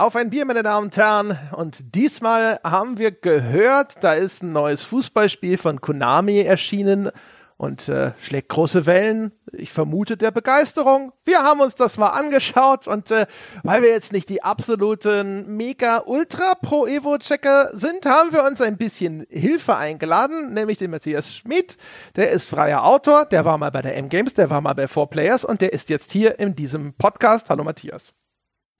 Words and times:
Auf 0.00 0.16
ein 0.16 0.30
Bier, 0.30 0.46
meine 0.46 0.62
Damen 0.62 0.86
und 0.86 0.96
Herren. 0.96 1.38
Und 1.54 1.94
diesmal 1.94 2.58
haben 2.64 2.96
wir 2.96 3.10
gehört, 3.10 4.02
da 4.02 4.14
ist 4.14 4.42
ein 4.42 4.50
neues 4.50 4.82
Fußballspiel 4.82 5.58
von 5.58 5.82
Konami 5.82 6.40
erschienen 6.40 7.10
und 7.58 7.90
äh, 7.90 8.12
schlägt 8.22 8.48
große 8.48 8.86
Wellen. 8.86 9.32
Ich 9.52 9.72
vermute 9.72 10.16
der 10.16 10.30
Begeisterung. 10.30 11.12
Wir 11.26 11.42
haben 11.42 11.60
uns 11.60 11.74
das 11.74 11.98
mal 11.98 12.08
angeschaut 12.08 12.88
und 12.88 13.10
äh, 13.10 13.26
weil 13.62 13.82
wir 13.82 13.90
jetzt 13.90 14.14
nicht 14.14 14.30
die 14.30 14.42
absoluten 14.42 15.54
Mega 15.58 16.04
Ultra 16.06 16.54
Pro 16.62 16.86
Evo 16.86 17.18
Checker 17.18 17.68
sind, 17.74 18.06
haben 18.06 18.32
wir 18.32 18.44
uns 18.44 18.62
ein 18.62 18.78
bisschen 18.78 19.26
Hilfe 19.28 19.76
eingeladen, 19.76 20.54
nämlich 20.54 20.78
den 20.78 20.92
Matthias 20.92 21.34
Schmid. 21.34 21.76
Der 22.16 22.30
ist 22.30 22.48
freier 22.48 22.84
Autor, 22.84 23.26
der 23.26 23.44
war 23.44 23.58
mal 23.58 23.70
bei 23.70 23.82
der 23.82 23.98
M 23.98 24.08
Games, 24.08 24.32
der 24.32 24.48
war 24.48 24.62
mal 24.62 24.72
bei 24.72 24.88
4 24.88 25.08
Players 25.08 25.44
und 25.44 25.60
der 25.60 25.74
ist 25.74 25.90
jetzt 25.90 26.10
hier 26.10 26.38
in 26.38 26.56
diesem 26.56 26.94
Podcast. 26.94 27.50
Hallo 27.50 27.64
Matthias. 27.64 28.14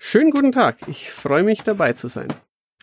Schönen 0.02 0.30
guten 0.30 0.50
Tag. 0.50 0.78
Ich 0.86 1.10
freue 1.10 1.42
mich 1.42 1.62
dabei 1.62 1.92
zu 1.92 2.08
sein. 2.08 2.28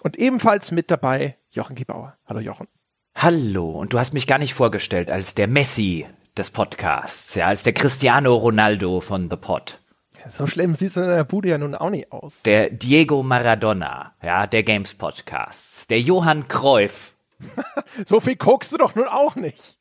Und 0.02 0.20
ebenfalls 0.20 0.70
mit 0.70 0.92
dabei 0.92 1.36
Jochen 1.50 1.76
Gebauer. 1.76 2.16
Hallo 2.28 2.40
Jochen. 2.40 2.68
Hallo. 3.16 3.72
Und 3.72 3.92
du 3.92 3.98
hast 3.98 4.14
mich 4.14 4.28
gar 4.28 4.38
nicht 4.38 4.54
vorgestellt 4.54 5.10
als 5.10 5.34
der 5.34 5.48
Messi 5.48 6.06
des 6.38 6.52
Podcasts, 6.52 7.34
ja, 7.34 7.48
als 7.48 7.64
der 7.64 7.74
Cristiano 7.74 8.36
Ronaldo 8.36 9.02
von 9.02 9.32
The 9.32 9.36
Pod. 9.36 9.82
So 10.28 10.46
schlimm 10.46 10.76
sieht 10.76 10.90
es 10.92 10.98
in 10.98 11.08
der 11.08 11.24
Bude 11.24 11.50
ja 11.50 11.58
nun 11.58 11.74
auch 11.74 11.90
nicht 11.90 12.12
aus. 12.12 12.44
Der 12.44 12.70
Diego 12.70 13.24
Maradona, 13.24 14.14
ja, 14.22 14.46
der 14.46 14.62
Games 14.62 14.94
Podcasts. 14.94 15.88
Der 15.88 16.00
Johann 16.00 16.48
Cruyff. 16.48 17.16
so 18.06 18.20
viel 18.20 18.36
guckst 18.36 18.74
du 18.74 18.78
doch 18.78 18.94
nun 18.94 19.08
auch 19.08 19.36
nicht. 19.36 19.80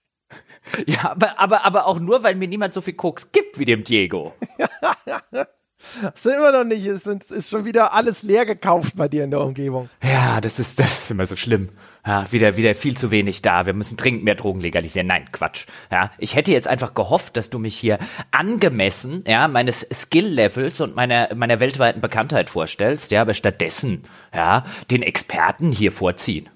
Ja, 0.87 1.10
aber, 1.10 1.38
aber, 1.38 1.64
aber 1.66 1.87
auch 1.87 2.00
nur, 2.00 2.23
weil 2.23 2.34
mir 2.34 2.48
niemand 2.48 2.73
so 2.73 2.80
viel 2.80 2.95
Koks 2.95 3.30
gibt 3.30 3.59
wie 3.59 3.66
dem 3.66 3.84
Diego. 3.84 4.34
Das 6.02 6.23
sind 6.23 6.34
immer 6.34 6.52
noch 6.52 6.65
nicht, 6.65 6.87
es 6.87 7.06
ist 7.06 7.51
schon 7.51 7.65
wieder 7.65 7.92
alles 7.95 8.23
leer 8.23 8.46
gekauft 8.46 8.96
bei 8.96 9.09
dir 9.09 9.24
in 9.24 9.30
der 9.30 9.40
Umgebung. 9.40 9.88
Ja, 10.02 10.40
das 10.40 10.59
ist, 10.59 10.79
das 10.79 10.98
ist 10.98 11.10
immer 11.10 11.26
so 11.26 11.37
schlimm. 11.37 11.70
Ja, 12.06 12.30
wieder, 12.30 12.56
wieder 12.56 12.74
viel 12.74 12.96
zu 12.96 13.10
wenig 13.10 13.42
da. 13.42 13.66
Wir 13.66 13.74
müssen 13.74 13.96
dringend 13.96 14.24
mehr 14.24 14.37
Drogen 14.37 14.60
legalisieren. 14.60 15.09
Nein, 15.09 15.26
Quatsch. 15.32 15.66
Ja, 15.90 16.10
ich 16.18 16.37
hätte 16.37 16.52
jetzt 16.52 16.68
einfach 16.68 16.95
gehofft, 16.95 17.37
dass 17.37 17.51
du 17.51 17.59
mich 17.59 17.76
hier 17.76 17.98
angemessen, 18.30 19.24
ja, 19.26 19.48
meines 19.48 19.87
Skill-Levels 19.92 20.80
und 20.80 20.95
meiner, 20.95 21.34
meiner 21.34 21.60
weltweiten 21.60 22.01
Bekanntheit 22.01 22.51
vorstellst, 22.51 23.10
ja, 23.10 23.23
aber 23.23 23.34
stattdessen, 23.34 24.02
ja, 24.34 24.64
den 24.90 25.02
Experten 25.02 25.73
hier 25.73 25.92
vorziehen. 25.92 26.48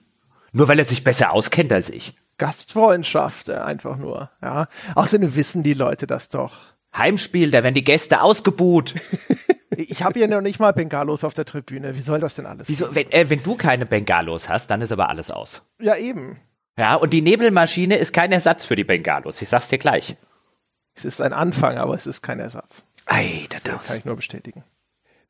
Nur 0.52 0.68
weil 0.68 0.78
er 0.78 0.84
sich 0.84 1.04
besser 1.04 1.32
auskennt 1.32 1.72
als 1.72 1.90
ich. 1.90 2.14
Gastfreundschaft, 2.38 3.48
äh, 3.48 3.54
einfach 3.54 3.96
nur, 3.96 4.30
ja. 4.42 4.66
Außerdem 4.94 5.36
wissen 5.36 5.62
die 5.62 5.74
Leute 5.74 6.06
das 6.06 6.28
doch. 6.28 6.56
Heimspiel, 6.96 7.50
da 7.50 7.62
werden 7.62 7.74
die 7.74 7.84
Gäste 7.84 8.22
ausgebuht. 8.22 8.94
Ich 9.76 10.02
habe 10.02 10.18
hier 10.18 10.28
noch 10.28 10.40
nicht 10.40 10.58
mal 10.58 10.72
Bengalos 10.72 11.24
auf 11.24 11.32
der 11.32 11.44
Tribüne. 11.44 11.96
Wie 11.96 12.00
soll 12.00 12.18
das 12.18 12.34
denn 12.34 12.44
alles? 12.44 12.68
Wieso, 12.68 12.94
wenn, 12.94 13.10
äh, 13.12 13.30
wenn 13.30 13.42
du 13.42 13.54
keine 13.54 13.86
Bengalos 13.86 14.48
hast, 14.48 14.70
dann 14.70 14.82
ist 14.82 14.92
aber 14.92 15.08
alles 15.08 15.30
aus. 15.30 15.62
Ja, 15.80 15.96
eben. 15.96 16.38
Ja, 16.76 16.96
und 16.96 17.12
die 17.12 17.22
Nebelmaschine 17.22 17.96
ist 17.96 18.12
kein 18.12 18.32
Ersatz 18.32 18.64
für 18.64 18.76
die 18.76 18.84
Bengalos. 18.84 19.40
Ich 19.40 19.48
sag's 19.48 19.68
dir 19.68 19.78
gleich. 19.78 20.16
Es 20.94 21.04
ist 21.04 21.20
ein 21.20 21.32
Anfang, 21.32 21.78
aber 21.78 21.94
es 21.94 22.06
ist 22.06 22.20
kein 22.20 22.40
Ersatz. 22.40 22.84
Ei, 23.06 23.46
das 23.48 23.62
das 23.62 23.86
kann 23.86 23.98
ich 23.98 24.04
nur 24.04 24.16
bestätigen. 24.16 24.64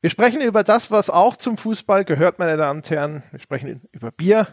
Wir 0.01 0.09
sprechen 0.09 0.41
über 0.41 0.63
das, 0.63 0.91
was 0.91 1.09
auch 1.09 1.37
zum 1.37 1.57
Fußball 1.57 2.05
gehört, 2.05 2.39
meine 2.39 2.57
Damen 2.57 2.79
und 2.79 2.89
Herren. 2.89 3.23
Wir 3.31 3.39
sprechen 3.39 3.81
über 3.91 4.11
Bier. 4.11 4.47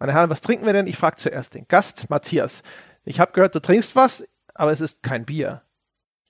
Meine 0.00 0.12
Herren, 0.12 0.30
was 0.30 0.40
trinken 0.40 0.66
wir 0.66 0.72
denn? 0.72 0.86
Ich 0.86 0.96
frage 0.96 1.16
zuerst 1.16 1.54
den 1.54 1.66
Gast, 1.68 2.10
Matthias. 2.10 2.62
Ich 3.04 3.20
habe 3.20 3.32
gehört, 3.32 3.54
du 3.54 3.60
trinkst 3.60 3.96
was, 3.96 4.28
aber 4.54 4.72
es 4.72 4.80
ist 4.80 5.02
kein 5.02 5.24
Bier. 5.24 5.62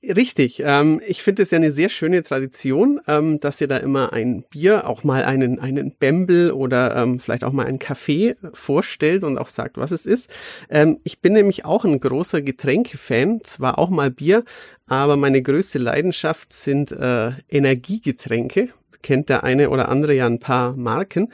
Richtig. 0.02 0.62
Ähm, 0.64 1.00
ich 1.04 1.22
finde 1.24 1.42
es 1.42 1.50
ja 1.50 1.56
eine 1.56 1.72
sehr 1.72 1.88
schöne 1.88 2.22
Tradition, 2.22 3.00
ähm, 3.08 3.40
dass 3.40 3.60
ihr 3.60 3.66
da 3.66 3.78
immer 3.78 4.12
ein 4.12 4.44
Bier, 4.48 4.86
auch 4.86 5.02
mal 5.02 5.24
einen, 5.24 5.58
einen 5.58 5.90
Bembel 5.90 6.52
oder 6.52 6.94
ähm, 6.94 7.18
vielleicht 7.18 7.42
auch 7.42 7.52
mal 7.52 7.66
einen 7.66 7.80
Kaffee 7.80 8.36
vorstellt 8.52 9.24
und 9.24 9.38
auch 9.38 9.48
sagt, 9.48 9.76
was 9.76 9.90
es 9.90 10.06
ist. 10.06 10.30
Ähm, 10.70 11.00
ich 11.02 11.20
bin 11.20 11.32
nämlich 11.32 11.64
auch 11.64 11.84
ein 11.84 11.98
großer 11.98 12.42
Getränkefan, 12.42 13.40
zwar 13.42 13.80
auch 13.80 13.90
mal 13.90 14.12
Bier, 14.12 14.44
aber 14.86 15.16
meine 15.16 15.42
größte 15.42 15.80
Leidenschaft 15.80 16.52
sind 16.52 16.92
äh, 16.92 17.32
Energiegetränke. 17.48 18.68
Kennt 19.02 19.28
der 19.28 19.42
eine 19.42 19.68
oder 19.68 19.88
andere 19.88 20.14
ja 20.14 20.26
ein 20.26 20.38
paar 20.38 20.76
Marken. 20.76 21.32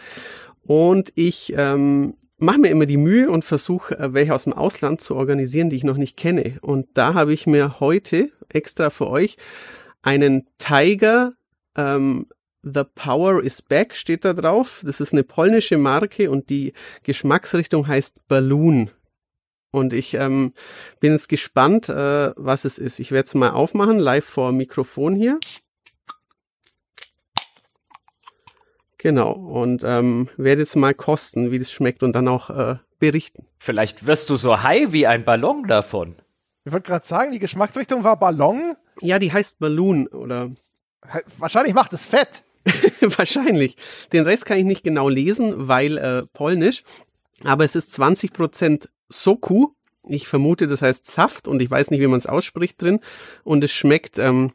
Und 0.62 1.12
ich 1.16 1.52
ähm, 1.54 2.14
mache 2.44 2.58
mir 2.58 2.70
immer 2.70 2.86
die 2.86 2.96
Mühe 2.96 3.30
und 3.30 3.44
versuche, 3.44 3.98
äh, 3.98 4.14
welche 4.14 4.34
aus 4.34 4.44
dem 4.44 4.52
Ausland 4.52 5.00
zu 5.00 5.16
organisieren, 5.16 5.70
die 5.70 5.76
ich 5.76 5.84
noch 5.84 5.96
nicht 5.96 6.16
kenne. 6.16 6.58
Und 6.60 6.88
da 6.94 7.14
habe 7.14 7.32
ich 7.32 7.46
mir 7.46 7.80
heute 7.80 8.30
extra 8.48 8.90
für 8.90 9.08
euch 9.08 9.36
einen 10.02 10.46
Tiger 10.58 11.32
ähm, 11.76 12.26
The 12.62 12.84
Power 12.94 13.42
is 13.42 13.60
Back 13.60 13.94
steht 13.94 14.24
da 14.24 14.32
drauf. 14.32 14.82
Das 14.84 15.00
ist 15.00 15.12
eine 15.12 15.22
polnische 15.22 15.76
Marke 15.76 16.30
und 16.30 16.48
die 16.48 16.72
Geschmacksrichtung 17.02 17.86
heißt 17.86 18.26
Balloon. 18.26 18.90
Und 19.70 19.92
ich 19.92 20.14
ähm, 20.14 20.54
bin 21.00 21.12
jetzt 21.12 21.28
gespannt, 21.28 21.88
äh, 21.88 22.32
was 22.36 22.64
es 22.64 22.78
ist. 22.78 23.00
Ich 23.00 23.10
werde 23.10 23.26
es 23.26 23.34
mal 23.34 23.50
aufmachen, 23.50 23.98
live 23.98 24.24
vor 24.24 24.52
Mikrofon 24.52 25.14
hier. 25.14 25.38
Genau, 29.04 29.32
und 29.32 29.84
ähm, 29.84 30.30
werde 30.38 30.62
jetzt 30.62 30.76
mal 30.76 30.94
kosten, 30.94 31.50
wie 31.50 31.58
das 31.58 31.70
schmeckt 31.70 32.02
und 32.02 32.14
dann 32.14 32.26
auch 32.26 32.48
äh, 32.48 32.76
berichten. 32.98 33.44
Vielleicht 33.58 34.06
wirst 34.06 34.30
du 34.30 34.36
so 34.36 34.62
high 34.62 34.94
wie 34.94 35.06
ein 35.06 35.26
Ballon 35.26 35.68
davon. 35.68 36.16
Ich 36.64 36.72
wollte 36.72 36.88
gerade 36.88 37.06
sagen, 37.06 37.30
die 37.30 37.38
Geschmacksrichtung 37.38 38.02
war 38.02 38.18
Ballon. 38.18 38.76
Ja, 39.02 39.18
die 39.18 39.30
heißt 39.30 39.58
Balloon 39.58 40.06
oder. 40.06 40.52
Wahrscheinlich 41.36 41.74
macht 41.74 41.92
es 41.92 42.06
fett. 42.06 42.44
Wahrscheinlich. 43.02 43.76
Den 44.14 44.24
Rest 44.24 44.46
kann 44.46 44.56
ich 44.56 44.64
nicht 44.64 44.84
genau 44.84 45.10
lesen, 45.10 45.68
weil 45.68 45.98
äh, 45.98 46.22
polnisch. 46.32 46.82
Aber 47.42 47.64
es 47.64 47.76
ist 47.76 47.90
20% 48.00 48.88
Soku. 49.10 49.72
Ich 50.08 50.28
vermute, 50.28 50.66
das 50.66 50.80
heißt 50.80 51.04
Saft 51.04 51.46
und 51.46 51.60
ich 51.60 51.70
weiß 51.70 51.90
nicht, 51.90 52.00
wie 52.00 52.06
man 52.06 52.16
es 52.16 52.26
ausspricht 52.26 52.80
drin. 52.80 53.00
Und 53.42 53.62
es 53.64 53.72
schmeckt 53.72 54.18
ähm, 54.18 54.52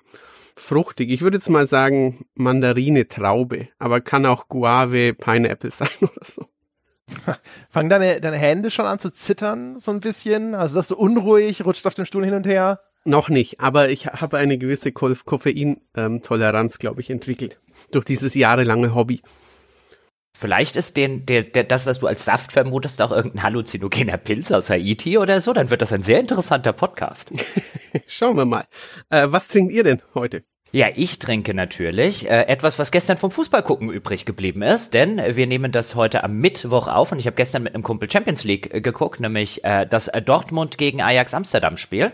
fruchtig. 0.59 1.09
Ich 1.09 1.21
würde 1.21 1.37
jetzt 1.37 1.49
mal 1.49 1.65
sagen 1.65 2.25
Mandarine, 2.35 3.07
Traube, 3.07 3.69
aber 3.79 4.01
kann 4.01 4.25
auch 4.25 4.47
Guave, 4.47 5.13
Pineapple 5.13 5.71
sein 5.71 5.89
oder 6.01 6.25
so. 6.25 6.45
Fangen 7.69 7.89
deine, 7.89 8.21
deine 8.21 8.37
Hände 8.37 8.69
schon 8.69 8.85
an 8.85 8.99
zu 8.99 9.11
zittern, 9.11 9.79
so 9.79 9.91
ein 9.91 9.99
bisschen? 9.99 10.53
Also 10.53 10.75
wirst 10.75 10.91
du 10.91 10.95
unruhig, 10.95 11.65
rutscht 11.65 11.87
auf 11.87 11.95
dem 11.95 12.05
Stuhl 12.05 12.23
hin 12.23 12.35
und 12.35 12.45
her? 12.45 12.81
Noch 13.05 13.29
nicht, 13.29 13.59
aber 13.59 13.89
ich 13.89 14.07
habe 14.07 14.37
eine 14.37 14.57
gewisse 14.57 14.91
Koffeintoleranz, 14.91 16.79
glaube 16.79 17.01
ich, 17.01 17.09
entwickelt. 17.09 17.59
Durch 17.91 18.05
dieses 18.05 18.35
jahrelange 18.35 18.93
Hobby. 18.93 19.21
Vielleicht 20.37 20.75
ist 20.75 20.95
den, 20.95 21.25
der, 21.25 21.43
der, 21.43 21.65
das, 21.65 21.85
was 21.85 21.99
du 21.99 22.07
als 22.07 22.23
Saft 22.23 22.53
vermutest, 22.53 23.01
auch 23.01 23.11
irgendein 23.11 23.43
halluzinogener 23.43 24.17
Pilz 24.17 24.51
aus 24.51 24.69
Haiti 24.69 25.17
oder 25.17 25.41
so. 25.41 25.51
Dann 25.51 25.69
wird 25.69 25.81
das 25.81 25.91
ein 25.91 26.03
sehr 26.03 26.19
interessanter 26.19 26.71
Podcast. 26.71 27.31
Schauen 28.07 28.37
wir 28.37 28.45
mal. 28.45 28.65
Äh, 29.09 29.27
was 29.29 29.49
trinkt 29.49 29.73
ihr 29.73 29.83
denn 29.83 30.01
heute? 30.13 30.43
Ja, 30.71 30.87
ich 30.95 31.17
trinke 31.17 31.55
natürlich 31.55 32.29
äh, 32.29 32.43
etwas, 32.43 32.77
was 32.77 32.91
gestern 32.91 33.17
vom 33.17 33.31
Fußballgucken 33.31 33.89
übrig 33.89 34.25
geblieben 34.25 34.61
ist, 34.61 34.93
denn 34.93 35.17
wir 35.17 35.47
nehmen 35.47 35.71
das 35.71 35.95
heute 35.95 36.23
am 36.23 36.37
Mittwoch 36.37 36.87
auf 36.87 37.11
und 37.11 37.17
ich 37.17 37.25
habe 37.25 37.35
gestern 37.35 37.63
mit 37.63 37.73
einem 37.73 37.81
Kumpel 37.81 38.09
Champions 38.09 38.43
League 38.43 38.71
äh, 38.71 38.79
geguckt, 38.79 39.19
nämlich 39.19 39.63
äh, 39.63 39.87
das 39.87 40.11
Dortmund 40.25 40.77
gegen 40.77 41.01
Ajax 41.01 41.33
Amsterdam 41.33 41.75
Spiel. 41.75 42.11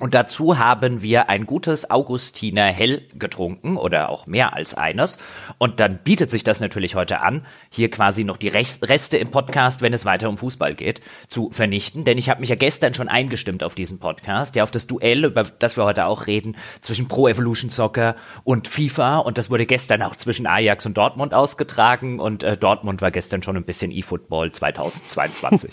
Und 0.00 0.12
dazu 0.12 0.58
haben 0.58 1.02
wir 1.02 1.28
ein 1.28 1.46
gutes 1.46 1.88
Augustiner 1.88 2.64
Hell 2.64 3.02
getrunken 3.14 3.76
oder 3.76 4.08
auch 4.08 4.26
mehr 4.26 4.52
als 4.52 4.74
eines. 4.74 5.18
Und 5.58 5.78
dann 5.78 5.98
bietet 6.02 6.32
sich 6.32 6.42
das 6.42 6.58
natürlich 6.58 6.96
heute 6.96 7.20
an, 7.20 7.46
hier 7.70 7.92
quasi 7.92 8.24
noch 8.24 8.36
die 8.36 8.48
Reste 8.48 9.18
im 9.18 9.30
Podcast, 9.30 9.82
wenn 9.82 9.92
es 9.92 10.04
weiter 10.04 10.28
um 10.28 10.36
Fußball 10.36 10.74
geht, 10.74 11.00
zu 11.28 11.50
vernichten. 11.52 12.04
Denn 12.04 12.18
ich 12.18 12.28
habe 12.28 12.40
mich 12.40 12.48
ja 12.48 12.56
gestern 12.56 12.92
schon 12.94 13.06
eingestimmt 13.06 13.62
auf 13.62 13.76
diesen 13.76 14.00
Podcast, 14.00 14.56
ja 14.56 14.64
auf 14.64 14.72
das 14.72 14.88
Duell, 14.88 15.26
über 15.26 15.44
das 15.44 15.76
wir 15.76 15.84
heute 15.84 16.06
auch 16.06 16.26
reden, 16.26 16.56
zwischen 16.80 17.06
Pro 17.06 17.28
Evolution 17.28 17.70
Soccer 17.70 18.16
und 18.42 18.66
FIFA. 18.66 19.18
Und 19.18 19.38
das 19.38 19.48
wurde 19.48 19.64
gestern 19.64 20.02
auch 20.02 20.16
zwischen 20.16 20.48
Ajax 20.48 20.86
und 20.86 20.98
Dortmund 20.98 21.34
ausgetragen. 21.34 22.18
Und 22.18 22.42
äh, 22.42 22.56
Dortmund 22.56 23.00
war 23.00 23.12
gestern 23.12 23.44
schon 23.44 23.56
ein 23.56 23.64
bisschen 23.64 23.92
E-Football 23.92 24.50
2022. 24.52 25.70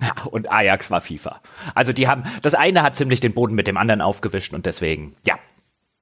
Ja, 0.00 0.22
und 0.30 0.50
Ajax 0.50 0.90
war 0.90 1.00
FIFA. 1.00 1.40
Also 1.74 1.92
die 1.92 2.08
haben, 2.08 2.24
das 2.42 2.54
eine 2.54 2.82
hat 2.82 2.96
ziemlich 2.96 3.20
den 3.20 3.34
Boden 3.34 3.54
mit 3.54 3.66
dem 3.66 3.76
anderen 3.76 4.00
aufgewischt 4.00 4.54
und 4.54 4.66
deswegen, 4.66 5.16
ja. 5.26 5.38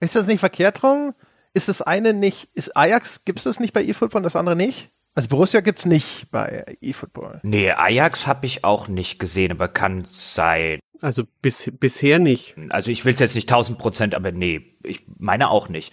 Ist 0.00 0.16
das 0.16 0.26
nicht 0.26 0.40
verkehrt 0.40 0.82
rum? 0.82 1.14
Ist 1.54 1.68
das 1.68 1.80
eine 1.80 2.12
nicht, 2.12 2.50
ist 2.52 2.76
Ajax, 2.76 3.24
gibt 3.24 3.38
es 3.38 3.44
das 3.44 3.60
nicht 3.60 3.72
bei 3.72 3.82
eFootball 3.82 4.18
und 4.20 4.24
das 4.24 4.36
andere 4.36 4.56
nicht? 4.56 4.90
Also 5.14 5.30
Borussia 5.30 5.60
gibt's 5.62 5.86
nicht 5.86 6.30
bei 6.30 6.76
eFootball. 6.82 7.40
Nee, 7.42 7.70
Ajax 7.70 8.26
habe 8.26 8.44
ich 8.44 8.64
auch 8.64 8.86
nicht 8.88 9.18
gesehen, 9.18 9.52
aber 9.52 9.68
kann 9.68 10.04
sein. 10.04 10.78
Also 11.02 11.24
bis, 11.42 11.70
bisher 11.78 12.18
nicht. 12.18 12.54
Also 12.70 12.90
ich 12.90 13.04
will 13.04 13.12
es 13.12 13.20
jetzt 13.20 13.34
nicht 13.34 13.50
1000 13.50 13.78
Prozent, 13.78 14.14
aber 14.14 14.32
nee, 14.32 14.74
ich 14.82 15.04
meine 15.18 15.50
auch 15.50 15.68
nicht. 15.68 15.92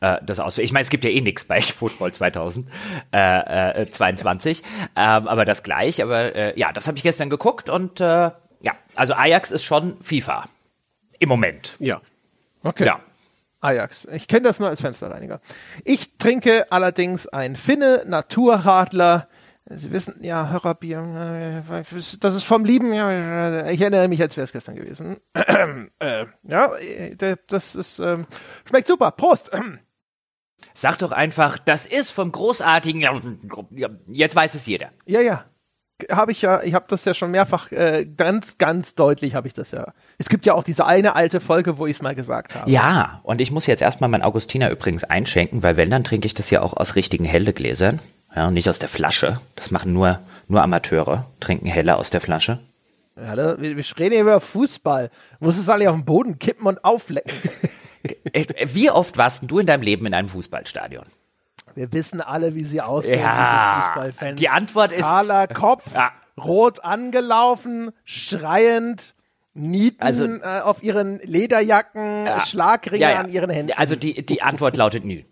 Äh, 0.00 0.18
das 0.24 0.38
aus. 0.40 0.58
Ich 0.58 0.72
meine, 0.72 0.84
es 0.84 0.90
gibt 0.90 1.04
ja 1.04 1.10
eh 1.10 1.20
nichts 1.20 1.44
bei 1.44 1.60
Football 1.60 2.12
2022, 2.12 2.72
äh, 3.12 3.82
äh, 3.82 3.90
22, 3.90 4.62
ähm, 4.96 5.28
aber 5.28 5.44
das 5.44 5.62
gleich. 5.62 6.02
Aber 6.02 6.34
äh, 6.34 6.58
ja, 6.58 6.72
das 6.72 6.86
habe 6.86 6.96
ich 6.96 7.02
gestern 7.02 7.30
geguckt 7.30 7.68
und 7.68 8.00
äh, 8.00 8.30
ja, 8.60 8.72
also 8.94 9.14
Ajax 9.14 9.50
ist 9.50 9.64
schon 9.64 10.00
FIFA 10.00 10.48
im 11.18 11.28
Moment. 11.28 11.76
Ja. 11.78 12.00
Okay. 12.62 12.86
Ja. 12.86 13.00
Ajax. 13.60 14.06
Ich 14.12 14.28
kenne 14.28 14.42
das 14.42 14.60
nur 14.60 14.68
als 14.68 14.82
Fensterreiniger. 14.82 15.40
Ich 15.84 16.18
trinke 16.18 16.70
allerdings 16.70 17.26
ein 17.26 17.56
Finne 17.56 18.02
Naturradler. 18.06 19.28
Sie 19.66 19.90
wissen, 19.92 20.22
ja, 20.22 20.50
Hörerbier, 20.50 21.62
äh, 21.70 21.82
das 22.20 22.34
ist 22.34 22.44
vom 22.44 22.66
Lieben, 22.66 22.92
ja, 22.92 23.66
ich 23.70 23.80
erinnere 23.80 24.08
mich, 24.08 24.20
als 24.20 24.36
wäre 24.36 24.44
es 24.44 24.52
gestern 24.52 24.76
gewesen. 24.76 25.16
äh, 25.34 26.26
ja, 26.42 26.70
äh, 26.76 27.36
das 27.46 27.74
ist, 27.74 27.98
ähm, 27.98 28.26
schmeckt 28.68 28.88
super. 28.88 29.10
Prost! 29.12 29.50
Sag 30.74 30.98
doch 30.98 31.12
einfach, 31.12 31.58
das 31.58 31.86
ist 31.86 32.10
vom 32.10 32.30
großartigen, 32.30 33.08
jetzt 34.08 34.36
weiß 34.36 34.54
es 34.54 34.66
jeder. 34.66 34.90
Ja, 35.06 35.20
ja 35.20 35.44
habe 36.10 36.32
ich 36.32 36.42
ja, 36.42 36.62
ich 36.62 36.74
habe 36.74 36.86
das 36.88 37.04
ja 37.04 37.14
schon 37.14 37.30
mehrfach 37.30 37.70
äh, 37.70 38.04
ganz, 38.04 38.58
ganz 38.58 38.94
deutlich 38.94 39.34
habe 39.34 39.46
ich 39.46 39.54
das 39.54 39.70
ja. 39.70 39.92
Es 40.18 40.28
gibt 40.28 40.44
ja 40.44 40.54
auch 40.54 40.64
diese 40.64 40.86
eine 40.86 41.14
alte 41.14 41.40
Folge, 41.40 41.78
wo 41.78 41.86
ich 41.86 41.96
es 41.96 42.02
mal 42.02 42.14
gesagt 42.14 42.54
habe. 42.54 42.70
Ja, 42.70 43.20
und 43.22 43.40
ich 43.40 43.50
muss 43.50 43.66
jetzt 43.66 43.82
erstmal 43.82 44.10
mein 44.10 44.22
Augustiner 44.22 44.70
übrigens 44.70 45.04
einschenken, 45.04 45.62
weil 45.62 45.76
wenn, 45.76 45.90
dann 45.90 46.04
trinke 46.04 46.26
ich 46.26 46.34
das 46.34 46.50
ja 46.50 46.62
auch 46.62 46.76
aus 46.76 46.96
richtigen 46.96 47.24
Helle-Gläsern. 47.24 48.00
Ja, 48.34 48.50
nicht 48.50 48.68
aus 48.68 48.78
der 48.78 48.88
Flasche. 48.88 49.40
Das 49.56 49.70
machen 49.70 49.92
nur, 49.92 50.18
nur 50.48 50.62
Amateure, 50.62 51.26
trinken 51.40 51.66
Helle 51.66 51.96
aus 51.96 52.10
der 52.10 52.20
Flasche. 52.20 52.58
Ja, 53.16 53.36
da, 53.36 53.60
wir, 53.60 53.76
wir 53.76 53.84
reden 53.98 54.12
hier 54.12 54.22
über 54.22 54.40
Fußball. 54.40 55.10
Du 55.38 55.44
musst 55.44 55.58
es 55.58 55.68
alle 55.68 55.88
auf 55.88 55.96
den 55.96 56.04
Boden 56.04 56.38
kippen 56.38 56.66
und 56.66 56.84
auflecken. 56.84 57.32
Wie 58.66 58.90
oft 58.90 59.16
warst 59.16 59.42
du 59.46 59.58
in 59.60 59.66
deinem 59.66 59.82
Leben 59.82 60.04
in 60.06 60.14
einem 60.14 60.28
Fußballstadion? 60.28 61.04
Wir 61.74 61.92
wissen 61.92 62.20
alle, 62.20 62.54
wie 62.54 62.64
sie 62.64 62.80
aussehen, 62.80 63.20
ja, 63.20 63.76
diese 63.76 63.86
Fußballfans. 63.86 64.40
Die 64.40 64.48
Antwort 64.48 64.92
ist 64.92 65.02
kahler 65.02 65.48
Kopf, 65.48 65.94
ja. 65.94 66.12
rot 66.36 66.84
angelaufen, 66.84 67.90
schreiend. 68.04 69.14
Nieten 69.56 70.02
also, 70.02 70.24
äh, 70.24 70.60
auf 70.64 70.82
ihren 70.82 71.20
Lederjacken, 71.20 72.26
ja, 72.26 72.40
Schlagringe 72.40 73.02
ja, 73.02 73.20
an 73.20 73.30
ihren 73.30 73.50
Händen. 73.50 73.72
Also 73.76 73.94
die, 73.94 74.26
die 74.26 74.42
Antwort 74.42 74.76
lautet 74.76 75.04
nü. 75.04 75.22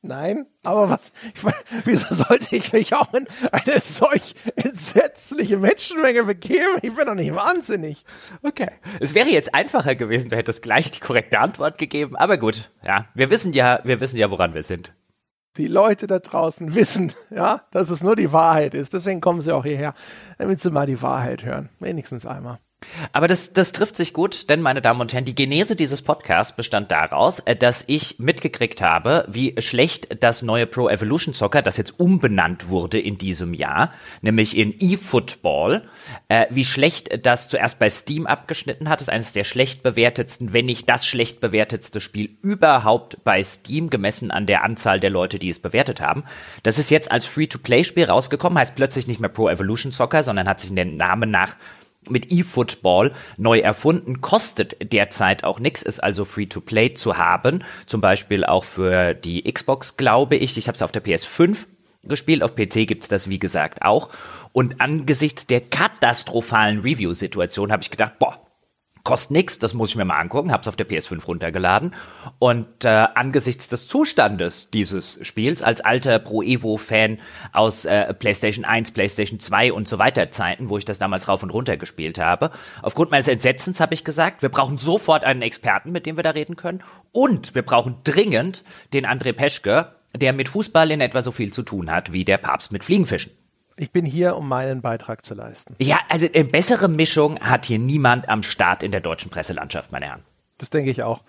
Nein, 0.00 0.46
aber 0.62 0.88
was, 0.88 1.12
ich, 1.34 1.42
wieso 1.84 2.14
sollte 2.14 2.56
ich 2.56 2.72
mich 2.72 2.94
auch 2.94 3.12
in 3.12 3.26
eine 3.52 3.80
solch 3.80 4.34
entsetzliche 4.56 5.58
Menschenmenge 5.58 6.24
begeben? 6.24 6.78
Ich 6.82 6.94
bin 6.94 7.06
doch 7.06 7.14
nicht 7.14 7.34
wahnsinnig. 7.34 8.04
Okay. 8.42 8.70
Es 9.00 9.14
wäre 9.14 9.28
jetzt 9.28 9.54
einfacher 9.54 9.94
gewesen, 9.94 10.30
du 10.30 10.36
hättest 10.36 10.62
gleich 10.62 10.90
die 10.90 11.00
korrekte 11.00 11.40
Antwort 11.40 11.76
gegeben, 11.76 12.16
aber 12.16 12.38
gut, 12.38 12.70
ja. 12.82 13.06
Wir 13.14 13.30
wissen 13.30 13.52
ja, 13.52 13.80
wir 13.84 14.00
wissen 14.00 14.16
ja, 14.16 14.30
woran 14.30 14.54
wir 14.54 14.62
sind 14.62 14.92
die 15.56 15.68
Leute 15.68 16.06
da 16.06 16.18
draußen 16.18 16.74
wissen, 16.74 17.12
ja, 17.30 17.62
dass 17.70 17.90
es 17.90 18.02
nur 18.02 18.16
die 18.16 18.32
Wahrheit 18.32 18.74
ist. 18.74 18.92
Deswegen 18.92 19.20
kommen 19.20 19.40
sie 19.40 19.54
auch 19.54 19.64
hierher, 19.64 19.94
damit 20.38 20.60
sie 20.60 20.70
mal 20.70 20.86
die 20.86 21.00
Wahrheit 21.00 21.44
hören. 21.44 21.70
Wenigstens 21.80 22.26
einmal. 22.26 22.58
Aber 23.12 23.26
das, 23.26 23.54
das 23.54 23.72
trifft 23.72 23.96
sich 23.96 24.12
gut, 24.12 24.50
denn 24.50 24.60
meine 24.60 24.82
Damen 24.82 25.00
und 25.00 25.12
Herren, 25.14 25.24
die 25.24 25.34
Genese 25.34 25.76
dieses 25.76 26.02
Podcasts 26.02 26.54
bestand 26.54 26.90
daraus, 26.90 27.40
äh, 27.40 27.56
dass 27.56 27.84
ich 27.86 28.18
mitgekriegt 28.18 28.82
habe, 28.82 29.24
wie 29.28 29.54
schlecht 29.58 30.22
das 30.22 30.42
neue 30.42 30.66
Pro 30.66 30.88
Evolution 30.88 31.32
Soccer, 31.32 31.62
das 31.62 31.78
jetzt 31.78 31.98
umbenannt 31.98 32.68
wurde 32.68 33.00
in 33.00 33.16
diesem 33.16 33.54
Jahr, 33.54 33.92
nämlich 34.20 34.56
in 34.56 34.74
eFootball, 34.78 35.82
äh, 36.28 36.46
wie 36.50 36.66
schlecht 36.66 37.24
das 37.26 37.48
zuerst 37.48 37.78
bei 37.78 37.88
Steam 37.88 38.26
abgeschnitten 38.26 38.90
hat. 38.90 39.00
Das 39.00 39.08
ist 39.08 39.12
eines 39.12 39.32
der 39.32 39.44
schlecht 39.44 39.82
bewertetsten, 39.82 40.52
wenn 40.52 40.66
nicht 40.66 40.88
das 40.88 41.06
schlecht 41.06 41.40
bewertetste 41.40 42.00
Spiel 42.00 42.36
überhaupt 42.42 43.24
bei 43.24 43.42
Steam, 43.42 43.88
gemessen 43.88 44.30
an 44.30 44.44
der 44.44 44.62
Anzahl 44.62 45.00
der 45.00 45.10
Leute, 45.10 45.38
die 45.38 45.48
es 45.48 45.60
bewertet 45.60 46.02
haben. 46.02 46.24
Das 46.62 46.78
ist 46.78 46.90
jetzt 46.90 47.10
als 47.10 47.24
Free-to-Play-Spiel 47.24 48.04
rausgekommen, 48.04 48.58
heißt 48.58 48.76
plötzlich 48.76 49.06
nicht 49.06 49.20
mehr 49.20 49.30
Pro 49.30 49.48
Evolution 49.48 49.92
Soccer, 49.92 50.22
sondern 50.22 50.46
hat 50.46 50.60
sich 50.60 50.70
in 50.70 50.76
den 50.76 50.96
Namen 50.98 51.30
nach 51.30 51.56
mit 52.10 52.32
eFootball 52.32 53.12
neu 53.36 53.58
erfunden, 53.58 54.20
kostet 54.20 54.92
derzeit 54.92 55.44
auch 55.44 55.60
nichts, 55.60 55.82
ist 55.82 56.00
also 56.00 56.24
free-to-play 56.24 56.94
zu 56.94 57.16
haben, 57.16 57.64
zum 57.86 58.00
Beispiel 58.00 58.44
auch 58.44 58.64
für 58.64 59.14
die 59.14 59.42
Xbox, 59.50 59.96
glaube 59.96 60.36
ich. 60.36 60.56
Ich 60.56 60.68
habe 60.68 60.76
es 60.76 60.82
auf 60.82 60.92
der 60.92 61.04
PS5 61.04 61.66
gespielt, 62.04 62.42
auf 62.42 62.54
PC 62.54 62.86
gibt's 62.86 63.08
das 63.08 63.28
wie 63.28 63.38
gesagt 63.38 63.82
auch. 63.82 64.10
Und 64.52 64.80
angesichts 64.80 65.46
der 65.46 65.60
katastrophalen 65.60 66.80
Review-Situation 66.80 67.72
habe 67.72 67.82
ich 67.82 67.90
gedacht, 67.90 68.18
boah, 68.18 68.45
kostet 69.06 69.30
nix, 69.30 69.58
das 69.60 69.72
muss 69.72 69.90
ich 69.90 69.96
mir 69.96 70.04
mal 70.04 70.18
angucken, 70.18 70.50
hab's 70.50 70.66
auf 70.66 70.74
der 70.74 70.86
PS5 70.86 71.24
runtergeladen 71.26 71.94
und 72.40 72.84
äh, 72.84 72.88
angesichts 72.88 73.68
des 73.68 73.86
Zustandes 73.86 74.68
dieses 74.70 75.20
Spiels 75.22 75.62
als 75.62 75.80
alter 75.80 76.18
Pro 76.18 76.42
Evo 76.42 76.76
Fan 76.76 77.18
aus 77.52 77.84
äh, 77.84 78.12
PlayStation 78.12 78.64
1, 78.64 78.90
PlayStation 78.90 79.38
2 79.38 79.72
und 79.72 79.86
so 79.86 80.00
weiter 80.00 80.32
Zeiten, 80.32 80.68
wo 80.70 80.76
ich 80.76 80.84
das 80.84 80.98
damals 80.98 81.28
rauf 81.28 81.44
und 81.44 81.50
runter 81.50 81.76
gespielt 81.76 82.18
habe, 82.18 82.50
aufgrund 82.82 83.12
meines 83.12 83.28
Entsetzens 83.28 83.78
habe 83.78 83.94
ich 83.94 84.04
gesagt, 84.04 84.42
wir 84.42 84.48
brauchen 84.48 84.76
sofort 84.76 85.22
einen 85.22 85.42
Experten, 85.42 85.92
mit 85.92 86.04
dem 86.04 86.16
wir 86.16 86.24
da 86.24 86.30
reden 86.30 86.56
können 86.56 86.82
und 87.12 87.54
wir 87.54 87.62
brauchen 87.62 87.98
dringend 88.02 88.64
den 88.92 89.06
André 89.06 89.32
Peschke, 89.32 89.92
der 90.16 90.32
mit 90.32 90.48
Fußball 90.48 90.90
in 90.90 91.00
etwa 91.00 91.22
so 91.22 91.30
viel 91.30 91.52
zu 91.52 91.62
tun 91.62 91.92
hat 91.92 92.12
wie 92.12 92.24
der 92.24 92.38
Papst 92.38 92.72
mit 92.72 92.84
Fliegenfischen. 92.84 93.30
Ich 93.78 93.92
bin 93.92 94.06
hier, 94.06 94.36
um 94.36 94.48
meinen 94.48 94.80
Beitrag 94.80 95.24
zu 95.24 95.34
leisten. 95.34 95.74
Ja, 95.78 96.00
also 96.08 96.26
eine 96.32 96.44
bessere 96.44 96.88
Mischung 96.88 97.38
hat 97.40 97.66
hier 97.66 97.78
niemand 97.78 98.28
am 98.28 98.42
Start 98.42 98.82
in 98.82 98.90
der 98.90 99.00
deutschen 99.00 99.30
Presselandschaft, 99.30 99.92
meine 99.92 100.06
Herren. 100.06 100.22
Das 100.56 100.70
denke 100.70 100.90
ich 100.90 101.02
auch. 101.02 101.24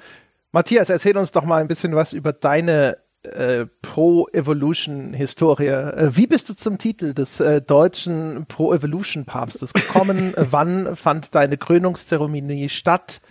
Matthias, 0.54 0.90
erzähl 0.90 1.18
uns 1.18 1.32
doch 1.34 1.44
mal 1.44 1.60
ein 1.60 1.68
bisschen 1.68 1.94
was 1.94 2.14
über 2.14 2.32
deine 2.32 2.98
äh, 3.24 3.66
Pro-Evolution-Historie. 3.82 5.68
Äh, 5.68 6.16
wie 6.16 6.28
bist 6.28 6.48
du 6.48 6.54
zum 6.54 6.78
Titel 6.78 7.14
des 7.14 7.42
äh, 7.42 7.62
deutschen 7.62 8.46
Pro-Evolution-Papstes 8.48 9.74
gekommen? 9.74 10.34
Wann 10.38 10.96
fand 10.96 11.36
deine 11.36 11.58
Krönungszeremonie 11.58 12.70
statt? 12.70 13.22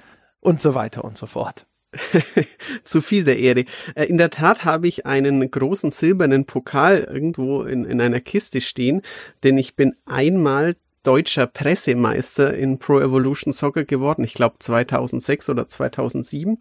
Und 0.40 0.60
so 0.60 0.74
weiter 0.74 1.04
und 1.04 1.16
so 1.16 1.26
fort. 1.26 1.66
Zu 2.82 3.00
viel 3.00 3.24
der 3.24 3.38
Ehre. 3.38 3.64
Äh, 3.94 4.04
in 4.04 4.18
der 4.18 4.30
Tat 4.30 4.64
habe 4.64 4.88
ich 4.88 5.06
einen 5.06 5.50
großen 5.50 5.90
silbernen 5.90 6.44
Pokal 6.44 7.08
irgendwo 7.10 7.62
in, 7.62 7.84
in 7.84 8.00
einer 8.00 8.20
Kiste 8.20 8.60
stehen, 8.60 9.02
denn 9.42 9.58
ich 9.58 9.76
bin 9.76 9.94
einmal 10.06 10.76
deutscher 11.06 11.46
Pressemeister 11.46 12.54
in 12.54 12.78
Pro 12.78 13.00
Evolution 13.00 13.52
Soccer 13.52 13.84
geworden. 13.84 14.24
Ich 14.24 14.34
glaube 14.34 14.56
2006 14.58 15.50
oder 15.50 15.68
2007. 15.68 16.58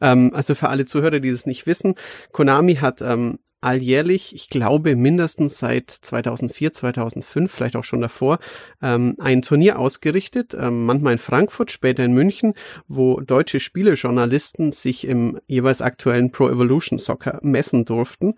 Ähm, 0.00 0.32
also 0.34 0.54
für 0.54 0.68
alle 0.68 0.84
Zuhörer, 0.84 1.20
die 1.20 1.30
das 1.30 1.46
nicht 1.46 1.66
wissen, 1.66 1.94
Konami 2.32 2.76
hat 2.76 3.00
ähm, 3.00 3.38
alljährlich, 3.60 4.34
ich 4.34 4.48
glaube 4.48 4.96
mindestens 4.96 5.58
seit 5.58 5.90
2004, 5.90 6.72
2005, 6.72 7.50
vielleicht 7.52 7.76
auch 7.76 7.84
schon 7.84 8.00
davor, 8.00 8.38
ähm, 8.82 9.16
ein 9.18 9.42
Turnier 9.42 9.78
ausgerichtet, 9.78 10.56
ähm, 10.58 10.84
manchmal 10.86 11.14
in 11.14 11.18
Frankfurt, 11.18 11.70
später 11.70 12.04
in 12.04 12.12
München, 12.12 12.54
wo 12.86 13.20
deutsche 13.20 13.60
Spielejournalisten 13.60 14.72
sich 14.72 15.06
im 15.06 15.40
jeweils 15.46 15.82
aktuellen 15.82 16.30
Pro 16.30 16.48
Evolution 16.48 16.98
Soccer 16.98 17.38
messen 17.42 17.84
durften. 17.84 18.34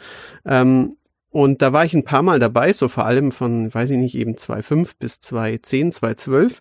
Ähm, 0.46 0.96
und 1.30 1.60
da 1.60 1.72
war 1.72 1.84
ich 1.84 1.94
ein 1.94 2.04
paar 2.04 2.22
Mal 2.22 2.38
dabei, 2.38 2.72
so 2.72 2.88
vor 2.88 3.04
allem 3.04 3.32
von, 3.32 3.72
weiß 3.72 3.90
ich 3.90 3.98
nicht, 3.98 4.14
eben 4.14 4.34
2.5 4.34 4.92
bis 4.98 5.16
2.10, 5.16 5.94
2.12. 6.00 6.58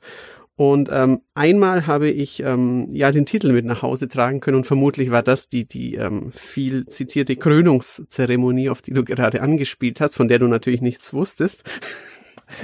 Und 0.58 0.90
ähm, 0.92 1.22
einmal 1.36 1.86
habe 1.86 2.10
ich 2.10 2.42
ähm, 2.42 2.88
ja 2.90 3.12
den 3.12 3.28
Titel 3.28 3.54
mit 3.54 3.64
nach 3.66 3.84
Hause 3.84 4.08
tragen 4.08 4.40
können 4.40 4.58
und 4.58 4.66
vermutlich 4.66 5.12
war 5.12 5.22
das 5.22 5.50
die 5.50 5.68
die 5.68 5.96
ähm, 5.96 6.32
viel 6.32 6.88
zitierte 6.88 7.36
Krönungszeremonie, 7.36 8.72
auf 8.72 8.82
die 8.82 8.92
du 8.92 9.04
gerade 9.04 9.42
angespielt 9.44 10.02
hast, 10.02 10.16
von 10.16 10.28
der 10.28 10.40
du 10.40 10.48
natürlich 10.48 10.82
nichts 10.82 11.14
wusstest. 11.14 11.64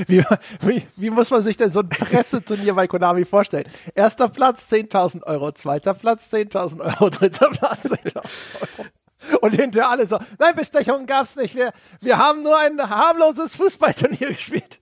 Wie, 0.07 0.23
wie, 0.61 0.81
wie 0.95 1.09
muss 1.09 1.29
man 1.29 1.43
sich 1.43 1.57
denn 1.57 1.69
so 1.69 1.81
ein 1.81 1.89
Presseturnier 1.89 2.73
bei 2.73 2.87
Konami 2.87 3.25
vorstellen? 3.25 3.65
Erster 3.93 4.29
Platz 4.29 4.71
10.000 4.71 5.23
Euro, 5.23 5.51
zweiter 5.51 5.93
Platz 5.93 6.31
10.000 6.31 6.79
Euro, 6.79 7.09
dritter 7.09 7.49
Platz 7.49 7.87
10.000 7.87 8.15
Euro. 8.15 9.39
Und 9.41 9.55
hinter 9.55 9.89
alle 9.89 10.07
so, 10.07 10.19
nein, 10.39 10.55
Bestechungen 10.55 11.05
gab's 11.05 11.35
nicht. 11.35 11.55
Wir, 11.55 11.73
wir 11.99 12.17
haben 12.17 12.43
nur 12.43 12.57
ein 12.57 12.79
harmloses 12.79 13.57
Fußballturnier 13.57 14.29
gespielt. 14.33 14.79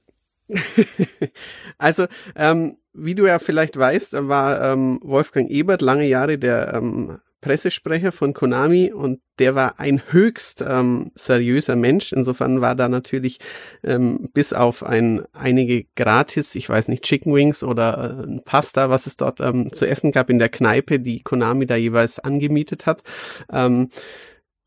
also, 1.80 2.06
ähm, 2.36 2.78
wie 2.94 3.16
du 3.16 3.26
ja 3.26 3.40
vielleicht 3.40 3.78
weißt, 3.78 4.28
war 4.28 4.74
ähm, 4.74 5.00
Wolfgang 5.04 5.50
Ebert 5.50 5.82
lange 5.82 6.08
Jahre 6.08 6.38
der 6.38 6.74
ähm, 6.74 7.20
Pressesprecher 7.42 8.12
von 8.12 8.34
Konami 8.34 8.92
und 8.94 9.20
der 9.40 9.56
war 9.56 9.80
ein 9.80 10.04
höchst 10.12 10.64
ähm, 10.68 11.12
seriöser 11.16 11.76
Mensch. 11.76 12.14
Insofern 12.14 12.62
war 12.62 12.76
da 12.76 12.88
natürlich 12.88 13.40
ähm, 13.84 14.30
bis 14.34 14.54
auf 14.54 14.84
ein 14.84 15.24
einige 15.34 15.86
gratis, 15.96 16.54
ich 16.54 16.70
weiß 16.70 16.88
nicht, 16.88 17.04
Chicken 17.04 17.34
Wings 17.34 17.64
oder 17.64 18.26
äh, 18.28 18.40
Pasta, 18.46 18.92
was 18.92 19.08
es 19.08 19.18
dort 19.18 19.42
ähm, 19.42 19.74
zu 19.74 19.88
essen 19.88 20.12
gab 20.12 20.30
in 20.30 20.38
der 20.38 20.50
Kneipe, 20.50 21.00
die 21.00 21.22
Konami 21.22 21.66
da 21.66 21.76
jeweils 21.76 22.20
angemietet 22.20 22.86
hat. 22.86 23.02
Ähm, 23.52 23.90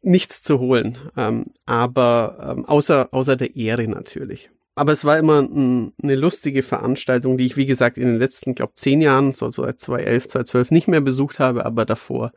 nichts 0.02 0.42
zu 0.42 0.58
holen, 0.58 0.98
ähm, 1.16 1.46
aber 1.64 2.54
ähm, 2.56 2.64
außer 2.64 3.08
außer 3.12 3.36
der 3.36 3.56
Ehre 3.56 3.86
natürlich. 3.86 4.50
Aber 4.76 4.92
es 4.92 5.04
war 5.04 5.18
immer 5.18 5.40
ein, 5.40 5.92
eine 6.02 6.16
lustige 6.16 6.62
Veranstaltung, 6.62 7.38
die 7.38 7.46
ich, 7.46 7.56
wie 7.56 7.66
gesagt, 7.66 7.96
in 7.96 8.06
den 8.06 8.18
letzten, 8.18 8.54
glaube 8.54 8.74
zehn 8.74 9.00
Jahren, 9.00 9.32
so 9.32 9.50
seit 9.50 9.80
2011, 9.80 10.28
2012 10.28 10.70
nicht 10.72 10.88
mehr 10.88 11.00
besucht 11.00 11.38
habe, 11.38 11.64
aber 11.64 11.84
davor 11.84 12.32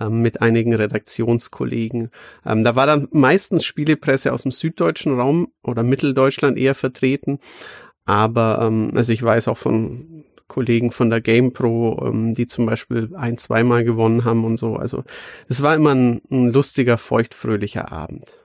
ähm, 0.00 0.22
mit 0.22 0.40
einigen 0.40 0.74
Redaktionskollegen. 0.74 2.10
Ähm, 2.46 2.64
da 2.64 2.76
war 2.76 2.86
dann 2.86 3.08
meistens 3.10 3.64
Spielepresse 3.64 4.32
aus 4.32 4.42
dem 4.42 4.52
süddeutschen 4.52 5.18
Raum 5.18 5.48
oder 5.62 5.82
Mitteldeutschland 5.82 6.56
eher 6.56 6.76
vertreten. 6.76 7.40
Aber 8.04 8.60
ähm, 8.62 8.92
also 8.94 9.12
ich 9.12 9.22
weiß 9.22 9.48
auch 9.48 9.58
von 9.58 10.24
Kollegen 10.50 10.90
von 10.92 11.10
der 11.10 11.20
GamePro, 11.20 12.06
ähm, 12.06 12.34
die 12.34 12.46
zum 12.46 12.66
Beispiel 12.66 13.10
ein, 13.16 13.38
zweimal 13.38 13.84
gewonnen 13.84 14.24
haben 14.24 14.44
und 14.44 14.58
so. 14.58 14.76
Also 14.76 15.04
es 15.48 15.62
war 15.62 15.74
immer 15.74 15.94
ein, 15.94 16.20
ein 16.30 16.52
lustiger, 16.52 16.98
feuchtfröhlicher 16.98 17.90
Abend. 17.90 18.39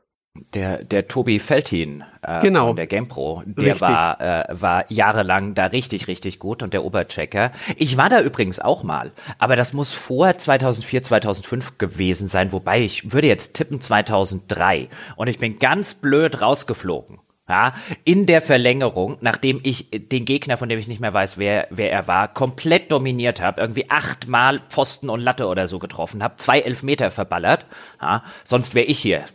Der, 0.54 0.84
der 0.84 1.08
Tobi 1.08 1.40
Feltin 1.40 2.04
äh, 2.22 2.42
genau. 2.42 2.68
von 2.68 2.76
der 2.76 2.88
GamePro, 2.88 3.44
der 3.46 3.66
richtig. 3.66 3.88
war, 3.88 4.20
äh, 4.20 4.46
war 4.50 4.92
jahrelang 4.92 5.54
da 5.54 5.68
richtig, 5.68 6.08
richtig 6.10 6.40
gut 6.40 6.62
und 6.62 6.74
der 6.74 6.84
Oberchecker. 6.84 7.52
Ich 7.78 7.96
war 7.96 8.10
da 8.10 8.22
übrigens 8.22 8.60
auch 8.60 8.84
mal, 8.84 9.14
aber 9.40 9.56
das 9.56 9.72
muss 9.72 9.94
vor 9.94 10.38
2004, 10.38 11.04
2005 11.04 11.78
gewesen 11.78 12.28
sein, 12.28 12.52
wobei 12.52 12.82
ich 12.82 13.14
würde 13.14 13.28
jetzt 13.28 13.54
tippen 13.54 13.80
2003 13.80 14.90
und 15.16 15.28
ich 15.28 15.40
bin 15.40 15.58
ganz 15.58 15.94
blöd 15.94 16.42
rausgeflogen. 16.42 17.20
Ja, 17.48 17.74
in 18.04 18.26
der 18.26 18.42
Verlängerung, 18.42 19.18
nachdem 19.22 19.60
ich 19.62 19.92
den 19.92 20.26
Gegner, 20.26 20.58
von 20.58 20.68
dem 20.68 20.80
ich 20.80 20.88
nicht 20.88 21.00
mehr 21.00 21.14
weiß, 21.14 21.38
wer, 21.38 21.68
wer 21.70 21.92
er 21.92 22.08
war, 22.08 22.28
komplett 22.28 22.92
dominiert 22.92 23.40
habe, 23.40 23.62
irgendwie 23.62 23.88
achtmal 23.92 24.62
Pfosten 24.68 25.12
und 25.12 25.20
Latte 25.20 25.46
oder 25.46 25.68
so 25.68 25.78
getroffen 25.78 26.24
habe, 26.24 26.38
zwei 26.38 26.62
Elfmeter 26.62 27.12
verballert, 27.12 27.68
ja, 28.02 28.24
sonst 28.44 28.74
wäre 28.74 28.88
ich 28.88 28.98
hier 28.98 29.26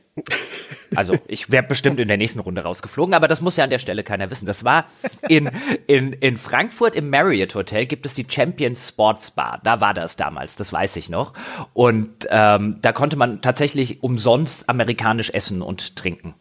also 0.96 1.18
ich 1.28 1.50
wäre 1.50 1.62
bestimmt 1.62 2.00
in 2.00 2.08
der 2.08 2.16
nächsten 2.16 2.40
Runde 2.40 2.62
rausgeflogen, 2.62 3.14
aber 3.14 3.28
das 3.28 3.40
muss 3.40 3.56
ja 3.56 3.64
an 3.64 3.70
der 3.70 3.78
Stelle 3.78 4.02
keiner 4.02 4.30
wissen. 4.30 4.46
Das 4.46 4.64
war 4.64 4.86
in, 5.28 5.50
in, 5.86 6.12
in 6.12 6.36
Frankfurt 6.36 6.96
im 6.96 7.10
Marriott 7.10 7.54
Hotel 7.54 7.86
gibt 7.86 8.06
es 8.06 8.14
die 8.14 8.26
Champions 8.28 8.88
Sports 8.88 9.30
Bar. 9.30 9.60
Da 9.62 9.80
war 9.80 9.94
das 9.94 10.16
damals, 10.16 10.56
das 10.56 10.72
weiß 10.72 10.96
ich 10.96 11.08
noch. 11.08 11.32
Und 11.72 12.26
ähm, 12.30 12.78
da 12.82 12.92
konnte 12.92 13.16
man 13.16 13.40
tatsächlich 13.40 14.02
umsonst 14.02 14.68
amerikanisch 14.68 15.30
essen 15.30 15.62
und 15.62 15.96
trinken. 15.96 16.34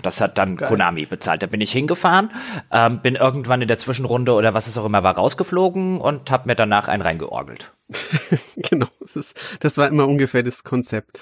Das 0.00 0.20
hat 0.20 0.38
dann 0.38 0.56
Geil. 0.56 0.68
Konami 0.68 1.04
bezahlt. 1.04 1.42
Da 1.42 1.46
bin 1.46 1.60
ich 1.60 1.70
hingefahren, 1.70 2.30
ähm, 2.70 3.00
bin 3.00 3.14
irgendwann 3.14 3.60
in 3.62 3.68
der 3.68 3.78
Zwischenrunde 3.78 4.32
oder 4.32 4.54
was 4.54 4.66
es 4.66 4.78
auch 4.78 4.86
immer 4.86 5.02
war 5.02 5.16
rausgeflogen 5.16 6.00
und 6.00 6.30
habe 6.30 6.48
mir 6.48 6.54
danach 6.54 6.88
einen 6.88 7.02
reingeorgelt. 7.02 7.72
genau, 8.56 8.88
das, 9.00 9.16
ist, 9.16 9.56
das 9.60 9.76
war 9.78 9.88
immer 9.88 10.08
ungefähr 10.08 10.42
das 10.42 10.64
Konzept. 10.64 11.20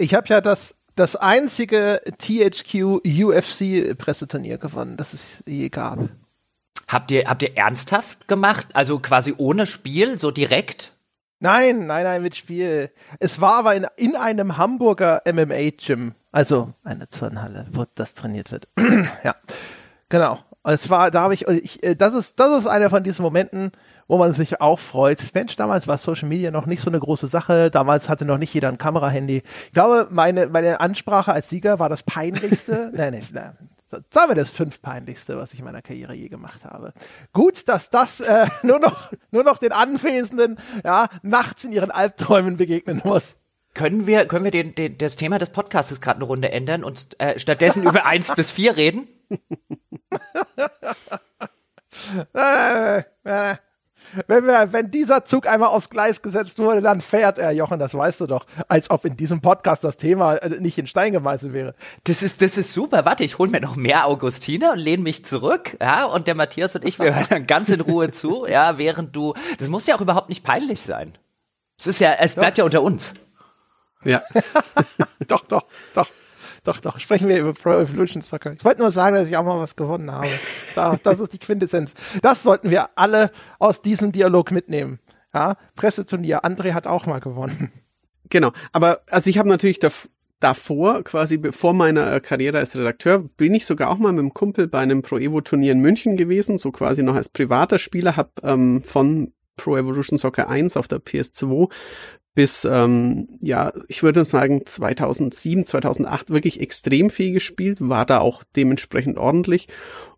Ich 0.00 0.14
habe 0.14 0.28
ja 0.28 0.40
das, 0.40 0.76
das 0.94 1.14
einzige 1.14 2.00
THQ 2.16 3.02
UFC 3.04 3.94
Presseturnier 3.98 4.56
gewonnen, 4.56 4.96
das 4.96 5.12
es 5.12 5.44
je 5.46 5.68
gab. 5.68 6.08
Habt 6.88 7.10
ihr, 7.10 7.26
habt 7.26 7.42
ihr 7.42 7.54
ernsthaft 7.54 8.26
gemacht? 8.26 8.68
Also 8.72 8.98
quasi 8.98 9.34
ohne 9.36 9.66
Spiel, 9.66 10.18
so 10.18 10.30
direkt? 10.30 10.92
Nein, 11.38 11.86
nein, 11.86 12.04
nein, 12.04 12.22
mit 12.22 12.34
Spiel. 12.34 12.90
Es 13.18 13.42
war 13.42 13.56
aber 13.56 13.76
in, 13.76 13.86
in 13.98 14.16
einem 14.16 14.56
Hamburger 14.56 15.20
MMA-Gym, 15.30 16.14
also 16.32 16.72
eine 16.82 17.06
Turnhalle, 17.06 17.66
wo 17.70 17.84
das 17.94 18.14
trainiert 18.14 18.50
wird. 18.52 18.68
ja, 19.22 19.36
genau. 20.08 20.38
Es 20.64 20.88
war, 20.88 21.10
da 21.10 21.20
habe 21.20 21.34
ich, 21.34 21.46
ich, 21.46 21.82
äh, 21.84 21.94
das 21.94 22.14
ist, 22.14 22.40
das 22.40 22.60
ist 22.60 22.66
einer 22.66 22.88
von 22.88 23.04
diesen 23.04 23.22
Momenten, 23.22 23.72
wo 24.10 24.18
man 24.18 24.34
sich 24.34 24.60
auch 24.60 24.80
freut. 24.80 25.22
Mensch, 25.34 25.54
damals 25.54 25.86
war 25.86 25.96
Social 25.96 26.28
Media 26.28 26.50
noch 26.50 26.66
nicht 26.66 26.82
so 26.82 26.90
eine 26.90 26.98
große 26.98 27.28
Sache. 27.28 27.70
Damals 27.70 28.08
hatte 28.08 28.24
noch 28.24 28.38
nicht 28.38 28.52
jeder 28.52 28.66
ein 28.66 28.76
Kamerahandy. 28.76 29.44
Ich 29.66 29.72
glaube, 29.72 30.08
meine, 30.10 30.48
meine 30.48 30.80
Ansprache 30.80 31.32
als 31.32 31.48
Sieger 31.48 31.78
war 31.78 31.88
das 31.88 32.02
peinlichste. 32.02 32.90
nein, 32.94 33.12
nein, 33.12 33.28
nein. 33.32 33.70
Sagen 34.12 34.30
wir 34.30 34.34
das 34.34 34.50
fünf 34.50 34.82
peinlichste, 34.82 35.38
was 35.38 35.52
ich 35.52 35.60
in 35.60 35.64
meiner 35.64 35.80
Karriere 35.80 36.14
je 36.14 36.28
gemacht 36.28 36.64
habe. 36.64 36.92
Gut, 37.32 37.68
dass 37.68 37.90
das 37.90 38.18
äh, 38.18 38.46
nur 38.64 38.80
noch 38.80 39.12
nur 39.30 39.44
noch 39.44 39.58
den 39.58 39.70
Anwesenden 39.70 40.58
ja 40.84 41.08
nachts 41.22 41.62
in 41.62 41.70
ihren 41.70 41.92
Albträumen 41.92 42.56
begegnen 42.56 43.02
muss. 43.04 43.36
Können 43.74 44.08
wir 44.08 44.26
können 44.26 44.44
wir 44.44 44.50
den, 44.50 44.74
den 44.74 44.98
das 44.98 45.14
Thema 45.14 45.38
des 45.38 45.50
Podcasts 45.50 46.00
gerade 46.00 46.16
eine 46.16 46.24
Runde 46.24 46.50
ändern 46.50 46.82
und 46.82 47.14
äh, 47.20 47.38
stattdessen 47.38 47.84
über 47.84 48.06
eins 48.06 48.34
bis 48.36 48.50
vier 48.50 48.76
reden? 48.76 49.06
Wenn, 54.26 54.46
wir, 54.46 54.72
wenn 54.72 54.90
dieser 54.90 55.24
Zug 55.24 55.46
einmal 55.46 55.68
aufs 55.68 55.90
Gleis 55.90 56.22
gesetzt 56.22 56.58
wurde, 56.58 56.80
dann 56.80 57.00
fährt 57.00 57.38
er, 57.38 57.52
Jochen, 57.52 57.78
das 57.78 57.94
weißt 57.94 58.20
du 58.22 58.26
doch. 58.26 58.46
Als 58.68 58.90
ob 58.90 59.04
in 59.04 59.16
diesem 59.16 59.40
Podcast 59.40 59.84
das 59.84 59.96
Thema 59.96 60.36
äh, 60.36 60.60
nicht 60.60 60.78
in 60.78 60.86
Stein 60.86 61.12
gemeißelt 61.12 61.52
wäre. 61.52 61.74
Das 62.04 62.22
ist, 62.22 62.42
das 62.42 62.58
ist 62.58 62.72
super. 62.72 63.04
Warte, 63.04 63.24
ich 63.24 63.38
hol 63.38 63.48
mir 63.48 63.60
noch 63.60 63.76
mehr 63.76 64.06
Augustine 64.06 64.72
und 64.72 64.78
lehne 64.78 65.02
mich 65.02 65.24
zurück. 65.24 65.76
Ja, 65.80 66.04
und 66.04 66.26
der 66.26 66.34
Matthias 66.34 66.74
und 66.74 66.84
ich, 66.84 66.98
wir 66.98 67.14
hören 67.14 67.26
dann 67.28 67.46
ganz 67.46 67.68
in 67.68 67.80
Ruhe 67.80 68.10
zu, 68.10 68.46
ja, 68.48 68.78
während 68.78 69.14
du. 69.14 69.34
Das 69.58 69.68
muss 69.68 69.86
ja 69.86 69.96
auch 69.96 70.00
überhaupt 70.00 70.28
nicht 70.28 70.44
peinlich 70.44 70.80
sein. 70.80 71.16
Es 71.78 71.86
ist 71.86 72.00
ja, 72.00 72.12
es 72.14 72.34
bleibt 72.34 72.52
doch. 72.52 72.58
ja 72.58 72.64
unter 72.64 72.82
uns. 72.82 73.14
Ja. 74.04 74.22
doch, 75.28 75.42
doch, 75.42 75.64
doch. 75.94 76.08
Doch, 76.64 76.78
doch, 76.80 76.98
sprechen 77.00 77.28
wir 77.28 77.38
über 77.38 77.54
Pro 77.54 77.72
Evolution 77.72 78.22
Soccer. 78.22 78.52
Ich 78.52 78.64
wollte 78.64 78.80
nur 78.80 78.90
sagen, 78.90 79.16
dass 79.16 79.28
ich 79.28 79.36
auch 79.36 79.44
mal 79.44 79.60
was 79.60 79.76
gewonnen 79.76 80.10
habe. 80.10 80.28
Das, 81.02 81.20
ist 81.20 81.32
die 81.32 81.38
Quintessenz. 81.38 81.94
Das 82.22 82.42
sollten 82.42 82.70
wir 82.70 82.90
alle 82.96 83.30
aus 83.58 83.82
diesem 83.82 84.12
Dialog 84.12 84.50
mitnehmen. 84.50 85.00
Ja, 85.32 85.56
Presseturnier. 85.76 86.44
André 86.44 86.72
hat 86.72 86.86
auch 86.86 87.06
mal 87.06 87.20
gewonnen. 87.20 87.72
Genau. 88.28 88.52
Aber, 88.72 89.00
also 89.10 89.28
ich 89.28 89.38
habe 89.38 89.48
natürlich 89.48 89.80
davor, 90.40 91.02
quasi 91.02 91.40
vor 91.50 91.74
meiner 91.74 92.20
Karriere 92.20 92.58
als 92.58 92.76
Redakteur, 92.76 93.18
bin 93.18 93.54
ich 93.54 93.66
sogar 93.66 93.90
auch 93.90 93.98
mal 93.98 94.12
mit 94.12 94.20
einem 94.20 94.34
Kumpel 94.34 94.68
bei 94.68 94.78
einem 94.78 95.02
Pro 95.02 95.18
Evo 95.18 95.40
Turnier 95.40 95.72
in 95.72 95.80
München 95.80 96.16
gewesen, 96.16 96.58
so 96.58 96.70
quasi 96.70 97.02
noch 97.02 97.14
als 97.14 97.28
privater 97.28 97.78
Spieler, 97.78 98.16
habe 98.16 98.30
ähm, 98.42 98.82
von 98.84 99.32
Pro 99.56 99.76
Evolution 99.76 100.18
Soccer 100.18 100.48
1 100.48 100.76
auf 100.76 100.88
der 100.88 101.00
PS2 101.00 101.70
bis, 102.34 102.64
ähm, 102.64 103.26
ja, 103.40 103.72
ich 103.88 104.02
würde 104.02 104.24
sagen 104.24 104.64
2007, 104.64 105.66
2008 105.66 106.30
wirklich 106.30 106.60
extrem 106.60 107.10
viel 107.10 107.32
gespielt, 107.32 107.78
war 107.80 108.06
da 108.06 108.20
auch 108.20 108.44
dementsprechend 108.56 109.18
ordentlich 109.18 109.68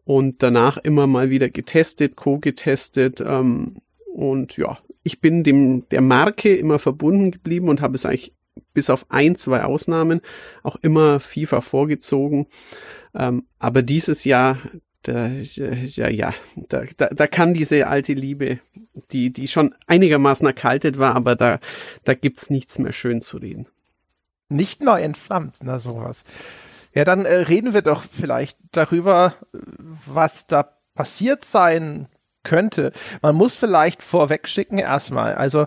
und 0.04 0.42
danach 0.42 0.76
immer 0.76 1.06
mal 1.06 1.30
wieder 1.30 1.48
getestet, 1.48 2.16
co-getestet 2.16 3.20
ähm, 3.20 3.78
und 4.12 4.56
ja, 4.56 4.78
ich 5.02 5.20
bin 5.20 5.42
dem 5.42 5.88
der 5.88 6.02
Marke 6.02 6.54
immer 6.54 6.78
verbunden 6.78 7.30
geblieben 7.30 7.68
und 7.68 7.80
habe 7.80 7.94
es 7.94 8.06
eigentlich 8.06 8.34
bis 8.74 8.90
auf 8.90 9.06
ein, 9.10 9.36
zwei 9.36 9.64
Ausnahmen 9.64 10.20
auch 10.62 10.76
immer 10.76 11.20
FIFA 11.20 11.60
vorgezogen. 11.60 12.46
Ähm, 13.14 13.46
aber 13.58 13.82
dieses 13.82 14.24
Jahr 14.24 14.58
da, 15.02 15.28
ja, 15.28 16.08
ja, 16.08 16.34
da, 16.56 16.82
da, 16.96 17.08
da 17.08 17.26
kann 17.26 17.54
diese 17.54 17.86
alte 17.86 18.12
Liebe, 18.12 18.58
die, 19.10 19.30
die 19.30 19.48
schon 19.48 19.74
einigermaßen 19.86 20.46
erkaltet 20.46 20.98
war, 20.98 21.14
aber 21.14 21.36
da, 21.36 21.58
da 22.04 22.14
gibt's 22.14 22.50
nichts 22.50 22.78
mehr 22.78 22.92
schön 22.92 23.20
zu 23.20 23.38
reden. 23.38 23.66
Nicht 24.48 24.82
neu 24.82 25.00
entflammt, 25.00 25.58
na 25.62 25.78
sowas. 25.78 26.24
Ja, 26.94 27.04
dann 27.04 27.24
äh, 27.24 27.34
reden 27.34 27.72
wir 27.74 27.82
doch 27.82 28.04
vielleicht 28.04 28.58
darüber, 28.70 29.34
was 29.52 30.46
da 30.46 30.76
passiert 30.94 31.44
sein 31.44 32.08
könnte. 32.42 32.92
Man 33.22 33.34
muss 33.34 33.56
vielleicht 33.56 34.02
vorweg 34.02 34.48
schicken 34.48 34.78
erstmal. 34.78 35.34
Also 35.34 35.66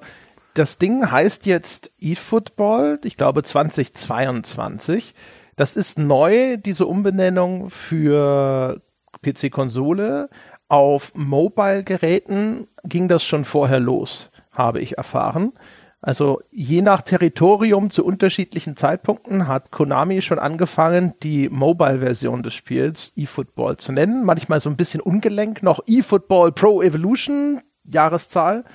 das 0.54 0.77
Ding 0.77 1.12
heißt 1.12 1.46
jetzt 1.46 1.92
eFootball, 2.00 3.00
ich 3.04 3.18
glaube 3.18 3.44
2022. 3.44 5.13
Das 5.56 5.75
ist 5.75 5.98
neu, 5.98 6.58
diese 6.58 6.86
Umbenennung 6.86 7.70
für 7.70 8.82
PC-Konsole. 9.32 10.29
Auf 10.67 11.13
Mobile-Geräten 11.15 12.67
ging 12.84 13.08
das 13.08 13.24
schon 13.24 13.46
vorher 13.46 13.79
los, 13.79 14.29
habe 14.51 14.79
ich 14.79 14.98
erfahren. 14.98 15.53
Also 16.01 16.41
je 16.51 16.84
nach 16.84 17.01
Territorium 17.01 17.89
zu 17.89 18.05
unterschiedlichen 18.05 18.75
Zeitpunkten 18.75 19.48
hat 19.48 19.72
Konami 19.72 20.22
schon 20.22 20.38
angefangen, 20.38 21.15
die 21.24 21.50
Mobile-Version 21.50 22.44
des 22.44 22.53
Spiels 22.53 23.12
eFootball 23.15 23.77
zu 23.77 23.91
nennen. 23.91 24.24
Manchmal 24.24 24.60
so 24.60 24.70
ein 24.70 24.77
bisschen 24.77 25.01
ungelenk 25.01 25.63
noch 25.63 25.79
eFootball 25.88 26.51
Pro 26.51 26.84
Evolution, 26.84 27.60
Jahreszahl. 27.86 28.65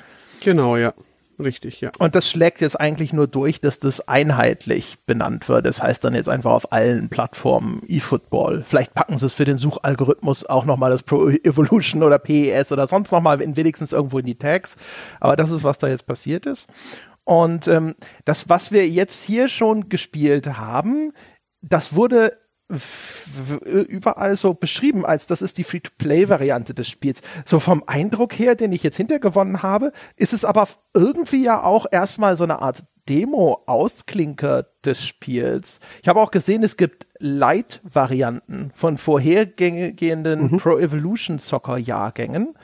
Genau, 0.41 0.77
ja. 0.77 0.93
Richtig, 1.41 1.81
ja. 1.81 1.91
Und 1.99 2.15
das 2.15 2.29
schlägt 2.29 2.61
jetzt 2.61 2.79
eigentlich 2.79 3.13
nur 3.13 3.27
durch, 3.27 3.61
dass 3.61 3.79
das 3.79 4.07
einheitlich 4.07 4.99
benannt 5.07 5.49
wird. 5.49 5.67
Das 5.67 5.83
heißt 5.83 6.05
dann 6.05 6.15
jetzt 6.15 6.29
einfach 6.29 6.53
auf 6.53 6.73
allen 6.73 7.09
Plattformen 7.09 7.81
eFootball. 7.89 8.63
Vielleicht 8.65 8.95
packen 8.95 9.17
sie 9.19 9.27
es 9.27 9.33
für 9.33 9.45
den 9.45 9.59
Suchalgorithmus 9.59 10.45
auch 10.45 10.65
nochmal 10.65 10.91
das 10.91 11.03
Pro 11.03 11.29
Evolution 11.29 12.03
oder 12.03 12.19
PES 12.19 12.73
oder 12.73 12.87
sonst 12.87 13.11
nochmal 13.11 13.41
wenigstens 13.41 13.93
irgendwo 13.93 14.19
in 14.19 14.27
die 14.27 14.39
Tags. 14.39 14.77
Aber 15.19 15.37
das 15.37 15.51
ist, 15.51 15.65
was 15.65 15.79
da 15.79 15.89
jetzt 15.89 16.07
passiert 16.07 16.47
ist. 16.47 16.69
Und 17.25 17.69
ähm, 17.69 17.95
das, 18.25 18.49
was 18.49 18.73
wir 18.73 18.89
jetzt 18.89 19.23
hier 19.23 19.49
schon 19.49 19.89
gespielt 19.89 20.59
haben, 20.59 21.13
das 21.63 21.95
wurde 21.95 22.37
überall 23.65 24.37
so 24.37 24.55
beschrieben, 24.55 25.05
als 25.05 25.27
das 25.27 25.43
ist 25.43 25.59
die 25.59 25.65
Free-to-Play-Variante 25.65 26.75
des 26.75 26.89
Spiels. 26.89 27.23
So 27.45 27.61
vom 27.61 27.83
Eindruck 27.87 28.39
her, 28.39 28.55
den 28.55 28.73
ich 28.73 28.83
jetzt 28.83 28.97
hintergewonnen 28.97 29.63
habe, 29.63 29.93
ist 30.17 30.33
es 30.33 30.45
aber 30.45 30.69
irgendwie 30.95 31.45
ja 31.45 31.63
auch 31.63 31.87
erstmal 31.91 32.37
so 32.37 32.45
eine 32.45 32.63
Art 32.63 32.85
Demo-Ausklinker 33.09 34.67
des 34.85 35.05
Spiels. 35.05 35.81
Ich 36.03 36.09
habe 36.09 36.21
auch 36.21 36.31
gesehen, 36.31 36.63
es 36.63 36.77
gibt 36.77 37.07
Light-Varianten 37.19 38.71
von 38.75 38.99
vorhergehenden 38.99 40.53
mhm. 40.53 40.57
Pro 40.59 40.79
Evolution 40.79 41.39
Soccer-Jahrgängen. 41.39 42.55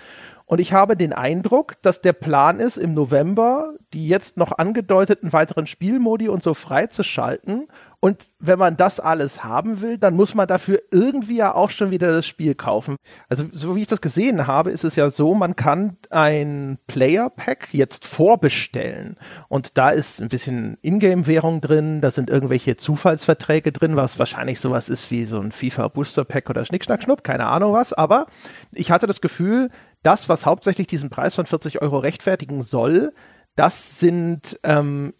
Und 0.44 0.60
ich 0.60 0.72
habe 0.72 0.96
den 0.96 1.12
Eindruck, 1.12 1.74
dass 1.82 2.00
der 2.00 2.12
Plan 2.12 2.60
ist, 2.60 2.76
im 2.76 2.94
November 2.94 3.74
die 3.92 4.06
jetzt 4.06 4.36
noch 4.36 4.52
angedeuteten 4.58 5.32
weiteren 5.32 5.66
Spielmodi 5.66 6.28
und 6.28 6.42
so 6.42 6.54
freizuschalten 6.54 7.66
Und 8.00 8.28
wenn 8.38 8.58
man 8.58 8.76
das 8.76 9.00
alles 9.00 9.42
haben 9.42 9.80
will, 9.80 9.98
dann 9.98 10.14
muss 10.14 10.34
man 10.34 10.46
dafür 10.46 10.80
irgendwie 10.92 11.36
ja 11.36 11.54
auch 11.54 11.70
schon 11.70 11.90
wieder 11.90 12.12
das 12.12 12.26
Spiel 12.26 12.54
kaufen. 12.54 12.96
Also 13.28 13.46
so 13.52 13.74
wie 13.74 13.82
ich 13.82 13.88
das 13.88 14.00
gesehen 14.00 14.46
habe, 14.46 14.70
ist 14.70 14.84
es 14.84 14.96
ja 14.96 15.08
so, 15.10 15.34
man 15.34 15.56
kann 15.56 15.96
ein 16.10 16.78
Player 16.86 17.30
Pack 17.30 17.68
jetzt 17.72 18.04
vorbestellen 18.04 19.16
und 19.48 19.78
da 19.78 19.90
ist 19.90 20.20
ein 20.20 20.28
bisschen 20.28 20.76
Ingame-Währung 20.82 21.60
drin, 21.60 22.00
da 22.00 22.10
sind 22.10 22.30
irgendwelche 22.30 22.76
Zufallsverträge 22.76 23.72
drin, 23.72 23.96
was 23.96 24.18
wahrscheinlich 24.18 24.60
sowas 24.60 24.88
ist 24.88 25.10
wie 25.10 25.24
so 25.24 25.40
ein 25.40 25.52
FIFA 25.52 25.88
Booster 25.88 26.24
Pack 26.24 26.50
oder 26.50 26.64
Schnick, 26.64 26.84
Schnupp, 26.84 27.24
keine 27.24 27.46
Ahnung 27.46 27.72
was, 27.72 27.92
aber 27.92 28.26
ich 28.72 28.90
hatte 28.90 29.06
das 29.06 29.20
Gefühl, 29.20 29.70
das, 30.02 30.28
was 30.28 30.46
hauptsächlich 30.46 30.86
diesen 30.86 31.10
Preis 31.10 31.34
von 31.34 31.46
40 31.46 31.82
Euro 31.82 31.98
rechtfertigen 31.98 32.62
soll, 32.62 33.12
das 33.56 33.98
sind 33.98 34.60
ähm, 34.62 35.14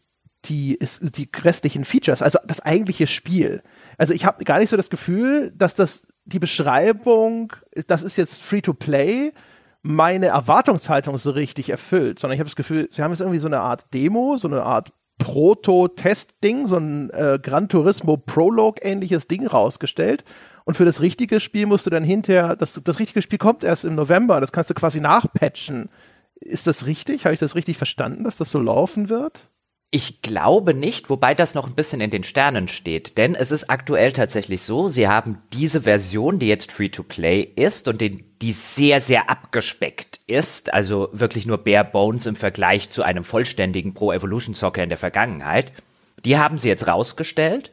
die, 0.49 0.75
ist, 0.75 1.17
die 1.17 1.29
restlichen 1.43 1.85
Features, 1.85 2.23
also 2.23 2.39
das 2.47 2.61
eigentliche 2.61 3.07
Spiel. 3.07 3.63
Also 3.99 4.15
ich 4.15 4.25
habe 4.25 4.45
gar 4.45 4.59
nicht 4.59 4.71
so 4.71 4.77
das 4.77 4.91
Gefühl, 4.91 5.53
dass 5.57 5.75
das 5.75 6.07
die 6.25 6.39
Beschreibung, 6.39 7.53
das 7.87 8.03
ist 8.03 8.17
jetzt 8.17 8.43
free 8.43 8.61
to 8.61 8.75
play, 8.75 9.33
meine 9.83 10.27
Erwartungshaltung 10.27 11.19
so 11.19 11.31
richtig 11.31 11.71
erfüllt, 11.71 12.19
sondern 12.19 12.35
ich 12.35 12.41
habe 12.41 12.49
das 12.49 12.57
Gefühl, 12.57 12.89
sie 12.91 13.03
haben 13.03 13.13
jetzt 13.13 13.21
irgendwie 13.21 13.39
so 13.39 13.47
eine 13.47 13.61
Art 13.61 13.95
Demo, 13.95 14.37
so 14.37 14.49
eine 14.49 14.65
Art 14.65 14.93
Proto-Test-Ding, 15.19 16.67
so 16.67 16.77
ein 16.77 17.11
äh, 17.11 17.39
Gran 17.41 17.69
Turismo 17.69 18.17
Prologue-ähnliches 18.17 19.29
Ding 19.29 19.47
rausgestellt. 19.47 20.25
Und 20.65 20.77
für 20.77 20.85
das 20.85 21.01
richtige 21.01 21.41
Spiel 21.41 21.67
musst 21.67 21.87
du 21.87 21.91
dann 21.91 22.05
hinterher, 22.05 22.57
das, 22.57 22.81
das 22.83 22.99
richtige 22.99 23.23
Spiel 23.23 23.39
kommt 23.39 23.65
erst 23.65 23.85
im 23.85 23.95
November, 23.95 24.41
das 24.41 24.53
kannst 24.53 24.71
du 24.71 24.75
quasi 24.75 25.01
nachpatchen. 25.01 25.89
Ist 26.41 26.67
das 26.67 26.87
richtig? 26.87 27.25
Habe 27.25 27.35
ich 27.35 27.41
das 27.41 27.55
richtig 27.55 27.79
verstanden, 27.79 28.25
dass 28.25 28.37
das 28.37 28.51
so 28.51 28.59
laufen 28.59 29.09
wird? 29.09 29.49
Ich 29.93 30.21
glaube 30.21 30.75
nicht, 30.75 31.11
wobei 31.11 31.35
das 31.35 31.55
noch 31.55 31.67
ein 31.69 31.77
bisschen 31.77 32.01
in 32.01 32.11
den 32.11 32.25
Sternen 32.25 32.67
steht. 32.67 33.17
Denn 33.19 33.35
es 33.35 33.53
ist 33.53 33.71
aktuell 33.71 34.13
tatsächlich 34.13 34.63
so, 34.63 34.89
sie 34.89 35.07
haben 35.07 35.39
diese 35.53 35.83
Version, 35.83 36.39
die 36.39 36.49
jetzt 36.49 36.73
Free-to-Play 36.73 37.43
ist 37.55 37.87
und 37.87 38.01
den, 38.01 38.25
die 38.43 38.53
sehr, 38.53 39.01
sehr 39.01 39.31
abgespeckt 39.31 40.21
ist, 40.27 40.75
also 40.75 41.09
wirklich 41.13 41.47
nur 41.47 41.59
bare 41.59 41.85
bones 41.85 42.27
im 42.27 42.35
Vergleich 42.37 42.91
zu 42.91 43.05
einem 43.05 43.23
vollständigen 43.23 43.95
Pro 43.95 44.13
Evolution 44.13 44.55
Soccer 44.55 44.83
in 44.83 44.89
der 44.89 44.99
Vergangenheit, 44.99 45.73
die 46.25 46.37
haben 46.37 46.59
sie 46.59 46.69
jetzt 46.69 46.89
rausgestellt 46.89 47.71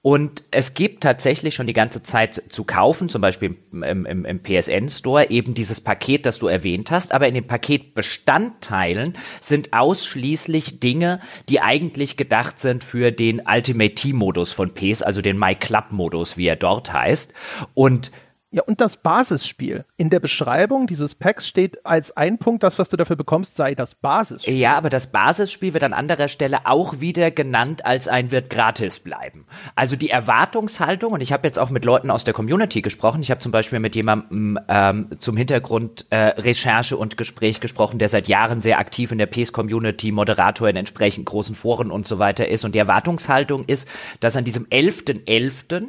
und 0.00 0.44
es 0.52 0.74
gibt 0.74 1.02
tatsächlich 1.02 1.56
schon 1.56 1.66
die 1.66 1.72
ganze 1.72 2.04
Zeit 2.04 2.44
zu 2.48 2.62
kaufen, 2.62 3.08
zum 3.08 3.20
Beispiel 3.20 3.56
im, 3.72 4.06
im, 4.06 4.24
im 4.24 4.42
PSN-Store, 4.42 5.28
eben 5.30 5.54
dieses 5.54 5.80
Paket, 5.80 6.24
das 6.24 6.38
du 6.38 6.46
erwähnt 6.46 6.92
hast. 6.92 7.12
Aber 7.12 7.26
in 7.26 7.34
den 7.34 7.48
Paketbestandteilen 7.48 9.18
sind 9.40 9.72
ausschließlich 9.72 10.78
Dinge, 10.78 11.18
die 11.48 11.60
eigentlich 11.60 12.16
gedacht 12.16 12.60
sind 12.60 12.84
für 12.84 13.10
den 13.10 13.42
Ultimate 13.44 13.96
Team-Modus 13.96 14.52
von 14.52 14.72
PES, 14.72 15.02
also 15.02 15.20
den 15.20 15.36
My 15.36 15.56
Club-Modus, 15.56 16.36
wie 16.36 16.46
er 16.46 16.56
dort 16.56 16.92
heißt. 16.92 17.34
Und 17.74 18.12
ja, 18.50 18.62
und 18.62 18.80
das 18.80 18.96
Basisspiel. 18.96 19.84
In 19.98 20.08
der 20.08 20.20
Beschreibung 20.20 20.86
dieses 20.86 21.14
Packs 21.14 21.46
steht 21.46 21.84
als 21.84 22.16
ein 22.16 22.38
Punkt, 22.38 22.62
das, 22.62 22.78
was 22.78 22.88
du 22.88 22.96
dafür 22.96 23.16
bekommst, 23.16 23.56
sei 23.56 23.74
das 23.74 23.94
Basisspiel. 23.94 24.54
Ja, 24.56 24.74
aber 24.78 24.88
das 24.88 25.08
Basisspiel 25.08 25.74
wird 25.74 25.84
an 25.84 25.92
anderer 25.92 26.28
Stelle 26.28 26.60
auch 26.64 27.00
wieder 27.00 27.30
genannt 27.30 27.84
als 27.84 28.08
ein 28.08 28.30
wird 28.30 28.48
gratis 28.48 29.00
bleiben. 29.00 29.44
Also 29.74 29.96
die 29.96 30.08
Erwartungshaltung, 30.08 31.12
und 31.12 31.20
ich 31.20 31.30
habe 31.30 31.46
jetzt 31.46 31.58
auch 31.58 31.68
mit 31.68 31.84
Leuten 31.84 32.10
aus 32.10 32.24
der 32.24 32.32
Community 32.32 32.80
gesprochen, 32.80 33.20
ich 33.20 33.30
habe 33.30 33.40
zum 33.40 33.52
Beispiel 33.52 33.80
mit 33.80 33.94
jemandem 33.94 34.58
ähm, 34.68 35.10
zum 35.18 35.36
Hintergrund 35.36 36.06
äh, 36.08 36.16
Recherche 36.16 36.96
und 36.96 37.18
Gespräch 37.18 37.60
gesprochen, 37.60 37.98
der 37.98 38.08
seit 38.08 38.28
Jahren 38.28 38.62
sehr 38.62 38.78
aktiv 38.78 39.12
in 39.12 39.18
der 39.18 39.26
PS-Community, 39.26 40.10
Moderator 40.10 40.70
in 40.70 40.76
entsprechend 40.76 41.26
großen 41.26 41.54
Foren 41.54 41.90
und 41.90 42.06
so 42.06 42.18
weiter 42.18 42.48
ist. 42.48 42.64
Und 42.64 42.74
die 42.74 42.78
Erwartungshaltung 42.78 43.66
ist, 43.66 43.86
dass 44.20 44.36
an 44.36 44.44
diesem 44.44 44.64
11.11. 44.66 45.26
.11 45.26 45.88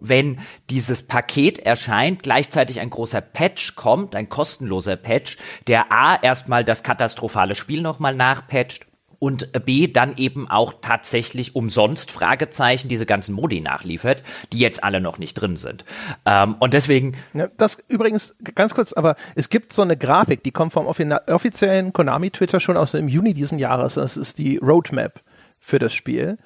wenn 0.00 0.40
dieses 0.68 1.02
Paket 1.02 1.58
erscheint, 1.58 2.22
gleichzeitig 2.22 2.80
ein 2.80 2.90
großer 2.90 3.20
Patch 3.20 3.76
kommt, 3.76 4.14
ein 4.14 4.28
kostenloser 4.28 4.96
Patch, 4.96 5.36
der 5.66 5.92
A 5.92 6.16
erstmal 6.16 6.64
das 6.64 6.82
katastrophale 6.82 7.54
Spiel 7.54 7.82
nochmal 7.82 8.14
nachpatcht 8.14 8.86
und 9.20 9.52
B 9.66 9.86
dann 9.86 10.16
eben 10.16 10.50
auch 10.50 10.74
tatsächlich 10.80 11.54
umsonst 11.54 12.10
Fragezeichen 12.10 12.88
diese 12.88 13.06
ganzen 13.06 13.34
Modi 13.34 13.60
nachliefert, 13.60 14.22
die 14.52 14.58
jetzt 14.58 14.82
alle 14.82 15.00
noch 15.00 15.18
nicht 15.18 15.34
drin 15.34 15.56
sind. 15.56 15.84
Ähm, 16.24 16.56
und 16.58 16.74
deswegen. 16.74 17.16
Ja, 17.34 17.48
das 17.58 17.84
übrigens 17.88 18.34
ganz 18.54 18.74
kurz, 18.74 18.92
aber 18.94 19.14
es 19.36 19.50
gibt 19.50 19.72
so 19.72 19.82
eine 19.82 19.96
Grafik, 19.96 20.42
die 20.42 20.50
kommt 20.50 20.72
vom 20.72 20.86
offiziellen 20.86 21.92
Konami 21.92 22.30
Twitter 22.30 22.60
schon 22.60 22.78
aus 22.78 22.92
dem 22.92 23.08
Juni 23.08 23.34
diesen 23.34 23.58
Jahres. 23.58 23.94
Das 23.94 24.16
ist 24.16 24.38
die 24.38 24.56
Roadmap 24.56 25.20
für 25.58 25.78
das 25.78 25.92
Spiel. 25.92 26.38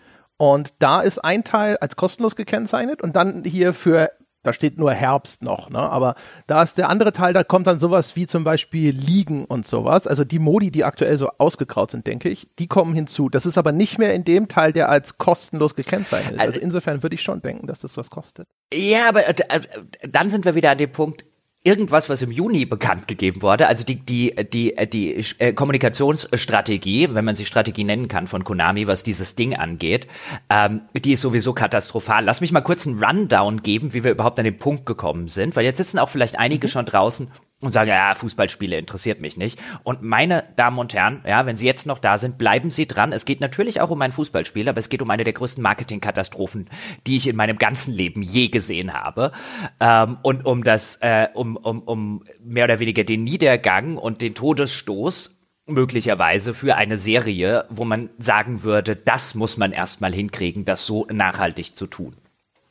Und 0.44 0.74
da 0.78 1.00
ist 1.00 1.24
ein 1.24 1.42
Teil 1.42 1.78
als 1.78 1.96
kostenlos 1.96 2.37
gekennzeichnet 2.37 3.00
und 3.00 3.16
dann 3.16 3.44
hier 3.44 3.72
für, 3.72 4.11
da 4.42 4.52
steht 4.52 4.76
nur 4.76 4.92
Herbst 4.92 5.42
noch, 5.42 5.70
ne? 5.70 5.78
aber 5.78 6.16
da 6.46 6.62
ist 6.62 6.76
der 6.76 6.90
andere 6.90 7.12
Teil, 7.12 7.33
da 7.33 7.42
kommt 7.42 7.66
dann 7.66 7.78
sowas 7.78 8.14
wie 8.14 8.26
zum 8.26 8.44
Beispiel 8.44 8.94
Liegen 8.94 9.46
und 9.46 9.66
sowas. 9.66 10.07
Also 10.07 10.22
die 10.22 10.38
Modi, 10.38 10.70
die 10.70 10.85
aktuell 10.85 11.16
so 11.16 11.30
ausgekraut 11.38 11.92
sind, 11.92 12.07
denke 12.07 12.28
ich, 12.28 12.46
die 12.59 12.66
kommen 12.66 12.92
hinzu. 12.92 13.30
Das 13.30 13.46
ist 13.46 13.57
aber 13.57 13.72
nicht 13.72 13.98
mehr 13.98 14.12
in 14.12 14.24
dem 14.24 14.46
Teil, 14.46 14.74
der 14.74 14.90
als 14.90 15.16
kostenlos 15.16 15.74
gekennzeichnet 15.74 16.35
ist. 16.35 16.40
Also, 16.40 16.52
also 16.57 16.61
insofern 16.61 17.02
würde 17.02 17.14
ich 17.14 17.22
schon 17.22 17.40
denken, 17.40 17.66
dass 17.66 17.80
das 17.80 17.96
was 17.96 18.11
kostet. 18.11 18.46
Ja, 18.70 19.09
aber 19.09 19.26
äh, 19.26 19.35
äh 19.48 19.61
dann 20.07 20.28
sind 20.28 20.44
wir 20.44 20.54
wieder 20.54 20.72
an 20.72 20.76
dem 20.76 20.92
Punkt, 20.92 21.24
irgendwas, 21.64 22.11
was 22.11 22.20
im 22.20 22.31
Juni 22.31 22.66
bekannt 22.66 23.09
gegeben 23.09 23.40
wurde, 23.40 23.66
also 23.66 23.85
die, 23.85 23.96
die, 23.96 24.35
die, 24.53 24.77
die 24.87 25.24
äh, 25.38 25.55
Kommunikationsstrategie, 25.55 27.09
wenn 27.12 27.24
man 27.24 27.37
sie 27.37 27.46
Strategie 27.46 27.85
nennen 27.85 28.07
kann 28.07 28.27
von 28.27 28.44
Konami, 28.44 28.87
was 28.87 29.03
dieses 29.03 29.35
Ding 29.35 29.57
angeht, 29.57 30.07
ähm, 30.50 30.83
die 30.94 31.12
ist 31.12 31.22
sowieso 31.22 31.55
katastrophal. 31.55 32.22
Lass 32.22 32.42
mich 32.42 32.53
mal 32.53 32.61
kurz 32.61 32.87
einen 32.87 33.03
Rundown 33.03 33.62
geben, 33.62 33.94
wie 33.94 34.05
wir 34.05 34.11
überhaupt 34.11 34.38
an 34.38 34.44
den 34.44 34.59
Punkt 34.59 34.85
gekommen 34.85 35.29
sind, 35.29 35.57
weil 35.57 35.64
jetzt 35.64 35.79
sitzen 35.79 35.98
auch 35.98 36.11
vielleicht 36.11 36.38
einige 36.38 36.66
mhm. 36.66 36.70
schon 36.70 36.87
draußen 36.87 37.31
und 37.66 37.72
sagen, 37.72 37.88
ja, 37.88 38.14
Fußballspiele 38.14 38.79
interessiert 38.79 39.20
mich 39.20 39.37
nicht. 39.37 39.59
Und 39.83 40.03
meine 40.03 40.44
Damen 40.57 40.79
und 40.79 40.94
Herren, 40.94 41.22
ja, 41.27 41.46
wenn 41.46 41.57
Sie 41.57 41.66
jetzt 41.66 41.87
noch 41.87 41.98
da 41.98 42.18
sind, 42.18 42.38
bleiben 42.38 42.70
Sie 42.70 42.87
dran. 42.87 43.12
Es 43.12 43.24
geht 43.24 43.40
natürlich 43.40 43.81
auch 43.81 43.90
um 43.90 44.00
ein 44.03 44.12
Fußballspiel, 44.12 44.68
aber 44.68 44.79
es 44.79 44.88
geht 44.88 45.03
um 45.03 45.11
eine 45.11 45.24
der 45.24 45.33
größten 45.33 45.62
Marketingkatastrophen, 45.62 46.68
die 47.07 47.16
ich 47.16 47.29
in 47.29 47.37
meinem 47.37 47.59
ganzen 47.59 47.92
Leben 47.92 48.22
je 48.22 48.48
gesehen 48.48 48.92
habe. 48.92 49.33
Ähm, 49.81 50.18
und 50.22 50.46
um 50.46 50.64
das, 50.64 50.96
äh, 50.96 51.29
um, 51.35 51.57
um, 51.57 51.83
um 51.83 52.24
mehr 52.42 52.64
oder 52.64 52.81
weniger 52.81 53.05
den 53.05 53.24
Niedergang 53.24 53.96
und 53.96 54.20
den 54.20 54.35
Todesstoß 54.35 55.35
möglicherweise 55.66 56.53
für 56.53 56.77
eine 56.77 56.96
Serie, 56.96 57.64
wo 57.70 57.85
man 57.85 58.11
sagen 58.18 58.62
würde, 58.62 58.96
das 58.96 59.35
muss 59.35 59.57
man 59.57 59.72
erstmal 59.72 60.12
hinkriegen, 60.12 60.64
das 60.64 60.85
so 60.85 61.07
nachhaltig 61.11 61.74
zu 61.74 61.87
tun. 61.87 62.16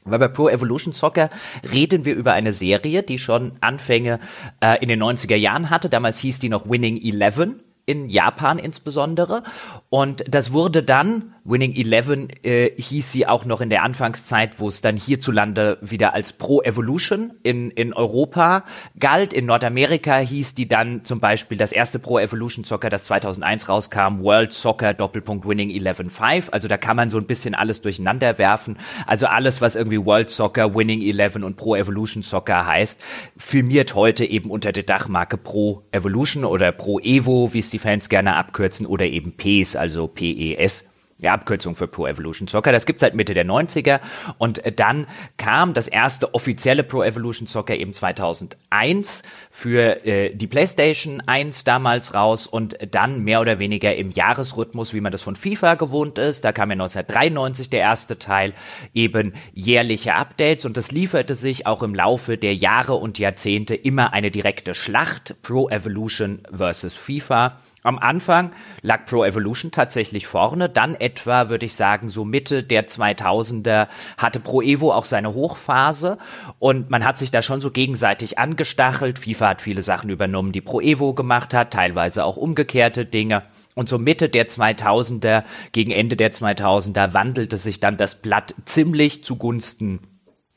Weil 0.06 0.20
bei 0.20 0.28
Pro 0.28 0.50
Evolution 0.50 0.94
Soccer 0.94 1.30
reden 1.72 2.06
wir 2.06 2.16
über 2.16 2.34
eine 2.34 2.52
Serie, 2.52 3.04
die 3.04 3.20
schon 3.20 3.54
Anfänge 3.62 4.20
äh, 4.60 4.82
in 4.82 4.90
den 4.90 5.02
90er 5.02 5.36
Jahren 5.36 5.70
hatte. 5.70 5.90
Damals 5.90 6.20
hieß 6.20 6.40
die 6.40 6.50
noch 6.50 6.70
Winning 6.70 6.98
Eleven 7.02 7.62
in 7.86 8.10
Japan 8.10 8.60
insbesondere. 8.60 9.44
Und 9.90 10.24
das 10.28 10.54
wurde 10.54 10.84
dann 10.84 11.33
Winning 11.46 11.76
Eleven 11.76 12.30
äh, 12.44 12.72
hieß 12.78 13.12
sie 13.12 13.28
auch 13.28 13.44
noch 13.44 13.60
in 13.60 13.70
der 13.70 13.84
Anfangszeit, 13.84 14.62
wo 14.62 14.70
es 14.70 14.80
dann 14.80 14.96
hierzulande 14.96 15.78
wieder 15.82 16.14
als 16.14 16.32
Pro 16.32 16.62
Evolution 16.62 17.34
in, 17.44 17.70
in 17.72 17.94
Europa 17.94 18.64
galt. 18.98 19.34
In 19.34 19.46
Nordamerika 19.48 20.20
hieß 20.20 20.56
die 20.56 20.70
dann 20.70 21.04
zum 21.04 21.20
Beispiel 21.20 21.58
das 21.58 21.74
erste 21.74 22.00
Pro 22.00 22.18
Evolution 22.18 22.64
Soccer, 22.64 22.90
das 22.90 23.04
2001 23.06 23.68
rauskam, 23.68 24.22
World 24.22 24.54
Soccer 24.54 24.94
Doppelpunkt 24.94 25.46
Winning 25.46 25.70
Eleven 25.70 26.10
5. 26.10 26.48
Also 26.54 26.70
da 26.70 26.78
kann 26.78 26.96
man 26.96 27.10
so 27.10 27.18
ein 27.18 27.26
bisschen 27.26 27.56
alles 27.56 27.82
durcheinander 27.82 28.38
werfen. 28.38 28.78
Also 29.06 29.28
alles, 29.28 29.60
was 29.60 29.76
irgendwie 29.76 30.06
World 30.06 30.30
Soccer, 30.30 30.74
Winning 30.74 31.02
Eleven 31.02 31.44
und 31.44 31.58
Pro 31.58 31.76
Evolution 31.76 32.24
Soccer 32.24 32.66
heißt, 32.66 33.02
filmiert 33.36 33.96
heute 33.96 34.24
eben 34.24 34.50
unter 34.50 34.72
der 34.72 34.84
Dachmarke 34.84 35.38
Pro 35.38 35.84
Evolution 35.92 36.46
oder 36.46 36.72
Pro 36.72 37.00
Evo, 37.00 37.54
wie 37.54 37.60
es 37.60 37.70
die 37.70 37.80
Fans 37.80 38.08
gerne 38.08 38.38
abkürzen, 38.38 38.86
oder 38.86 39.06
eben 39.06 39.34
PES, 39.34 39.76
also 39.76 40.08
PES 40.08 40.86
die 41.24 41.30
Abkürzung 41.30 41.76
für 41.76 41.88
Pro 41.88 42.06
Evolution 42.06 42.48
Soccer. 42.48 42.72
Das 42.72 42.86
gibt's 42.86 43.02
seit 43.02 43.16
Mitte 43.16 43.34
der 43.34 43.46
90er 43.46 44.00
und 44.38 44.64
äh, 44.66 44.72
dann 44.72 45.08
kam 45.38 45.74
das 45.74 45.88
erste 45.88 46.34
offizielle 46.34 46.84
Pro 46.84 47.02
Evolution 47.02 47.48
Soccer 47.48 47.76
eben 47.76 47.94
2001 47.94 49.24
für 49.50 50.06
äh, 50.06 50.36
die 50.36 50.48
PlayStation 50.48 51.22
1 51.26 51.64
damals 51.64 52.14
raus 52.14 52.46
und 52.46 52.78
dann 52.92 53.24
mehr 53.24 53.42
oder 53.42 53.60
weniger 53.60 53.96
im 53.96 54.12
Jahresrhythmus, 54.12 54.94
wie 54.94 55.02
man 55.02 55.12
das 55.12 55.22
von 55.22 55.36
FIFA 55.36 55.76
gewohnt 55.76 56.18
ist. 56.18 56.44
Da 56.46 56.52
kam 56.52 56.70
ja 56.70 56.74
1993 56.74 57.70
der 57.70 57.80
erste 57.80 58.20
Teil, 58.20 58.54
eben 58.94 59.34
jährliche 59.54 60.16
Updates 60.16 60.66
und 60.66 60.78
das 60.78 60.92
lieferte 60.92 61.36
sich 61.36 61.66
auch 61.66 61.84
im 61.84 61.96
Laufe 61.96 62.38
der 62.38 62.54
Jahre 62.54 62.96
und 62.96 63.18
Jahrzehnte 63.18 63.76
immer 63.76 64.14
eine 64.14 64.30
direkte 64.30 64.76
Schlacht 64.76 65.36
Pro 65.42 65.70
Evolution 65.70 66.42
versus 66.52 66.96
FIFA. 66.96 67.58
Am 67.84 68.00
Anfang 68.00 68.54
lag 68.82 69.06
Pro 69.06 69.26
Evolution 69.26 69.72
tatsächlich 69.72 70.26
vorne, 70.26 70.70
dann 70.70 70.96
etwa, 70.96 71.50
würde 71.50 71.66
ich 71.66 71.76
sagen, 71.76 72.08
so 72.08 72.24
Mitte 72.24 72.64
der 72.64 72.88
2000er 72.88 73.90
hatte 74.18 74.40
Pro 74.40 74.62
Evo 74.62 74.94
auch 74.94 75.04
seine 75.04 75.34
Hochphase 75.34 76.18
und 76.60 76.90
man 76.90 77.04
hat 77.04 77.18
sich 77.18 77.30
da 77.30 77.42
schon 77.42 77.60
so 77.60 77.72
gegenseitig 77.72 78.40
angestachelt. 78.40 79.20
FIFA 79.20 79.50
hat 79.50 79.62
viele 79.62 79.82
Sachen 79.82 80.10
übernommen, 80.10 80.54
die 80.54 80.62
Pro 80.62 80.80
Evo 80.80 81.14
gemacht 81.14 81.54
hat, 81.54 81.72
teilweise 81.72 82.24
auch 82.24 82.38
umgekehrte 82.38 83.06
Dinge. 83.06 83.44
Und 83.76 83.90
so 83.90 83.98
Mitte 83.98 84.30
der 84.30 84.48
2000er, 84.48 85.44
gegen 85.74 85.92
Ende 85.92 86.16
der 86.16 86.32
2000er 86.32 87.14
wandelte 87.14 87.58
sich 87.58 87.82
dann 87.82 87.98
das 87.98 88.16
Blatt 88.16 88.56
ziemlich 88.66 89.26
zugunsten 89.26 90.00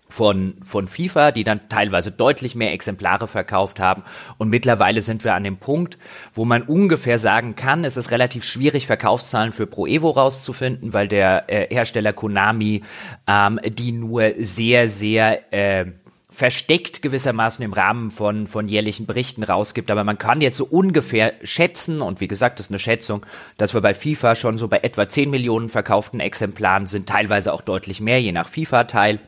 von, 0.09 0.55
von 0.65 0.87
FIFA, 0.89 1.33
die 1.33 1.45
dann 1.45 1.69
teilweise 1.69 2.13
deutlich 2.13 2.55
mehr 2.55 2.73
Exemplare 2.73 3.27
verkauft 3.27 3.81
haben. 3.81 4.03
Und 4.39 4.49
mittlerweile 4.49 5.03
sind 5.03 5.25
wir 5.25 5.35
an 5.35 5.45
dem 5.45 5.57
Punkt, 5.57 5.99
wo 6.33 6.45
man 6.45 6.63
ungefähr 6.63 7.19
sagen 7.19 7.57
kann, 7.57 7.85
es 7.85 7.97
ist 7.97 8.11
relativ 8.11 8.45
schwierig, 8.45 8.87
Verkaufszahlen 8.87 9.53
für 9.53 9.67
Pro 9.67 9.87
Evo 9.87 10.11
rauszufinden, 10.11 10.93
weil 10.93 11.09
der 11.09 11.45
äh, 11.49 11.75
Hersteller 11.75 12.13
Konami 12.13 12.83
ähm, 13.27 13.61
die 13.65 13.93
nur 13.93 14.33
sehr, 14.39 14.89
sehr 14.89 15.53
äh, 15.53 15.87
versteckt 16.29 17.01
gewissermaßen 17.03 17.65
im 17.65 17.73
Rahmen 17.73 18.11
von, 18.11 18.47
von 18.47 18.69
jährlichen 18.69 19.07
Berichten 19.07 19.43
rausgibt. 19.43 19.91
Aber 19.91 20.05
man 20.05 20.19
kann 20.19 20.41
jetzt 20.41 20.59
so 20.59 20.67
ungefähr 20.67 21.33
schätzen, 21.43 22.03
und 22.03 22.21
wie 22.21 22.29
gesagt, 22.29 22.59
das 22.59 22.67
ist 22.67 22.73
eine 22.73 22.79
Schätzung, 22.79 23.25
dass 23.57 23.75
wir 23.75 23.81
bei 23.81 23.95
FIFA 23.95 24.35
schon 24.35 24.59
so 24.59 24.69
bei 24.69 24.79
etwa 24.79 25.09
10 25.09 25.31
Millionen 25.31 25.69
verkauften 25.69 26.21
Exemplaren 26.21 26.87
sind, 26.87 27.09
teilweise 27.09 27.53
auch 27.53 27.63
deutlich 27.63 28.01
mehr, 28.01 28.21
je 28.21 28.33
nach 28.33 28.49
FIFA-Teil 28.49 29.19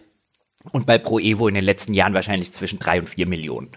und 0.72 0.86
bei 0.86 0.98
Pro 0.98 1.18
Evo 1.18 1.48
in 1.48 1.54
den 1.54 1.64
letzten 1.64 1.94
Jahren 1.94 2.14
wahrscheinlich 2.14 2.52
zwischen 2.52 2.78
drei 2.78 2.98
und 2.98 3.08
vier 3.08 3.28
Millionen 3.28 3.70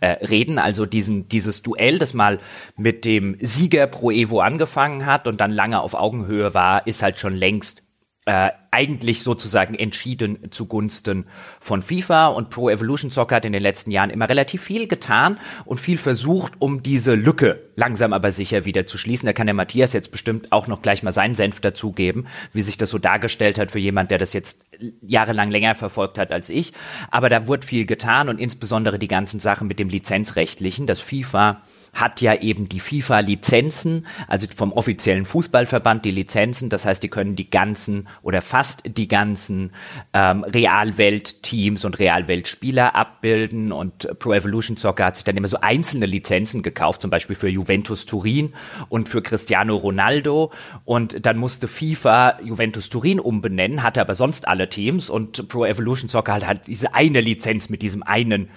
äh, 0.00 0.24
reden. 0.26 0.58
Also 0.58 0.86
diesen, 0.86 1.28
dieses 1.28 1.62
Duell, 1.62 1.98
das 1.98 2.14
mal 2.14 2.38
mit 2.76 3.04
dem 3.04 3.36
Sieger 3.40 3.86
Pro 3.86 4.10
Evo 4.10 4.40
angefangen 4.40 5.06
hat 5.06 5.26
und 5.26 5.40
dann 5.40 5.50
lange 5.50 5.80
auf 5.80 5.94
Augenhöhe 5.94 6.54
war, 6.54 6.86
ist 6.86 7.02
halt 7.02 7.18
schon 7.18 7.34
längst 7.34 7.82
äh, 8.26 8.50
eigentlich 8.70 9.22
sozusagen 9.22 9.74
entschieden 9.74 10.50
zugunsten 10.50 11.24
von 11.60 11.82
FIFA 11.82 12.28
und 12.28 12.50
Pro 12.50 12.68
Evolution 12.68 13.10
Soccer 13.10 13.36
hat 13.36 13.44
in 13.44 13.52
den 13.52 13.62
letzten 13.62 13.90
Jahren 13.90 14.10
immer 14.10 14.28
relativ 14.28 14.62
viel 14.62 14.88
getan 14.88 15.38
und 15.64 15.78
viel 15.78 15.98
versucht, 15.98 16.52
um 16.58 16.82
diese 16.82 17.14
Lücke 17.14 17.60
langsam 17.76 18.12
aber 18.12 18.30
sicher 18.30 18.64
wieder 18.64 18.86
zu 18.86 18.98
schließen. 18.98 19.26
Da 19.26 19.32
kann 19.32 19.46
der 19.46 19.54
Matthias 19.54 19.92
jetzt 19.92 20.12
bestimmt 20.12 20.52
auch 20.52 20.66
noch 20.66 20.82
gleich 20.82 21.02
mal 21.02 21.12
seinen 21.12 21.34
Senf 21.34 21.60
dazugeben, 21.60 22.26
wie 22.52 22.62
sich 22.62 22.76
das 22.76 22.90
so 22.90 22.98
dargestellt 22.98 23.58
hat 23.58 23.70
für 23.70 23.78
jemand, 23.78 24.10
der 24.10 24.18
das 24.18 24.32
jetzt 24.32 24.60
jahrelang 25.00 25.50
länger 25.50 25.74
verfolgt 25.74 26.18
hat 26.18 26.32
als 26.32 26.48
ich. 26.48 26.72
Aber 27.10 27.28
da 27.28 27.46
wurde 27.46 27.66
viel 27.66 27.86
getan 27.86 28.28
und 28.28 28.38
insbesondere 28.38 28.98
die 28.98 29.08
ganzen 29.08 29.40
Sachen 29.40 29.68
mit 29.68 29.78
dem 29.78 29.88
Lizenzrechtlichen, 29.88 30.86
dass 30.86 31.00
FIFA 31.00 31.62
hat 31.94 32.20
ja 32.20 32.34
eben 32.34 32.68
die 32.68 32.80
FIFA-Lizenzen, 32.80 34.06
also 34.26 34.46
vom 34.54 34.72
offiziellen 34.72 35.24
Fußballverband 35.24 36.04
die 36.04 36.10
Lizenzen. 36.10 36.68
Das 36.68 36.84
heißt, 36.84 37.02
die 37.02 37.08
können 37.08 37.36
die 37.36 37.50
ganzen 37.50 38.08
oder 38.22 38.42
fast 38.42 38.57
die 38.86 39.08
ganzen 39.08 39.72
ähm, 40.12 40.44
Realwelt-Teams 40.44 41.84
und 41.84 41.98
Realwelt-Spieler 41.98 42.94
abbilden. 42.94 43.72
Und 43.72 44.18
Pro 44.18 44.32
Evolution 44.32 44.76
Soccer 44.76 45.06
hat 45.06 45.16
sich 45.16 45.24
dann 45.24 45.36
immer 45.36 45.48
so 45.48 45.58
einzelne 45.60 46.06
Lizenzen 46.06 46.62
gekauft, 46.62 47.00
zum 47.02 47.10
Beispiel 47.10 47.36
für 47.36 47.48
Juventus 47.48 48.06
Turin 48.06 48.52
und 48.88 49.08
für 49.08 49.22
Cristiano 49.22 49.76
Ronaldo. 49.76 50.52
Und 50.84 51.26
dann 51.26 51.38
musste 51.38 51.68
FIFA 51.68 52.40
Juventus 52.42 52.88
Turin 52.88 53.20
umbenennen, 53.20 53.82
hatte 53.82 54.00
aber 54.00 54.14
sonst 54.14 54.48
alle 54.48 54.68
Teams 54.68 55.10
und 55.10 55.48
Pro 55.48 55.64
Evolution 55.64 56.08
Soccer 56.08 56.34
hat 56.34 56.46
halt 56.46 56.66
diese 56.66 56.94
eine 56.94 57.20
Lizenz 57.20 57.68
mit 57.68 57.82
diesem 57.82 58.02
einen 58.02 58.50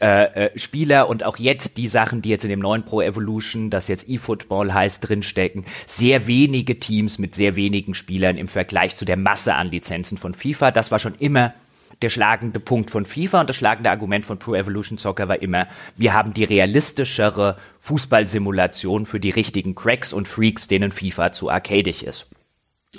äh, 0.00 0.46
äh, 0.46 0.58
Spieler 0.58 1.08
und 1.08 1.24
auch 1.24 1.38
jetzt 1.38 1.78
die 1.78 1.88
Sachen, 1.88 2.20
die 2.20 2.28
jetzt 2.28 2.44
in 2.44 2.50
dem 2.50 2.60
neuen 2.60 2.84
Pro 2.84 3.00
Evolution, 3.00 3.70
das 3.70 3.88
jetzt 3.88 4.08
eFootball 4.08 4.74
heißt, 4.74 5.08
drinstecken, 5.08 5.64
sehr 5.86 6.26
wenige 6.26 6.78
Teams 6.78 7.18
mit 7.18 7.34
sehr 7.34 7.56
wenigen 7.56 7.94
Spielern 7.94 8.36
im 8.36 8.48
Vergleich 8.48 8.94
zu 8.94 9.06
der 9.06 9.16
Masse 9.16 9.54
an 9.54 9.70
Lizenzen 9.70 10.18
von 10.18 10.34
FIFA. 10.34 10.70
Das 10.70 10.90
war 10.90 10.98
schon 10.98 11.14
immer 11.18 11.54
der 12.02 12.10
schlagende 12.10 12.60
Punkt 12.60 12.90
von 12.90 13.06
FIFA 13.06 13.40
und 13.40 13.48
das 13.48 13.56
schlagende 13.56 13.90
Argument 13.90 14.26
von 14.26 14.38
Pro 14.38 14.54
Evolution 14.54 14.98
Soccer 14.98 15.28
war 15.28 15.40
immer, 15.40 15.66
wir 15.96 16.12
haben 16.12 16.34
die 16.34 16.44
realistischere 16.44 17.56
Fußballsimulation 17.78 19.06
für 19.06 19.18
die 19.18 19.30
richtigen 19.30 19.74
Cracks 19.74 20.12
und 20.12 20.28
Freaks, 20.28 20.68
denen 20.68 20.92
FIFA 20.92 21.32
zu 21.32 21.50
arcadisch 21.50 22.02
ist. 22.02 22.28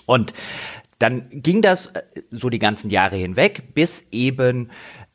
Und 0.06 0.34
dann 1.00 1.28
ging 1.30 1.62
das 1.62 1.88
äh, 1.88 2.02
so 2.32 2.50
die 2.50 2.60
ganzen 2.60 2.90
Jahre 2.90 3.18
hinweg, 3.18 3.76
bis 3.76 4.08
eben 4.12 4.72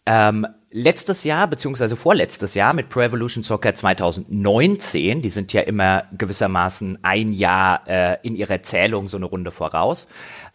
ähm, 0.06 0.46
letztes 0.72 1.24
Jahr, 1.24 1.46
beziehungsweise 1.46 1.96
vorletztes 1.96 2.54
Jahr 2.54 2.74
mit 2.74 2.88
Pro 2.88 3.00
Evolution 3.00 3.44
Soccer 3.44 3.74
2019, 3.74 5.22
die 5.22 5.30
sind 5.30 5.52
ja 5.52 5.60
immer 5.60 6.04
gewissermaßen 6.16 6.98
ein 7.02 7.32
Jahr 7.32 7.86
äh, 7.86 8.16
in 8.22 8.34
ihrer 8.34 8.62
Zählung 8.62 9.08
so 9.08 9.16
eine 9.16 9.26
Runde 9.26 9.50
voraus, 9.50 10.08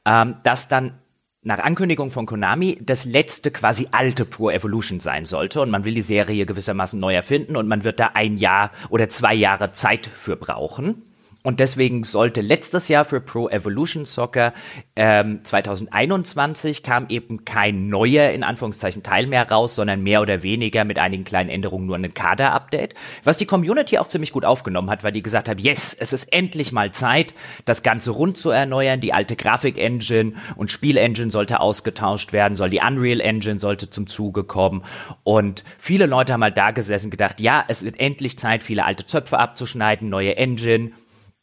ähm, 0.06 0.38
dass 0.44 0.68
dann 0.68 1.00
nach 1.44 1.60
Ankündigung 1.60 2.10
von 2.10 2.26
Konami 2.26 2.78
das 2.82 3.06
letzte 3.06 3.52
quasi 3.52 3.88
alte 3.92 4.26
Pro 4.26 4.50
Evolution 4.50 5.00
sein 5.00 5.26
sollte 5.26 5.62
und 5.62 5.70
man 5.70 5.86
will 5.86 5.94
die 5.94 6.02
Serie 6.02 6.46
gewissermaßen 6.46 7.00
neu 7.00 7.14
erfinden 7.14 7.56
und 7.56 7.68
man 7.68 7.84
wird 7.84 8.00
da 8.00 8.12
ein 8.16 8.38
Jahr 8.38 8.72
oder 8.90 9.08
zwei 9.08 9.34
Jahre 9.34 9.72
Zeit 9.72 10.08
für 10.08 10.36
brauchen. 10.36 11.07
Und 11.48 11.62
deswegen 11.62 12.04
sollte 12.04 12.42
letztes 12.42 12.90
Jahr 12.90 13.06
für 13.06 13.22
Pro 13.22 13.48
Evolution 13.48 14.04
Soccer 14.04 14.52
ähm, 14.98 15.46
2021 15.46 16.84
kam 16.84 17.06
eben 17.08 17.46
kein 17.46 17.88
neuer, 17.88 18.32
in 18.32 18.44
Anführungszeichen, 18.44 19.02
Teil 19.02 19.28
mehr 19.28 19.50
raus, 19.50 19.76
sondern 19.76 20.04
mehr 20.04 20.22
oder 20.22 20.44
weniger 20.44 20.84
mit 20.84 21.00
einigen 21.00 21.24
kleinen 21.24 21.50
Änderungen 21.50 21.86
nur 21.86 21.96
ein 21.96 22.14
Kader-Update. 22.14 22.96
Was 23.24 23.38
die 23.38 23.46
Community 23.46 23.98
auch 23.98 24.10
ziemlich 24.10 24.34
gut 24.34 24.44
aufgenommen 24.44 24.90
hat, 24.90 25.06
weil 25.06 25.14
die 25.14 25.24
gesagt 25.24 25.48
hat, 25.48 25.62
yes, 25.62 25.96
es 25.98 26.12
ist 26.12 26.34
endlich 26.34 26.74
mal 26.74 26.92
Zeit, 26.92 27.34
das 27.64 27.82
Ganze 27.82 28.12
rund 28.12 28.36
zu 28.36 28.50
erneuern. 28.50 29.00
Die 29.00 29.14
alte 29.14 29.38
Grafik-Engine 29.38 30.34
und 30.58 30.70
Spiel-Engine 30.70 31.32
sollte 31.32 31.62
ausgetauscht 31.62 32.34
werden, 32.34 32.56
soll 32.56 32.72
die 32.72 32.82
Unreal 32.86 33.22
Engine 33.22 33.58
sollte 33.58 33.90
zum 33.90 34.08
Zuge 34.08 34.44
kommen. 34.44 34.84
Und 35.24 35.64
viele 35.78 36.08
Leute 36.08 36.34
haben 36.34 36.44
halt 36.44 36.58
da 36.58 36.72
gesessen 36.72 37.10
gedacht, 37.10 37.40
ja, 37.40 37.64
es 37.70 37.86
wird 37.86 38.02
endlich 38.02 38.38
Zeit, 38.38 38.66
viele 38.66 38.84
alte 38.84 39.06
Zöpfe 39.06 39.40
abzuschneiden, 39.40 40.10
neue 40.10 40.36
Engine, 40.36 40.92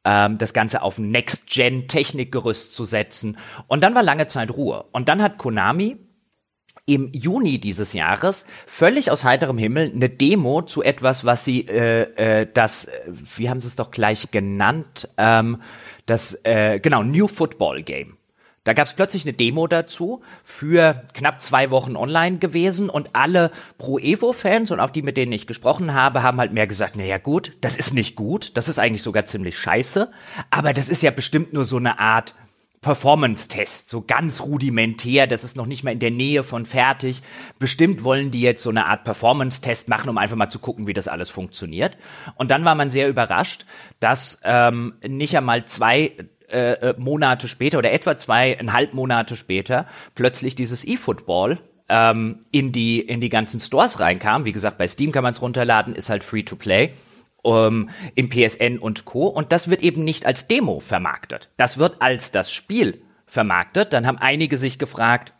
ähm, 0.04 0.38
das 0.38 0.52
Ganze 0.52 0.82
auf 0.82 0.98
Next-Gen-Technikgerüst 0.98 2.74
zu 2.74 2.84
setzen. 2.84 3.38
Und 3.66 3.82
dann 3.82 3.94
war 3.94 4.02
lange 4.02 4.26
Zeit 4.26 4.50
Ruhe. 4.52 4.84
Und 4.92 5.08
dann 5.08 5.22
hat 5.22 5.38
Konami 5.38 5.96
im 6.86 7.10
Juni 7.12 7.58
dieses 7.58 7.94
Jahres 7.94 8.44
völlig 8.66 9.10
aus 9.10 9.24
heiterem 9.24 9.56
Himmel 9.56 9.90
eine 9.94 10.10
Demo 10.10 10.62
zu 10.62 10.82
etwas, 10.82 11.24
was 11.24 11.44
sie 11.44 11.66
äh, 11.66 12.42
äh, 12.42 12.46
das, 12.52 12.84
äh, 12.84 13.00
wie 13.36 13.48
haben 13.48 13.60
sie 13.60 13.68
es 13.68 13.76
doch 13.76 13.90
gleich 13.90 14.30
genannt, 14.30 15.08
ähm, 15.16 15.62
das 16.04 16.38
äh, 16.44 16.80
genau 16.80 17.02
New 17.02 17.26
Football 17.26 17.82
Game 17.82 18.18
da 18.64 18.72
gab 18.72 18.86
es 18.86 18.94
plötzlich 18.94 19.24
eine 19.24 19.34
Demo 19.34 19.66
dazu, 19.66 20.22
für 20.42 21.04
knapp 21.12 21.42
zwei 21.42 21.70
Wochen 21.70 21.96
online 21.96 22.38
gewesen 22.38 22.88
und 22.88 23.10
alle 23.14 23.50
Pro 23.78 23.98
Evo-Fans 23.98 24.70
und 24.70 24.80
auch 24.80 24.90
die, 24.90 25.02
mit 25.02 25.16
denen 25.16 25.32
ich 25.32 25.46
gesprochen 25.46 25.94
habe, 25.94 26.22
haben 26.22 26.38
halt 26.38 26.52
mehr 26.52 26.66
gesagt, 26.66 26.96
naja 26.96 27.18
gut, 27.18 27.52
das 27.60 27.76
ist 27.76 27.94
nicht 27.94 28.16
gut, 28.16 28.56
das 28.56 28.68
ist 28.68 28.78
eigentlich 28.78 29.02
sogar 29.02 29.26
ziemlich 29.26 29.58
scheiße, 29.58 30.10
aber 30.50 30.72
das 30.72 30.88
ist 30.88 31.02
ja 31.02 31.10
bestimmt 31.10 31.52
nur 31.52 31.64
so 31.64 31.76
eine 31.76 31.98
Art 31.98 32.34
Performance-Test, 32.84 33.88
so 33.88 34.02
ganz 34.02 34.42
rudimentär, 34.42 35.26
das 35.26 35.42
ist 35.42 35.56
noch 35.56 35.64
nicht 35.64 35.84
mal 35.84 35.92
in 35.92 36.00
der 36.00 36.10
Nähe 36.10 36.42
von 36.42 36.66
fertig. 36.66 37.22
Bestimmt 37.58 38.04
wollen 38.04 38.30
die 38.30 38.42
jetzt 38.42 38.62
so 38.62 38.68
eine 38.68 38.84
Art 38.84 39.04
Performance-Test 39.04 39.88
machen, 39.88 40.10
um 40.10 40.18
einfach 40.18 40.36
mal 40.36 40.50
zu 40.50 40.58
gucken, 40.58 40.86
wie 40.86 40.92
das 40.92 41.08
alles 41.08 41.30
funktioniert. 41.30 41.96
Und 42.34 42.50
dann 42.50 42.66
war 42.66 42.74
man 42.74 42.90
sehr 42.90 43.08
überrascht, 43.08 43.64
dass 44.00 44.38
ähm, 44.44 44.96
nicht 45.02 45.34
einmal 45.34 45.64
zwei 45.64 46.12
äh, 46.50 46.72
äh, 46.72 46.94
Monate 46.98 47.48
später 47.48 47.78
oder 47.78 47.92
etwa 47.92 48.16
zweieinhalb 48.16 48.94
Monate 48.94 49.36
später 49.36 49.86
plötzlich 50.14 50.54
dieses 50.54 50.84
E-Football 50.84 51.58
ähm, 51.88 52.40
in 52.50 52.72
die 52.72 53.00
in 53.00 53.20
die 53.20 53.28
ganzen 53.28 53.60
Stores 53.60 54.00
reinkam. 54.00 54.44
Wie 54.44 54.52
gesagt, 54.52 54.78
bei 54.78 54.88
Steam 54.88 55.12
kann 55.12 55.22
man 55.22 55.32
es 55.32 55.42
runterladen, 55.42 55.94
ist 55.94 56.10
halt 56.10 56.24
free 56.24 56.42
to 56.42 56.56
play. 56.56 56.92
Um, 57.46 57.90
im 58.14 58.30
PSN 58.30 58.78
und 58.78 59.04
Co. 59.04 59.26
Und 59.26 59.52
das 59.52 59.68
wird 59.68 59.82
eben 59.82 60.02
nicht 60.02 60.24
als 60.24 60.46
Demo 60.46 60.80
vermarktet. 60.80 61.50
Das 61.58 61.76
wird 61.76 62.00
als 62.00 62.30
das 62.30 62.50
Spiel 62.50 63.02
vermarktet. 63.26 63.92
Dann 63.92 64.06
haben 64.06 64.16
einige 64.16 64.56
sich 64.56 64.78
gefragt, 64.78 65.34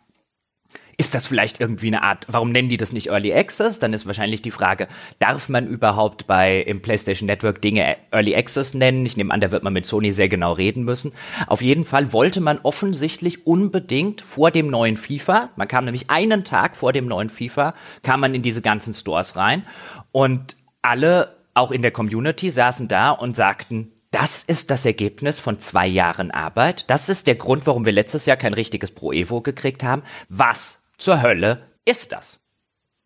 ist 0.97 1.13
das 1.13 1.27
vielleicht 1.27 1.59
irgendwie 1.59 1.87
eine 1.87 2.03
Art, 2.03 2.25
warum 2.27 2.51
nennen 2.51 2.69
die 2.69 2.77
das 2.77 2.93
nicht 2.93 3.07
Early 3.07 3.33
Access? 3.33 3.79
Dann 3.79 3.93
ist 3.93 4.05
wahrscheinlich 4.05 4.41
die 4.41 4.51
Frage, 4.51 4.87
darf 5.19 5.49
man 5.49 5.67
überhaupt 5.67 6.27
bei 6.27 6.61
im 6.61 6.81
PlayStation 6.81 7.27
Network 7.27 7.61
Dinge 7.61 7.97
Early 8.11 8.35
Access 8.35 8.73
nennen? 8.73 9.05
Ich 9.05 9.17
nehme 9.17 9.33
an, 9.33 9.41
da 9.41 9.51
wird 9.51 9.63
man 9.63 9.73
mit 9.73 9.85
Sony 9.85 10.11
sehr 10.11 10.29
genau 10.29 10.53
reden 10.53 10.83
müssen. 10.83 11.11
Auf 11.47 11.61
jeden 11.61 11.85
Fall 11.85 12.13
wollte 12.13 12.39
man 12.39 12.59
offensichtlich 12.63 13.45
unbedingt 13.45 14.21
vor 14.21 14.51
dem 14.51 14.69
neuen 14.69 14.97
FIFA, 14.97 15.49
man 15.55 15.67
kam 15.67 15.85
nämlich 15.85 16.09
einen 16.09 16.43
Tag 16.43 16.75
vor 16.75 16.93
dem 16.93 17.07
neuen 17.07 17.29
FIFA, 17.29 17.73
kam 18.03 18.21
man 18.21 18.33
in 18.33 18.41
diese 18.41 18.61
ganzen 18.61 18.93
Stores 18.93 19.35
rein 19.35 19.65
und 20.11 20.55
alle, 20.81 21.35
auch 21.53 21.71
in 21.71 21.81
der 21.81 21.91
Community, 21.91 22.49
saßen 22.49 22.87
da 22.87 23.11
und 23.11 23.35
sagten, 23.35 23.91
das 24.11 24.43
ist 24.43 24.71
das 24.71 24.85
Ergebnis 24.85 25.39
von 25.39 25.59
zwei 25.59 25.87
Jahren 25.87 26.31
Arbeit. 26.31 26.89
Das 26.89 27.09
ist 27.09 27.27
der 27.27 27.35
Grund, 27.35 27.67
warum 27.67 27.83
wir 27.83 27.91
letztes 27.91 28.25
Jahr 28.25 28.37
kein 28.37 28.53
richtiges 28.53 28.91
Pro 28.91 29.11
Evo 29.11 29.41
gekriegt 29.41 29.83
haben. 29.83 30.03
Was 30.29 30.79
zur 30.97 31.21
Hölle 31.21 31.63
ist 31.85 32.11
das? 32.11 32.39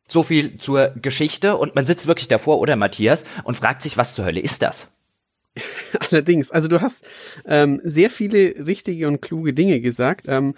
So 0.07 0.23
viel 0.23 0.57
zur 0.57 0.89
Geschichte 0.89 1.55
und 1.57 1.75
man 1.75 1.85
sitzt 1.85 2.07
wirklich 2.07 2.27
davor, 2.27 2.59
oder 2.59 2.75
Matthias, 2.75 3.25
und 3.43 3.57
fragt 3.57 3.83
sich, 3.83 3.97
was 3.97 4.15
zur 4.15 4.25
Hölle 4.25 4.39
ist 4.39 4.61
das? 4.63 4.87
Allerdings, 6.11 6.51
also 6.51 6.67
du 6.67 6.81
hast 6.81 7.03
ähm, 7.45 7.79
sehr 7.83 8.09
viele 8.09 8.67
richtige 8.67 9.07
und 9.07 9.21
kluge 9.21 9.53
Dinge 9.53 9.81
gesagt, 9.81 10.25
ähm, 10.27 10.55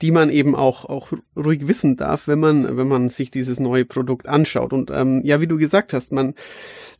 die 0.00 0.10
man 0.12 0.30
eben 0.30 0.54
auch 0.54 0.84
auch 0.84 1.12
ruhig 1.36 1.66
wissen 1.66 1.96
darf, 1.96 2.28
wenn 2.28 2.38
man 2.38 2.76
wenn 2.76 2.86
man 2.86 3.08
sich 3.08 3.30
dieses 3.30 3.58
neue 3.58 3.84
Produkt 3.84 4.28
anschaut. 4.28 4.72
Und 4.72 4.90
ähm, 4.90 5.22
ja, 5.24 5.40
wie 5.40 5.48
du 5.48 5.58
gesagt 5.58 5.92
hast, 5.92 6.12
man 6.12 6.34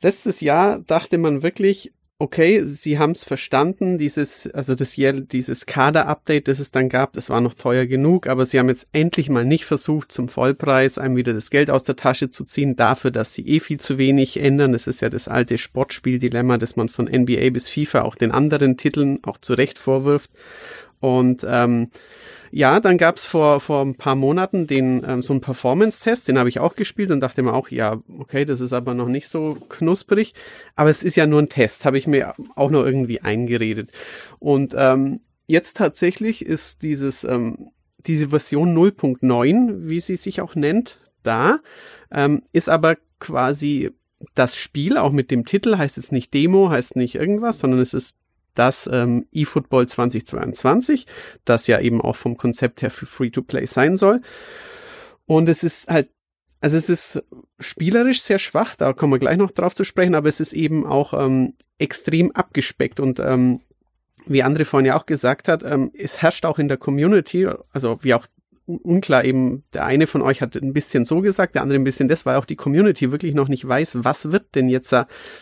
letztes 0.02 0.40
Jahr 0.40 0.80
dachte 0.80 1.16
man 1.18 1.42
wirklich, 1.42 1.92
okay, 2.20 2.62
sie 2.64 2.98
haben 2.98 3.12
es 3.12 3.22
verstanden, 3.22 3.96
dieses, 3.96 4.50
also 4.50 4.74
das 4.74 4.96
dieses 4.96 5.66
Kader-Update, 5.66 6.48
das 6.48 6.58
es 6.58 6.72
dann 6.72 6.88
gab, 6.88 7.12
das 7.12 7.30
war 7.30 7.40
noch 7.40 7.54
teuer 7.54 7.86
genug, 7.86 8.26
aber 8.26 8.44
sie 8.44 8.58
haben 8.58 8.68
jetzt 8.68 8.88
endlich 8.92 9.30
mal 9.30 9.44
nicht 9.44 9.64
versucht, 9.64 10.10
zum 10.10 10.28
Vollpreis 10.28 10.98
einem 10.98 11.14
wieder 11.14 11.32
das 11.32 11.50
Geld 11.50 11.70
aus 11.70 11.84
der 11.84 11.94
Tasche 11.94 12.28
zu 12.28 12.44
ziehen, 12.44 12.74
dafür, 12.74 13.12
dass 13.12 13.34
sie 13.34 13.46
eh 13.46 13.60
viel 13.60 13.78
zu 13.78 13.98
wenig 13.98 14.38
ändern. 14.38 14.72
Das 14.72 14.88
ist 14.88 15.00
ja 15.00 15.10
das 15.10 15.28
alte 15.28 15.58
Sportspiel-Dilemma, 15.58 16.58
das 16.58 16.74
man 16.74 16.88
von 16.88 17.06
NBA 17.06 17.50
bis 17.50 17.68
FIFA 17.68 18.02
auch 18.02 18.16
den 18.16 18.32
anderen 18.32 18.76
Titeln 18.76 19.20
auch 19.22 19.38
zu 19.38 19.54
Recht 19.54 19.78
vorwirft. 19.78 20.30
Und 21.00 21.46
ähm, 21.48 21.90
ja, 22.50 22.80
dann 22.80 22.98
gab's 22.98 23.26
vor, 23.26 23.60
vor 23.60 23.84
ein 23.84 23.94
paar 23.94 24.14
Monaten 24.14 24.66
den 24.66 25.04
ähm, 25.06 25.22
so 25.22 25.32
einen 25.32 25.40
Performance-Test, 25.40 26.28
den 26.28 26.38
habe 26.38 26.48
ich 26.48 26.60
auch 26.60 26.74
gespielt 26.74 27.10
und 27.10 27.20
dachte 27.20 27.42
mir 27.42 27.52
auch, 27.52 27.68
ja, 27.68 28.00
okay, 28.18 28.44
das 28.44 28.60
ist 28.60 28.72
aber 28.72 28.94
noch 28.94 29.08
nicht 29.08 29.28
so 29.28 29.56
knusprig. 29.68 30.34
Aber 30.76 30.90
es 30.90 31.02
ist 31.02 31.16
ja 31.16 31.26
nur 31.26 31.40
ein 31.40 31.48
Test, 31.48 31.84
habe 31.84 31.98
ich 31.98 32.06
mir 32.06 32.34
auch 32.54 32.70
noch 32.70 32.84
irgendwie 32.84 33.20
eingeredet. 33.20 33.90
Und 34.38 34.74
ähm, 34.76 35.20
jetzt 35.46 35.76
tatsächlich 35.76 36.44
ist 36.44 36.82
dieses, 36.82 37.24
ähm, 37.24 37.70
diese 37.98 38.28
Version 38.28 38.76
0.9, 38.76 39.88
wie 39.88 40.00
sie 40.00 40.16
sich 40.16 40.40
auch 40.40 40.54
nennt, 40.54 41.00
da, 41.22 41.58
ähm, 42.10 42.42
ist 42.52 42.68
aber 42.68 42.96
quasi 43.18 43.90
das 44.34 44.56
Spiel, 44.56 44.96
auch 44.96 45.12
mit 45.12 45.30
dem 45.30 45.44
Titel, 45.44 45.76
heißt 45.76 45.96
jetzt 45.96 46.12
nicht 46.12 46.32
Demo, 46.34 46.70
heißt 46.70 46.96
nicht 46.96 47.14
irgendwas, 47.14 47.58
sondern 47.58 47.80
es 47.80 47.94
ist 47.94 48.16
das 48.58 48.88
ähm, 48.92 49.26
eFootball 49.32 49.86
2022, 49.86 51.06
das 51.44 51.66
ja 51.66 51.80
eben 51.80 52.00
auch 52.00 52.16
vom 52.16 52.36
Konzept 52.36 52.82
her 52.82 52.90
für 52.90 53.06
Free-to-Play 53.06 53.66
sein 53.66 53.96
soll. 53.96 54.20
Und 55.26 55.48
es 55.48 55.62
ist 55.62 55.88
halt, 55.88 56.10
also 56.60 56.76
es 56.76 56.88
ist 56.88 57.22
spielerisch 57.60 58.22
sehr 58.22 58.38
schwach, 58.38 58.74
da 58.74 58.92
kommen 58.92 59.12
wir 59.12 59.18
gleich 59.18 59.36
noch 59.36 59.52
drauf 59.52 59.74
zu 59.74 59.84
sprechen, 59.84 60.14
aber 60.14 60.28
es 60.28 60.40
ist 60.40 60.52
eben 60.52 60.86
auch 60.86 61.14
ähm, 61.14 61.54
extrem 61.78 62.32
abgespeckt 62.32 62.98
und 62.98 63.20
ähm, 63.20 63.60
wie 64.26 64.44
André 64.44 64.64
vorhin 64.64 64.86
ja 64.86 64.96
auch 64.96 65.06
gesagt 65.06 65.48
hat, 65.48 65.62
ähm, 65.62 65.90
es 65.94 66.20
herrscht 66.20 66.44
auch 66.44 66.58
in 66.58 66.68
der 66.68 66.76
Community, 66.76 67.48
also 67.72 67.98
wie 68.02 68.14
auch 68.14 68.26
unklar 68.68 69.24
eben, 69.24 69.64
der 69.72 69.86
eine 69.86 70.06
von 70.06 70.22
euch 70.22 70.42
hat 70.42 70.56
ein 70.56 70.72
bisschen 70.72 71.04
so 71.04 71.20
gesagt, 71.20 71.54
der 71.54 71.62
andere 71.62 71.78
ein 71.78 71.84
bisschen 71.84 72.08
das, 72.08 72.26
weil 72.26 72.36
auch 72.36 72.44
die 72.44 72.56
Community 72.56 73.10
wirklich 73.10 73.34
noch 73.34 73.48
nicht 73.48 73.66
weiß, 73.66 74.04
was 74.04 74.30
wird 74.30 74.54
denn 74.54 74.68
jetzt 74.68 74.94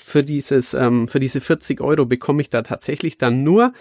für 0.04 0.22
dieses, 0.22 0.74
ähm, 0.74 1.08
für 1.08 1.20
diese 1.20 1.40
40 1.40 1.80
Euro 1.80 2.06
bekomme 2.06 2.40
ich 2.40 2.50
da 2.50 2.62
tatsächlich 2.62 3.18
dann 3.18 3.42
nur 3.42 3.72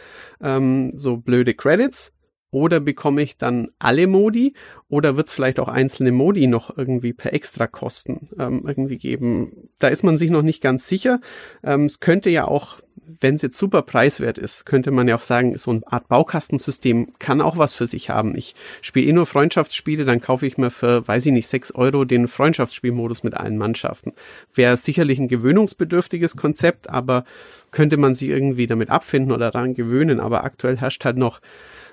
ähm, 0.41 0.91
so 0.95 1.17
blöde 1.17 1.53
Credits 1.53 2.11
oder 2.55 2.79
bekomme 2.79 3.21
ich 3.21 3.37
dann 3.37 3.69
alle 3.79 4.07
Modi 4.07 4.53
oder 4.87 5.17
wird 5.17 5.27
es 5.27 5.33
vielleicht 5.33 5.59
auch 5.59 5.67
einzelne 5.67 6.11
Modi 6.11 6.47
noch 6.47 6.75
irgendwie 6.75 7.11
per 7.13 7.33
Extrakosten 7.33 8.29
ähm, 8.39 8.63
irgendwie 8.65 8.97
geben? 8.97 9.69
Da 9.77 9.89
ist 9.89 10.03
man 10.03 10.17
sich 10.17 10.29
noch 10.29 10.41
nicht 10.41 10.61
ganz 10.61 10.87
sicher. 10.87 11.19
Ähm, 11.63 11.85
es 11.85 11.99
könnte 11.99 12.29
ja 12.29 12.47
auch 12.47 12.79
wenn 13.07 13.35
es 13.35 13.41
jetzt 13.41 13.57
super 13.57 13.81
preiswert 13.81 14.37
ist, 14.37 14.65
könnte 14.65 14.91
man 14.91 15.07
ja 15.07 15.15
auch 15.15 15.21
sagen, 15.21 15.57
so 15.57 15.71
eine 15.71 15.81
Art 15.85 16.07
Baukastensystem 16.07 17.13
kann 17.19 17.41
auch 17.41 17.57
was 17.57 17.73
für 17.73 17.87
sich 17.87 18.09
haben. 18.09 18.35
Ich 18.35 18.55
spiele 18.81 19.07
eh 19.07 19.13
nur 19.13 19.25
Freundschaftsspiele, 19.25 20.05
dann 20.05 20.21
kaufe 20.21 20.45
ich 20.47 20.57
mir 20.57 20.71
für, 20.71 21.07
weiß 21.07 21.25
ich 21.27 21.31
nicht, 21.31 21.47
sechs 21.47 21.73
Euro 21.73 22.05
den 22.05 22.27
Freundschaftsspielmodus 22.27 23.23
mit 23.23 23.35
allen 23.35 23.57
Mannschaften. 23.57 24.13
Wäre 24.53 24.77
sicherlich 24.77 25.19
ein 25.19 25.27
gewöhnungsbedürftiges 25.27 26.35
Konzept, 26.35 26.89
aber 26.89 27.25
könnte 27.71 27.97
man 27.97 28.15
sich 28.15 28.29
irgendwie 28.29 28.67
damit 28.67 28.89
abfinden 28.89 29.31
oder 29.31 29.51
daran 29.51 29.75
gewöhnen. 29.75 30.19
Aber 30.19 30.43
aktuell 30.43 30.77
herrscht 30.77 31.05
halt 31.05 31.17
noch, 31.17 31.41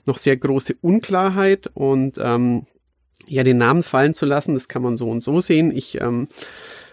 noch 0.07 0.17
sehr 0.17 0.37
große 0.37 0.77
Unklarheit 0.81 1.71
und 1.75 2.19
ähm, 2.23 2.67
ja, 3.27 3.43
den 3.45 3.59
Namen 3.59 3.83
fallen 3.83 4.15
zu 4.15 4.27
lassen, 4.27 4.55
das 4.55 4.69
kann 4.69 4.83
man 4.83 4.97
so 4.97 5.09
und 5.09 5.23
so 5.23 5.41
sehen. 5.41 5.71
Ich 5.77 6.01
ähm, 6.01 6.29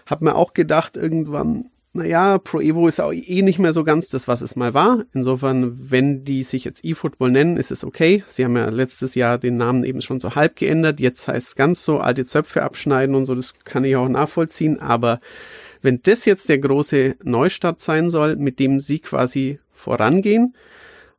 habe 0.06 0.24
mir 0.24 0.34
auch 0.34 0.52
gedacht, 0.52 0.96
irgendwann, 0.96 1.70
naja, 1.92 2.38
Pro 2.38 2.60
Evo 2.60 2.86
ist 2.86 3.00
auch 3.00 3.12
eh 3.12 3.42
nicht 3.42 3.58
mehr 3.58 3.72
so 3.72 3.82
ganz 3.82 4.08
das, 4.08 4.28
was 4.28 4.42
es 4.42 4.54
mal 4.54 4.74
war. 4.74 5.04
Insofern, 5.12 5.90
wenn 5.90 6.24
die 6.24 6.44
sich 6.44 6.64
jetzt 6.64 6.84
eFootball 6.84 7.32
nennen, 7.32 7.56
ist 7.56 7.72
es 7.72 7.82
okay. 7.82 8.22
Sie 8.26 8.44
haben 8.44 8.56
ja 8.56 8.68
letztes 8.68 9.16
Jahr 9.16 9.38
den 9.38 9.56
Namen 9.56 9.82
eben 9.82 10.00
schon 10.00 10.20
so 10.20 10.36
halb 10.36 10.54
geändert. 10.54 11.00
Jetzt 11.00 11.26
heißt 11.26 11.48
es 11.48 11.56
ganz 11.56 11.84
so, 11.84 11.98
alte 11.98 12.24
Zöpfe 12.24 12.62
abschneiden 12.62 13.16
und 13.16 13.26
so, 13.26 13.34
das 13.34 13.54
kann 13.64 13.82
ich 13.82 13.96
auch 13.96 14.08
nachvollziehen. 14.08 14.78
Aber 14.78 15.18
wenn 15.82 16.00
das 16.02 16.26
jetzt 16.26 16.48
der 16.48 16.58
große 16.58 17.16
Neustart 17.24 17.80
sein 17.80 18.08
soll, 18.08 18.36
mit 18.36 18.60
dem 18.60 18.78
sie 18.78 19.00
quasi 19.00 19.58
vorangehen 19.72 20.54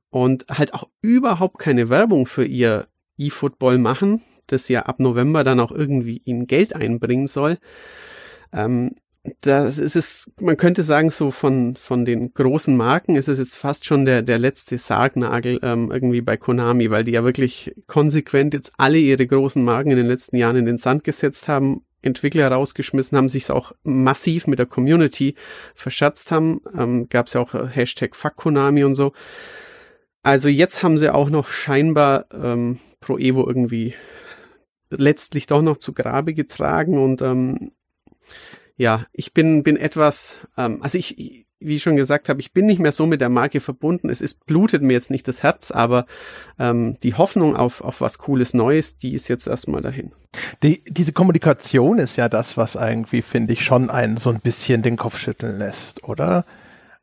und 0.09 0.45
halt 0.49 0.73
auch 0.73 0.87
überhaupt 1.01 1.59
keine 1.59 1.89
Werbung 1.89 2.25
für 2.25 2.45
ihr 2.45 2.87
eFootball 3.17 3.77
machen, 3.77 4.21
das 4.47 4.69
ja 4.69 4.83
ab 4.83 5.01
November 5.01 5.43
dann 5.43 5.59
auch 5.59 5.71
irgendwie 5.71 6.21
ihnen 6.23 6.47
Geld 6.47 6.73
einbringen 6.75 7.27
soll, 7.27 7.57
ähm, 8.53 8.95
das 9.41 9.77
ist 9.77 9.95
es, 9.95 10.31
man 10.39 10.57
könnte 10.57 10.81
sagen, 10.81 11.11
so 11.11 11.29
von, 11.29 11.75
von 11.75 12.05
den 12.05 12.33
großen 12.33 12.75
Marken 12.75 13.15
ist 13.15 13.27
es 13.27 13.37
jetzt 13.37 13.57
fast 13.57 13.85
schon 13.85 14.05
der, 14.05 14.23
der 14.23 14.39
letzte 14.39 14.79
Sargnagel 14.79 15.59
ähm, 15.61 15.91
irgendwie 15.91 16.21
bei 16.21 16.37
Konami, 16.37 16.89
weil 16.89 17.03
die 17.03 17.11
ja 17.11 17.23
wirklich 17.23 17.75
konsequent 17.85 18.55
jetzt 18.55 18.73
alle 18.77 18.97
ihre 18.97 19.27
großen 19.27 19.63
Marken 19.63 19.91
in 19.91 19.97
den 19.97 20.07
letzten 20.07 20.37
Jahren 20.37 20.55
in 20.55 20.65
den 20.65 20.79
Sand 20.79 21.03
gesetzt 21.03 21.47
haben, 21.47 21.85
Entwickler 22.01 22.47
rausgeschmissen 22.47 23.15
haben, 23.15 23.29
sich 23.29 23.51
auch 23.51 23.73
massiv 23.83 24.47
mit 24.47 24.57
der 24.57 24.65
Community 24.65 25.35
verschatzt 25.75 26.31
haben. 26.31 26.61
Ähm, 26.75 27.07
Gab 27.07 27.27
es 27.27 27.33
ja 27.33 27.41
auch 27.41 27.53
Hashtag 27.53 28.15
Fuck 28.15 28.37
Konami 28.37 28.83
und 28.83 28.95
so. 28.95 29.13
Also 30.23 30.49
jetzt 30.49 30.81
haben 30.81 30.97
sie 30.97 31.13
auch 31.13 31.29
noch 31.29 31.47
scheinbar 31.47 32.25
ähm, 32.33 32.79
Pro 32.99 33.19
Evo 33.19 33.47
irgendwie 33.47 33.93
letztlich 34.89 35.45
doch 35.45 35.61
noch 35.61 35.77
zu 35.77 35.93
Grabe 35.93 36.33
getragen 36.33 36.97
und 36.97 37.21
ähm, 37.21 37.71
ja, 38.77 39.05
ich 39.13 39.33
bin, 39.33 39.63
bin 39.63 39.77
etwas, 39.77 40.39
ähm, 40.57 40.81
also 40.81 40.97
ich, 40.97 41.45
wie 41.61 41.75
ich 41.75 41.83
schon 41.83 41.95
gesagt 41.95 42.27
habe, 42.27 42.41
ich 42.41 42.53
bin 42.53 42.65
nicht 42.65 42.79
mehr 42.79 42.91
so 42.91 43.05
mit 43.05 43.21
der 43.21 43.29
Marke 43.29 43.61
verbunden. 43.61 44.09
Es 44.09 44.19
ist, 44.19 44.45
blutet 44.45 44.81
mir 44.81 44.93
jetzt 44.93 45.11
nicht 45.11 45.27
das 45.27 45.43
Herz, 45.43 45.71
aber 45.71 46.05
ähm, 46.57 46.97
die 47.03 47.13
Hoffnung 47.13 47.55
auf, 47.55 47.81
auf 47.81 48.01
was 48.01 48.17
Cooles 48.17 48.53
Neues, 48.53 48.97
die 48.97 49.13
ist 49.13 49.27
jetzt 49.27 49.47
erstmal 49.47 49.81
dahin. 49.81 50.11
Die, 50.63 50.83
diese 50.85 51.13
Kommunikation 51.13 51.99
ist 51.99 52.15
ja 52.15 52.29
das, 52.29 52.57
was 52.57 52.75
irgendwie, 52.75 53.21
finde 53.21 53.53
ich, 53.53 53.63
schon 53.63 53.89
einen 53.89 54.17
so 54.17 54.31
ein 54.31 54.39
bisschen 54.39 54.81
den 54.81 54.97
Kopf 54.97 55.17
schütteln 55.17 55.59
lässt, 55.59 56.03
oder? 56.03 56.45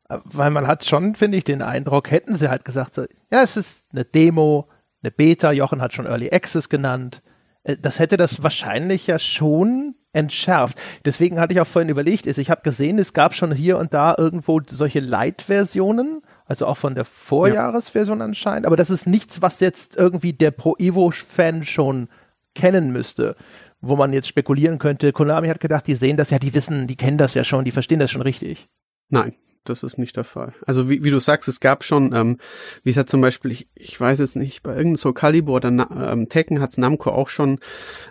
Weil 0.09 0.49
man 0.49 0.67
hat 0.67 0.85
schon, 0.85 1.15
finde 1.15 1.37
ich, 1.37 1.43
den 1.45 1.61
Eindruck, 1.61 2.11
hätten 2.11 2.35
sie 2.35 2.49
halt 2.49 2.65
gesagt, 2.65 2.95
so, 2.95 3.03
ja, 3.31 3.43
es 3.43 3.55
ist 3.55 3.85
eine 3.91 4.03
Demo, 4.03 4.67
eine 5.01 5.11
Beta, 5.11 5.51
Jochen 5.51 5.81
hat 5.81 5.93
schon 5.93 6.05
Early 6.05 6.31
Access 6.31 6.67
genannt. 6.67 7.21
Äh, 7.69 7.77
das 7.81 7.99
hätte 7.99 8.17
das 8.17 8.43
wahrscheinlich 8.43 9.07
ja 9.07 9.19
schon 9.19 9.95
entschärft. 10.11 10.79
Deswegen 11.05 11.39
hatte 11.39 11.53
ich 11.53 11.61
auch 11.61 11.67
vorhin 11.67 11.89
überlegt, 11.89 12.25
ist, 12.25 12.39
ich 12.39 12.49
habe 12.49 12.61
gesehen, 12.63 12.97
es 12.97 13.13
gab 13.13 13.35
schon 13.35 13.53
hier 13.53 13.77
und 13.77 13.93
da 13.93 14.15
irgendwo 14.17 14.59
solche 14.67 14.99
Light-Versionen, 14.99 16.21
also 16.45 16.65
auch 16.65 16.77
von 16.77 16.95
der 16.95 17.05
Vorjahresversion 17.05 18.19
ja. 18.19 18.25
anscheinend, 18.25 18.65
aber 18.65 18.75
das 18.75 18.89
ist 18.89 19.05
nichts, 19.05 19.43
was 19.43 19.59
jetzt 19.59 19.95
irgendwie 19.97 20.33
der 20.33 20.51
Pro 20.51 20.75
Evo-Fan 20.79 21.63
schon 21.63 22.09
kennen 22.55 22.91
müsste, 22.91 23.35
wo 23.81 23.95
man 23.95 24.11
jetzt 24.11 24.27
spekulieren 24.27 24.79
könnte. 24.79 25.13
Konami 25.13 25.47
hat 25.47 25.59
gedacht, 25.59 25.85
die 25.85 25.95
sehen 25.95 26.17
das 26.17 26.31
ja, 26.31 26.39
die 26.39 26.55
wissen, 26.55 26.87
die 26.87 26.97
kennen 26.97 27.19
das 27.19 27.35
ja 27.35 27.43
schon, 27.43 27.63
die 27.63 27.71
verstehen 27.71 27.99
das 27.99 28.09
schon 28.09 28.23
richtig. 28.23 28.67
Nein, 29.09 29.35
das 29.63 29.83
ist 29.83 29.97
nicht 29.97 30.17
der 30.17 30.23
Fall. 30.23 30.53
Also 30.65 30.89
wie, 30.89 31.03
wie 31.03 31.11
du 31.11 31.19
sagst, 31.19 31.47
es 31.47 31.59
gab 31.59 31.83
schon, 31.83 32.13
ähm, 32.13 32.37
wie 32.83 32.89
es 32.89 32.97
hat 32.97 33.09
zum 33.09 33.21
Beispiel, 33.21 33.51
ich, 33.51 33.67
ich 33.75 33.99
weiß 33.99 34.19
jetzt 34.19 34.35
nicht, 34.35 34.63
bei 34.63 34.71
irgendeinem 34.71 34.95
so 34.95 35.13
Calibur 35.13 35.55
oder 35.55 35.71
Na, 35.71 36.11
ähm, 36.11 36.29
Tekken 36.29 36.61
hat's 36.61 36.77
Namco 36.77 37.11
auch 37.11 37.29
schon, 37.29 37.59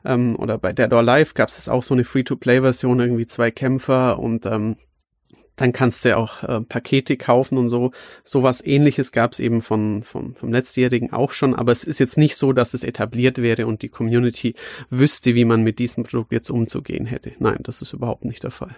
ähm, 0.04 0.36
oder 0.36 0.58
bei 0.58 0.72
Dead 0.72 0.92
or 0.92 0.98
Alive 0.98 1.34
gab 1.34 1.48
es 1.48 1.68
auch 1.68 1.82
so 1.82 1.94
eine 1.94 2.04
Free-to-Play-Version, 2.04 3.00
irgendwie 3.00 3.26
zwei 3.26 3.50
Kämpfer 3.50 4.18
und 4.18 4.46
ähm, 4.46 4.76
dann 5.58 5.72
kannst 5.72 6.04
du 6.04 6.10
ja 6.10 6.16
auch 6.16 6.42
äh, 6.44 6.60
Pakete 6.60 7.16
kaufen 7.16 7.58
und 7.58 7.68
so. 7.68 7.90
Sowas 8.22 8.64
ähnliches 8.64 9.10
gab 9.12 9.32
es 9.32 9.40
eben 9.40 9.60
von, 9.60 10.04
von, 10.04 10.34
vom 10.34 10.52
letztjährigen 10.52 11.12
auch 11.12 11.32
schon, 11.32 11.54
aber 11.54 11.72
es 11.72 11.84
ist 11.84 11.98
jetzt 11.98 12.16
nicht 12.16 12.36
so, 12.36 12.52
dass 12.52 12.74
es 12.74 12.84
etabliert 12.84 13.42
wäre 13.42 13.66
und 13.66 13.82
die 13.82 13.88
Community 13.88 14.54
wüsste, 14.88 15.34
wie 15.34 15.44
man 15.44 15.62
mit 15.62 15.80
diesem 15.80 16.04
Produkt 16.04 16.32
jetzt 16.32 16.50
umzugehen 16.50 17.06
hätte. 17.06 17.32
Nein, 17.40 17.58
das 17.62 17.82
ist 17.82 17.92
überhaupt 17.92 18.24
nicht 18.24 18.44
der 18.44 18.52
Fall. 18.52 18.76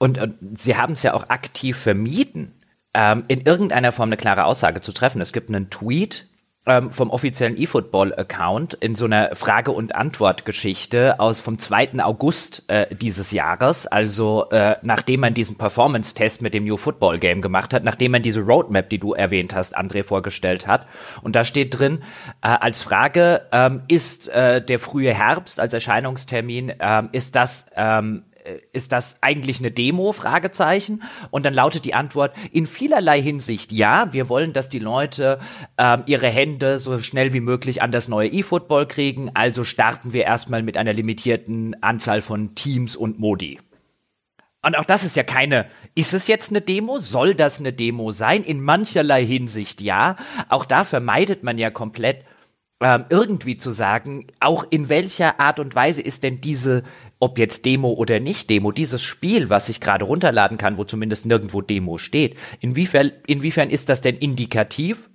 Und, 0.00 0.18
und 0.18 0.58
sie 0.58 0.76
haben 0.78 0.94
es 0.94 1.02
ja 1.02 1.12
auch 1.12 1.28
aktiv 1.28 1.76
vermieden, 1.76 2.54
ähm, 2.94 3.24
in 3.28 3.42
irgendeiner 3.42 3.92
Form 3.92 4.08
eine 4.08 4.16
klare 4.16 4.46
Aussage 4.46 4.80
zu 4.80 4.92
treffen. 4.92 5.20
Es 5.20 5.34
gibt 5.34 5.50
einen 5.50 5.68
Tweet 5.68 6.26
ähm, 6.64 6.90
vom 6.90 7.10
offiziellen 7.10 7.56
eFootball-Account 7.56 8.74
in 8.74 8.94
so 8.94 9.04
einer 9.04 9.34
Frage- 9.34 9.72
und 9.72 9.94
Antwort-Geschichte 9.94 11.20
aus 11.20 11.40
vom 11.40 11.58
2. 11.58 12.02
August 12.02 12.64
äh, 12.68 12.94
dieses 12.94 13.30
Jahres, 13.32 13.86
also 13.86 14.48
äh, 14.50 14.76
nachdem 14.80 15.20
man 15.20 15.34
diesen 15.34 15.58
Performance-Test 15.58 16.40
mit 16.40 16.54
dem 16.54 16.64
New 16.64 16.78
Football 16.78 17.18
Game 17.18 17.42
gemacht 17.42 17.74
hat, 17.74 17.84
nachdem 17.84 18.12
man 18.12 18.22
diese 18.22 18.40
Roadmap, 18.40 18.88
die 18.88 18.98
du 18.98 19.12
erwähnt 19.12 19.54
hast, 19.54 19.76
André 19.76 20.02
vorgestellt 20.02 20.66
hat. 20.66 20.86
Und 21.22 21.36
da 21.36 21.44
steht 21.44 21.78
drin, 21.78 22.00
äh, 22.42 22.48
als 22.48 22.82
Frage, 22.82 23.42
ähm, 23.52 23.82
ist 23.88 24.28
äh, 24.28 24.64
der 24.64 24.78
frühe 24.78 25.12
Herbst 25.12 25.60
als 25.60 25.74
Erscheinungstermin, 25.74 26.72
ähm, 26.80 27.10
ist 27.12 27.36
das 27.36 27.66
ähm, 27.76 28.24
äh, 28.29 28.29
ist 28.72 28.92
das 28.92 29.16
eigentlich 29.20 29.60
eine 29.60 29.70
Demo? 29.70 30.12
Fragezeichen. 30.12 31.02
Und 31.30 31.44
dann 31.44 31.54
lautet 31.54 31.84
die 31.84 31.94
Antwort 31.94 32.34
in 32.52 32.66
vielerlei 32.66 33.20
Hinsicht 33.20 33.72
ja. 33.72 34.12
Wir 34.12 34.28
wollen, 34.28 34.52
dass 34.52 34.68
die 34.68 34.78
Leute 34.78 35.38
ähm, 35.78 36.02
ihre 36.06 36.28
Hände 36.28 36.78
so 36.78 36.98
schnell 36.98 37.32
wie 37.32 37.40
möglich 37.40 37.82
an 37.82 37.92
das 37.92 38.08
neue 38.08 38.28
E-Football 38.28 38.86
kriegen. 38.86 39.30
Also 39.34 39.64
starten 39.64 40.12
wir 40.12 40.24
erstmal 40.24 40.62
mit 40.62 40.76
einer 40.76 40.92
limitierten 40.92 41.82
Anzahl 41.82 42.22
von 42.22 42.54
Teams 42.54 42.96
und 42.96 43.18
Modi. 43.18 43.58
Und 44.62 44.76
auch 44.76 44.84
das 44.84 45.04
ist 45.04 45.16
ja 45.16 45.22
keine, 45.22 45.66
ist 45.94 46.12
es 46.12 46.26
jetzt 46.26 46.50
eine 46.50 46.60
Demo? 46.60 46.98
Soll 46.98 47.34
das 47.34 47.60
eine 47.60 47.72
Demo 47.72 48.12
sein? 48.12 48.44
In 48.44 48.62
mancherlei 48.62 49.24
Hinsicht 49.24 49.80
ja. 49.80 50.16
Auch 50.48 50.66
da 50.66 50.84
vermeidet 50.84 51.42
man 51.42 51.56
ja 51.56 51.70
komplett, 51.70 52.24
ähm, 52.82 53.06
irgendwie 53.08 53.56
zu 53.56 53.70
sagen, 53.70 54.26
auch 54.38 54.64
in 54.68 54.88
welcher 54.88 55.40
Art 55.40 55.60
und 55.60 55.74
Weise 55.74 56.02
ist 56.02 56.22
denn 56.22 56.40
diese, 56.40 56.82
ob 57.20 57.38
jetzt 57.38 57.64
Demo 57.64 57.92
oder 57.92 58.18
nicht 58.18 58.50
Demo, 58.50 58.72
dieses 58.72 59.02
Spiel, 59.02 59.50
was 59.50 59.68
ich 59.68 59.80
gerade 59.80 60.04
runterladen 60.04 60.58
kann, 60.58 60.78
wo 60.78 60.84
zumindest 60.84 61.26
nirgendwo 61.26 61.60
Demo 61.60 61.98
steht, 61.98 62.36
inwiefern, 62.60 63.12
inwiefern 63.26 63.70
ist 63.70 63.88
das 63.88 64.00
denn 64.00 64.16
indikativ 64.16 65.10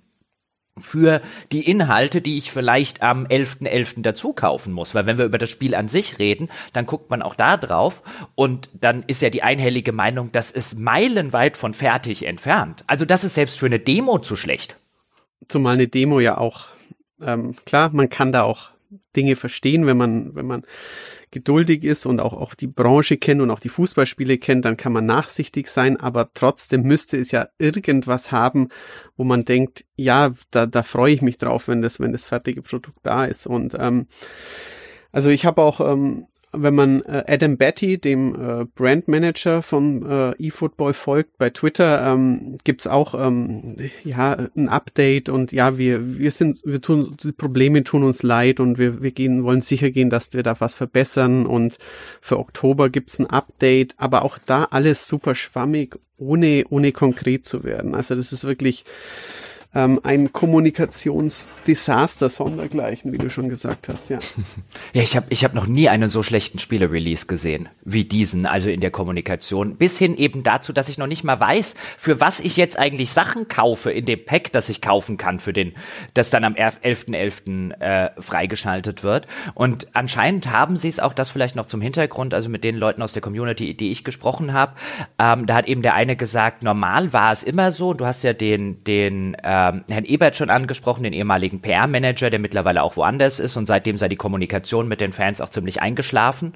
für 0.78 1.22
die 1.52 1.68
Inhalte, 1.68 2.20
die 2.20 2.36
ich 2.36 2.52
vielleicht 2.52 3.02
am 3.02 3.26
11.11. 3.26 3.64
.11. 3.64 4.02
dazu 4.02 4.32
kaufen 4.32 4.72
muss. 4.72 4.94
Weil 4.94 5.06
wenn 5.06 5.18
wir 5.18 5.24
über 5.24 5.38
das 5.38 5.50
Spiel 5.50 5.74
an 5.74 5.88
sich 5.88 6.18
reden, 6.18 6.48
dann 6.72 6.86
guckt 6.86 7.10
man 7.10 7.22
auch 7.22 7.34
da 7.34 7.56
drauf 7.56 8.02
und 8.34 8.70
dann 8.74 9.02
ist 9.06 9.22
ja 9.22 9.30
die 9.30 9.42
einhellige 9.42 9.92
Meinung, 9.92 10.32
das 10.32 10.50
ist 10.50 10.78
meilenweit 10.78 11.56
von 11.56 11.72
fertig 11.72 12.26
entfernt. 12.26 12.84
Also 12.86 13.04
das 13.04 13.24
ist 13.24 13.34
selbst 13.34 13.58
für 13.58 13.66
eine 13.66 13.80
Demo 13.80 14.18
zu 14.18 14.36
schlecht. 14.36 14.76
Zumal 15.48 15.74
eine 15.74 15.88
Demo 15.88 16.20
ja 16.20 16.36
auch, 16.36 16.68
ähm, 17.22 17.56
klar, 17.64 17.90
man 17.92 18.10
kann 18.10 18.32
da 18.32 18.42
auch 18.42 18.70
Dinge 19.16 19.36
verstehen, 19.36 19.86
wenn 19.86 19.96
man, 19.96 20.34
wenn 20.34 20.46
man 20.46 20.64
geduldig 21.30 21.84
ist 21.84 22.06
und 22.06 22.20
auch, 22.20 22.32
auch 22.32 22.54
die 22.54 22.66
Branche 22.66 23.16
kennt 23.16 23.40
und 23.40 23.50
auch 23.50 23.60
die 23.60 23.68
Fußballspiele 23.68 24.38
kennt, 24.38 24.64
dann 24.64 24.76
kann 24.76 24.92
man 24.92 25.06
nachsichtig 25.06 25.68
sein, 25.68 25.98
aber 25.98 26.30
trotzdem 26.34 26.82
müsste 26.82 27.16
es 27.16 27.30
ja 27.30 27.48
irgendwas 27.58 28.32
haben, 28.32 28.68
wo 29.16 29.24
man 29.24 29.44
denkt, 29.44 29.84
ja, 29.96 30.32
da, 30.50 30.66
da 30.66 30.82
freue 30.82 31.12
ich 31.12 31.22
mich 31.22 31.38
drauf, 31.38 31.68
wenn 31.68 31.82
das, 31.82 32.00
wenn 32.00 32.12
das 32.12 32.24
fertige 32.24 32.62
Produkt 32.62 32.98
da 33.02 33.24
ist. 33.24 33.46
Und 33.46 33.76
ähm, 33.78 34.06
also 35.12 35.30
ich 35.30 35.46
habe 35.46 35.62
auch 35.62 35.80
ähm, 35.80 36.26
wenn 36.56 36.74
man 36.74 37.02
äh, 37.02 37.24
Adam 37.28 37.56
Batty, 37.56 37.98
dem 37.98 38.34
äh, 38.34 38.64
Brandmanager 38.64 39.62
von 39.62 40.04
äh, 40.04 40.46
eFootball 40.46 40.94
folgt 40.94 41.38
bei 41.38 41.50
Twitter, 41.50 42.12
ähm, 42.12 42.58
gibt's 42.64 42.86
auch 42.86 43.14
ähm, 43.14 43.76
ja 44.04 44.36
ein 44.56 44.68
Update 44.68 45.28
und 45.28 45.52
ja 45.52 45.78
wir 45.78 46.18
wir 46.18 46.30
sind 46.30 46.62
wir 46.64 46.80
tun 46.80 47.16
die 47.22 47.32
Probleme 47.32 47.84
tun 47.84 48.02
uns 48.02 48.22
leid 48.22 48.60
und 48.60 48.78
wir 48.78 49.02
wir 49.02 49.10
gehen 49.10 49.44
wollen 49.44 49.60
sicher 49.60 49.90
gehen, 49.90 50.10
dass 50.10 50.32
wir 50.32 50.42
da 50.42 50.60
was 50.60 50.74
verbessern 50.74 51.46
und 51.46 51.78
für 52.20 52.38
Oktober 52.38 52.90
gibt's 52.90 53.18
ein 53.18 53.26
Update, 53.26 53.94
aber 53.98 54.22
auch 54.22 54.38
da 54.44 54.64
alles 54.64 55.06
super 55.06 55.34
schwammig, 55.34 55.96
ohne 56.16 56.64
ohne 56.70 56.92
konkret 56.92 57.44
zu 57.44 57.64
werden. 57.64 57.94
Also 57.94 58.14
das 58.14 58.32
ist 58.32 58.44
wirklich 58.44 58.84
ähm, 59.76 60.00
ein 60.02 60.32
Kommunikationsdesaster 60.32 62.30
sondergleichen, 62.30 63.12
wie 63.12 63.18
du 63.18 63.28
schon 63.28 63.50
gesagt 63.50 63.88
hast, 63.88 64.08
ja. 64.08 64.18
Ja, 64.92 65.02
ich 65.02 65.16
habe 65.16 65.26
ich 65.28 65.44
hab 65.44 65.52
noch 65.52 65.66
nie 65.66 65.88
einen 65.90 66.08
so 66.08 66.22
schlechten 66.22 66.58
Spiele-Release 66.58 67.26
gesehen 67.26 67.68
wie 67.84 68.04
diesen, 68.04 68.46
also 68.46 68.70
in 68.70 68.80
der 68.80 68.90
Kommunikation. 68.90 69.76
Bis 69.76 69.98
hin 69.98 70.16
eben 70.16 70.42
dazu, 70.42 70.72
dass 70.72 70.88
ich 70.88 70.96
noch 70.96 71.06
nicht 71.06 71.24
mal 71.24 71.38
weiß, 71.38 71.74
für 71.98 72.20
was 72.20 72.40
ich 72.40 72.56
jetzt 72.56 72.78
eigentlich 72.78 73.10
Sachen 73.10 73.48
kaufe 73.48 73.90
in 73.90 74.06
dem 74.06 74.24
Pack, 74.24 74.52
das 74.52 74.70
ich 74.70 74.80
kaufen 74.80 75.18
kann, 75.18 75.38
für 75.38 75.52
den, 75.52 75.74
das 76.14 76.30
dann 76.30 76.44
am 76.44 76.54
11.11. 76.54 77.10
.11., 77.10 77.80
äh, 77.80 78.10
freigeschaltet 78.20 79.02
wird. 79.04 79.26
Und 79.54 79.88
anscheinend 79.92 80.50
haben 80.50 80.76
sie 80.76 80.88
es 80.88 81.00
auch 81.00 81.12
das 81.12 81.28
vielleicht 81.28 81.56
noch 81.56 81.66
zum 81.66 81.82
Hintergrund, 81.82 82.32
also 82.32 82.48
mit 82.48 82.64
den 82.64 82.76
Leuten 82.76 83.02
aus 83.02 83.12
der 83.12 83.22
Community, 83.22 83.74
die 83.74 83.90
ich 83.90 84.04
gesprochen 84.04 84.54
habe, 84.54 84.72
ähm, 85.18 85.44
da 85.44 85.56
hat 85.56 85.68
eben 85.68 85.82
der 85.82 85.94
eine 85.94 86.16
gesagt, 86.16 86.62
normal 86.62 87.12
war 87.12 87.32
es 87.32 87.42
immer 87.42 87.70
so, 87.72 87.92
du 87.92 88.06
hast 88.06 88.24
ja 88.24 88.32
den, 88.32 88.82
den 88.84 89.34
äh, 89.34 89.65
ähm, 89.68 89.84
Herrn 89.88 90.04
Ebert 90.04 90.36
schon 90.36 90.50
angesprochen, 90.50 91.02
den 91.02 91.12
ehemaligen 91.12 91.60
PR-Manager, 91.60 92.30
der 92.30 92.40
mittlerweile 92.40 92.82
auch 92.82 92.96
woanders 92.96 93.40
ist 93.40 93.56
und 93.56 93.66
seitdem 93.66 93.96
sei 93.98 94.08
die 94.08 94.16
Kommunikation 94.16 94.88
mit 94.88 95.00
den 95.00 95.12
Fans 95.12 95.40
auch 95.40 95.50
ziemlich 95.50 95.82
eingeschlafen, 95.82 96.54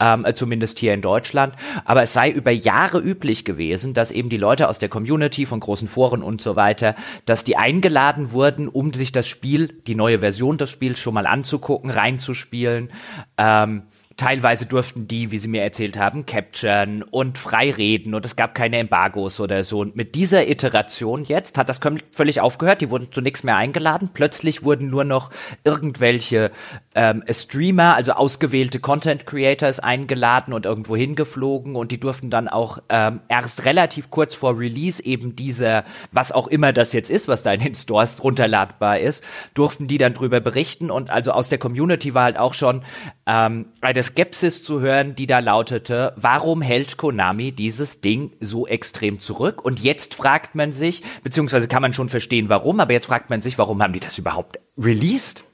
ähm, 0.00 0.26
zumindest 0.34 0.78
hier 0.78 0.94
in 0.94 1.02
Deutschland. 1.02 1.54
Aber 1.84 2.02
es 2.02 2.12
sei 2.12 2.30
über 2.30 2.50
Jahre 2.50 2.98
üblich 2.98 3.44
gewesen, 3.44 3.94
dass 3.94 4.10
eben 4.10 4.28
die 4.28 4.36
Leute 4.36 4.68
aus 4.68 4.78
der 4.78 4.88
Community 4.88 5.46
von 5.46 5.60
großen 5.60 5.88
Foren 5.88 6.22
und 6.22 6.40
so 6.40 6.56
weiter, 6.56 6.94
dass 7.26 7.44
die 7.44 7.56
eingeladen 7.56 8.32
wurden, 8.32 8.68
um 8.68 8.92
sich 8.92 9.12
das 9.12 9.26
Spiel, 9.26 9.80
die 9.86 9.94
neue 9.94 10.20
Version 10.20 10.58
des 10.58 10.70
Spiels 10.70 10.98
schon 10.98 11.14
mal 11.14 11.26
anzugucken, 11.26 11.90
reinzuspielen. 11.90 12.90
Ähm, 13.38 13.82
Teilweise 14.16 14.66
durften 14.66 15.06
die, 15.06 15.30
wie 15.30 15.38
sie 15.38 15.48
mir 15.48 15.62
erzählt 15.62 15.96
haben, 15.98 16.26
capturen 16.26 17.02
und 17.02 17.38
freireden 17.38 18.14
und 18.14 18.26
es 18.26 18.36
gab 18.36 18.54
keine 18.54 18.78
Embargos 18.78 19.40
oder 19.40 19.64
so. 19.64 19.80
Und 19.80 19.96
mit 19.96 20.14
dieser 20.14 20.48
Iteration 20.48 21.24
jetzt 21.24 21.58
hat 21.58 21.68
das 21.68 21.80
völlig 22.10 22.40
aufgehört. 22.40 22.80
Die 22.80 22.90
wurden 22.90 23.12
zu 23.12 23.20
nichts 23.20 23.42
mehr 23.42 23.56
eingeladen. 23.56 24.10
Plötzlich 24.12 24.64
wurden 24.64 24.88
nur 24.88 25.04
noch 25.04 25.30
irgendwelche 25.64 26.50
ähm, 26.94 27.22
Streamer, 27.30 27.94
also 27.94 28.12
ausgewählte 28.12 28.80
Content 28.80 29.26
Creators 29.26 29.80
eingeladen 29.80 30.52
und 30.52 30.66
irgendwo 30.66 30.96
hingeflogen 30.96 31.76
und 31.76 31.92
die 31.92 32.00
durften 32.00 32.30
dann 32.30 32.48
auch 32.48 32.78
ähm, 32.88 33.20
erst 33.28 33.64
relativ 33.64 34.10
kurz 34.10 34.34
vor 34.34 34.58
Release 34.58 35.02
eben 35.02 35.36
dieser, 35.36 35.84
was 36.10 36.32
auch 36.32 36.48
immer 36.48 36.72
das 36.72 36.92
jetzt 36.92 37.10
ist, 37.10 37.28
was 37.28 37.42
da 37.42 37.52
in 37.52 37.60
den 37.60 37.74
Stores 37.74 38.22
runterladbar 38.22 38.98
ist, 38.98 39.24
durften 39.54 39.86
die 39.86 39.98
dann 39.98 40.14
drüber 40.14 40.40
berichten 40.40 40.90
und 40.90 41.10
also 41.10 41.32
aus 41.32 41.48
der 41.48 41.58
Community 41.58 42.14
war 42.14 42.24
halt 42.24 42.38
auch 42.38 42.54
schon 42.54 42.82
ähm, 43.26 43.66
eine 43.80 44.02
Skepsis 44.02 44.62
zu 44.62 44.80
hören, 44.80 45.14
die 45.14 45.26
da 45.26 45.38
lautete, 45.38 46.12
warum 46.16 46.62
hält 46.62 46.96
Konami 46.96 47.52
dieses 47.52 48.00
Ding 48.00 48.32
so 48.40 48.66
extrem 48.66 49.20
zurück? 49.20 49.64
Und 49.64 49.80
jetzt 49.80 50.14
fragt 50.14 50.54
man 50.54 50.72
sich, 50.72 51.02
beziehungsweise 51.22 51.68
kann 51.68 51.82
man 51.82 51.94
schon 51.94 52.08
verstehen, 52.08 52.48
warum, 52.48 52.80
aber 52.80 52.92
jetzt 52.92 53.06
fragt 53.06 53.30
man 53.30 53.42
sich, 53.42 53.58
warum 53.58 53.82
haben 53.82 53.92
die 53.92 54.00
das 54.00 54.18
überhaupt 54.18 54.58
released? 54.78 55.44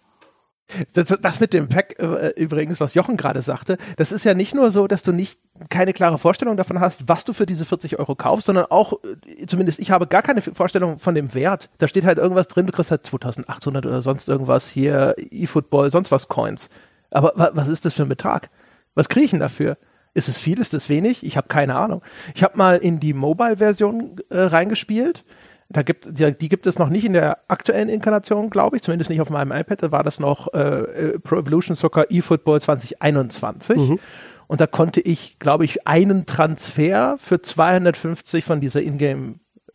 Das, 0.92 1.06
das 1.06 1.40
mit 1.40 1.54
dem 1.54 1.68
Pack 1.68 1.96
äh, 1.98 2.28
übrigens, 2.36 2.78
was 2.80 2.94
Jochen 2.94 3.16
gerade 3.16 3.40
sagte, 3.40 3.78
das 3.96 4.12
ist 4.12 4.24
ja 4.24 4.34
nicht 4.34 4.54
nur 4.54 4.70
so, 4.70 4.86
dass 4.86 5.02
du 5.02 5.12
nicht 5.12 5.38
keine 5.70 5.94
klare 5.94 6.18
Vorstellung 6.18 6.58
davon 6.58 6.78
hast, 6.78 7.08
was 7.08 7.24
du 7.24 7.32
für 7.32 7.46
diese 7.46 7.64
40 7.64 7.98
Euro 7.98 8.14
kaufst, 8.14 8.46
sondern 8.46 8.66
auch, 8.66 8.92
äh, 9.26 9.46
zumindest 9.46 9.78
ich 9.78 9.90
habe 9.90 10.06
gar 10.06 10.22
keine 10.22 10.42
Vorstellung 10.42 10.98
von 10.98 11.14
dem 11.14 11.32
Wert. 11.34 11.70
Da 11.78 11.88
steht 11.88 12.04
halt 12.04 12.18
irgendwas 12.18 12.48
drin, 12.48 12.66
du 12.66 12.72
kriegst 12.72 12.90
halt 12.90 13.06
2800 13.06 13.86
oder 13.86 14.02
sonst 14.02 14.28
irgendwas 14.28 14.68
hier, 14.68 15.14
eFootball, 15.30 15.90
sonst 15.90 16.12
was 16.12 16.28
Coins. 16.28 16.68
Aber 17.10 17.32
wa 17.36 17.50
was 17.54 17.68
ist 17.68 17.86
das 17.86 17.94
für 17.94 18.02
ein 18.02 18.08
Betrag? 18.10 18.50
Was 18.94 19.08
kriege 19.08 19.24
ich 19.24 19.30
denn 19.30 19.40
dafür? 19.40 19.78
Ist 20.12 20.28
es 20.28 20.36
viel? 20.36 20.58
Ist 20.60 20.74
es 20.74 20.88
wenig? 20.88 21.24
Ich 21.24 21.36
habe 21.36 21.48
keine 21.48 21.76
Ahnung. 21.76 22.02
Ich 22.34 22.42
habe 22.42 22.58
mal 22.58 22.76
in 22.76 23.00
die 23.00 23.14
Mobile-Version 23.14 24.16
äh, 24.30 24.40
reingespielt 24.40 25.24
da 25.70 25.82
gibt, 25.82 26.18
die, 26.18 26.32
die 26.32 26.48
gibt 26.48 26.66
es 26.66 26.78
noch 26.78 26.88
nicht 26.88 27.04
in 27.04 27.12
der 27.12 27.38
aktuellen 27.48 27.88
Inkarnation, 27.88 28.48
glaube 28.48 28.76
ich, 28.76 28.82
zumindest 28.82 29.10
nicht 29.10 29.20
auf 29.20 29.30
meinem 29.30 29.52
iPad. 29.52 29.82
Da 29.82 29.92
war 29.92 30.02
das 30.02 30.18
noch 30.18 30.52
äh, 30.54 30.58
äh 30.58 31.18
Pro 31.18 31.36
Evolution 31.36 31.76
Soccer 31.76 32.10
eFootball 32.10 32.60
2021. 32.60 33.76
Mhm. 33.76 33.98
Und 34.46 34.60
da 34.62 34.66
konnte 34.66 35.00
ich, 35.00 35.38
glaube 35.38 35.66
ich, 35.66 35.86
einen 35.86 36.24
Transfer 36.24 37.16
für 37.18 37.42
250 37.42 38.44
von 38.44 38.60
dieser 38.60 38.80
Ingame 38.80 39.34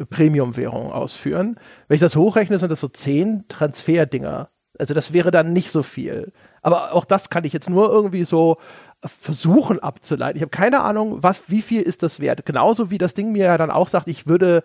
Premium-Währung 0.09 0.91
ausführen. 0.91 1.59
Wenn 1.87 1.95
ich 1.95 2.01
das 2.01 2.15
hochrechne, 2.15 2.57
sind 2.57 2.71
das 2.71 2.81
so 2.81 2.87
zehn 2.87 3.45
Transfer-Dinger. 3.47 4.49
Also 4.79 4.95
das 4.95 5.13
wäre 5.13 5.29
dann 5.29 5.53
nicht 5.53 5.69
so 5.69 5.83
viel. 5.83 6.33
Aber 6.63 6.93
auch 6.93 7.05
das 7.05 7.29
kann 7.29 7.43
ich 7.43 7.53
jetzt 7.53 7.69
nur 7.69 7.91
irgendwie 7.91 8.23
so 8.23 8.57
versuchen 9.05 9.79
abzuleiten. 9.79 10.37
Ich 10.37 10.41
habe 10.41 10.49
keine 10.49 10.81
Ahnung, 10.81 11.21
was, 11.21 11.49
wie 11.49 11.61
viel 11.61 11.83
ist 11.83 12.01
das 12.01 12.19
wert. 12.19 12.45
Genauso 12.45 12.89
wie 12.89 12.97
das 12.97 13.13
Ding 13.13 13.31
mir 13.31 13.45
ja 13.45 13.57
dann 13.59 13.69
auch 13.69 13.87
sagt, 13.87 14.07
ich 14.07 14.25
würde 14.25 14.63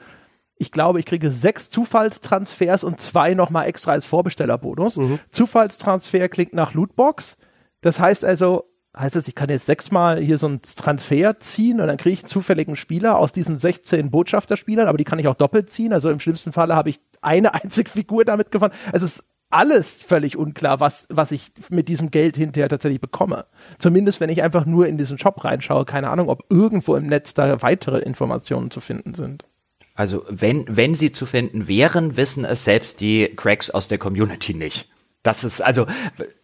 ich 0.58 0.72
glaube, 0.72 0.98
ich 0.98 1.06
kriege 1.06 1.30
sechs 1.30 1.70
Zufallstransfers 1.70 2.84
und 2.84 3.00
zwei 3.00 3.34
nochmal 3.34 3.66
extra 3.66 3.92
als 3.92 4.06
Vorbestellerbonus. 4.06 4.96
Mhm. 4.96 5.18
Zufallstransfer 5.30 6.28
klingt 6.28 6.52
nach 6.52 6.74
Lootbox. 6.74 7.36
Das 7.80 8.00
heißt 8.00 8.24
also, 8.24 8.64
heißt 8.96 9.16
es, 9.16 9.28
ich 9.28 9.34
kann 9.34 9.48
jetzt 9.50 9.66
sechsmal 9.66 10.20
hier 10.20 10.38
so 10.38 10.46
einen 10.46 10.62
Transfer 10.62 11.38
ziehen 11.38 11.80
und 11.80 11.86
dann 11.86 11.96
kriege 11.96 12.14
ich 12.14 12.22
einen 12.22 12.28
zufälligen 12.28 12.74
Spieler 12.74 13.18
aus 13.18 13.32
diesen 13.32 13.56
16 13.56 14.10
Botschafterspielern, 14.10 14.88
aber 14.88 14.98
die 14.98 15.04
kann 15.04 15.20
ich 15.20 15.28
auch 15.28 15.36
doppelt 15.36 15.70
ziehen. 15.70 15.92
Also 15.92 16.10
im 16.10 16.18
schlimmsten 16.18 16.52
Falle 16.52 16.74
habe 16.74 16.90
ich 16.90 17.00
eine 17.20 17.54
einzige 17.62 17.90
Figur 17.90 18.24
damit 18.24 18.50
gewonnen. 18.50 18.74
Es 18.92 19.02
ist 19.02 19.24
alles 19.50 20.02
völlig 20.02 20.36
unklar, 20.36 20.80
was, 20.80 21.06
was 21.10 21.32
ich 21.32 21.52
mit 21.70 21.88
diesem 21.88 22.10
Geld 22.10 22.36
hinterher 22.36 22.68
tatsächlich 22.68 23.00
bekomme. 23.00 23.46
Zumindest, 23.78 24.20
wenn 24.20 24.28
ich 24.28 24.42
einfach 24.42 24.66
nur 24.66 24.86
in 24.86 24.98
diesen 24.98 25.18
Shop 25.18 25.42
reinschaue. 25.42 25.84
Keine 25.84 26.10
Ahnung, 26.10 26.28
ob 26.28 26.44
irgendwo 26.50 26.96
im 26.96 27.06
Netz 27.06 27.32
da 27.32 27.62
weitere 27.62 28.00
Informationen 28.00 28.70
zu 28.70 28.80
finden 28.80 29.14
sind. 29.14 29.46
Also 29.98 30.24
wenn, 30.28 30.64
wenn 30.68 30.94
sie 30.94 31.10
zu 31.10 31.26
finden 31.26 31.66
wären, 31.66 32.16
wissen 32.16 32.44
es 32.44 32.64
selbst 32.64 33.00
die 33.00 33.34
Cracks 33.34 33.68
aus 33.68 33.88
der 33.88 33.98
Community 33.98 34.54
nicht. 34.54 34.88
Das 35.24 35.42
ist 35.42 35.60
also. 35.60 35.88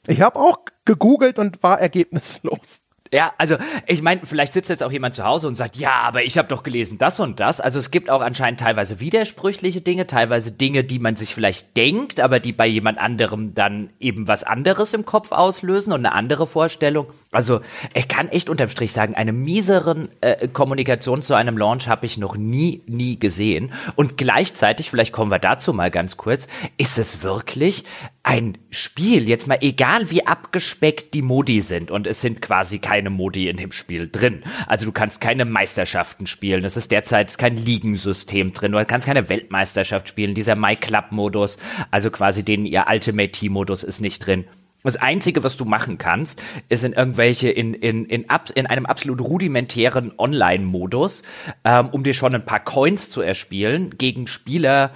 Ich 0.09 0.23
habe 0.23 0.41
auch 0.41 0.65
gegoogelt 0.85 1.39
und 1.39 1.63
war 1.63 1.81
ergebnislos. 1.81 2.83
Ja, 3.15 3.33
also 3.39 3.59
ich 3.87 4.03
meine, 4.03 4.23
vielleicht 4.25 4.53
sitzt 4.53 4.71
jetzt 4.71 4.83
auch 4.83 4.91
jemand 4.91 5.15
zu 5.15 5.23
Hause 5.23 5.47
und 5.47 5.55
sagt, 5.55 5.77
ja, 5.77 6.01
aber 6.03 6.25
ich 6.25 6.37
habe 6.37 6.49
doch 6.49 6.65
gelesen 6.65 6.99
das 6.99 7.21
und 7.21 7.39
das. 7.39 7.61
Also 7.61 7.79
es 7.79 7.93
gibt 7.93 8.11
auch 8.11 8.23
anscheinend 8.23 8.59
teilweise 8.59 8.99
widersprüchliche 8.99 9.81
Dinge, 9.81 10.09
teilweise 10.09 10.51
Dinge, 10.51 10.83
die 10.83 10.99
man 10.99 11.15
sich 11.15 11.33
vielleicht 11.33 11.77
denkt, 11.77 12.19
aber 12.19 12.41
die 12.41 12.53
bei 12.53 12.67
jemand 12.67 12.99
anderem 12.99 13.55
dann 13.55 13.91
eben 14.01 14.27
was 14.27 14.43
anderes 14.43 14.95
im 14.95 15.05
Kopf 15.05 15.31
auslösen 15.31 15.93
und 15.93 16.05
eine 16.05 16.13
andere 16.13 16.49
Vorstellung. 16.49 17.07
Also 17.31 17.61
ich 17.95 18.09
kann 18.09 18.31
echt 18.31 18.51
unterm 18.51 18.69
Strich 18.69 18.91
sagen, 18.91 19.15
eine 19.15 19.33
mieseren 19.33 20.09
äh, 20.21 20.49
Kommunikation 20.49 21.23
zu 21.23 21.35
einem 21.35 21.57
Launch 21.57 21.87
habe 21.87 22.07
ich 22.07 22.19
noch 22.19 22.37
nie, 22.37 22.83
nie 22.89 23.21
gesehen. 23.21 23.73
Und 23.95 24.17
gleichzeitig, 24.17 24.91
vielleicht 24.91 25.13
kommen 25.13 25.31
wir 25.31 25.39
dazu 25.39 25.73
mal 25.73 25.93
ganz 25.93 26.17
kurz, 26.17 26.49
ist 26.79 26.99
es 26.99 27.23
wirklich 27.23 27.85
ein 28.25 28.57
Spiel, 28.71 29.29
jetzt 29.29 29.47
mal 29.47 29.59
egal 29.61 30.11
wie 30.11 30.27
abgespeckt 30.27 31.13
die 31.13 31.23
Modi 31.23 31.61
sind, 31.61 31.91
und 31.91 32.07
es 32.07 32.23
sind 32.23 32.41
quasi 32.41 32.79
keine 32.79 33.11
Modi 33.11 33.49
in 33.49 33.59
dem 33.59 33.71
Spiel 33.71 34.09
drin. 34.11 34.43
Also 34.67 34.87
du 34.87 34.93
kannst 34.93 35.21
keine 35.21 35.45
Meisterschaften 35.45 36.27
spielen, 36.27 36.65
es 36.65 36.77
ist 36.77 36.91
derzeit 36.91 37.37
kein 37.37 37.57
Ligensystem 37.57 38.55
drin, 38.55 38.73
du 38.73 38.85
kannst 38.87 39.07
keine 39.07 39.29
Weltmeisterschaft 39.29 40.09
spielen, 40.09 40.35
dieser 40.35 40.57
My 40.57 40.75
Club 40.75 41.07
Modus, 41.11 41.59
also 41.91 42.11
quasi 42.11 42.43
den 42.43 42.65
ihr 42.65 42.87
Ultimate 42.89 43.31
Team 43.31 43.53
Modus 43.53 43.85
ist 43.85 44.01
nicht 44.01 44.27
drin. 44.27 44.47
Das 44.83 44.97
Einzige, 44.97 45.43
was 45.45 45.57
du 45.57 45.65
machen 45.65 45.97
kannst, 45.97 46.43
ist 46.69 46.85
in 46.85 46.93
irgendwelche, 46.93 47.51
in, 47.51 47.73
in, 47.73 48.05
in, 48.07 48.29
abs, 48.29 48.51
in 48.51 48.67
einem 48.67 48.85
absolut 48.85 49.21
rudimentären 49.21 50.13
Online-Modus, 50.19 51.23
ähm, 51.65 51.89
um 51.89 52.05
dir 52.05 52.13
schon 52.13 52.35
ein 52.35 52.45
paar 52.45 52.61
Coins 52.61 53.11
zu 53.11 53.23
erspielen, 53.23 53.97
gegen 53.97 54.27
Spieler 54.27 54.91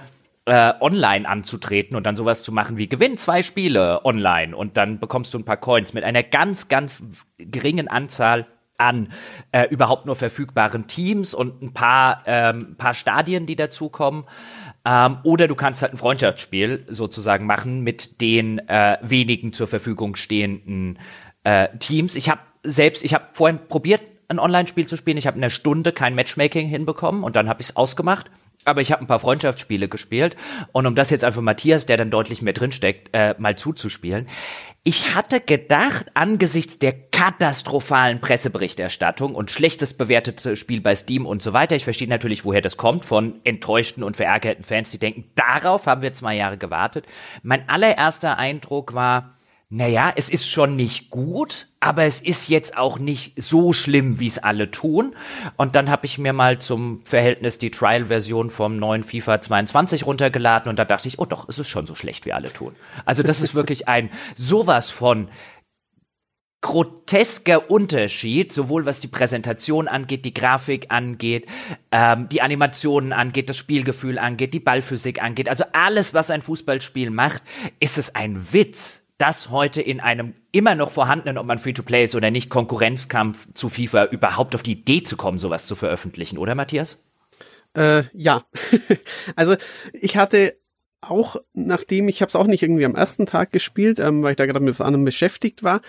äh, 0.49 0.73
online 0.79 1.29
anzutreten 1.29 1.95
und 1.95 2.05
dann 2.07 2.15
sowas 2.15 2.41
zu 2.41 2.51
machen 2.51 2.77
wie 2.77 2.89
gewinn 2.89 3.17
zwei 3.17 3.43
Spiele 3.43 4.03
online 4.03 4.55
und 4.55 4.77
dann 4.77 4.99
bekommst 4.99 5.33
du 5.33 5.37
ein 5.37 5.45
paar 5.45 5.57
Coins 5.57 5.93
mit 5.93 6.03
einer 6.03 6.23
ganz, 6.23 6.67
ganz 6.69 7.03
geringen 7.37 7.87
Anzahl 7.87 8.47
an 8.79 9.09
äh, 9.51 9.67
überhaupt 9.69 10.07
nur 10.07 10.15
verfügbaren 10.15 10.87
Teams 10.87 11.35
und 11.35 11.61
ein 11.61 11.73
paar, 11.73 12.23
ähm, 12.25 12.75
paar 12.77 12.95
Stadien, 12.95 13.45
die 13.45 13.55
dazukommen. 13.55 14.23
Ähm, 14.85 15.17
oder 15.23 15.47
du 15.47 15.53
kannst 15.53 15.83
halt 15.83 15.93
ein 15.93 15.97
Freundschaftsspiel 15.97 16.85
sozusagen 16.87 17.45
machen 17.45 17.81
mit 17.81 18.19
den 18.19 18.57
äh, 18.67 18.97
wenigen 19.01 19.53
zur 19.53 19.67
Verfügung 19.67 20.15
stehenden 20.15 20.97
äh, 21.43 21.67
Teams. 21.77 22.15
Ich 22.15 22.27
habe 22.29 22.41
selbst, 22.63 23.03
ich 23.03 23.13
habe 23.13 23.25
vorhin 23.33 23.59
probiert, 23.67 24.01
ein 24.29 24.39
Online-Spiel 24.39 24.87
zu 24.87 24.95
spielen. 24.95 25.17
Ich 25.17 25.27
habe 25.27 25.37
in 25.37 25.43
einer 25.43 25.49
Stunde 25.51 25.91
kein 25.91 26.15
Matchmaking 26.15 26.67
hinbekommen 26.67 27.23
und 27.23 27.35
dann 27.35 27.49
habe 27.49 27.61
ich 27.61 27.69
es 27.69 27.75
ausgemacht. 27.75 28.31
Aber 28.65 28.81
ich 28.81 28.91
habe 28.91 29.03
ein 29.03 29.07
paar 29.07 29.19
Freundschaftsspiele 29.19 29.87
gespielt 29.87 30.35
und 30.73 30.85
um 30.85 30.95
das 30.95 31.09
jetzt 31.09 31.23
einfach 31.23 31.41
Matthias, 31.41 31.85
der 31.85 31.97
dann 31.97 32.11
deutlich 32.11 32.41
mehr 32.41 32.53
drinsteckt, 32.53 33.09
äh, 33.13 33.35
mal 33.37 33.57
zuzuspielen. 33.57 34.27
Ich 34.83 35.13
hatte 35.13 35.41
gedacht, 35.41 36.07
angesichts 36.13 36.79
der 36.79 36.93
katastrophalen 36.93 38.21
Presseberichterstattung 38.21 39.35
und 39.35 39.51
schlechtes 39.51 39.93
bewertete 39.93 40.55
Spiel 40.55 40.79
bei 40.81 40.95
Steam 40.95 41.25
und 41.25 41.41
so 41.41 41.51
weiter, 41.51 41.75
ich 41.75 41.83
verstehe 41.83 42.07
natürlich, 42.07 42.45
woher 42.45 42.61
das 42.61 42.77
kommt, 42.77 43.03
von 43.03 43.39
enttäuschten 43.43 44.03
und 44.03 44.15
verärgerten 44.15 44.63
Fans, 44.63 44.89
die 44.91 44.99
denken, 44.99 45.25
darauf 45.35 45.85
haben 45.85 46.01
wir 46.01 46.13
zwei 46.13 46.35
Jahre 46.35 46.57
gewartet. 46.57 47.05
Mein 47.43 47.67
allererster 47.67 48.37
Eindruck 48.37 48.93
war, 48.93 49.35
naja, 49.71 50.11
es 50.15 50.31
ist 50.31 50.49
schon 50.49 50.75
nicht 50.75 51.11
gut, 51.11 51.67
aber 51.79 52.03
es 52.05 52.21
ist 52.21 52.49
jetzt 52.49 52.75
auch 52.75 52.97
nicht 52.97 53.41
so 53.41 53.71
schlimm, 53.71 54.19
wie 54.19 54.25
es 54.25 54.39
alle 54.39 54.71
tun. 54.71 55.15
Und 55.57 55.75
dann 55.75 55.91
habe 55.91 56.07
ich 56.07 56.17
mir 56.17 56.33
mal 56.33 56.57
zum 56.57 57.05
Verhältnis 57.05 57.59
die 57.59 57.69
Trial-Version 57.69 58.49
vom 58.49 58.77
neuen 58.77 59.03
FIFA 59.03 59.41
22 59.41 60.07
runtergeladen 60.07 60.71
und 60.71 60.79
da 60.79 60.85
dachte 60.85 61.07
ich, 61.07 61.19
oh 61.19 61.25
doch, 61.25 61.47
es 61.47 61.59
ist 61.59 61.67
schon 61.67 61.85
so 61.85 61.93
schlecht, 61.93 62.25
wie 62.25 62.33
alle 62.33 62.51
tun. 62.51 62.75
Also 63.05 63.21
das 63.21 63.41
ist 63.41 63.53
wirklich 63.53 63.87
ein 63.87 64.09
sowas 64.35 64.89
von 64.89 65.29
grotesker 66.61 67.69
Unterschied, 67.69 68.51
sowohl 68.51 68.87
was 68.87 69.01
die 69.01 69.07
Präsentation 69.07 69.87
angeht, 69.87 70.25
die 70.25 70.33
Grafik 70.33 70.87
angeht, 70.89 71.45
ähm, 71.91 72.27
die 72.29 72.41
Animationen 72.41 73.13
angeht, 73.13 73.49
das 73.49 73.57
Spielgefühl 73.57 74.17
angeht, 74.17 74.55
die 74.55 74.59
Ballphysik 74.59 75.21
angeht. 75.21 75.47
Also 75.47 75.63
alles, 75.73 76.15
was 76.15 76.31
ein 76.31 76.41
Fußballspiel 76.41 77.11
macht, 77.11 77.43
ist 77.79 77.99
es 77.99 78.15
ein 78.15 78.51
Witz 78.51 79.05
dass 79.19 79.49
heute 79.49 79.81
in 79.81 79.99
einem 79.99 80.33
immer 80.51 80.75
noch 80.75 80.89
vorhandenen, 80.89 81.37
ob 81.37 81.45
man 81.45 81.59
Free-to-Play 81.59 82.05
ist 82.05 82.15
oder 82.15 82.31
nicht, 82.31 82.49
Konkurrenzkampf 82.49 83.47
zu 83.53 83.69
FIFA 83.69 84.05
überhaupt 84.05 84.55
auf 84.55 84.63
die 84.63 84.71
Idee 84.71 85.03
zu 85.03 85.17
kommen, 85.17 85.37
sowas 85.37 85.67
zu 85.67 85.75
veröffentlichen, 85.75 86.37
oder 86.37 86.55
Matthias? 86.55 86.97
Äh, 87.75 88.03
ja. 88.13 88.45
also 89.35 89.55
ich 89.93 90.17
hatte 90.17 90.55
auch, 91.01 91.35
nachdem 91.53 92.07
ich 92.07 92.21
habe 92.21 92.29
es 92.29 92.35
auch 92.35 92.47
nicht 92.47 92.63
irgendwie 92.63 92.85
am 92.85 92.95
ersten 92.95 93.25
Tag 93.25 93.51
gespielt, 93.51 93.99
ähm, 93.99 94.23
weil 94.23 94.31
ich 94.31 94.37
da 94.37 94.45
gerade 94.45 94.63
mit 94.63 94.79
was 94.79 94.85
anderem 94.85 95.05
beschäftigt 95.05 95.63
war, 95.63 95.81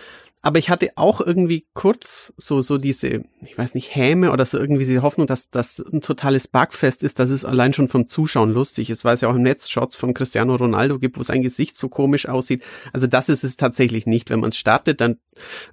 aber 0.43 0.59
ich 0.59 0.70
hatte 0.70 0.91
auch 0.97 1.20
irgendwie 1.20 1.66
kurz 1.74 2.32
so, 2.36 2.62
so 2.62 2.78
diese, 2.78 3.22
ich 3.43 3.59
weiß 3.59 3.74
nicht, 3.74 3.95
Häme 3.95 4.32
oder 4.32 4.47
so 4.47 4.59
irgendwie 4.59 4.86
diese 4.86 5.03
Hoffnung, 5.03 5.26
dass 5.26 5.51
das 5.51 5.80
ein 5.80 6.01
totales 6.01 6.49
Bugfest 6.49 7.03
ist, 7.03 7.18
dass 7.18 7.30
es 7.30 7.45
allein 7.45 7.74
schon 7.74 7.88
vom 7.88 8.07
Zuschauen 8.07 8.51
lustig 8.51 8.88
ist, 8.88 9.05
weil 9.05 9.14
es 9.14 9.20
ja 9.20 9.28
auch 9.28 9.34
im 9.34 9.43
Netz 9.43 9.68
Shots 9.68 9.97
von 9.97 10.14
Cristiano 10.14 10.57
Ronaldo 10.57 10.99
gibt, 10.99 11.18
wo 11.18 11.22
sein 11.22 11.43
Gesicht 11.43 11.76
so 11.76 11.91
komisch 11.91 12.26
aussieht. 12.26 12.62
Also 12.93 13.07
das 13.07 13.28
ist 13.28 13.45
es 13.45 13.57
tatsächlich 13.57 14.07
nicht. 14.07 14.30
Wenn 14.30 14.41
man 14.41 14.51
es 14.51 14.57
startet, 14.57 15.01
dann 15.03 15.18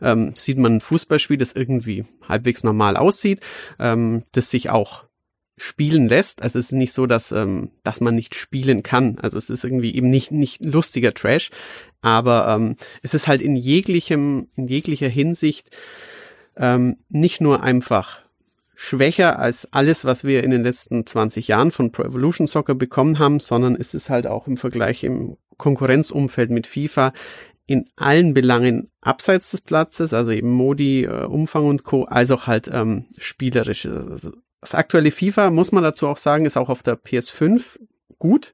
ähm, 0.02 0.34
sieht 0.36 0.58
man 0.58 0.76
ein 0.76 0.82
Fußballspiel, 0.82 1.38
das 1.38 1.54
irgendwie 1.54 2.06
halbwegs 2.28 2.64
normal 2.64 2.98
aussieht, 2.98 3.42
ähm, 3.80 4.24
das 4.34 4.50
sich 4.50 4.70
auch 4.70 5.07
spielen 5.58 6.08
lässt. 6.08 6.44
Also 6.44 6.60
es 6.60 6.68
ist 6.68 6.72
nicht 6.74 6.94
so, 6.94 7.08
dass, 7.08 7.32
ähm, 7.32 7.72
dass 7.84 8.00
man 8.00 8.16
nicht 8.16 8.36
spielen 8.36 8.84
kann. 8.84 9.18
Also 9.20 9.38
es 9.38 9.50
ist 9.50 9.64
irgendwie 9.64 9.96
eben 9.96 10.10
nicht, 10.10 10.32
nicht 10.32 10.64
lustiger 10.64 11.14
Trash. 11.14 11.50
Aber 12.02 12.48
ähm, 12.48 12.76
es 13.02 13.16
ist 13.16 13.28
halt 13.28 13.42
in 13.42 13.56
jeglichem, 13.56 14.48
in 14.56 14.68
jeglicher 14.68 15.10
Hinsicht 15.10 15.76
ähm, 16.56 16.98
nicht 17.10 17.42
nur 17.42 17.64
einfach 17.64 18.22
schwächer 18.76 19.40
als 19.40 19.74
alles, 19.74 20.06
was 20.06 20.24
wir 20.24 20.44
in 20.44 20.52
den 20.52 20.62
letzten 20.62 21.06
20 21.06 21.48
Jahren 21.48 21.72
von 21.72 21.92
Pro 21.92 22.04
Evolution 22.04 22.46
Soccer 22.46 22.76
bekommen 22.76 23.18
haben, 23.18 23.40
sondern 23.40 23.76
es 23.76 23.96
ist 23.96 24.10
halt 24.10 24.28
auch 24.28 24.46
im 24.46 24.58
Vergleich 24.58 25.04
im 25.04 25.38
Konkurrenzumfeld 25.58 26.52
mit 26.52 26.68
FIFA 26.68 27.12
in 27.66 27.90
allen 27.96 28.36
Belangen 28.36 28.92
abseits 29.02 29.52
des 29.52 29.62
Platzes, 29.62 30.14
also 30.14 30.32
eben 30.32 30.52
Modi, 30.52 31.04
äh, 31.04 31.26
Umfang 31.26 31.66
und 31.66 31.84
Co., 31.84 32.04
als 32.04 32.30
auch 32.30 32.46
halt 32.46 32.70
ähm, 32.72 33.06
spielerisch. 33.18 33.88
Also 33.88 34.32
das 34.62 34.76
aktuelle 34.76 35.12
FIFA, 35.12 35.52
muss 35.52 35.72
man 35.72 35.84
dazu 35.84 36.08
auch 36.08 36.18
sagen, 36.18 36.46
ist 36.46 36.58
auch 36.58 36.70
auf 36.70 36.84
der 36.84 36.98
PS5 36.98 37.80
gut. 38.20 38.54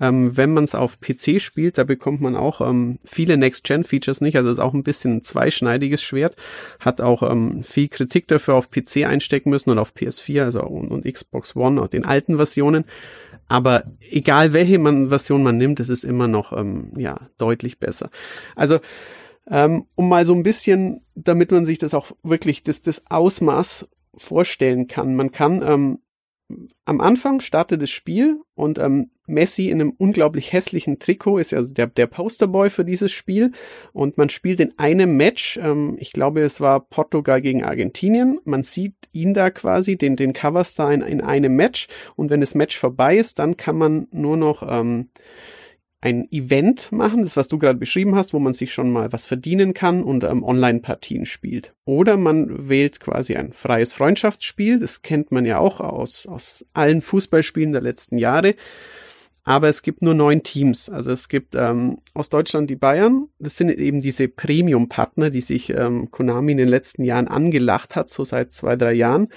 Ähm, 0.00 0.36
wenn 0.36 0.54
man 0.54 0.64
es 0.64 0.74
auf 0.74 0.98
PC 1.00 1.40
spielt, 1.40 1.76
da 1.76 1.84
bekommt 1.84 2.22
man 2.22 2.34
auch 2.34 2.62
ähm, 2.62 2.98
viele 3.04 3.36
Next-Gen-Features 3.36 4.22
nicht. 4.22 4.36
Also 4.36 4.50
ist 4.50 4.58
auch 4.58 4.72
ein 4.72 4.82
bisschen 4.82 5.16
ein 5.16 5.22
zweischneidiges 5.22 6.02
Schwert. 6.02 6.36
Hat 6.78 7.02
auch 7.02 7.22
ähm, 7.28 7.62
viel 7.62 7.88
Kritik 7.88 8.26
dafür 8.28 8.54
auf 8.54 8.70
PC 8.70 9.04
einstecken 9.06 9.50
müssen 9.50 9.70
und 9.70 9.78
auf 9.78 9.92
PS4, 9.94 10.44
also 10.44 10.62
und, 10.62 10.90
und 10.90 11.04
Xbox 11.04 11.54
One 11.54 11.82
und 11.82 11.92
den 11.92 12.06
alten 12.06 12.36
Versionen. 12.36 12.84
Aber 13.46 13.84
egal 14.10 14.54
welche 14.54 14.78
man, 14.78 15.10
Version 15.10 15.42
man 15.42 15.58
nimmt, 15.58 15.80
es 15.80 15.90
ist 15.90 16.04
immer 16.04 16.28
noch 16.28 16.56
ähm, 16.56 16.92
ja 16.96 17.28
deutlich 17.36 17.78
besser. 17.78 18.08
Also 18.56 18.78
ähm, 19.50 19.86
um 19.96 20.08
mal 20.08 20.24
so 20.24 20.34
ein 20.34 20.44
bisschen, 20.44 21.04
damit 21.14 21.50
man 21.50 21.66
sich 21.66 21.76
das 21.76 21.92
auch 21.92 22.12
wirklich 22.22 22.62
das, 22.62 22.80
das 22.80 23.02
Ausmaß 23.10 23.88
vorstellen 24.16 24.86
kann. 24.86 25.14
Man 25.14 25.30
kann 25.30 25.62
ähm, 25.62 25.98
am 26.84 27.00
Anfang 27.00 27.40
startet 27.40 27.82
das 27.82 27.90
Spiel 27.90 28.40
und 28.54 28.78
ähm, 28.78 29.10
Messi 29.26 29.68
in 29.68 29.80
einem 29.80 29.94
unglaublich 29.96 30.52
hässlichen 30.52 30.98
Trikot 30.98 31.38
ist 31.38 31.52
ja 31.52 31.62
der, 31.62 31.86
der 31.86 32.06
Posterboy 32.06 32.70
für 32.70 32.84
dieses 32.84 33.12
Spiel. 33.12 33.52
Und 33.92 34.18
man 34.18 34.28
spielt 34.28 34.60
in 34.60 34.78
einem 34.78 35.16
Match, 35.16 35.58
ähm, 35.62 35.96
ich 35.98 36.12
glaube 36.12 36.40
es 36.40 36.60
war 36.60 36.80
Portugal 36.80 37.40
gegen 37.40 37.64
Argentinien, 37.64 38.40
man 38.44 38.64
sieht 38.64 38.94
ihn 39.12 39.34
da 39.34 39.50
quasi, 39.50 39.96
den, 39.96 40.16
den 40.16 40.32
Coverstar 40.32 40.92
in, 40.92 41.02
in 41.02 41.20
einem 41.20 41.54
Match. 41.54 41.86
Und 42.16 42.30
wenn 42.30 42.40
das 42.40 42.54
Match 42.54 42.76
vorbei 42.76 43.16
ist, 43.16 43.38
dann 43.38 43.56
kann 43.56 43.76
man 43.76 44.08
nur 44.10 44.36
noch 44.36 44.66
ähm, 44.68 45.10
ein 46.00 46.26
Event 46.30 46.92
machen, 46.92 47.22
das 47.22 47.36
was 47.36 47.48
du 47.48 47.58
gerade 47.58 47.78
beschrieben 47.78 48.14
hast, 48.14 48.32
wo 48.32 48.38
man 48.38 48.54
sich 48.54 48.72
schon 48.72 48.90
mal 48.90 49.12
was 49.12 49.26
verdienen 49.26 49.74
kann 49.74 50.02
und 50.02 50.24
ähm, 50.24 50.42
Online-Partien 50.42 51.26
spielt. 51.26 51.74
Oder 51.84 52.16
man 52.16 52.68
wählt 52.68 53.00
quasi 53.00 53.36
ein 53.36 53.52
freies 53.52 53.92
Freundschaftsspiel, 53.92 54.78
das 54.78 55.02
kennt 55.02 55.30
man 55.30 55.44
ja 55.44 55.58
auch 55.58 55.80
aus, 55.80 56.26
aus 56.26 56.64
allen 56.72 57.02
Fußballspielen 57.02 57.72
der 57.72 57.82
letzten 57.82 58.16
Jahre. 58.16 58.54
Aber 59.42 59.68
es 59.68 59.82
gibt 59.82 60.02
nur 60.02 60.14
neun 60.14 60.42
Teams. 60.42 60.90
Also 60.90 61.10
es 61.10 61.28
gibt 61.28 61.54
ähm, 61.54 61.98
aus 62.14 62.28
Deutschland 62.28 62.68
die 62.68 62.76
Bayern. 62.76 63.28
Das 63.38 63.56
sind 63.56 63.70
eben 63.70 64.00
diese 64.00 64.28
Premium-Partner, 64.28 65.30
die 65.30 65.40
sich 65.40 65.70
ähm, 65.70 66.10
Konami 66.10 66.52
in 66.52 66.58
den 66.58 66.68
letzten 66.68 67.04
Jahren 67.04 67.26
angelacht 67.26 67.96
hat, 67.96 68.10
so 68.10 68.22
seit 68.22 68.52
zwei, 68.52 68.76
drei 68.76 68.92
Jahren. 68.92 69.28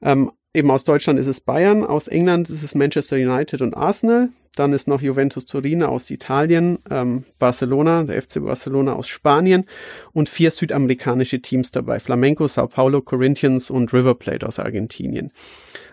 Ähm, 0.00 0.32
eben 0.54 0.70
aus 0.70 0.84
Deutschland 0.84 1.18
ist 1.18 1.26
es 1.26 1.40
Bayern, 1.40 1.84
aus 1.84 2.08
England 2.08 2.48
ist 2.48 2.62
es 2.62 2.74
Manchester 2.74 3.16
United 3.16 3.60
und 3.60 3.74
Arsenal. 3.74 4.30
Dann 4.56 4.72
ist 4.72 4.86
noch 4.86 5.02
Juventus 5.02 5.46
Turin 5.46 5.82
aus 5.82 6.08
Italien, 6.10 6.78
ähm, 6.88 7.24
Barcelona, 7.40 8.04
der 8.04 8.22
FC 8.22 8.40
Barcelona 8.40 8.92
aus 8.92 9.08
Spanien 9.08 9.64
und 10.12 10.28
vier 10.28 10.52
südamerikanische 10.52 11.42
Teams 11.42 11.72
dabei. 11.72 11.98
Flamenco, 11.98 12.46
Sao 12.46 12.68
Paulo, 12.68 13.02
Corinthians 13.02 13.68
und 13.68 13.92
River 13.92 14.14
Plate 14.14 14.46
aus 14.46 14.60
Argentinien. 14.60 15.32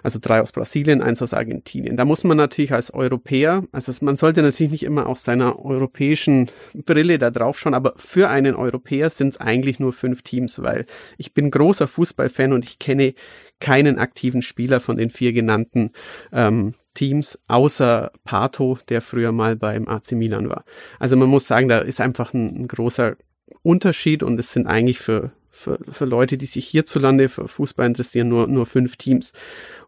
Also 0.04 0.20
drei 0.22 0.42
aus 0.42 0.52
Brasilien, 0.52 1.02
eins 1.02 1.24
aus 1.24 1.34
Argentinien. 1.34 1.98
Da 1.98 2.06
muss 2.06 2.24
man 2.24 2.38
natürlich 2.38 2.72
als 2.72 2.94
Europäer, 2.94 3.64
also 3.72 3.92
man 4.06 4.16
sollte 4.16 4.44
natürlich 4.44 4.72
nicht 4.72 4.84
immer 4.84 5.08
aus 5.08 5.24
seiner 5.24 5.64
europäischen 5.64 6.52
Brille 6.76 7.18
da 7.18 7.32
drauf 7.32 7.58
schauen, 7.58 7.74
aber 7.74 7.94
für 7.96 8.30
einen 8.30 8.56
Europäer 8.56 9.10
sind 9.10 9.30
es 9.30 9.40
eigentlich 9.40 9.80
nur 9.80 9.92
fünf 9.92 10.22
Teams, 10.22 10.62
weil 10.62 10.86
ich 11.18 11.34
bin 11.34 11.50
großer 11.50 11.88
Fußballfan 11.88 12.54
und 12.54 12.64
ich 12.64 12.78
kenne 12.78 13.16
keinen 13.62 13.98
aktiven 13.98 14.42
Spieler 14.42 14.82
von 14.82 14.98
den 14.98 15.10
vier 15.10 15.32
genannten 15.32 15.92
ähm, 16.34 16.74
Teams, 16.94 17.40
außer 17.48 18.12
Pato, 18.26 18.78
der 18.90 19.02
früher 19.02 19.32
mal 19.32 19.56
beim 19.56 19.88
AC 19.88 20.12
Milan 20.12 20.50
war. 20.50 20.66
Also 21.00 21.16
man 21.16 21.30
muss 21.30 21.48
sagen, 21.48 21.70
da 21.70 21.80
ist 21.80 22.02
einfach 22.02 22.34
ein, 22.34 22.64
ein 22.64 22.68
großer 22.68 23.16
Unterschied 23.64 24.24
und 24.24 24.40
es 24.40 24.52
sind 24.52 24.68
eigentlich 24.68 25.00
für, 25.00 25.32
für, 25.50 25.80
für 25.90 26.06
Leute, 26.06 26.38
die 26.38 26.46
sich 26.46 26.68
hierzulande 26.68 27.30
für 27.30 27.48
Fußball 27.48 27.88
interessieren, 27.88 28.28
nur, 28.28 28.48
nur 28.48 28.66
fünf 28.66 28.98
Teams. 28.98 29.32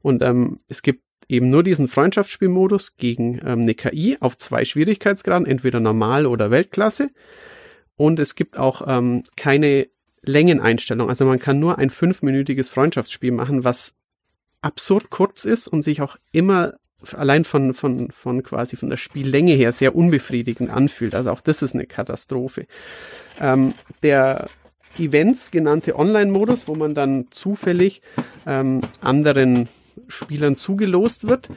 Und 0.01 0.21
ähm, 0.21 0.59
es 0.69 0.81
gibt 0.81 1.03
eben 1.27 1.49
nur 1.49 1.63
diesen 1.63 1.87
Freundschaftsspielmodus 1.87 2.95
gegen 2.97 3.39
ähm, 3.45 3.61
eine 3.61 3.73
KI 3.73 4.17
auf 4.19 4.37
zwei 4.37 4.63
Schwierigkeitsgraden, 4.63 5.47
entweder 5.47 5.79
normal 5.79 6.25
oder 6.25 6.51
Weltklasse. 6.51 7.09
Und 7.95 8.19
es 8.19 8.35
gibt 8.35 8.57
auch 8.57 8.83
ähm, 8.87 9.23
keine 9.35 9.87
Längeneinstellung. 10.23 11.09
Also 11.09 11.25
man 11.25 11.39
kann 11.39 11.59
nur 11.59 11.77
ein 11.77 11.89
fünfminütiges 11.89 12.69
Freundschaftsspiel 12.69 13.31
machen, 13.31 13.63
was 13.63 13.93
absurd 14.61 15.09
kurz 15.09 15.45
ist 15.45 15.67
und 15.67 15.83
sich 15.83 16.01
auch 16.01 16.17
immer 16.31 16.73
allein 17.11 17.43
von, 17.43 17.73
von, 17.73 18.11
von 18.11 18.43
quasi 18.43 18.77
von 18.77 18.89
der 18.89 18.97
Spiellänge 18.97 19.53
her 19.53 19.73
sehr 19.73 19.95
unbefriedigend 19.95 20.69
anfühlt. 20.69 21.15
Also 21.15 21.31
auch 21.31 21.41
das 21.41 21.61
ist 21.61 21.73
eine 21.73 21.85
Katastrophe. 21.85 22.65
Ähm, 23.39 23.73
der 24.03 24.49
Events 24.97 25.51
genannte 25.51 25.97
Online-Modus, 25.97 26.67
wo 26.67 26.75
man 26.75 26.95
dann 26.95 27.27
zufällig 27.29 28.01
ähm, 28.45 28.81
anderen 29.01 29.67
Spielern 30.07 30.55
zugelost 30.55 31.27
wird. 31.27 31.49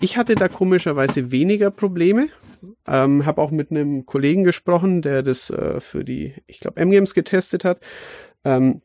Ich 0.00 0.16
hatte 0.16 0.34
da 0.34 0.48
komischerweise 0.48 1.30
weniger 1.30 1.70
Probleme. 1.70 2.28
Ähm, 2.86 3.26
habe 3.26 3.40
auch 3.40 3.50
mit 3.50 3.70
einem 3.70 4.06
Kollegen 4.06 4.44
gesprochen, 4.44 5.02
der 5.02 5.22
das 5.22 5.50
äh, 5.50 5.80
für 5.80 6.04
die, 6.04 6.34
ich 6.46 6.60
glaube, 6.60 6.80
M-Games 6.80 7.14
getestet 7.14 7.64
hat. 7.64 7.80
Ähm, 8.44 8.80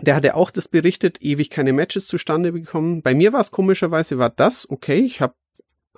der 0.00 0.16
hatte 0.16 0.34
auch 0.34 0.50
das 0.50 0.68
berichtet, 0.68 1.18
ewig 1.20 1.50
keine 1.50 1.72
Matches 1.72 2.06
zustande 2.06 2.52
bekommen. 2.52 3.02
Bei 3.02 3.14
mir 3.14 3.32
war 3.32 3.40
es 3.40 3.50
komischerweise, 3.50 4.18
war 4.18 4.30
das 4.30 4.68
okay. 4.68 4.98
Ich 4.98 5.20
habe 5.20 5.34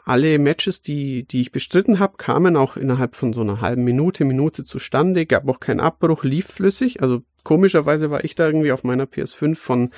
alle 0.04 0.38
Matches, 0.38 0.80
die, 0.80 1.24
die 1.24 1.40
ich 1.40 1.52
bestritten 1.52 1.98
habe, 1.98 2.16
kamen 2.16 2.56
auch 2.56 2.76
innerhalb 2.76 3.16
von 3.16 3.32
so 3.32 3.40
einer 3.40 3.60
halben 3.60 3.84
Minute, 3.84 4.24
Minute 4.24 4.64
zustande, 4.64 5.26
gab 5.26 5.48
auch 5.48 5.60
keinen 5.60 5.80
Abbruch, 5.80 6.24
lief 6.24 6.46
flüssig. 6.46 7.02
Also 7.02 7.22
komischerweise 7.44 8.10
war 8.10 8.24
ich 8.24 8.34
da 8.34 8.46
irgendwie 8.46 8.72
auf 8.72 8.84
meiner 8.84 9.04
PS5 9.04 9.54
von, 9.56 9.90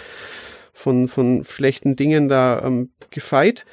von, 0.72 1.08
von 1.08 1.44
schlechten 1.44 1.96
Dingen 1.96 2.28
da 2.28 2.62
ähm, 2.64 2.90
gefeit. 3.10 3.64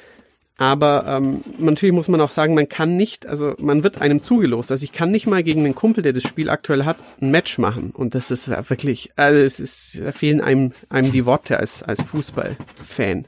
Aber 0.60 1.06
ähm, 1.08 1.42
natürlich 1.56 1.94
muss 1.94 2.08
man 2.08 2.20
auch 2.20 2.28
sagen, 2.28 2.52
man 2.52 2.68
kann 2.68 2.98
nicht, 2.98 3.26
also 3.26 3.54
man 3.58 3.82
wird 3.82 4.02
einem 4.02 4.22
zugelost. 4.22 4.70
Also 4.70 4.84
ich 4.84 4.92
kann 4.92 5.10
nicht 5.10 5.26
mal 5.26 5.42
gegen 5.42 5.64
einen 5.64 5.74
Kumpel, 5.74 6.02
der 6.02 6.12
das 6.12 6.22
Spiel 6.22 6.50
aktuell 6.50 6.84
hat, 6.84 6.98
ein 7.22 7.30
Match 7.30 7.56
machen. 7.56 7.92
Und 7.94 8.14
das 8.14 8.30
ist 8.30 8.46
wirklich, 8.68 9.10
also 9.16 9.40
es 9.40 9.58
ist, 9.58 10.02
da 10.04 10.12
fehlen 10.12 10.42
einem, 10.42 10.72
einem 10.90 11.12
die 11.12 11.24
Worte 11.24 11.58
als, 11.58 11.82
als 11.82 12.02
Fußballfan. 12.02 13.24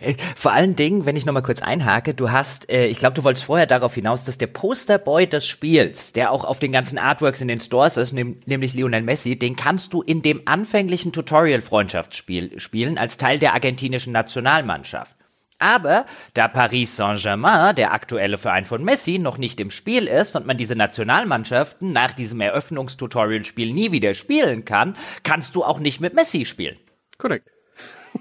Äh, 0.00 0.14
vor 0.36 0.52
allen 0.52 0.76
Dingen, 0.76 1.04
wenn 1.04 1.16
ich 1.16 1.26
nochmal 1.26 1.42
kurz 1.42 1.60
einhake, 1.62 2.14
du 2.14 2.30
hast, 2.30 2.70
äh, 2.70 2.86
ich 2.86 2.98
glaube, 2.98 3.14
du 3.14 3.24
wolltest 3.24 3.44
vorher 3.44 3.66
darauf 3.66 3.94
hinaus, 3.94 4.22
dass 4.22 4.38
der 4.38 4.46
Posterboy 4.46 5.26
des 5.26 5.44
Spiels, 5.44 6.12
der 6.12 6.30
auch 6.30 6.44
auf 6.44 6.60
den 6.60 6.70
ganzen 6.70 6.96
Artworks 6.96 7.40
in 7.40 7.48
den 7.48 7.58
Stores 7.58 7.96
ist, 7.96 8.12
nehm, 8.12 8.36
nämlich 8.46 8.74
Lionel 8.74 9.02
Messi, 9.02 9.36
den 9.36 9.56
kannst 9.56 9.92
du 9.92 10.00
in 10.02 10.22
dem 10.22 10.42
anfänglichen 10.44 11.12
Tutorial-Freundschaftsspiel 11.12 12.60
spielen, 12.60 12.98
als 12.98 13.16
Teil 13.16 13.40
der 13.40 13.54
argentinischen 13.54 14.12
Nationalmannschaft. 14.12 15.16
Aber 15.58 16.06
da 16.34 16.48
Paris 16.48 16.96
Saint-Germain, 16.96 17.74
der 17.74 17.92
aktuelle 17.92 18.36
Verein 18.36 18.66
von 18.66 18.84
Messi, 18.84 19.18
noch 19.18 19.38
nicht 19.38 19.58
im 19.60 19.70
Spiel 19.70 20.06
ist 20.06 20.36
und 20.36 20.46
man 20.46 20.58
diese 20.58 20.76
Nationalmannschaften 20.76 21.92
nach 21.92 22.12
diesem 22.12 22.40
Eröffnungstutorial-Spiel 22.40 23.72
nie 23.72 23.92
wieder 23.92 24.14
spielen 24.14 24.64
kann, 24.64 24.96
kannst 25.22 25.54
du 25.54 25.64
auch 25.64 25.78
nicht 25.78 26.00
mit 26.00 26.14
Messi 26.14 26.44
spielen. 26.44 26.76
Korrekt. 27.18 27.48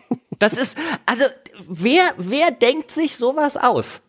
Das 0.37 0.57
ist, 0.57 0.77
also, 1.05 1.23
wer, 1.65 2.13
wer 2.17 2.51
denkt 2.51 2.91
sich 2.91 3.15
sowas 3.15 3.55
aus? 3.55 4.01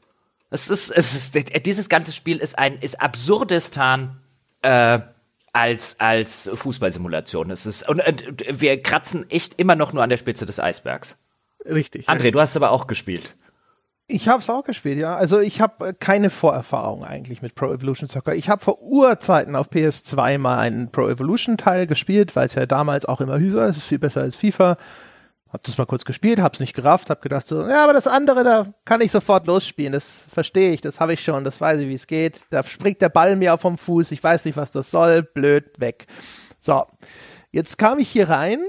Es 0.51 0.66
ist, 0.66 0.91
es 0.91 1.14
ist, 1.14 1.66
dieses 1.66 1.89
ganze 1.89 2.12
Spiel 2.12 2.39
ist 2.39 2.59
ein, 2.59 2.81
ist 2.81 3.01
Absurdistan, 3.01 4.20
äh, 4.62 4.99
als, 5.57 5.99
als 5.99 6.51
Fußballsimulation. 6.53 7.51
Es 7.51 7.64
ist, 7.64 7.89
und, 7.89 8.07
und 8.07 8.61
wir 8.61 8.83
kratzen 8.83 9.31
echt 9.31 9.55
immer 9.59 9.74
noch 9.74 9.95
nur 9.95 10.03
an 10.03 10.11
der 10.11 10.18
Spitze 10.18 10.45
des 10.45 10.61
Eisbergs. 10.61 11.16
Richtig. 11.69 12.09
André, 12.09 12.31
du 12.31 12.41
hast 12.41 12.51
es 12.51 12.57
aber 12.57 12.71
auch 12.71 12.87
gespielt. 12.87 13.37
Ich 14.09 14.29
habe 14.29 14.39
es 14.39 14.49
auch 14.49 14.62
gespielt, 14.62 14.99
ja. 14.99 15.17
Also 15.17 15.41
ich 15.41 15.61
habe 15.61 15.89
äh, 15.89 15.93
keine 15.93 16.31
Vorerfahrung 16.31 17.05
eigentlich 17.05 17.43
mit 17.43 17.57
Pro 17.57 17.73
Evolution 17.73 18.09
Soccer. 18.09 18.37
Ich 18.37 18.49
habe 18.49 18.62
vor 18.62 18.81
Urzeiten 18.81 19.57
auf 19.57 19.69
PS2 19.69 20.39
mal 20.39 20.59
einen 20.59 20.93
Pro 20.93 21.09
Evolution 21.09 21.57
Teil 21.57 21.89
gespielt, 21.89 22.37
weil 22.37 22.47
es 22.47 22.55
ja 22.55 22.67
damals 22.67 23.05
auch 23.05 23.21
immer 23.21 23.37
hieß, 23.37 23.55
es 23.55 23.79
ist 23.79 23.87
viel 23.87 23.99
besser 23.99 24.21
als 24.21 24.37
FIFA. 24.37 24.77
Hab 25.53 25.62
das 25.64 25.79
mal 25.79 25.87
kurz 25.87 26.05
gespielt, 26.05 26.41
hab's 26.41 26.61
nicht 26.61 26.75
gerafft, 26.75 27.11
hab 27.11 27.23
gedacht 27.23 27.47
so, 27.47 27.67
ja, 27.67 27.83
aber 27.83 27.93
das 27.93 28.07
andere, 28.07 28.45
da 28.45 28.67
kann 28.85 29.01
ich 29.01 29.11
sofort 29.11 29.47
losspielen. 29.47 29.93
Das 29.93 30.25
verstehe 30.33 30.73
ich, 30.73 30.81
das 30.81 31.01
habe 31.01 31.14
ich 31.14 31.23
schon, 31.23 31.43
das 31.43 31.61
weiß 31.61 31.81
ich, 31.81 31.89
wie 31.89 31.95
es 31.95 32.07
geht. 32.07 32.47
Da 32.51 32.62
springt 32.62 33.01
der 33.01 33.09
Ball 33.09 33.35
mir 33.35 33.55
auf 33.55 33.61
vom 33.61 33.79
Fuß, 33.79 34.12
ich 34.12 34.23
weiß 34.23 34.45
nicht, 34.45 34.57
was 34.57 34.71
das 34.71 34.91
soll, 34.91 35.23
blöd, 35.23 35.64
weg. 35.79 36.07
So, 36.61 36.87
jetzt 37.51 37.79
kam 37.79 37.99
ich 37.99 38.09
hier 38.09 38.29
rein 38.29 38.61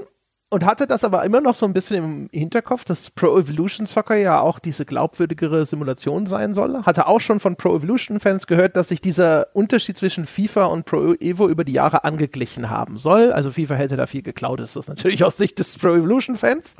und 0.50 0.66
hatte 0.66 0.88
das 0.88 1.04
aber 1.04 1.26
immer 1.26 1.42
noch 1.42 1.56
so 1.56 1.66
ein 1.66 1.74
bisschen 1.74 1.98
im 1.98 2.30
Hinterkopf, 2.32 2.86
dass 2.86 3.10
Pro 3.10 3.38
Evolution 3.38 3.86
Soccer 3.86 4.16
ja 4.16 4.40
auch 4.40 4.60
diese 4.60 4.86
glaubwürdigere 4.86 5.66
Simulation 5.66 6.26
sein 6.26 6.54
soll. 6.54 6.84
Hatte 6.84 7.08
auch 7.08 7.20
schon 7.20 7.42
von 7.42 7.58
Pro 7.58 7.76
Evolution 7.76 8.22
Fans 8.22 8.48
gehört, 8.48 8.78
dass 8.78 8.88
sich 8.88 9.02
dieser 9.02 9.48
Unterschied 9.54 9.98
zwischen 9.98 10.26
FIFA 10.26 10.66
und 10.68 10.86
Pro 10.86 11.14
Evo 11.16 11.50
über 11.50 11.66
die 11.66 11.74
Jahre 11.74 12.06
angeglichen 12.06 12.70
haben 12.70 12.98
soll. 12.98 13.34
Also 13.34 13.52
FIFA 13.52 13.76
hätte 13.76 13.98
da 13.98 14.08
viel 14.08 14.22
geklaut, 14.22 14.62
ist 14.62 14.78
das 14.78 14.88
natürlich 14.88 15.24
aus 15.26 15.36
Sicht 15.36 15.60
des 15.60 15.78
Pro 15.78 15.96
Evolution 15.96 16.38
Fans. 16.38 16.76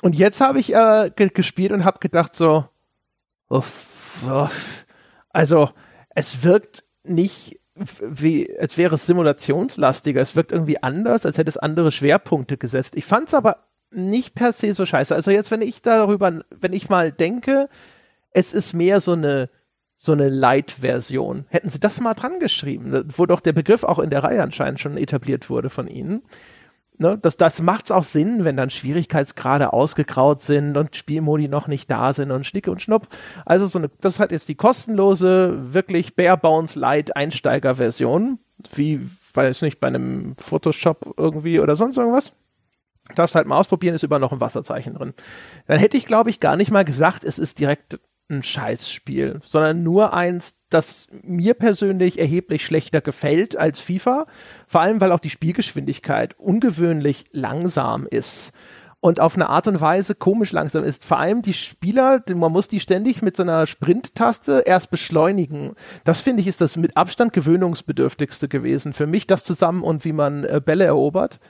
Und 0.00 0.16
jetzt 0.16 0.40
habe 0.40 0.58
ich 0.58 0.74
äh, 0.74 1.10
gespielt 1.14 1.72
und 1.72 1.84
habe 1.84 1.98
gedacht 1.98 2.34
so, 2.34 2.64
uff, 3.50 4.22
uff, 4.26 4.86
also 5.28 5.68
es 6.14 6.42
wirkt 6.42 6.84
nicht 7.04 7.59
wie, 8.00 8.58
als 8.58 8.76
wäre 8.76 8.94
es 8.94 9.06
simulationslastiger. 9.06 10.20
Es 10.20 10.36
wirkt 10.36 10.52
irgendwie 10.52 10.82
anders, 10.82 11.26
als 11.26 11.38
hätte 11.38 11.48
es 11.48 11.56
andere 11.56 11.92
Schwerpunkte 11.92 12.56
gesetzt. 12.56 12.96
Ich 12.96 13.06
fand 13.06 13.28
es 13.28 13.34
aber 13.34 13.64
nicht 13.90 14.34
per 14.34 14.52
se 14.52 14.72
so 14.74 14.86
scheiße. 14.86 15.14
Also 15.14 15.30
jetzt, 15.30 15.50
wenn 15.50 15.62
ich 15.62 15.82
darüber, 15.82 16.40
wenn 16.50 16.72
ich 16.72 16.88
mal 16.88 17.10
denke, 17.10 17.68
es 18.32 18.52
ist 18.52 18.72
mehr 18.72 19.00
so 19.00 19.12
eine 19.12 19.48
so 20.02 20.12
eine 20.12 20.30
Light-Version. 20.30 21.44
Hätten 21.48 21.68
sie 21.68 21.78
das 21.78 22.00
mal 22.00 22.14
dran 22.14 22.40
geschrieben, 22.40 23.04
wo 23.14 23.26
doch 23.26 23.40
der 23.40 23.52
Begriff 23.52 23.84
auch 23.84 23.98
in 23.98 24.08
der 24.08 24.24
Reihe 24.24 24.42
anscheinend 24.42 24.80
schon 24.80 24.96
etabliert 24.96 25.50
wurde 25.50 25.68
von 25.68 25.88
ihnen 25.88 26.22
ne, 27.00 27.18
das, 27.20 27.36
das 27.36 27.60
macht's 27.62 27.90
auch 27.90 28.04
Sinn, 28.04 28.44
wenn 28.44 28.56
dann 28.56 28.70
Schwierigkeitsgrade 28.70 29.72
ausgegraut 29.72 30.40
sind 30.40 30.76
und 30.76 30.94
Spielmodi 30.94 31.48
noch 31.48 31.66
nicht 31.66 31.90
da 31.90 32.12
sind 32.12 32.30
und 32.30 32.46
Schnicke 32.46 32.70
und 32.70 32.82
Schnupp. 32.82 33.08
Also 33.44 33.66
so 33.66 33.78
eine, 33.78 33.90
das 34.00 34.20
hat 34.20 34.30
jetzt 34.30 34.48
die 34.48 34.54
kostenlose, 34.54 35.72
wirklich 35.74 36.14
Bare 36.14 36.36
Bones 36.36 36.74
Light 36.76 37.16
Einsteiger-Version, 37.16 38.38
wie, 38.74 39.00
weiß 39.34 39.62
nicht, 39.62 39.80
bei 39.80 39.88
einem 39.88 40.36
Photoshop 40.38 41.14
irgendwie 41.16 41.58
oder 41.58 41.74
sonst 41.74 41.96
irgendwas. 41.96 42.32
Darfst 43.16 43.34
halt 43.34 43.48
mal 43.48 43.58
ausprobieren, 43.58 43.94
ist 43.94 44.04
über 44.04 44.18
noch 44.18 44.32
ein 44.32 44.40
Wasserzeichen 44.40 44.94
drin. 44.94 45.14
Dann 45.66 45.80
hätte 45.80 45.96
ich, 45.96 46.06
glaube 46.06 46.30
ich, 46.30 46.38
gar 46.38 46.56
nicht 46.56 46.70
mal 46.70 46.84
gesagt, 46.84 47.24
es 47.24 47.38
ist 47.38 47.58
direkt 47.58 47.98
ein 48.30 48.42
Scheißspiel, 48.42 49.40
sondern 49.44 49.82
nur 49.82 50.14
eins, 50.14 50.56
das 50.70 51.06
mir 51.22 51.54
persönlich 51.54 52.18
erheblich 52.18 52.64
schlechter 52.64 53.00
gefällt 53.00 53.56
als 53.56 53.80
FIFA. 53.80 54.26
Vor 54.66 54.80
allem, 54.80 55.00
weil 55.00 55.12
auch 55.12 55.20
die 55.20 55.30
Spielgeschwindigkeit 55.30 56.38
ungewöhnlich 56.38 57.24
langsam 57.32 58.06
ist 58.06 58.52
und 59.00 59.18
auf 59.18 59.34
eine 59.34 59.48
Art 59.48 59.66
und 59.66 59.80
Weise 59.80 60.14
komisch 60.14 60.52
langsam 60.52 60.84
ist. 60.84 61.04
Vor 61.04 61.18
allem 61.18 61.42
die 61.42 61.54
Spieler, 61.54 62.22
man 62.34 62.52
muss 62.52 62.68
die 62.68 62.80
ständig 62.80 63.22
mit 63.22 63.36
so 63.36 63.42
einer 63.42 63.66
Sprint-Taste 63.66 64.62
erst 64.66 64.90
beschleunigen. 64.90 65.74
Das 66.04 66.20
finde 66.20 66.42
ich 66.42 66.46
ist 66.46 66.60
das 66.60 66.76
mit 66.76 66.96
Abstand 66.96 67.32
gewöhnungsbedürftigste 67.32 68.48
gewesen 68.48 68.92
für 68.92 69.06
mich, 69.06 69.26
das 69.26 69.44
zusammen 69.44 69.82
und 69.82 70.04
wie 70.04 70.12
man 70.12 70.44
äh, 70.44 70.60
Bälle 70.64 70.84
erobert, 70.84 71.40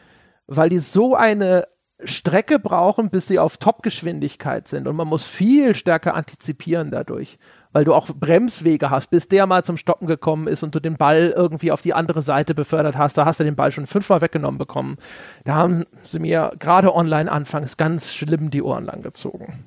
weil 0.47 0.69
die 0.69 0.79
so 0.79 1.15
eine 1.15 1.65
Strecke 2.05 2.59
brauchen, 2.59 3.11
bis 3.11 3.27
sie 3.27 3.39
auf 3.39 3.57
Top-Geschwindigkeit 3.57 4.69
sind. 4.69 4.87
Und 4.87 4.97
man 4.97 5.09
muss 5.09 5.25
viel 5.25 5.75
stärker 5.75 6.15
antizipieren 6.15 6.91
dadurch, 6.91 7.39
weil 7.73 7.85
du 7.85 7.95
auch 7.95 8.07
Bremswege 8.07 8.91
hast, 8.91 9.11
bis 9.11 9.29
der 9.29 9.47
mal 9.47 9.65
zum 9.65 9.77
Stoppen 9.77 10.07
gekommen 10.07 10.47
ist 10.47 10.63
und 10.63 10.75
du 10.75 10.81
den 10.81 10.97
Ball 10.97 11.33
irgendwie 11.37 11.73
auf 11.73 11.83
die 11.83 11.95
andere 11.95 12.23
Seite 12.23 12.55
befördert 12.55 12.97
hast. 12.97 13.17
Da 13.19 13.25
hast 13.25 13.41
du 13.41 13.45
den 13.45 13.57
Ball 13.57 13.73
schon 13.73 13.87
fünfmal 13.87 14.21
weggenommen 14.21 14.59
bekommen. 14.59 14.97
Da 15.45 15.55
haben 15.55 15.87
sie 16.03 16.19
mir 16.19 16.53
gerade 16.59 16.95
online 16.95 17.31
anfangs 17.31 17.77
ganz 17.77 18.15
schlimm 18.15 18.51
die 18.51 18.63
Ohren 18.63 18.85
lang 18.85 19.03
gezogen. 19.03 19.65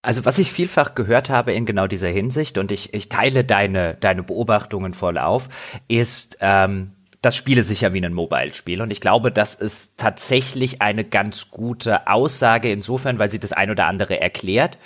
Also 0.00 0.24
was 0.24 0.38
ich 0.38 0.52
vielfach 0.52 0.94
gehört 0.94 1.28
habe 1.28 1.52
in 1.52 1.66
genau 1.66 1.86
dieser 1.86 2.08
Hinsicht, 2.08 2.56
und 2.56 2.70
ich, 2.70 2.94
ich 2.94 3.08
teile 3.08 3.44
deine, 3.44 3.94
deine 3.94 4.22
Beobachtungen 4.22 4.94
voll 4.94 5.18
auf, 5.18 5.48
ist, 5.88 6.38
ähm, 6.40 6.92
das 7.22 7.34
spiele 7.34 7.62
sicher 7.62 7.92
wie 7.92 8.04
ein 8.04 8.12
Mobile-Spiel. 8.12 8.80
Und 8.80 8.92
ich 8.92 9.00
glaube, 9.00 9.32
das 9.32 9.54
ist 9.54 9.96
tatsächlich 9.96 10.80
eine 10.80 11.04
ganz 11.04 11.50
gute 11.50 12.06
Aussage 12.06 12.70
insofern, 12.70 13.18
weil 13.18 13.30
sie 13.30 13.40
das 13.40 13.52
ein 13.52 13.70
oder 13.70 13.86
andere 13.86 14.20
erklärt. 14.20 14.78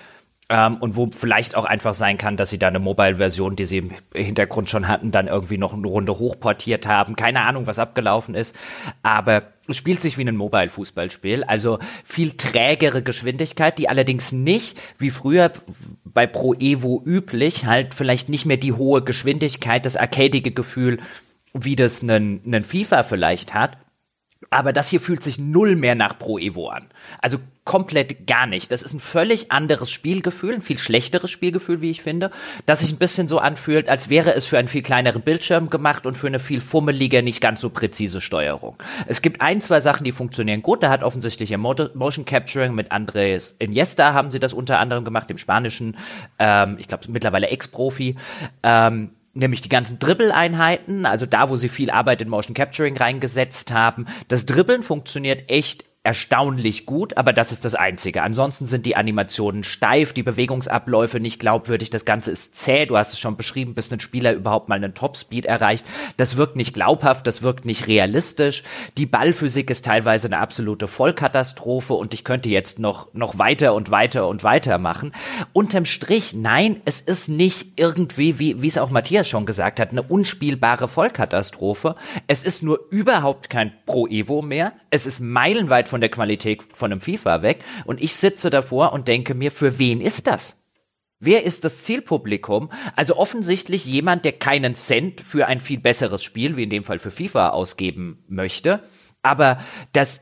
Ähm, 0.48 0.76
und 0.76 0.96
wo 0.96 1.08
vielleicht 1.16 1.54
auch 1.56 1.64
einfach 1.64 1.94
sein 1.94 2.18
kann, 2.18 2.36
dass 2.36 2.50
sie 2.50 2.58
da 2.58 2.68
eine 2.68 2.78
Mobile-Version, 2.78 3.54
die 3.56 3.64
sie 3.64 3.78
im 3.78 3.92
Hintergrund 4.14 4.68
schon 4.68 4.88
hatten, 4.88 5.10
dann 5.10 5.28
irgendwie 5.28 5.58
noch 5.58 5.72
eine 5.72 5.86
Runde 5.86 6.18
hochportiert 6.18 6.86
haben. 6.86 7.16
Keine 7.16 7.42
Ahnung, 7.42 7.66
was 7.66 7.78
abgelaufen 7.78 8.34
ist. 8.34 8.56
Aber 9.02 9.44
es 9.68 9.76
spielt 9.76 10.00
sich 10.00 10.18
wie 10.18 10.26
ein 10.26 10.36
Mobile-Fußballspiel. 10.36 11.44
Also 11.44 11.78
viel 12.04 12.32
trägere 12.32 13.02
Geschwindigkeit, 13.02 13.78
die 13.78 13.88
allerdings 13.88 14.32
nicht, 14.32 14.78
wie 14.98 15.10
früher 15.10 15.52
bei 16.04 16.26
Pro 16.26 16.54
Evo 16.54 17.02
üblich, 17.04 17.66
halt 17.66 17.94
vielleicht 17.94 18.28
nicht 18.28 18.46
mehr 18.46 18.56
die 18.56 18.72
hohe 18.72 19.02
Geschwindigkeit, 19.02 19.86
das 19.86 19.96
arcadige 19.96 20.50
Gefühl 20.50 20.98
wie 21.54 21.76
das 21.76 22.02
einen 22.02 22.64
FIFA 22.64 23.02
vielleicht 23.02 23.54
hat. 23.54 23.76
Aber 24.50 24.72
das 24.72 24.88
hier 24.88 25.00
fühlt 25.00 25.22
sich 25.22 25.38
null 25.38 25.76
mehr 25.76 25.94
nach 25.94 26.18
Pro 26.18 26.38
Evo 26.38 26.68
an. 26.68 26.88
Also 27.20 27.38
komplett 27.64 28.26
gar 28.26 28.46
nicht. 28.46 28.72
Das 28.72 28.82
ist 28.82 28.92
ein 28.92 29.00
völlig 29.00 29.52
anderes 29.52 29.90
Spielgefühl, 29.90 30.54
ein 30.54 30.62
viel 30.62 30.78
schlechteres 30.78 31.30
Spielgefühl, 31.30 31.80
wie 31.80 31.90
ich 31.90 32.02
finde, 32.02 32.32
das 32.66 32.80
sich 32.80 32.90
ein 32.90 32.98
bisschen 32.98 33.28
so 33.28 33.38
anfühlt, 33.38 33.88
als 33.88 34.08
wäre 34.08 34.34
es 34.34 34.46
für 34.46 34.58
einen 34.58 34.66
viel 34.66 34.82
kleineren 34.82 35.22
Bildschirm 35.22 35.70
gemacht 35.70 36.06
und 36.06 36.18
für 36.18 36.26
eine 36.26 36.40
viel 36.40 36.60
fummelige, 36.60 37.22
nicht 37.22 37.40
ganz 37.40 37.60
so 37.60 37.70
präzise 37.70 38.20
Steuerung. 38.20 38.76
Es 39.06 39.22
gibt 39.22 39.40
ein, 39.40 39.60
zwei 39.60 39.80
Sachen, 39.80 40.04
die 40.04 40.12
funktionieren 40.12 40.62
gut. 40.62 40.82
Da 40.82 40.90
hat 40.90 41.04
offensichtlich 41.04 41.52
im 41.52 41.60
Motion 41.60 42.24
Capturing 42.24 42.74
mit 42.74 42.90
Andres 42.90 43.54
Iniesta 43.58 44.12
haben 44.12 44.32
sie 44.32 44.40
das 44.40 44.52
unter 44.52 44.80
anderem 44.80 45.04
gemacht, 45.04 45.30
dem 45.30 45.38
spanischen, 45.38 45.96
ähm, 46.40 46.76
ich 46.78 46.88
glaube 46.88 47.04
mittlerweile 47.10 47.46
Ex-Profi. 47.48 48.16
Ähm, 48.64 49.10
nämlich 49.34 49.60
die 49.60 49.68
ganzen 49.68 49.98
Dribbeleinheiten, 49.98 51.06
also 51.06 51.26
da, 51.26 51.48
wo 51.48 51.56
sie 51.56 51.68
viel 51.68 51.90
Arbeit 51.90 52.22
in 52.22 52.28
Motion 52.28 52.54
Capturing 52.54 52.96
reingesetzt 52.96 53.72
haben. 53.72 54.06
Das 54.28 54.46
Dribbeln 54.46 54.82
funktioniert 54.82 55.50
echt 55.50 55.84
erstaunlich 56.04 56.84
gut, 56.84 57.16
aber 57.16 57.32
das 57.32 57.52
ist 57.52 57.64
das 57.64 57.76
Einzige. 57.76 58.22
Ansonsten 58.22 58.66
sind 58.66 58.86
die 58.86 58.96
Animationen 58.96 59.62
steif, 59.62 60.12
die 60.12 60.24
Bewegungsabläufe 60.24 61.20
nicht 61.20 61.38
glaubwürdig, 61.38 61.90
das 61.90 62.04
Ganze 62.04 62.32
ist 62.32 62.56
zäh, 62.56 62.86
du 62.86 62.96
hast 62.96 63.12
es 63.12 63.20
schon 63.20 63.36
beschrieben, 63.36 63.74
bis 63.74 63.92
ein 63.92 64.00
Spieler 64.00 64.32
überhaupt 64.32 64.68
mal 64.68 64.74
einen 64.74 64.94
Topspeed 64.94 65.46
erreicht. 65.46 65.86
Das 66.16 66.36
wirkt 66.36 66.56
nicht 66.56 66.74
glaubhaft, 66.74 67.28
das 67.28 67.42
wirkt 67.42 67.66
nicht 67.66 67.86
realistisch. 67.86 68.64
Die 68.98 69.06
Ballphysik 69.06 69.70
ist 69.70 69.84
teilweise 69.84 70.26
eine 70.26 70.38
absolute 70.38 70.88
Vollkatastrophe 70.88 71.94
und 71.94 72.14
ich 72.14 72.24
könnte 72.24 72.48
jetzt 72.48 72.80
noch, 72.80 73.14
noch 73.14 73.38
weiter 73.38 73.74
und 73.74 73.92
weiter 73.92 74.26
und 74.26 74.42
weiter 74.42 74.78
machen. 74.78 75.12
Unterm 75.52 75.84
Strich, 75.84 76.34
nein, 76.34 76.80
es 76.84 77.00
ist 77.00 77.28
nicht 77.28 77.74
irgendwie, 77.76 78.40
wie, 78.40 78.60
wie 78.60 78.66
es 78.66 78.78
auch 78.78 78.90
Matthias 78.90 79.28
schon 79.28 79.46
gesagt 79.46 79.78
hat, 79.78 79.92
eine 79.92 80.02
unspielbare 80.02 80.88
Vollkatastrophe. 80.88 81.94
Es 82.26 82.42
ist 82.42 82.64
nur 82.64 82.80
überhaupt 82.90 83.50
kein 83.50 83.72
Pro 83.86 84.08
Evo 84.08 84.42
mehr. 84.42 84.72
Es 84.90 85.06
ist 85.06 85.20
meilenweit 85.20 85.91
von 85.92 86.00
der 86.00 86.10
Qualität 86.10 86.62
von 86.72 86.90
einem 86.90 87.00
FIFA 87.02 87.42
weg. 87.42 87.62
Und 87.84 88.02
ich 88.02 88.16
sitze 88.16 88.48
davor 88.48 88.92
und 88.94 89.08
denke 89.08 89.34
mir, 89.34 89.52
für 89.52 89.78
wen 89.78 90.00
ist 90.00 90.26
das? 90.26 90.58
Wer 91.20 91.44
ist 91.44 91.64
das 91.64 91.82
Zielpublikum? 91.82 92.72
Also 92.96 93.16
offensichtlich 93.16 93.84
jemand, 93.84 94.24
der 94.24 94.32
keinen 94.32 94.74
Cent 94.74 95.20
für 95.20 95.46
ein 95.46 95.60
viel 95.60 95.78
besseres 95.78 96.24
Spiel, 96.24 96.56
wie 96.56 96.64
in 96.64 96.70
dem 96.70 96.82
Fall 96.82 96.98
für 96.98 97.10
FIFA, 97.10 97.50
ausgeben 97.50 98.24
möchte. 98.26 98.82
Aber 99.22 99.58
das, 99.92 100.20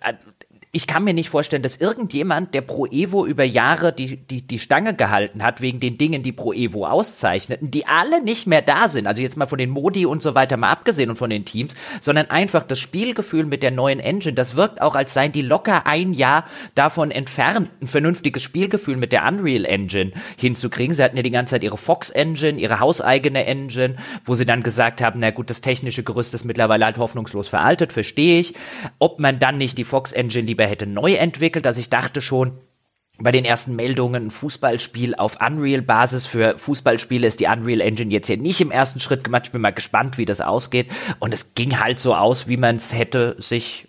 ich 0.73 0.87
kann 0.87 1.03
mir 1.03 1.15
nicht 1.15 1.31
vorstellen, 1.31 1.65
dass 1.65 1.79
irgendjemand, 1.79 2.55
der 2.55 2.61
Pro 2.61 2.87
Evo 2.87 3.27
über 3.27 3.43
Jahre 3.43 3.93
die, 3.93 4.17
die, 4.19 4.43
die 4.43 4.61
Stange 4.61 4.95
gehalten 4.95 5.43
hat, 5.43 5.61
wegen 5.61 5.81
den 5.81 5.99
Dingen, 5.99 6.23
die 6.23 6.31
Pro 6.31 6.53
Evo 6.53 6.87
auszeichneten, 6.87 7.73
die 7.73 7.89
alle 7.89 8.23
nicht 8.23 8.47
mehr 8.47 8.63
da 8.63 8.89
sind, 8.89 9.09
also 9.09 9.21
jetzt 9.21 9.37
mal 9.37 9.47
von 9.47 9.59
den 9.59 9.71
Modi 9.71 10.07
und 10.07 10.23
so 10.23 10.37
weiter 10.37 10.57
mal 10.57 10.71
abgesehen 10.71 11.11
und 11.11 11.17
von 11.17 11.31
den 11.31 11.45
Teams, 11.45 11.75
sondern 12.01 12.31
einfach 12.31 12.63
das 12.63 12.79
Spielgefühl 12.79 13.47
mit 13.47 13.65
der 13.65 13.73
neuen 13.73 13.99
Engine, 13.99 14.35
das 14.35 14.55
wirkt 14.55 14.81
auch, 14.81 14.95
als 14.95 15.13
seien 15.13 15.33
die 15.33 15.43
locker 15.43 15.89
ein 15.89 16.13
Jahr 16.13 16.45
davon 16.77 17.11
entfernt, 17.11 17.69
ein 17.83 17.89
vernünftiges 17.89 18.45
Spielgefühl 18.45 18.97
mit 18.97 19.13
der 19.13 19.27
Unreal 19.27 19.65
Engine 19.65 20.13
hinzukriegen. 20.39 20.95
Sie 20.95 21.03
hatten 21.03 21.17
ja 21.17 21.25
die 21.25 21.33
ganze 21.33 21.53
Zeit 21.53 21.65
ihre 21.65 21.79
Fox 21.79 22.11
Engine, 22.11 22.61
ihre 22.61 22.79
hauseigene 22.79 23.45
Engine, 23.45 23.97
wo 24.25 24.37
sie 24.37 24.45
dann 24.45 24.63
gesagt 24.63 25.03
haben, 25.03 25.19
na 25.19 25.33
gut, 25.33 25.51
das 25.51 25.63
technische 25.63 26.05
Gerüst 26.05 26.33
ist 26.33 26.45
mittlerweile 26.45 26.85
halt 26.85 26.99
hoffnungslos 26.99 27.49
veraltet, 27.49 27.93
verstehe 27.93 28.39
ich. 28.39 28.55
Ob 29.01 29.19
man 29.19 29.41
dann 29.41 29.59
nicht 29.59 29.77
die 29.77 29.85
Fox 29.85 30.13
Engine 30.13 30.47
lieber 30.47 30.60
lieber 30.61 30.71
hätte 30.71 30.87
neu 30.87 31.15
entwickelt. 31.15 31.67
Also 31.67 31.81
ich 31.81 31.91
dachte 31.91 32.21
schon, 32.21 32.53
bei 33.19 33.33
den 33.33 33.45
ersten 33.45 33.77
Meldungen 33.77 34.27
ein 34.27 34.31
Fußballspiel 34.31 35.15
auf 35.15 35.39
Unreal-Basis. 35.41 36.27
Für 36.27 36.57
Fußballspiele 36.57 37.27
ist 37.27 37.41
die 37.41 37.47
Unreal 37.47 37.81
Engine 37.81 38.13
jetzt 38.13 38.29
hier 38.29 38.39
nicht 38.39 38.61
im 38.61 38.71
ersten 38.71 39.01
Schritt 39.01 39.25
gemacht. 39.25 39.47
Ich 39.47 39.53
bin 39.53 39.61
mal 39.61 39.73
gespannt, 39.73 40.19
wie 40.19 40.25
das 40.25 40.41
ausgeht. 40.41 40.91
Und 41.19 41.35
es 41.35 41.55
ging 41.55 41.81
halt 41.81 41.99
so 41.99 42.15
aus, 42.15 42.49
wie 42.49 42.57
man 42.57 42.77
es 42.77 42.93
hätte 42.95 43.37
sich 43.39 43.89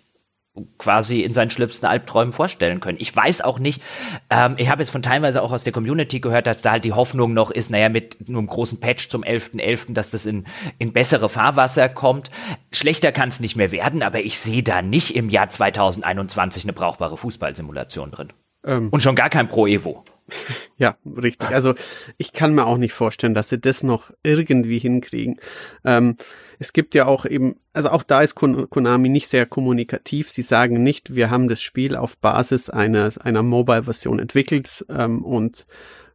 quasi 0.76 1.22
in 1.22 1.32
seinen 1.32 1.48
schlimmsten 1.48 1.86
Albträumen 1.86 2.32
vorstellen 2.32 2.80
können. 2.80 2.98
Ich 3.00 3.14
weiß 3.14 3.40
auch 3.40 3.58
nicht, 3.58 3.82
ähm, 4.28 4.54
ich 4.58 4.68
habe 4.68 4.82
jetzt 4.82 4.90
von 4.90 5.00
teilweise 5.00 5.40
auch 5.42 5.50
aus 5.50 5.64
der 5.64 5.72
Community 5.72 6.20
gehört, 6.20 6.46
dass 6.46 6.60
da 6.60 6.72
halt 6.72 6.84
die 6.84 6.92
Hoffnung 6.92 7.32
noch 7.32 7.50
ist, 7.50 7.70
naja, 7.70 7.88
mit 7.88 8.28
nur 8.28 8.40
einem 8.40 8.48
großen 8.48 8.78
Patch 8.78 9.08
zum 9.08 9.22
11.11., 9.24 9.60
.11., 9.60 9.94
dass 9.94 10.10
das 10.10 10.26
in, 10.26 10.44
in 10.78 10.92
bessere 10.92 11.30
Fahrwasser 11.30 11.88
kommt. 11.88 12.30
Schlechter 12.70 13.12
kann 13.12 13.30
es 13.30 13.40
nicht 13.40 13.56
mehr 13.56 13.72
werden, 13.72 14.02
aber 14.02 14.20
ich 14.20 14.38
sehe 14.38 14.62
da 14.62 14.82
nicht 14.82 15.16
im 15.16 15.30
Jahr 15.30 15.48
2021 15.48 16.64
eine 16.64 16.74
brauchbare 16.74 17.16
Fußballsimulation 17.16 18.10
drin. 18.10 18.32
Ähm. 18.64 18.88
Und 18.90 19.02
schon 19.02 19.16
gar 19.16 19.30
kein 19.30 19.48
Pro 19.48 19.66
Evo. 19.66 20.04
Ja, 20.78 20.96
richtig. 21.04 21.50
Also 21.50 21.74
ich 22.16 22.32
kann 22.32 22.54
mir 22.54 22.66
auch 22.66 22.78
nicht 22.78 22.92
vorstellen, 22.92 23.34
dass 23.34 23.50
sie 23.50 23.60
das 23.60 23.82
noch 23.84 24.10
irgendwie 24.24 24.78
hinkriegen. 24.78 25.38
Ähm, 25.84 26.16
es 26.62 26.72
gibt 26.72 26.94
ja 26.94 27.06
auch 27.06 27.26
eben, 27.26 27.56
also 27.72 27.90
auch 27.90 28.04
da 28.04 28.22
ist 28.22 28.36
Konami 28.36 29.08
nicht 29.08 29.26
sehr 29.26 29.46
kommunikativ. 29.46 30.30
Sie 30.30 30.42
sagen 30.42 30.80
nicht, 30.84 31.16
wir 31.16 31.28
haben 31.28 31.48
das 31.48 31.60
Spiel 31.60 31.96
auf 31.96 32.16
Basis 32.18 32.70
einer, 32.70 33.10
einer 33.20 33.42
Mobile-Version 33.42 34.20
entwickelt 34.20 34.86
ähm, 34.88 35.24
und 35.24 35.66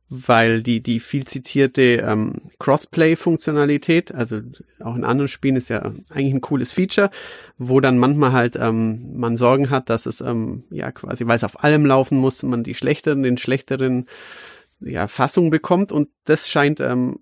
weil 0.08 0.62
die, 0.62 0.82
die 0.82 1.02
viel 1.02 1.26
zitierte 1.26 2.02
ähm, 2.08 2.36
Crossplay-Funktionalität, 2.60 4.16
also 4.16 4.40
auch 4.80 4.96
in 4.96 5.04
anderen 5.04 5.28
Spielen 5.28 5.58
ist 5.58 5.68
ja 5.68 5.82
eigentlich 6.10 6.34
ein 6.34 6.40
cooles 6.40 6.72
Feature, 6.72 7.10
wo 7.58 7.82
dann 7.82 7.98
manchmal 7.98 8.32
halt 8.32 8.56
ähm, 8.56 9.18
man 9.20 9.36
Sorgen 9.36 9.70
hat, 9.70 9.90
dass 9.90 10.06
es 10.06 10.22
ähm, 10.22 10.64
ja 10.70 10.94
quasi, 10.94 11.28
weil 11.28 11.36
es 11.36 11.44
auf 11.44 11.62
allem 11.62 11.86
laufen 11.86 12.18
muss, 12.20 12.42
man 12.44 12.64
die 12.64 12.74
schlechteren, 12.74 13.22
den 13.22 13.38
schlechteren 13.38 14.06
ja, 14.80 15.08
Fassung 15.08 15.50
bekommt 15.50 15.92
und 15.92 16.08
das 16.24 16.48
scheint 16.48 16.80
ähm, 16.80 17.20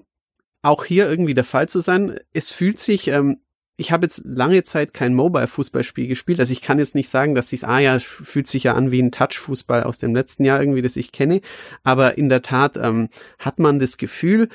auch 0.66 0.86
hier 0.86 1.09
irgendwie 1.09 1.34
der 1.34 1.43
Fall 1.43 1.70
zu 1.70 1.80
sein. 1.80 2.20
Es 2.34 2.51
fühlt 2.51 2.80
sich, 2.80 3.07
ähm, 3.07 3.38
ich 3.78 3.91
habe 3.91 4.05
jetzt 4.05 4.22
lange 4.26 4.63
Zeit 4.63 4.93
kein 4.93 5.13
Mobile-Fußballspiel 5.13 6.07
gespielt, 6.07 6.39
also 6.39 6.51
ich 6.51 6.61
kann 6.61 6.80
jetzt 6.80 6.95
nicht 6.95 7.09
sagen, 7.09 7.36
dass 7.36 7.49
sich, 7.49 7.68
ah 7.68 7.80
ja, 7.80 7.99
fühlt 7.99 8.47
sich 8.47 8.63
ja 8.63 8.74
an 8.74 8.91
wie 8.91 9.01
ein 9.01 9.11
Touch-Fußball 9.11 9.84
aus 9.84 9.97
dem 9.97 10.16
letzten 10.16 10.45
Jahr 10.45 10.59
irgendwie, 10.59 10.82
das 10.82 10.95
ich 10.95 11.11
kenne, 11.11 11.41
aber 11.84 12.18
in 12.18 12.30
der 12.30 12.41
Tat 12.41 12.78
ähm, 12.78 13.09
hat 13.38 13.59
man 13.59 13.80
das 13.80 13.97
Gefühl, 13.97 14.49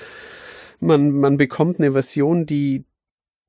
man, 0.81 1.11
man 1.11 1.37
bekommt 1.37 1.79
eine 1.79 1.93
Version, 1.93 2.47
die, 2.47 2.85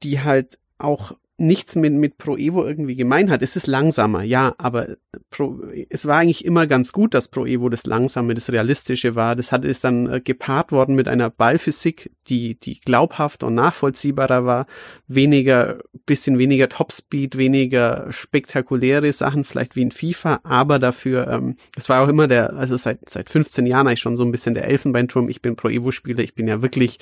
die 0.03 0.21
halt 0.21 0.59
auch 0.77 1.13
nichts 1.41 1.75
mit, 1.75 1.93
mit 1.93 2.17
Pro 2.17 2.37
Evo 2.37 2.65
irgendwie 2.65 2.95
gemein 2.95 3.29
hat. 3.29 3.41
Es 3.41 3.55
ist 3.55 3.67
langsamer, 3.67 4.23
ja, 4.23 4.53
aber 4.57 4.95
Pro, 5.29 5.61
es 5.89 6.05
war 6.05 6.19
eigentlich 6.19 6.45
immer 6.45 6.67
ganz 6.67 6.93
gut, 6.93 7.13
dass 7.13 7.27
Pro 7.27 7.45
Evo 7.45 7.69
das 7.69 7.85
Langsame, 7.85 8.33
das 8.33 8.51
Realistische 8.51 9.15
war. 9.15 9.35
Das 9.35 9.51
hat 9.51 9.65
ist 9.65 9.83
dann 9.83 10.07
äh, 10.07 10.21
gepaart 10.21 10.71
worden 10.71 10.95
mit 10.95 11.07
einer 11.07 11.29
Ballphysik, 11.29 12.11
die, 12.27 12.59
die 12.59 12.79
glaubhaft 12.79 13.43
und 13.43 13.55
nachvollziehbarer 13.55 14.45
war. 14.45 14.67
Weniger, 15.07 15.79
bisschen 16.05 16.37
weniger 16.37 16.69
Topspeed, 16.69 17.37
weniger 17.37 18.07
spektakuläre 18.11 19.11
Sachen, 19.11 19.43
vielleicht 19.43 19.75
wie 19.75 19.81
in 19.81 19.91
FIFA, 19.91 20.41
aber 20.43 20.79
dafür, 20.79 21.27
ähm, 21.27 21.55
es 21.75 21.89
war 21.89 22.03
auch 22.03 22.07
immer 22.07 22.27
der, 22.27 22.53
also 22.53 22.77
seit, 22.77 23.09
seit 23.09 23.29
15 23.29 23.65
Jahren 23.65 23.87
eigentlich 23.87 23.99
schon 23.99 24.15
so 24.15 24.23
ein 24.23 24.31
bisschen 24.31 24.53
der 24.53 24.65
Elfenbeinturm. 24.65 25.29
Ich 25.29 25.41
bin 25.41 25.55
Pro 25.55 25.69
Evo 25.69 25.91
Spieler, 25.91 26.23
ich 26.23 26.35
bin 26.35 26.47
ja 26.47 26.61
wirklich, 26.61 26.99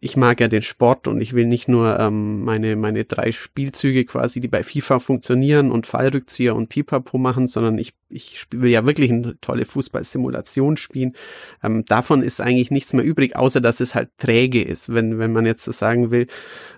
ich 0.00 0.16
mag 0.16 0.40
ja 0.40 0.48
den 0.48 0.62
Sport 0.62 1.06
und 1.06 1.20
ich 1.20 1.34
will 1.34 1.46
nicht 1.46 1.68
nur 1.68 1.98
ähm, 2.00 2.44
meine, 2.44 2.76
meine 2.76 3.04
drei 3.04 3.30
Spiel 3.30 3.72
Spielzüge 3.74 4.04
quasi, 4.04 4.40
die 4.40 4.48
bei 4.48 4.62
FIFA 4.62 5.00
funktionieren 5.00 5.70
und 5.70 5.86
Fallrückzieher 5.86 6.54
und 6.54 6.68
Pipapo 6.68 7.18
machen, 7.18 7.48
sondern 7.48 7.76
ich, 7.78 7.92
ich 8.08 8.46
will 8.50 8.70
ja 8.70 8.86
wirklich 8.86 9.10
eine 9.10 9.38
tolle 9.40 9.64
Fußballsimulation 9.64 10.76
spielen. 10.76 11.14
Ähm, 11.62 11.84
davon 11.84 12.22
ist 12.22 12.40
eigentlich 12.40 12.70
nichts 12.70 12.92
mehr 12.92 13.04
übrig, 13.04 13.36
außer 13.36 13.60
dass 13.60 13.80
es 13.80 13.94
halt 13.94 14.10
träge 14.18 14.62
ist. 14.62 14.94
Wenn, 14.94 15.18
wenn 15.18 15.32
man 15.32 15.44
jetzt 15.44 15.64
so 15.64 15.72
sagen 15.72 16.10
will, 16.10 16.28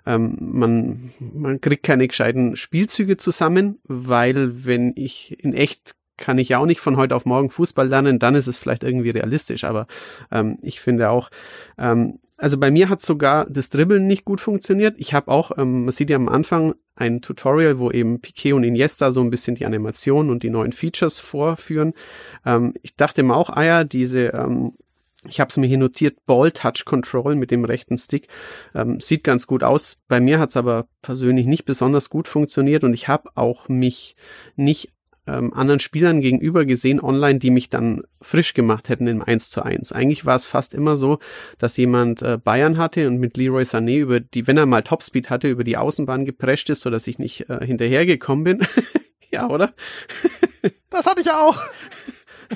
ähm, 0.07 0.37
man, 0.41 1.11
man 1.21 1.61
kriegt 1.61 1.83
keine 1.83 2.09
gescheiten 2.09 2.57
Spielzüge 2.57 3.17
zusammen, 3.17 3.79
weil 3.85 4.65
wenn 4.65 4.93
ich 4.97 5.37
in 5.43 5.53
echt 5.53 5.95
kann 6.19 6.39
ich 6.39 6.49
ja 6.49 6.57
auch 6.57 6.65
nicht 6.65 6.81
von 6.81 6.97
heute 6.97 7.15
auf 7.15 7.27
morgen 7.27 7.51
Fußball 7.51 7.87
lernen, 7.87 8.19
dann 8.19 8.37
ist 8.37 8.47
es 8.47 8.57
vielleicht 8.57 8.85
irgendwie 8.85 9.11
realistisch. 9.11 9.65
Aber 9.65 9.87
ähm, 10.33 10.57
ich 10.63 10.81
finde 10.81 11.11
auch, 11.11 11.29
ähm, 11.77 12.21
also 12.37 12.59
bei 12.59 12.71
mir 12.71 12.89
hat 12.89 13.03
sogar 13.03 13.47
das 13.49 13.71
Dribbeln 13.71 14.07
nicht 14.07 14.25
gut 14.25 14.41
funktioniert. 14.41 14.95
Ich 14.99 15.15
habe 15.15 15.31
auch, 15.31 15.57
ähm, 15.57 15.85
man 15.85 15.93
sieht 15.93 16.11
ja 16.11 16.17
am 16.17 16.29
Anfang 16.29 16.75
ein 16.95 17.23
Tutorial, 17.23 17.79
wo 17.79 17.91
eben 17.91 18.21
Piquet 18.21 18.53
und 18.53 18.65
Iniesta 18.65 19.13
so 19.13 19.21
ein 19.21 19.31
bisschen 19.31 19.55
die 19.55 19.67
Animation 19.67 20.31
und 20.31 20.43
die 20.43 20.51
neuen 20.51 20.73
Features 20.73 21.19
vorführen. 21.19 21.93
Ähm, 22.45 22.75
ich 22.83 22.97
dachte 22.97 23.23
mir 23.23 23.37
auch, 23.37 23.51
ah 23.51 23.65
ja, 23.65 23.85
diese 23.85 24.29
ähm, 24.29 24.73
ich 25.29 25.41
habe 25.41 25.51
es 25.51 25.57
mir 25.57 25.67
hier 25.67 25.79
notiert, 25.79 26.25
Ball 26.27 26.51
Touch 26.51 26.85
Control 26.85 27.35
mit 27.35 27.51
dem 27.51 27.65
rechten 27.65 27.99
Stick. 27.99 28.29
Ähm, 28.75 29.01
sieht 29.01 29.25
ganz 29.25 29.47
gut 29.47 29.63
aus. 29.63 29.99
Bei 30.09 30.21
mir 30.21 30.39
hat 30.39 30.51
es 30.51 30.57
aber 30.57 30.87
persönlich 31.03 31.47
nicht 31.47 31.65
besonders 31.65 32.11
gut 32.11 32.29
funktioniert 32.29 32.85
und 32.85 32.95
ich 32.95 33.09
habe 33.09 33.31
auch 33.35 33.69
mich 33.69 34.17
nicht 34.57 34.93
ähm, 35.27 35.53
anderen 35.53 35.81
Spielern 35.81 36.21
gegenüber 36.21 36.65
gesehen 36.65 37.01
online, 37.01 37.39
die 37.39 37.51
mich 37.51 37.69
dann 37.69 38.03
frisch 38.23 38.55
gemacht 38.55 38.89
hätten 38.89 39.07
im 39.07 39.23
1 39.23 39.51
zu 39.51 39.63
1. 39.63 39.93
Eigentlich 39.93 40.25
war 40.25 40.37
es 40.37 40.47
fast 40.47 40.75
immer 40.75 40.97
so, 40.97 41.19
dass 41.59 41.77
jemand 41.77 42.23
äh, 42.23 42.39
Bayern 42.39 42.79
hatte 42.79 43.07
und 43.09 43.19
mit 43.19 43.37
Leroy 43.37 43.63
Sané 43.63 43.99
über 43.99 44.21
die, 44.21 44.47
wenn 44.47 44.57
er 44.57 44.67
mal 44.67 44.83
Topspeed 44.83 45.31
hatte, 45.31 45.49
über 45.49 45.65
die 45.65 45.77
Außenbahn 45.77 46.25
geprescht 46.25 46.71
ist, 46.71 46.81
so 46.81 46.91
dass 46.91 47.07
ich 47.07 47.19
nicht 47.19 47.51
äh, 47.51 47.65
hinterhergekommen 47.65 48.45
bin. 48.45 48.67
ja, 49.31 49.49
oder? 49.49 49.75
das 50.91 51.07
hatte 51.07 51.21
ich 51.21 51.27
ja 51.27 51.41
auch. 51.41 51.61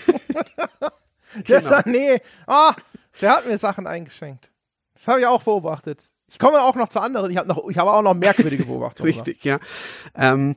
der 1.48 1.60
genau. 1.60 1.70
Sané, 1.70 2.20
oh, 2.46 2.70
der 3.20 3.36
hat 3.36 3.46
mir 3.46 3.58
Sachen 3.58 3.86
eingeschenkt. 3.86 4.50
Das 4.94 5.08
habe 5.08 5.20
ich 5.20 5.26
auch 5.26 5.42
beobachtet. 5.42 6.12
Ich 6.28 6.38
komme 6.38 6.62
auch 6.62 6.76
noch 6.76 6.88
zu 6.88 7.00
anderen. 7.00 7.30
Ich 7.30 7.36
habe 7.36 7.48
noch, 7.48 7.68
ich 7.68 7.78
habe 7.78 7.92
auch 7.92 8.02
noch 8.02 8.14
merkwürdige 8.14 8.64
Beobachtungen. 8.64 9.12
Richtig, 9.12 9.44
ja. 9.44 9.58
Ähm, 10.14 10.54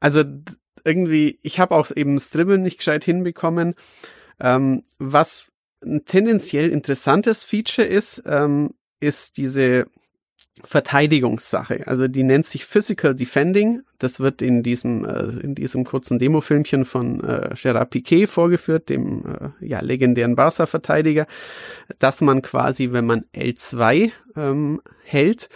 also 0.00 0.24
irgendwie, 0.84 1.38
ich 1.42 1.60
habe 1.60 1.74
auch 1.74 1.90
eben 1.94 2.14
das 2.14 2.30
Dribbeln 2.30 2.62
nicht 2.62 2.78
gescheit 2.78 3.04
hinbekommen. 3.04 3.74
Ähm, 4.40 4.84
was 4.98 5.52
ein 5.82 6.04
tendenziell 6.04 6.70
interessantes 6.70 7.44
Feature 7.44 7.86
ist, 7.86 8.22
ähm, 8.26 8.74
ist 9.00 9.38
diese 9.38 9.86
Verteidigungssache. 10.62 11.86
Also 11.86 12.08
die 12.08 12.22
nennt 12.22 12.46
sich 12.46 12.64
Physical 12.64 13.14
Defending. 13.14 13.82
Das 13.98 14.20
wird 14.20 14.42
in 14.42 14.62
diesem 14.62 15.04
äh, 15.04 15.40
in 15.42 15.54
diesem 15.54 15.84
kurzen 15.84 16.18
Demofilmchen 16.18 16.84
von 16.84 17.22
äh, 17.22 17.54
Gerard 17.60 17.90
Piquet 17.90 18.26
vorgeführt, 18.26 18.88
dem 18.88 19.24
äh, 19.24 19.66
ja 19.66 19.80
legendären 19.80 20.36
Barca-Verteidiger, 20.36 21.26
dass 21.98 22.20
man 22.20 22.42
quasi, 22.42 22.92
wenn 22.92 23.06
man 23.06 23.24
L2 23.34 24.10
ähm, 24.36 24.82
hält, 25.04 25.48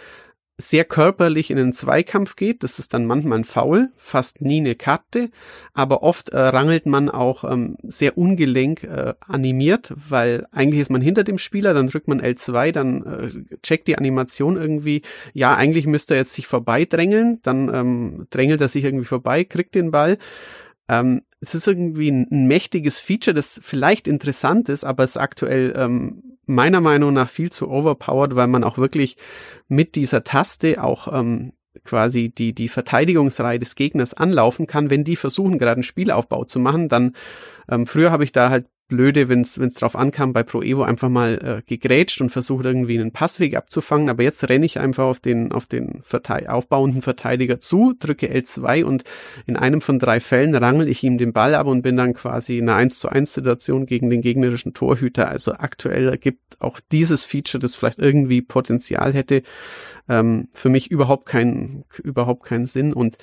sehr 0.57 0.85
körperlich 0.85 1.51
in 1.51 1.57
den 1.57 1.73
Zweikampf 1.73 2.37
geht. 2.37 2.63
Das 2.63 2.79
ist 2.79 2.93
dann 2.93 3.05
manchmal 3.05 3.39
ein 3.39 3.43
Foul, 3.43 3.89
fast 3.97 4.39
nie 4.41 4.59
eine 4.59 4.75
Karte, 4.75 5.29
aber 5.73 6.01
oft 6.01 6.29
äh, 6.29 6.37
rangelt 6.39 6.85
man 6.85 7.09
auch 7.09 7.43
ähm, 7.43 7.77
sehr 7.83 8.17
ungelenk 8.17 8.83
äh, 8.83 9.15
animiert, 9.19 9.93
weil 9.95 10.47
eigentlich 10.51 10.81
ist 10.81 10.91
man 10.91 11.01
hinter 11.01 11.25
dem 11.25 11.39
Spieler, 11.39 11.73
dann 11.73 11.87
drückt 11.87 12.07
man 12.07 12.21
L2, 12.21 12.71
dann 12.71 13.05
äh, 13.05 13.57
checkt 13.63 13.87
die 13.87 13.97
Animation 13.97 14.55
irgendwie, 14.55 15.01
ja, 15.33 15.55
eigentlich 15.55 15.87
müsste 15.87 16.13
er 16.13 16.21
jetzt 16.21 16.33
sich 16.33 16.47
vorbeidrängeln, 16.47 17.39
dann 17.41 17.73
ähm, 17.73 18.27
drängelt 18.29 18.61
er 18.61 18.69
sich 18.69 18.85
irgendwie 18.85 19.05
vorbei, 19.05 19.43
kriegt 19.43 19.75
den 19.75 19.91
Ball. 19.91 20.17
Ähm, 20.87 21.21
es 21.39 21.55
ist 21.55 21.67
irgendwie 21.67 22.09
ein, 22.09 22.47
mächtiges 22.47 22.99
Feature, 22.99 23.33
das 23.33 23.59
vielleicht 23.61 24.07
interessant 24.07 24.69
ist, 24.69 24.83
aber 24.83 25.03
es 25.03 25.17
aktuell 25.17 25.73
ähm, 25.77 26.37
meiner 26.45 26.81
Meinung 26.81 27.13
nach 27.13 27.29
viel 27.29 27.51
zu 27.51 27.69
overpowered, 27.69 28.35
weil 28.35 28.47
man 28.47 28.63
auch 28.63 28.77
wirklich 28.77 29.17
mit 29.67 29.95
dieser 29.95 30.23
Taste 30.23 30.83
auch 30.83 31.11
ähm, 31.11 31.53
quasi 31.83 32.29
die, 32.29 32.53
die 32.53 32.69
Verteidigungsreihe 32.69 33.59
des 33.59 33.75
Gegners 33.75 34.13
anlaufen 34.13 34.67
kann, 34.67 34.89
wenn 34.89 35.03
die 35.03 35.15
versuchen, 35.15 35.57
gerade 35.57 35.73
einen 35.73 35.83
Spielaufbau 35.83 36.45
zu 36.45 36.59
machen, 36.59 36.89
dann 36.89 37.13
ähm, 37.69 37.85
früher 37.85 38.11
habe 38.11 38.23
ich 38.23 38.31
da 38.31 38.49
halt 38.49 38.67
blöde, 38.87 39.29
wenn 39.29 39.41
es 39.41 39.73
drauf 39.75 39.95
ankam, 39.95 40.33
bei 40.33 40.43
Pro 40.43 40.61
Evo 40.61 40.83
einfach 40.83 41.09
mal 41.09 41.39
äh, 41.43 41.61
gegrätscht 41.65 42.21
und 42.21 42.29
versucht 42.29 42.65
irgendwie 42.65 42.99
einen 42.99 43.11
Passweg 43.11 43.55
abzufangen. 43.55 44.09
Aber 44.09 44.23
jetzt 44.23 44.47
renne 44.47 44.65
ich 44.65 44.79
einfach 44.79 45.05
auf 45.05 45.19
den, 45.19 45.51
auf 45.51 45.65
den 45.65 46.01
Verte 46.03 46.51
aufbauenden 46.51 47.01
Verteidiger 47.01 47.59
zu, 47.59 47.93
drücke 47.97 48.31
L2 48.31 48.83
und 48.83 49.03
in 49.47 49.57
einem 49.57 49.81
von 49.81 49.97
drei 49.97 50.19
Fällen 50.19 50.53
rangel 50.55 50.87
ich 50.87 51.03
ihm 51.03 51.17
den 51.17 51.33
Ball 51.33 51.55
ab 51.55 51.67
und 51.67 51.81
bin 51.81 51.97
dann 51.97 52.13
quasi 52.13 52.57
in 52.57 52.69
einer 52.69 52.77
1 52.77 52.99
zu 52.99 53.09
1 53.09 53.33
Situation 53.33 53.85
gegen 53.85 54.09
den 54.09 54.21
gegnerischen 54.21 54.73
Torhüter. 54.73 55.29
Also 55.29 55.53
aktuell 55.53 56.09
ergibt 56.09 56.61
auch 56.61 56.79
dieses 56.91 57.25
Feature, 57.25 57.59
das 57.59 57.75
vielleicht 57.75 57.99
irgendwie 57.99 58.41
Potenzial 58.41 59.13
hätte, 59.13 59.41
ähm, 60.07 60.47
für 60.51 60.69
mich 60.69 60.91
überhaupt 60.91 61.25
keinen, 61.27 61.85
überhaupt 62.03 62.43
keinen 62.43 62.65
Sinn 62.65 62.93
und 62.93 63.17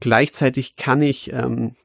gleichzeitig 0.00 0.76
kann 0.76 1.00
ich, 1.02 1.32
ähm, 1.32 1.76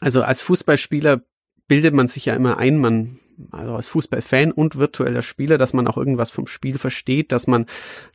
also 0.00 0.22
als 0.22 0.42
Fußballspieler 0.42 1.22
bildet 1.70 1.94
man 1.94 2.08
sich 2.08 2.24
ja 2.24 2.34
immer 2.34 2.58
ein, 2.58 2.78
man 2.78 3.20
also 3.52 3.76
als 3.76 3.86
Fußballfan 3.86 4.50
und 4.50 4.74
virtueller 4.74 5.22
Spieler, 5.22 5.56
dass 5.56 5.72
man 5.72 5.86
auch 5.86 5.96
irgendwas 5.96 6.32
vom 6.32 6.48
Spiel 6.48 6.78
versteht, 6.78 7.30
dass 7.30 7.46
man, 7.46 7.66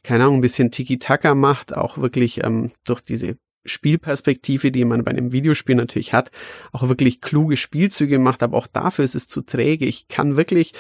keine 0.04 0.26
Ahnung, 0.26 0.40
ein 0.40 0.42
bisschen 0.42 0.72
Tiki-Taka 0.72 1.36
macht, 1.36 1.74
auch 1.74 1.98
wirklich 1.98 2.44
ähm, 2.44 2.74
durch 2.86 3.00
diese 3.00 3.38
Spielperspektive, 3.64 4.74
die 4.74 4.84
man 4.84 5.06
bei 5.06 5.12
einem 5.12 5.32
Videospiel 5.32 5.76
natürlich 5.76 6.12
hat, 6.12 6.32
auch 6.74 6.90
wirklich 6.90 7.22
kluge 7.22 7.56
Spielzüge 7.56 8.20
macht, 8.20 8.44
aber 8.44 8.58
auch 8.58 8.68
dafür 8.68 9.06
ist 9.06 9.16
es 9.16 9.30
zu 9.30 9.42
träge. 9.42 9.86
Ich 9.86 10.10
kann 10.10 10.36
wirklich, 10.36 10.74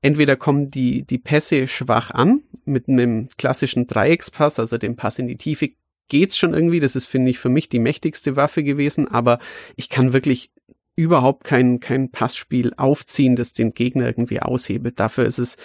entweder 0.00 0.36
kommen 0.36 0.70
die, 0.70 1.02
die 1.02 1.18
Pässe 1.18 1.68
schwach 1.68 2.10
an, 2.10 2.44
mit 2.64 2.88
einem 2.88 3.28
klassischen 3.36 3.86
Dreieckspass, 3.86 4.58
also 4.58 4.78
dem 4.78 4.96
Pass 4.96 5.18
in 5.18 5.26
die 5.26 5.36
Tiefe, 5.36 5.68
geht's 6.08 6.38
schon 6.38 6.54
irgendwie. 6.54 6.80
Das 6.80 6.96
ist, 6.96 7.08
finde 7.08 7.30
ich, 7.30 7.38
für 7.38 7.50
mich 7.50 7.68
die 7.68 7.78
mächtigste 7.78 8.36
Waffe 8.36 8.64
gewesen, 8.64 9.06
aber 9.06 9.38
ich 9.76 9.90
kann 9.90 10.14
wirklich 10.14 10.50
überhaupt 10.96 11.44
kein, 11.44 11.78
kein 11.78 12.10
Passspiel 12.10 12.72
aufziehen, 12.76 13.36
das 13.36 13.52
den 13.52 13.74
Gegner 13.74 14.06
irgendwie 14.06 14.40
aushebelt. 14.40 14.98
Dafür 14.98 15.26
ist 15.26 15.38
es 15.38 15.56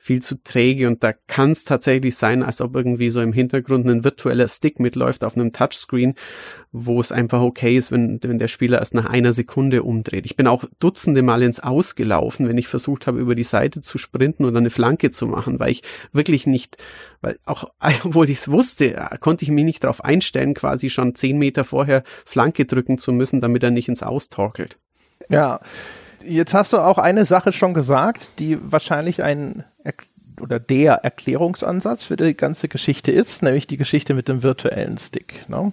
viel 0.00 0.22
zu 0.22 0.42
träge 0.42 0.86
und 0.86 1.02
da 1.02 1.12
kann 1.12 1.50
es 1.50 1.64
tatsächlich 1.64 2.16
sein, 2.16 2.44
als 2.44 2.60
ob 2.60 2.76
irgendwie 2.76 3.10
so 3.10 3.20
im 3.20 3.32
Hintergrund 3.32 3.86
ein 3.86 4.04
virtueller 4.04 4.46
Stick 4.46 4.78
mitläuft 4.78 5.24
auf 5.24 5.36
einem 5.36 5.52
Touchscreen, 5.52 6.14
wo 6.70 7.00
es 7.00 7.10
einfach 7.10 7.40
okay 7.40 7.76
ist, 7.76 7.90
wenn, 7.90 8.20
wenn 8.22 8.38
der 8.38 8.46
Spieler 8.46 8.78
erst 8.78 8.94
nach 8.94 9.06
einer 9.06 9.32
Sekunde 9.32 9.82
umdreht. 9.82 10.24
Ich 10.24 10.36
bin 10.36 10.46
auch 10.46 10.64
dutzende 10.78 11.22
Mal 11.22 11.42
ins 11.42 11.58
Ausgelaufen, 11.58 12.48
wenn 12.48 12.56
ich 12.56 12.68
versucht 12.68 13.08
habe, 13.08 13.18
über 13.18 13.34
die 13.34 13.42
Seite 13.42 13.80
zu 13.80 13.98
sprinten 13.98 14.44
oder 14.44 14.58
eine 14.58 14.70
Flanke 14.70 15.10
zu 15.10 15.26
machen, 15.26 15.58
weil 15.58 15.72
ich 15.72 15.82
wirklich 16.12 16.46
nicht, 16.46 16.76
weil 17.20 17.36
auch, 17.44 17.70
obwohl 18.04 18.30
ich 18.30 18.38
es 18.38 18.50
wusste, 18.50 19.08
konnte 19.18 19.44
ich 19.44 19.50
mich 19.50 19.64
nicht 19.64 19.82
darauf 19.82 20.04
einstellen, 20.04 20.54
quasi 20.54 20.90
schon 20.90 21.16
zehn 21.16 21.38
Meter 21.38 21.64
vorher 21.64 22.04
Flanke 22.24 22.66
drücken 22.66 22.98
zu 22.98 23.12
müssen, 23.12 23.40
damit 23.40 23.64
er 23.64 23.72
nicht 23.72 23.88
ins 23.88 24.04
Austorkelt. 24.04 24.78
Ja. 25.28 25.60
Jetzt 26.24 26.52
hast 26.52 26.72
du 26.72 26.78
auch 26.78 26.98
eine 26.98 27.24
Sache 27.24 27.52
schon 27.52 27.74
gesagt, 27.74 28.30
die 28.38 28.58
wahrscheinlich 28.60 29.22
ein 29.22 29.64
oder 30.40 30.58
der 30.58 30.94
Erklärungsansatz 30.94 32.04
für 32.04 32.16
die 32.16 32.36
ganze 32.36 32.68
Geschichte 32.68 33.12
ist, 33.12 33.42
nämlich 33.42 33.66
die 33.66 33.76
Geschichte 33.76 34.14
mit 34.14 34.28
dem 34.28 34.42
virtuellen 34.42 34.98
Stick. 34.98 35.48
Ne? 35.48 35.72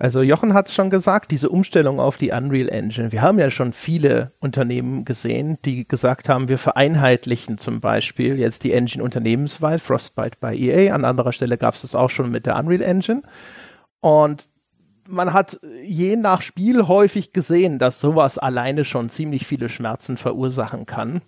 Also 0.00 0.22
Jochen 0.22 0.54
hat 0.54 0.68
es 0.68 0.74
schon 0.74 0.90
gesagt, 0.90 1.32
diese 1.32 1.48
Umstellung 1.48 1.98
auf 1.98 2.16
die 2.16 2.30
Unreal 2.30 2.68
Engine. 2.68 3.10
Wir 3.10 3.20
haben 3.20 3.40
ja 3.40 3.50
schon 3.50 3.72
viele 3.72 4.30
Unternehmen 4.38 5.04
gesehen, 5.04 5.58
die 5.64 5.88
gesagt 5.88 6.28
haben, 6.28 6.48
wir 6.48 6.58
vereinheitlichen 6.58 7.58
zum 7.58 7.80
Beispiel 7.80 8.38
jetzt 8.38 8.62
die 8.62 8.72
Engine 8.72 9.02
unternehmensweit, 9.02 9.80
Frostbite 9.80 10.38
bei 10.40 10.54
EA, 10.54 10.94
an 10.94 11.04
anderer 11.04 11.32
Stelle 11.32 11.58
gab 11.58 11.74
es 11.74 11.80
das 11.80 11.96
auch 11.96 12.10
schon 12.10 12.30
mit 12.30 12.46
der 12.46 12.56
Unreal 12.56 12.82
Engine. 12.82 13.22
Und 14.00 14.48
man 15.08 15.32
hat 15.32 15.58
je 15.82 16.14
nach 16.14 16.42
Spiel 16.42 16.86
häufig 16.86 17.32
gesehen, 17.32 17.80
dass 17.80 18.00
sowas 18.00 18.38
alleine 18.38 18.84
schon 18.84 19.08
ziemlich 19.08 19.46
viele 19.46 19.68
Schmerzen 19.68 20.16
verursachen 20.16 20.86
kann. 20.86 21.22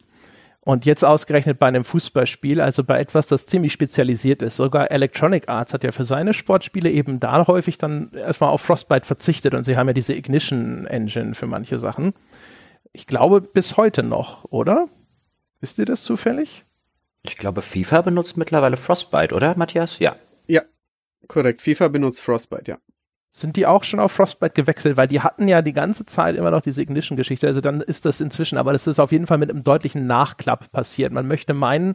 Und 0.62 0.84
jetzt 0.84 1.04
ausgerechnet 1.04 1.58
bei 1.58 1.66
einem 1.66 1.84
Fußballspiel, 1.84 2.60
also 2.60 2.84
bei 2.84 3.00
etwas, 3.00 3.26
das 3.26 3.46
ziemlich 3.46 3.72
spezialisiert 3.72 4.42
ist. 4.42 4.56
Sogar 4.56 4.90
Electronic 4.90 5.48
Arts 5.48 5.72
hat 5.72 5.84
ja 5.84 5.92
für 5.92 6.04
seine 6.04 6.34
Sportspiele 6.34 6.90
eben 6.90 7.18
da 7.18 7.46
häufig 7.46 7.78
dann 7.78 8.10
erstmal 8.12 8.50
auf 8.50 8.60
Frostbite 8.60 9.06
verzichtet 9.06 9.54
und 9.54 9.64
sie 9.64 9.76
haben 9.76 9.86
ja 9.86 9.94
diese 9.94 10.14
Ignition 10.14 10.86
Engine 10.86 11.34
für 11.34 11.46
manche 11.46 11.78
Sachen. 11.78 12.12
Ich 12.92 13.06
glaube 13.06 13.40
bis 13.40 13.78
heute 13.78 14.02
noch, 14.02 14.44
oder? 14.50 14.88
Wisst 15.60 15.78
ihr 15.78 15.86
das 15.86 16.04
zufällig? 16.04 16.64
Ich 17.22 17.36
glaube, 17.36 17.62
FIFA 17.62 18.02
benutzt 18.02 18.36
mittlerweile 18.36 18.76
Frostbite, 18.76 19.34
oder, 19.34 19.56
Matthias? 19.56 19.98
Ja. 19.98 20.16
Ja, 20.46 20.62
korrekt. 21.26 21.62
FIFA 21.62 21.88
benutzt 21.88 22.20
Frostbite, 22.20 22.72
ja 22.72 22.78
sind 23.30 23.56
die 23.56 23.66
auch 23.66 23.84
schon 23.84 24.00
auf 24.00 24.12
Frostbite 24.12 24.54
gewechselt, 24.54 24.96
weil 24.96 25.08
die 25.08 25.20
hatten 25.20 25.46
ja 25.46 25.62
die 25.62 25.72
ganze 25.72 26.04
Zeit 26.04 26.36
immer 26.36 26.50
noch 26.50 26.60
diese 26.60 26.82
Ignition-Geschichte. 26.82 27.46
Also 27.46 27.60
dann 27.60 27.80
ist 27.80 28.04
das 28.04 28.20
inzwischen, 28.20 28.58
aber 28.58 28.72
das 28.72 28.86
ist 28.86 28.98
auf 28.98 29.12
jeden 29.12 29.26
Fall 29.26 29.38
mit 29.38 29.50
einem 29.50 29.62
deutlichen 29.62 30.06
Nachklapp 30.06 30.72
passiert. 30.72 31.12
Man 31.12 31.28
möchte 31.28 31.54
meinen, 31.54 31.94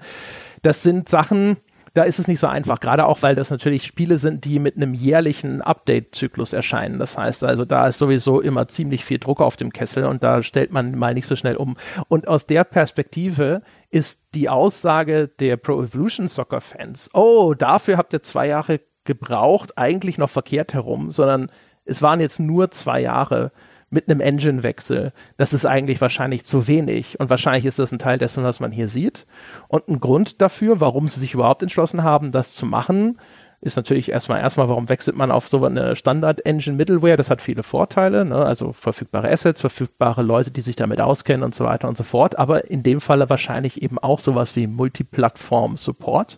das 0.61 0.81
sind 0.81 1.09
Sachen, 1.09 1.57
da 1.93 2.03
ist 2.03 2.19
es 2.19 2.27
nicht 2.27 2.41
so 2.41 2.47
einfach, 2.47 2.79
gerade 2.79 3.05
auch, 3.05 3.21
weil 3.21 3.35
das 3.35 3.49
natürlich 3.51 3.83
Spiele 3.83 4.17
sind, 4.17 4.43
die 4.43 4.59
mit 4.59 4.75
einem 4.75 4.93
jährlichen 4.93 5.61
Update-Zyklus 5.61 6.51
erscheinen. 6.53 6.99
Das 6.99 7.17
heißt 7.17 7.43
also, 7.43 7.63
da 7.63 7.87
ist 7.87 7.97
sowieso 7.97 8.41
immer 8.41 8.67
ziemlich 8.67 9.03
viel 9.03 9.17
Druck 9.17 9.41
auf 9.41 9.55
dem 9.55 9.71
Kessel 9.71 10.03
und 10.03 10.21
da 10.21 10.43
stellt 10.43 10.71
man 10.71 10.97
mal 10.97 11.13
nicht 11.13 11.27
so 11.27 11.35
schnell 11.35 11.55
um. 11.55 11.77
Und 12.09 12.27
aus 12.27 12.47
der 12.47 12.65
Perspektive 12.65 13.61
ist 13.91 14.23
die 14.35 14.49
Aussage 14.49 15.29
der 15.39 15.55
Pro 15.55 15.81
Evolution 15.81 16.27
Soccer 16.27 16.59
Fans, 16.59 17.09
oh, 17.13 17.53
dafür 17.53 17.97
habt 17.97 18.13
ihr 18.13 18.21
zwei 18.21 18.47
Jahre 18.47 18.81
gebraucht, 19.05 19.77
eigentlich 19.77 20.17
noch 20.17 20.29
verkehrt 20.29 20.73
herum, 20.73 21.11
sondern 21.11 21.49
es 21.85 22.01
waren 22.01 22.19
jetzt 22.19 22.39
nur 22.39 22.71
zwei 22.71 22.99
Jahre 22.99 23.51
mit 23.89 24.09
einem 24.09 24.19
Engine-Wechsel. 24.19 25.13
Das 25.37 25.53
ist 25.53 25.65
eigentlich 25.65 26.01
wahrscheinlich 26.01 26.45
zu 26.45 26.67
wenig. 26.67 27.19
Und 27.19 27.29
wahrscheinlich 27.29 27.65
ist 27.65 27.79
das 27.79 27.91
ein 27.91 27.99
Teil 27.99 28.17
dessen, 28.17 28.43
was 28.43 28.59
man 28.59 28.71
hier 28.71 28.87
sieht. 28.87 29.25
Und 29.67 29.87
ein 29.87 29.99
Grund 29.99 30.41
dafür, 30.41 30.81
warum 30.81 31.07
sie 31.07 31.19
sich 31.19 31.33
überhaupt 31.33 31.61
entschlossen 31.61 32.03
haben, 32.03 32.31
das 32.31 32.53
zu 32.53 32.65
machen, 32.65 33.19
ist 33.61 33.77
natürlich 33.77 34.11
erstmal, 34.11 34.41
erstmal, 34.41 34.69
warum 34.69 34.89
wechselt 34.89 35.15
man 35.15 35.31
auf 35.31 35.47
so 35.47 35.63
eine 35.63 35.95
Standard-Engine-Middleware? 35.95 37.17
Das 37.17 37.29
hat 37.29 37.41
viele 37.41 37.63
Vorteile, 37.63 38.25
ne? 38.25 38.35
also 38.35 38.73
verfügbare 38.73 39.31
Assets, 39.31 39.61
verfügbare 39.61 40.21
Leute, 40.21 40.51
die 40.51 40.61
sich 40.61 40.75
damit 40.75 40.99
auskennen 40.99 41.43
und 41.43 41.55
so 41.55 41.65
weiter 41.65 41.87
und 41.87 41.97
so 41.97 42.03
fort. 42.03 42.37
Aber 42.37 42.69
in 42.69 42.83
dem 42.83 43.01
Falle 43.01 43.29
wahrscheinlich 43.29 43.81
eben 43.81 43.97
auch 43.97 44.19
sowas 44.19 44.55
wie 44.55 44.67
Multiplattform-Support 44.67 46.37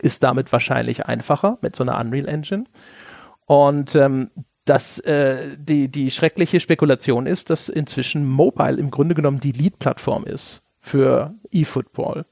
ist 0.00 0.22
damit 0.22 0.52
wahrscheinlich 0.52 1.06
einfacher 1.06 1.58
mit 1.60 1.76
so 1.76 1.82
einer 1.82 1.98
Unreal 1.98 2.28
Engine. 2.28 2.64
Und 3.46 3.94
ähm, 3.94 4.30
dass 4.64 4.98
äh, 5.00 5.56
die, 5.56 5.88
die 5.90 6.10
schreckliche 6.10 6.60
Spekulation 6.60 7.26
ist, 7.26 7.50
dass 7.50 7.68
inzwischen 7.68 8.26
Mobile 8.26 8.76
im 8.76 8.90
Grunde 8.90 9.14
genommen 9.14 9.40
die 9.40 9.52
Lead-Plattform 9.52 10.24
ist 10.24 10.62
für 10.78 11.34
eFootball. 11.50 12.26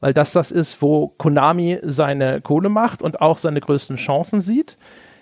Weil 0.00 0.14
das 0.14 0.32
das 0.32 0.50
ist, 0.50 0.80
wo 0.82 1.08
Konami 1.08 1.78
seine 1.82 2.40
Kohle 2.40 2.68
macht 2.68 3.02
und 3.02 3.20
auch 3.20 3.38
seine 3.38 3.60
größten 3.60 3.96
Chancen 3.96 4.40
sieht. 4.40 4.76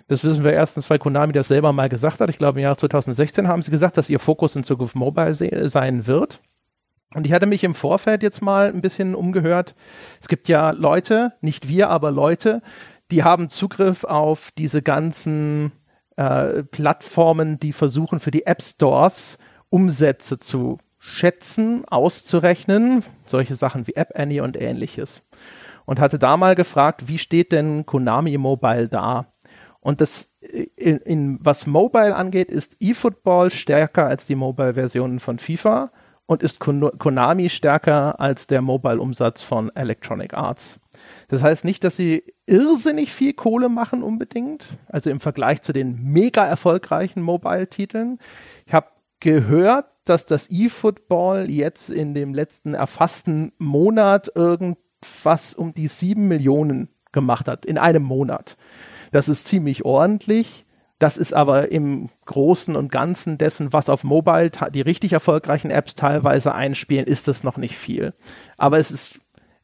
Das 0.09 0.23
wissen 0.23 0.45
wir 0.45 0.53
erstens, 0.53 0.91
weil 0.91 0.99
Konami 0.99 1.33
das 1.33 1.49
selber 1.49 1.73
mal 1.73 1.89
gesagt 1.89 2.21
hat. 2.21 2.31
Ich 2.31 2.39
glaube, 2.39 2.59
im 2.59 2.65
Jahr 2.65 2.77
2016 2.77 3.49
haben 3.49 3.63
sie 3.63 3.71
gesagt, 3.71 3.97
dass 3.97 4.11
ihr 4.11 4.21
Fokus 4.21 4.55
in 4.55 4.65
Zukunft 4.65 4.95
Mobile 4.95 5.35
sein 5.69 6.07
wird. 6.07 6.41
Und 7.17 7.27
ich 7.27 7.33
hatte 7.33 7.47
mich 7.47 7.65
im 7.65 7.75
Vorfeld 7.75 8.23
jetzt 8.23 8.43
mal 8.43 8.69
ein 8.69 8.83
bisschen 8.83 9.15
umgehört. 9.15 9.75
Es 10.21 10.29
gibt 10.29 10.49
ja 10.49 10.73
Leute, 10.73 11.33
nicht 11.41 11.67
wir, 11.67 11.89
aber 11.89 12.11
Leute, 12.11 12.61
die 13.11 13.25
haben 13.25 13.49
Zugriff 13.49 14.05
auf 14.05 14.51
diese 14.59 14.83
ganzen 14.83 15.73
äh, 16.17 16.63
Plattformen, 16.65 17.59
die 17.59 17.73
versuchen 17.73 18.21
für 18.21 18.31
die 18.31 18.45
App 18.45 18.61
Stores 18.61 19.39
Umsätze 19.71 20.39
zu 20.39 20.77
schätzen, 20.99 21.87
auszurechnen, 21.87 23.03
solche 23.25 23.55
Sachen 23.55 23.87
wie 23.87 23.95
App 23.95 24.13
Annie 24.15 24.43
und 24.43 24.61
ähnliches. 24.61 25.23
Und 25.87 26.01
hatte 26.01 26.19
da 26.19 26.37
mal 26.37 26.55
gefragt, 26.55 27.09
wie 27.09 27.19
steht 27.19 27.51
denn 27.51 27.87
Konami 27.87 28.37
Mobile 28.37 28.89
da? 28.89 29.33
Und 29.81 30.03
das 30.03 30.35
in, 30.77 30.99
in 30.99 31.39
was 31.41 31.67
Mobile 31.67 32.15
angeht, 32.15 32.51
ist 32.51 32.77
eFootball 32.79 33.51
stärker 33.51 34.05
als 34.05 34.27
die 34.27 34.35
Mobile-Versionen 34.35 35.19
von 35.19 35.39
FIFA 35.39 35.91
und 36.27 36.43
ist 36.43 36.61
Konami 36.61 37.49
stärker 37.49 38.21
als 38.21 38.47
der 38.47 38.61
Mobile-Umsatz 38.61 39.43
von 39.43 39.71
Electronic 39.75 40.35
Arts. 40.35 40.81
Das 41.29 41.43
heißt 41.43 41.65
nicht, 41.65 41.85
dass 41.85 41.97
sie 41.97 42.25
irrsinnig 42.47 43.13
viel 43.13 43.33
Kohle 43.33 43.69
machen 43.69 44.03
unbedingt, 44.03 44.77
also 44.89 45.11
im 45.11 45.21
Vergleich 45.21 45.63
zu 45.63 45.73
den 45.73 46.03
mega 46.03 46.45
erfolgreichen 46.45 47.23
Mobile-Titeln. 47.23 48.19
Ich 48.67 48.75
habe 48.75 48.89
gehört, 49.21 49.87
dass 50.05 50.27
das 50.27 50.51
eFootball 50.51 51.49
jetzt 51.49 51.91
in 51.91 52.15
dem 52.15 52.35
letzten 52.35 52.75
erfassten 52.75 53.53
Monat 53.59 54.31
irgendwas 54.35 55.55
um 55.55 55.75
die 55.75 55.89
sieben 55.89 56.29
Millionen 56.29 56.89
gemacht 57.13 57.49
hat, 57.49 57.65
in 57.65 57.79
einem 57.79 58.03
Monat. 58.03 58.57
Das 59.13 59.29
ist 59.29 59.47
ziemlich 59.47 59.85
ordentlich. 59.85 60.66
Das 60.99 61.19
ist 61.19 61.35
aber 61.35 61.71
im 61.73 62.09
Großen 62.25 62.75
und 62.75 62.91
Ganzen 62.91 63.37
dessen, 63.37 63.73
was 63.73 63.91
auf 63.91 64.03
Mobile 64.03 64.51
die 64.73 64.81
richtig 64.81 65.13
erfolgreichen 65.13 65.71
Apps 65.71 65.95
teilweise 65.95 66.55
einspielen, 66.55 67.07
ist 67.07 67.29
das 67.29 67.45
noch 67.45 67.59
nicht 67.59 67.77
viel. 67.77 68.15
Aber 68.57 68.79
es 68.79 68.91
ist 68.91 69.21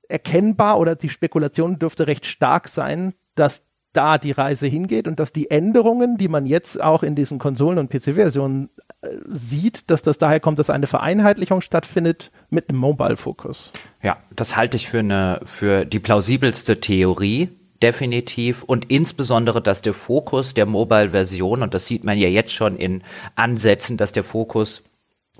erkennbar 0.08 0.78
oder 0.78 0.94
die 0.94 1.08
Spekulation 1.08 1.78
dürfte 1.78 2.06
recht 2.06 2.26
stark 2.26 2.68
sein, 2.68 3.14
dass 3.34 3.64
da 3.92 4.18
die 4.18 4.30
Reise 4.30 4.66
hingeht 4.66 5.06
und 5.06 5.20
dass 5.20 5.32
die 5.32 5.50
Änderungen, 5.50 6.16
die 6.16 6.28
man 6.28 6.46
jetzt 6.46 6.82
auch 6.82 7.02
in 7.02 7.14
diesen 7.14 7.38
Konsolen- 7.38 7.78
und 7.78 7.90
PC-Versionen 7.90 8.70
äh, 9.02 9.08
sieht, 9.28 9.90
dass 9.90 10.02
das 10.02 10.18
daher 10.18 10.40
kommt, 10.40 10.58
dass 10.58 10.70
eine 10.70 10.86
Vereinheitlichung 10.86 11.60
stattfindet 11.60 12.30
mit 12.48 12.68
einem 12.68 12.78
Mobile-Fokus. 12.78 13.72
Ja, 14.02 14.18
das 14.34 14.56
halte 14.56 14.76
ich 14.76 14.88
für 14.88 15.00
eine 15.00 15.40
für 15.44 15.84
die 15.84 15.98
plausibelste 15.98 16.80
Theorie 16.80 17.50
definitiv 17.82 18.62
und 18.62 18.90
insbesondere, 18.90 19.60
dass 19.60 19.82
der 19.82 19.94
Fokus 19.94 20.54
der 20.54 20.66
Mobile-Version, 20.66 21.62
und 21.62 21.74
das 21.74 21.86
sieht 21.86 22.04
man 22.04 22.16
ja 22.18 22.28
jetzt 22.28 22.52
schon 22.52 22.76
in 22.76 23.02
Ansätzen, 23.34 23.96
dass 23.96 24.12
der 24.12 24.22
Fokus 24.22 24.82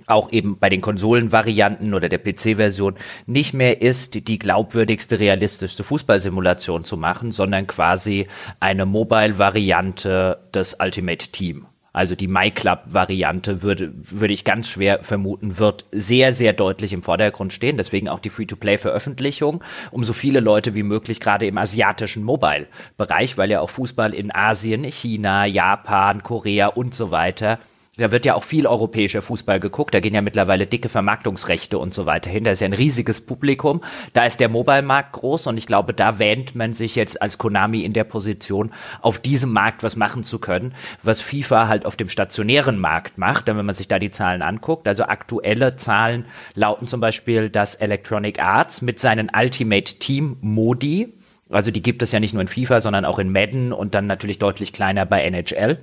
auch 0.07 0.32
eben 0.32 0.59
bei 0.59 0.68
den 0.68 0.80
Konsolenvarianten 0.80 1.95
oder 1.95 2.09
der 2.09 2.18
PC-Version 2.18 2.97
nicht 3.26 3.55
mehr 3.55 3.82
ist, 3.82 4.26
die 4.26 4.38
glaubwürdigste, 4.38 5.20
realistischste 5.20 5.84
Fußballsimulation 5.84 6.84
zu 6.84 6.97
machen, 6.97 7.30
sondern 7.30 7.66
quasi 7.66 8.26
eine 8.59 8.86
Mobile-Variante 8.86 10.49
des 10.53 10.76
Ultimate 10.80 11.28
Team. 11.28 11.66
Also 11.93 12.14
die 12.14 12.28
MyClub-Variante 12.28 13.62
würde, 13.62 13.93
würde 13.95 14.32
ich 14.32 14.45
ganz 14.45 14.68
schwer 14.68 15.03
vermuten, 15.03 15.59
wird 15.59 15.84
sehr, 15.93 16.32
sehr 16.32 16.53
deutlich 16.53 16.93
im 16.93 17.03
Vordergrund 17.03 17.53
stehen. 17.53 17.76
Deswegen 17.76 18.09
auch 18.09 18.20
die 18.20 18.30
Free-to-Play-Veröffentlichung, 18.30 19.62
um 19.90 20.05
so 20.05 20.12
viele 20.12 20.40
Leute 20.40 20.74
wie 20.74 20.82
möglich 20.82 21.20
gerade 21.20 21.47
im 21.47 21.59
asiatischen 21.59 22.24
Mobile-Bereich, 22.24 23.36
weil 23.36 23.51
ja 23.51 23.61
auch 23.61 23.70
Fußball 23.70 24.14
in 24.14 24.34
Asien, 24.34 24.84
China, 24.84 25.45
Japan, 25.45 26.22
Korea 26.22 26.68
und 26.68 26.95
so 26.95 27.11
weiter 27.11 27.59
da 27.99 28.11
wird 28.11 28.24
ja 28.24 28.34
auch 28.34 28.45
viel 28.45 28.66
europäischer 28.66 29.20
Fußball 29.20 29.61
geguckt. 29.61 29.93
Da 29.93 30.01
gehen 30.01 30.14
ja 30.14 30.22
mittlerweile 30.22 30.66
dicke 30.66 30.88
Vermarktungsrechte 30.88 31.76
und 31.78 31.93
so 31.93 32.07
weiter 32.07 32.30
hin. 32.30 32.43
Da 32.43 32.53
ist 32.53 32.61
ja 32.61 32.66
ein 32.66 32.72
riesiges 32.72 33.20
Publikum. 33.20 33.82
Da 34.14 34.24
ist 34.24 34.40
der 34.40 34.49
Mobile-Markt 34.49 35.12
groß 35.12 35.47
und 35.49 35.59
ich 35.59 35.66
glaube, 35.66 35.93
da 35.93 36.18
wähnt 36.18 36.55
man 36.55 36.72
sich 36.72 36.97
jetzt 36.97 37.20
als 37.20 37.36
Konami 37.36 37.80
in 37.82 37.93
der 37.93 38.05
Position, 38.05 38.72
auf 39.03 39.18
diesem 39.18 39.53
Markt 39.53 39.82
was 39.82 39.97
machen 39.97 40.24
zu 40.24 40.38
können, 40.38 40.74
was 41.03 41.20
FIFA 41.20 41.68
halt 41.68 41.84
auf 41.84 41.97
dem 41.97 42.09
stationären 42.09 42.78
Markt 42.78 43.18
macht. 43.18 43.47
Denn 43.47 43.59
wenn 43.59 43.66
man 43.66 43.74
sich 43.74 43.88
da 43.88 43.99
die 43.99 44.11
Zahlen 44.11 44.40
anguckt, 44.40 44.88
also 44.88 45.05
aktuelle 45.05 45.76
Zahlen 45.76 46.24
lauten 46.55 46.86
zum 46.86 47.03
Beispiel, 47.03 47.51
dass 47.51 47.74
Electronic 47.74 48.43
Arts 48.43 48.80
mit 48.80 49.01
seinen 49.01 49.30
Ultimate 49.36 49.99
Team 49.99 50.38
Modi, 50.40 51.18
also 51.51 51.70
die 51.70 51.82
gibt 51.82 52.01
es 52.01 52.12
ja 52.12 52.20
nicht 52.20 52.32
nur 52.32 52.40
in 52.40 52.49
FIFA, 52.49 52.80
sondern 52.80 53.05
auch 53.05 53.18
in 53.18 53.30
Madden 53.30 53.70
und 53.70 53.95
dann 53.95 54.07
natürlich 54.07 54.38
deutlich 54.38 54.72
kleiner 54.72 55.05
bei 55.05 55.22
NHL, 55.22 55.76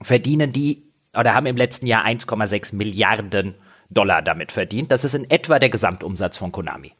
verdienen 0.00 0.52
die 0.52 0.91
oder 1.16 1.34
haben 1.34 1.46
im 1.46 1.56
letzten 1.56 1.86
Jahr 1.86 2.04
1,6 2.04 2.74
Milliarden 2.74 3.54
Dollar 3.90 4.22
damit 4.22 4.52
verdient. 4.52 4.90
Das 4.90 5.04
ist 5.04 5.14
in 5.14 5.28
etwa 5.30 5.58
der 5.58 5.68
Gesamtumsatz 5.68 6.36
von 6.36 6.52
Konami. 6.52 6.92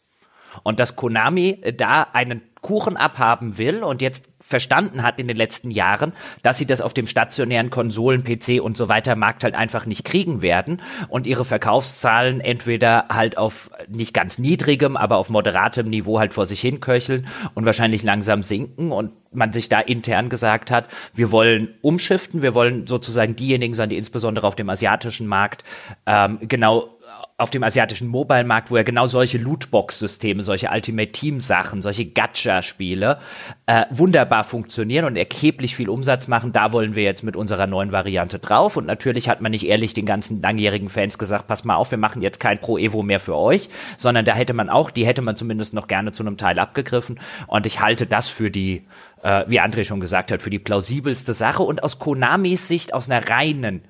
Und 0.62 0.80
dass 0.80 0.96
Konami 0.96 1.62
da 1.76 2.02
einen 2.12 2.42
Kuchen 2.60 2.96
abhaben 2.96 3.56
will 3.56 3.82
und 3.82 4.02
jetzt 4.02 4.31
verstanden 4.52 5.02
hat 5.02 5.18
in 5.18 5.28
den 5.28 5.36
letzten 5.38 5.70
Jahren, 5.70 6.12
dass 6.42 6.58
sie 6.58 6.66
das 6.66 6.82
auf 6.82 6.92
dem 6.92 7.06
stationären 7.06 7.70
Konsolen, 7.70 8.22
PC 8.22 8.62
und 8.62 8.76
so 8.76 8.90
weiter 8.90 9.16
Markt 9.16 9.44
halt 9.44 9.54
einfach 9.54 9.86
nicht 9.86 10.04
kriegen 10.04 10.42
werden 10.42 10.82
und 11.08 11.26
ihre 11.26 11.46
Verkaufszahlen 11.46 12.42
entweder 12.42 13.06
halt 13.08 13.38
auf 13.38 13.70
nicht 13.88 14.12
ganz 14.12 14.38
niedrigem, 14.38 14.98
aber 14.98 15.16
auf 15.16 15.30
moderatem 15.30 15.88
Niveau 15.88 16.18
halt 16.18 16.34
vor 16.34 16.44
sich 16.44 16.60
hin 16.60 16.80
köcheln 16.80 17.26
und 17.54 17.64
wahrscheinlich 17.64 18.02
langsam 18.02 18.42
sinken 18.42 18.92
und 18.92 19.12
man 19.32 19.54
sich 19.54 19.70
da 19.70 19.80
intern 19.80 20.28
gesagt 20.28 20.70
hat, 20.70 20.88
wir 21.14 21.32
wollen 21.32 21.70
umschiften, 21.80 22.42
wir 22.42 22.54
wollen 22.54 22.86
sozusagen 22.86 23.34
diejenigen 23.34 23.72
sein, 23.72 23.88
die 23.88 23.96
insbesondere 23.96 24.46
auf 24.46 24.54
dem 24.54 24.68
asiatischen 24.68 25.26
Markt 25.26 25.64
ähm, 26.04 26.38
genau 26.42 26.90
auf 27.38 27.50
dem 27.50 27.64
asiatischen 27.64 28.08
Mobile-Markt, 28.08 28.70
wo 28.70 28.76
ja 28.76 28.82
genau 28.82 29.06
solche 29.06 29.38
Lootbox-Systeme, 29.38 30.42
solche 30.42 30.68
Ultimate-Team-Sachen, 30.70 31.82
solche 31.82 32.06
Gacha-Spiele 32.06 33.18
äh, 33.66 33.84
wunderbar 33.90 34.44
funktionieren 34.44 35.06
und 35.06 35.16
erheblich 35.16 35.74
viel 35.74 35.88
Umsatz 35.88 36.28
machen. 36.28 36.52
Da 36.52 36.72
wollen 36.72 36.94
wir 36.94 37.02
jetzt 37.02 37.24
mit 37.24 37.34
unserer 37.34 37.66
neuen 37.66 37.90
Variante 37.90 38.38
drauf. 38.38 38.76
Und 38.76 38.86
natürlich 38.86 39.28
hat 39.28 39.40
man 39.40 39.50
nicht 39.50 39.66
ehrlich 39.66 39.94
den 39.94 40.06
ganzen 40.06 40.40
langjährigen 40.42 40.88
Fans 40.88 41.18
gesagt, 41.18 41.46
pass 41.46 41.64
mal 41.64 41.76
auf, 41.76 41.90
wir 41.90 41.98
machen 41.98 42.22
jetzt 42.22 42.38
kein 42.38 42.60
Pro 42.60 42.78
Evo 42.78 43.02
mehr 43.02 43.20
für 43.20 43.36
euch, 43.36 43.68
sondern 43.96 44.24
da 44.24 44.34
hätte 44.34 44.54
man 44.54 44.70
auch, 44.70 44.90
die 44.90 45.06
hätte 45.06 45.22
man 45.22 45.34
zumindest 45.34 45.74
noch 45.74 45.88
gerne 45.88 46.12
zu 46.12 46.22
einem 46.22 46.36
Teil 46.36 46.58
abgegriffen. 46.58 47.18
Und 47.46 47.66
ich 47.66 47.80
halte 47.80 48.06
das 48.06 48.28
für 48.28 48.50
die, 48.50 48.86
äh, 49.22 49.44
wie 49.48 49.60
André 49.60 49.84
schon 49.84 50.00
gesagt 50.00 50.30
hat, 50.30 50.42
für 50.42 50.50
die 50.50 50.58
plausibelste 50.58 51.34
Sache. 51.34 51.62
Und 51.62 51.82
aus 51.82 51.98
Konamis 51.98 52.68
Sicht, 52.68 52.94
aus 52.94 53.10
einer 53.10 53.28
reinen 53.28 53.82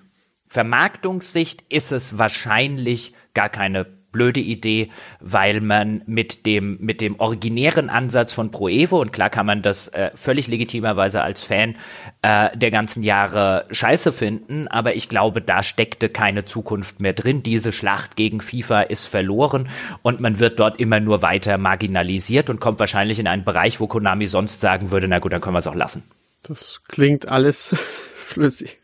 Vermarktungssicht 0.47 1.65
ist 1.71 1.93
es 1.93 2.19
wahrscheinlich 2.19 3.15
gar 3.35 3.49
keine 3.49 3.87
blöde 4.13 4.41
Idee, 4.41 4.91
weil 5.21 5.61
man 5.61 6.03
mit 6.07 6.47
dem 6.47 6.77
mit 6.81 7.01
dem 7.01 7.19
originären 7.19 7.89
Ansatz 7.89 8.33
von 8.33 8.51
Pro 8.51 8.69
Evo 8.69 9.01
und 9.01 9.13
klar 9.13 9.31
kann 9.31 9.47
man 9.47 9.63
das 9.63 9.89
äh, 9.89 10.11
völlig 10.15 10.47
legitimerweise 10.47 11.23
als 11.23 11.43
Fan 11.43 11.77
äh, 12.21 12.57
der 12.57 12.71
ganzen 12.71 13.03
Jahre 13.03 13.67
scheiße 13.71 14.13
finden, 14.13 14.69
aber 14.69 14.95
ich 14.95 15.09
glaube, 15.09 15.41
da 15.41 15.63
steckte 15.63 16.11
keine 16.11 16.45
Zukunft 16.45 17.01
mehr 17.01 17.15
drin. 17.15 17.43
Diese 17.43 17.73
Schlacht 17.73 18.15
gegen 18.15 18.41
FIFA 18.41 18.83
ist 18.83 19.07
verloren 19.07 19.69
und 20.03 20.21
man 20.21 20.39
wird 20.39 20.61
dort 20.61 20.79
immer 20.79 21.01
nur 21.01 21.23
weiter 21.23 21.57
marginalisiert 21.59 22.51
und 22.51 22.61
kommt 22.61 22.79
wahrscheinlich 22.79 23.19
in 23.19 23.27
einen 23.27 23.45
Bereich, 23.45 23.81
wo 23.81 23.87
Konami 23.87 24.29
sonst 24.29 24.61
sagen 24.61 24.91
würde, 24.91 25.09
na 25.09 25.19
gut, 25.19 25.33
dann 25.33 25.41
können 25.41 25.55
wir 25.55 25.61
es 25.61 25.67
auch 25.67 25.75
lassen. 25.75 26.05
Das 26.43 26.83
klingt 26.87 27.29
alles 27.29 27.75
flüssig. 28.15 28.79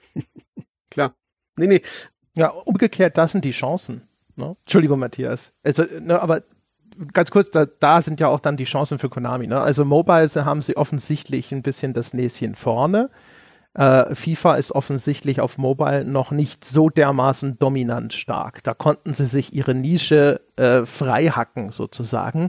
klar. 0.90 1.14
Nee, 1.57 1.66
nee. 1.66 1.82
Ja, 2.34 2.49
umgekehrt, 2.51 3.18
das 3.18 3.32
sind 3.32 3.44
die 3.44 3.51
Chancen. 3.51 4.07
Ne? 4.39 4.57
Entschuldigung, 4.64 4.99
Matthias. 4.99 5.53
Also, 5.62 5.84
ne, 6.01 6.20
aber 6.20 6.43
ganz 7.12 7.30
kurz, 7.30 7.51
da, 7.51 7.66
da 7.66 8.03
sind 8.03 8.20
ja 8.20 8.28
auch 8.28 8.41
dann 8.41 8.57
die 8.57 8.64
Chancen 8.64 8.99
für 8.99 9.09
Konami. 9.09 9.47
Ne? 9.47 9.61
Also 9.61 9.84
Mobile 9.84 10.28
haben 10.45 10.62
sie 10.62 10.76
offensichtlich 10.76 11.53
ein 11.53 11.62
bisschen 11.62 11.93
das 11.93 12.14
Näschen 12.14 12.55
vorne. 12.55 13.11
Äh, 13.74 14.14
FIFA 14.14 14.57
ist 14.57 14.72
offensichtlich 14.72 15.41
auf 15.41 15.59
Mobile 15.59 16.05
noch 16.05 16.30
nicht 16.30 16.64
so 16.64 16.89
dermaßen 16.89 17.59
dominant 17.59 18.12
stark. 18.12 18.62
Da 18.64 18.74
konnten 18.74 19.12
sie 19.12 19.26
sich 19.26 19.53
ihre 19.55 19.74
Nische 19.74 20.41
äh, 20.57 20.84
frei 20.84 21.26
hacken 21.26 21.70
sozusagen. 21.70 22.49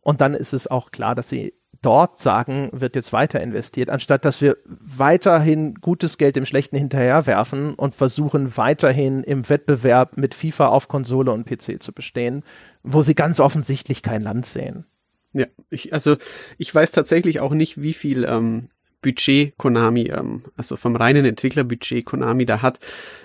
Und 0.00 0.20
dann 0.20 0.34
ist 0.34 0.52
es 0.52 0.66
auch 0.66 0.90
klar, 0.90 1.14
dass 1.14 1.28
sie 1.28 1.54
dort 1.86 2.18
sagen, 2.18 2.68
wird 2.72 2.96
jetzt 2.96 3.12
weiter 3.12 3.40
investiert, 3.40 3.90
anstatt 3.90 4.24
dass 4.24 4.40
wir 4.40 4.56
weiterhin 4.64 5.76
gutes 5.76 6.18
Geld 6.18 6.34
dem 6.34 6.44
Schlechten 6.44 6.76
hinterherwerfen 6.76 7.74
und 7.74 7.94
versuchen 7.94 8.56
weiterhin 8.56 9.22
im 9.22 9.48
Wettbewerb 9.48 10.16
mit 10.16 10.34
FIFA 10.34 10.66
auf 10.66 10.88
Konsole 10.88 11.30
und 11.30 11.46
PC 11.46 11.80
zu 11.80 11.92
bestehen, 11.92 12.42
wo 12.82 13.04
sie 13.04 13.14
ganz 13.14 13.38
offensichtlich 13.38 14.02
kein 14.02 14.22
Land 14.22 14.46
sehen. 14.46 14.84
Ja, 15.32 15.46
ich, 15.70 15.92
also 15.92 16.16
ich 16.58 16.74
weiß 16.74 16.90
tatsächlich 16.90 17.38
auch 17.38 17.52
nicht, 17.52 17.80
wie 17.80 17.92
viel 17.92 18.24
ähm, 18.24 18.68
Budget 19.06 19.56
Konami, 19.56 20.10
ähm, 20.12 20.42
also 20.56 20.74
vom 20.74 20.96
reinen 20.96 21.24
Entwicklerbudget 21.24 22.04
Konami 22.04 22.44
da 22.44 22.60
hat. 22.60 22.80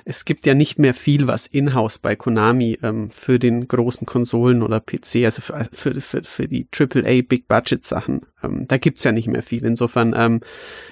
Es 0.06 0.26
gibt 0.26 0.46
ja 0.46 0.54
nicht 0.54 0.78
mehr 0.78 0.94
viel, 0.94 1.26
was 1.26 1.48
in-house 1.48 1.98
bei 1.98 2.16
Konami 2.16 2.78
ähm, 2.84 3.10
für 3.10 3.40
den 3.40 3.68
großen 3.68 4.06
Konsolen 4.06 4.62
oder 4.62 4.80
PC, 4.80 5.26
also 5.26 5.42
für, 5.42 5.68
für, 5.72 6.00
für, 6.00 6.24
für 6.24 6.48
die 6.48 6.68
AAA 6.72 7.24
Big 7.28 7.48
Budget 7.48 7.84
Sachen. 7.84 8.22
Ähm, 8.44 8.68
da 8.68 8.78
gibt's 8.78 9.04
ja 9.04 9.12
nicht 9.12 9.28
mehr 9.28 9.42
viel. 9.42 9.66
Insofern 9.66 10.14
ähm, 10.16 10.42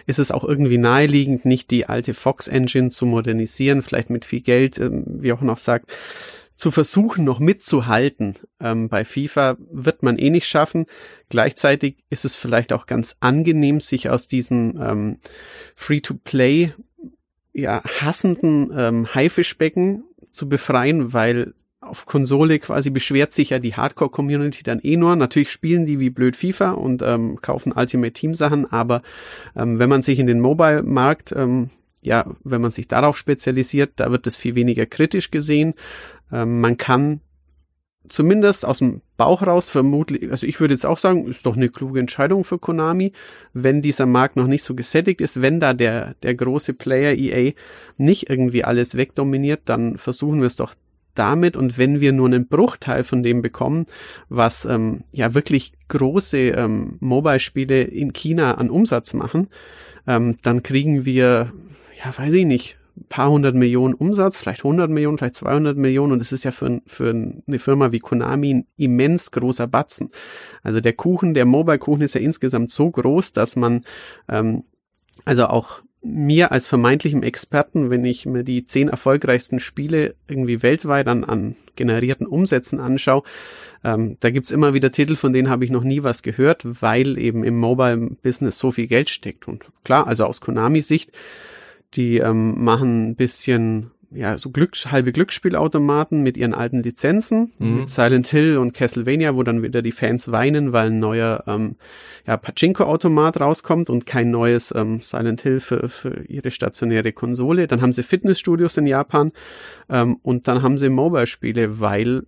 ist 0.08 0.18
es 0.18 0.32
auch 0.32 0.44
irgendwie 0.44 0.80
naheliegend, 0.80 1.46
nicht 1.46 1.70
die 1.70 1.86
alte 1.86 2.16
Fox 2.16 2.48
Engine 2.48 2.90
zu 2.90 3.06
modernisieren, 3.06 3.84
vielleicht 3.84 4.10
mit 4.10 4.26
viel 4.26 4.42
Geld, 4.42 4.80
ähm, 4.80 5.04
wie 5.06 5.34
auch 5.34 5.42
noch 5.42 5.60
sagt 5.60 5.92
zu 6.60 6.72
versuchen, 6.72 7.24
noch 7.24 7.40
mitzuhalten 7.40 8.36
ähm, 8.60 8.90
bei 8.90 9.06
FIFA, 9.06 9.56
wird 9.72 10.04
man 10.04 10.18
eh 10.18 10.30
nicht 10.30 10.46
schaffen. 10.46 10.88
Gleichzeitig 11.30 12.04
ist 12.10 12.26
es 12.26 12.36
vielleicht 12.36 12.74
auch 12.74 12.86
ganz 12.86 13.16
angenehm, 13.22 13.80
sich 13.80 14.10
aus 14.10 14.28
diesem 14.28 14.78
ähm, 14.78 15.18
Free-to-Play 15.76 16.74
ja, 17.54 17.82
hassenden 18.02 18.74
ähm, 18.76 19.08
Haifischbecken 19.16 20.04
zu 20.32 20.50
befreien, 20.50 21.14
weil 21.14 21.54
auf 21.80 22.06
Konsole 22.06 22.60
quasi 22.60 22.90
beschwert 22.90 23.32
sich 23.32 23.52
ja 23.52 23.60
die 23.60 23.76
Hardcore-Community 23.76 24.62
dann 24.62 24.82
eh 24.82 24.98
nur. 24.98 25.16
Natürlich 25.16 25.52
spielen 25.52 25.86
die 25.86 26.02
wie 26.02 26.10
blöd 26.10 26.36
FIFA 26.36 26.72
und 26.72 27.02
ähm, 27.04 27.40
kaufen 27.42 27.72
Ultimate 27.72 28.12
Team 28.12 28.34
Sachen, 28.34 28.70
aber 28.70 29.02
ähm, 29.56 29.80
wenn 29.80 29.88
man 29.88 30.02
sich 30.02 30.20
in 30.20 30.28
den 30.28 30.42
Mobile-Markt, 30.42 31.32
ähm, 31.32 31.70
ja, 32.02 32.26
wenn 32.44 32.62
man 32.62 32.72
sich 32.72 32.90
darauf 32.90 33.18
spezialisiert, 33.18 33.94
da 33.98 34.12
wird 34.12 34.28
es 34.28 34.36
viel 34.36 34.56
weniger 34.56 34.86
kritisch 34.86 35.32
gesehen. 35.32 35.74
Ähm, 36.32 36.62
man 36.62 36.78
kann 36.78 37.22
zumindest 38.08 38.66
aus 38.66 38.80
dem 38.80 39.02
Bauch 39.18 39.44
raus 39.44 39.70
vermutlich, 39.70 40.32
also 40.32 40.48
ich 40.48 40.60
würde 40.60 40.74
jetzt 40.74 40.86
auch 40.86 40.98
sagen, 40.98 41.28
ist 41.28 41.46
doch 41.46 41.56
eine 41.56 41.70
kluge 41.70 42.00
Entscheidung 42.00 42.44
für 42.44 42.58
Konami, 42.58 43.12
wenn 43.54 43.82
dieser 43.82 44.06
Markt 44.06 44.36
noch 44.36 44.48
nicht 44.48 44.64
so 44.64 44.76
gesättigt 44.76 45.22
ist, 45.22 45.42
wenn 45.42 45.60
da 45.60 45.74
der, 45.74 46.16
der 46.24 46.36
große 46.36 46.74
Player 46.74 47.14
EA 47.14 47.54
nicht 47.98 48.30
irgendwie 48.30 48.64
alles 48.64 48.96
wegdominiert, 48.96 49.62
dann 49.66 49.98
versuchen 49.98 50.40
wir 50.40 50.48
es 50.48 50.56
doch 50.56 50.76
damit. 51.16 51.56
Und 51.56 51.78
wenn 51.78 52.00
wir 52.00 52.14
nur 52.14 52.28
einen 52.28 52.48
Bruchteil 52.48 53.04
von 53.04 53.24
dem 53.24 53.42
bekommen, 53.42 53.86
was 54.30 54.66
ähm, 54.66 55.04
ja 55.12 55.34
wirklich 55.34 55.74
große 55.90 56.38
ähm, 56.38 56.98
Mobile-Spiele 57.00 57.84
in 57.84 58.14
China 58.14 58.56
an 58.56 58.70
Umsatz 58.70 59.14
machen, 59.14 59.50
ähm, 60.08 60.38
dann 60.42 60.64
kriegen 60.64 61.06
wir, 61.06 61.52
ja, 62.04 62.18
weiß 62.18 62.34
ich 62.34 62.46
nicht, 62.46 62.79
paar 63.08 63.30
hundert 63.30 63.56
Millionen 63.56 63.94
Umsatz, 63.94 64.38
vielleicht 64.38 64.62
100 64.62 64.90
Millionen, 64.90 65.18
vielleicht 65.18 65.36
200 65.36 65.78
Millionen 65.78 66.14
und 66.14 66.20
das 66.20 66.32
ist 66.32 66.44
ja 66.44 66.52
für, 66.52 66.82
für 66.86 67.10
eine 67.10 67.60
Firma 67.60 67.92
wie 67.92 68.00
Konami 68.00 68.54
ein 68.54 68.68
immens 68.78 69.32
großer 69.32 69.68
Batzen. 69.68 70.10
Also 70.64 70.82
der 70.82 70.94
Kuchen, 70.94 71.34
der 71.34 71.46
Mobile-Kuchen 71.46 72.02
ist 72.02 72.16
ja 72.16 72.22
insgesamt 72.22 72.72
so 72.72 72.90
groß, 72.90 73.34
dass 73.34 73.56
man 73.56 73.86
ähm, 74.28 74.64
also 75.26 75.48
auch 75.48 75.82
mir 76.02 76.52
als 76.52 76.68
vermeintlichem 76.68 77.24
Experten, 77.24 77.90
wenn 77.90 78.06
ich 78.06 78.26
mir 78.26 78.44
die 78.44 78.66
zehn 78.66 78.88
erfolgreichsten 78.88 79.60
Spiele 79.60 80.16
irgendwie 80.28 80.64
weltweit 80.64 81.08
an, 81.08 81.26
an 81.26 81.56
generierten 81.76 82.26
Umsätzen 82.26 82.80
anschaue, 82.80 83.24
ähm, 83.84 84.18
da 84.20 84.30
gibt's 84.30 84.52
immer 84.52 84.74
wieder 84.74 84.92
Titel, 84.92 85.16
von 85.16 85.34
denen 85.34 85.50
habe 85.50 85.66
ich 85.66 85.72
noch 85.72 85.84
nie 85.84 86.04
was 86.04 86.24
gehört, 86.24 86.82
weil 86.82 87.18
eben 87.18 87.44
im 87.44 87.58
Mobile-Business 87.58 88.60
so 88.60 88.72
viel 88.72 88.88
Geld 88.88 89.10
steckt. 89.10 89.48
Und 89.48 89.68
klar, 89.84 90.08
also 90.08 90.26
aus 90.26 90.42
Konamis 90.42 90.88
Sicht, 90.88 91.12
die 91.96 92.18
ähm, 92.18 92.64
machen 92.64 93.10
ein 93.10 93.16
bisschen 93.16 93.92
ja, 94.12 94.38
so 94.38 94.50
Glück, 94.50 94.76
halbe 94.88 95.12
Glücksspielautomaten 95.12 96.24
mit 96.24 96.36
ihren 96.38 96.54
alten 96.54 96.82
Lizenzen, 96.82 97.54
mhm. 97.60 97.82
mit 97.82 97.90
Silent 97.90 98.28
Hill 98.28 98.58
und 98.58 98.74
Castlevania, 98.74 99.36
wo 99.36 99.44
dann 99.44 99.62
wieder 99.62 99.82
die 99.82 99.92
Fans 99.92 100.32
weinen, 100.32 100.74
weil 100.74 100.88
ein 100.88 101.00
neuer 101.00 101.44
ähm, 101.48 101.76
ja, 102.26 102.38
Pachinko-Automat 102.38 103.40
rauskommt 103.40 103.90
und 103.90 104.06
kein 104.06 104.32
neues 104.32 104.74
ähm, 104.76 105.00
Silent 105.02 105.42
Hill 105.42 105.60
für, 105.60 105.90
für 105.90 106.24
ihre 106.26 106.50
stationäre 106.50 107.12
Konsole. 107.14 107.68
Dann 107.68 107.82
haben 107.82 107.94
sie 107.94 108.04
Fitnessstudios 108.04 108.78
in 108.78 108.88
Japan 108.88 109.32
ähm, 109.90 110.18
und 110.24 110.48
dann 110.48 110.64
haben 110.64 110.78
sie 110.78 110.90
Mobile-Spiele, 110.90 111.80
weil 111.80 112.24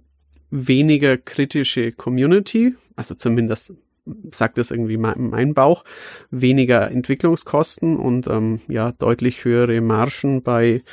weniger 0.51 1.18
kritische 1.18 1.91
Community, 1.93 2.76
also 2.95 3.16
zumindest 3.16 3.74
sagt 4.32 4.58
das 4.58 4.72
irgendwie 4.72 4.97
mein, 4.97 5.30
mein 5.30 5.54
Bauch, 5.54 5.84
weniger 6.30 6.89
Entwicklungskosten 6.91 7.97
und 7.97 8.28
ähm, 8.28 8.62
ja 8.68 8.91
deutlich 8.91 9.45
höhere 9.45 9.82
Margen 9.82 10.43
bei 10.43 10.84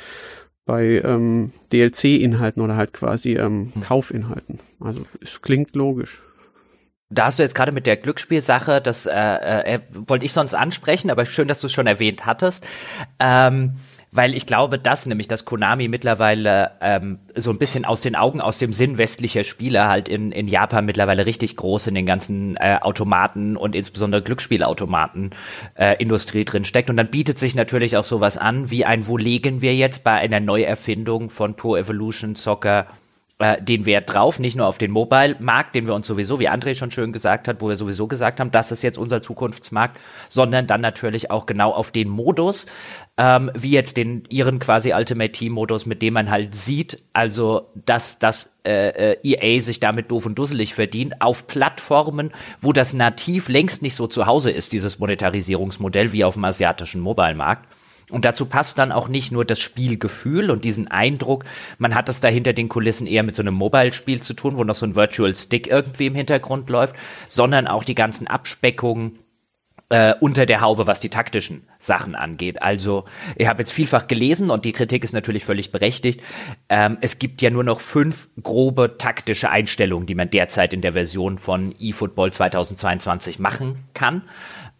bei 0.65 1.01
ähm, 1.03 1.51
DLC-Inhalten 1.73 2.61
oder 2.61 2.75
halt 2.75 2.93
quasi 2.93 3.33
ähm, 3.33 3.71
hm. 3.73 3.81
Kaufinhalten. 3.81 4.59
Also 4.79 5.03
es 5.19 5.41
klingt 5.41 5.75
logisch. 5.75 6.21
Da 7.09 7.25
hast 7.25 7.39
du 7.39 7.43
jetzt 7.43 7.55
gerade 7.55 7.71
mit 7.71 7.87
der 7.87 7.97
Glücksspielsache, 7.97 8.79
das 8.79 9.07
äh, 9.07 9.11
äh, 9.15 9.79
wollte 9.91 10.25
ich 10.25 10.31
sonst 10.31 10.53
ansprechen, 10.53 11.09
aber 11.09 11.25
schön, 11.25 11.47
dass 11.47 11.59
du 11.59 11.65
es 11.65 11.73
schon 11.73 11.87
erwähnt 11.87 12.27
hattest. 12.27 12.67
Ähm, 13.19 13.77
weil 14.11 14.35
ich 14.35 14.45
glaube, 14.45 14.79
dass 14.79 15.05
nämlich 15.05 15.27
das 15.27 15.45
Konami 15.45 15.87
mittlerweile 15.87 16.71
ähm, 16.81 17.19
so 17.35 17.51
ein 17.51 17.59
bisschen 17.59 17.85
aus 17.85 18.01
den 18.01 18.15
Augen, 18.15 18.41
aus 18.41 18.57
dem 18.57 18.73
Sinn 18.73 18.97
westlicher 18.97 19.43
Spieler 19.43 19.87
halt 19.87 20.09
in, 20.09 20.31
in 20.31 20.47
Japan 20.47 20.85
mittlerweile 20.85 21.25
richtig 21.25 21.55
groß 21.55 21.87
in 21.87 21.95
den 21.95 22.05
ganzen 22.05 22.57
äh, 22.57 22.79
Automaten 22.81 23.55
und 23.55 23.75
insbesondere 23.75 24.23
Glücksspielautomaten 24.23 25.31
äh, 25.75 25.95
Industrie 26.01 26.43
drin 26.43 26.65
steckt. 26.65 26.89
Und 26.89 26.97
dann 26.97 27.11
bietet 27.11 27.37
sich 27.37 27.53
natürlich 27.53 27.97
auch 27.97 28.03
sowas 28.03 28.37
an, 28.37 28.71
wie 28.71 28.83
ein, 28.83 29.07
wo 29.07 29.17
legen 29.17 29.61
wir 29.61 29.75
jetzt 29.75 30.03
bei 30.03 30.13
einer 30.13 30.39
Neuerfindung 30.39 31.29
von 31.29 31.55
Pro 31.55 31.75
Evolution 31.75 32.35
Soccer 32.35 32.87
äh, 33.39 33.61
den 33.61 33.85
Wert 33.85 34.13
drauf, 34.13 34.37
nicht 34.37 34.57
nur 34.57 34.67
auf 34.67 34.77
den 34.77 34.91
Mobile-Markt, 34.91 35.73
den 35.73 35.87
wir 35.87 35.95
uns 35.95 36.05
sowieso, 36.05 36.41
wie 36.41 36.49
André 36.49 36.75
schon 36.75 36.91
schön 36.91 37.13
gesagt 37.13 37.47
hat, 37.47 37.61
wo 37.61 37.69
wir 37.69 37.77
sowieso 37.77 38.05
gesagt 38.05 38.41
haben, 38.41 38.51
das 38.51 38.73
ist 38.73 38.81
jetzt 38.81 38.97
unser 38.97 39.21
Zukunftsmarkt, 39.21 39.97
sondern 40.27 40.67
dann 40.67 40.81
natürlich 40.81 41.31
auch 41.31 41.45
genau 41.45 41.71
auf 41.71 41.93
den 41.93 42.09
Modus, 42.09 42.65
ähm, 43.17 43.49
wie 43.55 43.71
jetzt 43.71 43.95
den 43.95 44.23
ihren 44.27 44.59
quasi 44.59 44.91
Ultimate 44.93 45.31
Team-Modus, 45.31 45.85
mit 45.85 46.01
dem 46.01 46.15
man 46.15 46.29
halt 46.29 46.53
sieht, 46.53 47.01
also 47.13 47.69
dass 47.73 48.19
das 48.19 48.51
äh, 48.65 49.13
äh 49.13 49.17
EA 49.23 49.61
sich 49.61 49.79
damit 49.79 50.11
doof 50.11 50.25
und 50.25 50.35
dusselig 50.35 50.73
verdient, 50.73 51.21
auf 51.21 51.47
Plattformen, 51.47 52.31
wo 52.59 52.73
das 52.73 52.93
nativ 52.93 53.47
längst 53.47 53.81
nicht 53.81 53.95
so 53.95 54.07
zu 54.07 54.25
Hause 54.25 54.51
ist, 54.51 54.73
dieses 54.73 54.99
Monetarisierungsmodell 54.99 56.11
wie 56.11 56.25
auf 56.25 56.33
dem 56.33 56.43
asiatischen 56.43 56.99
Mobile-Markt. 56.99 57.65
Und 58.09 58.25
dazu 58.25 58.45
passt 58.45 58.79
dann 58.79 58.91
auch 58.91 59.07
nicht 59.07 59.31
nur 59.31 59.45
das 59.45 59.59
Spielgefühl 59.59 60.49
und 60.49 60.65
diesen 60.65 60.87
Eindruck, 60.87 61.45
man 61.77 61.95
hat 61.95 62.09
es 62.09 62.21
da 62.21 62.27
hinter 62.27 62.53
den 62.53 62.69
Kulissen 62.69 63.07
eher 63.07 63.23
mit 63.23 63.35
so 63.35 63.41
einem 63.41 63.53
Mobile-Spiel 63.53 64.21
zu 64.21 64.33
tun, 64.33 64.57
wo 64.57 64.63
noch 64.63 64.75
so 64.75 64.85
ein 64.85 64.95
Virtual 64.95 65.35
Stick 65.35 65.67
irgendwie 65.67 66.07
im 66.07 66.15
Hintergrund 66.15 66.69
läuft, 66.69 66.95
sondern 67.27 67.67
auch 67.67 67.83
die 67.83 67.95
ganzen 67.95 68.27
Abspeckungen, 68.27 69.19
äh, 69.89 70.13
unter 70.19 70.45
der 70.45 70.61
Haube, 70.61 70.87
was 70.87 70.99
die 70.99 71.09
taktischen 71.09 71.63
Sachen 71.79 72.15
angeht. 72.15 72.61
Also, 72.61 73.05
ich 73.35 73.47
habe 73.47 73.63
jetzt 73.63 73.71
vielfach 73.71 74.07
gelesen 74.07 74.51
und 74.51 74.65
die 74.65 74.71
Kritik 74.71 75.03
ist 75.03 75.13
natürlich 75.13 75.43
völlig 75.43 75.71
berechtigt. 75.71 76.21
Ähm, 76.69 76.97
es 77.01 77.17
gibt 77.17 77.41
ja 77.41 77.49
nur 77.49 77.63
noch 77.63 77.79
fünf 77.79 78.29
grobe 78.41 78.97
taktische 78.97 79.49
Einstellungen, 79.49 80.05
die 80.05 80.15
man 80.15 80.29
derzeit 80.29 80.73
in 80.73 80.81
der 80.81 80.93
Version 80.93 81.39
von 81.39 81.73
eFootball 81.79 82.31
2022 82.31 83.39
machen 83.39 83.79
kann. 83.95 84.21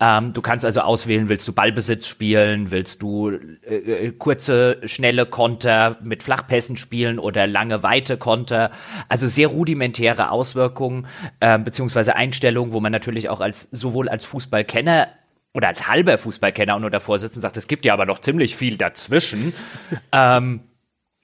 Ähm, 0.01 0.31
du 0.33 0.41
kannst 0.41 0.63
also 0.63 0.79
auswählen, 0.81 1.27
willst 1.27 1.47
du 1.47 1.53
Ballbesitz 1.53 2.07
spielen, 2.07 2.71
willst 2.71 3.01
du 3.01 3.31
äh, 3.31 3.75
äh, 3.75 4.11
kurze, 4.11 4.77
schnelle 4.85 5.25
Konter 5.25 5.97
mit 6.01 6.23
Flachpässen 6.23 6.77
spielen 6.77 7.19
oder 7.19 7.47
lange, 7.47 7.83
weite 7.83 8.17
Konter. 8.17 8.71
Also 9.09 9.27
sehr 9.27 9.47
rudimentäre 9.47 10.31
Auswirkungen 10.31 11.07
äh, 11.41 11.59
beziehungsweise 11.59 12.15
Einstellungen, 12.15 12.71
wo 12.71 12.79
man 12.79 12.93
natürlich 12.93 13.29
auch 13.29 13.41
als 13.41 13.67
sowohl 13.71 14.07
als 14.07 14.25
Fußballkenner 14.25 15.09
oder 15.53 15.67
als 15.67 15.87
halber 15.87 16.17
Fußballkenner 16.17 16.75
auch 16.75 16.79
nur 16.79 16.91
davor 16.91 17.19
sitzt 17.19 17.35
und 17.35 17.41
sagt, 17.41 17.57
es 17.57 17.67
gibt 17.67 17.83
ja 17.85 17.93
aber 17.93 18.05
noch 18.05 18.19
ziemlich 18.19 18.55
viel 18.55 18.77
dazwischen. 18.77 19.53
ähm, 20.13 20.61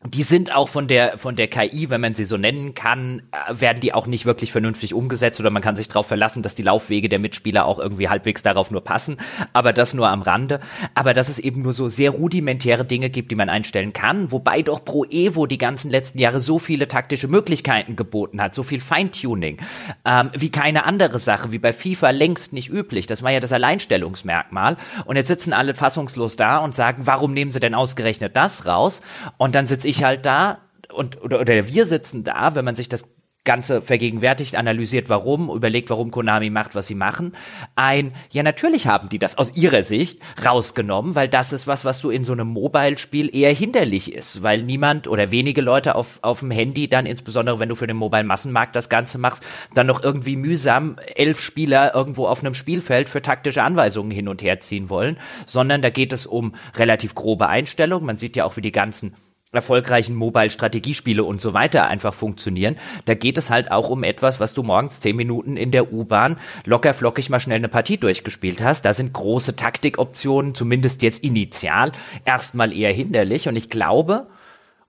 die 0.08 0.24
sind 0.24 0.54
auch 0.54 0.70
von 0.70 0.88
der 0.88 1.18
von 1.18 1.36
der 1.36 1.48
KI, 1.48 1.90
wenn 1.90 2.02
man 2.02 2.14
sie 2.14 2.26
so 2.26 2.38
nennen 2.38 2.76
kann, 2.76 3.24
äh, 3.32 3.60
werden 3.60 3.80
die 3.80 3.94
auch 3.94 4.06
nicht 4.06 4.26
wirklich 4.26 4.52
vernünftig 4.52 4.94
umgesetzt 4.94 5.40
oder 5.40 5.50
man 5.50 5.62
kann 5.62 5.76
sich 5.76 5.88
darauf 5.88 6.08
verlassen, 6.08 6.44
dass 6.44 6.54
die 6.54 6.64
Laufwege 6.64 7.10
der 7.10 7.20
Mitspieler 7.20 7.66
auch 7.66 7.80
irgendwie 7.80 8.08
halbwegs 8.08 8.44
darauf 8.44 8.70
nur 8.70 8.84
passen, 8.84 9.18
aber 9.54 9.74
das 9.74 9.94
nur 9.94 10.08
am 10.10 10.22
Rande, 10.22 10.60
aber 10.94 11.14
dass 11.14 11.30
es 11.30 11.40
eben 11.40 11.64
nur 11.64 11.74
so 11.74 11.90
sehr 11.90 12.12
rudimentäre 12.12 12.86
Dinge 12.86 13.10
gibt, 13.10 13.32
die 13.32 13.36
man 13.36 13.50
einstellen 13.50 13.94
kann, 13.94 14.32
wobei 14.32 14.62
doch 14.62 14.86
Pro 14.86 15.06
Evo 15.06 15.48
die 15.48 15.58
ganzen 15.58 15.90
letzten 15.90 16.20
Jahre 16.20 16.40
so 16.40 16.60
viele 16.60 16.88
taktische 16.88 17.28
Möglichkeiten 17.28 17.96
geboten 17.96 18.42
hat, 18.42 18.54
so 18.54 18.64
viel 18.64 18.80
Feintuning, 18.80 19.58
ähm, 20.06 20.30
wie 20.36 20.52
keine 20.52 20.86
andere 20.86 21.18
Sache, 21.18 21.52
wie 21.52 21.60
bei 21.60 21.74
FIFA 21.74 22.12
längst 22.12 22.54
nicht 22.54 22.70
üblich. 22.70 23.08
Das 23.08 23.24
war 23.24 23.32
ja 23.32 23.40
das 23.40 23.54
Alleinstellungsmerkmal 23.54 24.78
und 25.06 25.16
jetzt 25.16 25.30
sitzen 25.30 25.54
alle 25.54 25.74
fassungslos 25.74 26.36
da 26.36 26.60
und 26.60 26.76
sagen, 26.76 27.04
warum 27.06 27.34
nehmen 27.34 27.52
sie 27.52 27.60
denn 27.60 27.74
ausgerechnet 27.74 28.36
das 28.36 28.66
raus? 28.66 29.02
Und 29.38 29.56
dann 29.56 29.66
sitze 29.66 29.88
ich 29.88 29.95
ich 29.96 30.04
halt 30.04 30.26
da 30.26 30.60
und 30.94 31.22
oder, 31.22 31.42
oder 31.42 31.68
wir 31.68 31.86
sitzen 31.86 32.24
da, 32.24 32.56
wenn 32.56 32.66
man 32.66 32.76
sich 32.76 32.90
das 32.90 33.06
Ganze 33.46 33.84
vergegenwärtigt, 33.84 34.56
analysiert, 34.56 35.08
warum, 35.08 35.52
überlegt, 35.52 35.92
warum 35.92 36.10
Konami 36.10 36.50
macht, 36.50 36.74
was 36.74 36.88
sie 36.88 36.96
machen. 36.96 37.34
Ein, 37.76 38.12
ja, 38.32 38.42
natürlich 38.42 38.88
haben 38.88 39.08
die 39.08 39.20
das 39.20 39.38
aus 39.38 39.56
ihrer 39.56 39.84
Sicht 39.84 40.20
rausgenommen, 40.44 41.14
weil 41.14 41.30
das 41.30 41.54
ist 41.54 41.68
was, 41.68 41.86
was 41.86 42.00
so 42.00 42.10
in 42.10 42.24
so 42.24 42.34
einem 42.34 42.48
Mobile-Spiel 42.48 43.34
eher 43.36 43.54
hinderlich 43.54 44.12
ist, 44.12 44.42
weil 44.42 44.64
niemand 44.64 45.08
oder 45.08 45.30
wenige 45.30 45.62
Leute 45.62 45.94
auf, 45.94 46.18
auf 46.24 46.40
dem 46.40 46.50
Handy 46.50 46.88
dann, 46.88 47.06
insbesondere 47.06 47.60
wenn 47.60 47.70
du 47.70 47.76
für 47.76 47.86
den 47.86 47.98
Mobile-Massenmarkt 47.98 48.76
das 48.76 48.90
Ganze 48.90 49.20
machst, 49.20 49.44
dann 49.76 49.86
noch 49.86 50.04
irgendwie 50.04 50.38
mühsam 50.38 50.96
elf 51.16 51.40
Spieler 51.40 51.94
irgendwo 51.94 52.26
auf 52.26 52.44
einem 52.44 52.56
Spielfeld 52.56 53.10
für 53.10 53.22
taktische 53.22 53.62
Anweisungen 53.62 54.10
hin 54.10 54.28
und 54.28 54.42
her 54.42 54.60
ziehen 54.60 54.90
wollen, 54.90 55.18
sondern 55.46 55.84
da 55.84 55.92
geht 55.92 56.14
es 56.14 56.26
um 56.26 56.56
relativ 56.76 57.14
grobe 57.14 57.48
Einstellungen. 57.48 58.08
Man 58.08 58.18
sieht 58.18 58.36
ja 58.36 58.46
auch, 58.46 58.58
wie 58.58 58.62
die 58.62 58.72
ganzen 58.72 59.14
erfolgreichen 59.56 60.16
Mobile-Strategiespiele 60.16 61.24
und 61.24 61.42
so 61.42 61.54
weiter 61.54 61.88
einfach 61.88 62.14
funktionieren. 62.14 62.78
Da 63.06 63.14
geht 63.14 63.38
es 63.38 63.50
halt 63.50 63.72
auch 63.72 63.90
um 63.90 64.04
etwas, 64.04 64.40
was 64.40 64.54
du 64.54 64.64
morgens 64.64 65.00
zehn 65.00 65.16
Minuten 65.16 65.58
in 65.58 65.72
der 65.72 65.92
U-Bahn 65.92 66.38
locker 66.66 66.94
flockig 66.94 67.30
mal 67.30 67.40
schnell 67.40 67.58
eine 67.58 67.70
Partie 67.70 67.98
durchgespielt 67.98 68.62
hast. 68.62 68.86
Da 68.86 68.94
sind 68.94 69.14
große 69.14 69.56
Taktikoptionen, 69.56 70.56
zumindest 70.56 71.02
jetzt 71.02 71.24
initial, 71.24 71.92
erstmal 72.26 72.74
eher 72.74 72.92
hinderlich. 72.92 73.48
Und 73.48 73.56
ich 73.56 73.70
glaube, 73.70 74.28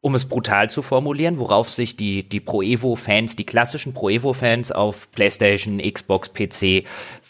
um 0.01 0.15
es 0.15 0.27
brutal 0.27 0.71
zu 0.71 0.83
formulieren, 0.83 1.39
worauf 1.39 1.69
sich 1.69 1.97
die, 1.97 2.29
die 2.29 2.39
Pro 2.39 2.63
Evo-Fans, 2.63 3.35
die 3.35 3.45
klassischen 3.45 3.93
Pro 3.93 4.09
Evo-Fans 4.09 4.71
auf 4.71 5.11
PlayStation, 5.11 5.79
Xbox, 5.79 6.33
PC, 6.33 6.85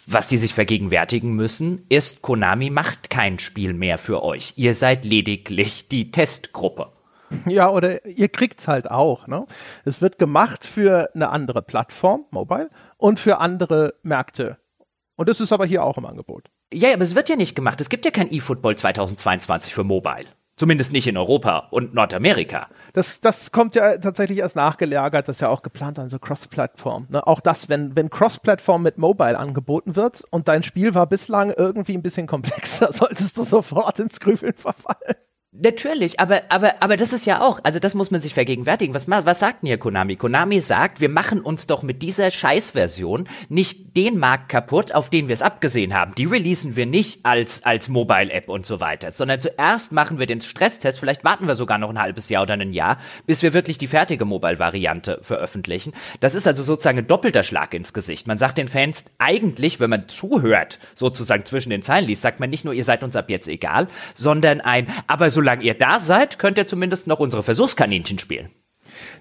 was 0.07 0.29
die 0.29 0.37
sich 0.37 0.53
vergegenwärtigen 0.53 1.33
müssen, 1.33 1.87
ist, 1.89 2.23
Konami 2.23 2.71
macht 2.71 3.09
kein 3.09 3.39
Spiel 3.39 3.73
mehr 3.73 3.99
für 3.99 4.23
euch. 4.23 4.53
Ihr 4.57 4.75
seid 4.75 5.05
lediglich 5.05 5.89
die 5.89 6.11
Testgruppe. 6.11 6.96
Ja, 7.47 7.71
oder 7.71 8.05
ihr 8.07 8.29
kriegt's 8.29 8.69
halt 8.69 8.91
auch. 8.91 9.27
Ne? 9.27 9.47
Es 9.85 10.01
wird 10.01 10.19
gemacht 10.19 10.65
für 10.65 11.11
eine 11.15 11.31
andere 11.31 11.63
Plattform, 11.63 12.25
Mobile, 12.31 12.71
und 12.97 13.19
für 13.19 13.39
andere 13.39 13.95
Märkte. 14.03 14.59
Und 15.17 15.29
das 15.29 15.41
ist 15.41 15.53
aber 15.53 15.67
hier 15.67 15.85
auch 15.85 15.99
im 15.99 16.07
Angebot. 16.07 16.51
Ja, 16.73 16.93
aber 16.93 17.03
es 17.03 17.15
wird 17.15 17.29
ja 17.29 17.37
nicht 17.37 17.55
gemacht. 17.55 17.81
Es 17.81 17.89
gibt 17.89 18.05
ja 18.05 18.11
kein 18.11 18.31
eFootball 18.31 18.77
2022 18.77 19.73
für 19.73 19.85
Mobile. 19.85 20.27
Zumindest 20.59 20.91
nicht 20.91 21.07
in 21.07 21.19
Europa 21.19 21.69
und 21.71 21.93
Nordamerika. 21.93 22.69
Das, 22.95 23.21
das 23.21 23.53
kommt 23.53 23.75
ja 23.75 23.99
tatsächlich 23.99 24.39
erst 24.39 24.57
nachgelagert, 24.57 25.29
das 25.29 25.37
ist 25.37 25.41
ja 25.41 25.51
auch 25.51 25.61
geplant 25.61 25.99
an 25.99 26.09
so 26.09 26.19
Cross-Plattform. 26.19 27.09
Ne? 27.11 27.27
Auch 27.27 27.41
das, 27.41 27.69
wenn, 27.69 27.95
wenn 27.95 28.09
Cross-Plattform 28.09 28.83
mit 28.83 28.97
Mobile 28.97 29.39
angeboten 29.39 29.97
wird 29.97 30.25
und 30.31 30.49
dein 30.49 30.63
Spiel 30.63 30.95
war 30.95 31.07
bislang 31.07 31.53
irgendwie 31.55 31.93
ein 31.93 32.03
bisschen 32.03 32.27
komplexer, 32.27 32.91
solltest 32.93 33.37
du 33.37 33.45
sofort 33.45 33.99
ins 33.99 34.19
Grübeln 34.19 34.55
verfallen. 34.55 35.17
Natürlich, 35.59 36.21
aber, 36.21 36.43
aber, 36.51 36.75
aber 36.81 36.99
das 36.99 37.15
ist 37.15 37.25
ja 37.25 37.41
auch, 37.41 37.61
also 37.63 37.79
das 37.79 37.95
muss 37.95 38.11
man 38.11 38.21
sich 38.21 38.35
vergegenwärtigen. 38.35 38.95
Was, 38.95 39.09
was 39.09 39.39
sagt 39.39 39.63
denn 39.63 39.69
hier 39.69 39.79
Konami? 39.79 40.17
Konami 40.17 40.61
sagt, 40.61 41.01
wir 41.01 41.09
machen 41.09 41.41
uns 41.41 41.67
doch 41.67 41.83
mit 41.83 42.03
dieser 42.03 42.31
Scheißversion 42.31 43.27
nicht 43.49 43.97
den 43.97 44.19
Markt 44.19 44.51
kaputt, 44.51 44.93
auf 44.93 45.09
den 45.09 45.29
wir 45.29 45.33
es 45.33 45.41
abgesehen 45.41 45.95
haben. 45.95 46.15
Die 46.15 46.27
releasen 46.27 46.77
wir 46.77 46.85
nicht 46.85 47.25
als, 47.25 47.65
als 47.65 47.89
Mobile-App 47.89 48.51
und 48.51 48.67
so 48.67 48.81
weiter, 48.81 49.13
sondern 49.13 49.41
zuerst 49.41 49.93
machen 49.93 50.19
wir 50.19 50.27
den 50.27 50.43
Stresstest, 50.43 51.01
vielleicht 51.01 51.25
warten 51.25 51.47
wir 51.47 51.55
sogar 51.55 51.79
noch 51.79 51.89
ein 51.89 51.99
halbes 51.99 52.29
Jahr 52.29 52.43
oder 52.43 52.55
ein 52.55 52.75
Jahr, 52.75 52.99
bis 53.27 53.43
wir 53.43 53.55
wirklich 53.55 53.79
die 53.79 53.87
fertige 53.87 54.27
Mobile-Variante 54.27 55.21
veröffentlichen. 55.23 55.95
Das 56.21 56.35
ist 56.35 56.47
also 56.47 56.63
sozusagen 56.63 56.99
ein 56.99 57.07
doppelter 57.07 57.43
Schlag 57.43 57.73
ins 57.73 57.95
Gesicht. 57.95 58.27
Man 58.27 58.37
sagt 58.37 58.59
den 58.59 58.69
Fans 58.69 59.07
eigentlich, 59.17 59.81
wenn 59.81 59.89
man 59.89 60.09
zuhört, 60.09 60.79
sozusagen 60.95 61.47
zwischen 61.47 61.71
den 61.71 61.81
Zeilen 61.81 62.07
liest, 62.07 62.21
sagt 62.21 62.41
man 62.41 62.51
nicht 62.51 62.67
nur, 62.67 62.75
ihr 62.75 62.85
seid 62.85 63.03
uns 63.03 63.17
ab 63.17 63.31
jetzt 63.31 63.49
egal, 63.49 63.89
sondern 64.15 64.61
ein, 64.61 64.89
aber 65.07 65.31
so 65.31 65.46
solange 65.47 65.63
ihr 65.63 65.75
da 65.75 66.01
seid, 66.01 66.41
könnt 66.41 66.59
ihr 66.59 66.67
zumindest 66.67 67.07
noch 67.07 67.21
unsere 67.21 67.45
Versuchskaninchen 67.45 68.19
spielen. 68.19 68.49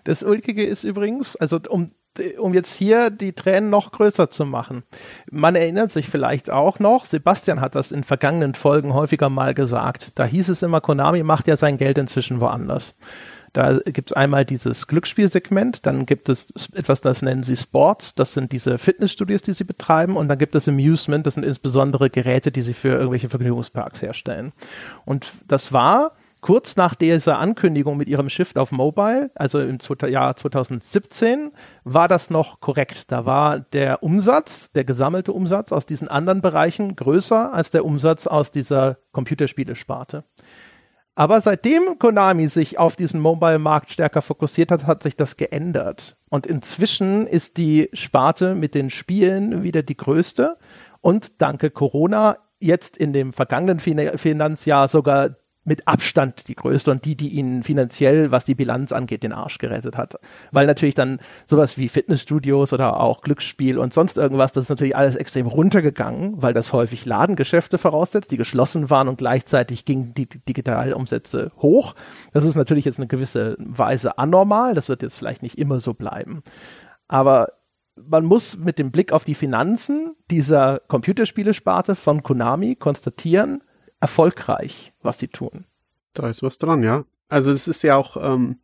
Das 0.05 0.23
Ulkige 0.23 0.65
ist 0.65 0.84
übrigens, 0.84 1.36
also 1.36 1.59
um 1.69 1.91
um 2.38 2.53
jetzt 2.53 2.73
hier 2.73 3.09
die 3.09 3.34
Tränen 3.34 3.69
noch 3.69 3.91
größer 3.91 4.30
zu 4.30 4.45
machen. 4.45 4.84
Man 5.30 5.53
erinnert 5.53 5.91
sich 5.91 6.07
vielleicht 6.07 6.49
auch 6.49 6.80
noch, 6.80 7.03
Sebastian 7.03 7.59
hat 7.59 7.76
das 7.76 7.91
in 7.91 8.05
vergangenen 8.05 8.55
Folgen 8.55 8.93
häufiger 8.93 9.30
mal 9.30 9.53
gesagt. 9.53 10.13
Da 10.15 10.23
hieß 10.23 10.47
es 10.47 10.63
immer, 10.63 10.80
Konami 10.80 11.23
macht 11.23 11.45
ja 11.49 11.57
sein 11.57 11.78
Geld 11.78 11.97
inzwischen 11.97 12.39
woanders. 12.39 12.95
Da 13.56 13.80
gibt 13.86 14.12
es 14.12 14.18
einmal 14.18 14.43
dieses 14.43 14.86
Glücksspielsegment, 14.86 15.86
dann 15.86 16.06
gibt 16.06 16.28
es 16.28 16.53
etwas, 16.74 16.99
das 16.99 17.22
nennen 17.22 17.43
sie 17.43 17.56
Sports, 17.56 18.14
das 18.14 18.34
sind 18.34 18.51
diese 18.51 18.78
Fitnessstudios, 18.78 19.43
die 19.43 19.53
sie 19.53 19.64
betreiben, 19.64 20.18
und 20.18 20.28
dann 20.28 20.38
gibt 20.38 20.56
es 20.56 20.68
Amusement, 20.68 21.26
das 21.26 21.36
sind 21.36 21.45
insbesondere 21.45 22.10
Geräte, 22.10 22.51
die 22.51 22.62
sie 22.62 22.74
für 22.74 22.89
irgendwelche 22.89 23.30
Vergnügungsparks 23.30 24.01
herstellen. 24.01 24.51
Und 25.06 25.32
das 25.47 25.72
war 25.72 26.12
kurz 26.41 26.76
nach 26.76 26.95
dieser 26.95 27.39
Ankündigung 27.39 27.95
mit 27.95 28.10
ihrem 28.10 28.28
Shift 28.28 28.58
auf 28.58 28.74
Mobile, 28.74 29.32
also 29.36 29.62
im 29.62 29.78
Jahr 30.10 30.36
2017, 30.36 31.53
war 31.86 32.10
das 32.10 32.30
noch 32.30 32.60
korrekt. 32.60 33.10
Da 33.10 33.26
war 33.26 33.62
der 33.62 34.03
Umsatz, 34.03 34.70
der 34.74 34.84
gesammelte 34.84 35.32
Umsatz 35.32 35.72
aus 35.72 35.86
diesen 35.86 36.10
anderen 36.10 36.41
Bereichen 36.41 36.97
größer 36.97 37.53
als 37.53 37.72
der 37.72 37.86
Umsatz 37.86 38.28
aus 38.28 38.51
dieser 38.51 38.97
Computerspielesparte. 39.14 40.26
Aber 41.16 41.39
seitdem 41.39 41.97
Konami 41.97 42.49
sich 42.49 42.78
auf 42.78 42.97
diesen 42.97 43.22
Mobile-Markt 43.22 43.89
stärker 43.89 44.22
fokussiert 44.22 44.70
hat, 44.70 44.86
hat 44.86 45.01
sich 45.01 45.16
das 45.16 45.38
geändert. 45.38 46.18
Und 46.30 46.45
inzwischen 46.45 47.26
ist 47.26 47.55
die 47.55 47.89
Sparte 47.93 48.53
mit 48.53 48.76
den 48.76 48.89
Spielen 48.89 49.63
wieder 49.63 49.82
die 49.82 49.95
größte 49.95 50.57
und 50.99 51.41
danke 51.41 51.70
Corona 51.70 52.38
jetzt 52.59 52.97
in 52.97 53.13
dem 53.13 53.32
vergangenen 53.32 53.80
Finanzjahr 53.80 54.88
sogar 54.89 55.38
mit 55.66 55.88
Abstand 55.88 56.47
die 56.47 56.55
größte 56.55 56.91
und 56.91 57.05
die, 57.05 57.18
die 57.18 57.30
ihnen 57.30 57.63
finanziell, 57.63 58.32
was 58.32 58.45
die 58.45 58.55
Bilanz 58.55 58.91
angeht, 58.91 59.24
den 59.24 59.34
Arsch 59.34 59.57
gerettet 59.57 59.97
hat. 59.97 60.16
Weil 60.51 60.68
natürlich 60.68 60.95
dann 60.95 61.20
sowas 61.45 61.78
wie 61.78 61.89
Fitnessstudios 61.89 62.72
oder 62.72 62.99
auch 62.99 63.22
Glücksspiel 63.22 63.78
und 63.80 63.91
sonst 63.91 64.18
irgendwas, 64.18 64.51
das 64.51 64.66
ist 64.66 64.70
natürlich 64.70 64.95
alles 64.95 65.16
extrem 65.16 65.47
runtergegangen, 65.47 66.41
weil 66.41 66.53
das 66.53 66.72
häufig 66.72 67.05
Ladengeschäfte 67.05 67.78
voraussetzt, 67.78 68.32
die 68.32 68.38
geschlossen 68.38 68.89
waren 68.89 69.07
und 69.07 69.18
gleichzeitig 69.18 69.86
gingen 69.86 70.13
die 70.13 70.28
Digitalumsätze 70.28 71.51
hoch. 71.57 71.95
Das 72.32 72.45
ist 72.45 72.55
natürlich 72.55 72.86
jetzt 72.86 72.99
eine 72.99 73.07
gewisse 73.07 73.55
Weise 73.59 74.20
anormal, 74.20 74.76
das 74.76 74.88
wird 74.88 75.01
jetzt 75.01 75.16
vielleicht 75.16 75.41
nicht 75.41 75.57
immer 75.57 75.80
so 75.80 75.95
bleiben. 75.95 76.43
Aber 77.07 77.47
man 77.95 78.26
muss 78.26 78.57
mit 78.57 78.78
dem 78.78 78.91
Blick 78.91 79.11
auf 79.11 79.24
die 79.24 79.36
Finanzen 79.36 80.16
dieser 80.30 80.80
Computerspielesparte 80.88 81.95
von 81.95 82.24
Konami 82.24 82.76
konstatieren, 82.76 83.63
erfolgreich, 84.06 84.93
was 85.01 85.18
sie 85.18 85.28
tun. 85.28 85.66
Da 86.14 86.30
ist 86.30 86.43
was 86.43 86.60
dran, 86.60 86.84
ja. 86.84 87.06
Also 87.28 87.51
es 87.51 87.68
ist 87.68 87.82
ja 87.82 87.95
auch, 87.95 88.18
ähm, 88.22 88.60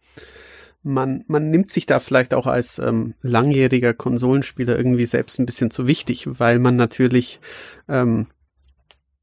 man, 0.83 1.23
man 1.27 1.49
nimmt 1.49 1.71
sich 1.71 1.87
da 1.87 1.99
vielleicht 1.99 2.35
auch 2.35 2.45
als 2.45 2.77
ähm, 2.77 3.15
langjähriger 3.23 3.95
Konsolenspieler 3.95 4.77
irgendwie 4.77 5.07
selbst 5.07 5.39
ein 5.39 5.47
bisschen 5.47 5.71
zu 5.71 5.87
wichtig, 5.87 6.27
weil 6.39 6.59
man 6.59 6.75
natürlich 6.75 7.39
ähm, 7.89 8.27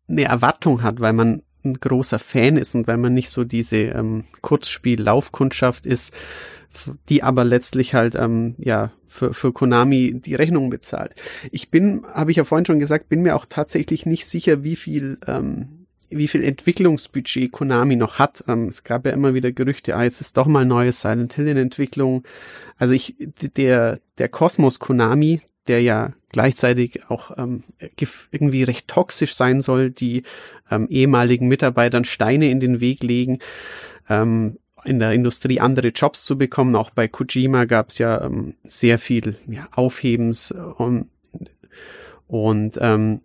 eine 0.08 0.24
Erwartung 0.24 0.82
hat, 0.82 0.98
weil 0.98 1.12
man 1.12 1.42
ein 1.64 1.74
großer 1.74 2.18
Fan 2.18 2.56
ist 2.56 2.74
und 2.74 2.88
weil 2.88 2.96
man 2.96 3.14
nicht 3.14 3.30
so 3.30 3.44
diese 3.44 3.76
ähm, 3.76 4.24
Kurzspiel-Laufkundschaft 4.40 5.86
ist, 5.86 6.12
die 7.08 7.22
aber 7.22 7.44
letztlich 7.44 7.94
halt 7.94 8.16
ähm, 8.16 8.56
ja 8.58 8.92
für, 9.06 9.32
für 9.32 9.52
Konami 9.52 10.20
die 10.20 10.34
Rechnung 10.34 10.68
bezahlt. 10.68 11.14
Ich 11.52 11.70
bin, 11.70 12.04
habe 12.12 12.32
ich 12.32 12.36
ja 12.38 12.44
vorhin 12.44 12.66
schon 12.66 12.80
gesagt, 12.80 13.08
bin 13.08 13.22
mir 13.22 13.36
auch 13.36 13.46
tatsächlich 13.48 14.04
nicht 14.04 14.26
sicher, 14.26 14.64
wie 14.64 14.76
viel 14.76 15.18
ähm, 15.26 15.77
wie 16.10 16.28
viel 16.28 16.42
Entwicklungsbudget 16.44 17.52
Konami 17.52 17.96
noch 17.96 18.18
hat. 18.18 18.44
Ähm, 18.48 18.68
es 18.68 18.84
gab 18.84 19.04
ja 19.06 19.12
immer 19.12 19.34
wieder 19.34 19.52
Gerüchte, 19.52 19.96
ah, 19.96 20.04
jetzt 20.04 20.20
ist 20.20 20.36
doch 20.36 20.46
mal 20.46 20.64
neue 20.64 20.92
Silent 20.92 21.34
Hill 21.34 21.48
in 21.48 21.56
Entwicklung. 21.56 22.24
Also 22.76 22.94
ich, 22.94 23.16
der, 23.56 24.00
der 24.18 24.28
Kosmos 24.28 24.78
Konami, 24.78 25.40
der 25.66 25.82
ja 25.82 26.14
gleichzeitig 26.30 27.08
auch 27.08 27.36
ähm, 27.36 27.64
irgendwie 28.30 28.62
recht 28.62 28.88
toxisch 28.88 29.34
sein 29.34 29.60
soll, 29.60 29.90
die 29.90 30.22
ähm, 30.70 30.86
ehemaligen 30.88 31.48
Mitarbeitern 31.48 32.04
Steine 32.04 32.50
in 32.50 32.60
den 32.60 32.80
Weg 32.80 33.02
legen, 33.02 33.38
ähm, 34.08 34.58
in 34.84 34.98
der 34.98 35.12
Industrie 35.12 35.60
andere 35.60 35.88
Jobs 35.88 36.24
zu 36.24 36.38
bekommen. 36.38 36.76
Auch 36.76 36.90
bei 36.90 37.08
Kojima 37.08 37.64
gab 37.64 37.90
es 37.90 37.98
ja 37.98 38.22
ähm, 38.22 38.54
sehr 38.64 38.98
viel 38.98 39.36
ja, 39.46 39.68
Aufhebens 39.72 40.52
und, 40.52 41.08
und 42.26 42.78
ähm, 42.80 43.20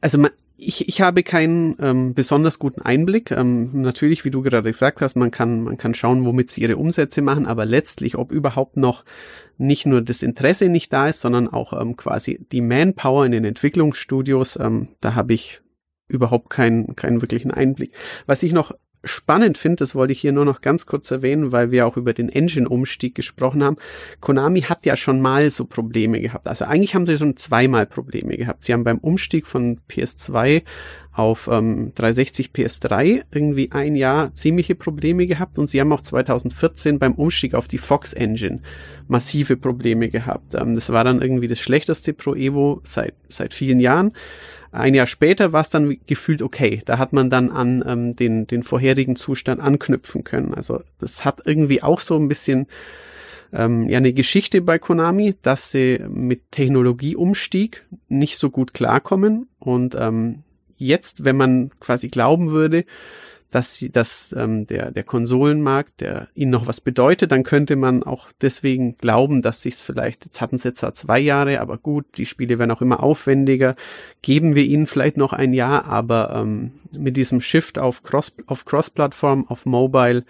also 0.00 0.18
man, 0.18 0.30
ich, 0.60 0.88
ich 0.88 1.00
habe 1.00 1.22
keinen 1.22 1.76
ähm, 1.80 2.14
besonders 2.14 2.58
guten 2.58 2.82
Einblick. 2.82 3.30
Ähm, 3.30 3.80
natürlich, 3.80 4.24
wie 4.24 4.30
du 4.30 4.42
gerade 4.42 4.68
gesagt 4.68 5.00
hast, 5.00 5.14
man 5.14 5.30
kann, 5.30 5.62
man 5.62 5.76
kann 5.76 5.94
schauen, 5.94 6.24
womit 6.24 6.50
sie 6.50 6.62
ihre 6.62 6.76
Umsätze 6.76 7.22
machen, 7.22 7.46
aber 7.46 7.64
letztlich, 7.64 8.18
ob 8.18 8.32
überhaupt 8.32 8.76
noch 8.76 9.04
nicht 9.56 9.86
nur 9.86 10.02
das 10.02 10.22
Interesse 10.22 10.68
nicht 10.68 10.92
da 10.92 11.08
ist, 11.08 11.20
sondern 11.20 11.46
auch 11.48 11.80
ähm, 11.80 11.96
quasi 11.96 12.44
die 12.50 12.60
Manpower 12.60 13.24
in 13.24 13.32
den 13.32 13.44
Entwicklungsstudios, 13.44 14.56
ähm, 14.56 14.88
da 15.00 15.14
habe 15.14 15.32
ich 15.32 15.62
überhaupt 16.08 16.50
keinen, 16.50 16.96
keinen 16.96 17.20
wirklichen 17.22 17.52
Einblick. 17.52 17.92
Was 18.26 18.42
ich 18.42 18.52
noch 18.52 18.72
spannend 19.04 19.58
finde, 19.58 19.76
das 19.76 19.94
wollte 19.94 20.12
ich 20.12 20.20
hier 20.20 20.32
nur 20.32 20.44
noch 20.44 20.60
ganz 20.60 20.86
kurz 20.86 21.10
erwähnen, 21.10 21.52
weil 21.52 21.70
wir 21.70 21.86
auch 21.86 21.96
über 21.96 22.12
den 22.12 22.28
Engine-Umstieg 22.28 23.14
gesprochen 23.14 23.62
haben. 23.62 23.76
Konami 24.20 24.62
hat 24.62 24.84
ja 24.86 24.96
schon 24.96 25.20
mal 25.20 25.50
so 25.50 25.64
Probleme 25.64 26.20
gehabt. 26.20 26.48
Also 26.48 26.64
eigentlich 26.64 26.94
haben 26.94 27.06
sie 27.06 27.18
schon 27.18 27.36
zweimal 27.36 27.86
Probleme 27.86 28.36
gehabt. 28.36 28.62
Sie 28.62 28.72
haben 28.72 28.84
beim 28.84 28.98
Umstieg 28.98 29.46
von 29.46 29.80
PS2 29.88 30.62
auf 31.18 31.48
ähm, 31.50 31.90
360 31.96 32.50
PS3 32.50 33.22
irgendwie 33.32 33.72
ein 33.72 33.96
Jahr 33.96 34.32
ziemliche 34.36 34.76
Probleme 34.76 35.26
gehabt 35.26 35.58
und 35.58 35.66
sie 35.66 35.80
haben 35.80 35.92
auch 35.92 36.00
2014 36.00 37.00
beim 37.00 37.14
Umstieg 37.14 37.54
auf 37.54 37.66
die 37.66 37.78
Fox 37.78 38.12
Engine 38.12 38.60
massive 39.08 39.56
Probleme 39.56 40.10
gehabt. 40.10 40.54
Ähm, 40.54 40.76
das 40.76 40.90
war 40.90 41.02
dann 41.02 41.20
irgendwie 41.20 41.48
das 41.48 41.58
schlechteste 41.58 42.12
Pro 42.12 42.36
Evo 42.36 42.80
seit, 42.84 43.14
seit 43.28 43.52
vielen 43.52 43.80
Jahren. 43.80 44.12
Ein 44.70 44.94
Jahr 44.94 45.08
später 45.08 45.52
war 45.52 45.62
es 45.62 45.70
dann 45.70 45.98
gefühlt 46.06 46.40
okay. 46.40 46.82
Da 46.84 46.98
hat 46.98 47.12
man 47.12 47.30
dann 47.30 47.50
an 47.50 47.82
ähm, 47.84 48.14
den, 48.14 48.46
den 48.46 48.62
vorherigen 48.62 49.16
Zustand 49.16 49.60
anknüpfen 49.60 50.22
können. 50.22 50.54
Also 50.54 50.82
das 51.00 51.24
hat 51.24 51.40
irgendwie 51.46 51.82
auch 51.82 51.98
so 51.98 52.16
ein 52.16 52.28
bisschen 52.28 52.68
ähm, 53.52 53.88
ja 53.88 53.96
eine 53.96 54.12
Geschichte 54.12 54.60
bei 54.60 54.78
Konami, 54.78 55.34
dass 55.42 55.72
sie 55.72 55.98
mit 56.08 56.52
Technologieumstieg 56.52 57.86
nicht 58.08 58.38
so 58.38 58.50
gut 58.50 58.72
klarkommen. 58.72 59.48
Und 59.58 59.96
ähm, 59.98 60.44
jetzt, 60.78 61.24
wenn 61.24 61.36
man 61.36 61.70
quasi 61.80 62.08
glauben 62.08 62.50
würde, 62.50 62.84
dass 63.50 63.76
sie, 63.76 63.90
dass 63.90 64.34
ähm, 64.36 64.66
der 64.66 64.90
der 64.90 65.04
Konsolenmarkt, 65.04 66.02
der 66.02 66.28
ihnen 66.34 66.50
noch 66.50 66.66
was 66.66 66.80
bedeutet, 66.82 67.32
dann 67.32 67.44
könnte 67.44 67.76
man 67.76 68.02
auch 68.02 68.28
deswegen 68.42 68.96
glauben, 68.98 69.40
dass 69.40 69.62
sich's 69.62 69.80
vielleicht 69.80 70.26
jetzt 70.26 70.40
hatten 70.40 70.58
sie 70.58 70.74
zwar 70.74 70.92
zwei 70.92 71.18
Jahre, 71.18 71.60
aber 71.60 71.78
gut, 71.78 72.04
die 72.18 72.26
Spiele 72.26 72.58
werden 72.58 72.70
auch 72.70 72.82
immer 72.82 73.02
aufwendiger, 73.02 73.74
geben 74.20 74.54
wir 74.54 74.64
ihnen 74.64 74.86
vielleicht 74.86 75.16
noch 75.16 75.32
ein 75.32 75.54
Jahr, 75.54 75.86
aber 75.86 76.34
ähm, 76.34 76.72
mit 76.96 77.16
diesem 77.16 77.40
Shift 77.40 77.78
auf 77.78 78.02
Cross 78.02 78.34
auf 78.46 78.66
Cross-Plattform, 78.66 79.46
auf 79.48 79.64
Mobile 79.64 80.24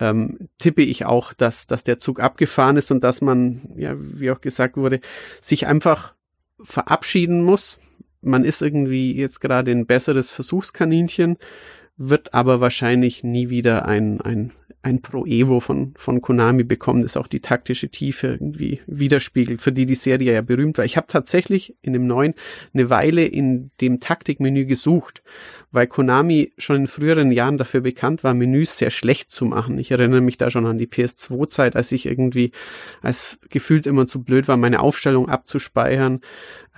ähm, 0.00 0.48
tippe 0.58 0.82
ich 0.82 1.04
auch, 1.04 1.32
dass, 1.32 1.66
dass 1.66 1.84
der 1.84 1.98
Zug 1.98 2.20
abgefahren 2.20 2.76
ist 2.76 2.90
und 2.90 3.02
dass 3.02 3.20
man, 3.20 3.72
ja, 3.76 3.94
wie 3.96 4.30
auch 4.30 4.40
gesagt 4.40 4.76
wurde, 4.76 5.00
sich 5.40 5.66
einfach 5.66 6.14
verabschieden 6.62 7.42
muss. 7.42 7.78
Man 8.26 8.44
ist 8.44 8.60
irgendwie 8.60 9.14
jetzt 9.16 9.40
gerade 9.40 9.70
ein 9.70 9.86
besseres 9.86 10.30
Versuchskaninchen, 10.30 11.36
wird 11.96 12.34
aber 12.34 12.60
wahrscheinlich 12.60 13.22
nie 13.22 13.48
wieder 13.50 13.86
ein, 13.86 14.20
ein 14.20 14.50
ein 14.86 15.02
Pro 15.02 15.26
Evo 15.26 15.58
von, 15.58 15.94
von 15.96 16.20
Konami 16.20 16.62
bekommen, 16.62 17.02
das 17.02 17.16
auch 17.16 17.26
die 17.26 17.40
taktische 17.40 17.88
Tiefe 17.88 18.28
irgendwie 18.28 18.80
widerspiegelt, 18.86 19.60
für 19.60 19.72
die 19.72 19.84
die 19.84 19.96
Serie 19.96 20.32
ja 20.32 20.42
berühmt 20.42 20.78
war. 20.78 20.84
Ich 20.84 20.96
habe 20.96 21.08
tatsächlich 21.08 21.74
in 21.82 21.92
dem 21.92 22.06
neuen 22.06 22.34
eine 22.72 22.88
Weile 22.88 23.26
in 23.26 23.72
dem 23.80 23.98
Taktikmenü 23.98 24.64
gesucht, 24.64 25.24
weil 25.72 25.88
Konami 25.88 26.52
schon 26.56 26.76
in 26.76 26.86
früheren 26.86 27.32
Jahren 27.32 27.58
dafür 27.58 27.80
bekannt 27.80 28.22
war, 28.22 28.32
Menüs 28.32 28.78
sehr 28.78 28.90
schlecht 28.90 29.32
zu 29.32 29.44
machen. 29.44 29.76
Ich 29.78 29.90
erinnere 29.90 30.20
mich 30.20 30.38
da 30.38 30.52
schon 30.52 30.66
an 30.66 30.78
die 30.78 30.86
PS2-Zeit, 30.86 31.74
als 31.74 31.90
ich 31.90 32.06
irgendwie 32.06 32.52
als 33.02 33.38
gefühlt 33.48 33.88
immer 33.88 34.06
zu 34.06 34.22
blöd 34.22 34.46
war, 34.46 34.56
meine 34.56 34.78
Aufstellung 34.78 35.28
abzuspeichern. 35.28 36.20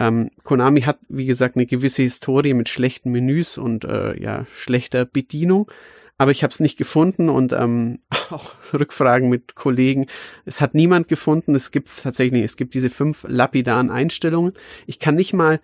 Ähm, 0.00 0.30
Konami 0.44 0.80
hat, 0.80 0.98
wie 1.10 1.26
gesagt, 1.26 1.56
eine 1.56 1.66
gewisse 1.66 2.02
Historie 2.02 2.54
mit 2.54 2.70
schlechten 2.70 3.10
Menüs 3.10 3.58
und 3.58 3.84
äh, 3.84 4.18
ja, 4.18 4.46
schlechter 4.50 5.04
Bedienung 5.04 5.70
aber 6.18 6.32
ich 6.32 6.42
habe 6.42 6.52
es 6.52 6.60
nicht 6.60 6.76
gefunden 6.76 7.28
und 7.28 7.52
ähm, 7.52 8.00
auch 8.30 8.54
Rückfragen 8.72 9.28
mit 9.28 9.54
Kollegen. 9.54 10.06
Es 10.44 10.60
hat 10.60 10.74
niemand 10.74 11.08
gefunden. 11.08 11.54
Es 11.54 11.70
gibt 11.70 11.88
es 11.88 12.02
tatsächlich. 12.02 12.42
Es 12.42 12.56
gibt 12.56 12.74
diese 12.74 12.90
fünf 12.90 13.24
lapidaren 13.26 13.90
Einstellungen. 13.90 14.52
Ich 14.86 14.98
kann 14.98 15.14
nicht 15.14 15.32
mal 15.32 15.60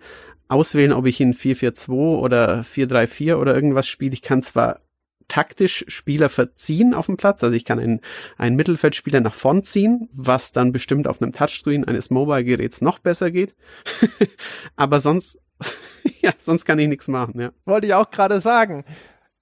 auswählen, 0.47 0.93
ob 0.93 1.05
ich 1.05 1.19
in 1.19 1.33
442 1.33 1.89
oder 1.89 2.63
434 2.63 3.33
oder 3.33 3.53
irgendwas 3.53 3.87
spiele. 3.87 4.13
Ich 4.13 4.21
kann 4.21 4.41
zwar 4.41 4.79
taktisch 5.27 5.85
Spieler 5.87 6.29
verziehen 6.29 6.93
auf 6.93 7.07
dem 7.07 7.17
Platz. 7.17 7.43
Also 7.43 7.55
ich 7.55 7.65
kann 7.65 7.79
einen, 7.79 8.01
einen 8.37 8.55
Mittelfeldspieler 8.55 9.19
nach 9.21 9.33
vorn 9.33 9.63
ziehen, 9.63 10.07
was 10.13 10.51
dann 10.51 10.71
bestimmt 10.71 11.07
auf 11.07 11.21
einem 11.21 11.31
Touchscreen 11.31 11.83
eines 11.83 12.09
Mobile-Geräts 12.11 12.81
noch 12.81 12.99
besser 12.99 13.31
geht. 13.31 13.55
Aber 14.75 15.01
sonst, 15.01 15.39
ja, 16.21 16.31
sonst 16.37 16.65
kann 16.65 16.79
ich 16.79 16.87
nichts 16.87 17.07
machen, 17.07 17.39
ja. 17.39 17.51
Wollte 17.65 17.87
ich 17.87 17.93
auch 17.93 18.09
gerade 18.11 18.39
sagen. 18.39 18.85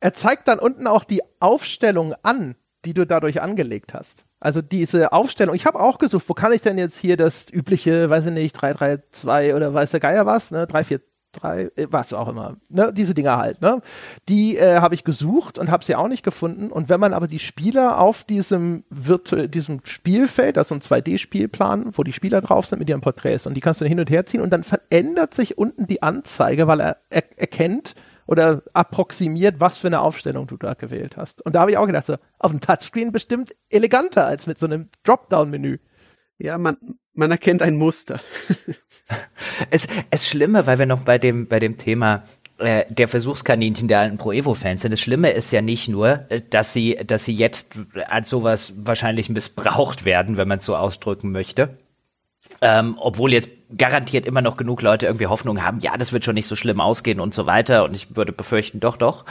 Er 0.03 0.11
zeigt 0.11 0.49
dann 0.49 0.59
unten 0.59 0.85
auch 0.85 1.05
die 1.05 1.21
Aufstellung 1.39 2.13
an, 2.23 2.55
die 2.83 2.93
du 2.93 3.05
dadurch 3.05 3.41
angelegt 3.41 3.93
hast. 3.93 4.25
Also 4.41 4.61
diese 4.61 5.13
Aufstellung, 5.13 5.55
ich 5.55 5.65
habe 5.65 5.79
auch 5.79 5.97
gesucht, 5.97 6.25
wo 6.27 6.33
kann 6.33 6.51
ich 6.51 6.59
denn 6.59 6.77
jetzt 6.77 6.97
hier 6.97 7.15
das 7.15 7.49
übliche, 7.49 8.09
weiß 8.09 8.25
ich 8.25 8.33
nicht, 8.33 8.51
332 8.51 9.53
oder 9.53 9.73
weiß 9.73 9.91
der 9.91 10.01
Geier 10.01 10.25
was, 10.25 10.51
ne, 10.51 10.67
343, 10.67 11.77
äh, 11.77 11.87
was 11.89 12.11
auch 12.11 12.27
immer, 12.27 12.57
ne, 12.67 12.91
diese 12.93 13.13
Dinger 13.13 13.37
halt, 13.37 13.61
ne, 13.61 13.79
die 14.27 14.57
äh, 14.57 14.81
habe 14.81 14.93
ich 14.93 15.05
gesucht 15.05 15.57
und 15.57 15.71
habe 15.71 15.85
sie 15.85 15.95
auch 15.95 16.09
nicht 16.09 16.23
gefunden. 16.23 16.69
Und 16.69 16.89
wenn 16.89 16.99
man 16.99 17.13
aber 17.13 17.27
die 17.27 17.39
Spieler 17.39 17.97
auf 17.97 18.25
diesem 18.25 18.83
Virtu 18.89 19.47
diesem 19.47 19.79
Spielfeld, 19.85 20.57
das 20.57 20.69
ist 20.69 20.73
ein 20.73 20.81
2D-Spielplan, 20.81 21.97
wo 21.97 22.03
die 22.03 22.11
Spieler 22.11 22.41
drauf 22.41 22.65
sind 22.65 22.79
mit 22.79 22.89
ihren 22.89 22.99
Porträts 22.99 23.47
und 23.47 23.53
die 23.53 23.61
kannst 23.61 23.79
du 23.79 23.85
hin 23.85 24.01
und 24.01 24.09
her 24.09 24.25
ziehen 24.25 24.41
und 24.41 24.51
dann 24.51 24.65
verändert 24.65 25.33
sich 25.33 25.57
unten 25.57 25.87
die 25.87 26.03
Anzeige, 26.03 26.67
weil 26.67 26.81
er, 26.81 26.97
er 27.09 27.23
erkennt, 27.39 27.95
oder 28.27 28.63
approximiert, 28.73 29.59
was 29.59 29.77
für 29.77 29.87
eine 29.87 30.01
Aufstellung 30.01 30.47
du 30.47 30.57
da 30.57 30.73
gewählt 30.73 31.17
hast. 31.17 31.45
Und 31.45 31.55
da 31.55 31.61
habe 31.61 31.71
ich 31.71 31.77
auch 31.77 31.87
gedacht, 31.87 32.05
so, 32.05 32.15
auf 32.39 32.51
dem 32.51 32.61
Touchscreen 32.61 33.11
bestimmt 33.11 33.51
eleganter 33.69 34.25
als 34.25 34.47
mit 34.47 34.59
so 34.59 34.65
einem 34.65 34.89
Dropdown-Menü. 35.03 35.79
Ja, 36.37 36.57
man, 36.57 36.77
man 37.13 37.31
erkennt 37.31 37.61
ein 37.61 37.75
Muster. 37.75 38.19
es, 39.69 39.87
es 40.09 40.27
Schlimme, 40.27 40.65
weil 40.65 40.79
wir 40.79 40.85
noch 40.85 41.01
bei 41.01 41.17
dem, 41.17 41.47
bei 41.47 41.59
dem 41.59 41.77
Thema 41.77 42.23
äh, 42.57 42.85
der 42.89 43.07
Versuchskaninchen 43.07 43.87
der 43.87 43.99
alten 43.99 44.17
Pro 44.17 44.31
Evo 44.31 44.53
Fans 44.53 44.81
sind. 44.81 44.91
Das 44.91 44.99
Schlimme 44.99 45.31
ist 45.31 45.51
ja 45.51 45.61
nicht 45.61 45.89
nur, 45.89 46.25
äh, 46.29 46.41
dass 46.49 46.73
sie, 46.73 46.95
dass 47.05 47.25
sie 47.25 47.33
jetzt 47.33 47.73
als 48.07 48.29
sowas 48.29 48.73
wahrscheinlich 48.77 49.29
missbraucht 49.29 50.05
werden, 50.05 50.37
wenn 50.37 50.47
man 50.47 50.59
es 50.59 50.65
so 50.65 50.75
ausdrücken 50.75 51.31
möchte. 51.31 51.77
Ähm, 52.61 52.95
obwohl 52.99 53.33
jetzt 53.33 53.49
garantiert 53.75 54.25
immer 54.25 54.41
noch 54.41 54.57
genug 54.57 54.81
Leute 54.81 55.05
irgendwie 55.05 55.27
Hoffnung 55.27 55.63
haben, 55.63 55.79
ja, 55.79 55.97
das 55.97 56.13
wird 56.13 56.23
schon 56.23 56.35
nicht 56.35 56.47
so 56.47 56.55
schlimm 56.55 56.79
ausgehen 56.79 57.19
und 57.19 57.33
so 57.33 57.45
weiter. 57.45 57.83
Und 57.83 57.95
ich 57.95 58.15
würde 58.15 58.31
befürchten, 58.31 58.79
doch, 58.79 58.97
doch. 58.97 59.25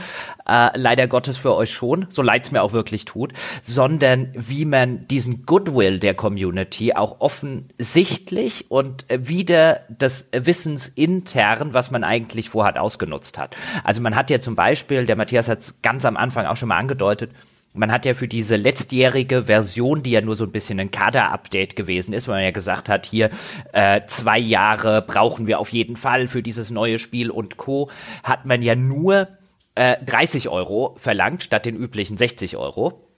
Äh, 0.47 0.71
leider 0.75 1.07
Gottes 1.09 1.37
für 1.37 1.55
euch 1.55 1.73
schon, 1.73 2.07
so 2.11 2.23
leid 2.23 2.45
es 2.45 2.53
mir 2.53 2.63
auch 2.63 2.73
wirklich 2.73 3.05
tut, 3.05 3.33
sondern 3.63 4.33
wie 4.35 4.65
man 4.65 5.07
diesen 5.09 5.47
Goodwill 5.47 5.99
der 5.99 6.15
Community 6.15 6.93
auch 6.95 7.21
offensichtlich 7.21 8.71
und 8.71 9.07
wieder 9.09 9.81
des 9.89 10.29
Wissens 10.33 10.89
intern, 10.89 11.75
was 11.75 11.91
man 11.91 12.05
eigentlich 12.05 12.49
vorhat, 12.49 12.79
ausgenutzt 12.79 13.39
hat. 13.39 13.57
Also 13.85 14.01
man 14.01 14.17
hat 14.17 14.31
ja 14.31 14.41
zum 14.41 14.57
Beispiel, 14.57 15.07
der 15.07 15.17
Matthias 15.17 15.49
hat 15.49 15.61
es 15.61 15.81
ganz 15.83 16.05
am 16.05 16.17
Anfang 16.17 16.47
auch 16.47 16.57
schon 16.57 16.69
mal 16.69 16.79
angedeutet, 16.79 17.31
man 17.75 17.91
hat 17.91 18.05
ja 18.05 18.15
für 18.15 18.29
diese 18.29 18.57
letztjährige 18.57 19.45
Version, 19.45 20.03
die 20.03 20.11
ja 20.11 20.21
nur 20.21 20.37
so 20.37 20.45
ein 20.45 20.53
bisschen 20.53 20.79
ein 20.79 20.91
Kader-Update 20.91 21.77
gewesen 21.77 22.13
ist, 22.13 22.29
weil 22.29 22.37
man 22.37 22.45
ja 22.45 22.51
gesagt 22.51 22.89
hat, 22.89 23.07
hier 23.07 23.31
äh, 23.73 24.03
zwei 24.07 24.39
Jahre 24.39 25.03
brauchen 25.03 25.47
wir 25.47 25.59
auf 25.59 25.73
jeden 25.73 25.97
Fall 25.97 26.27
für 26.27 26.43
dieses 26.43 26.71
neue 26.71 26.99
Spiel 26.99 27.31
und 27.31 27.57
Co., 27.57 27.91
hat 28.23 28.45
man 28.45 28.63
ja 28.63 28.75
nur 28.75 29.29
äh, 29.75 29.97
30 30.05 30.49
Euro 30.49 30.95
verlangt 30.97 31.43
statt 31.43 31.67
den 31.67 31.77
üblichen 31.77 32.17
60 32.17 32.57
Euro 32.57 33.12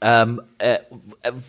ähm, 0.00 0.42
äh, 0.58 0.78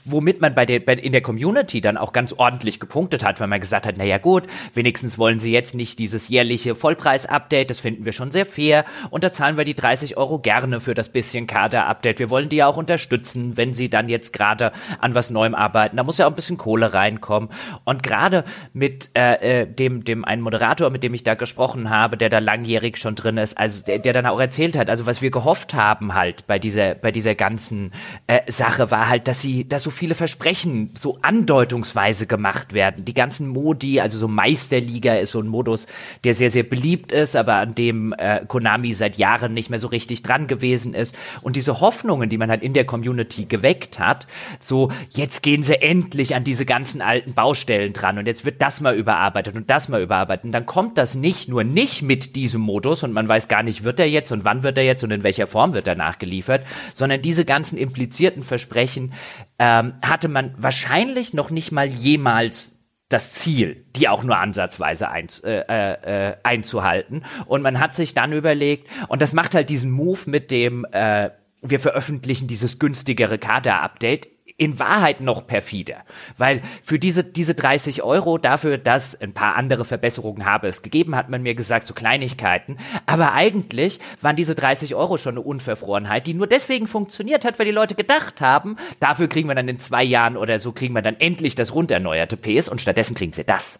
womit 0.05 0.41
man 0.41 0.55
bei 0.55 0.65
der, 0.65 0.79
bei, 0.79 0.93
in 0.93 1.11
der 1.11 1.21
Community 1.21 1.81
dann 1.81 1.97
auch 1.97 2.13
ganz 2.13 2.33
ordentlich 2.33 2.79
gepunktet 2.79 3.23
hat, 3.23 3.39
weil 3.39 3.47
man 3.47 3.59
gesagt 3.59 3.85
hat, 3.85 3.97
naja 3.97 4.17
gut, 4.17 4.43
wenigstens 4.73 5.17
wollen 5.17 5.39
sie 5.39 5.51
jetzt 5.51 5.75
nicht 5.75 5.99
dieses 5.99 6.29
jährliche 6.29 6.75
Vollpreis-Update, 6.75 7.69
das 7.69 7.79
finden 7.79 8.05
wir 8.05 8.11
schon 8.11 8.31
sehr 8.31 8.45
fair 8.45 8.85
und 9.09 9.23
da 9.23 9.31
zahlen 9.31 9.57
wir 9.57 9.65
die 9.65 9.75
30 9.75 10.17
Euro 10.17 10.39
gerne 10.39 10.79
für 10.79 10.93
das 10.93 11.09
bisschen 11.09 11.47
Kader-Update. 11.47 12.19
Wir 12.19 12.29
wollen 12.29 12.49
die 12.49 12.57
ja 12.57 12.67
auch 12.67 12.77
unterstützen, 12.77 13.57
wenn 13.57 13.73
sie 13.73 13.89
dann 13.89 14.09
jetzt 14.09 14.33
gerade 14.33 14.71
an 14.99 15.15
was 15.15 15.29
Neuem 15.29 15.55
arbeiten. 15.55 15.97
Da 15.97 16.03
muss 16.03 16.17
ja 16.17 16.25
auch 16.25 16.31
ein 16.31 16.35
bisschen 16.35 16.57
Kohle 16.57 16.93
reinkommen 16.93 17.49
und 17.85 18.03
gerade 18.03 18.43
mit 18.73 19.09
äh, 19.15 19.61
äh, 19.61 19.67
dem, 19.67 20.03
dem 20.03 20.25
einen 20.25 20.41
Moderator, 20.41 20.89
mit 20.89 21.03
dem 21.03 21.13
ich 21.13 21.23
da 21.23 21.35
gesprochen 21.35 21.89
habe, 21.89 22.17
der 22.17 22.29
da 22.29 22.39
langjährig 22.39 22.97
schon 22.97 23.15
drin 23.15 23.37
ist, 23.37 23.57
also 23.57 23.83
der, 23.83 23.99
der 23.99 24.13
dann 24.13 24.25
auch 24.25 24.39
erzählt 24.39 24.77
hat, 24.77 24.89
also 24.89 25.05
was 25.05 25.21
wir 25.21 25.31
gehofft 25.31 25.73
haben 25.73 26.13
halt 26.13 26.47
bei 26.47 26.59
dieser, 26.59 26.95
bei 26.95 27.11
dieser 27.11 27.35
ganzen 27.35 27.91
äh, 28.27 28.36
Sache 28.47 28.91
war 28.91 29.09
halt, 29.09 29.27
dass 29.27 29.41
sie, 29.41 29.67
dass 29.67 29.83
so 29.83 29.91
viele 29.91 30.15
Versprechen 30.15 30.91
so 30.95 31.19
andeutungsweise 31.21 32.27
gemacht 32.27 32.73
werden. 32.73 33.05
Die 33.05 33.13
ganzen 33.13 33.47
Modi, 33.47 33.99
also 33.99 34.17
so 34.17 34.27
Meisterliga 34.27 35.15
ist 35.15 35.31
so 35.31 35.39
ein 35.39 35.47
Modus, 35.47 35.87
der 36.23 36.33
sehr, 36.33 36.49
sehr 36.49 36.63
beliebt 36.63 37.11
ist, 37.11 37.35
aber 37.35 37.55
an 37.55 37.75
dem 37.75 38.13
äh, 38.17 38.45
Konami 38.47 38.93
seit 38.93 39.17
Jahren 39.17 39.53
nicht 39.53 39.69
mehr 39.69 39.79
so 39.79 39.87
richtig 39.87 40.23
dran 40.23 40.47
gewesen 40.47 40.93
ist. 40.93 41.15
Und 41.41 41.55
diese 41.55 41.79
Hoffnungen, 41.79 42.29
die 42.29 42.37
man 42.37 42.49
halt 42.49 42.63
in 42.63 42.73
der 42.73 42.85
Community 42.85 43.45
geweckt 43.45 43.99
hat, 43.99 44.27
so 44.59 44.91
jetzt 45.09 45.43
gehen 45.43 45.63
sie 45.63 45.81
endlich 45.81 46.35
an 46.35 46.43
diese 46.43 46.65
ganzen 46.65 47.01
alten 47.01 47.33
Baustellen 47.33 47.93
dran 47.93 48.17
und 48.17 48.27
jetzt 48.27 48.45
wird 48.45 48.61
das 48.61 48.81
mal 48.81 48.95
überarbeitet 48.95 49.55
und 49.55 49.69
das 49.69 49.89
mal 49.89 50.01
überarbeitet. 50.01 50.45
Und 50.45 50.51
dann 50.51 50.65
kommt 50.65 50.97
das 50.97 51.15
nicht 51.15 51.47
nur 51.47 51.63
nicht 51.63 52.01
mit 52.01 52.35
diesem 52.35 52.61
Modus 52.61 53.03
und 53.03 53.13
man 53.13 53.27
weiß 53.27 53.47
gar 53.47 53.63
nicht, 53.63 53.83
wird 53.83 53.99
er 53.99 54.09
jetzt 54.09 54.31
und 54.31 54.45
wann 54.45 54.63
wird 54.63 54.77
er 54.77 54.83
jetzt 54.83 55.03
und 55.03 55.11
in 55.11 55.23
welcher 55.23 55.47
Form 55.47 55.73
wird 55.73 55.87
er 55.87 55.95
nachgeliefert, 55.95 56.65
sondern 56.93 57.21
diese 57.21 57.45
ganzen 57.45 57.77
implizierten 57.77 58.26
formulierten 58.27 58.43
Versprechen 58.43 59.13
ähm, 59.59 59.93
hatte 60.01 60.27
man 60.27 60.53
wahrscheinlich 60.57 61.33
noch 61.33 61.49
nicht 61.49 61.71
mal 61.71 61.87
jemals 61.87 62.73
das 63.09 63.31
Ziel, 63.33 63.85
die 63.95 64.09
auch 64.09 64.23
nur 64.23 64.37
ansatzweise 64.37 65.09
ein, 65.09 65.27
äh, 65.43 66.31
äh, 66.31 66.35
einzuhalten. 66.43 67.23
Und 67.45 67.61
man 67.61 67.79
hat 67.79 67.95
sich 67.95 68.13
dann 68.13 68.33
überlegt, 68.33 68.89
und 69.07 69.21
das 69.21 69.31
macht 69.31 69.55
halt 69.55 69.69
diesen 69.69 69.91
Move 69.91 70.19
mit 70.25 70.51
dem, 70.51 70.85
äh, 70.91 71.29
wir 71.61 71.79
veröffentlichen 71.79 72.47
dieses 72.47 72.79
günstigere 72.79 73.37
Kader-Update 73.37 74.27
in 74.57 74.79
Wahrheit 74.79 75.21
noch 75.21 75.45
perfider. 75.45 75.97
Weil 76.37 76.61
für 76.81 76.97
diese, 76.97 77.23
diese 77.23 77.53
30 77.53 78.01
Euro 78.01 78.39
dafür, 78.39 78.79
dass 78.79 79.19
ein 79.19 79.33
paar 79.33 79.55
andere 79.55 79.85
Verbesserungen 79.85 80.45
habe 80.45 80.67
es 80.67 80.81
gegeben, 80.81 81.15
hat 81.15 81.29
man 81.29 81.43
mir 81.43 81.53
gesagt, 81.53 81.85
so 81.85 81.93
Kleinigkeiten. 81.93 82.77
Aber 83.05 83.33
eigentlich 83.33 83.99
waren 84.21 84.35
diese 84.35 84.55
30 84.55 84.95
Euro 84.95 85.17
schon 85.19 85.35
eine 85.35 85.41
Unverfrorenheit, 85.41 86.25
die 86.25 86.33
nur 86.33 86.47
deswegen 86.47 86.87
funktioniert 86.87 87.45
hat, 87.45 87.59
weil 87.59 87.67
die 87.67 87.71
Leute 87.71 87.93
gedacht 87.93 88.41
haben, 88.41 88.77
dafür 88.99 89.27
kriegen 89.27 89.47
wir 89.47 89.55
dann 89.55 89.67
in 89.67 89.79
zwei 89.79 90.03
Jahren 90.03 90.37
oder 90.37 90.59
so, 90.59 90.71
kriegen 90.71 90.95
wir 90.95 91.03
dann 91.03 91.17
endlich 91.19 91.53
das 91.53 91.75
runderneuerte 91.75 92.35
PS 92.35 92.67
und 92.67 92.81
stattdessen 92.81 93.15
kriegen 93.15 93.33
sie 93.33 93.43
das. 93.43 93.79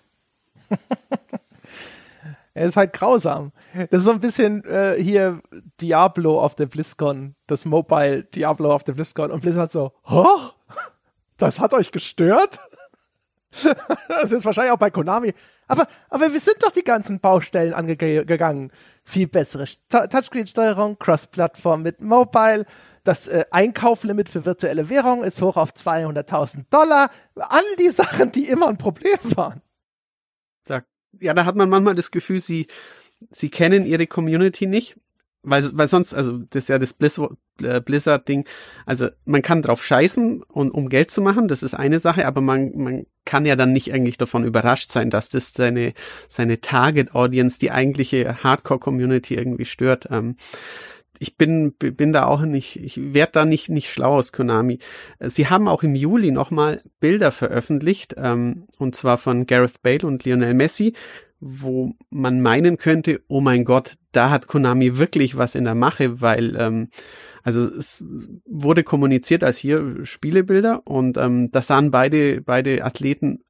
Er 2.58 2.66
ist 2.66 2.76
halt 2.76 2.92
grausam. 2.92 3.52
Das 3.92 4.00
ist 4.00 4.06
so 4.06 4.12
ein 4.12 4.20
bisschen 4.20 4.64
äh, 4.66 4.96
hier 5.00 5.44
Diablo 5.80 6.42
auf 6.42 6.56
der 6.56 6.66
BlizzCon, 6.66 7.36
das 7.46 7.66
Mobile 7.66 8.24
Diablo 8.24 8.74
auf 8.74 8.84
der 8.84 8.94
BlizzCon 8.94 9.30
und 9.30 9.42
Blizzard 9.42 9.70
so, 9.70 9.92
hoch, 10.06 10.56
das 11.38 11.60
hat 11.60 11.74
euch 11.74 11.92
gestört? 11.92 12.60
das 14.10 14.32
ist 14.32 14.46
wahrscheinlich 14.46 14.74
auch 14.74 14.78
bei 14.78 14.92
Konami. 14.92 15.34
Aber, 15.68 15.88
aber 16.10 16.32
wir 16.32 16.40
sind 16.40 16.58
doch 16.62 16.72
die 16.72 16.84
ganzen 16.84 17.20
Baustellen 17.20 17.74
angegangen. 17.74 18.72
Viel 19.04 19.28
bessere 19.28 19.66
Touchscreen-Steuerung, 19.90 21.00
Cross-Plattform 21.00 21.82
mit 21.82 22.02
Mobile, 22.02 22.66
das 23.04 23.28
äh, 23.28 23.46
Einkauflimit 23.52 24.28
für 24.28 24.46
virtuelle 24.46 24.90
Währung 24.90 25.24
ist 25.24 25.42
hoch 25.42 25.56
auf 25.56 25.72
200.000 25.72 26.66
Dollar. 26.70 27.10
All 27.36 27.76
die 27.80 27.90
Sachen, 27.90 28.34
die 28.34 28.50
immer 28.50 28.68
ein 28.68 28.78
Problem 28.78 29.18
waren 29.36 29.62
ja, 31.20 31.34
da 31.34 31.46
hat 31.46 31.56
man 31.56 31.70
manchmal 31.70 31.96
das 31.96 32.12
Gefühl, 32.12 32.40
sie, 32.40 32.68
sie 33.32 33.50
kennen 33.50 33.86
ihre 33.86 34.08
Community 34.08 34.68
nicht, 34.68 34.98
weil, 35.48 35.64
weil 35.74 35.88
sonst, 35.88 36.14
also 36.14 36.40
das 36.50 36.66
ist 36.66 36.70
ja 36.70 36.78
das 36.78 36.96
äh, 37.62 37.82
Blizzard-Ding, 37.82 38.46
also 38.86 39.08
man 39.26 39.42
kann 39.42 39.62
drauf 39.62 39.84
scheißen, 39.84 40.44
und, 40.44 40.72
um 40.72 40.90
Geld 40.90 41.10
zu 41.10 41.22
machen, 41.22 41.48
das 41.48 41.64
ist 41.64 41.74
eine 41.74 42.00
Sache, 42.00 42.28
aber 42.28 42.42
man, 42.42 42.72
man 42.76 43.06
kann 43.26 43.46
ja 43.46 43.56
dann 43.56 43.72
nicht 43.72 43.94
eigentlich 43.94 44.18
davon 44.18 44.44
überrascht 44.44 44.92
sein, 44.92 45.10
dass 45.10 45.30
das 45.30 45.54
seine, 45.54 45.94
seine 46.28 46.60
Target-Audience, 46.60 47.60
die 47.60 47.72
eigentliche 47.72 48.44
Hardcore-Community 48.44 49.36
irgendwie 49.36 49.66
stört. 49.66 50.08
Ähm, 50.12 50.36
ich 51.20 51.38
bin, 51.38 51.74
bin 51.74 52.14
da 52.14 52.26
auch 52.26 52.42
nicht, 52.42 52.76
ich 52.76 53.14
werde 53.14 53.32
da 53.32 53.46
nicht, 53.46 53.70
nicht 53.70 53.90
schlau 53.90 54.18
aus 54.18 54.32
Konami. 54.32 54.80
Sie 55.20 55.48
haben 55.48 55.68
auch 55.68 55.82
im 55.82 55.96
Juli 55.96 56.32
nochmal 56.32 56.84
Bilder 57.00 57.32
veröffentlicht, 57.32 58.16
ähm, 58.18 58.68
und 58.78 58.96
zwar 58.96 59.18
von 59.18 59.48
Gareth 59.48 59.82
Bale 59.82 60.06
und 60.06 60.26
Lionel 60.26 60.54
Messi, 60.54 60.94
wo 61.40 61.94
man 62.10 62.42
meinen 62.42 62.78
könnte, 62.78 63.22
oh 63.28 63.42
mein 63.42 63.64
Gott, 63.66 63.96
da 64.12 64.30
hat 64.30 64.48
Konami 64.48 64.98
wirklich 64.98 65.38
was 65.38 65.56
in 65.56 65.66
der 65.66 65.76
Mache, 65.76 66.22
weil 66.22 66.56
ähm, 66.56 66.90
also 67.44 67.64
es 67.64 68.04
wurde 68.46 68.84
kommuniziert 68.84 69.44
als 69.44 69.58
hier 69.58 70.06
Spielebilder 70.06 70.82
und 70.86 71.18
ähm, 71.18 71.52
da 71.52 71.62
sahen 71.62 71.92
beide 71.92 72.42
beide 72.42 72.84
Athleten 72.84 73.44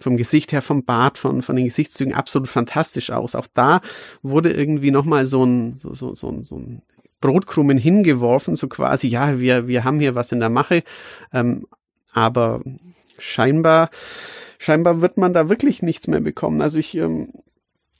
vom 0.00 0.16
Gesicht 0.16 0.52
her, 0.52 0.60
vom 0.60 0.84
Bart, 0.84 1.16
von, 1.16 1.42
von 1.42 1.56
den 1.56 1.64
Gesichtszügen 1.64 2.14
absolut 2.14 2.48
fantastisch 2.48 3.10
aus. 3.10 3.34
Auch 3.34 3.46
da 3.54 3.80
wurde 4.22 4.52
irgendwie 4.52 4.90
nochmal 4.90 5.24
so 5.24 5.44
ein, 5.44 5.76
so, 5.76 5.94
so, 5.94 6.14
so, 6.14 6.44
so 6.44 6.56
ein 6.56 6.82
Brotkrumen 7.20 7.78
hingeworfen, 7.78 8.54
so 8.54 8.68
quasi, 8.68 9.08
ja, 9.08 9.40
wir, 9.40 9.66
wir 9.66 9.84
haben 9.84 9.98
hier 9.98 10.14
was 10.14 10.32
in 10.32 10.40
der 10.40 10.50
Mache. 10.50 10.82
Ähm, 11.32 11.66
aber 12.12 12.62
scheinbar, 13.18 13.90
scheinbar 14.58 15.00
wird 15.00 15.16
man 15.16 15.32
da 15.32 15.48
wirklich 15.48 15.82
nichts 15.82 16.06
mehr 16.06 16.20
bekommen. 16.20 16.60
Also 16.60 16.78
ich 16.78 16.96
ähm, 16.96 17.32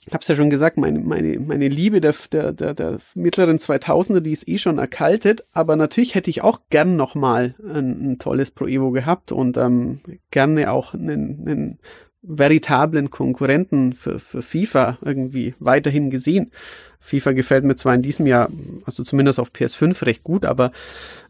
habe 0.07 0.21
es 0.21 0.27
ja 0.27 0.35
schon 0.35 0.49
gesagt, 0.49 0.77
meine, 0.77 0.99
meine, 0.99 1.39
meine 1.39 1.67
Liebe 1.67 2.01
der, 2.01 2.15
der, 2.31 2.53
der, 2.53 2.73
der 2.73 2.99
mittleren 3.15 3.59
2000er, 3.59 4.19
die 4.21 4.31
ist 4.31 4.47
eh 4.47 4.57
schon 4.57 4.77
erkaltet, 4.77 5.45
aber 5.53 5.75
natürlich 5.75 6.15
hätte 6.15 6.29
ich 6.29 6.41
auch 6.41 6.61
gern 6.69 6.95
nochmal 6.95 7.55
ein, 7.63 8.13
ein 8.13 8.19
tolles 8.19 8.51
Pro 8.51 8.67
Evo 8.67 8.91
gehabt 8.91 9.31
und 9.31 9.57
ähm, 9.57 10.01
gerne 10.31 10.71
auch 10.71 10.93
einen, 10.93 11.47
einen 11.47 11.79
veritablen 12.21 13.09
Konkurrenten 13.09 13.93
für, 13.93 14.19
für 14.19 14.41
FIFA 14.41 14.97
irgendwie 15.01 15.55
weiterhin 15.59 16.09
gesehen. 16.09 16.51
FIFA 16.99 17.31
gefällt 17.31 17.63
mir 17.63 17.75
zwar 17.75 17.95
in 17.95 18.01
diesem 18.01 18.27
Jahr, 18.27 18.49
also 18.85 19.03
zumindest 19.03 19.39
auf 19.39 19.51
PS5 19.51 20.05
recht 20.05 20.23
gut, 20.23 20.43
aber 20.43 20.71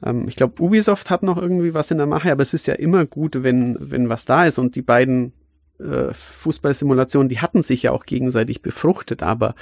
ähm, 0.03 0.28
ich 0.28 0.36
glaube, 0.36 0.61
Ubisoft 0.61 1.10
hat 1.10 1.22
noch 1.22 1.38
irgendwie 1.38 1.76
was 1.76 1.91
in 1.91 1.98
der 1.98 2.07
Mache, 2.07 2.32
aber 2.32 2.41
es 2.41 2.53
ist 2.53 2.66
ja 2.66 2.74
immer 2.74 3.06
gut, 3.06 3.44
wenn, 3.44 3.78
wenn 3.80 4.10
was 4.10 4.26
da 4.26 4.45
ist 4.45 4.57
und 4.57 4.76
die 4.76 4.82
beiden 4.82 5.34
äh, 5.80 6.11
Fußballsimulationen, 6.11 7.30
die 7.30 7.40
hatten 7.40 7.61
sich 7.61 7.84
ja 7.84 7.91
auch 7.91 8.06
gegenseitig 8.06 8.64
befruchtet, 8.64 9.22
aber 9.22 9.53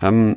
ähm, 0.00 0.36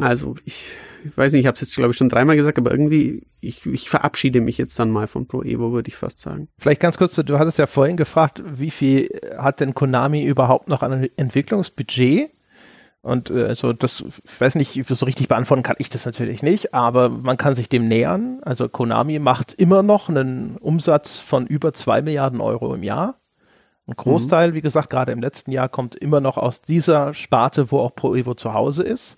also 0.00 0.34
ich, 0.44 0.70
ich 1.04 1.16
weiß 1.16 1.32
nicht, 1.32 1.40
ich 1.40 1.46
habe 1.46 1.54
es 1.54 1.60
jetzt 1.60 1.76
glaube 1.76 1.92
ich 1.92 1.96
schon 1.96 2.08
dreimal 2.08 2.36
gesagt, 2.36 2.58
aber 2.58 2.70
irgendwie 2.70 3.26
ich, 3.40 3.64
ich 3.66 3.88
verabschiede 3.88 4.40
mich 4.40 4.58
jetzt 4.58 4.78
dann 4.78 4.90
mal 4.90 5.06
von 5.06 5.26
Pro 5.26 5.42
Evo, 5.42 5.72
würde 5.72 5.88
ich 5.88 5.96
fast 5.96 6.20
sagen. 6.20 6.48
Vielleicht 6.58 6.80
ganz 6.80 6.98
kurz, 6.98 7.14
du 7.14 7.38
hattest 7.38 7.58
ja 7.58 7.66
vorhin 7.66 7.96
gefragt, 7.96 8.42
wie 8.46 8.70
viel 8.70 9.08
hat 9.38 9.60
denn 9.60 9.74
Konami 9.74 10.24
überhaupt 10.24 10.68
noch 10.68 10.82
an 10.82 11.08
Entwicklungsbudget? 11.16 12.30
Und 13.02 13.30
äh, 13.30 13.44
also 13.44 13.72
das, 13.72 14.04
ich 14.24 14.40
weiß 14.40 14.56
nicht, 14.56 14.84
so 14.84 15.06
richtig 15.06 15.28
beantworten 15.28 15.62
kann 15.62 15.76
ich 15.78 15.88
das 15.88 16.06
natürlich 16.06 16.42
nicht, 16.42 16.74
aber 16.74 17.08
man 17.08 17.36
kann 17.36 17.54
sich 17.54 17.68
dem 17.68 17.86
nähern. 17.86 18.40
Also 18.42 18.68
Konami 18.68 19.20
macht 19.20 19.54
immer 19.54 19.84
noch 19.84 20.08
einen 20.08 20.56
Umsatz 20.56 21.20
von 21.20 21.46
über 21.46 21.72
zwei 21.72 22.02
Milliarden 22.02 22.40
Euro 22.40 22.74
im 22.74 22.82
Jahr. 22.82 23.20
Ein 23.86 23.94
Großteil, 23.94 24.50
mhm. 24.50 24.54
wie 24.54 24.60
gesagt, 24.60 24.90
gerade 24.90 25.12
im 25.12 25.20
letzten 25.20 25.52
Jahr 25.52 25.68
kommt 25.68 25.94
immer 25.94 26.20
noch 26.20 26.36
aus 26.36 26.62
dieser 26.62 27.14
Sparte, 27.14 27.70
wo 27.70 27.78
auch 27.78 27.94
Pro 27.94 28.16
Evo 28.16 28.34
zu 28.34 28.52
Hause 28.52 28.82
ist. 28.82 29.16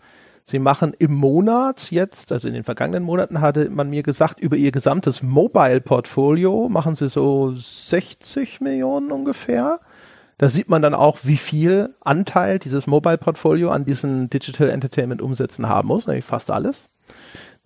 Sie 0.51 0.59
machen 0.59 0.95
im 0.99 1.13
Monat 1.13 1.91
jetzt, 1.91 2.33
also 2.33 2.49
in 2.49 2.55
den 2.55 2.65
vergangenen 2.65 3.03
Monaten 3.03 3.43
hatte 3.43 3.69
man 3.69 3.91
mir 3.91 4.03
gesagt, 4.03 4.41
über 4.41 4.57
ihr 4.57 4.73
gesamtes 4.73 5.23
Mobile-Portfolio 5.23 6.71
machen 6.71 6.97
sie 6.97 7.11
so 7.11 7.53
60 7.55 8.63
Millionen 8.63 9.13
ungefähr. 9.13 9.79
Da 10.39 10.49
sieht 10.49 10.71
man 10.71 10.81
dann 10.81 10.95
auch, 10.95 11.19
wie 11.25 11.37
viel 11.37 11.95
Anteil 12.01 12.59
dieses 12.59 12.87
Mobile-Portfolio 12.87 13.69
an 13.69 13.85
diesen 13.85 14.31
Digital 14.31 14.71
Entertainment 14.71 15.21
Umsätzen 15.21 15.69
haben 15.69 15.89
muss, 15.89 16.07
nämlich 16.07 16.25
fast 16.25 16.51
alles. 16.51 16.89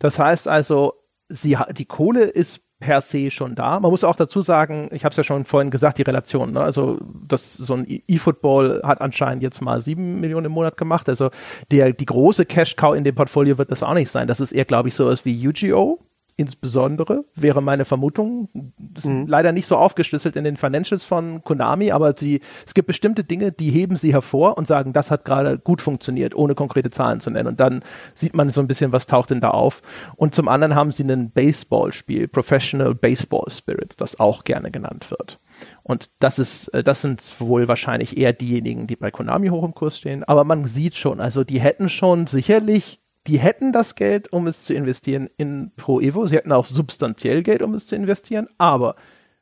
Das 0.00 0.18
heißt 0.18 0.48
also, 0.48 0.94
sie, 1.28 1.56
die 1.76 1.84
Kohle 1.84 2.24
ist 2.24 2.62
per 2.82 3.00
se 3.00 3.30
schon 3.30 3.54
da. 3.54 3.78
Man 3.78 3.92
muss 3.92 4.02
auch 4.02 4.16
dazu 4.16 4.42
sagen, 4.42 4.88
ich 4.90 5.04
habe 5.04 5.12
es 5.12 5.16
ja 5.16 5.22
schon 5.22 5.44
vorhin 5.44 5.70
gesagt, 5.70 5.98
die 5.98 6.02
Relation. 6.02 6.52
Ne? 6.52 6.60
Also 6.60 6.98
das 7.28 7.54
so 7.54 7.74
ein 7.74 7.86
E-Football 8.08 8.82
hat 8.82 9.00
anscheinend 9.00 9.44
jetzt 9.44 9.62
mal 9.62 9.80
sieben 9.80 10.20
Millionen 10.20 10.46
im 10.46 10.52
Monat 10.52 10.76
gemacht. 10.76 11.08
Also 11.08 11.30
der 11.70 11.92
die 11.92 12.06
große 12.06 12.44
Cash 12.44 12.74
Cow 12.74 12.94
in 12.96 13.04
dem 13.04 13.14
Portfolio 13.14 13.56
wird 13.56 13.70
das 13.70 13.84
auch 13.84 13.94
nicht 13.94 14.10
sein. 14.10 14.26
Das 14.26 14.40
ist 14.40 14.50
eher, 14.50 14.64
glaube 14.64 14.88
ich, 14.88 14.94
so 14.94 15.06
was 15.06 15.24
wie 15.24 15.48
UGO 15.48 16.00
insbesondere, 16.36 17.24
wäre 17.34 17.62
meine 17.62 17.84
Vermutung. 17.84 18.48
Das 18.78 19.04
ist 19.04 19.10
mhm. 19.10 19.26
leider 19.26 19.52
nicht 19.52 19.66
so 19.66 19.76
aufgeschlüsselt 19.76 20.36
in 20.36 20.44
den 20.44 20.56
Financials 20.56 21.04
von 21.04 21.42
Konami, 21.44 21.92
aber 21.92 22.14
sie, 22.16 22.40
es 22.66 22.74
gibt 22.74 22.86
bestimmte 22.86 23.24
Dinge, 23.24 23.52
die 23.52 23.70
heben 23.70 23.96
sie 23.96 24.12
hervor 24.12 24.58
und 24.58 24.66
sagen, 24.66 24.92
das 24.92 25.10
hat 25.10 25.24
gerade 25.24 25.58
gut 25.58 25.80
funktioniert, 25.80 26.34
ohne 26.34 26.54
konkrete 26.54 26.90
Zahlen 26.90 27.20
zu 27.20 27.30
nennen. 27.30 27.48
Und 27.48 27.60
dann 27.60 27.82
sieht 28.14 28.34
man 28.34 28.50
so 28.50 28.60
ein 28.60 28.66
bisschen, 28.66 28.92
was 28.92 29.06
taucht 29.06 29.30
denn 29.30 29.40
da 29.40 29.50
auf. 29.50 29.82
Und 30.16 30.34
zum 30.34 30.48
anderen 30.48 30.74
haben 30.74 30.90
sie 30.90 31.04
ein 31.04 31.30
Baseballspiel, 31.30 32.28
Professional 32.28 32.94
Baseball 32.94 33.50
Spirits, 33.50 33.96
das 33.96 34.18
auch 34.18 34.44
gerne 34.44 34.70
genannt 34.70 35.10
wird. 35.10 35.38
Und 35.82 36.10
das 36.18 36.38
ist, 36.38 36.68
äh, 36.68 36.82
das 36.82 37.02
sind 37.02 37.40
wohl 37.40 37.68
wahrscheinlich 37.68 38.16
eher 38.16 38.32
diejenigen, 38.32 38.86
die 38.86 38.96
bei 38.96 39.10
Konami 39.10 39.48
hoch 39.48 39.64
im 39.64 39.74
Kurs 39.74 39.98
stehen. 39.98 40.24
Aber 40.24 40.44
man 40.44 40.64
sieht 40.64 40.94
schon, 40.94 41.20
also 41.20 41.44
die 41.44 41.60
hätten 41.60 41.88
schon 41.88 42.26
sicherlich 42.26 43.01
die 43.26 43.38
hätten 43.38 43.72
das 43.72 43.94
Geld, 43.94 44.32
um 44.32 44.46
es 44.46 44.64
zu 44.64 44.74
investieren 44.74 45.28
in 45.36 45.72
Pro 45.76 46.00
Evo. 46.00 46.26
Sie 46.26 46.36
hätten 46.36 46.52
auch 46.52 46.64
substanziell 46.64 47.42
Geld, 47.42 47.62
um 47.62 47.74
es 47.74 47.86
zu 47.86 47.94
investieren. 47.94 48.48
Aber 48.58 48.96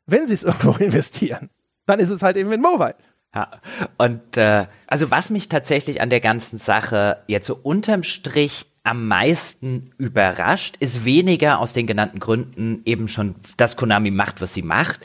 wenn 0.05 0.27
sie 0.27 0.33
es 0.33 0.43
irgendwo 0.43 0.71
investieren, 0.73 1.49
dann 1.85 1.99
ist 1.99 2.09
es 2.09 2.21
halt 2.21 2.37
eben 2.37 2.51
in 2.51 2.61
Mobile. 2.61 2.95
Ja, 3.33 3.49
und 3.97 4.35
äh, 4.35 4.65
also 4.87 5.09
was 5.09 5.29
mich 5.29 5.47
tatsächlich 5.47 6.01
an 6.01 6.09
der 6.09 6.19
ganzen 6.19 6.57
Sache 6.57 7.19
jetzt 7.27 7.47
so 7.47 7.55
unterm 7.55 8.03
Strich 8.03 8.65
am 8.83 9.07
meisten 9.07 9.91
überrascht, 9.97 10.75
ist 10.79 11.05
weniger 11.05 11.59
aus 11.59 11.71
den 11.71 11.87
genannten 11.87 12.19
Gründen 12.19 12.81
eben 12.83 13.07
schon, 13.07 13.35
dass 13.55 13.77
Konami 13.77 14.11
macht, 14.11 14.41
was 14.41 14.53
sie 14.53 14.63
macht, 14.63 14.99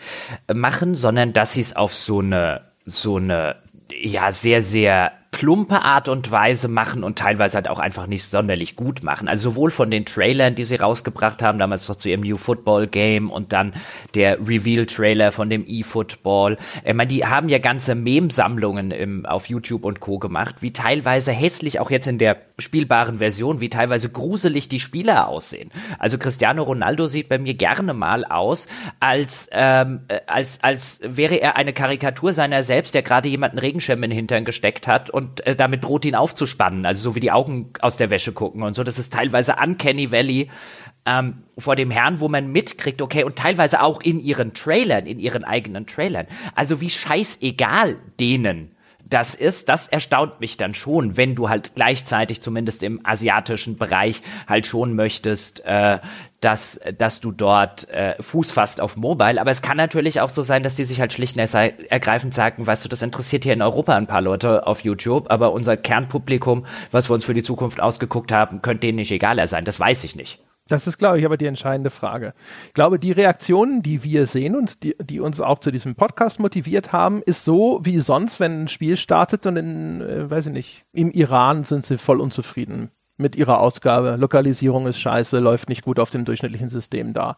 äh, 0.49 0.55
machen, 0.55 0.97
sondern 0.97 1.35
dass 1.35 1.53
sie 1.53 1.61
es 1.61 1.77
auf 1.77 1.95
so 1.95 2.19
eine 2.19 2.63
so 2.85 3.17
eine 3.17 3.57
ja 3.93 4.33
sehr 4.33 4.61
sehr 4.61 5.13
plumpe 5.37 5.83
Art 5.83 6.09
und 6.09 6.31
Weise 6.31 6.67
machen 6.67 7.05
und 7.05 7.19
teilweise 7.19 7.57
halt 7.57 7.69
auch 7.69 7.79
einfach 7.79 8.07
nicht 8.07 8.25
sonderlich 8.25 8.75
gut 8.75 9.03
machen. 9.03 9.29
Also 9.29 9.51
sowohl 9.51 9.71
von 9.71 9.91
den 9.91 10.07
Trailern, 10.07 10.55
die 10.55 10.65
sie 10.65 10.77
rausgebracht 10.77 11.43
haben, 11.43 11.59
damals 11.59 11.87
noch 11.91 11.97
zu 11.97 12.09
ihrem 12.09 12.23
New 12.23 12.39
Football 12.39 12.87
Game 12.87 13.31
und 13.31 13.53
dann 13.53 13.75
der 14.15 14.39
Reveal-Trailer 14.41 15.33
von 15.33 15.51
dem 15.51 15.67
eFootball. 15.69 16.57
Ich 16.87 16.95
meine, 16.95 17.09
die 17.09 17.27
haben 17.27 17.51
ja 17.51 17.59
ganze 17.59 17.95
Mem-Sammlungen 17.95 19.27
auf 19.27 19.51
YouTube 19.51 19.85
und 19.85 20.01
Co. 20.01 20.19
gemacht, 20.19 20.57
wie 20.61 20.73
teilweise 20.73 21.33
hässlich 21.33 21.81
auch 21.81 21.91
jetzt 21.91 22.09
in 22.09 22.17
der 22.17 22.39
spielbaren 22.59 23.19
Version, 23.19 23.61
wie 23.61 23.69
teilweise 23.69 24.09
gruselig 24.09 24.69
die 24.69 24.81
Spieler 24.81 25.29
aussehen. 25.29 25.71
Also 25.99 26.17
Cristiano 26.17 26.63
Ronaldo 26.63 27.07
sieht 27.07 27.29
bei 27.29 27.39
mir 27.39 27.55
gerne 27.55 27.93
mal 27.93 28.25
aus, 28.25 28.67
als, 28.99 29.49
ähm, 29.53 30.01
äh, 30.09 30.21
als, 30.27 30.63
als 30.63 30.99
wäre 31.03 31.37
er 31.37 31.57
eine 31.57 31.75
Karikatur 31.75 32.33
seiner 32.33 32.63
selbst, 32.63 32.95
der 32.95 33.03
gerade 33.03 33.29
jemanden 33.29 33.59
Regenschirm 33.59 34.03
in 34.03 34.11
den 34.11 34.17
Hintern 34.17 34.45
gesteckt 34.45 34.89
hat 34.89 35.11
und 35.11 35.47
äh, 35.47 35.55
damit 35.55 35.85
droht 35.85 36.07
ihn 36.07 36.15
aufzuspannen, 36.15 36.87
also 36.87 37.03
so 37.03 37.15
wie 37.15 37.21
die 37.21 37.33
Augen 37.33 37.71
aus 37.81 37.99
der 37.99 38.09
Wäsche 38.09 38.33
gucken 38.33 38.63
und 38.63 38.75
so. 38.75 38.85
Das 38.85 38.99
ist 38.99 39.13
teilweise 39.13 39.57
Uncanny 39.63 40.11
Valley 40.11 40.49
ähm, 41.05 41.45
vor 41.59 41.77
dem 41.77 41.91
Herrn, 41.91 42.21
wo 42.21 42.29
man 42.29 42.51
mitkriegt, 42.51 43.03
okay, 43.03 43.25
und 43.25 43.37
teilweise 43.37 43.83
auch 43.83 44.01
in 44.01 44.19
ihren 44.19 44.55
Trailern, 44.55 45.07
in 45.07 45.19
ihren 45.19 45.45
eigenen 45.45 45.87
Trailern. 45.87 46.27
Also 46.55 46.81
wie 46.81 46.91
scheißegal 46.91 47.97
denen 48.19 48.76
das 49.09 49.37
ist, 49.37 49.69
das 49.69 49.87
erstaunt 49.87 50.41
mich 50.41 50.57
dann 50.57 50.75
schon, 50.75 51.17
wenn 51.17 51.37
du 51.37 51.49
halt 51.49 51.77
gleichzeitig 51.77 52.43
zumindest 52.43 52.83
im 52.83 53.01
asiatischen 53.05 53.77
Bereich 53.77 54.21
halt 54.49 54.67
schon 54.67 54.95
möchtest, 54.97 55.65
äh, 55.65 56.01
dass, 56.41 56.81
dass 56.99 57.21
du 57.21 57.31
dort 57.31 57.89
äh, 57.91 58.21
Fuß 58.21 58.51
fasst 58.51 58.81
auf 58.81 58.97
Mobile. 58.97 59.41
Aber 59.41 59.51
es 59.53 59.63
kann 59.63 59.77
natürlich 59.77 60.21
auch 60.21 60.29
so 60.29 60.43
sein, 60.43 60.65
dass 60.65 60.75
die 60.75 60.85
sich 60.85 61.01
halt 61.01 61.13
schlicht 61.13 61.37
und 61.37 61.55
ergreifend 61.55 62.35
sagen, 62.35 62.67
weißt 62.67 62.85
du, 62.85 62.89
das 62.89 63.03
interessiert 63.03 63.45
hier 63.45 63.53
in 63.53 63.63
Europa 63.63 63.95
ein 63.95 64.09
paar 64.09 64.21
Leute 64.21 64.67
auf 64.67 64.83
YouTube, 64.83 65.31
aber 65.31 65.53
unser 65.53 65.77
Kernpublikum, 65.77 66.67
was 66.91 67.09
wir 67.09 67.15
uns 67.15 67.25
für 67.25 67.35
die 67.35 67.43
Zukunft 67.43 67.81
ausgeguckt 67.81 68.33
haben, 68.33 68.61
könnte 68.61 68.81
denen 68.81 68.97
nicht 68.97 69.13
egaler 69.13 69.47
sein. 69.47 69.65
Das 69.65 69.79
weiß 69.79 70.03
ich 70.05 70.17
nicht. 70.17 70.41
Das 70.69 70.87
ist, 70.87 70.99
glaube 70.99 71.19
ich, 71.19 71.25
aber 71.25 71.37
die 71.37 71.47
entscheidende 71.47 71.91
Frage. 71.91 72.35
Ich 72.67 72.75
glaube, 72.75 72.99
die 72.99 73.13
Reaktionen, 73.13 73.83
die 73.83 74.03
wir 74.03 74.27
sehen 74.27 74.57
und 74.57 74.83
die, 74.83 74.97
die 75.01 75.21
uns 75.21 75.41
auch 75.41 75.61
zu 75.61 75.71
diesem 75.71 75.95
Podcast 75.95 76.41
motiviert 76.41 76.93
haben, 76.93 77.23
ist 77.23 77.45
so 77.45 77.81
wie 77.85 78.01
sonst, 78.01 78.41
wenn 78.41 78.65
ein 78.65 78.69
Spiel 78.69 78.97
startet 78.97 79.47
und 79.47 79.57
in, 79.57 80.01
äh, 80.01 80.29
weiß 80.29 80.47
ich 80.47 80.53
nicht, 80.53 80.85
im 80.93 81.11
Iran 81.13 81.65
sind 81.65 81.85
sie 81.85 81.99
voll 81.99 82.21
unzufrieden 82.21 82.91
mit 83.17 83.37
ihrer 83.37 83.61
Ausgabe. 83.61 84.17
Lokalisierung 84.17 84.87
ist 84.87 84.99
scheiße, 84.99 85.39
läuft 85.39 85.69
nicht 85.69 85.85
gut 85.85 86.01
auf 86.01 86.11
dem 86.11 86.25
durchschnittlichen 86.25 86.69
System 86.69 87.15
da. 87.15 87.37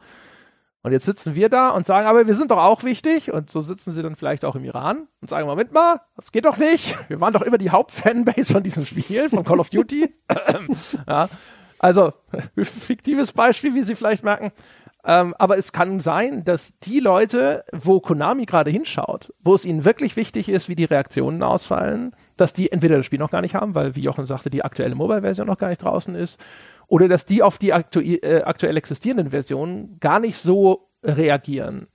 Und 0.82 0.92
jetzt 0.92 1.04
sitzen 1.04 1.34
wir 1.34 1.48
da 1.48 1.70
und 1.70 1.84
sagen, 1.84 2.06
aber 2.06 2.26
wir 2.26 2.34
sind 2.34 2.50
doch 2.50 2.62
auch 2.62 2.84
wichtig. 2.84 3.32
Und 3.32 3.50
so 3.50 3.60
sitzen 3.60 3.92
sie 3.92 4.02
dann 4.02 4.16
vielleicht 4.16 4.44
auch 4.44 4.54
im 4.54 4.64
Iran 4.64 5.08
und 5.20 5.28
sagen, 5.28 5.46
Moment 5.46 5.72
mal, 5.72 6.00
das 6.16 6.32
geht 6.32 6.44
doch 6.44 6.56
nicht. 6.56 6.96
Wir 7.08 7.20
waren 7.20 7.32
doch 7.32 7.42
immer 7.42 7.58
die 7.58 7.70
Hauptfanbase 7.70 8.52
von 8.52 8.62
diesem 8.62 8.84
Spiel, 8.86 9.28
von 9.28 9.44
Call 9.44 9.60
of 9.60 9.70
Duty. 9.70 10.14
ja. 11.06 11.28
Also, 11.78 12.12
fiktives 12.56 13.32
Beispiel, 13.32 13.74
wie 13.74 13.82
Sie 13.82 13.94
vielleicht 13.94 14.24
merken. 14.24 14.52
Ähm, 15.04 15.34
aber 15.38 15.56
es 15.56 15.72
kann 15.72 16.00
sein, 16.00 16.44
dass 16.44 16.78
die 16.80 17.00
Leute, 17.00 17.64
wo 17.72 18.00
Konami 18.00 18.46
gerade 18.46 18.70
hinschaut, 18.70 19.32
wo 19.40 19.54
es 19.54 19.64
ihnen 19.64 19.84
wirklich 19.84 20.16
wichtig 20.16 20.48
ist, 20.48 20.68
wie 20.68 20.74
die 20.74 20.84
Reaktionen 20.84 21.42
ausfallen, 21.42 22.14
dass 22.36 22.52
die 22.52 22.72
entweder 22.72 22.96
das 22.96 23.06
Spiel 23.06 23.20
noch 23.20 23.30
gar 23.30 23.40
nicht 23.40 23.54
haben, 23.54 23.74
weil, 23.74 23.94
wie 23.94 24.02
Jochen 24.02 24.26
sagte, 24.26 24.50
die 24.50 24.64
aktuelle 24.64 24.96
Mobile-Version 24.96 25.46
noch 25.46 25.58
gar 25.58 25.68
nicht 25.68 25.82
draußen 25.82 26.14
ist, 26.14 26.38
oder 26.88 27.06
dass 27.06 27.26
die 27.26 27.42
auf 27.42 27.58
die 27.58 27.72
aktu 27.72 28.00
äh, 28.00 28.42
aktuell 28.42 28.76
existierenden 28.76 29.30
Versionen 29.30 29.98
gar 30.00 30.20
nicht 30.20 30.36
so 30.36 30.90
reagieren. 31.04 31.86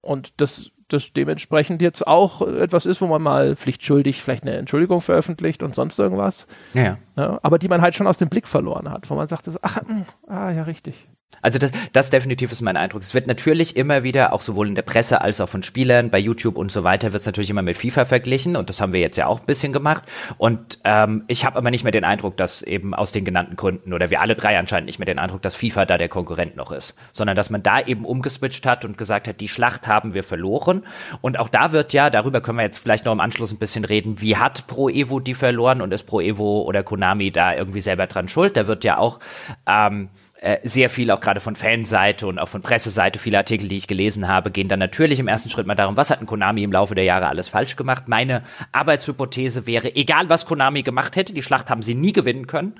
Und 0.00 0.40
das, 0.40 0.70
das 0.88 1.12
dementsprechend 1.12 1.82
jetzt 1.82 2.06
auch 2.06 2.42
etwas 2.42 2.86
ist, 2.86 3.00
wo 3.00 3.06
man 3.06 3.22
mal 3.22 3.56
pflichtschuldig 3.56 4.22
vielleicht 4.22 4.42
eine 4.42 4.56
Entschuldigung 4.56 5.00
veröffentlicht 5.00 5.62
und 5.62 5.74
sonst 5.74 5.98
irgendwas. 5.98 6.46
Ja. 6.74 6.98
ja 7.16 7.38
aber 7.42 7.58
die 7.58 7.68
man 7.68 7.82
halt 7.82 7.94
schon 7.94 8.06
aus 8.06 8.18
dem 8.18 8.28
Blick 8.28 8.48
verloren 8.48 8.90
hat, 8.90 9.08
wo 9.10 9.14
man 9.14 9.26
sagt, 9.26 9.48
ach, 9.62 9.82
mh, 9.82 9.88
hm, 9.88 10.04
ah 10.26 10.50
ja, 10.50 10.62
richtig. 10.62 11.08
Also 11.42 11.58
das, 11.58 11.70
das 11.92 12.10
definitiv 12.10 12.52
ist 12.52 12.62
mein 12.62 12.76
Eindruck. 12.76 13.02
Es 13.02 13.14
wird 13.14 13.26
natürlich 13.26 13.76
immer 13.76 14.02
wieder, 14.02 14.32
auch 14.32 14.42
sowohl 14.42 14.68
in 14.68 14.74
der 14.74 14.82
Presse 14.82 15.20
als 15.20 15.40
auch 15.40 15.48
von 15.48 15.62
Spielern, 15.62 16.10
bei 16.10 16.18
YouTube 16.18 16.56
und 16.56 16.72
so 16.72 16.84
weiter, 16.84 17.12
wird 17.12 17.20
es 17.20 17.26
natürlich 17.26 17.50
immer 17.50 17.62
mit 17.62 17.76
FIFA 17.76 18.04
verglichen 18.04 18.56
und 18.56 18.68
das 18.68 18.80
haben 18.80 18.92
wir 18.92 19.00
jetzt 19.00 19.16
ja 19.16 19.26
auch 19.26 19.40
ein 19.40 19.46
bisschen 19.46 19.72
gemacht. 19.72 20.04
Und 20.36 20.78
ähm, 20.84 21.24
ich 21.28 21.44
habe 21.44 21.56
aber 21.56 21.70
nicht 21.70 21.84
mehr 21.84 21.92
den 21.92 22.04
Eindruck, 22.04 22.36
dass 22.36 22.62
eben 22.62 22.94
aus 22.94 23.12
den 23.12 23.24
genannten 23.24 23.56
Gründen 23.56 23.92
oder 23.92 24.10
wir 24.10 24.20
alle 24.20 24.34
drei 24.34 24.58
anscheinend 24.58 24.86
nicht 24.86 24.98
mehr 24.98 25.06
den 25.06 25.18
Eindruck, 25.18 25.42
dass 25.42 25.54
FIFA 25.54 25.86
da 25.86 25.98
der 25.98 26.08
Konkurrent 26.08 26.56
noch 26.56 26.72
ist, 26.72 26.94
sondern 27.12 27.36
dass 27.36 27.50
man 27.50 27.62
da 27.62 27.80
eben 27.80 28.04
umgeswitcht 28.04 28.66
hat 28.66 28.84
und 28.84 28.98
gesagt 28.98 29.28
hat, 29.28 29.40
die 29.40 29.48
Schlacht 29.48 29.86
haben 29.86 30.14
wir 30.14 30.22
verloren. 30.22 30.84
Und 31.20 31.38
auch 31.38 31.48
da 31.48 31.72
wird 31.72 31.92
ja, 31.92 32.10
darüber 32.10 32.40
können 32.40 32.58
wir 32.58 32.64
jetzt 32.64 32.78
vielleicht 32.78 33.04
noch 33.04 33.12
im 33.12 33.20
Anschluss 33.20 33.52
ein 33.52 33.58
bisschen 33.58 33.84
reden, 33.84 34.20
wie 34.20 34.36
hat 34.36 34.66
Pro 34.66 34.88
Evo 34.88 35.20
die 35.20 35.34
verloren 35.34 35.80
und 35.80 35.92
ist 35.92 36.04
Pro 36.04 36.20
Evo 36.20 36.62
oder 36.62 36.82
Konami 36.82 37.30
da 37.30 37.54
irgendwie 37.54 37.80
selber 37.80 38.06
dran 38.06 38.28
schuld? 38.28 38.56
Da 38.56 38.66
wird 38.66 38.84
ja 38.84 38.98
auch 38.98 39.20
ähm, 39.66 40.08
äh, 40.40 40.58
sehr 40.62 40.88
viel 40.88 41.10
auch 41.10 41.20
gerade 41.20 41.40
von 41.40 41.56
Fanseite 41.56 42.26
und 42.26 42.38
auch 42.38 42.48
von 42.48 42.62
Presseseite, 42.62 43.18
viele 43.18 43.38
Artikel, 43.38 43.68
die 43.68 43.76
ich 43.76 43.88
gelesen 43.88 44.28
habe, 44.28 44.52
gehen 44.52 44.68
dann 44.68 44.78
natürlich 44.78 45.18
im 45.18 45.26
ersten 45.26 45.50
Schritt 45.50 45.66
mal 45.66 45.74
darum, 45.74 45.96
was 45.96 46.10
hat 46.10 46.20
ein 46.20 46.26
Konami 46.26 46.62
im 46.62 46.70
Laufe 46.70 46.94
der 46.94 47.02
Jahre 47.02 47.26
alles 47.26 47.48
falsch 47.48 47.74
gemacht. 47.74 48.04
Meine 48.06 48.42
Arbeitshypothese 48.70 49.66
wäre, 49.66 49.96
egal 49.96 50.28
was 50.28 50.46
Konami 50.46 50.84
gemacht 50.84 51.16
hätte, 51.16 51.34
die 51.34 51.42
Schlacht 51.42 51.70
haben 51.70 51.82
sie 51.82 51.96
nie 51.96 52.12
gewinnen 52.12 52.46
können 52.46 52.74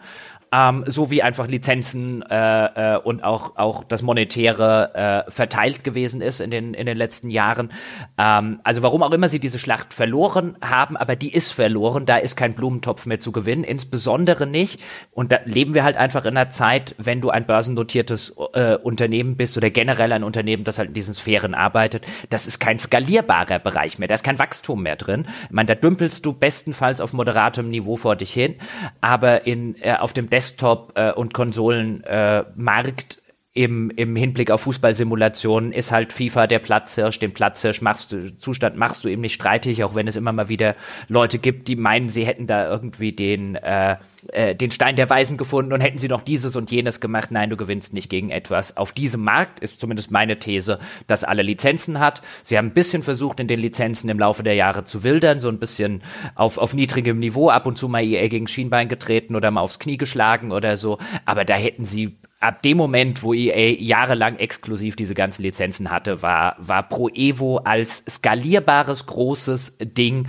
ähm, 0.52 0.84
so 0.86 1.10
wie 1.10 1.22
einfach 1.22 1.46
Lizenzen 1.46 2.22
äh, 2.22 2.94
äh, 2.94 2.98
und 2.98 3.22
auch, 3.22 3.56
auch 3.56 3.84
das 3.84 4.02
Monetäre 4.02 5.24
äh, 5.26 5.30
verteilt 5.30 5.84
gewesen 5.84 6.20
ist 6.20 6.40
in 6.40 6.50
den, 6.50 6.74
in 6.74 6.86
den 6.86 6.96
letzten 6.96 7.30
Jahren. 7.30 7.70
Ähm, 8.16 8.60
also 8.64 8.82
warum 8.82 9.02
auch 9.02 9.10
immer 9.10 9.28
sie 9.28 9.40
diese 9.40 9.58
Schlacht 9.58 9.92
verloren 9.92 10.56
haben, 10.62 10.96
aber 10.96 11.16
die 11.16 11.32
ist 11.32 11.52
verloren, 11.52 12.06
da 12.06 12.16
ist 12.16 12.36
kein 12.36 12.54
Blumentopf 12.54 13.06
mehr 13.06 13.18
zu 13.18 13.32
gewinnen, 13.32 13.64
insbesondere 13.64 14.46
nicht. 14.46 14.80
Und 15.10 15.32
da 15.32 15.40
leben 15.44 15.74
wir 15.74 15.84
halt 15.84 15.96
einfach 15.96 16.24
in 16.24 16.36
einer 16.36 16.50
Zeit, 16.50 16.94
wenn 16.98 17.20
du 17.20 17.30
ein 17.30 17.46
börsennotiertes 17.46 18.34
äh, 18.54 18.76
Unternehmen 18.76 19.36
bist 19.36 19.56
oder 19.56 19.70
generell 19.70 20.12
ein 20.12 20.24
Unternehmen, 20.24 20.64
das 20.64 20.78
halt 20.78 20.88
in 20.88 20.94
diesen 20.94 21.14
Sphären 21.14 21.54
arbeitet, 21.54 22.06
das 22.30 22.46
ist 22.46 22.58
kein 22.58 22.78
skalierbarer 22.78 23.58
Bereich 23.58 23.98
mehr, 23.98 24.08
da 24.08 24.14
ist 24.14 24.24
kein 24.24 24.38
Wachstum 24.38 24.82
mehr 24.82 24.96
drin. 24.96 25.26
Ich 25.44 25.50
meine, 25.50 25.66
da 25.66 25.74
dümpelst 25.74 26.24
du 26.24 26.32
bestenfalls 26.32 27.00
auf 27.00 27.12
moderatem 27.12 27.68
Niveau 27.68 27.96
vor 27.96 28.16
dich 28.16 28.32
hin, 28.32 28.54
aber 29.00 29.46
in, 29.46 29.76
äh, 29.82 29.94
auf 29.94 30.12
dem 30.12 30.28
Desktop- 30.38 30.96
äh, 30.96 31.12
und 31.12 31.34
Konsolenmarkt 31.34 33.18
äh, 33.18 33.27
im, 33.58 33.90
im 33.90 34.14
Hinblick 34.14 34.52
auf 34.52 34.60
Fußballsimulationen 34.60 35.72
ist 35.72 35.90
halt 35.90 36.12
FIFA 36.12 36.46
der 36.46 36.60
Platzhirsch. 36.60 37.18
Den 37.18 37.32
Platzhirsch 37.32 37.82
machst 37.82 38.12
du, 38.12 38.36
Zustand 38.36 38.76
machst 38.76 39.02
du 39.02 39.08
eben 39.08 39.20
nicht 39.20 39.34
streitig, 39.34 39.82
auch 39.82 39.96
wenn 39.96 40.06
es 40.06 40.14
immer 40.14 40.30
mal 40.30 40.48
wieder 40.48 40.76
Leute 41.08 41.40
gibt, 41.40 41.66
die 41.66 41.74
meinen, 41.74 42.08
sie 42.08 42.24
hätten 42.24 42.46
da 42.46 42.70
irgendwie 42.70 43.10
den, 43.10 43.56
äh, 43.56 43.96
äh, 44.28 44.54
den 44.54 44.70
Stein 44.70 44.94
der 44.94 45.10
Weisen 45.10 45.38
gefunden 45.38 45.72
und 45.72 45.80
hätten 45.80 45.98
sie 45.98 46.06
noch 46.06 46.22
dieses 46.22 46.54
und 46.54 46.70
jenes 46.70 47.00
gemacht. 47.00 47.32
Nein, 47.32 47.50
du 47.50 47.56
gewinnst 47.56 47.94
nicht 47.94 48.08
gegen 48.08 48.30
etwas. 48.30 48.76
Auf 48.76 48.92
diesem 48.92 49.24
Markt 49.24 49.58
ist 49.58 49.80
zumindest 49.80 50.12
meine 50.12 50.38
These, 50.38 50.78
dass 51.08 51.24
alle 51.24 51.42
Lizenzen 51.42 51.98
hat. 51.98 52.22
Sie 52.44 52.56
haben 52.56 52.68
ein 52.68 52.74
bisschen 52.74 53.02
versucht, 53.02 53.40
in 53.40 53.48
den 53.48 53.58
Lizenzen 53.58 54.08
im 54.08 54.20
Laufe 54.20 54.44
der 54.44 54.54
Jahre 54.54 54.84
zu 54.84 55.02
wildern, 55.02 55.40
so 55.40 55.48
ein 55.48 55.58
bisschen 55.58 56.04
auf, 56.36 56.58
auf 56.58 56.74
niedrigem 56.74 57.18
Niveau, 57.18 57.50
ab 57.50 57.66
und 57.66 57.76
zu 57.76 57.88
mal 57.88 58.04
EA 58.04 58.28
gegen 58.28 58.46
Schienbein 58.46 58.88
getreten 58.88 59.34
oder 59.34 59.50
mal 59.50 59.62
aufs 59.62 59.80
Knie 59.80 59.96
geschlagen 59.96 60.52
oder 60.52 60.76
so. 60.76 60.98
Aber 61.24 61.44
da 61.44 61.54
hätten 61.54 61.84
sie 61.84 62.18
ab 62.40 62.62
dem 62.62 62.76
Moment, 62.76 63.22
wo 63.22 63.34
EA 63.34 63.76
jahrelang 63.80 64.36
exklusiv 64.36 64.96
diese 64.96 65.14
ganzen 65.14 65.42
Lizenzen 65.42 65.90
hatte, 65.90 66.22
war, 66.22 66.56
war 66.58 66.88
Pro 66.88 67.08
Evo 67.08 67.58
als 67.58 68.04
skalierbares 68.08 69.06
großes 69.06 69.76
Ding 69.80 70.28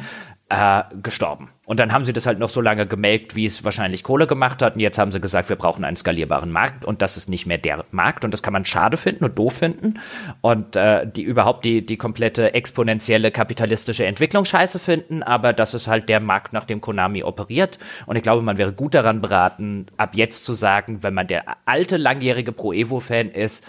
äh, 0.49 0.83
gestorben. 1.01 1.49
Und 1.69 1.79
dann 1.79 1.93
haben 1.93 2.03
sie 2.03 2.13
das 2.13 2.25
halt 2.25 2.39
noch 2.39 2.49
so 2.49 2.61
lange 2.61 2.87
gemelkt, 2.87 3.35
wie 3.35 3.45
es 3.45 3.63
wahrscheinlich 3.63 4.03
Kohle 4.03 4.25
gemacht 4.25 4.63
hat. 4.63 4.73
Und 4.73 4.79
jetzt 4.79 4.97
haben 4.97 5.11
sie 5.11 5.21
gesagt, 5.21 5.49
wir 5.49 5.55
brauchen 5.55 5.85
einen 5.85 5.97
skalierbaren 5.97 6.51
Markt 6.51 6.83
und 6.83 7.03
das 7.03 7.15
ist 7.15 7.29
nicht 7.29 7.45
mehr 7.45 7.59
der 7.59 7.85
Markt. 7.91 8.25
Und 8.25 8.33
das 8.33 8.41
kann 8.41 8.53
man 8.53 8.65
schade 8.65 8.97
finden 8.97 9.23
und 9.23 9.37
doof 9.37 9.57
finden. 9.57 9.99
Und 10.41 10.75
äh, 10.75 11.05
die 11.05 11.21
überhaupt 11.21 11.65
die, 11.65 11.85
die 11.85 11.95
komplette 11.95 12.55
exponentielle 12.55 13.29
kapitalistische 13.29 14.03
Entwicklung 14.07 14.45
scheiße 14.45 14.79
finden. 14.79 15.21
Aber 15.21 15.53
das 15.53 15.75
ist 15.75 15.87
halt 15.87 16.09
der 16.09 16.19
Markt, 16.19 16.53
nach 16.53 16.63
dem 16.63 16.81
Konami 16.81 17.21
operiert. 17.21 17.77
Und 18.07 18.15
ich 18.15 18.23
glaube, 18.23 18.41
man 18.41 18.57
wäre 18.57 18.73
gut 18.73 18.95
daran 18.95 19.21
beraten, 19.21 19.85
ab 19.95 20.15
jetzt 20.15 20.45
zu 20.45 20.55
sagen, 20.55 21.03
wenn 21.03 21.13
man 21.13 21.27
der 21.27 21.43
alte, 21.65 21.97
langjährige 21.97 22.51
Pro 22.51 22.73
Evo-Fan 22.73 23.29
ist, 23.29 23.63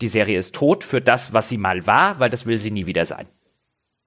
die 0.00 0.08
Serie 0.08 0.36
ist 0.36 0.52
tot 0.52 0.82
für 0.82 1.00
das, 1.00 1.32
was 1.32 1.48
sie 1.48 1.58
mal 1.58 1.86
war, 1.86 2.18
weil 2.18 2.30
das 2.30 2.44
will 2.44 2.58
sie 2.58 2.72
nie 2.72 2.86
wieder 2.86 3.06
sein. 3.06 3.28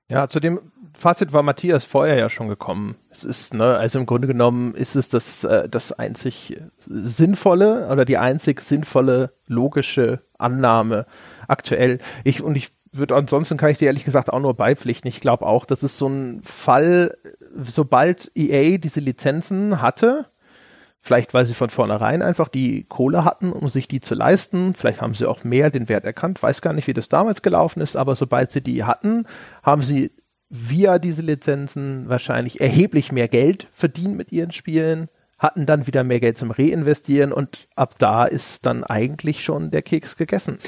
Ja, 0.10 0.28
zu 0.28 0.42
dem 0.42 0.73
Fazit 0.96 1.34
war 1.34 1.44
Matthias 1.44 1.86
vorher 1.86 2.18
ja 2.18 2.30
schon 2.30 2.48
gekommen. 2.48 2.96
Es 3.10 3.24
ist, 3.24 3.54
ne, 3.54 3.78
also 3.78 4.00
im 4.00 4.06
Grunde 4.06 4.28
genommen 4.28 4.76
ist 4.76 4.96
es 4.96 5.10
das, 5.10 5.44
äh, 5.44 5.68
das 5.68 5.92
einzig 5.92 6.60
sinnvolle 6.86 7.90
oder 7.92 8.06
die 8.06 8.18
einzig 8.18 8.62
sinnvolle 8.62 9.34
logische 9.48 10.22
Annahme 10.38 11.06
aktuell. 11.48 12.00
Ich, 12.24 12.42
und 12.42 12.56
ich 12.56 12.72
würde 12.92 13.16
ansonsten 13.16 13.58
kann 13.58 13.72
ich 13.72 13.80
dir 13.80 13.88
ehrlich 13.88 14.06
gesagt 14.06 14.32
auch 14.32 14.40
nur 14.40 14.54
beipflichten. 14.54 15.08
Ich 15.10 15.20
glaube 15.20 15.46
auch, 15.46 15.66
das 15.66 15.84
ist 15.84 15.98
so 15.98 16.08
ein 16.08 16.42
Fall, 16.44 17.18
sobald 17.58 18.32
EA 18.36 18.78
diese 18.78 19.00
Lizenzen 19.00 19.82
hatte, 19.82 20.28
Vielleicht, 21.06 21.34
weil 21.34 21.46
sie 21.46 21.54
von 21.54 21.70
vornherein 21.70 22.22
einfach 22.22 22.48
die 22.48 22.86
Kohle 22.86 23.26
hatten, 23.26 23.52
um 23.52 23.68
sich 23.68 23.90
die 23.90 24.00
zu 24.00 24.16
leisten. 24.16 24.74
Vielleicht 24.74 25.02
haben 25.02 25.14
sie 25.14 25.26
auch 25.26 25.44
mehr 25.44 25.70
den 25.70 25.90
Wert 25.90 26.06
erkannt. 26.06 26.42
Weiß 26.42 26.62
gar 26.62 26.72
nicht, 26.72 26.88
wie 26.88 26.94
das 26.94 27.10
damals 27.10 27.42
gelaufen 27.42 27.82
ist, 27.82 27.98
aber 27.98 28.16
sobald 28.16 28.52
sie 28.52 28.62
die 28.62 28.86
hatten, 28.86 29.26
haben 29.64 29.82
sie 29.82 30.14
via 30.56 31.00
diese 31.00 31.24
Lizenzen 31.24 32.08
wahrscheinlich 32.08 32.62
erheblich 32.62 33.12
mehr 33.12 33.28
Geld 33.28 33.68
verdient 33.74 34.16
mit 34.16 34.32
ihren 34.32 34.52
Spielen, 34.52 35.10
hatten 35.40 35.66
dann 35.66 35.88
wieder 35.88 36.04
mehr 36.04 36.20
Geld 36.20 36.38
zum 36.38 36.52
Reinvestieren 36.52 37.34
und 37.34 37.68
ab 37.76 37.96
da 37.98 38.26
ist 38.26 38.64
dann 38.68 38.84
eigentlich 38.84 39.44
schon 39.44 39.72
der 39.72 39.82
Keks 39.82 40.16
gegessen. 40.16 40.60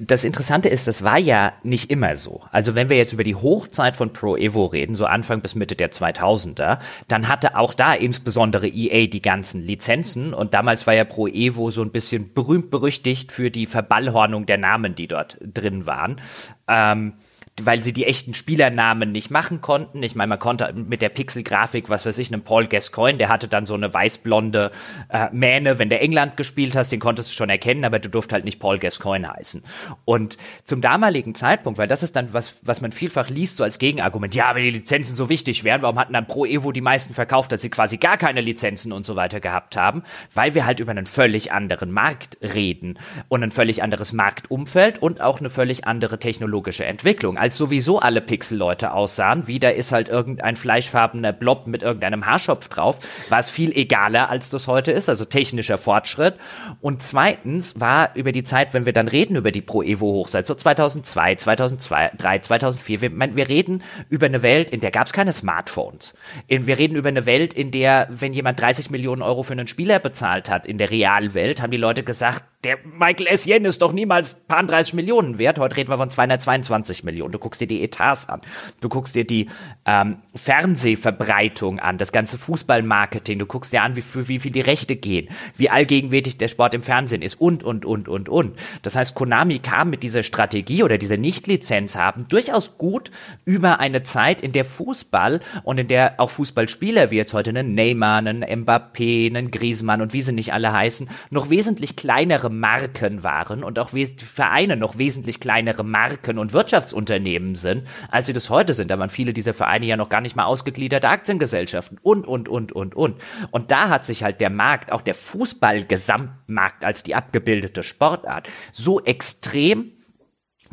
Das 0.00 0.22
Interessante 0.22 0.68
ist, 0.68 0.86
das 0.86 1.02
war 1.02 1.18
ja 1.18 1.52
nicht 1.64 1.90
immer 1.90 2.16
so. 2.16 2.42
Also 2.52 2.76
wenn 2.76 2.88
wir 2.88 2.96
jetzt 2.96 3.12
über 3.12 3.24
die 3.24 3.34
Hochzeit 3.34 3.96
von 3.96 4.12
Pro 4.12 4.36
Evo 4.36 4.66
reden, 4.66 4.94
so 4.94 5.06
Anfang 5.06 5.40
bis 5.40 5.56
Mitte 5.56 5.74
der 5.74 5.90
2000er, 5.90 6.78
dann 7.08 7.26
hatte 7.26 7.56
auch 7.58 7.74
da 7.74 7.94
insbesondere 7.94 8.68
EA 8.68 9.08
die 9.08 9.22
ganzen 9.22 9.60
Lizenzen 9.60 10.34
und 10.34 10.54
damals 10.54 10.86
war 10.86 10.94
ja 10.94 11.04
Pro 11.04 11.26
Evo 11.26 11.72
so 11.72 11.82
ein 11.82 11.90
bisschen 11.90 12.32
berühmt 12.32 12.70
berüchtigt 12.70 13.32
für 13.32 13.50
die 13.50 13.66
Verballhornung 13.66 14.46
der 14.46 14.58
Namen, 14.58 14.94
die 14.94 15.08
dort 15.08 15.36
drin 15.42 15.84
waren. 15.84 16.20
Ähm, 16.68 17.14
weil 17.62 17.82
sie 17.84 17.92
die 17.92 18.04
echten 18.04 18.34
Spielernamen 18.34 19.12
nicht 19.12 19.30
machen 19.30 19.60
konnten. 19.60 20.02
Ich 20.02 20.16
meine, 20.16 20.30
man 20.30 20.38
konnte 20.40 20.72
mit 20.72 21.02
der 21.02 21.08
Pixel-Grafik, 21.08 21.88
was 21.88 22.04
weiß 22.04 22.18
ich, 22.18 22.32
einen 22.32 22.42
Paul 22.42 22.66
Gascoigne, 22.66 23.18
der 23.18 23.28
hatte 23.28 23.46
dann 23.46 23.64
so 23.64 23.74
eine 23.74 23.94
weißblonde 23.94 24.72
äh, 25.08 25.28
Mähne, 25.30 25.78
wenn 25.78 25.88
der 25.88 26.02
England 26.02 26.36
gespielt 26.36 26.74
hast, 26.74 26.90
den 26.90 26.98
konntest 26.98 27.30
du 27.30 27.34
schon 27.34 27.50
erkennen, 27.50 27.84
aber 27.84 28.00
du 28.00 28.08
durft 28.08 28.32
halt 28.32 28.44
nicht 28.44 28.58
Paul 28.58 28.78
Gascoigne 28.80 29.30
heißen. 29.30 29.62
Und 30.04 30.36
zum 30.64 30.80
damaligen 30.80 31.36
Zeitpunkt, 31.36 31.78
weil 31.78 31.86
das 31.86 32.02
ist 32.02 32.16
dann 32.16 32.32
was, 32.32 32.56
was 32.62 32.80
man 32.80 32.90
vielfach 32.90 33.30
liest, 33.30 33.58
so 33.58 33.64
als 33.64 33.78
Gegenargument, 33.78 34.34
ja, 34.34 34.52
wenn 34.56 34.64
die 34.64 34.70
Lizenzen 34.70 35.14
so 35.14 35.28
wichtig 35.28 35.62
wären, 35.62 35.82
warum 35.82 35.98
hatten 35.98 36.12
dann 36.12 36.26
Pro 36.26 36.46
Evo 36.46 36.72
die 36.72 36.80
meisten 36.80 37.14
verkauft, 37.14 37.52
dass 37.52 37.62
sie 37.62 37.70
quasi 37.70 37.98
gar 37.98 38.16
keine 38.16 38.40
Lizenzen 38.40 38.92
und 38.92 39.06
so 39.06 39.14
weiter 39.14 39.38
gehabt 39.38 39.76
haben? 39.76 40.02
Weil 40.34 40.56
wir 40.56 40.66
halt 40.66 40.80
über 40.80 40.90
einen 40.90 41.06
völlig 41.06 41.52
anderen 41.52 41.92
Markt 41.92 42.36
reden 42.42 42.98
und 43.28 43.44
ein 43.44 43.52
völlig 43.52 43.84
anderes 43.84 44.12
Marktumfeld 44.12 45.00
und 45.00 45.20
auch 45.20 45.38
eine 45.38 45.50
völlig 45.50 45.86
andere 45.86 46.18
technologische 46.18 46.84
Entwicklung 46.84 47.38
als 47.44 47.58
sowieso 47.58 47.98
alle 47.98 48.22
Pixel-Leute 48.22 48.94
aussahen, 48.94 49.46
wie 49.46 49.60
da 49.60 49.68
ist 49.68 49.92
halt 49.92 50.08
irgendein 50.08 50.56
fleischfarbener 50.56 51.34
Blob 51.34 51.66
mit 51.66 51.82
irgendeinem 51.82 52.24
Haarschopf 52.24 52.70
drauf, 52.70 53.00
war 53.28 53.38
es 53.38 53.50
viel 53.50 53.70
egaler, 53.76 54.30
als 54.30 54.48
das 54.48 54.66
heute 54.66 54.92
ist, 54.92 55.10
also 55.10 55.26
technischer 55.26 55.76
Fortschritt. 55.76 56.36
Und 56.80 57.02
zweitens 57.02 57.78
war 57.78 58.16
über 58.16 58.32
die 58.32 58.44
Zeit, 58.44 58.72
wenn 58.72 58.86
wir 58.86 58.94
dann 58.94 59.08
reden 59.08 59.36
über 59.36 59.52
die 59.52 59.60
Pro 59.60 59.82
Evo 59.82 60.06
Hochzeit, 60.14 60.46
so 60.46 60.54
2002, 60.54 61.34
2003, 61.34 62.38
2004, 62.38 63.02
wir, 63.02 63.36
wir 63.36 63.48
reden 63.50 63.82
über 64.08 64.24
eine 64.24 64.42
Welt, 64.42 64.70
in 64.70 64.80
der 64.80 64.90
gab 64.90 65.06
es 65.06 65.12
keine 65.12 65.34
Smartphones. 65.34 66.14
Wir 66.48 66.78
reden 66.78 66.96
über 66.96 67.10
eine 67.10 67.26
Welt, 67.26 67.52
in 67.52 67.70
der, 67.70 68.08
wenn 68.08 68.32
jemand 68.32 68.58
30 68.58 68.88
Millionen 68.88 69.20
Euro 69.20 69.42
für 69.42 69.52
einen 69.52 69.66
Spieler 69.66 69.98
bezahlt 69.98 70.48
hat, 70.48 70.64
in 70.64 70.78
der 70.78 70.90
Realwelt, 70.90 71.60
haben 71.60 71.72
die 71.72 71.76
Leute 71.76 72.04
gesagt, 72.04 72.42
der 72.64 72.78
Michael 72.98 73.26
S. 73.26 73.46
Yen 73.46 73.64
ist 73.64 73.82
doch 73.82 73.92
niemals 73.92 74.34
paar 74.48 74.62
30 74.62 74.94
Millionen 74.94 75.38
wert. 75.38 75.58
Heute 75.58 75.76
reden 75.76 75.90
wir 75.90 75.98
von 75.98 76.10
222 76.10 77.04
Millionen. 77.04 77.32
Du 77.32 77.38
guckst 77.38 77.60
dir 77.60 77.66
die 77.66 77.82
Etats 77.82 78.28
an. 78.28 78.40
Du 78.80 78.88
guckst 78.88 79.14
dir 79.14 79.24
die 79.24 79.48
ähm, 79.84 80.16
Fernsehverbreitung 80.34 81.78
an, 81.78 81.98
das 81.98 82.12
ganze 82.12 82.38
Fußballmarketing. 82.38 83.38
Du 83.38 83.46
guckst 83.46 83.72
dir 83.72 83.82
an, 83.82 83.96
wie, 83.96 84.02
für 84.02 84.28
wie 84.28 84.38
viel 84.38 84.52
die 84.52 84.62
Rechte 84.62 84.96
gehen, 84.96 85.28
wie 85.56 85.68
allgegenwärtig 85.68 86.38
der 86.38 86.48
Sport 86.48 86.74
im 86.74 86.82
Fernsehen 86.82 87.22
ist 87.22 87.40
und, 87.40 87.62
und, 87.62 87.84
und, 87.84 88.08
und, 88.08 88.28
und. 88.28 88.58
Das 88.82 88.96
heißt, 88.96 89.14
Konami 89.14 89.58
kam 89.58 89.90
mit 89.90 90.02
dieser 90.02 90.22
Strategie 90.22 90.82
oder 90.82 90.98
dieser 90.98 91.18
Nichtlizenz 91.18 91.96
haben 91.96 92.26
durchaus 92.28 92.78
gut 92.78 93.10
über 93.44 93.78
eine 93.80 94.02
Zeit, 94.02 94.40
in 94.42 94.52
der 94.52 94.64
Fußball 94.64 95.40
und 95.64 95.78
in 95.78 95.88
der 95.88 96.14
auch 96.18 96.30
Fußballspieler 96.30 97.10
wie 97.10 97.16
jetzt 97.16 97.34
heute 97.34 97.50
einen 97.50 97.74
Neymar, 97.74 98.18
einen 98.18 98.42
Mbappé, 98.42 99.26
einen 99.26 99.50
Griezmann 99.50 100.00
und 100.00 100.12
wie 100.12 100.22
sie 100.22 100.32
nicht 100.32 100.54
alle 100.54 100.72
heißen, 100.72 101.08
noch 101.30 101.50
wesentlich 101.50 101.96
kleinere 101.96 102.53
Marken 102.58 103.22
waren 103.22 103.62
und 103.64 103.78
auch 103.78 103.90
Vereine 104.16 104.76
noch 104.76 104.98
wesentlich 104.98 105.40
kleinere 105.40 105.84
Marken 105.84 106.38
und 106.38 106.52
Wirtschaftsunternehmen 106.52 107.54
sind, 107.54 107.86
als 108.10 108.26
sie 108.26 108.32
das 108.32 108.50
heute 108.50 108.74
sind. 108.74 108.90
Da 108.90 108.98
waren 108.98 109.10
viele 109.10 109.32
dieser 109.32 109.54
Vereine 109.54 109.86
ja 109.86 109.96
noch 109.96 110.08
gar 110.08 110.20
nicht 110.20 110.36
mal 110.36 110.44
ausgegliederte 110.44 111.08
Aktiengesellschaften 111.08 111.98
und, 112.02 112.26
und, 112.26 112.48
und, 112.48 112.72
und, 112.72 112.94
und. 112.94 113.20
Und 113.50 113.70
da 113.70 113.88
hat 113.88 114.04
sich 114.04 114.22
halt 114.22 114.40
der 114.40 114.50
Markt, 114.50 114.92
auch 114.92 115.02
der 115.02 115.14
Fußballgesamtmarkt 115.14 116.84
als 116.84 117.02
die 117.02 117.14
abgebildete 117.14 117.82
Sportart, 117.82 118.48
so 118.72 119.00
extrem 119.02 119.92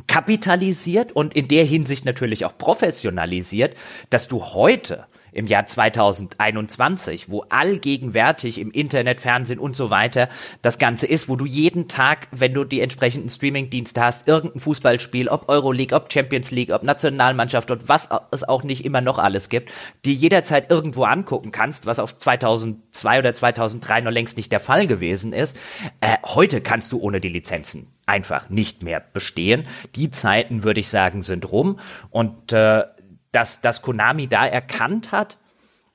kapitalisiert 0.07 1.11
und 1.11 1.35
in 1.35 1.47
der 1.47 1.65
Hinsicht 1.65 2.05
natürlich 2.05 2.45
auch 2.45 2.57
professionalisiert, 2.57 3.75
dass 4.09 4.27
du 4.27 4.43
heute 4.43 5.05
im 5.31 5.47
Jahr 5.47 5.65
2021, 5.65 7.29
wo 7.29 7.45
allgegenwärtig 7.49 8.59
im 8.59 8.71
Internet, 8.71 9.21
Fernsehen 9.21 9.59
und 9.59 9.75
so 9.75 9.89
weiter 9.89 10.29
das 10.61 10.79
Ganze 10.79 11.07
ist, 11.07 11.29
wo 11.29 11.35
du 11.35 11.45
jeden 11.45 11.87
Tag, 11.87 12.27
wenn 12.31 12.53
du 12.53 12.63
die 12.63 12.81
entsprechenden 12.81 13.29
Streamingdienste 13.29 14.01
hast, 14.01 14.27
irgendein 14.27 14.59
Fußballspiel, 14.59 15.27
ob 15.29 15.49
Euroleague, 15.49 15.95
ob 15.95 16.11
Champions 16.11 16.51
League, 16.51 16.71
ob 16.71 16.83
Nationalmannschaft 16.83 17.71
und 17.71 17.87
was 17.87 18.09
es 18.31 18.43
auch 18.43 18.63
nicht 18.63 18.85
immer 18.85 19.01
noch 19.01 19.19
alles 19.19 19.49
gibt, 19.49 19.71
die 20.05 20.13
jederzeit 20.13 20.71
irgendwo 20.71 21.03
angucken 21.03 21.51
kannst, 21.51 21.85
was 21.85 21.99
auf 21.99 22.17
2002 22.17 23.19
oder 23.19 23.33
2003 23.33 24.01
noch 24.01 24.11
längst 24.11 24.37
nicht 24.37 24.51
der 24.51 24.59
Fall 24.59 24.87
gewesen 24.87 25.33
ist. 25.33 25.57
Äh, 26.01 26.17
heute 26.23 26.61
kannst 26.61 26.91
du 26.91 26.99
ohne 26.99 27.21
die 27.21 27.29
Lizenzen 27.29 27.87
einfach 28.05 28.49
nicht 28.49 28.83
mehr 28.83 29.01
bestehen. 29.13 29.65
Die 29.95 30.11
Zeiten, 30.11 30.63
würde 30.63 30.79
ich 30.79 30.89
sagen, 30.89 31.21
sind 31.21 31.49
rum. 31.51 31.79
Und 32.09 32.51
äh, 32.51 32.83
dass, 33.31 33.61
dass 33.61 33.81
Konami 33.81 34.27
da 34.27 34.45
erkannt 34.45 35.11
hat, 35.11 35.37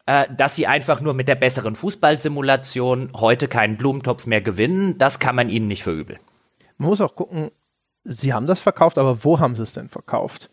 äh, 0.06 0.26
dass 0.36 0.56
sie 0.56 0.66
einfach 0.66 1.00
nur 1.00 1.14
mit 1.14 1.28
der 1.28 1.34
besseren 1.34 1.76
Fußballsimulation 1.76 3.10
heute 3.14 3.48
keinen 3.48 3.76
Blumentopf 3.76 4.26
mehr 4.26 4.40
gewinnen, 4.40 4.98
das 4.98 5.18
kann 5.18 5.36
man 5.36 5.48
ihnen 5.48 5.68
nicht 5.68 5.82
verübeln. 5.82 6.20
Man 6.78 6.90
muss 6.90 7.00
auch 7.00 7.14
gucken, 7.14 7.50
sie 8.04 8.32
haben 8.32 8.46
das 8.46 8.60
verkauft, 8.60 8.98
aber 8.98 9.24
wo 9.24 9.40
haben 9.40 9.56
sie 9.56 9.62
es 9.62 9.72
denn 9.72 9.88
verkauft? 9.88 10.50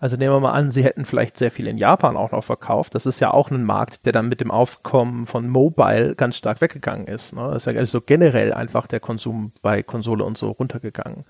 Also 0.00 0.16
nehmen 0.16 0.34
wir 0.34 0.40
mal 0.40 0.52
an, 0.52 0.70
sie 0.70 0.82
hätten 0.82 1.04
vielleicht 1.04 1.36
sehr 1.36 1.50
viel 1.50 1.66
in 1.66 1.76
Japan 1.76 2.16
auch 2.16 2.32
noch 2.32 2.42
verkauft. 2.42 2.94
Das 2.94 3.04
ist 3.04 3.20
ja 3.20 3.32
auch 3.32 3.50
ein 3.50 3.64
Markt, 3.64 4.06
der 4.06 4.14
dann 4.14 4.30
mit 4.30 4.40
dem 4.40 4.50
Aufkommen 4.50 5.26
von 5.26 5.46
Mobile 5.46 6.14
ganz 6.14 6.36
stark 6.36 6.62
weggegangen 6.62 7.06
ist. 7.06 7.34
Ne? 7.34 7.42
Das 7.52 7.66
ist 7.66 7.72
ja 7.72 7.78
also 7.78 8.00
generell 8.00 8.54
einfach 8.54 8.86
der 8.86 9.00
Konsum 9.00 9.52
bei 9.60 9.82
Konsole 9.82 10.24
und 10.24 10.38
so 10.38 10.52
runtergegangen. 10.52 11.26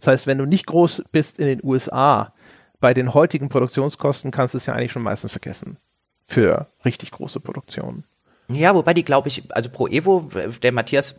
Das 0.00 0.08
heißt, 0.08 0.26
wenn 0.26 0.36
du 0.36 0.44
nicht 0.44 0.66
groß 0.66 1.04
bist 1.12 1.38
in 1.40 1.46
den 1.46 1.60
USA, 1.64 2.34
bei 2.80 2.94
den 2.94 3.14
heutigen 3.14 3.48
Produktionskosten 3.48 4.30
kannst 4.30 4.54
du 4.54 4.58
es 4.58 4.66
ja 4.66 4.74
eigentlich 4.74 4.92
schon 4.92 5.02
meistens 5.02 5.32
vergessen. 5.32 5.76
Für 6.24 6.68
richtig 6.84 7.10
große 7.10 7.40
Produktionen. 7.40 8.04
Ja, 8.48 8.74
wobei 8.74 8.94
die, 8.94 9.04
glaube 9.04 9.28
ich, 9.28 9.44
also 9.50 9.68
Pro 9.68 9.86
Evo, 9.86 10.28
der 10.62 10.72
Matthias 10.72 11.16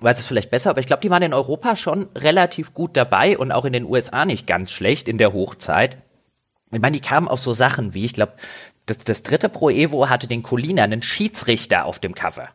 weiß 0.00 0.18
es 0.20 0.26
vielleicht 0.26 0.50
besser, 0.50 0.70
aber 0.70 0.80
ich 0.80 0.86
glaube, 0.86 1.02
die 1.02 1.10
waren 1.10 1.22
in 1.22 1.34
Europa 1.34 1.74
schon 1.74 2.08
relativ 2.14 2.72
gut 2.74 2.96
dabei 2.96 3.36
und 3.36 3.50
auch 3.50 3.64
in 3.64 3.72
den 3.72 3.84
USA 3.84 4.24
nicht 4.24 4.46
ganz 4.46 4.70
schlecht 4.70 5.08
in 5.08 5.18
der 5.18 5.32
Hochzeit. 5.32 5.98
Ich 6.70 6.80
meine, 6.80 6.96
die 6.96 7.02
kamen 7.02 7.28
auf 7.28 7.40
so 7.40 7.52
Sachen 7.52 7.94
wie, 7.94 8.04
ich 8.04 8.12
glaube, 8.12 8.34
das, 8.86 8.98
das 8.98 9.22
dritte 9.22 9.48
Pro 9.48 9.70
Evo 9.70 10.08
hatte 10.08 10.28
den 10.28 10.42
Colina, 10.42 10.84
einen 10.84 11.02
Schiedsrichter 11.02 11.84
auf 11.84 11.98
dem 11.98 12.14
Cover. 12.14 12.48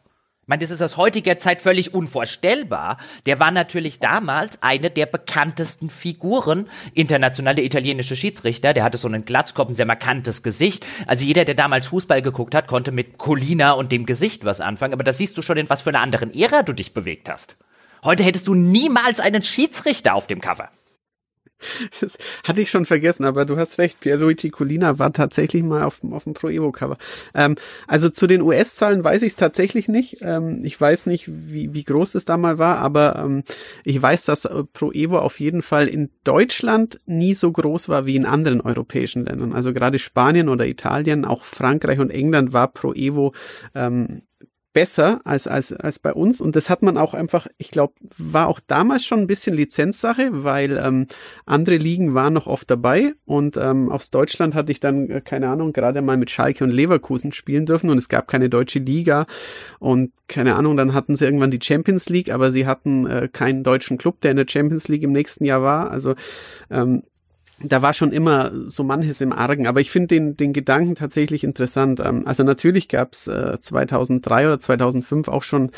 Ich 0.44 0.50
meine, 0.50 0.60
das 0.60 0.72
ist 0.72 0.82
aus 0.82 0.98
heutiger 0.98 1.38
Zeit 1.38 1.62
völlig 1.62 1.94
unvorstellbar. 1.94 2.98
Der 3.26 3.40
war 3.40 3.50
natürlich 3.50 4.00
damals 4.00 4.62
eine 4.62 4.92
der 4.92 5.06
bekanntesten 5.06 5.90
Figuren, 5.90 6.68
internationale 6.94 7.62
italienische 7.62 8.18
Schiedsrichter. 8.18 8.74
Der 8.74 8.84
hatte 8.84 8.98
so 8.98 9.08
einen 9.08 9.24
Glatzkopf, 9.24 9.70
ein 9.70 9.74
sehr 9.74 9.86
markantes 9.86 10.44
Gesicht. 10.44 10.86
Also 11.08 11.24
jeder, 11.24 11.46
der 11.46 11.56
damals 11.56 11.88
Fußball 11.88 12.22
geguckt 12.22 12.56
hat, 12.56 12.68
konnte 12.68 12.92
mit 12.92 13.18
Colina 13.18 13.72
und 13.72 13.94
dem 13.94 14.06
Gesicht 14.06 14.44
was 14.44 14.60
anfangen. 14.60 14.92
Aber 14.92 15.06
da 15.06 15.14
siehst 15.14 15.38
du 15.38 15.42
schon, 15.42 15.56
in 15.56 15.70
was 15.70 15.82
für 15.82 15.92
einer 15.92 16.02
anderen 16.02 16.34
Ära 16.34 16.62
du 16.64 16.74
dich 16.74 16.94
bewegt 16.94 17.30
hast. 17.30 17.56
Heute 18.04 18.24
hättest 18.24 18.48
du 18.48 18.54
niemals 18.54 19.22
einen 19.22 19.44
Schiedsrichter 19.44 20.14
auf 20.14 20.28
dem 20.28 20.42
Cover. 20.42 20.68
Das 22.02 22.18
hatte 22.44 22.62
ich 22.62 22.70
schon 22.70 22.86
vergessen, 22.86 23.26
aber 23.26 23.46
du 23.46 23.58
hast 23.58 23.78
recht. 23.78 24.00
Pierluigi 24.00 24.50
Colina 24.50 25.00
war 25.00 25.14
tatsächlich 25.14 25.64
mal 25.64 25.84
auf, 25.84 26.02
auf 26.12 26.24
dem 26.24 26.34
Pro 26.34 26.50
Evo 26.50 26.72
Cover. 26.72 26.98
Ähm, 27.34 27.56
also 27.88 28.10
zu 28.10 28.28
den 28.28 28.42
US-Zahlen 28.42 29.04
weiß 29.04 29.22
ich 29.22 29.34
es 29.34 29.36
tatsächlich 29.36 29.88
nicht. 29.88 30.18
Ähm, 30.22 30.62
ich 30.64 30.80
weiß 30.80 31.06
nicht, 31.06 31.26
wie, 31.28 31.74
wie 31.74 31.84
groß 31.84 32.16
es 32.16 32.26
da 32.26 32.38
mal 32.38 32.58
war, 32.58 32.78
aber 32.80 33.16
ähm, 33.18 33.44
ich 33.84 34.02
weiß, 34.02 34.26
dass 34.26 34.46
äh, 34.46 34.64
Pro 34.74 34.92
Evo 34.92 35.20
auf 35.20 35.40
jeden 35.40 35.62
Fall 35.62 35.88
in 35.88 36.10
Deutschland 36.24 37.00
nie 37.06 37.34
so 37.34 37.52
groß 37.52 37.90
war 37.90 38.06
wie 38.06 38.16
in 38.16 38.26
anderen 38.26 38.62
europäischen 38.62 39.26
Ländern. 39.26 39.54
Also 39.54 39.74
gerade 39.74 40.00
Spanien 40.00 40.50
oder 40.50 40.66
Italien, 40.68 41.26
auch 41.26 41.44
Frankreich 41.44 42.00
und 42.00 42.10
England 42.10 42.54
war 42.54 42.68
Pro 42.68 42.94
Evo 42.94 43.34
ähm, 43.76 44.24
besser 44.74 45.22
als, 45.24 45.48
als, 45.48 45.72
als 45.72 46.00
bei 46.00 46.12
uns. 46.14 46.42
Und 46.42 46.56
das 46.56 46.70
hat 46.70 46.82
man 46.82 46.98
auch 46.98 47.14
einfach, 47.14 47.48
ich 47.58 47.70
glaube, 47.70 47.94
war 48.18 48.48
auch 48.48 48.60
damals 48.60 49.06
schon 49.06 49.20
ein 49.20 49.28
bisschen 49.28 49.56
Lizenzsache, 49.56 50.30
weil 50.32 50.78
ähm, 50.84 51.08
andere 51.46 51.78
Ligen 51.78 52.14
waren 52.14 52.34
noch 52.34 52.48
oft 52.48 52.70
dabei. 52.70 53.14
Und 53.26 53.56
ähm, 53.56 53.90
aus 53.90 54.10
Deutschland 54.10 54.56
hatte 54.56 54.72
ich 54.72 54.80
dann, 54.80 55.10
äh, 55.10 55.22
keine 55.22 55.50
Ahnung, 55.50 55.72
gerade 55.72 56.02
mal 56.02 56.18
mit 56.18 56.32
Schalke 56.32 56.64
und 56.64 56.72
Leverkusen 56.72 57.32
spielen 57.32 57.66
dürfen 57.66 57.90
und 57.90 57.98
es 57.98 58.10
gab 58.10 58.28
keine 58.28 58.50
deutsche 58.50 58.80
Liga. 58.80 59.28
Und 59.80 60.12
keine 60.28 60.56
Ahnung, 60.56 60.76
dann 60.76 60.94
hatten 60.94 61.16
sie 61.16 61.26
irgendwann 61.26 61.52
die 61.52 61.60
Champions 61.62 62.10
League, 62.10 62.34
aber 62.34 62.52
sie 62.52 62.66
hatten 62.66 63.06
äh, 63.06 63.30
keinen 63.32 63.64
deutschen 63.64 63.98
Club, 63.98 64.20
der 64.22 64.32
in 64.32 64.38
der 64.38 64.48
Champions 64.50 64.88
League 64.88 65.04
im 65.04 65.12
nächsten 65.12 65.46
Jahr 65.46 65.62
war. 65.62 65.92
Also 65.92 66.16
ähm, 66.72 67.04
da 67.64 67.82
war 67.82 67.94
schon 67.94 68.12
immer 68.12 68.52
so 68.54 68.84
manches 68.84 69.22
im 69.22 69.32
Argen, 69.32 69.68
aber 69.68 69.82
ich 69.82 69.92
finde 69.92 70.08
den, 70.08 70.38
den 70.38 70.54
Gedanken 70.54 70.96
tatsächlich 70.96 71.44
interessant. 71.44 72.00
Ähm, 72.00 72.28
also 72.28 72.44
natürlich 72.44 72.88
gab 72.88 73.14
es 73.14 73.28
äh, 73.28 73.60
2003 73.60 74.48
oder 74.48 74.60
2005 74.60 75.28
auch 75.28 75.44
schon 75.44 75.72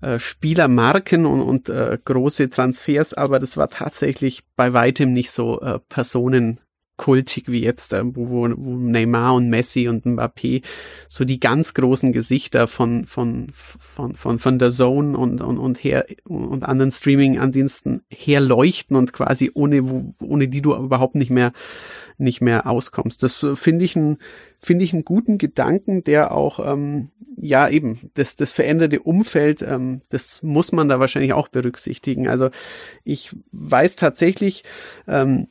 äh, 0.00 0.18
Spielermarken 0.18 1.26
und, 1.26 1.40
und 1.40 1.68
äh, 1.68 1.98
große 2.04 2.50
Transfers, 2.50 3.14
aber 3.14 3.38
das 3.38 3.56
war 3.56 3.70
tatsächlich 3.70 4.42
bei 4.56 4.72
weitem 4.72 5.12
nicht 5.12 5.30
so 5.30 5.60
äh, 5.60 5.78
Personen 5.88 6.60
kultig 6.96 7.44
wie 7.48 7.62
jetzt, 7.62 7.92
äh, 7.92 8.02
wo, 8.04 8.30
wo 8.30 8.46
Neymar 8.46 9.34
und 9.34 9.48
Messi 9.48 9.88
und 9.88 10.06
Mbappé 10.06 10.62
so 11.08 11.24
die 11.24 11.40
ganz 11.40 11.74
großen 11.74 12.12
Gesichter 12.12 12.68
von 12.68 13.04
von 13.04 13.48
von 13.52 14.14
von 14.14 14.38
von 14.38 14.58
der 14.58 14.70
Zone 14.70 15.16
und 15.18 15.40
und 15.40 15.58
und 15.58 15.82
her 15.82 16.06
und 16.24 16.64
anderen 16.64 16.92
Streaming-Andiensten 16.92 18.02
herleuchten 18.10 18.96
und 18.96 19.12
quasi 19.12 19.50
ohne 19.54 19.88
wo, 19.88 20.14
ohne 20.22 20.48
die 20.48 20.62
du 20.62 20.74
überhaupt 20.74 21.16
nicht 21.16 21.30
mehr 21.30 21.52
nicht 22.16 22.40
mehr 22.40 22.68
auskommst. 22.68 23.22
Das 23.24 23.44
finde 23.54 23.84
ich 23.84 23.96
ein 23.96 24.18
finde 24.60 24.84
ich 24.84 24.92
einen 24.92 25.04
guten 25.04 25.36
Gedanken, 25.36 26.04
der 26.04 26.32
auch 26.32 26.60
ähm, 26.64 27.10
ja 27.36 27.68
eben 27.68 28.10
das 28.14 28.36
das 28.36 28.52
veränderte 28.52 29.00
Umfeld, 29.00 29.62
ähm, 29.62 30.02
das 30.10 30.44
muss 30.44 30.70
man 30.70 30.88
da 30.88 31.00
wahrscheinlich 31.00 31.32
auch 31.32 31.48
berücksichtigen. 31.48 32.28
Also 32.28 32.50
ich 33.02 33.34
weiß 33.50 33.96
tatsächlich 33.96 34.62
ähm, 35.08 35.48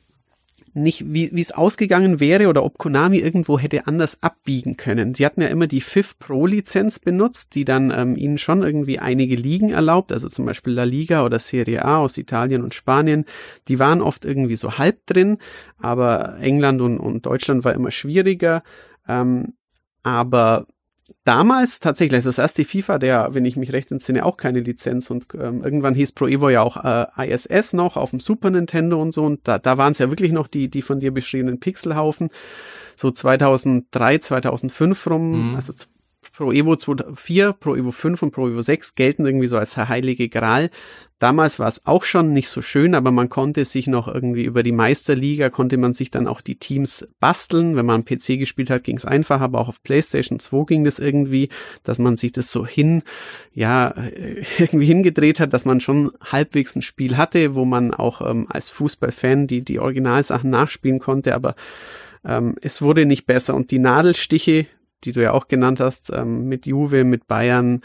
nicht, 0.74 1.12
wie 1.12 1.40
es 1.40 1.52
ausgegangen 1.52 2.18
wäre 2.18 2.48
oder 2.48 2.64
ob 2.64 2.78
Konami 2.78 3.18
irgendwo 3.18 3.58
hätte 3.58 3.86
anders 3.86 4.22
abbiegen 4.22 4.76
können. 4.76 5.14
Sie 5.14 5.24
hatten 5.24 5.40
ja 5.40 5.48
immer 5.48 5.68
die 5.68 5.80
FIF 5.80 6.18
Pro 6.18 6.46
Lizenz 6.46 6.98
benutzt, 6.98 7.54
die 7.54 7.64
dann 7.64 7.92
ähm, 7.92 8.16
ihnen 8.16 8.38
schon 8.38 8.62
irgendwie 8.62 8.98
einige 8.98 9.36
Ligen 9.36 9.70
erlaubt, 9.70 10.12
also 10.12 10.28
zum 10.28 10.44
Beispiel 10.44 10.72
La 10.72 10.84
Liga 10.84 11.24
oder 11.24 11.38
Serie 11.38 11.84
A 11.84 11.98
aus 11.98 12.18
Italien 12.18 12.62
und 12.62 12.74
Spanien. 12.74 13.24
Die 13.68 13.78
waren 13.78 14.02
oft 14.02 14.24
irgendwie 14.24 14.56
so 14.56 14.76
halb 14.76 15.06
drin, 15.06 15.38
aber 15.78 16.38
England 16.40 16.80
und, 16.80 16.98
und 16.98 17.24
Deutschland 17.24 17.64
war 17.64 17.74
immer 17.74 17.92
schwieriger. 17.92 18.62
Ähm, 19.06 19.54
aber 20.02 20.66
damals 21.24 21.80
tatsächlich, 21.80 22.16
also 22.16 22.28
das 22.28 22.38
erste 22.38 22.64
FIFA, 22.64 22.98
der, 22.98 23.28
wenn 23.32 23.44
ich 23.44 23.56
mich 23.56 23.72
recht 23.72 23.90
entsinne, 23.92 24.24
auch 24.24 24.36
keine 24.36 24.60
Lizenz 24.60 25.10
und 25.10 25.26
ähm, 25.34 25.62
irgendwann 25.62 25.94
hieß 25.94 26.12
Pro 26.12 26.26
Evo 26.26 26.48
ja 26.48 26.62
auch 26.62 26.82
äh, 26.82 27.32
ISS 27.32 27.72
noch 27.72 27.96
auf 27.96 28.10
dem 28.10 28.20
Super 28.20 28.50
Nintendo 28.50 29.00
und 29.00 29.12
so 29.12 29.24
und 29.24 29.46
da, 29.46 29.58
da 29.58 29.78
waren 29.78 29.92
es 29.92 29.98
ja 29.98 30.10
wirklich 30.10 30.32
noch 30.32 30.46
die, 30.46 30.68
die 30.68 30.82
von 30.82 31.00
dir 31.00 31.12
beschriebenen 31.12 31.60
Pixelhaufen. 31.60 32.30
So 32.96 33.10
2003, 33.10 34.18
2005 34.18 35.06
rum, 35.08 35.50
mhm. 35.50 35.56
also 35.56 35.72
Pro 36.36 36.50
Evo 36.50 36.76
4, 36.76 37.52
Pro 37.52 37.76
Evo 37.76 37.92
5 37.92 38.22
und 38.24 38.30
Pro 38.32 38.48
Evo 38.48 38.60
6 38.60 38.96
gelten 38.96 39.24
irgendwie 39.24 39.46
so 39.46 39.56
als 39.56 39.76
heilige 39.76 40.28
Gral. 40.28 40.70
Damals 41.20 41.60
war 41.60 41.68
es 41.68 41.86
auch 41.86 42.02
schon 42.02 42.32
nicht 42.32 42.48
so 42.48 42.60
schön, 42.60 42.96
aber 42.96 43.12
man 43.12 43.28
konnte 43.28 43.64
sich 43.64 43.86
noch 43.86 44.08
irgendwie 44.12 44.42
über 44.42 44.64
die 44.64 44.72
Meisterliga, 44.72 45.48
konnte 45.48 45.76
man 45.76 45.94
sich 45.94 46.10
dann 46.10 46.26
auch 46.26 46.40
die 46.40 46.56
Teams 46.56 47.06
basteln. 47.20 47.76
Wenn 47.76 47.86
man 47.86 48.04
PC 48.04 48.36
gespielt 48.36 48.68
hat, 48.68 48.82
ging 48.82 48.96
es 48.96 49.04
einfach, 49.04 49.40
aber 49.40 49.60
auch 49.60 49.68
auf 49.68 49.84
PlayStation 49.84 50.40
2 50.40 50.64
ging 50.64 50.82
das 50.82 50.98
irgendwie, 50.98 51.50
dass 51.84 52.00
man 52.00 52.16
sich 52.16 52.32
das 52.32 52.50
so 52.50 52.66
hin, 52.66 53.04
ja, 53.52 53.94
irgendwie 54.58 54.86
hingedreht 54.86 55.38
hat, 55.38 55.52
dass 55.52 55.64
man 55.64 55.78
schon 55.78 56.10
halbwegs 56.20 56.74
ein 56.74 56.82
Spiel 56.82 57.16
hatte, 57.16 57.54
wo 57.54 57.64
man 57.64 57.94
auch 57.94 58.28
ähm, 58.28 58.48
als 58.50 58.70
Fußballfan 58.70 59.46
die, 59.46 59.64
die 59.64 59.78
Originalsachen 59.78 60.50
nachspielen 60.50 60.98
konnte, 60.98 61.32
aber 61.36 61.54
ähm, 62.24 62.56
es 62.60 62.82
wurde 62.82 63.06
nicht 63.06 63.24
besser 63.26 63.54
und 63.54 63.70
die 63.70 63.78
Nadelstiche, 63.78 64.66
die 65.04 65.12
du 65.12 65.22
ja 65.22 65.32
auch 65.32 65.48
genannt 65.48 65.80
hast, 65.80 66.10
ähm, 66.10 66.48
mit 66.48 66.66
Juve, 66.66 67.04
mit 67.04 67.26
Bayern, 67.26 67.80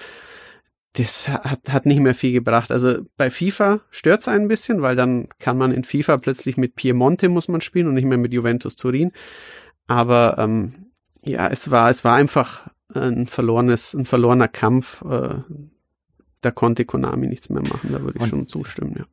das 0.94 1.28
hat, 1.28 1.70
hat 1.70 1.86
nicht 1.86 2.00
mehr 2.00 2.16
viel 2.16 2.34
gebracht. 2.34 2.72
Also 2.72 3.00
bei 3.16 3.30
FIFA 3.30 3.82
stört's 3.92 4.28
ein 4.28 4.48
bisschen, 4.48 4.82
weil 4.82 4.96
dann 4.96 5.28
kann 5.40 5.58
man 5.58 5.72
in 5.72 5.84
FIFA 5.84 6.18
plötzlich 6.18 6.58
mit 6.58 6.76
Piemonte 6.76 7.30
muss 7.30 7.48
man 7.48 7.62
spielen 7.62 7.88
und 7.88 7.94
nicht 7.94 8.06
mehr 8.06 8.18
mit 8.18 8.34
Juventus 8.34 8.76
Turin. 8.76 9.12
Aber 9.88 10.38
ähm, 10.40 10.92
ja, 11.22 11.48
es 11.48 11.70
war, 11.72 11.90
es 11.90 12.04
war 12.04 12.16
einfach 12.16 12.70
ein 12.94 13.28
verlorenes, 13.28 13.94
ein 13.94 14.06
verlorener 14.06 14.48
Kampf. 14.48 15.04
Äh, 15.04 15.36
da 16.42 16.52
konnte 16.52 16.86
Konami 16.86 17.28
nichts 17.28 17.50
mehr 17.50 17.62
machen, 17.62 17.92
da 17.92 18.02
würde 18.02 18.18
ich 18.18 18.24
und 18.24 18.30
schon 18.30 18.48
zustimmen, 18.48 18.96
ja. 18.98 19.06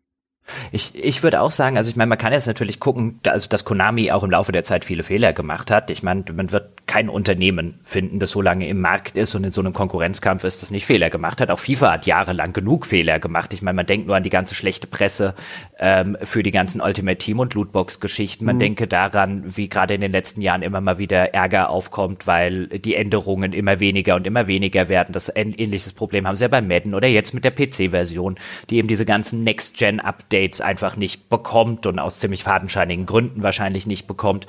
Ich, 0.73 0.95
ich 0.95 1.23
würde 1.23 1.41
auch 1.41 1.51
sagen, 1.51 1.77
also 1.77 1.91
ich 1.91 1.97
meine, 1.97 2.09
man 2.09 2.19
kann 2.19 2.33
jetzt 2.33 2.47
natürlich 2.47 2.81
gucken, 2.81 3.21
also 3.27 3.49
dass 3.49 3.65
Konami 3.65 4.13
auch 4.13 4.23
im 4.23 4.31
Laufe 4.31 4.53
der 4.53 4.65
Zeit 4.65 4.85
viele 4.85 5.03
Fehler 5.03 5.33
gemacht 5.33 5.71
hat. 5.71 5.91
Ich 5.91 6.03
meine, 6.03 6.25
man 6.33 6.53
wird 6.53 6.87
kein 6.87 7.09
Unternehmen 7.09 7.79
finden, 7.83 8.21
das 8.21 8.31
so 8.31 8.41
lange 8.41 8.69
im 8.69 8.81
Markt 8.81 9.17
ist 9.17 9.35
und 9.35 9.45
in 9.45 9.51
so 9.51 9.61
einem 9.61 9.73
Konkurrenzkampf 9.73 10.45
ist, 10.45 10.63
das 10.63 10.71
nicht 10.71 10.87
Fehler 10.87 11.11
gemacht 11.11 11.41
hat. 11.41 11.51
Auch 11.51 11.59
FIFA 11.59 11.93
hat 11.93 12.07
jahrelang 12.07 12.53
genug 12.53 12.87
Fehler 12.87 13.19
gemacht. 13.19 13.53
Ich 13.53 13.63
meine, 13.63 13.77
man 13.77 13.87
denkt 13.87 14.07
nur 14.07 14.17
an 14.17 14.23
die 14.23 14.31
ganze 14.31 14.55
schlechte 14.55 14.87
Presse 14.87 15.35
ähm, 15.79 16.17
für 16.23 16.43
die 16.43 16.53
ganzen 16.53 16.81
Ultimate 16.81 17.19
Team 17.19 17.41
und 17.41 17.55
Lootbox-Geschichten. 17.55 18.45
Man 18.45 18.57
mhm. 18.57 18.61
denke 18.61 18.87
daran, 18.87 19.57
wie 19.57 19.69
gerade 19.69 19.95
in 19.95 20.01
den 20.01 20.13
letzten 20.13 20.43
Jahren 20.43 20.63
immer 20.63 20.81
mal 20.81 20.99
wieder 20.99 21.35
Ärger 21.35 21.71
aufkommt, 21.71 22.27
weil 22.27 22.69
die 22.69 22.95
Änderungen 22.95 23.53
immer 23.53 23.81
weniger 23.81 24.15
und 24.15 24.27
immer 24.27 24.47
weniger 24.47 24.89
werden. 24.89 25.13
Das 25.13 25.33
ähnliches 25.35 25.93
Problem 25.93 26.27
haben 26.27 26.37
sie 26.37 26.45
ja 26.45 26.49
bei 26.49 26.63
Madden 26.63 26.95
oder 26.95 27.09
jetzt 27.09 27.35
mit 27.35 27.45
der 27.45 27.51
PC-Version, 27.51 28.37
die 28.71 28.77
eben 28.79 28.89
diese 28.89 29.05
ganzen 29.05 29.43
Next-Gen-Updates 29.43 30.36
Updates 30.37 30.61
einfach 30.61 30.97
nicht 30.97 31.29
bekommt 31.29 31.87
und 31.87 31.99
aus 31.99 32.19
ziemlich 32.19 32.45
fadenscheinigen 32.45 33.07
Gründen 33.07 33.43
wahrscheinlich 33.43 33.87
nicht 33.87 34.07
bekommt, 34.07 34.47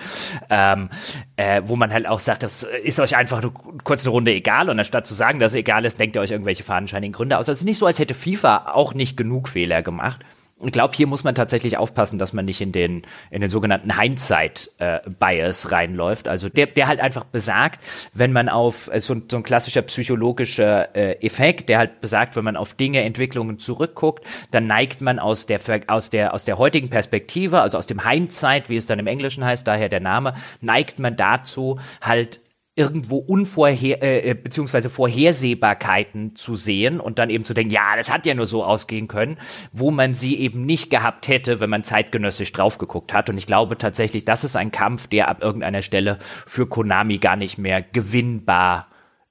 ähm, 0.50 0.90
äh, 1.38 1.62
wo 1.66 1.76
man 1.76 1.94
halt 1.94 2.08
auch 2.08 2.20
sagt, 2.20 2.44
das 2.44 2.64
ist 2.64 3.00
euch 3.00 3.16
einfach 3.16 3.40
eine 3.40 3.52
kurze 3.84 4.10
Runde 4.10 4.32
egal 4.32 4.70
und 4.70 4.78
anstatt 4.78 5.08
zu 5.08 5.14
sagen, 5.14 5.40
dass 5.40 5.54
es 5.54 5.58
egal 5.58 5.86
ist, 5.86 6.00
denkt 6.00 6.16
ihr 6.16 6.22
euch 6.22 6.32
irgendwelche 6.32 6.64
fadenscheinigen 6.64 7.14
Gründe 7.14 7.38
aus. 7.38 7.48
Also 7.48 7.54
es 7.54 7.60
ist 7.60 7.66
nicht 7.66 7.78
so, 7.78 7.86
als 7.86 8.00
hätte 8.00 8.14
FIFA 8.14 8.74
auch 8.74 8.94
nicht 8.94 9.16
genug 9.16 9.48
Fehler 9.48 9.82
gemacht 9.82 10.22
ich 10.60 10.72
glaube, 10.72 10.96
hier 10.96 11.06
muss 11.06 11.24
man 11.24 11.36
tatsächlich 11.36 11.78
aufpassen, 11.78 12.18
dass 12.18 12.34
man 12.34 12.46
nicht 12.46 12.62
in 12.62 12.72
den, 12.72 13.04
in 13.30 13.42
den 13.42 13.50
sogenannten 13.50 14.00
Hindsight-Bias 14.00 15.66
äh, 15.66 15.68
reinläuft. 15.68 16.28
Also 16.28 16.50
der, 16.50 16.66
der 16.66 16.88
halt 16.88 17.00
einfach 17.00 17.26
besagt, 17.26 17.80
wenn 18.14 18.34
man 18.34 18.50
auf 18.50 18.90
äh, 18.92 19.00
so, 19.00 19.16
so 19.30 19.38
ein 19.38 19.44
klassischer 19.44 19.84
psychologischer 19.84 20.96
äh, 20.96 21.24
Effekt, 21.24 21.70
der 21.70 21.78
halt 21.78 22.02
besagt, 22.02 22.36
wenn 22.36 22.44
man 22.44 22.58
auf 22.58 22.74
Dinge, 22.74 23.02
Entwicklungen 23.02 23.60
zurückguckt, 23.60 24.26
dann 24.50 24.66
neigt 24.66 25.02
man 25.02 25.20
aus 25.20 25.46
der, 25.46 25.60
aus 25.88 26.10
der, 26.10 26.34
aus 26.34 26.46
der 26.46 26.58
heutigen 26.58 26.90
Perspektive, 26.90 27.62
also 27.62 27.78
aus 27.78 27.86
dem 27.86 28.10
Hindsight, 28.10 28.70
wie 28.70 28.78
es 28.78 28.88
dann 28.88 28.98
im 28.98 29.08
Englischen 29.08 29.46
heißt, 29.46 29.68
daher 29.68 29.90
der 29.90 30.00
Name, 30.00 30.34
neigt 30.62 30.98
man 30.98 31.16
dazu, 31.16 31.80
halt 32.02 32.40
irgendwo 32.78 33.18
unvorher 33.18 34.02
äh, 34.04 34.30
äh, 34.30 34.34
beziehungsweise 34.36 34.90
Vorhersehbarkeiten 34.90 36.36
zu 36.36 36.56
sehen 36.56 37.00
und 37.00 37.18
dann 37.18 37.30
eben 37.30 37.44
zu 37.44 37.54
denken, 37.54 37.74
ja, 37.74 37.96
das 37.98 38.14
hat 38.14 38.26
ja 38.26 38.36
nur 38.36 38.46
so 38.46 38.64
ausgehen 38.64 39.08
können, 39.08 39.38
wo 39.72 39.90
man 39.90 40.14
sie 40.14 40.38
eben 40.40 40.66
nicht 40.66 40.90
gehabt 40.90 41.28
hätte, 41.28 41.60
wenn 41.60 41.72
man 41.72 41.84
zeitgenössisch 41.84 42.54
drauf 42.54 42.78
geguckt 42.78 43.14
hat. 43.14 43.30
Und 43.30 43.38
ich 43.38 43.48
glaube 43.48 43.78
tatsächlich, 43.78 44.26
das 44.26 44.44
ist 44.44 44.56
ein 44.56 44.72
Kampf, 44.72 45.08
der 45.08 45.28
ab 45.28 45.42
irgendeiner 45.42 45.82
Stelle 45.82 46.20
für 46.22 46.68
Konami 46.68 47.18
gar 47.18 47.36
nicht 47.36 47.58
mehr 47.58 47.82
gewinnbar 47.82 48.88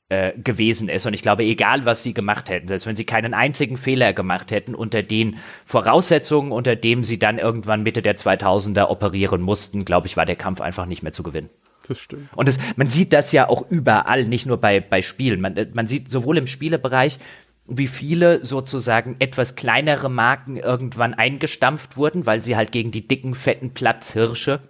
äh, 0.08 0.32
gewesen 0.38 0.88
ist. 0.88 1.06
Und 1.06 1.14
ich 1.14 1.22
glaube, 1.22 1.44
egal 1.44 1.86
was 1.86 2.02
sie 2.02 2.14
gemacht 2.14 2.50
hätten, 2.50 2.66
selbst 2.66 2.86
wenn 2.86 2.96
sie 2.96 3.06
keinen 3.06 3.32
einzigen 3.32 3.76
Fehler 3.76 4.12
gemacht 4.12 4.50
hätten, 4.50 4.74
unter 4.74 5.02
den 5.02 5.38
Voraussetzungen, 5.64 6.52
unter 6.52 6.74
dem 6.74 7.04
sie 7.04 7.18
dann 7.18 7.38
irgendwann 7.38 7.82
Mitte 7.84 8.02
der 8.02 8.16
2000er 8.16 8.88
operieren 8.88 9.40
mussten, 9.40 9.84
glaube 9.84 10.08
ich, 10.08 10.16
war 10.16 10.26
der 10.26 10.36
Kampf 10.36 10.60
einfach 10.60 10.86
nicht 10.86 11.02
mehr 11.02 11.12
zu 11.12 11.22
gewinnen. 11.22 11.50
Das 11.88 11.98
stimmt. 11.98 12.28
Und 12.34 12.48
das, 12.48 12.58
man 12.76 12.88
sieht 12.88 13.12
das 13.12 13.32
ja 13.32 13.48
auch 13.48 13.70
überall, 13.70 14.24
nicht 14.24 14.46
nur 14.46 14.56
bei, 14.56 14.80
bei 14.80 15.02
Spielen. 15.02 15.40
Man, 15.40 15.54
man 15.74 15.86
sieht 15.86 16.10
sowohl 16.10 16.38
im 16.38 16.46
Spielebereich, 16.46 17.18
wie 17.68 17.88
viele 17.88 18.44
sozusagen 18.44 19.16
etwas 19.18 19.56
kleinere 19.56 20.08
Marken 20.08 20.56
irgendwann 20.56 21.14
eingestampft 21.14 21.96
wurden, 21.96 22.26
weil 22.26 22.42
sie 22.42 22.56
halt 22.56 22.72
gegen 22.72 22.90
die 22.90 23.06
dicken, 23.06 23.34
fetten 23.34 23.70
Platzhirsche 23.74 24.60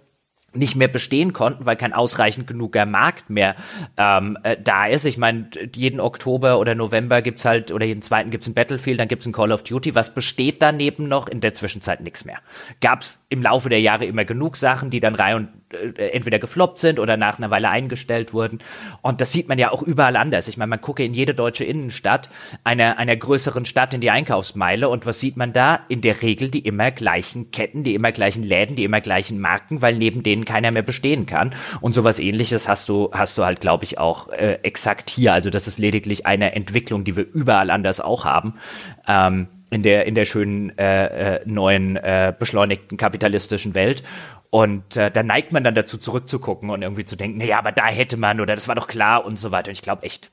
nicht 0.53 0.75
mehr 0.75 0.87
bestehen 0.87 1.33
konnten, 1.33 1.65
weil 1.65 1.75
kein 1.75 1.93
ausreichend 1.93 2.47
genuger 2.47 2.85
Markt 2.85 3.29
mehr 3.29 3.55
ähm, 3.97 4.37
äh, 4.43 4.57
da 4.59 4.87
ist. 4.87 5.05
Ich 5.05 5.17
meine, 5.17 5.49
jeden 5.75 5.99
Oktober 5.99 6.59
oder 6.59 6.73
November 6.73 7.21
gibt's 7.21 7.45
halt, 7.45 7.71
oder 7.71 7.85
jeden 7.85 8.01
zweiten 8.01 8.31
gibt's 8.31 8.47
ein 8.47 8.53
Battlefield, 8.53 8.99
dann 8.99 9.07
gibt's 9.07 9.25
ein 9.25 9.33
Call 9.33 9.51
of 9.51 9.63
Duty. 9.63 9.93
Was 9.93 10.13
besteht 10.13 10.61
daneben 10.61 11.07
noch? 11.07 11.27
In 11.27 11.41
der 11.41 11.53
Zwischenzeit 11.53 12.01
nichts 12.01 12.25
mehr. 12.25 12.39
Gab's 12.81 13.23
im 13.29 13.41
Laufe 13.41 13.69
der 13.69 13.81
Jahre 13.81 14.05
immer 14.05 14.25
genug 14.25 14.55
Sachen, 14.55 14.89
die 14.89 14.99
dann 14.99 15.15
rein 15.15 15.35
und 15.35 15.49
entweder 15.69 16.39
gefloppt 16.39 16.79
sind 16.79 16.99
oder 16.99 17.17
nach 17.17 17.37
einer 17.37 17.49
Weile 17.49 17.69
eingestellt 17.69 18.33
wurden. 18.33 18.59
Und 19.01 19.19
das 19.19 19.31
sieht 19.31 19.49
man 19.49 19.59
ja 19.59 19.71
auch 19.71 19.81
überall 19.81 20.15
anders. 20.15 20.47
Ich 20.47 20.57
meine, 20.57 20.69
man 20.69 20.81
gucke 20.81 21.03
in 21.03 21.13
jede 21.13 21.33
deutsche 21.33 21.65
Innenstadt 21.65 22.29
einer, 22.63 22.97
einer 22.97 23.15
größeren 23.15 23.65
Stadt 23.65 23.93
in 23.93 24.01
die 24.01 24.09
Einkaufsmeile 24.09 24.87
und 24.87 25.05
was 25.05 25.19
sieht 25.19 25.35
man 25.35 25.51
da? 25.51 25.79
In 25.89 26.01
der 26.01 26.21
Regel 26.21 26.49
die 26.49 26.59
immer 26.59 26.91
gleichen 26.91 27.51
Ketten, 27.51 27.83
die 27.83 27.95
immer 27.95 28.11
gleichen 28.11 28.43
Läden, 28.43 28.75
die 28.75 28.85
immer 28.85 29.01
gleichen 29.01 29.39
Marken, 29.41 29.81
weil 29.81 29.97
neben 29.97 30.23
denen 30.23 30.45
keiner 30.45 30.71
mehr 30.71 30.83
bestehen 30.83 31.25
kann. 31.25 31.53
Und 31.81 31.93
sowas 31.93 32.19
ähnliches 32.19 32.69
hast 32.69 32.87
du, 32.87 33.09
hast 33.11 33.37
du 33.37 33.43
halt, 33.43 33.59
glaube 33.59 33.83
ich, 33.83 33.97
auch 33.97 34.29
äh, 34.29 34.59
exakt 34.63 35.09
hier. 35.09 35.33
Also 35.33 35.49
das 35.49 35.67
ist 35.67 35.79
lediglich 35.79 36.25
eine 36.25 36.55
Entwicklung, 36.55 37.03
die 37.03 37.17
wir 37.17 37.25
überall 37.33 37.69
anders 37.69 37.99
auch 37.99 38.23
haben. 38.23 38.53
Ähm, 39.07 39.47
in 39.69 39.83
der 39.83 40.05
in 40.05 40.15
der 40.15 40.25
schönen 40.25 40.77
äh, 40.77 41.35
äh, 41.35 41.41
neuen 41.45 41.97
äh, 41.97 42.33
beschleunigten 42.37 42.97
kapitalistischen 42.97 43.75
Welt 43.75 44.03
und 44.49 44.95
äh, 44.95 45.11
da 45.11 45.23
neigt 45.23 45.51
man 45.51 45.63
dann 45.63 45.75
dazu 45.75 45.97
zurückzugucken 45.97 46.69
und 46.69 46.81
irgendwie 46.81 47.05
zu 47.05 47.15
denken, 47.15 47.37
naja, 47.37 47.59
aber 47.59 47.71
da 47.71 47.87
hätte 47.87 48.17
man 48.17 48.39
oder 48.39 48.55
das 48.55 48.67
war 48.67 48.75
doch 48.75 48.87
klar 48.87 49.25
und 49.25 49.37
so 49.37 49.51
weiter. 49.51 49.69
Und 49.69 49.73
ich 49.73 49.81
glaube 49.81 50.03
echt. 50.03 50.31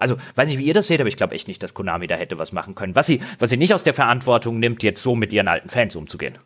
Also, 0.00 0.16
weiß 0.36 0.48
nicht, 0.48 0.58
wie 0.58 0.66
ihr 0.66 0.74
das 0.74 0.86
seht, 0.86 1.00
aber 1.00 1.08
ich 1.08 1.16
glaube 1.16 1.34
echt 1.34 1.48
nicht, 1.48 1.62
dass 1.62 1.74
Konami 1.74 2.06
da 2.06 2.14
hätte 2.14 2.38
was 2.38 2.52
machen 2.52 2.74
können. 2.74 2.94
Was 2.94 3.06
sie, 3.06 3.20
was 3.38 3.50
sie 3.50 3.56
nicht 3.56 3.74
aus 3.74 3.82
der 3.82 3.94
Verantwortung 3.94 4.60
nimmt, 4.60 4.82
jetzt 4.82 5.02
so 5.02 5.16
mit 5.16 5.32
ihren 5.32 5.48
alten 5.48 5.70
Fans 5.70 5.96
umzugehen. 5.96 6.38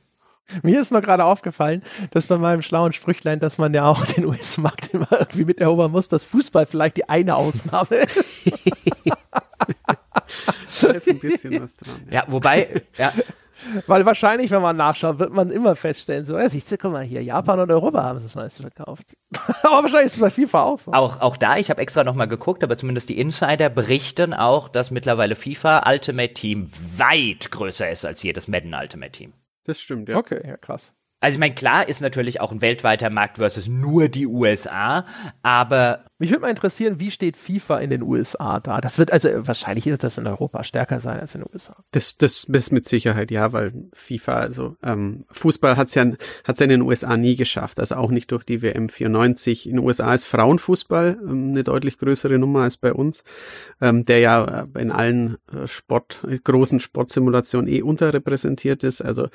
Mir 0.63 0.81
ist 0.81 0.91
nur 0.91 1.01
gerade 1.01 1.25
aufgefallen, 1.25 1.83
dass 2.11 2.27
bei 2.27 2.37
meinem 2.37 2.63
schlauen 2.63 2.93
Sprüchlein, 2.93 3.41
dass 3.41 3.59
man 3.59 3.73
ja 3.73 3.85
auch 3.85 4.05
den 4.07 4.27
US-Markt 4.27 4.93
immer 4.93 5.09
irgendwie 5.13 5.45
mit 5.45 5.61
erobern 5.61 5.93
muss, 5.93 6.09
dass 6.09 6.25
Fußball 6.25 6.67
vielleicht 6.67 6.97
die 6.97 7.09
eine 7.09 7.37
Ausnahme 7.37 7.97
ist. 7.97 8.53
da 10.83 10.89
ist 10.89 11.09
ein 11.09 11.19
bisschen 11.21 11.63
was 11.63 11.77
dran. 11.77 12.03
Ja, 12.07 12.15
ja 12.15 12.25
wobei, 12.29 12.83
ja, 12.99 13.13
weil 13.87 14.07
wahrscheinlich, 14.07 14.51
wenn 14.51 14.63
man 14.63 14.77
nachschaut, 14.77 15.19
wird 15.19 15.33
man 15.33 15.51
immer 15.51 15.77
feststellen, 15.77 16.25
so, 16.25 16.39
ja, 16.39 16.49
siehst 16.49 16.71
du, 16.71 16.79
guck 16.79 16.93
mal 16.93 17.03
hier, 17.03 17.23
Japan 17.23 17.61
und 17.61 17.71
Europa 17.71 18.03
haben 18.03 18.17
es 18.17 18.35
meiste 18.35 18.63
verkauft. 18.63 19.17
aber 19.63 19.83
wahrscheinlich 19.83 20.07
ist 20.07 20.15
es 20.15 20.21
bei 20.21 20.31
FIFA 20.31 20.63
auch 20.63 20.79
so. 20.79 20.93
Auch, 20.93 21.21
auch 21.21 21.37
da, 21.37 21.57
ich 21.57 21.71
habe 21.71 21.81
extra 21.81 22.05
nochmal 22.05 22.29
geguckt, 22.29 22.63
aber 22.65 22.77
zumindest 22.77 23.09
die 23.09 23.19
Insider 23.19 23.69
berichten 23.69 24.35
auch, 24.35 24.69
dass 24.69 24.91
mittlerweile 24.91 25.35
FIFA 25.35 25.89
Ultimate 25.91 26.35
Team 26.35 26.71
weit 26.97 27.51
größer 27.51 27.91
ist 27.91 28.05
als 28.05 28.23
jedes 28.23 28.49
Madden 28.49 28.75
Ultimate 28.75 29.13
Team. 29.13 29.33
Das 29.65 29.81
stimmt, 29.81 30.09
ja. 30.09 30.17
Okay, 30.17 30.41
ja, 30.47 30.57
krass. 30.57 30.95
Also 31.23 31.37
ich 31.37 31.41
meine, 31.41 31.55
klar 31.55 31.89
ist 31.89 32.01
natürlich 32.01 32.41
auch 32.41 32.51
ein 32.51 32.63
weltweiter 32.63 33.09
Markt 33.09 33.37
versus 33.37 33.69
nur 33.69 34.09
die 34.09 34.27
USA, 34.27 35.07
aber 35.43 36.05
mich 36.23 36.31
würde 36.31 36.43
mal 36.43 36.51
interessieren, 36.51 37.01
wie 37.01 37.11
steht 37.11 37.37
FIFA 37.37 37.81
in 37.81 37.91
den 37.91 38.01
USA 38.01 38.61
da? 38.61 38.81
Das 38.81 38.97
wird 38.97 39.13
also 39.13 39.29
wahrscheinlich 39.39 39.87
wird 39.87 40.05
das 40.05 40.19
in 40.19 40.29
Europa 40.29 40.63
stärker 40.63 41.01
sein 41.01 41.19
als 41.19 41.35
in 41.35 41.41
den 41.41 41.51
USA. 41.53 41.75
Das, 41.91 42.17
das 42.17 42.45
ist 42.45 42.71
mit 42.71 42.87
Sicherheit 42.87 43.33
ja, 43.33 43.53
weil 43.53 43.73
FIFA, 43.93 44.35
also 44.35 44.77
ähm, 44.85 45.25
Fußball 45.33 45.77
hat's 45.77 45.97
ja 45.97 46.07
hat's 46.45 46.61
ja 46.61 46.65
in 46.65 46.71
den 46.71 46.83
USA 46.83 47.17
nie 47.17 47.35
geschafft, 47.35 47.81
also 47.81 47.97
auch 47.97 48.13
nicht 48.13 48.31
durch 48.31 48.45
die 48.45 48.63
WM 48.63 48.89
94. 48.89 49.69
In 49.69 49.79
den 49.79 49.85
USA 49.85 50.15
ist 50.15 50.27
Frauenfußball 50.27 51.19
ähm, 51.21 51.49
eine 51.51 51.65
deutlich 51.65 51.99
größere 51.99 52.39
Nummer 52.39 52.61
als 52.61 52.77
bei 52.77 52.93
uns, 52.93 53.25
ähm, 53.81 54.05
der 54.05 54.21
ja 54.21 54.67
äh, 54.75 54.81
in 54.81 54.93
allen 54.93 55.39
äh, 55.53 55.67
Sport 55.67 56.25
großen 56.45 56.79
Sportsimulationen 56.79 57.69
eh 57.69 57.83
unterrepräsentiert 57.83 58.85
ist. 58.85 59.01
Also 59.01 59.27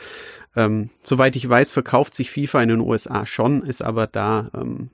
ähm, 0.55 0.89
soweit 1.01 1.35
ich 1.35 1.49
weiß, 1.49 1.69
verkauft 1.69 2.13
sich 2.13 2.31
FIFA 2.31 2.63
in 2.63 2.69
den 2.69 2.79
USA 2.79 3.25
schon, 3.25 3.63
ist 3.63 3.81
aber 3.81 4.07
da 4.07 4.49
ähm, 4.55 4.89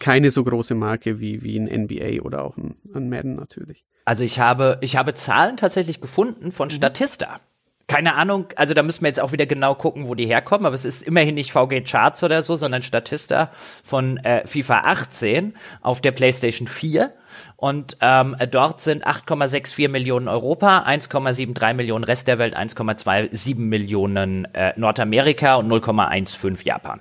keine 0.00 0.30
so 0.30 0.44
große 0.44 0.74
Marke 0.74 1.20
wie, 1.20 1.42
wie 1.42 1.58
ein 1.58 1.64
NBA 1.66 2.22
oder 2.22 2.44
auch 2.44 2.56
ein, 2.56 2.76
ein 2.94 3.08
Madden 3.08 3.36
natürlich. 3.36 3.84
Also 4.04 4.24
ich 4.24 4.40
habe, 4.40 4.78
ich 4.80 4.96
habe 4.96 5.14
Zahlen 5.14 5.56
tatsächlich 5.56 6.00
gefunden 6.00 6.50
von 6.50 6.68
mhm. 6.68 6.72
Statista. 6.72 7.40
keine 7.88 8.14
Ahnung, 8.14 8.46
also 8.56 8.74
da 8.74 8.82
müssen 8.82 9.02
wir 9.02 9.08
jetzt 9.08 9.20
auch 9.20 9.32
wieder 9.32 9.46
genau 9.46 9.74
gucken, 9.74 10.08
wo 10.08 10.14
die 10.14 10.26
herkommen, 10.26 10.66
aber 10.66 10.74
es 10.74 10.84
ist 10.84 11.02
immerhin 11.02 11.34
nicht 11.34 11.52
VG 11.52 11.82
Charts 11.84 12.22
oder 12.22 12.42
so, 12.42 12.56
sondern 12.56 12.82
Statista 12.82 13.50
von 13.82 14.18
äh, 14.18 14.46
FIFA 14.46 14.80
18 14.84 15.54
auf 15.80 16.00
der 16.00 16.12
PlayStation 16.12 16.68
4. 16.68 17.12
Und 17.56 17.96
ähm, 18.00 18.36
dort 18.50 18.80
sind 18.80 19.06
8,64 19.06 19.88
Millionen 19.88 20.28
Europa, 20.28 20.84
1,73 20.86 21.74
Millionen 21.74 22.04
Rest 22.04 22.28
der 22.28 22.38
Welt, 22.38 22.56
1,27 22.56 23.58
Millionen 23.58 24.44
äh, 24.54 24.72
Nordamerika 24.76 25.56
und 25.56 25.68
0,15 25.68 26.64
Japan. 26.64 27.00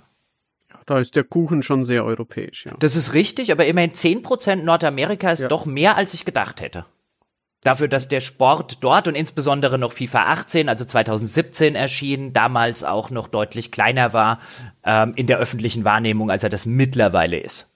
Da 0.88 1.00
ist 1.00 1.18
der 1.18 1.26
Kuchen 1.26 1.64
schon 1.64 1.84
sehr 1.84 2.06
europäisch, 2.06 2.66
ja. 2.66 2.74
Das 2.80 2.96
ist 2.96 3.14
richtig, 3.14 3.52
aber 3.52 3.68
immerhin 3.68 3.92
10% 3.92 4.64
Nordamerika 4.64 5.30
ist 5.30 5.42
ja. 5.42 5.50
doch 5.50 5.66
mehr, 5.66 5.98
als 5.98 6.14
ich 6.14 6.24
gedacht 6.24 6.62
hätte. 6.62 6.86
Dafür, 7.62 7.90
dass 7.90 8.08
der 8.08 8.22
Sport 8.22 8.82
dort 8.84 9.10
und 9.10 9.16
insbesondere 9.16 9.78
noch 9.78 9.92
FIFA 9.92 10.28
18, 10.28 10.70
also 10.70 10.86
2017 10.86 11.76
erschienen, 11.76 12.32
damals 12.32 12.86
auch 12.86 13.10
noch 13.10 13.28
deutlich 13.28 13.72
kleiner 13.72 14.14
war 14.14 14.40
ähm, 14.86 15.12
in 15.18 15.28
der 15.28 15.40
öffentlichen 15.40 15.84
Wahrnehmung, 15.84 16.32
als 16.32 16.44
er 16.44 16.50
das 16.50 16.66
mittlerweile 16.66 17.38
ist. 17.38 17.68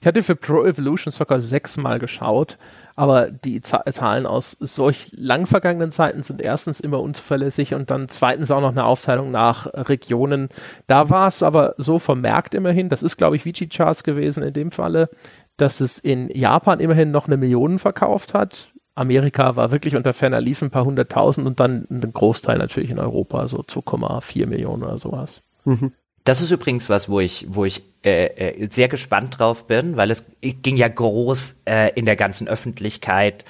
Ich 0.00 0.06
hatte 0.06 0.22
für 0.22 0.36
Pro 0.36 0.64
Evolution 0.64 1.10
Soccer 1.10 1.40
sechsmal 1.40 1.98
geschaut, 1.98 2.56
aber 2.96 3.30
die 3.30 3.60
Zahlen 3.60 4.26
aus 4.26 4.56
solch 4.60 5.10
lang 5.12 5.46
vergangenen 5.46 5.90
Zeiten 5.90 6.22
sind 6.22 6.40
erstens 6.40 6.80
immer 6.80 7.00
unzuverlässig 7.00 7.74
und 7.74 7.90
dann 7.90 8.08
zweitens 8.08 8.50
auch 8.50 8.60
noch 8.60 8.70
eine 8.70 8.84
Aufteilung 8.84 9.30
nach 9.30 9.66
Regionen. 9.72 10.48
Da 10.86 11.10
war 11.10 11.28
es 11.28 11.42
aber 11.42 11.74
so 11.76 11.98
vermerkt 11.98 12.54
immerhin, 12.54 12.88
das 12.88 13.02
ist 13.02 13.16
glaube 13.16 13.36
ich 13.36 13.44
Vici 13.44 13.68
Charts 13.68 14.04
gewesen 14.04 14.42
in 14.42 14.52
dem 14.52 14.70
Falle, 14.70 15.08
dass 15.56 15.80
es 15.80 15.98
in 15.98 16.28
Japan 16.30 16.80
immerhin 16.80 17.10
noch 17.10 17.26
eine 17.26 17.36
Million 17.36 17.78
verkauft 17.78 18.34
hat. 18.34 18.68
Amerika 18.94 19.56
war 19.56 19.72
wirklich 19.72 19.96
unter 19.96 20.12
ferner 20.12 20.40
Lief 20.40 20.62
ein 20.62 20.70
paar 20.70 20.84
hunderttausend 20.84 21.46
und 21.46 21.58
dann 21.58 21.86
ein 21.90 22.12
Großteil 22.12 22.58
natürlich 22.58 22.90
in 22.90 23.00
Europa, 23.00 23.48
so 23.48 23.58
2,4 23.58 24.46
Millionen 24.46 24.84
oder 24.84 24.98
sowas. 24.98 25.40
Mhm. 25.64 25.92
Das 26.24 26.40
ist 26.40 26.50
übrigens 26.50 26.88
was, 26.88 27.08
wo 27.10 27.20
ich, 27.20 27.46
wo 27.50 27.66
ich 27.66 27.82
äh, 28.02 28.26
äh, 28.26 28.68
sehr 28.70 28.88
gespannt 28.88 29.38
drauf 29.38 29.66
bin, 29.66 29.96
weil 29.96 30.10
es 30.10 30.24
ging 30.40 30.76
ja 30.76 30.88
groß 30.88 31.60
äh, 31.66 31.92
in 31.94 32.06
der 32.06 32.16
ganzen 32.16 32.48
Öffentlichkeit 32.48 33.44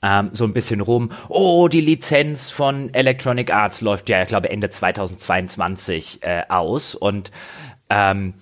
ähm, 0.00 0.30
so 0.32 0.44
ein 0.44 0.52
bisschen 0.52 0.80
rum. 0.80 1.10
Oh, 1.28 1.66
die 1.68 1.80
Lizenz 1.80 2.50
von 2.50 2.94
Electronic 2.94 3.52
Arts 3.52 3.80
läuft 3.80 4.08
ja, 4.08 4.22
ich 4.22 4.28
glaube, 4.28 4.48
Ende 4.48 4.70
2022 4.70 6.22
äh, 6.22 6.44
aus 6.48 6.94
und 6.94 7.32
ähm, 7.90 8.34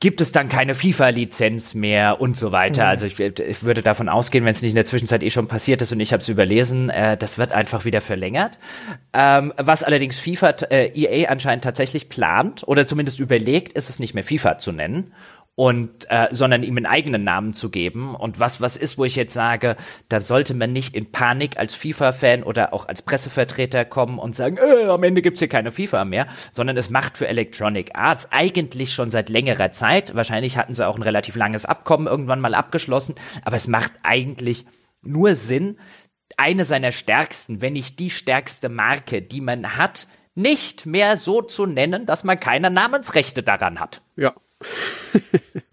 gibt 0.00 0.22
es 0.22 0.32
dann 0.32 0.48
keine 0.48 0.74
FIFA-Lizenz 0.74 1.74
mehr 1.74 2.22
und 2.22 2.36
so 2.36 2.52
weiter. 2.52 2.84
Mhm. 2.84 2.88
Also 2.88 3.06
ich, 3.06 3.20
ich, 3.20 3.62
würde 3.62 3.82
davon 3.82 4.08
ausgehen, 4.08 4.46
wenn 4.46 4.52
es 4.52 4.62
nicht 4.62 4.72
in 4.72 4.76
der 4.76 4.86
Zwischenzeit 4.86 5.22
eh 5.22 5.30
schon 5.30 5.46
passiert 5.46 5.82
ist 5.82 5.92
und 5.92 6.00
ich 6.00 6.12
habe 6.12 6.22
es 6.22 6.28
überlesen, 6.28 6.88
äh, 6.88 7.18
das 7.18 7.36
wird 7.36 7.52
einfach 7.52 7.84
wieder 7.84 8.00
verlängert. 8.00 8.58
Ähm, 9.12 9.52
was 9.58 9.84
allerdings 9.84 10.18
FIFA, 10.18 10.50
äh, 10.70 10.90
EA 10.94 11.28
anscheinend 11.28 11.64
tatsächlich 11.64 12.08
plant 12.08 12.66
oder 12.66 12.86
zumindest 12.86 13.20
überlegt, 13.20 13.74
ist 13.74 13.90
es 13.90 13.98
nicht 13.98 14.14
mehr 14.14 14.24
FIFA 14.24 14.56
zu 14.56 14.72
nennen 14.72 15.12
und 15.60 16.10
äh, 16.10 16.28
sondern 16.30 16.62
ihm 16.62 16.78
einen 16.78 16.86
eigenen 16.86 17.22
Namen 17.22 17.52
zu 17.52 17.68
geben. 17.68 18.14
Und 18.14 18.40
was 18.40 18.62
was 18.62 18.78
ist, 18.78 18.96
wo 18.96 19.04
ich 19.04 19.14
jetzt 19.14 19.34
sage, 19.34 19.76
da 20.08 20.22
sollte 20.22 20.54
man 20.54 20.72
nicht 20.72 20.94
in 20.94 21.12
Panik 21.12 21.58
als 21.58 21.74
FIFA-Fan 21.74 22.44
oder 22.44 22.72
auch 22.72 22.88
als 22.88 23.02
Pressevertreter 23.02 23.84
kommen 23.84 24.18
und 24.18 24.34
sagen, 24.34 24.56
äh, 24.56 24.86
am 24.86 25.02
Ende 25.02 25.20
gibt's 25.20 25.38
hier 25.38 25.50
keine 25.50 25.70
FIFA 25.70 26.06
mehr, 26.06 26.28
sondern 26.54 26.78
es 26.78 26.88
macht 26.88 27.18
für 27.18 27.28
Electronic 27.28 27.90
Arts 27.94 28.28
eigentlich 28.32 28.94
schon 28.94 29.10
seit 29.10 29.28
längerer 29.28 29.70
Zeit. 29.70 30.14
Wahrscheinlich 30.14 30.56
hatten 30.56 30.72
sie 30.72 30.86
auch 30.86 30.96
ein 30.96 31.02
relativ 31.02 31.36
langes 31.36 31.66
Abkommen 31.66 32.06
irgendwann 32.06 32.40
mal 32.40 32.54
abgeschlossen, 32.54 33.16
aber 33.44 33.56
es 33.56 33.68
macht 33.68 33.92
eigentlich 34.02 34.64
nur 35.02 35.34
Sinn, 35.34 35.76
eine 36.38 36.64
seiner 36.64 36.90
stärksten, 36.90 37.60
wenn 37.60 37.74
nicht 37.74 37.98
die 37.98 38.08
stärkste 38.08 38.70
Marke, 38.70 39.20
die 39.20 39.42
man 39.42 39.76
hat, 39.76 40.06
nicht 40.34 40.86
mehr 40.86 41.18
so 41.18 41.42
zu 41.42 41.66
nennen, 41.66 42.06
dass 42.06 42.24
man 42.24 42.40
keine 42.40 42.70
Namensrechte 42.70 43.42
daran 43.42 43.78
hat. 43.78 44.00
Ja. 44.16 44.32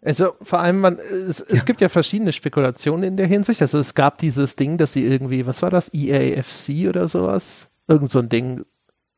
Also 0.00 0.32
vor 0.40 0.60
allem, 0.60 0.80
man, 0.80 0.96
es, 0.96 1.40
es 1.40 1.64
gibt 1.64 1.80
ja 1.80 1.88
verschiedene 1.88 2.32
Spekulationen 2.32 3.02
in 3.02 3.16
der 3.16 3.26
Hinsicht. 3.26 3.60
Also 3.60 3.78
es 3.78 3.94
gab 3.94 4.18
dieses 4.18 4.54
Ding, 4.56 4.78
dass 4.78 4.92
sie 4.92 5.04
irgendwie, 5.04 5.46
was 5.46 5.60
war 5.60 5.70
das, 5.70 5.92
EAFC 5.92 6.88
oder 6.88 7.08
sowas? 7.08 7.68
Irgend 7.88 8.10
so 8.10 8.20
ein 8.20 8.28
Ding, 8.28 8.64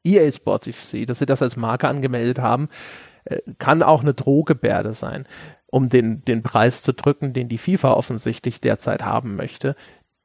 EA 0.04 0.30
Sports 0.32 0.68
FC, 0.68 1.06
dass 1.06 1.18
sie 1.18 1.26
das 1.26 1.42
als 1.42 1.56
Marke 1.56 1.86
angemeldet 1.86 2.38
haben, 2.38 2.68
äh, 3.24 3.40
kann 3.58 3.82
auch 3.82 4.00
eine 4.00 4.14
Drohgebärde 4.14 4.94
sein, 4.94 5.26
um 5.66 5.90
den, 5.90 6.24
den 6.24 6.42
Preis 6.42 6.82
zu 6.82 6.94
drücken, 6.94 7.34
den 7.34 7.48
die 7.48 7.58
FIFA 7.58 7.92
offensichtlich 7.92 8.60
derzeit 8.60 9.02
haben 9.02 9.36
möchte. 9.36 9.76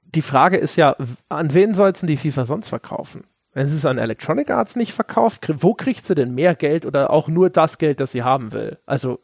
Die 0.04 0.22
Frage 0.22 0.56
ist 0.56 0.78
ja, 0.78 0.96
an 1.28 1.54
wen 1.54 1.74
soll 1.74 1.92
es 1.92 2.00
denn 2.00 2.08
die 2.08 2.18
FIFA 2.18 2.46
sonst 2.46 2.70
verkaufen? 2.70 3.26
Wenn 3.56 3.68
sie 3.68 3.78
es 3.78 3.86
an 3.86 3.98
Electronic 3.98 4.52
Arts 4.52 4.76
nicht 4.76 4.92
verkauft, 4.92 5.50
wo 5.64 5.74
kriegt 5.74 6.06
sie 6.06 6.14
denn 6.14 6.36
mehr 6.36 6.56
Geld 6.56 6.86
oder 6.86 7.10
auch 7.10 7.30
nur 7.30 7.50
das 7.50 7.78
Geld, 7.78 8.02
das 8.02 8.12
sie 8.12 8.22
haben 8.22 8.52
will? 8.52 8.80
Also 8.86 9.22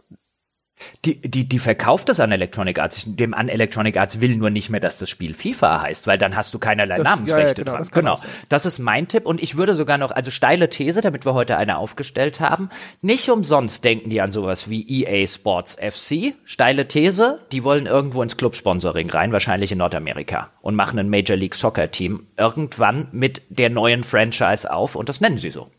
die, 1.05 1.19
die, 1.19 1.47
die 1.47 1.59
verkauft 1.59 2.09
das 2.09 2.19
an 2.19 2.31
Electronic 2.31 2.79
Arts. 2.79 3.03
Dem 3.05 3.33
an 3.33 3.49
Electronic 3.49 3.97
Arts 3.97 4.21
will 4.21 4.35
nur 4.35 4.49
nicht 4.49 4.69
mehr, 4.69 4.79
dass 4.79 4.97
das 4.97 5.09
Spiel 5.09 5.33
FIFA 5.33 5.81
heißt, 5.81 6.07
weil 6.07 6.17
dann 6.17 6.35
hast 6.35 6.53
du 6.53 6.59
keinerlei 6.59 6.97
das, 6.97 7.05
Namensrechte 7.05 7.39
ja, 7.39 7.47
ja, 7.47 7.53
genau, 7.53 7.71
dran. 7.71 7.79
Das 7.79 7.91
genau. 7.91 8.19
Das 8.49 8.65
ist 8.65 8.79
mein 8.79 9.07
Tipp 9.07 9.25
und 9.25 9.41
ich 9.41 9.57
würde 9.57 9.75
sogar 9.75 9.97
noch, 9.97 10.11
also 10.11 10.31
steile 10.31 10.69
These, 10.69 11.01
damit 11.01 11.25
wir 11.25 11.33
heute 11.33 11.57
eine 11.57 11.77
aufgestellt 11.77 12.39
haben. 12.39 12.69
Nicht 13.01 13.29
umsonst 13.29 13.83
denken 13.83 14.09
die 14.09 14.21
an 14.21 14.31
sowas 14.31 14.69
wie 14.69 15.03
EA 15.03 15.27
Sports 15.27 15.75
FC. 15.75 16.33
Steile 16.45 16.87
These, 16.87 17.39
die 17.51 17.63
wollen 17.63 17.85
irgendwo 17.85 18.21
ins 18.21 18.37
Clubsponsoring 18.37 19.09
rein, 19.09 19.31
wahrscheinlich 19.31 19.71
in 19.71 19.79
Nordamerika 19.79 20.49
und 20.61 20.75
machen 20.75 20.99
ein 20.99 21.09
Major 21.09 21.37
League 21.37 21.55
Soccer 21.55 21.91
Team 21.91 22.27
irgendwann 22.37 23.07
mit 23.11 23.41
der 23.49 23.69
neuen 23.69 24.03
Franchise 24.03 24.71
auf 24.71 24.95
und 24.95 25.09
das 25.09 25.21
nennen 25.21 25.37
sie 25.37 25.49
so. 25.49 25.69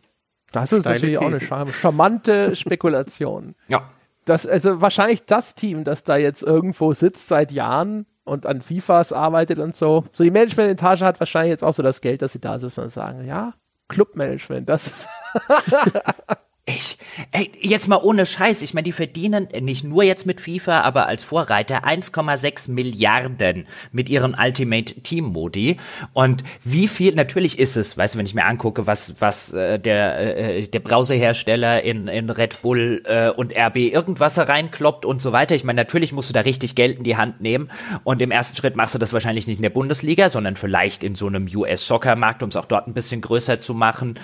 Das 0.53 0.73
ist 0.73 0.83
Steile 0.83 0.97
natürlich 0.97 1.19
These. 1.19 1.55
auch 1.55 1.63
eine 1.63 1.73
charmante 1.73 2.57
Spekulation. 2.57 3.55
ja 3.69 3.89
das, 4.25 4.47
also 4.47 4.81
wahrscheinlich 4.81 5.25
das 5.25 5.55
Team, 5.55 5.85
das 5.85 6.05
da 6.05 6.17
jetzt 6.17 6.43
irgendwo 6.43 6.93
sitzt 6.95 7.29
seit 7.29 7.53
Jahren 7.53 8.07
und 8.25 8.47
an 8.47 8.61
FIFAs 8.61 9.13
arbeitet 9.13 9.59
und 9.59 9.75
so. 9.75 10.05
So 10.13 10.25
die 10.25 10.31
Management-Etage 10.31 11.03
hat 11.03 11.21
wahrscheinlich 11.21 11.51
jetzt 11.51 11.65
auch 11.65 11.75
so 11.75 11.83
das 11.83 12.01
Geld, 12.01 12.23
dass 12.23 12.33
sie 12.33 12.41
da 12.41 12.59
sitzen 12.59 12.83
und 12.83 12.91
sagen, 12.91 13.27
ja, 13.27 13.55
Clubmanagement, 13.89 14.69
das 14.69 14.87
ist. 14.87 15.09
Ich, 16.65 16.97
ey, 17.33 17.51
jetzt 17.61 17.89
mal 17.89 17.99
ohne 18.01 18.25
Scheiß. 18.25 18.63
Ich 18.63 18.73
meine, 18.73 18.85
die 18.85 18.93
verdienen 18.93 19.49
nicht 19.63 19.83
nur 19.83 20.05
jetzt 20.05 20.27
mit 20.27 20.41
FIFA, 20.41 20.83
aber 20.83 21.09
als 21.09 21.25
Vorreiter 21.25 21.85
1,6 21.85 22.71
Milliarden 22.71 23.67
mit 23.91 24.09
ihren 24.09 24.37
Ultimate 24.39 24.95
Team 25.01 25.25
Modi. 25.25 25.79
Und 26.13 26.45
wie 26.63 26.87
viel, 26.87 27.17
natürlich 27.17 27.59
ist 27.59 27.77
es, 27.77 27.97
weißt 27.97 28.15
du, 28.15 28.19
wenn 28.19 28.27
ich 28.27 28.37
mir 28.37 28.45
angucke, 28.45 28.87
was, 28.87 29.21
was 29.21 29.53
äh, 29.53 29.81
der, 29.81 30.37
äh, 30.37 30.69
der 30.69 30.79
Browserhersteller 30.79 31.83
in, 31.83 32.07
in 32.07 32.31
Red 32.31 32.63
Bull 32.63 33.03
äh, 33.07 33.31
und 33.31 33.53
RB 33.59 33.79
irgendwas 33.79 34.39
reinkloppt 34.39 35.05
und 35.05 35.21
so 35.21 35.33
weiter. 35.33 35.57
Ich 35.57 35.65
meine, 35.65 35.81
natürlich 35.81 36.13
musst 36.13 36.29
du 36.29 36.33
da 36.33 36.43
richtig 36.43 36.77
Geld 36.77 36.99
in 36.99 37.03
die 37.03 37.17
Hand 37.17 37.41
nehmen. 37.41 37.73
Und 38.05 38.23
im 38.23 38.31
ersten 38.31 38.57
Schritt 38.57 38.77
machst 38.77 38.95
du 38.95 39.01
das 39.01 39.13
wahrscheinlich 39.13 39.49
nicht 39.49 39.57
in 39.57 39.65
der 39.65 39.71
Bundesliga, 39.71 40.29
sondern 40.29 40.55
vielleicht 40.55 41.03
in 41.03 41.17
so 41.17 41.27
einem 41.27 41.49
US-Soccer-Markt, 41.53 42.45
um 42.45 42.51
es 42.51 42.57
auch 42.57 42.67
dort 42.67 42.87
ein 42.87 42.95
bisschen 42.95 43.21
größer 43.21 43.59
zu 43.59 43.75
machen 43.75 44.15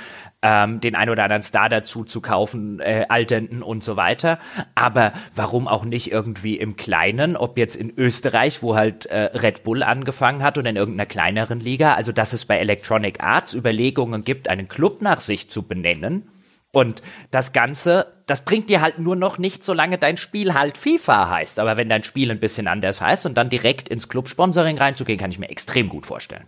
ähm, 0.43 0.81
den 0.81 0.95
ein 0.95 1.11
oder 1.11 1.25
anderen 1.25 1.43
Star 1.43 1.69
dazu 1.69 2.05
zu 2.05 2.21
kaufen, 2.21 2.81
äh, 2.81 3.07
alternden 3.09 3.63
und 3.63 3.83
so 3.83 3.97
weiter. 3.97 4.39
Aber 4.75 5.13
warum 5.35 5.67
auch 5.67 5.85
nicht 5.85 6.13
irgendwie 6.13 6.57
im 6.57 6.77
Kleinen, 6.77 7.37
ob 7.37 7.59
jetzt 7.59 7.75
in 7.77 7.93
Österreich, 7.97 8.63
wo 8.63 8.77
halt 8.77 9.07
äh, 9.07 9.37
Red 9.37 9.65
Bull 9.65 9.83
angefangen 9.83 10.43
hat 10.43 10.59
oder 10.59 10.71
in 10.71 10.77
irgendeiner 10.77 11.07
kleineren 11.07 11.61
Liga, 11.61 11.95
also 11.95 12.13
dass 12.13 12.33
es 12.33 12.45
bei 12.45 12.59
Electronic 12.59 13.23
Arts 13.23 13.55
Überlegungen 13.55 14.25
gibt, 14.25 14.49
einen 14.49 14.69
Club 14.69 15.03
nach 15.03 15.21
sich 15.21 15.51
zu 15.51 15.63
benennen. 15.63 16.29
Und 16.71 17.03
das 17.31 17.53
Ganze, 17.53 18.07
das 18.27 18.45
bringt 18.45 18.69
dir 18.69 18.81
halt 18.83 18.99
nur 18.99 19.17
noch 19.17 19.39
nicht, 19.39 19.65
solange 19.65 19.99
dein 19.99 20.19
Spiel 20.19 20.55
halt 20.55 20.77
FIFA 20.77 21.31
heißt. 21.31 21.59
Aber 21.59 21.77
wenn 21.77 21.89
dein 21.89 22.03
Spiel 22.03 22.31
ein 22.31 22.41
bisschen 22.41 22.69
anders 22.69 23.01
heißt 23.01 23.27
und 23.27 23.37
dann 23.37 23.49
direkt 23.49 23.89
ins 23.89 24.09
Club-Sponsoring 24.09 24.79
reinzugehen, 24.79 25.19
kann 25.19 25.31
ich 25.31 25.39
mir 25.39 25.49
extrem 25.49 25.89
gut 25.89 26.07
vorstellen. 26.07 26.47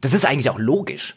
Das 0.00 0.12
ist 0.12 0.26
eigentlich 0.26 0.50
auch 0.50 0.58
logisch. 0.58 1.16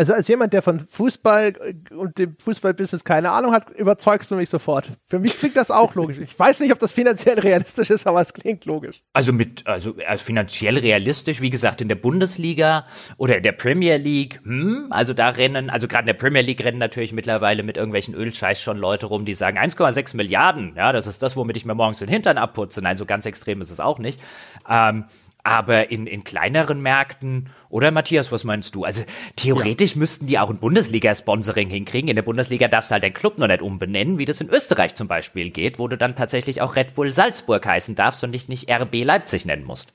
Also 0.00 0.14
als 0.14 0.28
jemand, 0.28 0.54
der 0.54 0.62
von 0.62 0.80
Fußball 0.80 1.52
und 1.94 2.16
dem 2.16 2.34
Fußballbusiness 2.42 3.04
keine 3.04 3.32
Ahnung 3.32 3.52
hat, 3.52 3.68
überzeugst 3.68 4.30
du 4.30 4.36
mich 4.36 4.48
sofort. 4.48 4.88
Für 5.06 5.18
mich 5.18 5.38
klingt 5.38 5.56
das 5.56 5.70
auch 5.70 5.94
logisch. 5.94 6.16
Ich 6.16 6.38
weiß 6.38 6.60
nicht, 6.60 6.72
ob 6.72 6.78
das 6.78 6.92
finanziell 6.92 7.38
realistisch 7.38 7.90
ist, 7.90 8.06
aber 8.06 8.22
es 8.22 8.32
klingt 8.32 8.64
logisch. 8.64 9.02
Also 9.12 9.34
mit, 9.34 9.66
also, 9.66 9.94
also 10.08 10.24
finanziell 10.24 10.78
realistisch, 10.78 11.42
wie 11.42 11.50
gesagt, 11.50 11.82
in 11.82 11.88
der 11.88 11.96
Bundesliga 11.96 12.86
oder 13.18 13.36
in 13.36 13.42
der 13.42 13.52
Premier 13.52 13.98
League, 13.98 14.40
hm, 14.42 14.86
also 14.88 15.12
da 15.12 15.28
rennen, 15.28 15.68
also 15.68 15.86
gerade 15.86 16.04
in 16.04 16.06
der 16.06 16.14
Premier 16.14 16.40
League 16.40 16.64
rennen 16.64 16.78
natürlich 16.78 17.12
mittlerweile 17.12 17.62
mit 17.62 17.76
irgendwelchen 17.76 18.14
Ölscheiß 18.14 18.62
schon 18.62 18.78
Leute 18.78 19.04
rum, 19.04 19.26
die 19.26 19.34
sagen 19.34 19.58
1,6 19.58 20.16
Milliarden, 20.16 20.76
ja, 20.76 20.92
das 20.92 21.06
ist 21.08 21.22
das, 21.22 21.36
womit 21.36 21.58
ich 21.58 21.66
mir 21.66 21.74
morgens 21.74 21.98
den 21.98 22.08
Hintern 22.08 22.38
abputze. 22.38 22.80
Nein, 22.80 22.96
so 22.96 23.04
ganz 23.04 23.26
extrem 23.26 23.60
ist 23.60 23.70
es 23.70 23.80
auch 23.80 23.98
nicht. 23.98 24.18
Ähm, 24.66 25.04
aber 25.42 25.90
in, 25.90 26.06
in 26.06 26.24
kleineren 26.24 26.80
Märkten, 26.80 27.50
oder 27.70 27.92
Matthias, 27.92 28.32
was 28.32 28.42
meinst 28.42 28.74
du? 28.74 28.84
Also 28.84 29.04
theoretisch 29.36 29.92
ja. 29.92 30.00
müssten 30.00 30.26
die 30.26 30.38
auch 30.38 30.50
ein 30.50 30.58
Bundesliga-Sponsoring 30.58 31.70
hinkriegen. 31.70 32.08
In 32.08 32.16
der 32.16 32.22
Bundesliga 32.22 32.66
darfst 32.66 32.90
du 32.90 32.94
halt 32.94 33.04
deinen 33.04 33.14
Club 33.14 33.38
noch 33.38 33.46
nicht 33.46 33.62
umbenennen, 33.62 34.18
wie 34.18 34.24
das 34.24 34.40
in 34.40 34.50
Österreich 34.50 34.96
zum 34.96 35.06
Beispiel 35.06 35.50
geht, 35.50 35.78
wo 35.78 35.86
du 35.86 35.96
dann 35.96 36.16
tatsächlich 36.16 36.60
auch 36.60 36.74
Red 36.74 36.94
Bull 36.94 37.12
Salzburg 37.12 37.64
heißen 37.64 37.94
darfst 37.94 38.24
und 38.24 38.32
dich 38.32 38.48
nicht 38.48 38.68
RB 38.68 39.04
Leipzig 39.04 39.46
nennen 39.46 39.64
musst. 39.64 39.92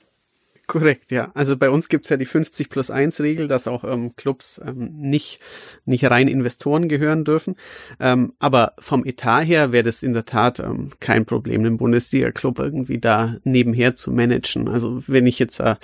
Korrekt, 0.66 1.12
ja. 1.12 1.30
Also 1.34 1.56
bei 1.56 1.70
uns 1.70 1.88
gibt's 1.88 2.08
ja 2.08 2.16
die 2.16 2.24
50 2.24 2.70
plus 2.70 2.90
1 2.90 3.20
Regel, 3.20 3.46
dass 3.46 3.68
auch 3.68 3.84
ähm, 3.84 4.16
Clubs 4.16 4.60
ähm, 4.66 4.90
nicht, 4.96 5.38
nicht 5.84 6.04
rein 6.10 6.26
Investoren 6.26 6.88
gehören 6.88 7.24
dürfen. 7.24 7.54
Ähm, 8.00 8.32
aber 8.40 8.72
vom 8.80 9.04
Etat 9.04 9.42
her 9.42 9.70
wäre 9.70 9.84
das 9.84 10.02
in 10.02 10.12
der 10.12 10.24
Tat 10.24 10.58
ähm, 10.58 10.90
kein 10.98 11.24
Problem, 11.24 11.62
den 11.62 11.76
Bundesliga-Club 11.76 12.58
irgendwie 12.58 12.98
da 12.98 13.36
nebenher 13.44 13.94
zu 13.94 14.10
managen. 14.10 14.66
Also 14.66 15.04
wenn 15.06 15.28
ich 15.28 15.38
jetzt 15.38 15.60
äh, 15.60 15.76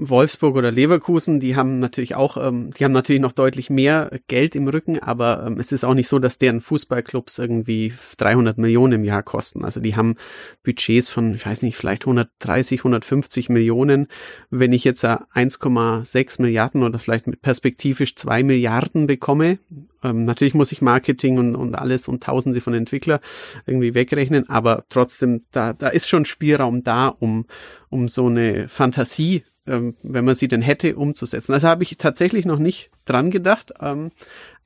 Wolfsburg 0.00 0.56
oder 0.56 0.72
Leverkusen, 0.72 1.40
die 1.40 1.56
haben 1.56 1.78
natürlich 1.78 2.14
auch, 2.14 2.38
ähm, 2.38 2.70
die 2.70 2.84
haben 2.84 2.92
natürlich 2.92 3.20
noch 3.20 3.32
deutlich 3.32 3.68
mehr 3.68 4.10
Geld 4.28 4.54
im 4.54 4.66
Rücken, 4.66 4.98
aber 4.98 5.44
ähm, 5.46 5.58
es 5.60 5.72
ist 5.72 5.84
auch 5.84 5.92
nicht 5.92 6.08
so, 6.08 6.18
dass 6.18 6.38
deren 6.38 6.62
Fußballclubs 6.62 7.38
irgendwie 7.38 7.92
300 8.16 8.56
Millionen 8.56 8.94
im 8.94 9.04
Jahr 9.04 9.22
kosten. 9.22 9.62
Also 9.62 9.80
die 9.80 9.96
haben 9.96 10.16
Budgets 10.64 11.10
von, 11.10 11.34
ich 11.34 11.44
weiß 11.44 11.62
nicht, 11.62 11.76
vielleicht 11.76 12.04
130, 12.04 12.80
150 12.80 13.50
Millionen. 13.50 14.06
Wenn 14.48 14.72
ich 14.72 14.84
jetzt 14.84 15.04
1,6 15.04 16.40
Milliarden 16.40 16.82
oder 16.82 16.98
vielleicht 16.98 17.26
perspektivisch 17.42 18.16
2 18.16 18.42
Milliarden 18.42 19.06
bekomme, 19.06 19.58
ähm, 20.02 20.24
natürlich 20.24 20.54
muss 20.54 20.72
ich 20.72 20.80
Marketing 20.80 21.36
und, 21.38 21.54
und 21.54 21.74
alles 21.74 22.08
und 22.08 22.22
Tausende 22.22 22.62
von 22.62 22.72
Entwickler 22.72 23.20
irgendwie 23.66 23.94
wegrechnen, 23.94 24.48
aber 24.48 24.84
trotzdem, 24.88 25.44
da, 25.52 25.74
da 25.74 25.88
ist 25.88 26.08
schon 26.08 26.24
Spielraum 26.24 26.82
da, 26.82 27.08
um, 27.08 27.44
um 27.90 28.08
so 28.08 28.26
eine 28.26 28.68
Fantasie 28.68 29.44
ähm, 29.70 29.94
wenn 30.02 30.24
man 30.24 30.34
sie 30.34 30.48
denn 30.48 30.62
hätte, 30.62 30.96
umzusetzen. 30.96 31.52
Also 31.52 31.68
habe 31.68 31.82
ich 31.82 31.96
tatsächlich 31.96 32.44
noch 32.44 32.58
nicht 32.58 32.90
dran 33.04 33.30
gedacht. 33.30 33.72
Ähm, 33.80 34.10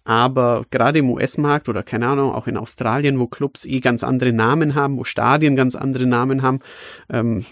aber 0.06 0.66
gerade 0.70 0.98
im 0.98 1.08
US-Markt 1.08 1.70
oder 1.70 1.82
keine 1.82 2.08
Ahnung, 2.08 2.32
auch 2.32 2.46
in 2.46 2.58
Australien, 2.58 3.18
wo 3.18 3.26
Clubs 3.26 3.64
eh 3.64 3.80
ganz 3.80 4.04
andere 4.04 4.34
Namen 4.34 4.74
haben, 4.74 4.98
wo 4.98 5.04
Stadien 5.04 5.56
ganz 5.56 5.74
andere 5.74 6.04
Namen 6.04 6.42
haben, 6.42 6.60
ähm, 7.08 7.42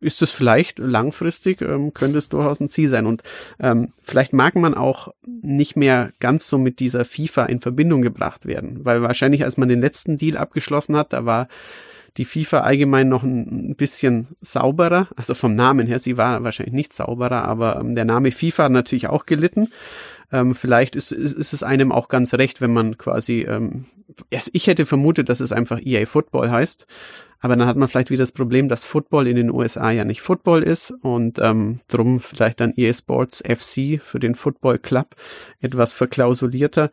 ist 0.00 0.22
es 0.22 0.30
vielleicht 0.30 0.78
langfristig, 0.78 1.60
ähm, 1.60 1.92
könnte 1.92 2.18
es 2.18 2.28
durchaus 2.28 2.60
ein 2.60 2.70
Ziel 2.70 2.88
sein. 2.88 3.06
Und 3.06 3.24
ähm, 3.58 3.92
vielleicht 4.00 4.32
mag 4.32 4.54
man 4.54 4.74
auch 4.74 5.12
nicht 5.24 5.74
mehr 5.74 6.12
ganz 6.20 6.48
so 6.48 6.56
mit 6.56 6.78
dieser 6.78 7.04
FIFA 7.04 7.46
in 7.46 7.58
Verbindung 7.58 8.00
gebracht 8.02 8.46
werden, 8.46 8.84
weil 8.84 9.02
wahrscheinlich, 9.02 9.42
als 9.42 9.56
man 9.56 9.68
den 9.68 9.80
letzten 9.80 10.16
Deal 10.18 10.36
abgeschlossen 10.36 10.96
hat, 10.96 11.12
da 11.12 11.24
war 11.24 11.48
die 12.16 12.24
FIFA 12.24 12.60
allgemein 12.60 13.08
noch 13.08 13.22
ein 13.22 13.74
bisschen 13.76 14.28
sauberer, 14.40 15.08
also 15.16 15.34
vom 15.34 15.54
Namen 15.54 15.86
her, 15.86 15.98
sie 15.98 16.16
war 16.16 16.44
wahrscheinlich 16.44 16.74
nicht 16.74 16.92
sauberer, 16.92 17.44
aber 17.44 17.80
ähm, 17.80 17.94
der 17.94 18.04
Name 18.04 18.32
FIFA 18.32 18.64
hat 18.64 18.72
natürlich 18.72 19.08
auch 19.08 19.26
gelitten. 19.26 19.68
Ähm, 20.30 20.54
vielleicht 20.54 20.96
ist, 20.96 21.12
ist, 21.12 21.34
ist 21.34 21.52
es 21.52 21.62
einem 21.62 21.92
auch 21.92 22.08
ganz 22.08 22.34
recht, 22.34 22.60
wenn 22.60 22.72
man 22.72 22.98
quasi, 22.98 23.42
ähm, 23.42 23.86
ich 24.30 24.66
hätte 24.66 24.86
vermutet, 24.86 25.28
dass 25.28 25.40
es 25.40 25.52
einfach 25.52 25.80
EA 25.82 26.06
Football 26.06 26.50
heißt, 26.50 26.86
aber 27.40 27.56
dann 27.56 27.66
hat 27.66 27.76
man 27.76 27.88
vielleicht 27.88 28.10
wieder 28.10 28.22
das 28.22 28.32
Problem, 28.32 28.68
dass 28.68 28.84
Football 28.84 29.26
in 29.26 29.36
den 29.36 29.50
USA 29.50 29.90
ja 29.90 30.04
nicht 30.04 30.22
Football 30.22 30.62
ist 30.62 30.92
und 31.02 31.38
ähm, 31.40 31.80
drum 31.88 32.20
vielleicht 32.20 32.60
dann 32.60 32.72
EA 32.76 32.92
Sports 32.94 33.42
FC 33.46 34.00
für 34.00 34.20
den 34.20 34.34
Football 34.34 34.78
Club 34.78 35.16
etwas 35.60 35.92
verklausulierter. 35.92 36.90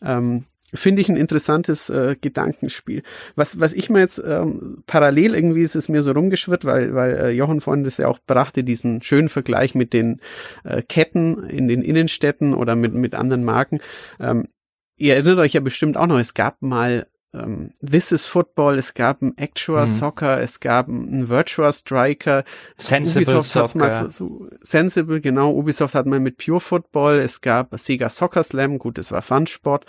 Ähm, 0.00 0.44
finde 0.74 1.00
ich 1.00 1.08
ein 1.08 1.16
interessantes 1.16 1.88
äh, 1.88 2.16
Gedankenspiel. 2.20 3.02
Was, 3.36 3.58
was 3.58 3.72
ich 3.72 3.88
mir 3.88 4.00
jetzt 4.00 4.22
ähm, 4.24 4.82
parallel 4.86 5.34
irgendwie 5.34 5.62
ist 5.62 5.76
es 5.76 5.88
mir 5.88 6.02
so 6.02 6.12
rumgeschwirrt, 6.12 6.64
weil, 6.64 6.94
weil 6.94 7.16
äh, 7.16 7.30
Jochen 7.30 7.60
vorhin 7.60 7.84
das 7.84 7.96
ja 7.96 8.08
auch 8.08 8.18
brachte, 8.26 8.64
diesen 8.64 9.02
schönen 9.02 9.28
Vergleich 9.28 9.74
mit 9.74 9.92
den 9.92 10.20
äh, 10.64 10.82
Ketten 10.82 11.44
in 11.44 11.68
den 11.68 11.82
Innenstädten 11.82 12.54
oder 12.54 12.76
mit, 12.76 12.94
mit 12.94 13.14
anderen 13.14 13.44
Marken. 13.44 13.80
Ähm, 14.20 14.48
ihr 14.96 15.14
erinnert 15.14 15.38
euch 15.38 15.54
ja 15.54 15.60
bestimmt 15.60 15.96
auch 15.96 16.06
noch, 16.06 16.18
es 16.18 16.34
gab 16.34 16.60
mal 16.60 17.06
ähm, 17.34 17.72
This 17.84 18.12
is 18.12 18.26
Football, 18.26 18.78
es 18.78 18.94
gab 18.94 19.22
ein 19.22 19.36
Actual 19.36 19.86
mhm. 19.86 19.90
Soccer, 19.90 20.40
es 20.40 20.60
gab 20.60 20.88
ein 20.88 21.28
Virtual 21.28 21.72
Striker, 21.72 22.44
Sensible 22.78 23.22
Ubisoft 23.22 23.50
Soccer. 23.50 23.78
Mal 23.78 24.10
so, 24.10 24.48
Sensible, 24.62 25.20
genau, 25.20 25.52
Ubisoft 25.52 25.94
hat 25.94 26.06
mal 26.06 26.20
mit 26.20 26.38
Pure 26.38 26.60
Football, 26.60 27.18
es 27.18 27.40
gab 27.40 27.78
Sega 27.78 28.08
Soccer 28.08 28.42
Slam, 28.42 28.78
gut, 28.78 28.98
es 28.98 29.12
war 29.12 29.22
Fun-Sport, 29.22 29.84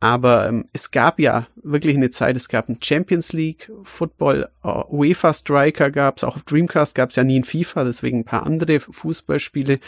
aber 0.00 0.48
ähm, 0.48 0.66
es 0.72 0.90
gab 0.90 1.20
ja 1.20 1.46
wirklich 1.62 1.96
eine 1.96 2.10
Zeit, 2.10 2.36
es 2.36 2.48
gab 2.48 2.68
ein 2.68 2.78
Champions 2.82 3.32
League 3.32 3.70
Football, 3.84 4.50
uh, 4.64 4.82
UEFA 4.90 5.32
Striker 5.32 5.90
gab 5.90 6.16
es, 6.18 6.24
auch 6.24 6.36
auf 6.36 6.42
Dreamcast 6.42 6.94
gab 6.94 7.10
es 7.10 7.16
ja 7.16 7.24
nie 7.24 7.38
ein 7.38 7.44
FIFA, 7.44 7.84
deswegen 7.84 8.18
ein 8.18 8.24
paar 8.24 8.44
andere 8.44 8.80
Fußballspiele. 8.80 9.78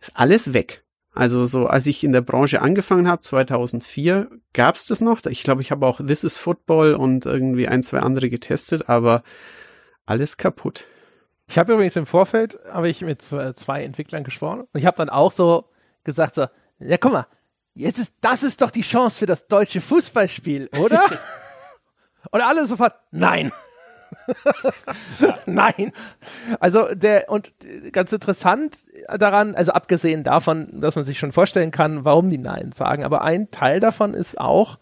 Ist 0.00 0.12
alles 0.14 0.52
weg. 0.52 0.84
Also 1.18 1.46
so, 1.46 1.66
als 1.66 1.84
ich 1.88 2.04
in 2.04 2.12
der 2.12 2.20
Branche 2.20 2.62
angefangen 2.62 3.08
habe, 3.08 3.22
2004, 3.22 4.30
gab 4.52 4.76
es 4.76 4.86
das 4.86 5.00
noch. 5.00 5.26
Ich 5.26 5.42
glaube, 5.42 5.62
ich 5.62 5.72
habe 5.72 5.84
auch 5.84 5.98
This 5.98 6.22
is 6.22 6.36
Football 6.36 6.94
und 6.94 7.26
irgendwie 7.26 7.66
ein, 7.66 7.82
zwei 7.82 7.98
andere 7.98 8.30
getestet, 8.30 8.88
aber 8.88 9.24
alles 10.06 10.36
kaputt. 10.36 10.84
Ich 11.48 11.58
habe 11.58 11.72
übrigens 11.72 11.96
im 11.96 12.06
Vorfeld, 12.06 12.60
habe 12.70 12.88
ich 12.88 13.00
mit 13.00 13.20
zwei 13.20 13.82
Entwicklern 13.82 14.22
gesprochen 14.22 14.60
und 14.60 14.78
ich 14.78 14.86
habe 14.86 14.96
dann 14.96 15.08
auch 15.08 15.32
so 15.32 15.64
gesagt 16.04 16.36
so, 16.36 16.46
ja 16.78 16.98
guck 16.98 17.12
mal, 17.12 17.26
jetzt 17.74 17.98
ist, 17.98 18.14
das 18.20 18.44
ist 18.44 18.62
doch 18.62 18.70
die 18.70 18.82
Chance 18.82 19.18
für 19.18 19.26
das 19.26 19.48
deutsche 19.48 19.80
Fußballspiel, 19.80 20.70
oder? 20.78 21.02
und 22.30 22.42
alle 22.42 22.64
sofort, 22.68 22.94
nein. 23.10 23.50
Nein. 25.46 25.92
Also 26.60 26.94
der 26.94 27.28
und 27.28 27.52
ganz 27.92 28.12
interessant 28.12 28.84
daran, 29.18 29.54
also 29.54 29.72
abgesehen 29.72 30.24
davon, 30.24 30.80
dass 30.80 30.96
man 30.96 31.04
sich 31.04 31.18
schon 31.18 31.32
vorstellen 31.32 31.70
kann, 31.70 32.04
warum 32.04 32.30
die 32.30 32.38
Nein 32.38 32.72
sagen, 32.72 33.04
aber 33.04 33.22
ein 33.22 33.50
Teil 33.50 33.80
davon 33.80 34.14
ist 34.14 34.40
auch 34.40 34.78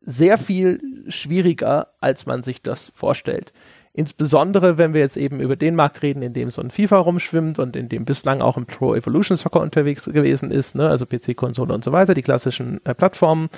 sehr 0.00 0.38
viel 0.38 0.80
schwieriger, 1.08 1.88
als 2.00 2.26
man 2.26 2.42
sich 2.42 2.62
das 2.62 2.92
vorstellt. 2.94 3.52
Insbesondere, 3.96 4.76
wenn 4.76 4.92
wir 4.92 5.00
jetzt 5.00 5.16
eben 5.16 5.38
über 5.38 5.54
den 5.54 5.76
Markt 5.76 6.02
reden, 6.02 6.22
in 6.22 6.32
dem 6.32 6.50
so 6.50 6.60
ein 6.60 6.72
FIFA 6.72 6.98
rumschwimmt 6.98 7.60
und 7.60 7.76
in 7.76 7.88
dem 7.88 8.04
bislang 8.04 8.40
auch 8.40 8.56
ein 8.56 8.66
Pro 8.66 8.94
Evolution 8.94 9.36
Soccer 9.36 9.60
unterwegs 9.60 10.04
gewesen 10.06 10.50
ist, 10.50 10.74
ne? 10.74 10.88
also 10.88 11.06
PC-Konsole 11.06 11.72
und 11.72 11.84
so 11.84 11.92
weiter, 11.92 12.12
die 12.12 12.22
klassischen 12.22 12.84
äh, 12.84 12.92
Plattformen, 12.92 13.50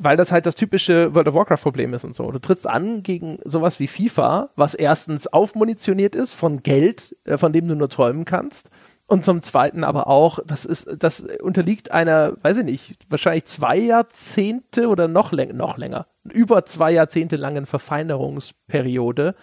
weil 0.00 0.16
das 0.16 0.30
halt 0.30 0.46
das 0.46 0.54
typische 0.54 1.14
World 1.14 1.28
of 1.28 1.34
Warcraft-Problem 1.34 1.92
ist 1.94 2.04
und 2.04 2.14
so. 2.14 2.30
Du 2.30 2.38
trittst 2.38 2.68
an 2.68 3.02
gegen 3.02 3.38
sowas 3.44 3.80
wie 3.80 3.88
FIFA, 3.88 4.50
was 4.54 4.74
erstens 4.74 5.26
aufmunitioniert 5.26 6.14
ist 6.14 6.34
von 6.34 6.62
Geld, 6.62 7.16
äh, 7.24 7.36
von 7.36 7.52
dem 7.52 7.66
du 7.68 7.74
nur 7.74 7.88
träumen 7.88 8.24
kannst 8.24 8.70
und 9.08 9.24
zum 9.24 9.40
Zweiten 9.40 9.84
aber 9.84 10.06
auch, 10.06 10.38
das 10.46 10.66
ist, 10.66 11.02
das 11.02 11.20
unterliegt 11.42 11.92
einer, 11.92 12.34
weiß 12.42 12.58
ich 12.58 12.64
nicht, 12.64 12.96
wahrscheinlich 13.08 13.46
zwei 13.46 13.78
Jahrzehnte 13.78 14.88
oder 14.88 15.08
noch, 15.08 15.32
länger, 15.32 15.54
noch 15.54 15.78
länger, 15.78 16.06
über 16.30 16.66
zwei 16.66 16.92
Jahrzehnte 16.92 17.36
langen 17.36 17.64
Verfeinerungsperiode 17.64 19.34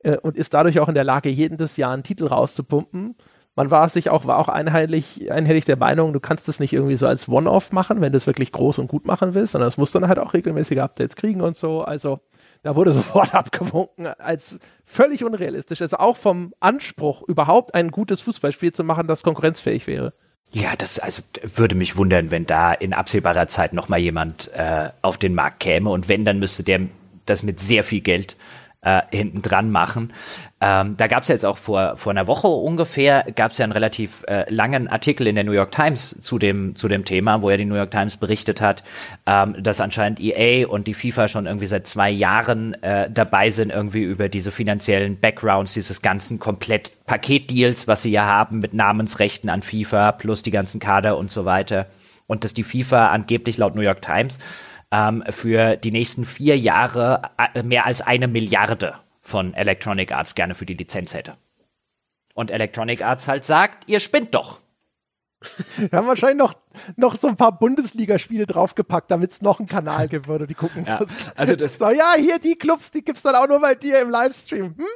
äh, 0.00 0.16
und 0.18 0.36
ist 0.36 0.52
dadurch 0.52 0.80
auch 0.80 0.88
in 0.88 0.96
der 0.96 1.04
Lage, 1.04 1.28
jedes 1.28 1.76
Jahr 1.76 1.92
einen 1.92 2.02
Titel 2.02 2.26
rauszupumpen. 2.26 3.14
Man 3.56 3.70
war 3.70 3.88
sich 3.88 4.10
auch, 4.10 4.26
war 4.26 4.38
auch 4.38 4.48
einheitlich, 4.48 5.30
einhellig 5.30 5.64
der 5.64 5.76
Meinung, 5.76 6.12
du 6.12 6.18
kannst 6.18 6.48
es 6.48 6.58
nicht 6.58 6.72
irgendwie 6.72 6.96
so 6.96 7.06
als 7.06 7.28
One-Off 7.28 7.70
machen, 7.70 8.00
wenn 8.00 8.12
du 8.12 8.16
es 8.16 8.26
wirklich 8.26 8.50
groß 8.50 8.78
und 8.78 8.88
gut 8.88 9.06
machen 9.06 9.34
willst, 9.34 9.52
sondern 9.52 9.68
es 9.68 9.76
muss 9.76 9.92
dann 9.92 10.08
halt 10.08 10.18
auch 10.18 10.34
regelmäßige 10.34 10.78
Updates 10.78 11.14
kriegen 11.14 11.40
und 11.40 11.56
so. 11.56 11.82
Also, 11.82 12.20
da 12.62 12.74
wurde 12.74 12.92
sofort 12.94 13.34
abgewunken 13.34 14.06
als 14.06 14.58
völlig 14.84 15.22
unrealistisch. 15.22 15.82
Also 15.82 15.98
auch 15.98 16.16
vom 16.16 16.52
Anspruch, 16.58 17.22
überhaupt 17.22 17.74
ein 17.74 17.90
gutes 17.90 18.20
Fußballspiel 18.22 18.72
zu 18.72 18.82
machen, 18.82 19.06
das 19.06 19.22
konkurrenzfähig 19.22 19.86
wäre. 19.86 20.14
Ja, 20.52 20.76
das 20.76 20.98
also 20.98 21.22
würde 21.42 21.74
mich 21.74 21.96
wundern, 21.96 22.30
wenn 22.30 22.46
da 22.46 22.72
in 22.72 22.92
absehbarer 22.92 23.48
Zeit 23.48 23.72
noch 23.72 23.88
mal 23.88 23.98
jemand 23.98 24.52
äh, 24.52 24.90
auf 25.02 25.18
den 25.18 25.34
Markt 25.34 25.60
käme 25.60 25.90
und 25.90 26.08
wenn, 26.08 26.24
dann 26.24 26.38
müsste 26.38 26.62
der 26.62 26.82
das 27.26 27.42
mit 27.42 27.58
sehr 27.58 27.82
viel 27.82 28.00
Geld 28.00 28.36
äh, 28.84 29.02
hinten 29.10 29.42
dran 29.42 29.70
machen. 29.70 30.12
Ähm, 30.60 30.96
da 30.96 31.08
gab 31.08 31.22
es 31.22 31.28
jetzt 31.28 31.44
auch 31.44 31.58
vor, 31.58 31.96
vor 31.96 32.10
einer 32.10 32.26
Woche 32.26 32.48
ungefähr, 32.48 33.26
gab 33.34 33.50
es 33.50 33.58
ja 33.58 33.64
einen 33.64 33.72
relativ 33.72 34.24
äh, 34.28 34.50
langen 34.52 34.88
Artikel 34.88 35.26
in 35.26 35.34
der 35.34 35.44
New 35.44 35.52
York 35.52 35.72
Times 35.72 36.16
zu 36.20 36.38
dem, 36.38 36.76
zu 36.76 36.88
dem 36.88 37.04
Thema, 37.04 37.42
wo 37.42 37.50
ja 37.50 37.56
die 37.56 37.64
New 37.64 37.74
York 37.74 37.90
Times 37.90 38.16
berichtet 38.16 38.60
hat, 38.60 38.82
ähm, 39.26 39.56
dass 39.62 39.80
anscheinend 39.80 40.20
EA 40.20 40.66
und 40.66 40.86
die 40.86 40.94
FIFA 40.94 41.28
schon 41.28 41.46
irgendwie 41.46 41.66
seit 41.66 41.86
zwei 41.86 42.10
Jahren 42.10 42.74
äh, 42.82 43.10
dabei 43.10 43.50
sind, 43.50 43.70
irgendwie 43.70 44.02
über 44.02 44.28
diese 44.28 44.52
finanziellen 44.52 45.18
Backgrounds 45.18 45.74
dieses 45.74 46.00
ganzen 46.00 46.38
komplett 46.38 46.92
Paketdeals, 47.06 47.88
was 47.88 48.02
sie 48.02 48.10
ja 48.10 48.24
haben 48.24 48.60
mit 48.60 48.74
Namensrechten 48.74 49.50
an 49.50 49.62
FIFA 49.62 50.12
plus 50.12 50.42
die 50.42 50.50
ganzen 50.50 50.80
Kader 50.80 51.18
und 51.18 51.30
so 51.30 51.44
weiter. 51.44 51.86
Und 52.26 52.44
dass 52.44 52.54
die 52.54 52.62
FIFA 52.62 53.08
angeblich 53.08 53.58
laut 53.58 53.74
New 53.74 53.82
York 53.82 54.00
Times 54.00 54.38
ähm, 54.94 55.24
für 55.28 55.76
die 55.76 55.90
nächsten 55.90 56.24
vier 56.24 56.56
Jahre 56.56 57.22
äh, 57.36 57.64
mehr 57.64 57.84
als 57.84 58.00
eine 58.00 58.28
Milliarde 58.28 58.94
von 59.22 59.52
Electronic 59.54 60.12
Arts 60.12 60.36
gerne 60.36 60.54
für 60.54 60.66
die 60.66 60.74
Lizenz 60.74 61.14
hätte. 61.14 61.36
Und 62.34 62.50
Electronic 62.52 63.02
Arts 63.02 63.26
halt 63.26 63.44
sagt, 63.44 63.88
ihr 63.88 63.98
spinnt 63.98 64.34
doch. 64.34 64.60
Wir 65.76 65.98
haben 65.98 66.06
wahrscheinlich 66.06 66.38
noch, 66.38 66.54
noch 66.96 67.18
so 67.18 67.26
ein 67.26 67.36
paar 67.36 67.58
Bundesligaspiele 67.58 68.46
draufgepackt, 68.46 69.10
damit 69.10 69.32
es 69.32 69.42
noch 69.42 69.58
einen 69.58 69.68
Kanal 69.68 70.08
gibt, 70.08 70.28
wo 70.28 70.38
du 70.38 70.46
die 70.46 70.54
gucken 70.54 70.84
ja, 70.86 71.00
musst. 71.00 71.36
Also 71.36 71.56
das 71.56 71.74
so, 71.74 71.90
ja, 71.90 72.14
hier 72.16 72.38
die 72.38 72.54
Clubs, 72.54 72.92
die 72.92 73.04
gibt's 73.04 73.22
dann 73.22 73.34
auch 73.34 73.48
nur 73.48 73.60
bei 73.60 73.74
dir 73.74 74.00
im 74.00 74.10
Livestream. 74.10 74.76
Hm? 74.76 74.86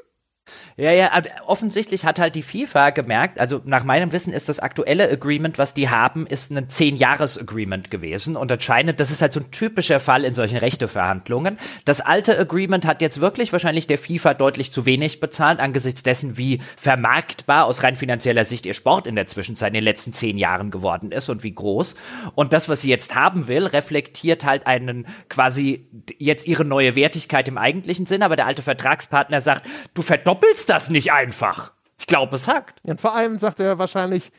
Ja, 0.76 0.92
ja, 0.92 1.10
offensichtlich 1.46 2.04
hat 2.04 2.18
halt 2.18 2.34
die 2.34 2.42
FIFA 2.42 2.90
gemerkt, 2.90 3.40
also 3.40 3.60
nach 3.64 3.84
meinem 3.84 4.12
Wissen 4.12 4.32
ist 4.32 4.48
das 4.48 4.60
aktuelle 4.60 5.10
Agreement, 5.10 5.58
was 5.58 5.74
die 5.74 5.88
haben, 5.88 6.26
ist 6.26 6.50
ein 6.50 6.68
10-Jahres-Agreement 6.68 7.90
gewesen. 7.90 8.36
Und 8.36 8.52
anscheinend, 8.52 9.00
das 9.00 9.10
ist 9.10 9.22
halt 9.22 9.32
so 9.32 9.40
ein 9.40 9.50
typischer 9.50 10.00
Fall 10.00 10.24
in 10.24 10.34
solchen 10.34 10.58
Rechteverhandlungen. 10.58 11.58
Das 11.84 12.00
alte 12.00 12.38
Agreement 12.38 12.84
hat 12.84 13.02
jetzt 13.02 13.20
wirklich 13.20 13.52
wahrscheinlich 13.52 13.86
der 13.86 13.98
FIFA 13.98 14.34
deutlich 14.34 14.72
zu 14.72 14.86
wenig 14.86 15.20
bezahlt, 15.20 15.60
angesichts 15.60 16.02
dessen, 16.02 16.36
wie 16.36 16.60
vermarktbar 16.76 17.64
aus 17.64 17.82
rein 17.82 17.96
finanzieller 17.96 18.44
Sicht 18.44 18.66
ihr 18.66 18.74
Sport 18.74 19.06
in 19.06 19.16
der 19.16 19.26
Zwischenzeit 19.26 19.68
in 19.68 19.74
den 19.74 19.84
letzten 19.84 20.12
zehn 20.12 20.38
Jahren 20.38 20.70
geworden 20.70 21.12
ist 21.12 21.28
und 21.28 21.44
wie 21.44 21.54
groß. 21.54 21.96
Und 22.34 22.52
das, 22.52 22.68
was 22.68 22.82
sie 22.82 22.90
jetzt 22.90 23.14
haben 23.14 23.48
will, 23.48 23.66
reflektiert 23.66 24.44
halt 24.44 24.66
einen 24.66 25.06
quasi 25.28 25.86
jetzt 26.18 26.46
ihre 26.46 26.64
neue 26.64 26.94
Wertigkeit 26.94 27.48
im 27.48 27.58
eigentlichen 27.58 28.06
Sinn, 28.06 28.22
aber 28.22 28.36
der 28.36 28.46
alte 28.46 28.62
Vertragspartner 28.62 29.40
sagt, 29.40 29.66
du 29.94 30.02
verdoppelst 30.02 30.37
doppelst 30.38 30.68
das 30.68 30.90
nicht 30.90 31.12
einfach. 31.12 31.72
Ich 31.98 32.06
glaube, 32.06 32.36
es 32.36 32.48
hackt. 32.48 32.80
Und 32.84 33.00
vor 33.00 33.14
allem 33.14 33.38
sagt 33.38 33.60
er 33.60 33.78
wahrscheinlich, 33.78 34.30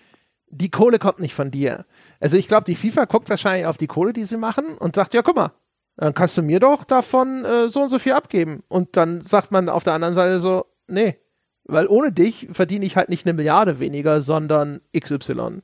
die 0.50 0.70
Kohle 0.70 0.98
kommt 0.98 1.20
nicht 1.20 1.36
von 1.36 1.52
dir. 1.52 1.86
Also 2.20 2.38
ich 2.38 2.48
glaube, 2.48 2.64
die 2.64 2.76
FIFA 2.76 3.06
guckt 3.06 3.30
wahrscheinlich 3.30 3.66
auf 3.66 3.78
die 3.78 3.88
Kohle, 3.88 4.14
die 4.14 4.26
sie 4.26 4.38
machen 4.38 4.78
und 4.80 4.96
sagt, 4.96 5.14
ja, 5.14 5.22
guck 5.22 5.36
mal, 5.36 5.52
dann 5.98 6.14
kannst 6.14 6.38
du 6.38 6.42
mir 6.42 6.60
doch 6.60 6.86
davon 6.86 7.44
äh, 7.46 7.70
so 7.70 7.82
und 7.82 7.90
so 7.90 8.00
viel 8.00 8.14
abgeben. 8.14 8.64
Und 8.68 8.96
dann 8.96 9.22
sagt 9.22 9.52
man 9.52 9.70
auf 9.70 9.84
der 9.84 9.94
anderen 9.94 10.16
Seite 10.16 10.40
so, 10.40 10.66
nee, 10.88 11.20
weil 11.66 11.88
ohne 11.88 12.12
dich 12.12 12.48
verdiene 12.52 12.86
ich 12.86 12.96
halt 12.96 13.10
nicht 13.10 13.26
eine 13.26 13.34
Milliarde 13.34 13.80
weniger, 13.80 14.22
sondern 14.22 14.82
XY. 14.98 15.62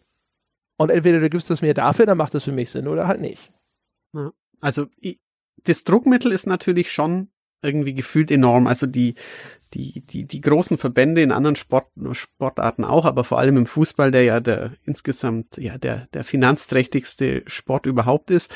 Und 0.77 0.91
entweder 0.91 1.19
du 1.19 1.29
gibst 1.29 1.49
es 1.49 1.61
mir 1.61 1.73
dafür, 1.73 2.05
dann 2.05 2.17
macht 2.17 2.33
das 2.33 2.43
für 2.43 2.51
mich 2.51 2.69
Sinn 2.69 2.87
oder 2.87 3.07
halt 3.07 3.21
nicht. 3.21 3.51
Ja. 4.13 4.31
Also 4.59 4.87
das 5.63 5.83
Druckmittel 5.83 6.31
ist 6.31 6.45
natürlich 6.47 6.91
schon 6.91 7.29
irgendwie 7.61 7.95
gefühlt 7.95 8.29
enorm. 8.29 8.67
Also 8.67 8.85
die, 8.85 9.15
die, 9.75 10.01
die, 10.01 10.25
die 10.25 10.41
großen 10.41 10.77
Verbände 10.77 11.21
in 11.21 11.31
anderen 11.31 11.55
Sport, 11.55 11.87
Sportarten 12.13 12.85
auch, 12.85 13.05
aber 13.05 13.23
vor 13.23 13.39
allem 13.39 13.57
im 13.57 13.65
Fußball, 13.65 14.09
der 14.09 14.23
ja 14.23 14.39
der 14.39 14.71
insgesamt 14.85 15.57
ja 15.57 15.77
der, 15.77 16.07
der 16.13 16.23
finanzträchtigste 16.23 17.43
Sport 17.45 17.85
überhaupt 17.85 18.31
ist. 18.31 18.49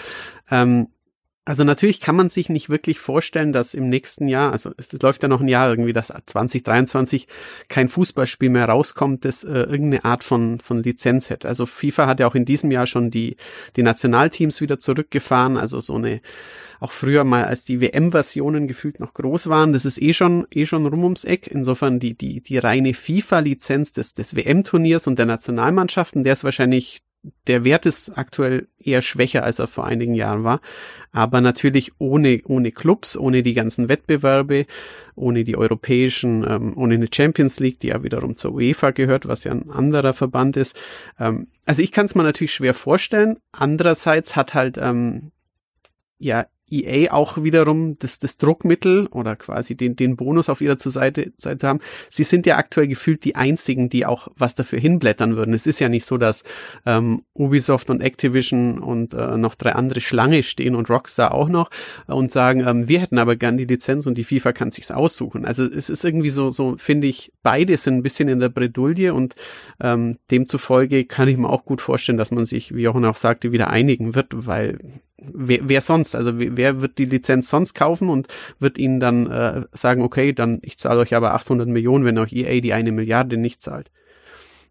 Ähm, 0.50 0.88
also 1.50 1.64
natürlich 1.64 2.00
kann 2.00 2.16
man 2.16 2.30
sich 2.30 2.50
nicht 2.50 2.70
wirklich 2.70 3.00
vorstellen, 3.00 3.54
dass 3.54 3.74
im 3.74 3.90
nächsten 3.90 4.28
Jahr, 4.28 4.52
also 4.52 4.70
es, 4.78 4.92
läuft 5.02 5.24
ja 5.24 5.28
noch 5.28 5.42
ein 5.42 5.48
Jahr 5.48 5.68
irgendwie, 5.68 5.94
dass 5.94 6.14
2023 6.24 7.28
kein 7.70 7.90
Fußballspiel 7.90 8.50
mehr 8.50 8.70
rauskommt, 8.70 9.26
das 9.26 9.46
äh, 9.46 9.62
irgendeine 9.62 10.06
Art 10.06 10.24
von, 10.24 10.60
von 10.60 10.84
Lizenz 10.84 11.32
hätte. 11.32 11.48
Also 11.48 11.66
FIFA 11.66 12.06
hat 12.06 12.20
ja 12.20 12.28
auch 12.28 12.36
in 12.36 12.46
diesem 12.46 12.70
Jahr 12.70 12.86
schon 12.86 13.10
die, 13.10 13.36
die 13.78 13.82
Nationalteams 13.82 14.62
wieder 14.62 14.80
zurückgefahren, 14.80 15.58
also 15.58 15.80
so 15.80 15.96
eine 15.96 16.22
auch 16.80 16.92
früher 16.92 17.24
mal, 17.24 17.46
als 17.46 17.66
die 17.66 17.82
WM-Versionen 17.82 18.68
gefühlt 18.68 19.00
noch 19.00 19.16
groß 19.16 19.50
waren, 19.50 19.74
das 19.74 19.86
ist 19.86 20.00
eh 20.00 20.14
schon, 20.14 20.46
eh 20.54 20.68
schon 20.68 20.86
rum 20.86 21.04
ums 21.04 21.24
Eck. 21.24 21.48
Insofern 21.48 22.00
die, 22.00 22.14
die, 22.14 22.42
die 22.42 22.60
reine 22.60 22.94
FIFA-Lizenz 22.94 23.92
des, 23.92 24.14
des 24.14 24.36
WM-Turniers 24.36 25.08
und 25.08 25.18
der 25.18 25.26
Nationalmannschaften, 25.26 26.24
der 26.24 26.34
ist 26.34 26.44
wahrscheinlich 26.44 27.02
der 27.47 27.64
Wert 27.64 27.85
ist 27.85 28.18
aktuell 28.18 28.68
eher 28.80 29.01
schwächer, 29.01 29.43
als 29.43 29.60
er 29.60 29.68
vor 29.68 29.85
einigen 29.85 30.14
Jahren 30.14 30.43
war. 30.43 30.61
Aber 31.11 31.41
natürlich 31.41 31.93
ohne, 31.97 32.41
ohne 32.45 32.72
Clubs, 32.72 33.18
ohne 33.18 33.43
die 33.43 33.53
ganzen 33.53 33.89
Wettbewerbe, 33.89 34.65
ohne 35.15 35.43
die 35.43 35.57
europäischen, 35.57 36.45
ähm, 36.47 36.73
ohne 36.77 36.95
eine 36.95 37.07
Champions 37.14 37.60
League, 37.60 37.80
die 37.80 37.88
ja 37.88 38.03
wiederum 38.03 38.35
zur 38.35 38.53
UEFA 38.53 38.91
gehört, 38.91 39.27
was 39.27 39.43
ja 39.43 39.51
ein 39.51 39.69
anderer 39.69 40.14
Verband 40.14 40.57
ist. 40.57 40.76
Ähm, 41.19 41.47
also 41.65 41.81
ich 41.81 41.91
kann 41.91 42.06
es 42.06 42.15
mir 42.15 42.23
natürlich 42.23 42.53
schwer 42.53 42.73
vorstellen. 42.73 43.38
Andererseits 43.51 44.35
hat 44.35 44.53
halt 44.53 44.77
ähm, 44.77 45.31
ja 46.18 46.45
EA 46.72 47.12
auch 47.12 47.44
wiederum 47.44 47.98
das, 48.00 48.20
das 48.20 48.38
Druckmittel 48.38 49.08
oder 49.08 49.36
quasi 49.36 49.76
den, 49.76 49.96
den 49.96 50.16
Bonus 50.16 50.50
auf 50.50 50.62
ihrer 50.62 50.78
Seite, 50.80 51.32
Seite 51.38 51.58
zu 51.58 51.68
haben. 51.68 51.80
Sie 52.10 52.24
sind 52.24 52.46
ja 52.46 52.58
aktuell 52.58 52.88
gefühlt 52.88 53.24
die 53.26 53.36
einzigen, 53.36 53.90
die 53.90 54.06
auch 54.06 54.30
was 54.36 54.56
dafür 54.56 54.80
hinblättern 54.80 55.36
würden. 55.36 55.54
Es 55.54 55.68
ist 55.68 55.80
ja 55.80 55.90
nicht 55.90 56.06
so, 56.06 56.18
dass 56.18 56.44
ähm, 56.86 57.24
Ubisoft 57.34 57.90
und 57.90 58.02
Activision 58.02 58.80
und 58.80 59.14
äh, 59.14 59.38
noch 59.38 59.56
drei 59.56 59.74
andere 59.74 60.02
Schlange 60.02 60.44
stehen 60.44 60.76
und 60.76 60.90
Rockstar 60.90 61.34
auch 61.34 61.50
noch 61.50 61.70
und 62.08 62.32
sagen, 62.32 62.66
ähm, 62.66 62.88
wir 62.88 63.00
hätten 63.00 63.18
aber 63.18 63.36
gern 63.36 63.58
die 63.58 63.66
Lizenz 63.66 64.06
und 64.06 64.18
die 64.18 64.24
FIFA 64.24 64.54
kann 64.54 64.72
sich's 64.72 64.91
aussuchen. 64.91 65.46
Also 65.46 65.64
es 65.64 65.90
ist 65.90 66.04
irgendwie 66.04 66.30
so, 66.30 66.52
so 66.52 66.76
finde 66.78 67.08
ich, 67.08 67.32
beide 67.44 67.78
sind 67.78 67.96
ein 67.96 68.04
bisschen 68.04 68.30
in 68.30 68.40
der 68.40 68.50
Bredouille 68.50 69.14
und 69.14 69.36
ähm, 69.82 70.18
demzufolge 70.32 71.06
kann 71.06 71.28
ich 71.28 71.38
mir 71.38 71.50
auch 71.50 71.66
gut 71.66 71.82
vorstellen, 71.82 72.18
dass 72.18 72.32
man 72.32 72.46
sich, 72.46 72.76
wie 72.76 72.84
Jochen 72.84 73.06
auch 73.06 73.16
sagte, 73.16 73.52
wieder 73.52 73.70
einigen 73.70 74.16
wird, 74.16 74.28
weil 74.32 74.80
wer, 75.22 75.60
wer 75.64 75.82
sonst? 75.82 76.16
Also 76.16 76.34
wer 76.36 76.82
wird 76.82 76.98
die 76.98 77.06
Lizenz 77.06 77.50
sonst 77.50 77.74
kaufen 77.74 78.10
und 78.10 78.28
wird 78.60 78.78
ihnen 78.78 79.00
dann 79.00 79.30
äh, 79.30 79.64
sagen, 79.72 80.02
okay, 80.02 80.34
dann 80.34 80.60
ich 80.62 80.78
zahle 80.78 81.00
euch 81.00 81.16
aber 81.16 81.34
800 81.34 81.68
Millionen, 81.68 82.06
wenn 82.06 82.18
euch 82.18 82.34
EA 82.34 82.62
die 82.62 82.74
eine 82.74 82.91
Milliarde 82.91 83.38
nicht 83.38 83.62
zahlt. 83.62 83.91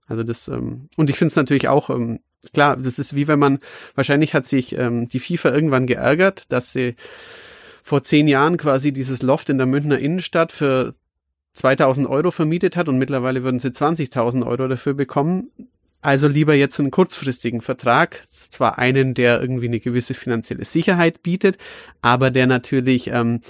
Also 0.06 0.22
das 0.22 0.48
ähm, 0.48 0.88
und 0.96 1.10
ich 1.10 1.16
finde 1.16 1.30
es 1.30 1.36
natürlich 1.36 1.68
auch 1.68 1.90
ähm, 1.90 2.20
klar, 2.52 2.76
das 2.76 2.98
ist 2.98 3.14
wie 3.14 3.28
wenn 3.28 3.38
man 3.38 3.58
wahrscheinlich 3.94 4.34
hat 4.34 4.46
sich 4.46 4.76
ähm, 4.76 5.08
die 5.08 5.20
FIFA 5.20 5.52
irgendwann 5.52 5.86
geärgert, 5.86 6.50
dass 6.50 6.72
sie 6.72 6.94
vor 7.82 8.02
zehn 8.02 8.28
Jahren 8.28 8.56
quasi 8.56 8.92
dieses 8.92 9.22
Loft 9.22 9.48
in 9.48 9.58
der 9.58 9.66
Münchner 9.66 9.98
Innenstadt 9.98 10.52
für 10.52 10.94
2000 11.54 12.08
Euro 12.08 12.30
vermietet 12.30 12.76
hat 12.76 12.88
und 12.88 12.98
mittlerweile 12.98 13.42
würden 13.42 13.60
sie 13.60 13.68
20.000 13.68 14.46
Euro 14.46 14.68
dafür 14.68 14.94
bekommen. 14.94 15.50
Also 16.00 16.28
lieber 16.28 16.54
jetzt 16.54 16.78
einen 16.78 16.92
kurzfristigen 16.92 17.60
Vertrag, 17.60 18.22
zwar 18.28 18.78
einen, 18.78 19.14
der 19.14 19.40
irgendwie 19.40 19.66
eine 19.66 19.80
gewisse 19.80 20.14
finanzielle 20.14 20.64
Sicherheit 20.64 21.22
bietet, 21.22 21.58
aber 22.02 22.30
der 22.30 22.46
natürlich 22.46 23.08
ähm, 23.08 23.40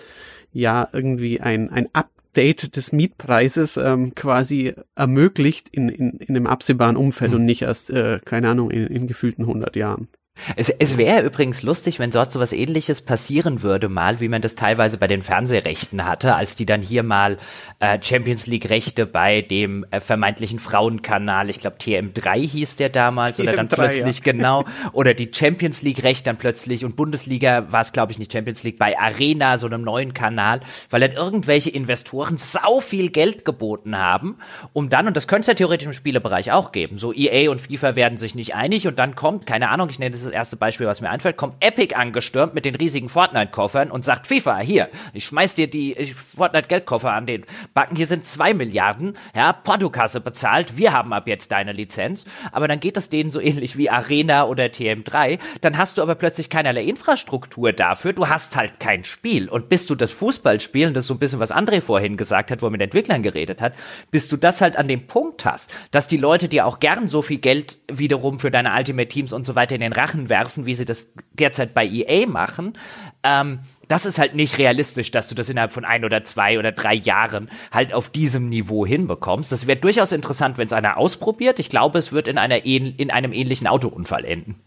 ja 0.52 0.88
irgendwie 0.92 1.40
ein, 1.40 1.70
ein 1.70 1.88
Update 1.92 2.76
des 2.76 2.92
Mietpreises 2.92 3.76
ähm, 3.76 4.14
quasi 4.14 4.74
ermöglicht 4.94 5.68
in, 5.68 5.90
in, 5.90 6.10
in 6.18 6.36
einem 6.36 6.46
absehbaren 6.46 6.96
Umfeld 6.96 7.32
mhm. 7.32 7.36
und 7.36 7.44
nicht 7.44 7.62
erst, 7.62 7.90
äh, 7.90 8.18
keine 8.24 8.48
Ahnung, 8.48 8.70
in, 8.70 8.86
in 8.86 9.06
gefühlten 9.06 9.44
100 9.44 9.76
Jahren. 9.76 10.08
Es, 10.56 10.70
es 10.70 10.96
wäre 10.96 11.22
übrigens 11.22 11.62
lustig, 11.62 11.98
wenn 11.98 12.10
dort 12.10 12.32
so 12.32 12.40
was 12.40 12.52
ähnliches 12.52 13.00
passieren 13.00 13.62
würde, 13.62 13.88
mal, 13.88 14.20
wie 14.20 14.28
man 14.28 14.42
das 14.42 14.54
teilweise 14.54 14.98
bei 14.98 15.06
den 15.06 15.22
Fernsehrechten 15.22 16.04
hatte, 16.04 16.34
als 16.34 16.56
die 16.56 16.66
dann 16.66 16.82
hier 16.82 17.02
mal 17.02 17.38
äh, 17.80 17.98
Champions 18.02 18.46
League-Rechte 18.46 19.06
bei 19.06 19.42
dem 19.42 19.84
äh, 19.90 20.00
vermeintlichen 20.00 20.58
Frauenkanal, 20.58 21.50
ich 21.50 21.58
glaube 21.58 21.76
TM3 21.78 22.46
hieß 22.46 22.76
der 22.76 22.88
damals, 22.88 23.38
TM3, 23.38 23.42
oder 23.42 23.52
dann 23.52 23.68
plötzlich, 23.68 24.18
ja. 24.18 24.32
genau, 24.32 24.64
oder 24.92 25.14
die 25.14 25.30
Champions 25.32 25.82
League-Rechte 25.82 26.24
dann 26.24 26.36
plötzlich 26.36 26.84
und 26.84 26.96
Bundesliga 26.96 27.70
war 27.70 27.82
es, 27.82 27.92
glaube 27.92 28.12
ich, 28.12 28.18
nicht 28.18 28.32
Champions 28.32 28.62
League, 28.64 28.78
bei 28.78 28.98
Arena, 28.98 29.58
so 29.58 29.66
einem 29.66 29.82
neuen 29.82 30.14
Kanal, 30.14 30.60
weil 30.90 31.00
dann 31.00 31.12
irgendwelche 31.12 31.70
Investoren 31.70 32.38
sau 32.38 32.80
viel 32.80 33.10
Geld 33.10 33.44
geboten 33.44 33.96
haben, 33.96 34.38
um 34.72 34.90
dann, 34.90 35.06
und 35.06 35.16
das 35.16 35.28
könnte 35.28 35.42
es 35.42 35.46
ja 35.48 35.54
theoretisch 35.54 35.86
im 35.86 35.92
Spielebereich 35.92 36.52
auch 36.52 36.72
geben, 36.72 36.98
so 36.98 37.12
EA 37.12 37.50
und 37.50 37.60
FIFA 37.60 37.96
werden 37.96 38.18
sich 38.18 38.34
nicht 38.34 38.54
einig 38.54 38.86
und 38.86 38.98
dann 38.98 39.14
kommt, 39.14 39.46
keine 39.46 39.70
Ahnung, 39.70 39.88
ich 39.88 39.98
nenne 39.98 40.16
das 40.16 40.27
das 40.28 40.34
erste 40.34 40.56
Beispiel, 40.56 40.86
was 40.86 41.00
mir 41.00 41.10
einfällt, 41.10 41.36
kommt 41.36 41.62
Epic 41.64 41.94
angestürmt 41.94 42.54
mit 42.54 42.64
den 42.64 42.74
riesigen 42.74 43.08
Fortnite-Koffern 43.08 43.90
und 43.90 44.04
sagt, 44.04 44.26
FIFA, 44.26 44.58
hier, 44.58 44.88
ich 45.12 45.24
schmeiß 45.24 45.54
dir 45.54 45.68
die 45.68 45.94
Fortnite-Geldkoffer 46.36 47.12
an 47.12 47.26
den 47.26 47.44
Backen, 47.74 47.96
hier 47.96 48.06
sind 48.06 48.26
zwei 48.26 48.54
Milliarden, 48.54 49.16
ja, 49.34 49.52
Portokasse 49.52 50.20
bezahlt, 50.20 50.76
wir 50.76 50.92
haben 50.92 51.12
ab 51.12 51.26
jetzt 51.26 51.50
deine 51.52 51.72
Lizenz, 51.72 52.24
aber 52.52 52.68
dann 52.68 52.80
geht 52.80 52.96
es 52.96 53.08
denen 53.08 53.30
so 53.30 53.40
ähnlich 53.48 53.76
wie 53.76 53.90
Arena 53.90 54.44
oder 54.44 54.64
TM3, 54.64 55.38
dann 55.60 55.78
hast 55.78 55.98
du 55.98 56.02
aber 56.02 56.14
plötzlich 56.14 56.50
keinerlei 56.50 56.84
Infrastruktur 56.84 57.72
dafür, 57.72 58.12
du 58.12 58.28
hast 58.28 58.56
halt 58.56 58.80
kein 58.80 59.04
Spiel. 59.04 59.48
Und 59.48 59.68
bis 59.68 59.86
du 59.86 59.94
das 59.94 60.12
Fußballspielen, 60.12 60.94
das 60.94 61.04
ist 61.04 61.08
so 61.08 61.14
ein 61.14 61.18
bisschen 61.18 61.40
was 61.40 61.52
André 61.52 61.80
vorhin 61.80 62.16
gesagt 62.16 62.50
hat, 62.50 62.62
wo 62.62 62.66
er 62.66 62.70
mit 62.70 62.82
Entwicklern 62.82 63.22
geredet 63.22 63.60
hat, 63.60 63.74
bis 64.10 64.28
du 64.28 64.36
das 64.36 64.60
halt 64.60 64.76
an 64.76 64.88
dem 64.88 65.06
Punkt 65.06 65.44
hast, 65.44 65.70
dass 65.90 66.08
die 66.08 66.16
Leute 66.16 66.48
dir 66.48 66.66
auch 66.66 66.80
gern 66.80 67.08
so 67.08 67.22
viel 67.22 67.38
Geld 67.38 67.78
wiederum 67.90 68.38
für 68.38 68.50
deine 68.50 68.74
Ultimate 68.76 69.08
Teams 69.08 69.32
und 69.32 69.46
so 69.46 69.54
weiter 69.54 69.74
in 69.74 69.80
den 69.80 69.92
Rachen 69.92 70.17
Sachen 70.18 70.28
werfen, 70.28 70.66
wie 70.66 70.74
sie 70.74 70.84
das 70.84 71.06
derzeit 71.32 71.74
bei 71.74 71.86
EA 71.86 72.26
machen. 72.26 72.76
Ähm, 73.22 73.60
das 73.88 74.04
ist 74.04 74.18
halt 74.18 74.34
nicht 74.34 74.58
realistisch, 74.58 75.10
dass 75.10 75.28
du 75.28 75.34
das 75.34 75.48
innerhalb 75.48 75.72
von 75.72 75.84
ein 75.84 76.04
oder 76.04 76.22
zwei 76.24 76.58
oder 76.58 76.72
drei 76.72 76.94
Jahren 76.94 77.48
halt 77.72 77.94
auf 77.94 78.10
diesem 78.10 78.48
Niveau 78.48 78.84
hinbekommst. 78.84 79.50
Das 79.50 79.66
wäre 79.66 79.78
durchaus 79.78 80.12
interessant, 80.12 80.58
wenn 80.58 80.66
es 80.66 80.72
einer 80.72 80.98
ausprobiert. 80.98 81.58
Ich 81.58 81.70
glaube, 81.70 81.98
es 81.98 82.12
wird 82.12 82.28
in, 82.28 82.36
einer, 82.36 82.64
in 82.64 83.10
einem 83.10 83.32
ähnlichen 83.32 83.66
Autounfall 83.66 84.24
enden. 84.24 84.60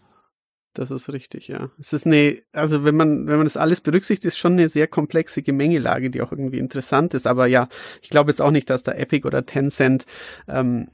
Das 0.74 0.90
ist 0.90 1.12
richtig, 1.12 1.48
ja. 1.48 1.70
Es 1.78 1.92
ist 1.92 2.06
eine, 2.06 2.38
also 2.52 2.82
wenn 2.82 2.96
man, 2.96 3.26
wenn 3.26 3.36
man 3.36 3.44
das 3.44 3.58
alles 3.58 3.82
berücksichtigt, 3.82 4.24
ist 4.24 4.38
schon 4.38 4.54
eine 4.54 4.70
sehr 4.70 4.88
komplexe 4.88 5.42
Gemengelage, 5.42 6.08
die 6.08 6.22
auch 6.22 6.32
irgendwie 6.32 6.58
interessant 6.58 7.12
ist. 7.12 7.26
Aber 7.26 7.46
ja, 7.46 7.68
ich 8.00 8.08
glaube 8.08 8.30
jetzt 8.30 8.40
auch 8.40 8.50
nicht, 8.50 8.70
dass 8.70 8.82
da 8.82 8.92
Epic 8.92 9.26
oder 9.26 9.44
Tencent, 9.44 10.06
ähm, 10.48 10.88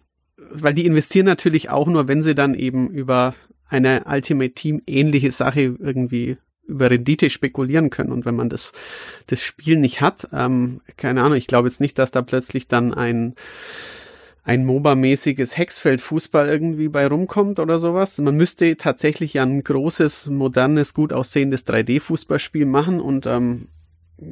weil 0.51 0.75
die 0.75 0.85
investieren 0.85 1.27
natürlich 1.27 1.71
auch 1.71 1.87
nur, 1.87 2.09
wenn 2.09 2.23
sie 2.23 2.35
dann 2.35 2.55
eben 2.55 2.91
über 2.91 3.35
eine 3.69 4.05
Ultimate 4.07 4.53
Team 4.53 4.83
ähnliche 4.87 5.33
Sache 5.33 5.61
irgendwie 5.79 6.37
über 6.67 6.91
Rendite 6.91 7.31
spekulieren 7.31 7.91
können. 7.91 8.13
Und 8.13 8.25
wenn 8.27 8.37
man 8.37 8.51
das, 8.51 8.73
das 9.27 9.43
Spiel 9.43 9.79
nicht 9.79 10.01
hat, 10.01 10.29
ähm, 10.33 10.81
keine 10.97 11.23
Ahnung, 11.23 11.37
ich 11.37 11.47
glaube 11.47 11.69
jetzt 11.69 11.81
nicht, 11.81 11.99
dass 11.99 12.11
da 12.11 12.23
plötzlich 12.23 12.69
dann 12.69 12.93
ein, 12.93 13.35
ein 14.45 14.65
MOBA-mäßiges 14.65 15.57
Hexfeld-Fußball 15.57 16.47
irgendwie 16.47 16.89
bei 16.89 17.07
rumkommt 17.07 17.59
oder 17.59 17.79
sowas. 17.79 18.19
Man 18.19 18.37
müsste 18.37 18.77
tatsächlich 18.77 19.35
ja 19.35 19.43
ein 19.43 19.63
großes, 19.63 20.27
modernes, 20.27 20.95
gut 20.95 21.13
aussehendes 21.13 21.67
3D-Fußballspiel 21.67 22.67
machen 22.67 23.01
und 23.01 23.27
ähm, 23.27 23.69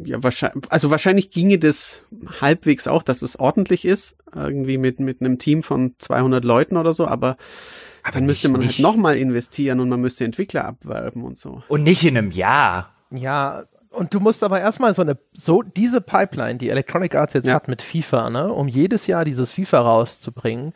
ja, 0.05 0.23
wahrscheinlich, 0.23 0.65
also 0.71 0.91
wahrscheinlich 0.91 1.31
ginge 1.31 1.59
das 1.59 2.01
halbwegs 2.41 2.89
auch, 2.89 3.03
dass 3.03 3.23
es 3.23 3.39
ordentlich 3.39 3.85
ist, 3.85 4.17
irgendwie 4.35 4.79
mit, 4.79 5.01
mit 5.01 5.21
einem 5.21 5.39
Team 5.39 5.63
von 5.63 5.95
200 5.99 6.45
Leuten 6.45 6.77
oder 6.77 6.93
so, 6.93 7.07
aber, 7.07 7.37
aber 8.07 8.19
dann 8.21 8.27
müsste 8.27 8.49
man 8.49 8.61
halt 8.61 8.69
nicht. 8.69 8.79
halt 8.79 8.83
nochmal 8.85 9.17
investieren 9.17 9.81
und 9.81 9.89
man 9.89 10.01
müsste 10.01 10.25
Entwickler 10.25 10.65
abwerben 10.65 11.25
und 11.25 11.39
so. 11.39 11.63
Und 11.67 11.83
nicht 11.83 12.05
in 12.05 12.17
einem 12.17 12.31
Jahr. 12.31 12.95
Ja, 13.11 13.65
und 13.91 14.15
du 14.15 14.21
musst 14.21 14.45
aber 14.45 14.61
erstmal 14.61 14.95
so 14.95 15.03
eine, 15.03 15.19
so 15.33 15.63
diese 15.63 16.01
Pipeline, 16.01 16.57
die 16.57 16.71
Electronic 16.71 17.17
Arts 17.17 17.35
jetzt 17.35 17.49
ja. 17.49 17.55
hat 17.55 17.67
mit 17.67 17.83
FIFA, 17.83 18.31
ne, 18.31 18.53
um 18.53 18.69
jedes 18.69 19.09
Jahr 19.09 19.25
dieses 19.25 19.51
FIFA 19.51 19.81
rauszubringen, 19.81 20.73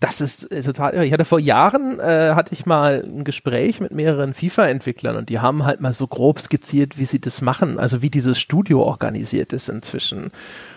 das 0.00 0.20
ist 0.20 0.50
äh, 0.50 0.62
total 0.62 0.94
irre. 0.94 1.06
Ich 1.06 1.12
hatte 1.12 1.24
vor 1.24 1.38
Jahren, 1.38 2.00
äh, 2.00 2.32
hatte 2.34 2.52
ich 2.52 2.66
mal 2.66 3.04
ein 3.06 3.22
Gespräch 3.22 3.78
mit 3.78 3.92
mehreren 3.92 4.34
FIFA-Entwicklern 4.34 5.14
und 5.14 5.28
die 5.28 5.38
haben 5.38 5.64
halt 5.64 5.80
mal 5.80 5.92
so 5.92 6.08
grob 6.08 6.40
skizziert, 6.40 6.98
wie 6.98 7.04
sie 7.04 7.20
das 7.20 7.42
machen, 7.42 7.78
also 7.78 8.02
wie 8.02 8.10
dieses 8.10 8.40
Studio 8.40 8.82
organisiert 8.82 9.52
ist 9.52 9.68
inzwischen. 9.68 10.32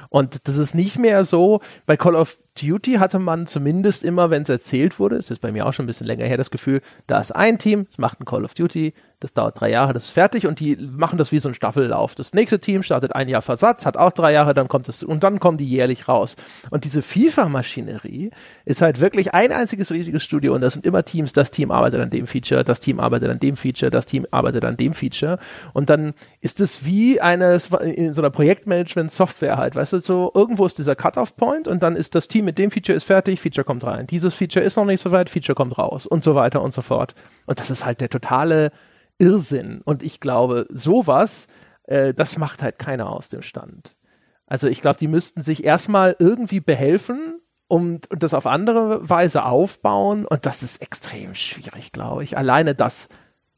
Und 0.09 0.47
das 0.47 0.59
ist 0.59 0.75
nicht 0.75 0.99
mehr 0.99 1.23
so, 1.23 1.61
bei 1.87 1.97
Call 1.97 2.15
of 2.15 2.37
Duty 2.61 2.93
hatte 2.93 3.19
man 3.19 3.47
zumindest 3.47 4.03
immer, 4.03 4.29
wenn 4.29 4.43
es 4.43 4.49
erzählt 4.49 4.99
wurde, 4.99 5.17
das 5.17 5.29
ist 5.29 5.39
bei 5.39 5.51
mir 5.51 5.65
auch 5.65 5.73
schon 5.73 5.85
ein 5.85 5.87
bisschen 5.87 6.07
länger 6.07 6.25
her, 6.25 6.37
das 6.37 6.51
Gefühl, 6.51 6.81
da 7.07 7.19
ist 7.19 7.35
ein 7.35 7.59
Team, 7.59 7.87
es 7.91 7.97
macht 7.97 8.19
ein 8.19 8.25
Call 8.25 8.45
of 8.45 8.53
Duty, 8.53 8.93
das 9.19 9.33
dauert 9.33 9.59
drei 9.59 9.69
Jahre, 9.69 9.93
das 9.93 10.05
ist 10.05 10.11
fertig 10.11 10.47
und 10.47 10.59
die 10.59 10.75
machen 10.75 11.17
das 11.17 11.31
wie 11.31 11.39
so 11.39 11.49
ein 11.49 11.55
Staffellauf. 11.55 12.15
Das 12.15 12.33
nächste 12.33 12.59
Team 12.59 12.83
startet 12.83 13.15
ein 13.15 13.29
Jahr 13.29 13.41
Versatz, 13.41 13.85
hat 13.85 13.97
auch 13.97 14.11
drei 14.11 14.33
Jahre, 14.33 14.53
dann 14.53 14.67
kommt 14.67 14.89
es 14.89 15.03
und 15.03 15.23
dann 15.23 15.39
kommen 15.39 15.57
die 15.57 15.67
jährlich 15.67 16.07
raus. 16.07 16.35
Und 16.69 16.83
diese 16.83 17.01
FIFA-Maschinerie 17.01 18.31
ist 18.65 18.81
halt 18.81 18.99
wirklich 18.99 19.33
ein 19.33 19.51
einziges 19.51 19.91
riesiges 19.91 20.23
Studio 20.23 20.53
und 20.53 20.61
das 20.61 20.73
sind 20.73 20.85
immer 20.85 21.03
Teams, 21.05 21.33
das 21.33 21.51
Team 21.51 21.71
arbeitet 21.71 22.01
an 22.01 22.09
dem 22.09 22.27
Feature, 22.27 22.63
das 22.63 22.79
Team 22.79 22.99
arbeitet 22.99 23.29
an 23.29 23.39
dem 23.39 23.55
Feature, 23.55 23.91
das 23.91 24.05
Team 24.05 24.27
arbeitet 24.31 24.65
an 24.65 24.77
dem 24.77 24.93
Feature 24.93 25.39
und 25.73 25.89
dann 25.89 26.13
ist 26.41 26.59
es 26.59 26.85
wie 26.85 27.21
eine 27.21 27.59
in 27.81 28.13
so 28.13 28.21
einer 28.21 28.31
Projektmanagement-Software 28.31 29.57
halt, 29.57 29.75
weißt 29.75 29.93
du, 29.93 29.99
so 29.99 30.31
irgendwo 30.33 30.65
ist 30.65 30.77
dieser 30.77 30.95
Cut-off-Point 30.95 31.67
und 31.67 31.81
dann 31.81 31.95
ist 31.95 32.15
das 32.15 32.27
Team 32.27 32.45
mit 32.45 32.57
dem 32.57 32.71
Feature 32.71 32.95
ist 32.95 33.03
fertig, 33.03 33.39
Feature 33.39 33.65
kommt 33.65 33.83
rein. 33.85 34.07
Dieses 34.07 34.33
Feature 34.33 34.63
ist 34.63 34.75
noch 34.77 34.85
nicht 34.85 35.01
so 35.01 35.11
weit, 35.11 35.29
Feature 35.29 35.55
kommt 35.55 35.77
raus 35.77 36.05
und 36.05 36.23
so 36.23 36.35
weiter 36.35 36.61
und 36.61 36.73
so 36.73 36.81
fort. 36.81 37.15
Und 37.45 37.59
das 37.59 37.69
ist 37.69 37.85
halt 37.85 38.01
der 38.01 38.09
totale 38.09 38.71
Irrsinn. 39.19 39.81
Und 39.83 40.03
ich 40.03 40.19
glaube, 40.19 40.67
sowas, 40.69 41.47
äh, 41.83 42.13
das 42.13 42.37
macht 42.37 42.61
halt 42.61 42.79
keiner 42.79 43.09
aus 43.09 43.29
dem 43.29 43.41
Stand. 43.41 43.95
Also 44.47 44.67
ich 44.67 44.81
glaube, 44.81 44.97
die 44.97 45.07
müssten 45.07 45.41
sich 45.41 45.63
erstmal 45.63 46.15
irgendwie 46.19 46.59
behelfen 46.59 47.39
und, 47.67 48.09
und 48.11 48.23
das 48.23 48.33
auf 48.33 48.45
andere 48.45 49.09
Weise 49.09 49.45
aufbauen. 49.45 50.25
Und 50.25 50.45
das 50.45 50.63
ist 50.63 50.81
extrem 50.81 51.35
schwierig, 51.35 51.91
glaube 51.91 52.23
ich. 52.23 52.37
Alleine 52.37 52.75
das. 52.75 53.09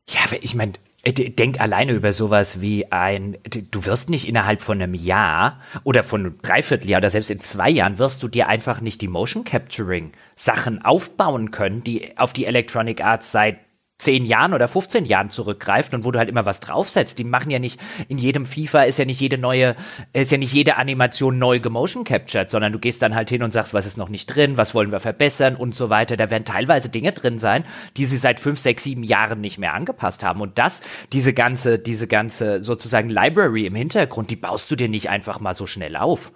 Ja, 0.10 0.22
ich 0.42 0.56
meine, 0.56 0.74
äh, 1.04 1.14
denk 1.14 1.60
alleine 1.60 1.94
über 1.94 2.14
sowas 2.14 2.62
wie 2.62 2.92
ein, 2.92 3.38
du 3.44 3.86
wirst 3.86 4.10
nicht 4.10 4.28
innerhalb 4.28 4.62
von 4.62 4.82
einem 4.82 4.94
Jahr 4.94 5.62
oder 5.84 6.04
von 6.04 6.22
einem 6.22 6.42
Dreivierteljahr 6.42 7.00
oder 7.00 7.10
selbst 7.10 7.32
in 7.32 7.40
zwei 7.40 7.70
Jahren 7.70 8.00
wirst 8.00 8.24
du 8.24 8.28
dir 8.28 8.48
einfach 8.48 8.82
nicht 8.82 9.02
die 9.02 9.08
Motion 9.08 9.44
Capturing 9.44 10.12
Sachen 10.36 10.84
aufbauen 10.84 11.52
können, 11.52 11.84
die 11.84 12.18
auf 12.18 12.34
die 12.34 12.46
Electronic 12.46 13.04
Arts 13.04 13.32
seit 13.32 13.58
zehn 13.98 14.26
Jahren 14.26 14.54
oder 14.54 14.68
15 14.68 15.06
Jahren 15.06 15.30
zurückgreift 15.30 15.94
und 15.94 16.06
wo 16.06 16.12
du 16.12 16.20
halt 16.20 16.30
immer 16.30 16.46
was 16.46 16.60
draufsetzt. 16.60 17.18
Die 17.18 17.24
machen 17.24 17.50
ja 17.50 17.58
nicht, 17.58 17.80
in 18.08 18.18
jedem 18.18 18.46
FIFA 18.46 18.84
ist 18.84 19.00
ja 19.00 19.06
nicht 19.06 19.20
jede 19.20 19.38
neue, 19.38 19.76
ist 20.14 20.32
ja 20.32 20.38
nicht 20.38 20.54
jede 20.54 20.78
Animation 20.78 21.40
neu 21.40 21.60
gemotion 21.60 22.04
captured, 22.04 22.52
sondern 22.52 22.72
du 22.72 22.80
gehst 22.80 23.02
dann 23.02 23.16
halt 23.16 23.30
hin 23.30 23.42
und 23.42 23.52
sagst, 23.52 23.74
was 23.74 23.88
ist 23.88 23.98
noch 23.98 24.10
nicht 24.10 24.28
drin, 24.28 24.58
was 24.58 24.76
wollen 24.76 24.92
wir 24.92 25.00
verbessern 25.00 25.56
und 25.56 25.74
so 25.74 25.90
weiter. 25.90 26.16
Da 26.16 26.30
werden 26.30 26.46
teilweise 26.46 26.90
Dinge 26.90 27.12
drin 27.12 27.40
sein, 27.40 27.64
die 27.98 28.06
sie 28.06 28.18
seit 28.18 28.40
fünf, 28.40 28.60
sechs, 28.60 28.84
sieben 28.84 29.04
Jahren 29.04 29.42
nicht 29.42 29.58
mehr 29.58 29.74
angepasst 29.74 30.24
haben. 30.24 30.42
Und 30.42 30.60
das, 30.60 30.82
diese 31.12 31.34
ganze, 31.34 31.80
diese 31.80 32.08
ganze 32.08 32.62
sozusagen 32.62 33.10
Library 33.10 33.66
im 33.66 33.76
Hintergrund, 33.76 34.30
die 34.30 34.36
baust 34.36 34.70
du 34.70 34.76
dir 34.76 34.90
nicht 34.90 35.10
einfach 35.10 35.40
mal 35.40 35.56
so 35.56 35.66
schnell 35.66 35.96
auf. 35.96 36.32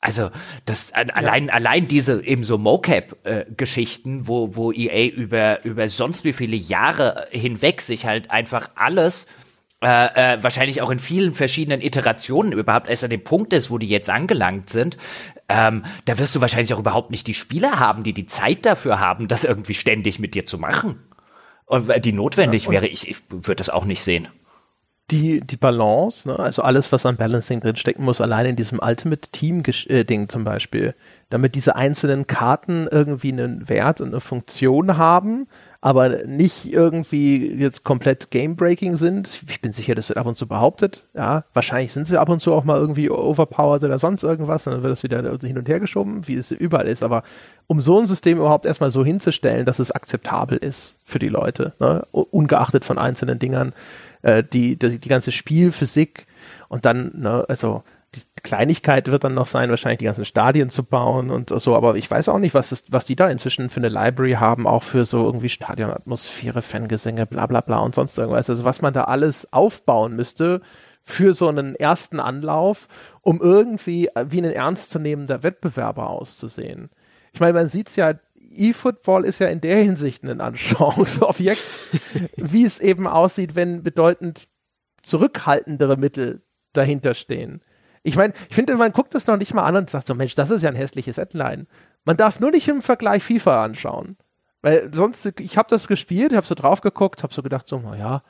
Also 0.00 0.30
das 0.64 0.90
ja. 0.90 1.14
allein 1.14 1.50
allein 1.50 1.88
diese 1.88 2.24
eben 2.24 2.44
so 2.44 2.56
Mocap-Geschichten, 2.56 4.20
äh, 4.20 4.28
wo 4.28 4.54
wo 4.54 4.72
EA 4.72 5.08
über 5.10 5.64
über 5.64 5.88
sonst 5.88 6.24
wie 6.24 6.32
viele 6.32 6.56
Jahre 6.56 7.26
hinweg 7.30 7.80
sich 7.80 8.06
halt 8.06 8.30
einfach 8.30 8.70
alles 8.76 9.26
äh, 9.82 10.34
äh, 10.34 10.42
wahrscheinlich 10.42 10.82
auch 10.82 10.90
in 10.90 10.98
vielen 10.98 11.32
verschiedenen 11.32 11.80
Iterationen 11.80 12.52
überhaupt 12.52 12.88
erst 12.88 13.04
an 13.04 13.10
dem 13.10 13.24
Punkt 13.24 13.52
ist, 13.52 13.70
wo 13.70 13.78
die 13.78 13.88
jetzt 13.88 14.10
angelangt 14.10 14.70
sind, 14.70 14.96
ähm, 15.48 15.84
da 16.04 16.18
wirst 16.18 16.34
du 16.34 16.40
wahrscheinlich 16.40 16.74
auch 16.74 16.80
überhaupt 16.80 17.10
nicht 17.10 17.26
die 17.26 17.34
Spieler 17.34 17.78
haben, 17.78 18.02
die 18.02 18.12
die 18.12 18.26
Zeit 18.26 18.66
dafür 18.66 18.98
haben, 18.98 19.28
das 19.28 19.44
irgendwie 19.44 19.74
ständig 19.74 20.18
mit 20.18 20.34
dir 20.34 20.44
zu 20.46 20.58
machen. 20.58 21.00
Und 21.66 22.04
die 22.04 22.12
notwendig 22.12 22.64
ja, 22.64 22.70
wäre, 22.70 22.86
ich, 22.88 23.08
ich 23.08 23.18
würde 23.30 23.56
das 23.56 23.70
auch 23.70 23.84
nicht 23.84 24.02
sehen 24.02 24.28
die, 25.10 25.40
die 25.40 25.56
Balance, 25.56 26.28
ne? 26.28 26.38
also 26.38 26.62
alles, 26.62 26.92
was 26.92 27.06
an 27.06 27.16
Balancing 27.16 27.60
drin 27.60 27.76
stecken 27.76 28.04
muss, 28.04 28.20
allein 28.20 28.44
in 28.44 28.56
diesem 28.56 28.78
Ultimate 28.82 29.28
Team-Ding 29.32 30.24
äh, 30.24 30.28
zum 30.28 30.44
Beispiel, 30.44 30.94
damit 31.30 31.54
diese 31.54 31.76
einzelnen 31.76 32.26
Karten 32.26 32.88
irgendwie 32.90 33.32
einen 33.32 33.68
Wert 33.68 34.02
und 34.02 34.08
eine 34.08 34.20
Funktion 34.20 34.98
haben, 34.98 35.46
aber 35.80 36.24
nicht 36.26 36.72
irgendwie 36.72 37.54
jetzt 37.54 37.84
komplett 37.84 38.30
Game-Breaking 38.30 38.96
sind. 38.96 39.42
Ich 39.48 39.60
bin 39.60 39.72
sicher, 39.72 39.94
das 39.94 40.08
wird 40.08 40.18
ab 40.18 40.26
und 40.26 40.36
zu 40.36 40.46
behauptet. 40.46 41.06
Ja, 41.14 41.44
wahrscheinlich 41.54 41.92
sind 41.92 42.06
sie 42.06 42.20
ab 42.20 42.28
und 42.28 42.40
zu 42.40 42.52
auch 42.52 42.64
mal 42.64 42.78
irgendwie 42.78 43.08
overpowered 43.08 43.84
oder 43.84 43.98
sonst 43.98 44.24
irgendwas, 44.24 44.64
dann 44.64 44.82
wird 44.82 44.92
das 44.92 45.04
wieder 45.04 45.22
hin 45.40 45.56
und 45.56 45.68
her 45.68 45.80
geschoben, 45.80 46.26
wie 46.26 46.34
es 46.34 46.50
überall 46.50 46.88
ist. 46.88 47.02
Aber 47.02 47.22
um 47.66 47.80
so 47.80 47.98
ein 47.98 48.06
System 48.06 48.38
überhaupt 48.38 48.66
erstmal 48.66 48.90
so 48.90 49.04
hinzustellen, 49.04 49.64
dass 49.64 49.78
es 49.78 49.92
akzeptabel 49.92 50.58
ist 50.58 50.96
für 51.04 51.18
die 51.18 51.28
Leute, 51.28 51.72
ne? 51.78 52.04
ungeachtet 52.12 52.84
von 52.84 52.98
einzelnen 52.98 53.38
Dingern, 53.38 53.72
äh, 54.22 54.42
die, 54.44 54.78
die, 54.78 54.98
die 54.98 55.08
ganze 55.08 55.32
Spielphysik 55.32 56.26
und 56.68 56.84
dann, 56.84 57.12
ne, 57.14 57.44
also 57.48 57.82
die 58.14 58.22
Kleinigkeit 58.42 59.10
wird 59.10 59.24
dann 59.24 59.34
noch 59.34 59.46
sein, 59.46 59.68
wahrscheinlich 59.68 59.98
die 59.98 60.06
ganzen 60.06 60.24
Stadien 60.24 60.70
zu 60.70 60.82
bauen 60.82 61.30
und 61.30 61.50
so, 61.50 61.76
aber 61.76 61.96
ich 61.96 62.10
weiß 62.10 62.28
auch 62.30 62.38
nicht, 62.38 62.54
was, 62.54 62.72
ist, 62.72 62.90
was 62.90 63.04
die 63.04 63.16
da 63.16 63.28
inzwischen 63.28 63.68
für 63.68 63.80
eine 63.80 63.90
Library 63.90 64.32
haben, 64.32 64.66
auch 64.66 64.82
für 64.82 65.04
so 65.04 65.24
irgendwie 65.24 65.50
Stadionatmosphäre, 65.50 66.62
Fangesänge, 66.62 67.26
bla 67.26 67.46
bla 67.46 67.60
bla 67.60 67.80
und 67.80 67.94
sonst 67.94 68.16
irgendwas. 68.16 68.48
Also 68.48 68.64
was 68.64 68.80
man 68.80 68.94
da 68.94 69.04
alles 69.04 69.52
aufbauen 69.52 70.16
müsste 70.16 70.62
für 71.02 71.34
so 71.34 71.48
einen 71.48 71.74
ersten 71.74 72.18
Anlauf, 72.20 72.88
um 73.20 73.40
irgendwie 73.40 74.08
wie 74.28 74.38
ein 74.38 74.44
ernstzunehmender 74.44 75.42
Wettbewerber 75.42 76.08
auszusehen. 76.08 76.90
Ich 77.32 77.40
meine, 77.40 77.52
man 77.52 77.66
sieht 77.66 77.88
es 77.88 77.96
ja 77.96 78.14
E-Football 78.58 79.24
ist 79.24 79.38
ja 79.38 79.48
in 79.48 79.60
der 79.60 79.76
Hinsicht 79.78 80.22
ein 80.24 80.40
Anschauungsobjekt, 80.40 81.74
wie 82.36 82.64
es 82.64 82.78
eben 82.78 83.06
aussieht, 83.06 83.54
wenn 83.54 83.82
bedeutend 83.82 84.48
zurückhaltendere 85.02 85.96
Mittel 85.96 86.42
dahinter 86.72 87.14
stehen. 87.14 87.62
Ich 88.02 88.16
meine, 88.16 88.32
ich 88.48 88.54
finde, 88.54 88.76
man 88.76 88.92
guckt 88.92 89.14
das 89.14 89.26
noch 89.26 89.36
nicht 89.36 89.54
mal 89.54 89.64
an 89.64 89.76
und 89.76 89.90
sagt 89.90 90.06
so, 90.06 90.14
Mensch, 90.14 90.34
das 90.34 90.50
ist 90.50 90.62
ja 90.62 90.70
ein 90.70 90.76
hässliches 90.76 91.16
Headline. 91.16 91.66
Man 92.04 92.16
darf 92.16 92.40
nur 92.40 92.50
nicht 92.50 92.68
im 92.68 92.82
Vergleich 92.82 93.22
FIFA 93.22 93.64
anschauen. 93.64 94.16
Weil 94.62 94.90
sonst, 94.92 95.40
ich 95.40 95.56
habe 95.56 95.68
das 95.70 95.88
gespielt, 95.88 96.34
habe 96.34 96.46
so 96.46 96.54
drauf 96.54 96.80
geguckt, 96.80 97.22
habe 97.22 97.32
so 97.32 97.42
gedacht, 97.42 97.68
so, 97.68 97.78
naja, 97.78 98.22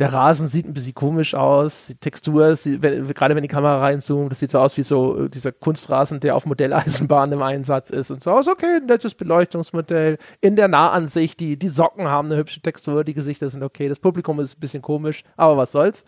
der 0.00 0.12
Rasen 0.12 0.48
sieht 0.48 0.66
ein 0.66 0.74
bisschen 0.74 0.94
komisch 0.94 1.34
aus, 1.34 1.86
die 1.86 1.94
Textur, 1.94 2.54
wenn, 2.64 3.06
gerade 3.14 3.36
wenn 3.36 3.42
die 3.42 3.48
Kamera 3.48 3.78
reinzoomt, 3.78 4.32
das 4.32 4.40
sieht 4.40 4.50
so 4.50 4.58
aus 4.58 4.76
wie 4.76 4.82
so 4.82 5.24
äh, 5.24 5.28
dieser 5.28 5.52
Kunstrasen, 5.52 6.18
der 6.18 6.34
auf 6.34 6.46
Modelleisenbahn 6.46 7.30
im 7.30 7.42
Einsatz 7.42 7.90
ist 7.90 8.10
und 8.10 8.20
so. 8.20 8.36
Ist 8.38 8.48
okay, 8.48 8.78
ein 8.80 8.86
nettes 8.86 9.14
Beleuchtungsmodell. 9.14 10.18
In 10.40 10.56
der 10.56 10.66
Nahansicht, 10.66 11.38
die, 11.38 11.56
die 11.56 11.68
Socken 11.68 12.08
haben 12.08 12.26
eine 12.26 12.38
hübsche 12.38 12.60
Textur, 12.60 13.04
die 13.04 13.14
Gesichter 13.14 13.48
sind 13.50 13.62
okay, 13.62 13.88
das 13.88 14.00
Publikum 14.00 14.40
ist 14.40 14.56
ein 14.56 14.60
bisschen 14.60 14.82
komisch, 14.82 15.22
aber 15.36 15.56
was 15.56 15.70
soll's. 15.70 16.04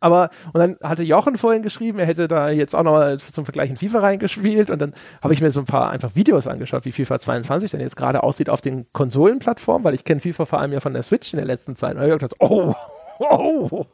Aber, 0.00 0.30
und 0.52 0.60
dann 0.60 0.76
hatte 0.82 1.02
Jochen 1.02 1.36
vorhin 1.36 1.62
geschrieben, 1.62 1.98
er 1.98 2.06
hätte 2.06 2.28
da 2.28 2.50
jetzt 2.50 2.74
auch 2.74 2.84
nochmal 2.84 3.18
zum 3.18 3.44
Vergleich 3.44 3.70
in 3.70 3.76
FIFA 3.76 4.00
reingespielt 4.00 4.70
und 4.70 4.80
dann 4.80 4.94
habe 5.22 5.34
ich 5.34 5.40
mir 5.40 5.50
so 5.50 5.60
ein 5.60 5.66
paar 5.66 5.90
einfach 5.90 6.14
Videos 6.14 6.46
angeschaut, 6.46 6.84
wie 6.84 6.92
FIFA 6.92 7.18
22 7.18 7.72
denn 7.72 7.80
jetzt 7.80 7.96
gerade 7.96 8.22
aussieht 8.22 8.48
auf 8.48 8.60
den 8.60 8.86
Konsolenplattformen, 8.92 9.84
weil 9.84 9.94
ich 9.94 10.04
kenne 10.04 10.20
FIFA 10.20 10.44
vor 10.44 10.60
allem 10.60 10.72
ja 10.72 10.80
von 10.80 10.94
der 10.94 11.02
Switch 11.02 11.32
in 11.32 11.38
der 11.38 11.46
letzten 11.46 11.74
Zeit. 11.74 11.96
Und 11.96 12.02
ich 12.02 12.10
habe 12.10 12.18
gedacht, 12.18 12.36
oh, 12.38 12.74
Oh. 13.18 13.86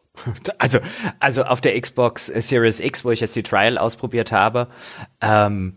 Also, 0.58 0.78
also 1.18 1.44
auf 1.44 1.60
der 1.60 1.80
Xbox 1.80 2.26
Series 2.26 2.80
X, 2.80 3.04
wo 3.04 3.10
ich 3.10 3.20
jetzt 3.20 3.34
die 3.36 3.42
Trial 3.42 3.78
ausprobiert 3.78 4.32
habe, 4.32 4.68
ähm, 5.20 5.76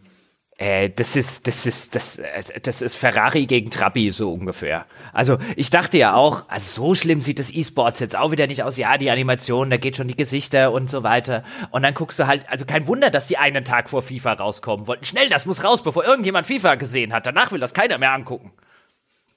äh, 0.59 0.89
das 0.89 1.15
ist, 1.15 1.47
das 1.47 1.67
ist, 1.67 1.93
das, 1.93 2.17
äh, 2.17 2.59
das 2.61 2.81
ist 2.81 2.95
Ferrari 2.95 3.45
gegen 3.45 3.69
Trabi 3.69 4.11
so 4.11 4.33
ungefähr. 4.33 4.85
Also 5.13 5.37
ich 5.55 5.69
dachte 5.69 5.97
ja 5.97 6.15
auch, 6.15 6.45
also 6.47 6.83
so 6.83 6.95
schlimm 6.95 7.21
sieht 7.21 7.37
das 7.37 7.53
E-Sports 7.53 7.99
jetzt 7.99 8.17
auch 8.17 8.31
wieder 8.31 8.47
nicht 8.47 8.63
aus. 8.63 8.75
Ja, 8.77 8.97
die 8.97 9.11
Animation, 9.11 9.69
da 9.69 9.77
geht 9.77 9.97
schon 9.97 10.07
die 10.07 10.15
Gesichter 10.15 10.71
und 10.71 10.89
so 10.89 11.03
weiter. 11.03 11.43
Und 11.69 11.83
dann 11.83 11.93
guckst 11.93 12.17
du 12.17 12.25
halt, 12.25 12.43
also 12.49 12.65
kein 12.65 12.87
Wunder, 12.87 13.11
dass 13.11 13.27
die 13.27 13.37
einen 13.37 13.65
Tag 13.65 13.89
vor 13.89 14.01
FIFA 14.01 14.33
rauskommen 14.33 14.87
wollten. 14.87 15.05
Schnell, 15.05 15.29
das 15.29 15.45
muss 15.45 15.63
raus, 15.63 15.83
bevor 15.83 16.03
irgendjemand 16.05 16.47
FIFA 16.47 16.75
gesehen 16.75 17.13
hat. 17.13 17.27
Danach 17.27 17.51
will 17.51 17.59
das 17.59 17.75
keiner 17.75 17.99
mehr 17.99 18.13
angucken. 18.13 18.51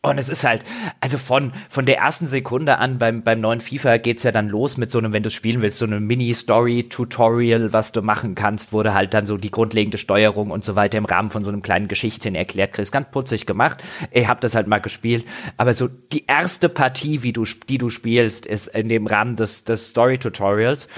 Und 0.03 0.17
es 0.17 0.31
ist 0.31 0.45
halt, 0.45 0.65
also 1.01 1.19
von, 1.19 1.53
von 1.69 1.85
der 1.85 1.99
ersten 1.99 2.27
Sekunde 2.27 2.79
an 2.79 2.97
beim, 2.97 3.23
beim 3.23 3.43
neuen 3.43 3.61
FIFA 3.61 3.99
geht's 3.99 4.23
ja 4.23 4.33
dann 4.33 4.49
los 4.49 4.79
mit 4.79 4.91
so 4.91 4.99
einem, 4.99 5.13
wenn 5.13 5.23
du 5.23 5.29
spielen 5.29 5.61
willst, 5.61 5.77
so 5.77 5.85
einem 5.85 6.07
Mini-Story-Tutorial, 6.07 7.75
was 7.75 7.93
du 7.93 8.01
machen 8.01 8.35
kannst, 8.35 8.73
wurde 8.73 8.95
halt 8.95 9.13
dann 9.13 9.27
so 9.27 9.37
die 9.37 9.51
grundlegende 9.51 9.99
Steuerung 9.99 10.53
und 10.53 10.65
so 10.65 10.75
weiter 10.75 10.97
im 10.97 11.05
Rahmen 11.05 11.29
von 11.29 11.45
so 11.45 11.51
einem 11.51 11.61
kleinen 11.61 11.87
Geschichtchen 11.87 12.35
erklärt. 12.35 12.73
Chris, 12.73 12.93
ganz 12.93 13.11
putzig 13.11 13.45
gemacht. 13.45 13.85
Ich 14.11 14.27
hab 14.27 14.41
das 14.41 14.55
halt 14.55 14.69
mal 14.69 14.79
gespielt. 14.79 15.27
Aber 15.59 15.75
so 15.75 15.89
die 15.89 16.25
erste 16.27 16.71
Partie, 16.71 17.23
wie 17.23 17.35
du, 17.35 17.45
die 17.69 17.77
du 17.77 17.91
spielst, 17.91 18.47
ist 18.47 18.69
in 18.69 18.89
dem 18.89 19.07
Rahmen 19.07 19.37
des, 19.37 19.65
des 19.65 19.91
Story-Tutorials. 19.91 20.89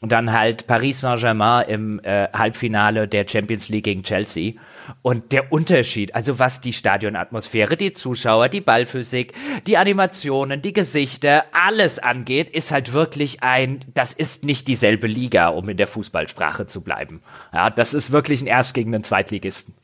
Und 0.00 0.12
dann 0.12 0.32
halt 0.32 0.68
Paris 0.68 1.00
Saint-Germain 1.00 1.68
im 1.68 2.00
äh, 2.04 2.28
Halbfinale 2.32 3.08
der 3.08 3.26
Champions 3.28 3.68
League 3.70 3.84
gegen 3.84 4.04
Chelsea. 4.04 4.54
Und 5.02 5.32
der 5.32 5.52
Unterschied, 5.52 6.14
also 6.14 6.38
was 6.38 6.60
die 6.60 6.72
Stadionatmosphäre, 6.72 7.76
die 7.76 7.92
Zuschauer, 7.92 8.48
die 8.48 8.60
Ballphysik, 8.60 9.32
die 9.66 9.76
Animationen, 9.76 10.62
die 10.62 10.72
Gesichter, 10.72 11.44
alles 11.52 11.98
angeht, 11.98 12.50
ist 12.50 12.72
halt 12.72 12.92
wirklich 12.92 13.42
ein, 13.42 13.80
das 13.94 14.12
ist 14.12 14.44
nicht 14.44 14.68
dieselbe 14.68 15.06
Liga, 15.06 15.48
um 15.48 15.68
in 15.68 15.76
der 15.76 15.86
Fußballsprache 15.86 16.66
zu 16.66 16.80
bleiben. 16.80 17.22
Ja, 17.52 17.70
das 17.70 17.94
ist 17.94 18.12
wirklich 18.12 18.42
ein 18.42 18.46
Erst 18.46 18.74
gegen 18.74 18.94
einen 18.94 19.04
Zweitligisten. 19.04 19.74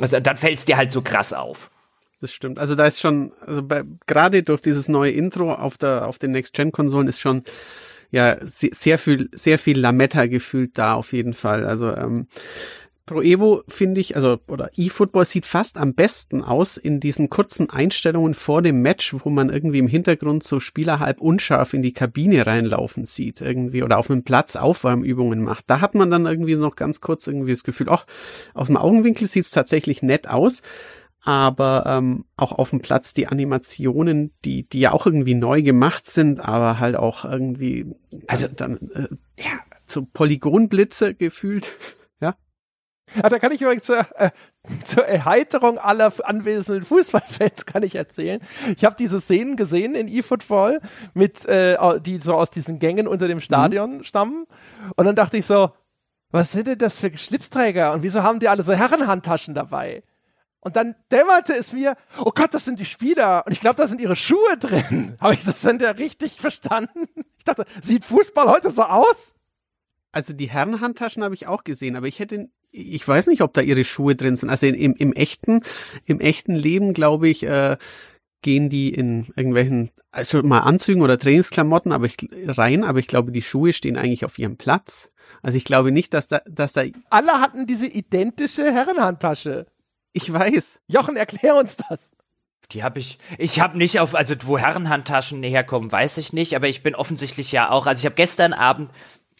Also 0.00 0.20
dann 0.20 0.36
fällt 0.36 0.58
es 0.58 0.64
dir 0.64 0.76
halt 0.76 0.92
so 0.92 1.02
krass 1.02 1.32
auf. 1.32 1.70
Das 2.20 2.32
stimmt. 2.32 2.58
Also 2.58 2.76
da 2.76 2.86
ist 2.86 3.00
schon, 3.00 3.32
also 3.44 3.66
gerade 4.06 4.42
durch 4.44 4.60
dieses 4.60 4.88
neue 4.88 5.10
Intro 5.10 5.52
auf 5.52 5.76
der, 5.76 6.06
auf 6.06 6.18
den 6.18 6.30
Next-Gen-Konsolen 6.30 7.08
ist 7.08 7.20
schon 7.20 7.42
ja 8.12 8.36
sehr 8.42 8.98
viel, 8.98 9.28
sehr 9.32 9.58
viel 9.58 9.78
Lametta 9.78 10.26
gefühlt 10.26 10.78
da 10.78 10.94
auf 10.94 11.12
jeden 11.12 11.32
Fall. 11.32 11.66
Also 11.66 11.94
ähm, 11.96 12.28
Pro 13.04 13.20
Evo 13.20 13.62
finde 13.68 14.00
ich, 14.00 14.14
also 14.16 14.38
oder 14.46 14.70
eFootball 14.76 15.24
sieht 15.24 15.46
fast 15.46 15.76
am 15.76 15.94
besten 15.94 16.42
aus 16.42 16.76
in 16.76 17.00
diesen 17.00 17.30
kurzen 17.30 17.68
Einstellungen 17.68 18.34
vor 18.34 18.62
dem 18.62 18.80
Match, 18.80 19.14
wo 19.24 19.28
man 19.28 19.50
irgendwie 19.50 19.80
im 19.80 19.88
Hintergrund 19.88 20.44
so 20.44 20.60
Spieler 20.60 21.00
halb 21.00 21.20
unscharf 21.20 21.74
in 21.74 21.82
die 21.82 21.92
Kabine 21.92 22.46
reinlaufen 22.46 23.04
sieht 23.04 23.40
irgendwie 23.40 23.82
oder 23.82 23.98
auf 23.98 24.10
einem 24.10 24.22
Platz 24.22 24.56
Aufwärmübungen 24.56 25.42
macht. 25.42 25.64
Da 25.66 25.80
hat 25.80 25.94
man 25.94 26.10
dann 26.10 26.26
irgendwie 26.26 26.54
noch 26.54 26.76
ganz 26.76 27.00
kurz 27.00 27.26
irgendwie 27.26 27.50
das 27.50 27.64
Gefühl, 27.64 27.88
ach, 27.90 28.06
aus 28.54 28.68
dem 28.68 28.76
Augenwinkel 28.76 29.26
sieht 29.26 29.44
es 29.44 29.50
tatsächlich 29.50 30.02
nett 30.02 30.28
aus 30.28 30.62
aber 31.24 31.84
ähm, 31.86 32.24
auch 32.36 32.52
auf 32.52 32.70
dem 32.70 32.80
Platz 32.80 33.14
die 33.14 33.28
Animationen, 33.28 34.32
die 34.44 34.64
die 34.64 34.80
ja 34.80 34.92
auch 34.92 35.06
irgendwie 35.06 35.34
neu 35.34 35.62
gemacht 35.62 36.04
sind, 36.06 36.40
aber 36.40 36.80
halt 36.80 36.96
auch 36.96 37.24
irgendwie 37.24 37.86
also 38.26 38.48
dann 38.48 38.90
äh, 38.92 39.06
ja 39.38 39.60
so 39.86 40.04
Polygonblitze 40.04 41.14
gefühlt, 41.14 41.68
ja. 42.20 42.34
Ja, 43.16 43.28
da 43.28 43.38
kann 43.38 43.52
ich 43.52 43.60
übrigens 43.60 43.84
zur, 43.84 43.98
äh, 44.18 44.30
zur 44.84 45.04
Erheiterung 45.04 45.78
aller 45.78 46.12
anwesenden 46.24 46.84
Fußballfans 46.84 47.66
kann 47.66 47.82
ich 47.82 47.94
erzählen. 47.94 48.40
Ich 48.76 48.84
habe 48.84 48.96
diese 48.98 49.20
Szenen 49.20 49.56
gesehen 49.56 49.94
in 49.94 50.08
eFootball 50.08 50.80
mit 51.14 51.44
äh, 51.46 51.76
die 52.00 52.18
so 52.18 52.34
aus 52.34 52.50
diesen 52.50 52.78
Gängen 52.78 53.06
unter 53.06 53.28
dem 53.28 53.40
Stadion 53.40 53.98
mhm. 53.98 54.04
stammen 54.04 54.46
und 54.96 55.04
dann 55.04 55.16
dachte 55.16 55.36
ich 55.36 55.46
so, 55.46 55.70
was 56.30 56.52
sind 56.52 56.66
denn 56.66 56.78
das 56.78 56.96
für 56.96 57.16
Schlipsträger 57.16 57.92
und 57.92 58.02
wieso 58.02 58.22
haben 58.22 58.40
die 58.40 58.48
alle 58.48 58.62
so 58.62 58.72
Herrenhandtaschen 58.72 59.54
dabei? 59.54 60.02
Und 60.64 60.76
dann 60.76 60.94
dämmerte 61.10 61.54
es 61.54 61.72
mir, 61.72 61.96
oh 62.18 62.30
Gott, 62.32 62.54
das 62.54 62.64
sind 62.64 62.78
die 62.78 62.84
Spieler. 62.84 63.44
Und 63.44 63.52
ich 63.52 63.60
glaube, 63.60 63.74
da 63.74 63.88
sind 63.88 64.00
ihre 64.00 64.14
Schuhe 64.14 64.56
drin. 64.60 65.16
Habe 65.20 65.34
ich 65.34 65.44
das 65.44 65.60
denn 65.60 65.78
da 65.78 65.90
richtig 65.90 66.40
verstanden? 66.40 67.06
Ich 67.42 67.44
dachte, 67.44 67.64
sieht 67.82 68.04
Fußball 68.04 68.48
heute 68.48 68.70
so 68.70 68.84
aus? 68.84 69.34
Also 70.12 70.32
die 70.32 70.48
Herrenhandtaschen 70.48 71.24
habe 71.24 71.34
ich 71.34 71.48
auch 71.48 71.64
gesehen, 71.64 71.96
aber 71.96 72.06
ich 72.06 72.20
hätte, 72.20 72.50
ich 72.72 73.06
weiß 73.06 73.26
nicht, 73.26 73.42
ob 73.42 73.52
da 73.52 73.60
ihre 73.60 73.84
Schuhe 73.84 74.16
drin 74.16 74.34
sind. 74.34 74.48
Also 74.50 74.66
im, 74.66 74.94
im 74.94 75.12
echten, 75.12 75.60
im 76.06 76.20
echten 76.20 76.54
Leben, 76.54 76.94
glaube 76.94 77.28
ich, 77.28 77.44
äh, 77.44 77.76
gehen 78.40 78.70
die 78.70 78.92
in 78.92 79.26
irgendwelchen, 79.36 79.90
also 80.10 80.42
mal 80.42 80.60
Anzügen 80.60 81.02
oder 81.02 81.18
Trainingsklamotten, 81.18 81.92
aber 81.92 82.06
ich 82.06 82.16
rein, 82.46 82.82
aber 82.82 82.98
ich 82.98 83.06
glaube, 83.06 83.30
die 83.30 83.42
Schuhe 83.42 83.72
stehen 83.72 83.96
eigentlich 83.96 84.24
auf 84.24 84.38
ihrem 84.38 84.56
Platz. 84.56 85.10
Also 85.42 85.56
ich 85.56 85.64
glaube 85.64 85.92
nicht, 85.92 86.12
dass 86.12 86.28
da, 86.28 86.40
dass 86.46 86.72
da. 86.72 86.82
Alle 87.10 87.40
hatten 87.40 87.66
diese 87.66 87.86
identische 87.86 88.72
Herrenhandtasche. 88.72 89.66
Ich 90.12 90.32
weiß. 90.32 90.80
Jochen, 90.88 91.16
erklär 91.16 91.56
uns 91.56 91.76
das. 91.76 92.10
Die 92.72 92.82
habe 92.82 92.98
ich. 92.98 93.18
Ich 93.38 93.60
habe 93.60 93.78
nicht 93.78 94.00
auf, 94.00 94.14
also 94.14 94.34
wo 94.44 94.58
Herrenhandtaschen 94.58 95.42
herkommen, 95.42 95.92
weiß 95.92 96.18
ich 96.18 96.32
nicht, 96.32 96.56
aber 96.56 96.68
ich 96.68 96.82
bin 96.82 96.94
offensichtlich 96.94 97.52
ja 97.52 97.70
auch. 97.70 97.86
Also 97.86 98.00
ich 98.00 98.06
habe 98.06 98.14
gestern 98.14 98.52
Abend 98.52 98.90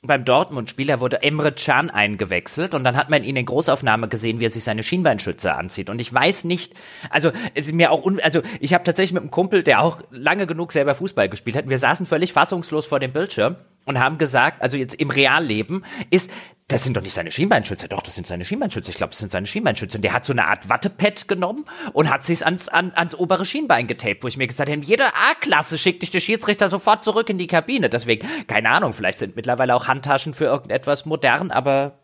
beim 0.04 0.24
Dortmund-Spiel, 0.24 0.88
da 0.88 0.98
wurde 0.98 1.22
Emre 1.22 1.52
Can 1.52 1.88
eingewechselt 1.88 2.74
und 2.74 2.82
dann 2.82 2.96
hat 2.96 3.08
man 3.08 3.22
ihn 3.22 3.36
in 3.36 3.46
Großaufnahme 3.46 4.08
gesehen, 4.08 4.40
wie 4.40 4.46
er 4.46 4.50
sich 4.50 4.64
seine 4.64 4.82
Schienbeinschütze 4.82 5.54
anzieht. 5.54 5.88
Und 5.88 6.00
ich 6.00 6.12
weiß 6.12 6.42
nicht, 6.42 6.74
also 7.08 7.30
es 7.54 7.66
ist 7.66 7.74
mir 7.74 7.92
auch, 7.92 8.04
un, 8.04 8.18
also 8.20 8.42
ich 8.58 8.74
habe 8.74 8.82
tatsächlich 8.82 9.12
mit 9.12 9.22
einem 9.22 9.30
Kumpel, 9.30 9.62
der 9.62 9.80
auch 9.80 10.00
lange 10.10 10.48
genug 10.48 10.72
selber 10.72 10.94
Fußball 10.94 11.28
gespielt 11.28 11.54
hat, 11.54 11.68
wir 11.68 11.78
saßen 11.78 12.04
völlig 12.06 12.32
fassungslos 12.32 12.84
vor 12.84 12.98
dem 12.98 13.12
Bildschirm 13.12 13.54
und 13.84 14.00
haben 14.00 14.18
gesagt, 14.18 14.60
also 14.60 14.76
jetzt 14.76 14.94
im 14.96 15.10
Realleben 15.10 15.84
ist 16.10 16.32
das 16.72 16.84
sind 16.84 16.96
doch 16.96 17.02
nicht 17.02 17.12
seine 17.12 17.30
Schienbeinschütze. 17.30 17.88
Doch, 17.88 18.02
das 18.02 18.14
sind 18.14 18.26
seine 18.26 18.44
Schienbeinschütze. 18.44 18.90
Ich 18.90 18.96
glaube, 18.96 19.10
das 19.10 19.18
sind 19.18 19.30
seine 19.30 19.46
Schienbeinschütze. 19.46 19.98
Und 19.98 20.02
der 20.02 20.14
hat 20.14 20.24
so 20.24 20.32
eine 20.32 20.46
Art 20.46 20.70
Wattepad 20.70 21.28
genommen 21.28 21.66
und 21.92 22.10
hat 22.10 22.24
sich's 22.24 22.42
ans, 22.42 22.68
an, 22.68 22.92
ans 22.94 23.14
obere 23.14 23.44
Schienbein 23.44 23.86
getaped, 23.86 24.24
wo 24.24 24.28
ich 24.28 24.38
mir 24.38 24.46
gesagt 24.46 24.70
habe, 24.70 24.80
jede 24.80 25.06
A-Klasse 25.06 25.76
schickt 25.76 26.02
dich 26.02 26.10
der 26.10 26.20
Schiedsrichter 26.20 26.68
sofort 26.68 27.04
zurück 27.04 27.28
in 27.28 27.36
die 27.36 27.46
Kabine. 27.46 27.90
Deswegen, 27.90 28.26
keine 28.46 28.70
Ahnung, 28.70 28.94
vielleicht 28.94 29.18
sind 29.18 29.36
mittlerweile 29.36 29.74
auch 29.74 29.86
Handtaschen 29.86 30.32
für 30.32 30.46
irgendetwas 30.46 31.04
modern, 31.04 31.50
aber 31.50 31.98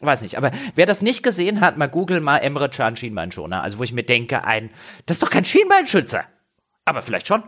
weiß 0.00 0.22
nicht. 0.22 0.38
Aber 0.38 0.50
wer 0.74 0.86
das 0.86 1.02
nicht 1.02 1.22
gesehen 1.22 1.60
hat, 1.60 1.76
mal 1.76 1.88
google 1.88 2.20
mal 2.20 2.38
Emre 2.38 2.70
Can 2.70 2.96
Schienbeinschoner. 2.96 3.62
Also, 3.62 3.78
wo 3.78 3.82
ich 3.82 3.92
mir 3.92 4.04
denke, 4.04 4.44
ein, 4.44 4.70
das 5.04 5.16
ist 5.16 5.22
doch 5.22 5.30
kein 5.30 5.44
Schienbeinschütze. 5.44 6.22
Aber 6.86 7.02
vielleicht 7.02 7.26
schon. 7.26 7.42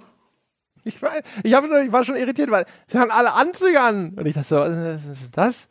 Ich, 0.85 1.03
war, 1.03 1.11
ich, 1.43 1.53
hab, 1.53 1.65
ich 1.65 1.91
war 1.91 2.05
schon 2.05 2.17
irritiert, 2.17 2.51
weil 2.51 2.65
sie 2.87 2.99
haben 2.99 3.11
alle 3.11 3.33
Anzüge 3.33 3.81
an. 3.81 4.11
Und 4.11 4.27
ich 4.27 4.35
dachte 4.35 4.49
so, 4.49 4.57
was 4.57 5.05
ist 5.05 5.37
das? 5.37 5.69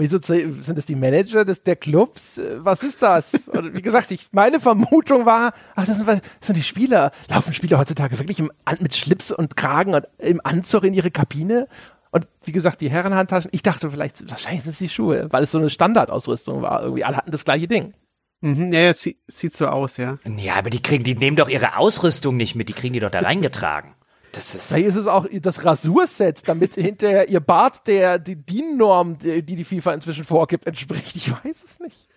Wieso 0.00 0.18
sind 0.20 0.78
das 0.78 0.86
die 0.86 0.94
Manager 0.94 1.44
des, 1.44 1.64
der 1.64 1.74
Clubs? 1.74 2.40
Was 2.58 2.84
ist 2.84 3.02
das? 3.02 3.48
Und 3.52 3.74
wie 3.74 3.82
gesagt, 3.82 4.12
ich, 4.12 4.28
meine 4.30 4.60
Vermutung 4.60 5.26
war, 5.26 5.52
ach, 5.74 5.86
das 5.86 5.98
sind, 5.98 6.06
das 6.06 6.20
sind 6.40 6.56
die 6.56 6.62
Spieler. 6.62 7.10
Laufen 7.28 7.52
Spieler 7.52 7.78
heutzutage 7.78 8.16
wirklich 8.18 8.38
im, 8.38 8.52
mit 8.78 8.94
Schlips 8.94 9.32
und 9.32 9.56
Kragen 9.56 9.94
und 9.94 10.06
im 10.18 10.40
Anzug 10.44 10.84
in 10.84 10.94
ihre 10.94 11.10
Kabine? 11.10 11.66
Und 12.12 12.28
wie 12.44 12.52
gesagt, 12.52 12.80
die 12.80 12.90
Herrenhandtaschen, 12.90 13.50
ich 13.52 13.62
dachte 13.62 13.90
vielleicht, 13.90 14.30
wahrscheinlich 14.30 14.62
sind 14.62 14.72
es 14.72 14.78
die 14.78 14.88
Schuhe, 14.88 15.26
weil 15.30 15.42
es 15.42 15.50
so 15.50 15.58
eine 15.58 15.68
Standardausrüstung 15.68 16.62
war. 16.62 16.82
Irgendwie 16.82 17.04
alle 17.04 17.16
hatten 17.16 17.32
das 17.32 17.44
gleiche 17.44 17.66
Ding. 17.66 17.92
Mhm, 18.40 18.72
ja, 18.72 18.80
ja, 18.80 18.94
sieht, 18.94 19.18
sieht 19.26 19.52
so 19.52 19.66
aus, 19.66 19.96
ja. 19.96 20.18
Ja, 20.36 20.54
aber 20.54 20.70
die 20.70 20.80
kriegen, 20.80 21.02
die 21.02 21.16
nehmen 21.16 21.36
doch 21.36 21.48
ihre 21.48 21.76
Ausrüstung 21.76 22.36
nicht 22.36 22.54
mit, 22.54 22.68
die 22.68 22.72
kriegen 22.72 22.94
die 22.94 23.00
doch 23.00 23.10
da 23.10 23.18
reingetragen. 23.20 23.94
Das 24.32 24.54
ist 24.54 24.66
Vielleicht 24.66 24.88
ist 24.88 24.96
es 24.96 25.06
auch 25.06 25.26
das 25.30 25.64
Rasurset, 25.64 26.48
damit 26.48 26.74
hinterher 26.76 27.28
ihr 27.28 27.40
Bart 27.40 27.86
der 27.86 28.18
die 28.18 28.36
DIN-Norm, 28.36 29.18
die, 29.18 29.42
die 29.42 29.56
die 29.56 29.64
FIFA 29.64 29.94
inzwischen 29.94 30.24
vorgibt, 30.24 30.66
entspricht. 30.66 31.16
Ich 31.16 31.30
weiß 31.32 31.64
es 31.64 31.80
nicht. 31.80 32.07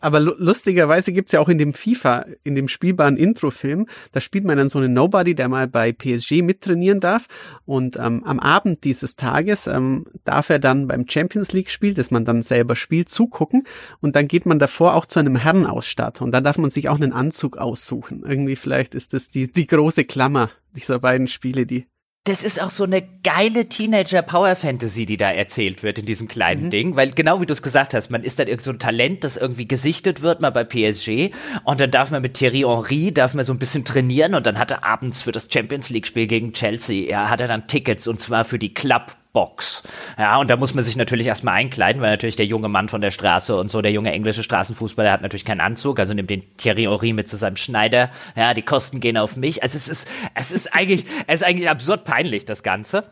Aber 0.00 0.20
lustigerweise 0.20 1.12
gibt's 1.12 1.32
ja 1.32 1.40
auch 1.40 1.48
in 1.48 1.58
dem 1.58 1.74
FIFA, 1.74 2.26
in 2.44 2.54
dem 2.54 2.68
spielbaren 2.68 3.16
Intro-Film, 3.16 3.86
da 4.12 4.20
spielt 4.20 4.44
man 4.44 4.58
dann 4.58 4.68
so 4.68 4.78
einen 4.78 4.92
Nobody, 4.92 5.34
der 5.34 5.48
mal 5.48 5.68
bei 5.68 5.92
PSG 5.92 6.42
mittrainieren 6.42 7.00
darf. 7.00 7.26
Und 7.64 7.96
ähm, 7.96 8.24
am 8.24 8.40
Abend 8.40 8.84
dieses 8.84 9.16
Tages 9.16 9.66
ähm, 9.66 10.06
darf 10.24 10.50
er 10.50 10.58
dann 10.58 10.86
beim 10.86 11.08
Champions 11.08 11.52
League-Spiel, 11.52 11.94
das 11.94 12.10
man 12.10 12.24
dann 12.24 12.42
selber 12.42 12.76
spielt, 12.76 13.08
zugucken. 13.08 13.64
Und 14.00 14.16
dann 14.16 14.28
geht 14.28 14.46
man 14.46 14.58
davor 14.58 14.94
auch 14.94 15.06
zu 15.06 15.18
einem 15.18 15.36
Herrenausstatter. 15.36 16.24
Und 16.24 16.32
dann 16.32 16.44
darf 16.44 16.58
man 16.58 16.70
sich 16.70 16.88
auch 16.88 17.00
einen 17.00 17.12
Anzug 17.12 17.58
aussuchen. 17.58 18.24
Irgendwie 18.26 18.56
vielleicht 18.56 18.94
ist 18.94 19.12
das 19.12 19.28
die, 19.28 19.52
die 19.52 19.66
große 19.66 20.04
Klammer 20.04 20.50
dieser 20.74 21.00
beiden 21.00 21.26
Spiele, 21.26 21.66
die 21.66 21.86
das 22.24 22.44
ist 22.44 22.62
auch 22.62 22.70
so 22.70 22.84
eine 22.84 23.02
geile 23.24 23.68
Teenager-Power-Fantasy, 23.68 25.06
die 25.06 25.16
da 25.16 25.32
erzählt 25.32 25.82
wird 25.82 25.98
in 25.98 26.06
diesem 26.06 26.28
kleinen 26.28 26.66
mhm. 26.66 26.70
Ding, 26.70 26.96
weil 26.96 27.10
genau 27.10 27.40
wie 27.40 27.46
du 27.46 27.52
es 27.52 27.62
gesagt 27.62 27.94
hast, 27.94 28.10
man 28.10 28.22
ist 28.22 28.38
dann 28.38 28.46
irgend 28.46 28.62
so 28.62 28.70
ein 28.70 28.78
Talent, 28.78 29.24
das 29.24 29.36
irgendwie 29.36 29.66
gesichtet 29.66 30.22
wird, 30.22 30.40
mal 30.40 30.50
bei 30.50 30.62
PSG 30.62 31.34
und 31.64 31.80
dann 31.80 31.90
darf 31.90 32.12
man 32.12 32.22
mit 32.22 32.34
Thierry 32.34 32.60
Henry, 32.60 33.12
darf 33.12 33.34
man 33.34 33.44
so 33.44 33.52
ein 33.52 33.58
bisschen 33.58 33.84
trainieren. 33.84 34.34
Und 34.34 34.46
dann 34.46 34.58
hat 34.58 34.70
er 34.70 34.84
abends 34.84 35.22
für 35.22 35.32
das 35.32 35.48
Champions 35.50 35.90
League-Spiel 35.90 36.26
gegen 36.26 36.52
Chelsea, 36.52 37.10
ja, 37.10 37.28
hat 37.28 37.40
er 37.40 37.48
dann 37.48 37.66
Tickets. 37.66 38.06
Und 38.06 38.20
zwar 38.20 38.44
für 38.44 38.58
die 38.58 38.74
Club 38.74 39.16
Box. 39.32 39.82
Ja, 40.18 40.38
und 40.38 40.50
da 40.50 40.56
muss 40.56 40.74
man 40.74 40.84
sich 40.84 40.96
natürlich 40.96 41.26
erstmal 41.26 41.54
einkleiden, 41.54 42.02
weil 42.02 42.10
natürlich 42.10 42.36
der 42.36 42.46
junge 42.46 42.68
Mann 42.68 42.88
von 42.88 43.00
der 43.00 43.10
Straße 43.10 43.56
und 43.56 43.70
so, 43.70 43.80
der 43.80 43.92
junge 43.92 44.12
englische 44.12 44.42
Straßenfußballer 44.42 45.10
hat 45.10 45.22
natürlich 45.22 45.44
keinen 45.44 45.60
Anzug, 45.60 45.98
also 45.98 46.12
nimmt 46.12 46.28
den 46.28 46.56
Thierry 46.58 46.82
Henry 46.84 47.14
mit 47.14 47.28
zu 47.30 47.36
seinem 47.36 47.56
Schneider. 47.56 48.10
Ja, 48.36 48.52
die 48.52 48.62
Kosten 48.62 49.00
gehen 49.00 49.16
auf 49.16 49.36
mich. 49.36 49.62
Also 49.62 49.76
es 49.76 49.88
ist, 49.88 50.08
es 50.34 50.52
ist 50.52 50.74
eigentlich, 50.74 51.06
es 51.26 51.40
ist 51.40 51.46
eigentlich 51.46 51.70
absurd 51.70 52.04
peinlich, 52.04 52.44
das 52.44 52.62
Ganze. 52.62 53.04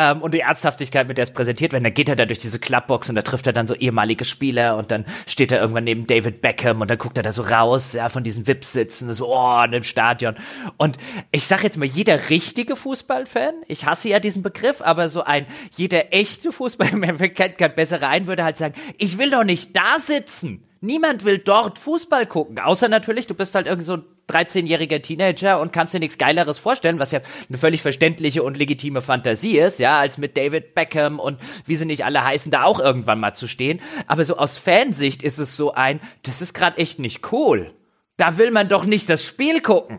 Ähm, 0.00 0.22
und 0.22 0.32
die 0.32 0.40
Ernsthaftigkeit, 0.40 1.06
mit 1.08 1.18
der 1.18 1.24
es 1.24 1.30
präsentiert 1.30 1.72
wird, 1.72 1.84
dann 1.84 1.92
geht 1.92 2.08
er 2.08 2.16
da 2.16 2.24
durch 2.24 2.38
diese 2.38 2.58
Clubbox 2.58 3.10
und 3.10 3.16
da 3.16 3.22
trifft 3.22 3.46
er 3.46 3.52
dann 3.52 3.66
so 3.66 3.74
ehemalige 3.74 4.24
Spieler 4.24 4.78
und 4.78 4.90
dann 4.90 5.04
steht 5.26 5.52
er 5.52 5.60
irgendwann 5.60 5.84
neben 5.84 6.06
David 6.06 6.40
Beckham 6.40 6.80
und 6.80 6.90
dann 6.90 6.96
guckt 6.96 7.18
er 7.18 7.22
da 7.22 7.32
so 7.32 7.42
raus, 7.42 7.92
ja, 7.92 8.08
von 8.08 8.24
diesen 8.24 8.46
Vips 8.46 8.72
sitzen, 8.72 9.12
so, 9.12 9.28
oh, 9.28 9.62
in 9.62 9.72
dem 9.72 9.82
Stadion. 9.82 10.36
Und 10.78 10.96
ich 11.32 11.44
sag 11.44 11.64
jetzt 11.64 11.76
mal, 11.76 11.84
jeder 11.84 12.30
richtige 12.30 12.76
Fußballfan, 12.76 13.52
ich 13.68 13.84
hasse 13.84 14.08
ja 14.08 14.20
diesen 14.20 14.42
Begriff, 14.42 14.80
aber 14.80 15.10
so 15.10 15.22
ein, 15.22 15.44
jeder 15.76 16.14
echte 16.14 16.50
Fußballfan, 16.50 17.18
kennt 17.34 17.58
gerade 17.58 17.74
besser 17.74 18.00
rein, 18.00 18.26
würde 18.26 18.42
halt 18.42 18.56
sagen, 18.56 18.72
ich 18.96 19.18
will 19.18 19.30
doch 19.30 19.44
nicht 19.44 19.76
da 19.76 19.98
sitzen. 19.98 20.64
Niemand 20.80 21.26
will 21.26 21.36
dort 21.36 21.78
Fußball 21.78 22.24
gucken, 22.24 22.58
außer 22.58 22.88
natürlich, 22.88 23.26
du 23.26 23.34
bist 23.34 23.54
halt 23.54 23.66
irgend 23.66 23.84
so 23.84 23.98
ein 23.98 24.04
13-jähriger 24.30 25.02
Teenager 25.02 25.60
und 25.60 25.72
kannst 25.72 25.94
dir 25.94 25.98
nichts 25.98 26.18
Geileres 26.18 26.58
vorstellen, 26.58 26.98
was 26.98 27.12
ja 27.12 27.20
eine 27.48 27.58
völlig 27.58 27.82
verständliche 27.82 28.42
und 28.42 28.56
legitime 28.56 29.02
Fantasie 29.02 29.58
ist, 29.58 29.78
ja, 29.78 29.98
als 29.98 30.18
mit 30.18 30.36
David 30.36 30.74
Beckham 30.74 31.18
und 31.18 31.38
wie 31.66 31.76
sie 31.76 31.86
nicht 31.86 32.04
alle 32.04 32.24
heißen, 32.24 32.50
da 32.50 32.64
auch 32.64 32.80
irgendwann 32.80 33.20
mal 33.20 33.34
zu 33.34 33.48
stehen. 33.48 33.80
Aber 34.06 34.24
so 34.24 34.36
aus 34.36 34.58
Fansicht 34.58 35.22
ist 35.22 35.38
es 35.38 35.56
so 35.56 35.72
ein, 35.72 36.00
das 36.22 36.40
ist 36.42 36.54
gerade 36.54 36.78
echt 36.78 36.98
nicht 36.98 37.32
cool. 37.32 37.74
Da 38.16 38.36
will 38.36 38.50
man 38.50 38.68
doch 38.68 38.84
nicht 38.84 39.08
das 39.08 39.24
Spiel 39.24 39.60
gucken. 39.60 39.98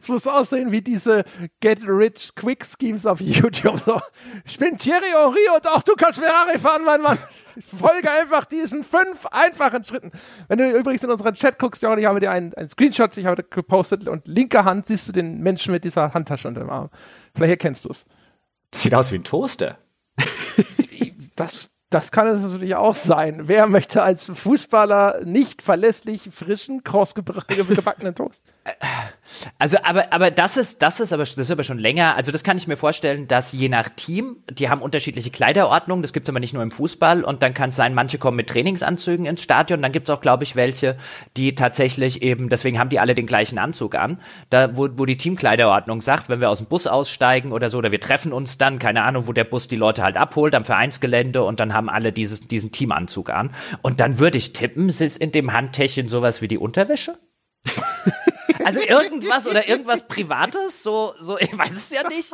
Es 0.00 0.08
muss 0.08 0.26
aussehen 0.26 0.70
wie 0.70 0.82
diese 0.82 1.24
Get 1.60 1.80
Rich 1.86 2.32
Quick 2.34 2.64
Schemes 2.64 3.06
auf 3.06 3.20
YouTube. 3.20 3.78
So, 3.78 4.00
ich 4.44 4.58
bin 4.58 4.76
Thierry 4.76 5.10
Henry 5.12 5.56
und 5.56 5.66
auch 5.66 5.82
du 5.82 5.94
kannst 5.94 6.18
Ferrari 6.18 6.58
fahren, 6.58 6.84
mein 6.84 7.00
Mann. 7.00 7.18
Ich 7.56 7.64
folge 7.64 8.10
einfach 8.10 8.44
diesen 8.44 8.84
fünf 8.84 9.26
einfachen 9.30 9.82
Schritten. 9.84 10.12
Wenn 10.48 10.58
du 10.58 10.70
übrigens 10.70 11.02
in 11.02 11.10
unseren 11.10 11.34
Chat 11.34 11.58
guckst, 11.58 11.82
Jordi, 11.82 12.02
ich 12.02 12.08
habe 12.08 12.20
dir 12.20 12.30
einen, 12.30 12.54
einen 12.54 12.68
Screenshot, 12.68 13.16
ich 13.16 13.26
habe 13.26 13.42
gepostet 13.42 14.08
und 14.08 14.28
linke 14.28 14.64
Hand 14.64 14.86
siehst 14.86 15.08
du 15.08 15.12
den 15.12 15.40
Menschen 15.40 15.72
mit 15.72 15.84
dieser 15.84 16.12
Handtasche 16.14 16.48
unter 16.48 16.60
dem 16.60 16.70
Arm. 16.70 16.90
Vielleicht 17.34 17.50
erkennst 17.50 17.84
du 17.84 17.90
es. 17.90 18.06
Sieht 18.74 18.94
aus 18.94 19.10
wie 19.10 19.16
ein 19.16 19.24
Toaster. 19.24 19.78
das, 21.36 21.70
das 21.90 22.12
kann 22.12 22.28
es 22.28 22.44
natürlich 22.44 22.76
auch 22.76 22.94
sein. 22.94 23.48
Wer 23.48 23.66
möchte 23.66 24.02
als 24.02 24.26
Fußballer 24.26 25.24
nicht 25.24 25.62
verlässlich 25.62 26.30
frischen, 26.32 26.84
krossgebackenen 26.84 28.14
Toast? 28.14 28.54
Also, 29.58 29.78
aber, 29.82 30.12
aber 30.12 30.30
das 30.30 30.56
ist, 30.56 30.82
das 30.82 31.00
ist 31.00 31.12
aber, 31.12 31.24
das 31.24 31.36
ist 31.36 31.50
aber 31.50 31.62
schon 31.62 31.78
länger. 31.78 32.16
Also, 32.16 32.32
das 32.32 32.42
kann 32.42 32.56
ich 32.56 32.66
mir 32.66 32.76
vorstellen, 32.76 33.28
dass 33.28 33.52
je 33.52 33.68
nach 33.68 33.88
Team, 33.88 34.36
die 34.50 34.68
haben 34.68 34.82
unterschiedliche 34.82 35.30
Kleiderordnungen. 35.30 36.02
Das 36.02 36.12
gibt's 36.12 36.28
aber 36.28 36.40
nicht 36.40 36.54
nur 36.54 36.62
im 36.62 36.70
Fußball. 36.70 37.24
Und 37.24 37.42
dann 37.42 37.54
kann 37.54 37.70
es 37.70 37.76
sein, 37.76 37.94
manche 37.94 38.18
kommen 38.18 38.36
mit 38.36 38.48
Trainingsanzügen 38.48 39.26
ins 39.26 39.42
Stadion. 39.42 39.82
Dann 39.82 39.92
gibt's 39.92 40.10
auch, 40.10 40.20
glaube 40.20 40.44
ich, 40.44 40.56
welche, 40.56 40.96
die 41.36 41.54
tatsächlich 41.54 42.22
eben, 42.22 42.48
deswegen 42.48 42.78
haben 42.78 42.90
die 42.90 42.98
alle 42.98 43.14
den 43.14 43.26
gleichen 43.26 43.58
Anzug 43.58 43.94
an. 43.94 44.20
Da, 44.50 44.76
wo, 44.76 44.88
wo 44.96 45.06
die 45.06 45.16
Teamkleiderordnung 45.16 46.00
sagt, 46.00 46.28
wenn 46.28 46.40
wir 46.40 46.50
aus 46.50 46.58
dem 46.58 46.66
Bus 46.66 46.86
aussteigen 46.86 47.52
oder 47.52 47.70
so, 47.70 47.78
oder 47.78 47.92
wir 47.92 48.00
treffen 48.00 48.32
uns 48.32 48.58
dann, 48.58 48.78
keine 48.78 49.02
Ahnung, 49.02 49.26
wo 49.26 49.32
der 49.32 49.44
Bus 49.44 49.68
die 49.68 49.76
Leute 49.76 50.02
halt 50.02 50.16
abholt 50.16 50.54
am 50.54 50.64
Vereinsgelände 50.64 51.42
und 51.42 51.60
dann 51.60 51.72
haben 51.72 51.88
alle 51.88 52.12
dieses, 52.12 52.40
diesen 52.40 52.72
Teamanzug 52.72 53.30
an. 53.30 53.50
Und 53.82 54.00
dann 54.00 54.18
würde 54.18 54.38
ich 54.38 54.52
tippen, 54.52 54.88
ist 54.88 55.18
in 55.18 55.32
dem 55.32 55.52
Handtäschchen 55.52 56.08
sowas 56.08 56.42
wie 56.42 56.48
die 56.48 56.58
Unterwäsche? 56.58 57.18
Also 58.64 58.80
irgendwas 58.80 59.46
oder 59.46 59.68
irgendwas 59.68 60.06
Privates, 60.06 60.82
so, 60.82 61.14
so, 61.18 61.38
ich 61.38 61.56
weiß 61.56 61.72
es 61.72 61.90
ja 61.90 62.08
nicht. 62.08 62.32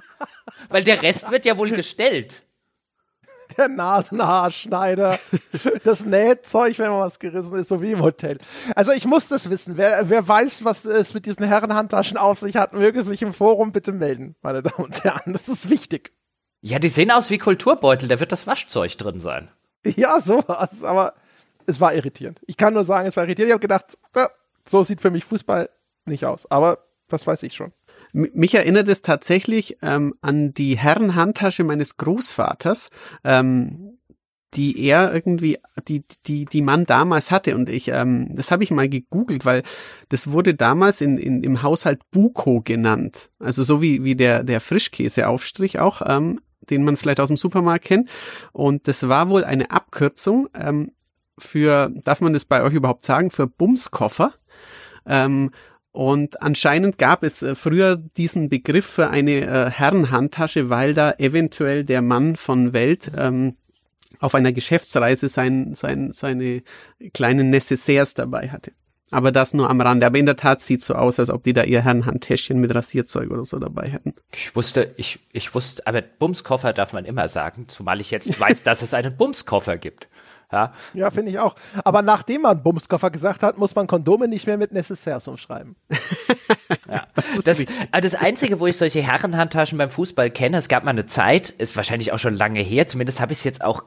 Weil 0.69 0.85
der 0.85 1.03
Rest 1.03 1.31
wird 1.31 1.45
ja 1.45 1.57
wohl 1.57 1.71
gestellt. 1.71 2.43
Der 3.57 3.69
Nasenhaarschneider, 3.69 5.19
das 5.85 6.05
Nähzeug, 6.05 6.79
wenn 6.79 6.91
mal 6.91 7.01
was 7.01 7.19
gerissen 7.19 7.57
ist, 7.59 7.69
so 7.69 7.81
wie 7.81 7.93
im 7.93 8.03
Hotel. 8.03 8.39
Also 8.75 8.93
ich 8.93 9.05
muss 9.05 9.29
das 9.29 9.49
wissen. 9.49 9.77
Wer, 9.77 10.11
wer 10.11 10.27
weiß, 10.27 10.65
was 10.65 10.85
es 10.85 11.15
mit 11.15 11.27
diesen 11.27 11.47
Herrenhandtaschen 11.47 12.19
auf 12.19 12.39
sich 12.39 12.57
hat, 12.57 12.73
möge 12.73 13.03
sich 13.03 13.23
im 13.23 13.33
Forum 13.33 13.73
bitte 13.73 13.93
melden, 13.93 14.35
meine 14.43 14.63
Damen 14.63 14.85
und 14.85 15.05
Herren. 15.05 15.33
Das 15.33 15.49
ist 15.49 15.71
wichtig. 15.71 16.13
Ja, 16.61 16.79
die 16.81 16.89
sehen 16.89 17.11
aus 17.13 17.31
wie 17.31 17.39
Kulturbeutel, 17.39 18.09
da 18.09 18.19
wird 18.19 18.33
das 18.33 18.47
Waschzeug 18.47 18.99
drin 18.99 19.21
sein. 19.21 19.51
Ja, 19.85 20.21
sowas, 20.21 20.83
aber 20.83 21.15
es 21.67 21.81
war 21.81 21.95
irritierend. 21.95 22.41
Ich 22.47 22.57
kann 22.57 22.75
nur 22.75 22.85
sagen, 22.85 23.07
es 23.07 23.17
war 23.17 23.25
irritierend. 23.25 23.51
Ich 23.51 23.55
habe 23.55 23.61
gedacht, 23.61 23.97
so 24.69 24.83
sieht 24.83 25.01
für 25.01 25.11
mich 25.11 25.25
Fußball 25.25 25.71
nicht 26.07 26.25
aus. 26.25 26.51
Aber 26.51 26.79
was 27.09 27.27
weiß 27.27 27.43
ich 27.45 27.55
schon. 27.55 27.73
Mich 28.13 28.55
erinnert 28.55 28.89
es 28.89 29.03
tatsächlich 29.03 29.79
ähm, 29.83 30.15
an 30.23 30.55
die 30.55 30.79
Herrenhandtasche 30.79 31.65
meines 31.65 31.97
Großvaters, 31.99 32.89
ähm, 33.25 33.99
die 34.55 34.81
er 34.87 35.13
irgendwie, 35.13 35.59
die, 35.87 36.03
die, 36.27 36.47
die 36.47 36.63
Mann 36.63 36.87
damals 36.87 37.31
hatte. 37.31 37.55
Und 37.55 37.69
ich, 37.69 37.89
ähm, 37.89 38.35
das 38.35 38.51
habe 38.51 38.63
ich 38.63 38.71
mal 38.71 38.89
gegoogelt, 38.89 39.45
weil 39.45 39.63
das 40.09 40.31
wurde 40.31 40.55
damals 40.55 41.01
in, 41.01 41.19
in, 41.19 41.43
im 41.43 41.63
Haushalt 41.63 42.01
Buko 42.11 42.63
genannt. 42.63 43.29
Also 43.39 43.65
so 43.65 43.83
wie, 43.83 44.03
wie 44.03 44.17
der, 44.17 44.45
der 44.45 44.61
Frischkäseaufstrich 44.61 45.79
auch, 45.79 46.01
ähm, 46.07 46.41
den 46.71 46.85
man 46.85 46.97
vielleicht 46.97 47.21
aus 47.21 47.29
dem 47.29 47.37
Supermarkt 47.37 47.85
kennt. 47.85 48.09
Und 48.53 48.89
das 48.89 49.09
war 49.09 49.29
wohl 49.29 49.45
eine 49.45 49.71
Abkürzung 49.71 50.49
ähm, 50.55 50.93
für, 51.39 51.93
darf 52.03 52.21
man 52.23 52.33
das 52.33 52.47
bei 52.47 52.63
euch 52.63 52.73
überhaupt 52.73 53.05
sagen, 53.05 53.31
für 53.31 53.47
Bumskoffer. 53.47 54.33
Ähm, 55.05 55.51
und 55.97 56.43
anscheinend 56.43 56.99
gab 56.99 57.23
es 57.23 57.41
äh, 57.41 57.55
früher 57.55 57.97
diesen 57.97 58.51
Begriff 58.51 58.85
für 58.85 59.09
eine 59.09 59.47
äh, 59.47 59.71
Herrenhandtasche, 59.71 60.69
weil 60.69 60.93
da 60.93 61.13
eventuell 61.13 61.85
der 61.85 62.03
Mann 62.03 62.37
von 62.37 62.75
Welt 62.75 63.11
ähm, 63.17 63.57
auf 64.21 64.35
einer 64.35 64.53
Geschäftsreise 64.53 65.31
sein, 65.31 65.73
sein, 65.73 66.13
seine 66.13 66.63
kleinen 67.15 67.49
Necessaires 67.49 68.13
dabei 68.13 68.51
hatte. 68.51 68.73
Aber 69.11 69.33
das 69.33 69.55
nur 69.55 69.71
am 69.71 69.81
Rande. 69.81 70.05
Aber 70.05 70.19
in 70.19 70.27
der 70.27 70.37
Tat 70.37 70.61
sieht 70.61 70.83
so 70.83 70.95
aus, 70.95 71.19
als 71.19 71.31
ob 71.31 71.45
die 71.45 71.55
da 71.55 71.63
ihr 71.63 71.81
Herrenhandtäschchen 71.81 72.61
mit 72.61 72.75
Rasierzeug 72.75 73.31
oder 73.31 73.47
so 73.47 73.59
dabei 73.59 73.89
hätten. 73.89 74.15
Ich 74.35 74.55
wusste, 74.55 74.93
ich, 74.99 75.21
ich 75.33 75.55
wusste, 75.55 75.87
aber 75.87 76.03
Bumskoffer 76.03 76.75
darf 76.75 76.93
man 76.93 77.07
immer 77.07 77.29
sagen, 77.29 77.69
zumal 77.69 78.03
ich 78.03 78.11
jetzt 78.11 78.39
weiß, 78.39 78.65
dass 78.65 78.83
es 78.83 78.93
einen 78.93 79.17
Bumskoffer 79.17 79.79
gibt. 79.79 80.09
Ja, 80.53 80.73
ja 80.95 81.11
finde 81.11 81.33
ich 81.33 81.39
auch. 81.39 81.55
Aber 81.85 82.03
nachdem 82.03 82.43
man 82.43 82.63
Bumskoffer 82.63 83.11
gesagt 83.11 83.43
hat, 83.43 83.59
muss 83.59 83.75
man 83.75 83.87
Kondome 83.87 84.29
nicht 84.29 84.47
mehr 84.47 84.57
mit 84.57 84.73
Necessaires 84.73 85.27
umschreiben. 85.29 85.77
ja. 86.89 87.07
Das, 87.45 87.65
das 87.93 88.15
Einzige, 88.15 88.61
wo 88.61 88.67
ich 88.67 88.77
solche 88.77 89.03
Herrenhandtaschen 89.03 89.79
beim 89.79 89.91
Fußball 89.91 90.31
kenne, 90.31 90.59
es 90.59 90.69
gab 90.69 90.85
mal 90.85 90.91
eine 90.91 91.07
Zeit, 91.07 91.51
ist 91.51 91.77
wahrscheinlich 91.77 92.13
auch 92.13 92.19
schon 92.19 92.35
lange 92.35 92.61
her, 92.61 92.87
zumindest 92.87 93.21
habe 93.21 93.33
ich 93.33 93.39
es 93.39 93.45
jetzt 93.45 93.65
auch, 93.65 93.83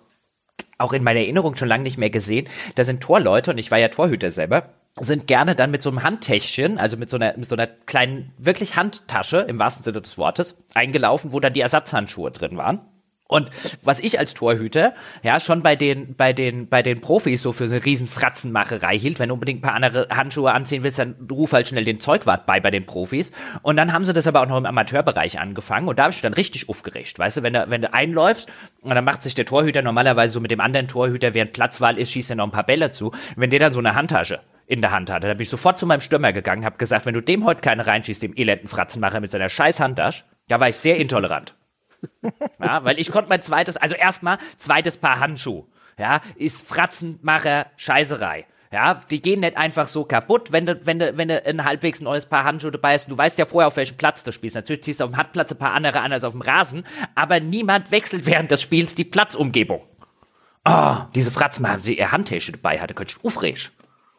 auch 0.78 0.94
in 0.94 1.04
meiner 1.04 1.22
Erinnerung 1.22 1.56
schon 1.56 1.68
lange 1.68 1.84
nicht 1.84 1.98
mehr 1.98 2.10
gesehen. 2.10 2.48
Da 2.76 2.84
sind 2.84 3.02
Torleute, 3.02 3.52
und 3.52 3.58
ich 3.58 3.72
war 3.72 3.78
ja 3.78 3.88
Torhüter 3.88 4.32
selber, 4.32 4.70
sind 5.00 5.28
gerne 5.28 5.56
dann 5.56 5.72
mit 5.72 5.82
so 5.82 5.90
einem 5.90 6.04
Handtäschchen, 6.04 6.78
also 6.78 6.98
mit 6.98 7.10
so 7.10 7.18
einer, 7.18 7.38
mit 7.38 7.48
so 7.48 7.56
einer 7.56 7.68
kleinen, 7.68 8.34
wirklich 8.38 8.76
Handtasche 8.76 9.38
im 9.38 9.60
wahrsten 9.60 9.84
Sinne 9.84 10.02
des 10.02 10.18
Wortes, 10.18 10.56
eingelaufen, 10.74 11.32
wo 11.32 11.40
dann 11.40 11.54
die 11.54 11.62
Ersatzhandschuhe 11.62 12.32
drin 12.32 12.58
waren. 12.58 12.82
Und 13.30 13.52
was 13.84 14.00
ich 14.00 14.18
als 14.18 14.34
Torhüter 14.34 14.96
ja 15.22 15.40
schon 15.40 15.62
bei 15.62 15.76
den 15.76 16.16
bei 16.16 16.34
den 16.34 16.68
bei 16.68 16.82
den 16.82 17.00
Profis 17.00 17.44
so 17.44 17.52
für 17.52 17.68
so 17.68 17.76
eine 17.76 17.86
riesen 17.86 18.08
Fratzenmacherei 18.08 18.98
hielt, 18.98 19.20
wenn 19.20 19.30
du 19.30 19.36
unbedingt 19.36 19.60
ein 19.60 19.62
paar 19.62 19.76
andere 19.76 20.08
Handschuhe 20.10 20.52
anziehen 20.52 20.82
willst, 20.82 20.98
dann 20.98 21.16
ruf 21.30 21.54
halt 21.54 21.68
schnell 21.68 21.86
den 21.86 22.00
Zeugwart 22.00 22.48
bei 22.48 22.60
bei 22.60 22.72
den 22.72 22.88
Profis. 22.88 23.32
Und 23.62 23.78
dann 23.78 23.94
haben 23.94 24.04
sie 24.04 24.14
das 24.14 24.26
aber 24.26 24.42
auch 24.42 24.48
noch 24.48 24.58
im 24.58 24.66
Amateurbereich 24.66 25.40
angefangen 25.40 25.88
und 25.88 26.00
da 26.00 26.06
habe 26.06 26.14
ich 26.14 26.22
dann 26.22 26.34
richtig 26.34 26.70
aufgeregt, 26.70 27.20
weißt 27.20 27.38
du, 27.38 27.44
wenn 27.44 27.54
du 27.54 27.70
wenn 27.70 27.84
du 27.84 27.94
einläufst 27.94 28.50
und 28.82 28.96
dann 28.96 29.06
macht 29.06 29.22
sich 29.22 29.36
der 29.36 29.46
Torhüter 29.46 29.84
normalerweise 29.84 30.34
so 30.34 30.40
mit 30.40 30.50
dem 30.50 30.60
anderen 30.60 30.88
Torhüter, 30.88 31.36
während 31.36 31.54
Platzwahl 31.54 32.00
ist, 32.00 32.12
schießt 32.12 32.32
er 32.32 32.36
noch 32.36 32.46
ein 32.46 32.52
paar 32.52 32.66
Bälle 32.66 32.90
zu. 32.90 33.12
Wenn 33.36 33.52
der 33.52 33.60
dann 33.60 33.74
so 33.74 33.80
eine 33.80 33.94
Handtasche 33.94 34.40
in 34.66 34.82
der 34.82 34.90
Hand 34.90 35.12
hatte, 35.12 35.28
dann 35.28 35.38
bin 35.38 35.44
ich 35.44 35.50
sofort 35.50 35.78
zu 35.78 35.86
meinem 35.86 36.02
Stürmer 36.02 36.34
gegangen, 36.34 36.66
habe 36.66 36.78
gesagt, 36.78 37.06
wenn 37.06 37.14
du 37.14 37.22
dem 37.22 37.46
heute 37.46 37.62
keine 37.62 37.86
reinschießt, 37.86 38.24
dem 38.24 38.34
elenden 38.36 38.68
Fratzenmacher 38.68 39.20
mit 39.20 39.30
seiner 39.30 39.50
scheiß 39.50 39.80
Handtasche, 39.80 40.24
da 40.48 40.60
war 40.60 40.70
ich 40.70 40.78
sehr 40.78 40.98
intolerant. 40.98 41.54
ja, 42.64 42.84
weil 42.84 43.00
ich 43.00 43.12
konnte 43.12 43.30
mein 43.30 43.42
zweites, 43.42 43.78
also 43.78 43.96
erstmal 43.96 44.38
zweites 44.58 44.98
Paar 44.98 45.20
Handschuh, 45.20 45.66
ja, 45.98 46.22
ist 46.36 46.68
Fratzenmacher 46.68 47.68
Scheißerei. 47.78 48.46
Ja, 48.72 49.02
die 49.10 49.20
gehen 49.20 49.40
nicht 49.40 49.58
einfach 49.58 49.88
so 49.88 50.06
kaputt, 50.06 50.52
wenn 50.52 50.68
du, 50.68 50.86
wenn 50.86 51.00
du, 51.00 51.18
wenn 51.18 51.28
du 51.30 51.44
ein 51.44 51.66
halbwegs 51.66 52.02
neues 52.02 52.28
Paar 52.28 52.44
Handschuhe 52.44 52.72
dabei 52.72 52.94
hast. 52.94 53.10
Du 53.10 53.18
weißt 53.18 53.40
ja 53.40 53.46
vorher, 53.46 53.68
auf 53.68 53.78
welchem 53.78 53.98
Platz 53.98 54.22
du 54.22 54.32
spielst. 54.32 54.56
Natürlich 54.56 54.84
ziehst 54.84 55.00
du 55.00 55.06
auf 55.06 55.10
dem 55.10 55.18
Hartplatz 55.18 55.52
ein 55.52 55.58
paar 55.58 55.74
andere 55.74 56.02
an 56.02 56.14
als 56.14 56.24
auf 56.24 56.34
dem 56.34 56.42
Rasen, 56.42 56.86
aber 57.16 57.40
niemand 57.40 57.92
wechselt 57.92 58.28
während 58.28 58.52
des 58.52 58.62
Spiels 58.62 58.94
die 58.94 59.06
Platzumgebung. 59.06 59.82
Oh, 60.66 60.98
diese 61.16 61.32
Fratzen 61.32 61.68
haben 61.68 61.82
sie 61.82 61.98
ihr 61.98 62.12
Handtäschchen 62.12 62.54
dabei 62.54 62.80
hatte, 62.80 62.94
könnte 62.94 63.16
ich 63.18 63.26
aufregen. 63.26 63.60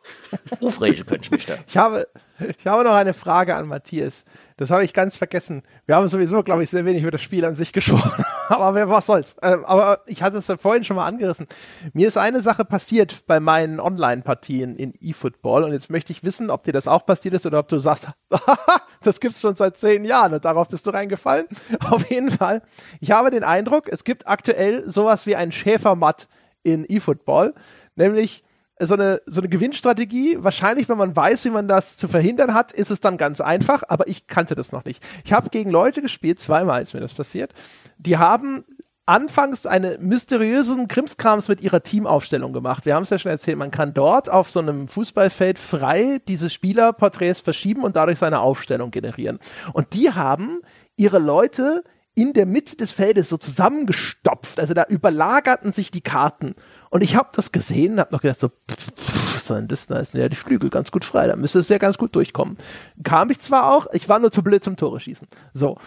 Aufregen 0.60 1.06
könnte 1.06 1.26
ich 1.26 1.30
mich 1.30 1.46
da. 1.46 1.54
Ich 1.68 1.76
habe, 1.76 2.08
ich 2.58 2.66
habe 2.66 2.84
noch 2.84 2.94
eine 2.94 3.14
Frage 3.14 3.54
an 3.54 3.66
Matthias. 3.66 4.24
Das 4.56 4.70
habe 4.70 4.84
ich 4.84 4.92
ganz 4.92 5.16
vergessen. 5.16 5.62
Wir 5.86 5.96
haben 5.96 6.08
sowieso, 6.08 6.42
glaube 6.42 6.62
ich, 6.62 6.70
sehr 6.70 6.84
wenig 6.84 7.02
über 7.02 7.10
das 7.10 7.22
Spiel 7.22 7.44
an 7.44 7.54
sich 7.54 7.72
gesprochen. 7.74 8.24
aber 8.48 8.74
wer, 8.74 8.88
was 8.88 9.06
soll's. 9.06 9.36
Ähm, 9.42 9.64
aber 9.64 10.00
ich 10.06 10.22
hatte 10.22 10.38
es 10.38 10.48
ja 10.48 10.56
vorhin 10.56 10.84
schon 10.84 10.96
mal 10.96 11.06
angerissen. 11.06 11.46
Mir 11.92 12.08
ist 12.08 12.16
eine 12.16 12.40
Sache 12.40 12.64
passiert 12.64 13.26
bei 13.26 13.40
meinen 13.40 13.80
Online-Partien 13.80 14.76
in 14.76 14.94
eFootball 15.00 15.64
und 15.64 15.72
jetzt 15.72 15.90
möchte 15.90 16.12
ich 16.12 16.24
wissen, 16.24 16.50
ob 16.50 16.64
dir 16.64 16.72
das 16.72 16.88
auch 16.88 17.06
passiert 17.06 17.34
ist 17.34 17.46
oder 17.46 17.58
ob 17.58 17.68
du 17.68 17.78
sagst, 17.78 18.08
das 19.02 19.20
gibt's 19.20 19.40
schon 19.40 19.54
seit 19.54 19.76
zehn 19.76 20.04
Jahren 20.04 20.34
und 20.34 20.44
darauf 20.44 20.68
bist 20.68 20.86
du 20.86 20.90
reingefallen. 20.90 21.46
Auf 21.90 22.10
jeden 22.10 22.30
Fall. 22.30 22.62
Ich 23.00 23.12
habe 23.12 23.30
den 23.30 23.44
Eindruck, 23.44 23.88
es 23.90 24.04
gibt 24.04 24.28
aktuell 24.28 24.88
sowas 24.88 25.26
wie 25.26 25.36
ein 25.36 25.52
Schäfermatt 25.52 26.28
in 26.62 26.84
eFootball, 26.88 27.54
nämlich 27.96 28.44
so 28.80 28.94
eine, 28.94 29.20
so 29.26 29.40
eine 29.40 29.48
Gewinnstrategie. 29.48 30.36
Wahrscheinlich, 30.40 30.88
wenn 30.88 30.98
man 30.98 31.14
weiß, 31.14 31.44
wie 31.44 31.50
man 31.50 31.68
das 31.68 31.96
zu 31.96 32.08
verhindern 32.08 32.54
hat, 32.54 32.72
ist 32.72 32.90
es 32.90 33.00
dann 33.00 33.16
ganz 33.16 33.40
einfach, 33.40 33.82
aber 33.88 34.08
ich 34.08 34.26
kannte 34.26 34.54
das 34.54 34.72
noch 34.72 34.84
nicht. 34.84 35.02
Ich 35.24 35.32
habe 35.32 35.50
gegen 35.50 35.70
Leute 35.70 36.02
gespielt, 36.02 36.40
zweimal 36.40 36.82
ist 36.82 36.94
mir 36.94 37.00
das 37.00 37.14
passiert, 37.14 37.52
die 37.98 38.18
haben 38.18 38.64
anfangs 39.06 39.66
eine 39.66 39.98
mysteriösen 39.98 40.86
Krimskrams 40.86 41.48
mit 41.48 41.62
ihrer 41.62 41.82
Teamaufstellung 41.82 42.52
gemacht. 42.52 42.86
Wir 42.86 42.94
haben 42.94 43.02
es 43.02 43.10
ja 43.10 43.18
schon 43.18 43.32
erzählt, 43.32 43.58
man 43.58 43.72
kann 43.72 43.92
dort 43.92 44.30
auf 44.30 44.50
so 44.50 44.60
einem 44.60 44.86
Fußballfeld 44.86 45.58
frei 45.58 46.20
diese 46.28 46.48
Spielerporträts 46.48 47.40
verschieben 47.40 47.82
und 47.82 47.96
dadurch 47.96 48.20
seine 48.20 48.40
Aufstellung 48.40 48.92
generieren. 48.92 49.40
Und 49.72 49.94
die 49.94 50.12
haben 50.12 50.60
ihre 50.96 51.18
Leute 51.18 51.82
in 52.14 52.32
der 52.32 52.46
Mitte 52.46 52.76
des 52.76 52.92
Feldes 52.92 53.28
so 53.28 53.36
zusammengestopft. 53.36 54.60
Also 54.60 54.74
da 54.74 54.84
überlagerten 54.88 55.72
sich 55.72 55.90
die 55.90 56.02
Karten. 56.02 56.54
Und 56.90 57.02
ich 57.02 57.16
habe 57.16 57.30
das 57.34 57.52
gesehen 57.52 57.94
und 57.94 58.00
habe 58.00 58.12
noch 58.12 58.20
gedacht, 58.20 58.40
so, 58.40 58.48
pff, 58.48 59.42
soll 59.42 59.58
denn 59.58 59.68
das? 59.68 59.86
Da 59.86 60.04
sind 60.04 60.20
ja 60.20 60.28
die 60.28 60.36
Flügel 60.36 60.70
ganz 60.70 60.90
gut 60.90 61.04
frei, 61.04 61.26
da 61.26 61.36
müsste 61.36 61.60
es 61.60 61.68
ja 61.68 61.78
ganz 61.78 61.98
gut 61.98 62.14
durchkommen. 62.14 62.58
Kam 63.02 63.30
ich 63.30 63.38
zwar 63.38 63.74
auch, 63.74 63.86
ich 63.92 64.08
war 64.08 64.18
nur 64.18 64.30
zu 64.30 64.42
blöd 64.42 64.62
zum 64.62 64.76
Tore 64.76 65.00
schießen. 65.00 65.28
So. 65.52 65.78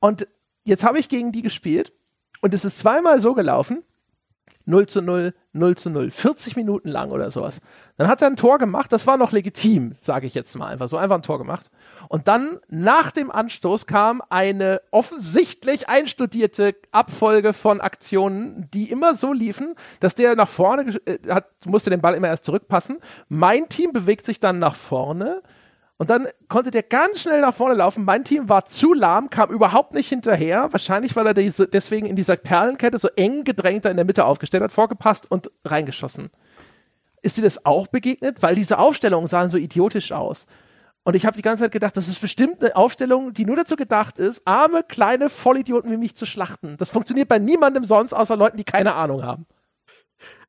Und 0.00 0.28
jetzt 0.64 0.84
habe 0.84 0.98
ich 0.98 1.08
gegen 1.08 1.32
die 1.32 1.42
gespielt 1.42 1.92
und 2.40 2.54
es 2.54 2.64
ist 2.64 2.78
zweimal 2.78 3.20
so 3.20 3.34
gelaufen, 3.34 3.82
0 4.68 4.86
zu 4.86 5.00
0, 5.00 5.32
0 5.54 5.76
zu 5.76 5.88
0, 5.88 6.10
40 6.10 6.56
Minuten 6.56 6.90
lang 6.90 7.10
oder 7.10 7.30
sowas. 7.30 7.60
Dann 7.96 8.06
hat 8.06 8.20
er 8.20 8.28
ein 8.28 8.36
Tor 8.36 8.58
gemacht, 8.58 8.92
das 8.92 9.06
war 9.06 9.16
noch 9.16 9.32
legitim, 9.32 9.96
sage 9.98 10.26
ich 10.26 10.34
jetzt 10.34 10.54
mal 10.56 10.66
einfach, 10.66 10.88
so 10.88 10.98
einfach 10.98 11.16
ein 11.16 11.22
Tor 11.22 11.38
gemacht. 11.38 11.70
Und 12.08 12.28
dann 12.28 12.58
nach 12.68 13.10
dem 13.10 13.30
Anstoß 13.30 13.86
kam 13.86 14.22
eine 14.28 14.82
offensichtlich 14.90 15.88
einstudierte 15.88 16.74
Abfolge 16.92 17.54
von 17.54 17.80
Aktionen, 17.80 18.68
die 18.74 18.90
immer 18.90 19.14
so 19.14 19.32
liefen, 19.32 19.74
dass 20.00 20.14
der 20.14 20.36
nach 20.36 20.48
vorne 20.48 21.00
äh, 21.06 21.18
hat, 21.30 21.46
musste 21.66 21.88
den 21.88 22.02
Ball 22.02 22.14
immer 22.14 22.28
erst 22.28 22.44
zurückpassen. 22.44 22.98
Mein 23.28 23.70
Team 23.70 23.92
bewegt 23.92 24.26
sich 24.26 24.38
dann 24.38 24.58
nach 24.58 24.74
vorne 24.74 25.42
und 25.98 26.10
dann 26.10 26.28
konnte 26.48 26.70
der 26.70 26.84
ganz 26.84 27.20
schnell 27.20 27.40
nach 27.40 27.54
vorne 27.54 27.74
laufen. 27.74 28.04
Mein 28.04 28.24
Team 28.24 28.48
war 28.48 28.64
zu 28.64 28.94
lahm, 28.94 29.30
kam 29.30 29.50
überhaupt 29.50 29.94
nicht 29.94 30.08
hinterher. 30.08 30.68
Wahrscheinlich, 30.70 31.16
weil 31.16 31.26
er 31.26 31.34
diese, 31.34 31.66
deswegen 31.66 32.06
in 32.06 32.14
dieser 32.14 32.36
Perlenkette 32.36 32.98
so 32.98 33.08
eng 33.16 33.42
gedrängt 33.42 33.84
in 33.84 33.96
der 33.96 34.04
Mitte 34.04 34.24
aufgestellt 34.24 34.62
hat, 34.62 34.70
vorgepasst 34.70 35.28
und 35.28 35.50
reingeschossen. 35.64 36.30
Ist 37.20 37.36
dir 37.36 37.42
das 37.42 37.66
auch 37.66 37.88
begegnet? 37.88 38.42
Weil 38.42 38.54
diese 38.54 38.78
Aufstellungen 38.78 39.26
sahen 39.26 39.48
so 39.48 39.56
idiotisch 39.56 40.12
aus. 40.12 40.46
Und 41.02 41.16
ich 41.16 41.26
habe 41.26 41.36
die 41.36 41.42
ganze 41.42 41.64
Zeit 41.64 41.72
gedacht, 41.72 41.96
das 41.96 42.06
ist 42.06 42.20
bestimmt 42.20 42.62
eine 42.62 42.76
Aufstellung, 42.76 43.32
die 43.32 43.44
nur 43.44 43.56
dazu 43.56 43.74
gedacht 43.74 44.20
ist, 44.20 44.42
arme, 44.44 44.84
kleine 44.86 45.30
Vollidioten 45.30 45.90
wie 45.90 45.96
mich 45.96 46.14
zu 46.14 46.26
schlachten. 46.26 46.76
Das 46.76 46.90
funktioniert 46.90 47.28
bei 47.28 47.40
niemandem 47.40 47.82
sonst, 47.82 48.12
außer 48.12 48.36
Leuten, 48.36 48.56
die 48.56 48.64
keine 48.64 48.94
Ahnung 48.94 49.24
haben. 49.24 49.46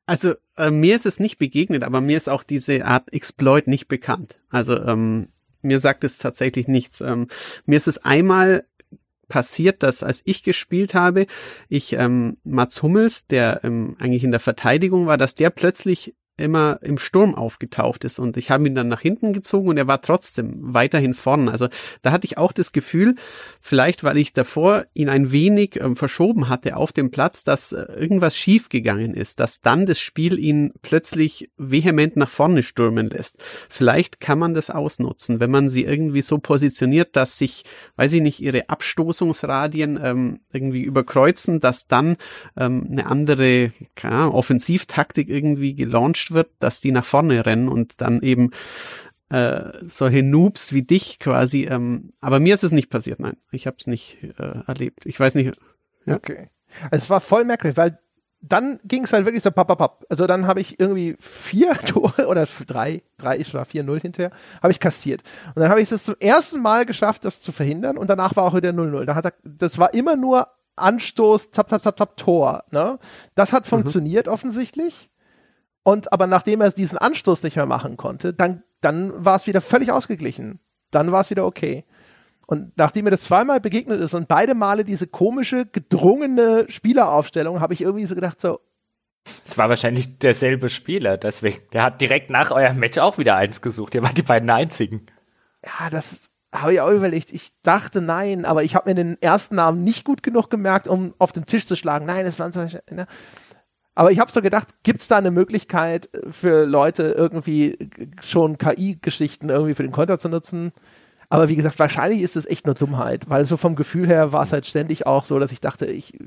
Also 0.06 0.34
äh, 0.56 0.70
mir 0.70 0.94
ist 0.94 1.06
es 1.06 1.18
nicht 1.18 1.38
begegnet, 1.38 1.82
aber 1.82 2.00
mir 2.00 2.16
ist 2.16 2.28
auch 2.28 2.44
diese 2.44 2.84
Art 2.84 3.12
Exploit 3.12 3.66
nicht 3.66 3.88
bekannt. 3.88 4.38
Also 4.48 4.76
ähm, 4.76 5.28
mir 5.62 5.80
sagt 5.80 6.04
es 6.04 6.18
tatsächlich 6.18 6.68
nichts. 6.68 7.00
Ähm, 7.00 7.28
mir 7.66 7.76
ist 7.76 7.88
es 7.88 7.98
einmal 7.98 8.64
passiert, 9.28 9.82
dass 9.82 10.02
als 10.02 10.20
ich 10.24 10.42
gespielt 10.42 10.92
habe, 10.92 11.26
ich 11.68 11.94
ähm, 11.94 12.36
Mats 12.44 12.82
Hummels, 12.82 13.26
der 13.26 13.60
ähm, 13.64 13.96
eigentlich 13.98 14.24
in 14.24 14.32
der 14.32 14.40
Verteidigung 14.40 15.06
war, 15.06 15.16
dass 15.16 15.34
der 15.34 15.48
plötzlich 15.48 16.14
immer 16.40 16.78
im 16.82 16.98
Sturm 16.98 17.34
aufgetaucht 17.34 18.04
ist 18.04 18.18
und 18.18 18.36
ich 18.36 18.50
habe 18.50 18.66
ihn 18.66 18.74
dann 18.74 18.88
nach 18.88 19.00
hinten 19.00 19.32
gezogen 19.32 19.68
und 19.68 19.76
er 19.76 19.86
war 19.86 20.02
trotzdem 20.02 20.54
weiterhin 20.60 21.14
vorne. 21.14 21.50
Also 21.50 21.68
da 22.02 22.12
hatte 22.12 22.24
ich 22.24 22.38
auch 22.38 22.52
das 22.52 22.72
Gefühl, 22.72 23.14
vielleicht 23.60 24.04
weil 24.04 24.16
ich 24.16 24.32
davor 24.32 24.84
ihn 24.94 25.08
ein 25.08 25.32
wenig 25.32 25.80
ähm, 25.80 25.96
verschoben 25.96 26.48
hatte 26.48 26.76
auf 26.76 26.92
dem 26.92 27.10
Platz, 27.10 27.44
dass 27.44 27.72
äh, 27.72 27.82
irgendwas 27.82 28.36
schief 28.36 28.68
gegangen 28.68 29.14
ist, 29.14 29.40
dass 29.40 29.60
dann 29.60 29.86
das 29.86 30.00
Spiel 30.00 30.38
ihn 30.38 30.72
plötzlich 30.82 31.50
vehement 31.56 32.16
nach 32.16 32.30
vorne 32.30 32.62
stürmen 32.62 33.10
lässt. 33.10 33.36
Vielleicht 33.68 34.20
kann 34.20 34.38
man 34.38 34.54
das 34.54 34.70
ausnutzen, 34.70 35.40
wenn 35.40 35.50
man 35.50 35.68
sie 35.68 35.84
irgendwie 35.84 36.22
so 36.22 36.38
positioniert, 36.38 37.16
dass 37.16 37.38
sich, 37.38 37.64
weiß 37.96 38.12
ich 38.14 38.22
nicht, 38.22 38.40
ihre 38.40 38.68
Abstoßungsradien 38.68 40.00
ähm, 40.02 40.40
irgendwie 40.52 40.82
überkreuzen, 40.82 41.60
dass 41.60 41.86
dann 41.86 42.16
ähm, 42.56 42.88
eine 42.90 43.06
andere 43.06 43.72
keine 43.94 44.32
Offensivtaktik 44.32 45.28
irgendwie 45.28 45.74
gelauncht 45.74 46.29
wird, 46.32 46.48
dass 46.58 46.80
die 46.80 46.92
nach 46.92 47.04
vorne 47.04 47.44
rennen 47.46 47.68
und 47.68 48.00
dann 48.00 48.22
eben 48.22 48.50
äh, 49.30 49.72
solche 49.82 50.22
Noobs 50.22 50.72
wie 50.72 50.82
dich 50.82 51.18
quasi. 51.18 51.64
Ähm, 51.64 52.12
aber 52.20 52.40
mir 52.40 52.54
ist 52.54 52.64
es 52.64 52.72
nicht 52.72 52.90
passiert, 52.90 53.20
nein. 53.20 53.36
Ich 53.50 53.66
habe 53.66 53.76
es 53.78 53.86
nicht 53.86 54.18
äh, 54.22 54.62
erlebt. 54.66 55.06
Ich 55.06 55.18
weiß 55.18 55.34
nicht. 55.34 55.58
Ja. 56.06 56.16
Okay. 56.16 56.48
Also 56.90 57.04
es 57.04 57.10
war 57.10 57.20
voll 57.20 57.44
merkwürdig, 57.44 57.76
weil 57.76 57.98
dann 58.42 58.80
ging 58.84 59.04
es 59.04 59.12
halt 59.12 59.26
wirklich 59.26 59.42
so 59.42 59.50
papp, 59.50 60.04
Also 60.08 60.26
dann 60.26 60.46
habe 60.46 60.60
ich 60.60 60.80
irgendwie 60.80 61.16
vier 61.20 61.74
Tore 61.86 62.26
oder 62.26 62.46
drei, 62.66 63.02
drei, 63.18 63.38
ich 63.38 63.52
war 63.52 63.64
4-0 63.64 64.00
hinterher, 64.00 64.30
habe 64.62 64.72
ich 64.72 64.80
kassiert. 64.80 65.22
Und 65.48 65.60
dann 65.60 65.70
habe 65.70 65.80
ich 65.80 65.92
es 65.92 66.04
zum 66.04 66.16
ersten 66.18 66.60
Mal 66.60 66.86
geschafft, 66.86 67.24
das 67.24 67.40
zu 67.40 67.52
verhindern 67.52 67.98
und 67.98 68.08
danach 68.08 68.36
war 68.36 68.44
auch 68.44 68.54
wieder 68.54 68.70
0-0. 68.70 69.04
Da 69.04 69.14
hat 69.14 69.26
er, 69.26 69.34
das 69.44 69.78
war 69.78 69.92
immer 69.94 70.16
nur 70.16 70.48
Anstoß, 70.76 71.50
zap, 71.50 71.68
zap, 71.68 71.82
zap, 71.82 71.98
zap, 71.98 72.16
Tor. 72.16 72.64
Ne? 72.70 72.98
Das 73.34 73.52
hat 73.52 73.64
mhm. 73.64 73.68
funktioniert 73.68 74.26
mhm. 74.26 74.32
offensichtlich. 74.32 75.09
Und 75.90 76.12
aber 76.12 76.28
nachdem 76.28 76.60
er 76.60 76.70
diesen 76.70 76.98
Anstoß 76.98 77.42
nicht 77.42 77.56
mehr 77.56 77.66
machen 77.66 77.96
konnte, 77.96 78.32
dann, 78.32 78.62
dann 78.80 79.24
war 79.24 79.34
es 79.34 79.48
wieder 79.48 79.60
völlig 79.60 79.90
ausgeglichen. 79.90 80.60
Dann 80.92 81.10
war 81.10 81.20
es 81.20 81.30
wieder 81.30 81.44
okay. 81.44 81.84
Und 82.46 82.76
nachdem 82.76 83.06
mir 83.06 83.10
das 83.10 83.24
zweimal 83.24 83.58
begegnet 83.58 84.00
ist 84.00 84.14
und 84.14 84.28
beide 84.28 84.54
Male 84.54 84.84
diese 84.84 85.08
komische, 85.08 85.66
gedrungene 85.66 86.66
Spieleraufstellung, 86.68 87.60
habe 87.60 87.74
ich 87.74 87.80
irgendwie 87.80 88.06
so 88.06 88.14
gedacht, 88.14 88.40
so. 88.40 88.60
Es 89.44 89.58
war 89.58 89.68
wahrscheinlich 89.68 90.20
derselbe 90.20 90.68
Spieler, 90.68 91.16
deswegen. 91.16 91.58
Der 91.72 91.82
hat 91.82 92.00
direkt 92.00 92.30
nach 92.30 92.52
eurem 92.52 92.78
Match 92.78 92.98
auch 92.98 93.18
wieder 93.18 93.34
eins 93.34 93.60
gesucht. 93.60 93.96
Ihr 93.96 94.04
wart 94.04 94.16
die 94.16 94.22
beiden 94.22 94.48
einzigen. 94.48 95.06
Ja, 95.64 95.90
das 95.90 96.30
habe 96.54 96.72
ich 96.72 96.80
auch 96.80 96.92
überlegt. 96.92 97.32
Ich 97.32 97.50
dachte 97.62 98.00
nein, 98.00 98.44
aber 98.44 98.62
ich 98.62 98.76
habe 98.76 98.90
mir 98.90 98.94
den 98.94 99.20
ersten 99.20 99.56
Namen 99.56 99.82
nicht 99.82 100.04
gut 100.04 100.22
genug 100.22 100.50
gemerkt, 100.50 100.86
um 100.86 101.14
auf 101.18 101.32
den 101.32 101.46
Tisch 101.46 101.66
zu 101.66 101.74
schlagen. 101.74 102.06
Nein, 102.06 102.26
es 102.26 102.38
waren 102.38 102.52
solche. 102.52 102.80
Ne? 102.92 103.08
Aber 103.94 104.12
ich 104.12 104.18
habe 104.18 104.30
so 104.30 104.40
gedacht, 104.40 104.82
gibt 104.82 105.00
es 105.00 105.08
da 105.08 105.18
eine 105.18 105.30
Möglichkeit 105.30 106.08
für 106.30 106.64
Leute 106.64 107.14
irgendwie 107.16 107.76
schon 108.22 108.56
KI-Geschichten 108.56 109.48
irgendwie 109.48 109.74
für 109.74 109.82
den 109.82 109.92
Konter 109.92 110.18
zu 110.18 110.28
nutzen? 110.28 110.72
Aber 111.32 111.48
wie 111.48 111.54
gesagt, 111.54 111.78
wahrscheinlich 111.78 112.22
ist 112.22 112.34
es 112.34 112.44
echt 112.44 112.66
nur 112.66 112.74
Dummheit, 112.74 113.30
weil 113.30 113.44
so 113.44 113.56
vom 113.56 113.76
Gefühl 113.76 114.08
her 114.08 114.32
war 114.32 114.42
es 114.42 114.52
halt 114.52 114.66
ständig 114.66 115.06
auch 115.06 115.22
so, 115.22 115.38
dass 115.38 115.52
ich 115.52 115.60
dachte, 115.60 115.86
ich, 115.86 116.18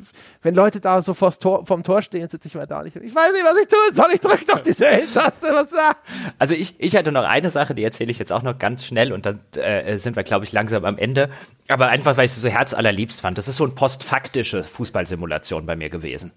wenn 0.41 0.55
Leute 0.55 0.79
da 0.79 1.01
so 1.01 1.13
vors 1.13 1.39
Tor, 1.39 1.65
vom 1.65 1.83
Tor 1.83 2.01
stehen, 2.01 2.29
sitze 2.29 2.47
ich 2.47 2.55
mal 2.55 2.67
da 2.67 2.83
nicht. 2.83 2.95
Ich 2.95 3.13
weiß 3.13 3.33
nicht, 3.33 3.43
was 3.43 3.61
ich 3.61 3.67
tun 3.67 3.93
soll. 3.93 4.11
Ich 4.13 4.21
drücke 4.21 4.45
doch 4.45 4.61
diese 4.61 4.85
Taste. 5.13 5.47
Was 5.51 5.71
da? 5.71 5.91
Also 6.39 6.55
ich, 6.55 6.75
ich 6.79 6.95
hatte 6.95 7.11
noch 7.11 7.25
eine 7.25 7.49
Sache, 7.49 7.75
die 7.75 7.83
erzähle 7.83 8.11
ich 8.11 8.19
jetzt 8.19 8.31
auch 8.31 8.43
noch 8.43 8.57
ganz 8.57 8.85
schnell 8.85 9.11
und 9.11 9.25
dann 9.25 9.41
äh, 9.57 9.97
sind 9.97 10.15
wir, 10.15 10.23
glaube 10.23 10.45
ich, 10.45 10.53
langsam 10.53 10.85
am 10.85 10.97
Ende. 10.97 11.29
Aber 11.67 11.87
einfach, 11.87 12.15
weil 12.15 12.23
ich 12.23 12.31
es 12.31 12.41
so 12.41 12.47
herzallerliebst 12.47 13.19
fand. 13.19 13.37
Das 13.37 13.49
ist 13.49 13.57
so 13.57 13.65
eine 13.65 13.73
postfaktische 13.73 14.63
Fußballsimulation 14.63 15.65
bei 15.65 15.75
mir 15.75 15.89
gewesen. 15.89 16.31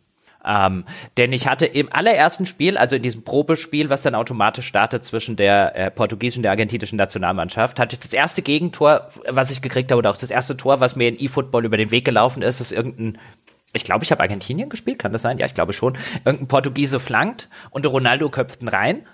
Ähm, 0.46 0.84
denn 1.16 1.32
ich 1.32 1.48
hatte 1.48 1.66
im 1.66 1.92
allerersten 1.92 2.46
Spiel, 2.46 2.78
also 2.78 2.96
in 2.96 3.02
diesem 3.02 3.24
Probespiel, 3.24 3.90
was 3.90 4.02
dann 4.02 4.14
automatisch 4.14 4.66
startet 4.66 5.04
zwischen 5.04 5.36
der 5.36 5.74
äh, 5.74 5.90
portugiesischen 5.90 6.40
und 6.40 6.44
der 6.44 6.52
argentinischen 6.52 6.96
Nationalmannschaft, 6.96 7.78
hatte 7.78 7.94
ich 7.94 8.00
das 8.00 8.12
erste 8.12 8.42
Gegentor, 8.42 9.10
was 9.28 9.50
ich 9.50 9.60
gekriegt 9.60 9.90
habe, 9.90 9.98
oder 9.98 10.10
auch 10.10 10.16
das 10.16 10.30
erste 10.30 10.56
Tor, 10.56 10.80
was 10.80 10.94
mir 10.94 11.08
in 11.08 11.18
E-Football 11.18 11.64
über 11.64 11.76
den 11.76 11.90
Weg 11.90 12.04
gelaufen 12.04 12.42
ist, 12.42 12.60
ist 12.60 12.72
irgendein 12.72 13.18
ich 13.72 13.84
glaube, 13.84 14.04
ich 14.04 14.10
habe 14.10 14.22
Argentinien 14.22 14.70
gespielt, 14.70 14.98
kann 14.98 15.12
das 15.12 15.20
sein? 15.20 15.36
Ja, 15.36 15.44
ich 15.44 15.52
glaube 15.52 15.74
schon. 15.74 15.98
Irgendein 16.24 16.48
Portugiese 16.48 16.98
flankt 16.98 17.50
und 17.70 17.84
Ronaldo 17.84 18.30
köpft 18.30 18.62
ihn 18.62 18.68
rein. 18.68 19.06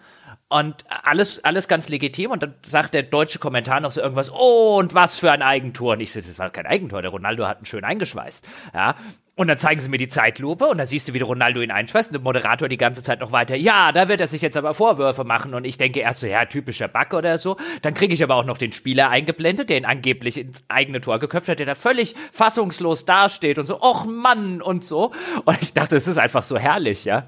Und 0.48 0.84
alles, 0.88 1.42
alles 1.44 1.66
ganz 1.66 1.88
legitim. 1.88 2.30
Und 2.30 2.42
dann 2.42 2.54
sagt 2.62 2.94
der 2.94 3.02
deutsche 3.02 3.38
Kommentar 3.38 3.80
noch 3.80 3.90
so 3.90 4.02
irgendwas, 4.02 4.30
oh, 4.30 4.76
und 4.78 4.94
was 4.94 5.18
für 5.18 5.32
ein 5.32 5.42
Eigentor. 5.42 5.94
Und 5.94 6.00
ich 6.00 6.12
sehe, 6.12 6.22
das 6.22 6.38
war 6.38 6.50
kein 6.50 6.66
Eigentor, 6.66 7.02
der 7.02 7.10
Ronaldo 7.10 7.46
hat 7.46 7.60
ihn 7.60 7.66
schön 7.66 7.84
eingeschweißt. 7.84 8.46
Ja. 8.74 8.94
Und 9.34 9.48
dann 9.48 9.56
zeigen 9.56 9.80
sie 9.80 9.88
mir 9.88 9.96
die 9.96 10.08
Zeitlupe 10.08 10.66
und 10.66 10.76
da 10.76 10.84
siehst 10.84 11.08
du, 11.08 11.14
wie 11.14 11.20
Ronaldo 11.20 11.62
ihn 11.62 11.70
einschweißt 11.70 12.10
und 12.10 12.12
der 12.12 12.20
Moderator 12.20 12.68
die 12.68 12.76
ganze 12.76 13.02
Zeit 13.02 13.20
noch 13.20 13.32
weiter, 13.32 13.56
ja, 13.56 13.90
da 13.90 14.08
wird 14.10 14.20
er 14.20 14.28
sich 14.28 14.42
jetzt 14.42 14.58
aber 14.58 14.74
Vorwürfe 14.74 15.24
machen 15.24 15.54
und 15.54 15.64
ich 15.64 15.78
denke 15.78 16.00
erst 16.00 16.20
so, 16.20 16.26
ja, 16.26 16.44
typischer 16.44 16.86
Bug 16.86 17.14
oder 17.14 17.38
so. 17.38 17.56
Dann 17.80 17.94
kriege 17.94 18.12
ich 18.12 18.22
aber 18.22 18.34
auch 18.34 18.44
noch 18.44 18.58
den 18.58 18.72
Spieler 18.72 19.08
eingeblendet, 19.08 19.70
der 19.70 19.78
ihn 19.78 19.86
angeblich 19.86 20.36
ins 20.36 20.62
eigene 20.68 21.00
Tor 21.00 21.18
geköpft 21.18 21.48
hat, 21.48 21.60
der 21.60 21.66
da 21.66 21.74
völlig 21.74 22.14
fassungslos 22.30 23.06
dasteht 23.06 23.58
und 23.58 23.64
so, 23.64 23.80
och 23.80 24.04
Mann 24.04 24.60
und 24.60 24.84
so. 24.84 25.12
Und 25.46 25.62
ich 25.62 25.72
dachte, 25.72 25.96
es 25.96 26.06
ist 26.06 26.18
einfach 26.18 26.42
so 26.42 26.58
herrlich, 26.58 27.06
ja. 27.06 27.26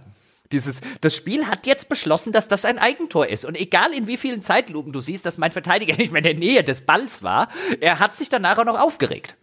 Dieses, 0.53 0.83
das 1.01 1.17
Spiel 1.17 1.47
hat 1.47 1.67
jetzt 1.67 1.89
beschlossen, 1.89 2.33
dass 2.33 2.49
das 2.49 2.67
ein 2.67 2.79
Eigentor 2.79 3.29
ist. 3.29 3.47
Und 3.47 3.59
egal 3.59 3.95
in 3.95 4.07
wie 4.07 4.19
vielen 4.19 4.43
Zeitlupen 4.43 4.93
du 4.93 5.01
siehst, 5.01 5.25
dass 5.25 5.39
mein 5.39 5.53
Verteidiger 5.53 5.97
nicht 5.99 6.13
mehr 6.13 6.21
in 6.21 6.25
der 6.25 6.35
Nähe 6.35 6.63
des 6.63 6.83
Balls 6.83 7.23
war, 7.23 7.49
er 7.81 7.99
hat 7.99 8.15
sich 8.15 8.29
danach 8.29 8.59
auch 8.59 8.67
noch 8.67 8.79
aufgeregt. 8.79 9.37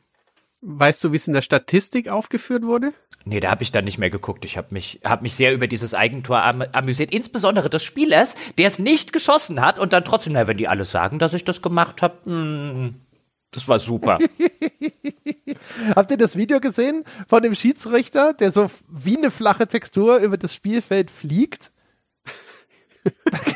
Weißt 0.62 1.04
du, 1.04 1.12
wie 1.12 1.16
es 1.16 1.28
in 1.28 1.34
der 1.34 1.42
Statistik 1.42 2.08
aufgeführt 2.08 2.64
wurde? 2.64 2.94
Nee, 3.26 3.40
da 3.40 3.50
habe 3.50 3.64
ich 3.64 3.72
dann 3.72 3.86
nicht 3.86 3.98
mehr 3.98 4.10
geguckt. 4.10 4.46
Ich 4.46 4.58
habe 4.58 4.68
mich, 4.72 5.00
hab 5.04 5.22
mich 5.22 5.36
sehr 5.36 5.54
über 5.54 5.68
dieses 5.68 5.94
Eigentor 5.94 6.44
am, 6.44 6.64
amüsiert. 6.72 7.14
Insbesondere 7.14 7.70
des 7.70 7.84
Spielers, 7.84 8.36
der 8.58 8.68
es 8.68 8.80
nicht 8.80 9.14
geschossen 9.14 9.62
hat 9.62 9.80
und 9.80 9.94
dann 9.94 10.04
trotzdem, 10.04 10.34
na, 10.34 10.48
wenn 10.48 10.58
die 10.58 10.68
alle 10.68 10.86
sagen, 10.86 11.20
dass 11.20 11.34
ich 11.34 11.44
das 11.44 11.62
gemacht 11.62 12.02
habe, 12.02 12.18
hm, 12.26 12.96
das 13.52 13.68
war 13.68 13.80
super. 13.80 14.18
Habt 15.96 16.12
ihr 16.12 16.18
das 16.18 16.36
Video 16.36 16.60
gesehen 16.60 17.04
von 17.28 17.44
dem 17.44 17.54
Schiedsrichter, 17.54 18.34
der 18.34 18.52
so 18.52 18.68
wie 18.88 19.18
eine 19.18 19.30
flache 19.30 19.68
Textur 19.68 20.18
über 20.18 20.38
das 20.38 20.56
Spielfeld 20.56 21.12
fliegt? 21.12 21.72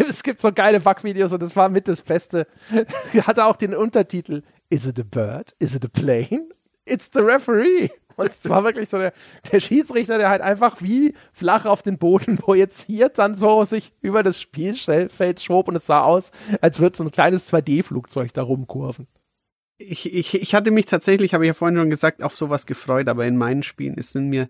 es 0.10 0.24
gibt 0.24 0.42
so 0.42 0.52
geile 0.52 0.80
Bug-Videos 0.80 1.32
und 1.32 1.42
das 1.42 1.56
war 1.56 1.70
mit 1.70 1.88
das 1.88 2.02
Beste. 2.02 2.48
Hatte 3.22 3.46
auch 3.46 3.56
den 3.56 3.76
Untertitel 3.76 4.42
Is 4.70 4.86
it 4.86 5.00
a 5.00 5.04
bird? 5.04 5.56
Is 5.60 5.76
it 5.76 5.86
a 5.86 5.88
plane? 5.88 6.50
It's 6.86 7.10
the 7.14 7.20
referee. 7.20 7.90
Und 8.18 8.30
es 8.30 8.48
war 8.48 8.64
wirklich 8.64 8.90
so 8.90 8.98
der, 8.98 9.14
der 9.52 9.60
Schiedsrichter, 9.60 10.18
der 10.18 10.30
halt 10.30 10.42
einfach 10.42 10.82
wie 10.82 11.14
flach 11.34 11.66
auf 11.66 11.82
den 11.82 11.98
Boden 11.98 12.38
projiziert 12.38 13.18
dann 13.18 13.36
so 13.36 13.64
sich 13.66 13.92
über 14.02 14.24
das 14.24 14.40
Spielfeld 14.40 15.42
schob 15.42 15.68
und 15.68 15.76
es 15.76 15.86
sah 15.86 16.04
aus, 16.04 16.32
als 16.62 16.80
würde 16.80 16.96
so 16.96 17.04
ein 17.04 17.12
kleines 17.12 17.52
2D-Flugzeug 17.52 18.34
da 18.34 18.44
rumkurven. 18.44 19.08
Ich, 19.78 20.14
ich, 20.14 20.42
ich 20.42 20.56
hatte 20.56 20.72
mich 20.72 20.86
tatsächlich, 20.86 21.34
habe 21.34 21.44
ich 21.44 21.50
ja 21.50 21.54
vorhin 21.54 21.78
schon 21.78 21.90
gesagt, 21.90 22.24
auf 22.24 22.34
sowas 22.38 22.66
gefreut, 22.66 23.10
aber 23.10 23.26
in 23.26 23.36
meinen 23.36 23.62
Spielen 23.62 24.02
sind 24.02 24.30
mir 24.30 24.48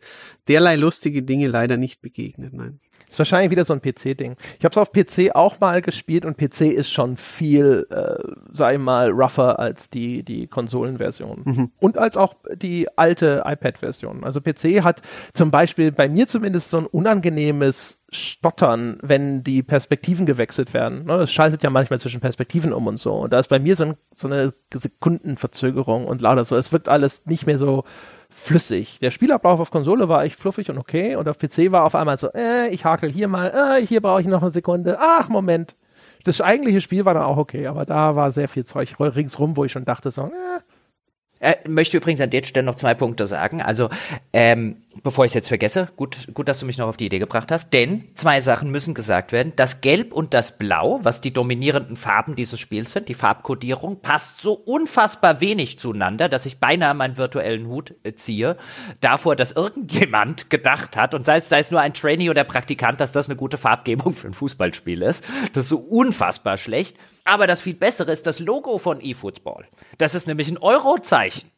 derlei 0.48 0.76
lustige 0.76 1.24
Dinge 1.24 1.48
leider 1.48 1.78
nicht 1.78 2.02
begegnet, 2.02 2.54
nein. 2.54 2.80
Ist 3.10 3.20
wahrscheinlich 3.20 3.52
wieder 3.52 3.66
so 3.66 3.74
ein 3.74 3.82
PC-Ding. 3.82 4.36
Ich 4.60 4.66
habe 4.66 4.72
es 4.72 4.78
auf 4.78 4.92
PC 4.92 5.36
auch 5.36 5.60
mal 5.60 5.82
gespielt 5.82 6.26
und 6.26 6.38
PC 6.38 6.62
ist 6.62 6.92
schon 6.92 7.18
viel, 7.18 7.88
äh, 7.90 8.74
ich 8.74 8.80
mal, 8.80 9.12
rougher 9.12 9.60
als 9.60 9.90
die, 9.90 10.24
die 10.24 10.48
Konsolenversion. 10.48 11.42
Mhm. 11.46 11.72
Und 11.80 11.98
als 11.98 12.18
auch 12.18 12.36
die 12.56 12.88
alte 12.98 13.44
iPad-Version. 13.46 14.24
Also 14.24 14.42
PC 14.42 14.84
hat 14.84 15.02
zum 15.34 15.52
Beispiel 15.52 15.92
bei 15.92 16.10
mir 16.10 16.28
zumindest 16.28 16.70
so 16.70 16.78
ein 16.78 16.86
unangenehmes 16.86 18.00
Stottern, 18.12 18.98
wenn 19.02 19.44
die 19.44 19.64
Perspektiven 19.64 20.26
gewechselt 20.26 20.74
werden. 20.74 21.10
Es 21.10 21.32
schaltet 21.32 21.64
ja 21.64 21.70
manchmal 21.70 22.00
zwischen 22.00 22.22
Perspektiven 22.22 22.74
um 22.74 22.88
und 22.88 22.98
so. 22.98 23.14
Und 23.14 23.34
da 23.34 23.40
ist 23.40 23.50
bei 23.50 23.60
mir 23.60 23.76
so, 23.76 23.86
ein, 23.86 23.96
so 24.14 24.28
eine 24.28 24.54
Sekundenverzögerung 24.74 26.06
und 26.06 26.22
lauter 26.22 26.46
so. 26.46 26.56
Es 26.56 26.72
wirkt 26.72 26.90
alles 26.90 27.26
nicht 27.26 27.46
mehr 27.46 27.58
so 27.58 27.84
flüssig. 28.36 29.00
Der 29.00 29.12
Spielablauf 29.12 29.60
auf 29.60 29.72
Konsole 29.72 30.10
war 30.10 30.24
echt 30.24 30.40
fluffig 30.40 30.70
und 30.70 30.78
okay 30.78 31.16
und 31.16 31.28
auf 31.28 31.38
PC 31.38 31.72
war 31.72 31.86
auf 31.86 31.96
einmal 31.96 32.18
so, 32.18 32.28
äh, 32.34 32.70
ich 32.70 32.84
hakel 32.84 33.10
hier 33.12 33.28
mal, 33.28 33.48
äh, 33.48 33.86
hier 33.86 34.02
brauche 34.02 34.22
ich 34.22 34.28
noch 34.28 34.42
eine 34.42 34.52
Sekunde, 34.52 34.98
ach, 35.00 35.30
Moment. 35.30 35.76
Das 36.26 36.42
eigentliche 36.42 36.82
Spiel 36.82 37.06
war 37.06 37.14
dann 37.14 37.24
auch 37.24 37.38
okay, 37.38 37.68
aber 37.68 37.86
da 37.86 38.16
war 38.16 38.32
sehr 38.32 38.48
viel 38.48 38.66
Zeug 38.66 39.00
ringsrum, 39.00 39.56
wo 39.56 39.64
ich 39.64 39.72
schon 39.72 39.86
dachte 39.86 40.12
so, 40.12 40.24
äh, 40.24 40.30
äh, 41.40 41.56
möchte 41.68 41.98
übrigens 41.98 42.22
an 42.22 42.30
der 42.30 42.44
Stelle 42.44 42.66
noch 42.66 42.76
zwei 42.76 42.94
Punkte 42.94 43.28
sagen. 43.28 43.62
Also, 43.62 43.90
ähm, 44.32 44.78
bevor 45.04 45.26
ich 45.26 45.32
es 45.32 45.36
jetzt 45.36 45.48
vergesse, 45.50 45.90
gut, 45.98 46.28
gut, 46.34 46.48
dass 46.48 46.60
du 46.60 46.66
mich 46.66 46.78
noch 46.78 46.88
auf 46.88 46.98
die 46.98 47.08
Idee 47.08 47.20
gebracht 47.20 47.52
hast, 47.52 47.74
denn 47.74 48.06
zwei 48.16 48.40
Sachen 48.40 48.72
müssen 48.72 48.94
gesagt 48.94 49.32
werden. 49.32 49.54
Das 49.56 49.82
Gelb 49.82 50.14
und 50.14 50.34
das 50.34 50.58
Blau, 50.58 51.00
was 51.04 51.20
die 51.20 51.34
dominierenden 51.34 51.98
Farben 51.98 52.36
dieses 52.36 52.60
Spiels 52.60 52.94
sind, 52.94 53.10
die 53.10 53.14
Farbkodierung, 53.14 54.00
passt 54.02 54.42
so 54.42 54.54
unfassbar 54.54 55.42
wenig 55.42 55.78
zueinander, 55.78 56.30
dass 56.30 56.46
ich 56.46 56.60
beinahe 56.60 56.94
meinen 56.94 57.18
virtuellen 57.18 57.68
Hut 57.68 57.96
äh, 58.04 58.14
ziehe, 58.14 58.58
davor, 59.02 59.36
dass 59.36 59.52
irgendjemand 59.52 60.50
gedacht 60.50 60.96
hat, 60.96 61.14
und 61.14 61.26
sei 61.26 61.38
es, 61.38 61.50
sei 61.50 61.60
es 61.60 61.72
nur 61.72 61.82
ein 61.82 61.94
Trainee 61.94 62.30
oder 62.30 62.44
Praktikant, 62.46 63.02
dass 63.02 63.12
das 63.12 63.28
eine 63.28 63.36
gute 63.36 63.58
Farbgebung 63.58 64.14
für 64.14 64.28
ein 64.28 64.34
Fußballspiel 64.34 65.02
ist. 65.02 65.24
Das 65.54 65.66
ist 65.66 65.70
so 65.70 65.78
unfassbar 65.78 66.58
schlecht. 66.58 66.98
Aber 67.26 67.48
das 67.48 67.60
viel 67.62 67.74
bessere 67.74 68.12
ist 68.12 68.26
das 68.26 68.40
Logo 68.40 68.78
von 68.78 69.02
eFootball. 69.02 69.68
Das 69.98 70.16
ist 70.16 70.28
nämlich 70.28 70.48
ein 70.48 70.60
Eurozeichen. 70.60 71.52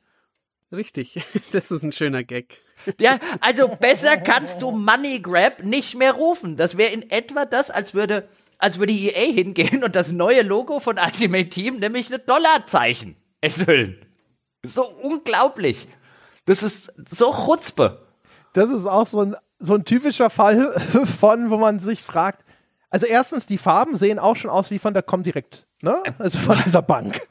Richtig, 0.71 1.13
das 1.51 1.71
ist 1.71 1.83
ein 1.83 1.91
schöner 1.91 2.23
Gag. 2.23 2.61
Ja, 2.99 3.19
also 3.41 3.67
besser 3.67 4.17
kannst 4.17 4.61
du 4.61 4.71
Money 4.71 5.19
Grab 5.19 5.63
nicht 5.63 5.95
mehr 5.97 6.13
rufen. 6.13 6.55
Das 6.55 6.77
wäre 6.77 6.93
in 6.93 7.09
etwa 7.09 7.43
das, 7.45 7.69
als 7.69 7.93
würde, 7.95 8.29
als 8.59 8.77
würde 8.77 8.93
EA 8.93 9.33
hingehen 9.33 9.83
und 9.83 9.95
das 9.95 10.11
neue 10.11 10.43
Logo 10.43 10.79
von 10.79 10.97
Ultimate 10.97 11.49
Team, 11.49 11.79
nämlich 11.79 12.13
ein 12.13 12.21
Dollarzeichen, 12.25 13.17
enthüllen. 13.41 14.05
So 14.63 14.87
unglaublich. 14.87 15.87
Das 16.45 16.61
ist 16.63 16.93
so 17.09 17.33
Chutzpe. 17.33 18.07
Das 18.53 18.69
ist 18.69 18.85
auch 18.85 19.07
so 19.07 19.21
ein, 19.21 19.35
so 19.59 19.73
ein 19.73 19.83
typischer 19.83 20.29
Fall 20.29 20.71
von, 21.19 21.49
wo 21.49 21.57
man 21.57 21.79
sich 21.79 22.03
fragt, 22.03 22.45
also 22.89 23.05
erstens, 23.05 23.47
die 23.47 23.57
Farben 23.57 23.97
sehen 23.97 24.19
auch 24.19 24.35
schon 24.35 24.49
aus 24.49 24.71
wie 24.71 24.79
von 24.79 24.93
der 24.93 25.03
Comdirect, 25.03 25.67
ne? 25.81 26.01
Also 26.19 26.39
von 26.39 26.57
dieser 26.65 26.81
Bank. 26.81 27.21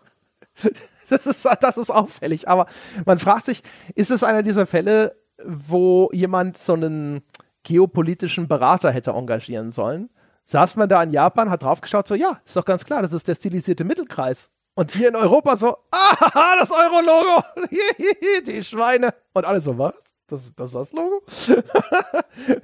Das 1.09 1.25
ist, 1.25 1.49
das 1.61 1.77
ist 1.77 1.91
auffällig. 1.91 2.49
Aber 2.49 2.67
man 3.05 3.19
fragt 3.19 3.45
sich, 3.45 3.63
ist 3.95 4.11
es 4.11 4.25
einer 4.25 4.43
dieser 4.43 4.67
Fälle, 4.67 5.15
wo 5.45 6.11
jemand 6.13 6.59
so 6.59 6.73
einen 6.73 7.23
geopolitischen 7.63 8.49
Berater 8.49 8.91
hätte 8.91 9.13
engagieren 9.13 9.71
sollen? 9.71 10.11
Saß 10.43 10.75
man 10.75 10.89
da 10.89 11.01
in 11.05 11.11
Japan, 11.11 11.49
hat 11.49 11.63
draufgeschaut, 11.63 12.09
so, 12.09 12.17
ja, 12.17 12.41
ist 12.45 12.57
doch 12.57 12.65
ganz 12.65 12.85
klar, 12.85 13.03
das 13.03 13.13
ist 13.13 13.29
der 13.29 13.37
stilisierte 13.37 13.85
Mittelkreis. 13.85 14.51
Und 14.75 14.91
hier 14.91 15.09
in 15.09 15.15
Europa 15.15 15.57
so, 15.57 15.77
ah, 15.93 16.57
das 16.59 16.71
Euro-Logo, 16.71 17.45
die 18.47 18.65
Schweine. 18.65 19.15
Und 19.33 19.45
alle 19.45 19.61
so, 19.61 19.79
was? 19.79 19.95
Das, 20.27 20.53
das 20.57 20.73
war 20.73 20.81
das 20.81 20.93
Logo? 20.93 21.23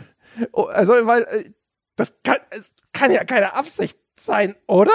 Oh, 0.52 0.62
also, 0.62 0.94
weil 1.06 1.24
äh, 1.24 1.50
das 1.96 2.22
kann, 2.22 2.38
es 2.50 2.72
kann 2.92 3.10
ja 3.10 3.24
keine 3.24 3.54
Absicht 3.54 3.98
sein, 4.18 4.56
oder? 4.66 4.92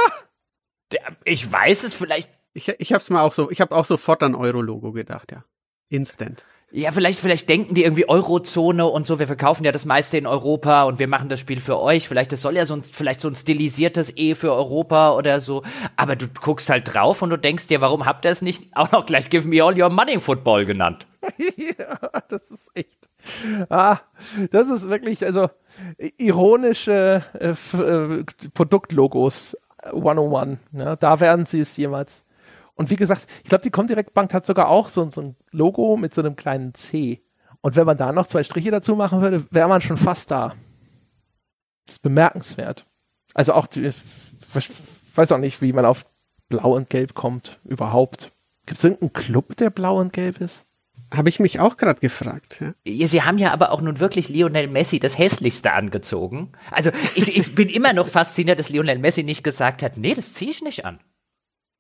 Ich 1.24 1.52
weiß 1.52 1.84
es 1.84 1.94
vielleicht. 1.94 2.30
Ich, 2.53 2.69
ich 2.69 2.94
hab's 2.94 3.10
mal 3.10 3.22
auch 3.22 3.34
so, 3.34 3.52
ich 3.52 3.61
habe 3.61 3.76
auch 3.76 3.86
sofort 3.86 4.24
an 4.24 4.36
Euro-Logo 4.36 4.91
gedacht, 4.91 5.32
ja. 5.32 5.44
Instant. 5.90 6.45
Ja, 6.69 6.91
vielleicht, 6.91 7.22
vielleicht 7.22 7.48
denken 7.48 7.76
die 7.76 7.84
irgendwie 7.84 8.10
Eurozone 8.10 8.86
und 8.86 9.07
so, 9.07 9.19
wir 9.19 9.28
verkaufen 9.28 9.64
ja 9.64 9.72
das 9.72 9.86
meiste 9.86 10.18
in 10.18 10.28
Europa 10.28 10.84
und 10.84 10.99
wir 10.99 11.07
machen 11.07 11.30
das 11.30 11.40
Spiel 11.40 11.61
für 11.61 11.80
euch. 11.80 12.10
Vielleicht, 12.10 12.34
das 12.34 12.41
soll 12.41 12.57
ja 12.57 12.65
so 12.65 12.74
ein, 12.74 12.84
vielleicht 12.84 13.22
so 13.22 13.30
ein 13.30 13.38
stilisiertes 13.38 14.18
E 14.18 14.36
für 14.36 14.52
Europa 14.52 15.15
oder 15.15 15.40
so. 15.40 15.64
Aber 15.95 16.18
du 16.18 16.28
guckst 16.28 16.69
halt 16.69 16.94
drauf 16.94 17.22
und 17.22 17.30
du 17.30 17.38
denkst 17.38 17.68
dir, 17.68 17.80
warum 17.80 18.06
habt 18.06 18.26
ihr 18.26 18.32
es 18.32 18.41
nicht 18.41 18.76
auch 18.76 18.91
noch 18.91 19.06
gleich 19.06 19.30
Give 19.30 19.48
Me 19.48 19.64
All 19.64 19.82
Your 19.82 19.90
Money 19.90 20.19
Football 20.19 20.65
genannt? 20.65 21.07
ja, 21.56 21.99
das 22.28 22.52
ist 22.52 22.69
echt. 22.74 23.06
Ah, 23.70 23.99
das 24.52 24.70
ist 24.70 24.90
wirklich, 24.90 25.26
also, 25.26 25.49
ironische 26.18 27.24
äh, 27.34 27.49
äh, 27.49 28.24
Produktlogos 28.54 29.58
101. 29.84 30.60
Ja, 30.74 30.95
da 30.95 31.20
werden 31.20 31.45
sie 31.45 31.62
es 31.62 31.76
jemals. 31.78 32.26
Und 32.76 32.90
wie 32.91 32.95
gesagt, 32.95 33.26
ich 33.44 33.49
glaube, 33.49 33.64
die 33.64 33.72
Comdirect 33.72 34.14
Bank 34.14 34.34
hat 34.34 34.45
sogar 34.45 34.70
auch 34.70 34.90
so, 34.90 35.10
so 35.10 35.22
ein 35.22 35.36
Logo 35.52 35.98
mit 35.98 36.14
so 36.14 36.22
einem 36.22 36.36
kleinen 36.36 36.74
C. 36.74 37.24
Und 37.62 37.76
wenn 37.76 37.86
man 37.86 37.98
da 37.98 38.12
noch 38.12 38.28
zwei 38.28 38.44
Striche 38.44 38.72
dazu 38.72 38.95
machen 38.95 39.22
würde, 39.22 39.45
wäre 39.52 39.68
man 39.68 39.82
schon 39.82 39.98
fast 39.98 40.30
da. 40.30 40.54
Das 41.86 41.95
ist 41.95 42.02
bemerkenswert. 42.04 42.86
Also 43.34 43.54
auch, 43.54 43.66
die, 43.66 43.88
ich 43.88 44.72
weiß 45.16 45.32
auch 45.32 45.40
nicht, 45.40 45.62
wie 45.62 45.74
man 45.74 45.86
auf 45.86 46.06
Blau 46.49 46.76
und 46.76 46.90
Gelb 46.90 47.14
kommt, 47.16 47.60
überhaupt. 47.64 48.32
Gibt 48.68 48.78
es 48.78 48.84
irgendeinen 48.84 49.14
Club, 49.14 49.58
der 49.58 49.70
blau 49.70 49.99
und 49.99 50.14
gelb 50.14 50.40
ist? 50.40 50.66
Habe 51.14 51.30
ich 51.30 51.40
mich 51.40 51.60
auch 51.60 51.78
gerade 51.78 51.99
gefragt. 51.99 52.60
Ja. 52.60 53.07
Sie 53.07 53.22
haben 53.22 53.38
ja 53.38 53.53
aber 53.53 53.72
auch 53.72 53.82
nun 53.82 53.99
wirklich 53.99 54.28
Lionel 54.28 54.68
Messi 54.68 54.99
das 54.99 55.18
Hässlichste 55.18 55.72
angezogen. 55.72 56.52
Also 56.69 56.91
ich, 57.15 57.36
ich 57.36 57.56
bin 57.56 57.69
immer 57.69 57.94
noch 57.94 58.07
fasziniert, 58.07 58.60
dass 58.60 58.69
Lionel 58.69 58.99
Messi 58.99 59.24
nicht 59.24 59.44
gesagt 59.44 59.84
hat, 59.84 59.98
nee, 59.98 60.14
das 60.14 60.34
ziehe 60.34 60.52
ich 60.52 60.61
nicht 60.61 60.86
an. 60.86 60.99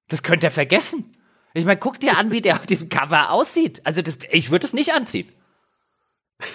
Das 0.07 0.23
könnt 0.23 0.43
ihr 0.43 0.51
vergessen. 0.51 1.17
Ich 1.53 1.65
meine, 1.65 1.79
guck 1.79 1.99
dir 1.99 2.17
an, 2.17 2.31
wie 2.31 2.41
der 2.41 2.55
auf 2.55 2.65
diesem 2.65 2.87
Cover 2.87 3.31
aussieht. 3.31 3.81
Also 3.83 4.01
das, 4.01 4.17
ich 4.31 4.51
würde 4.51 4.65
es 4.65 4.73
nicht 4.73 4.93
anziehen. 4.93 5.27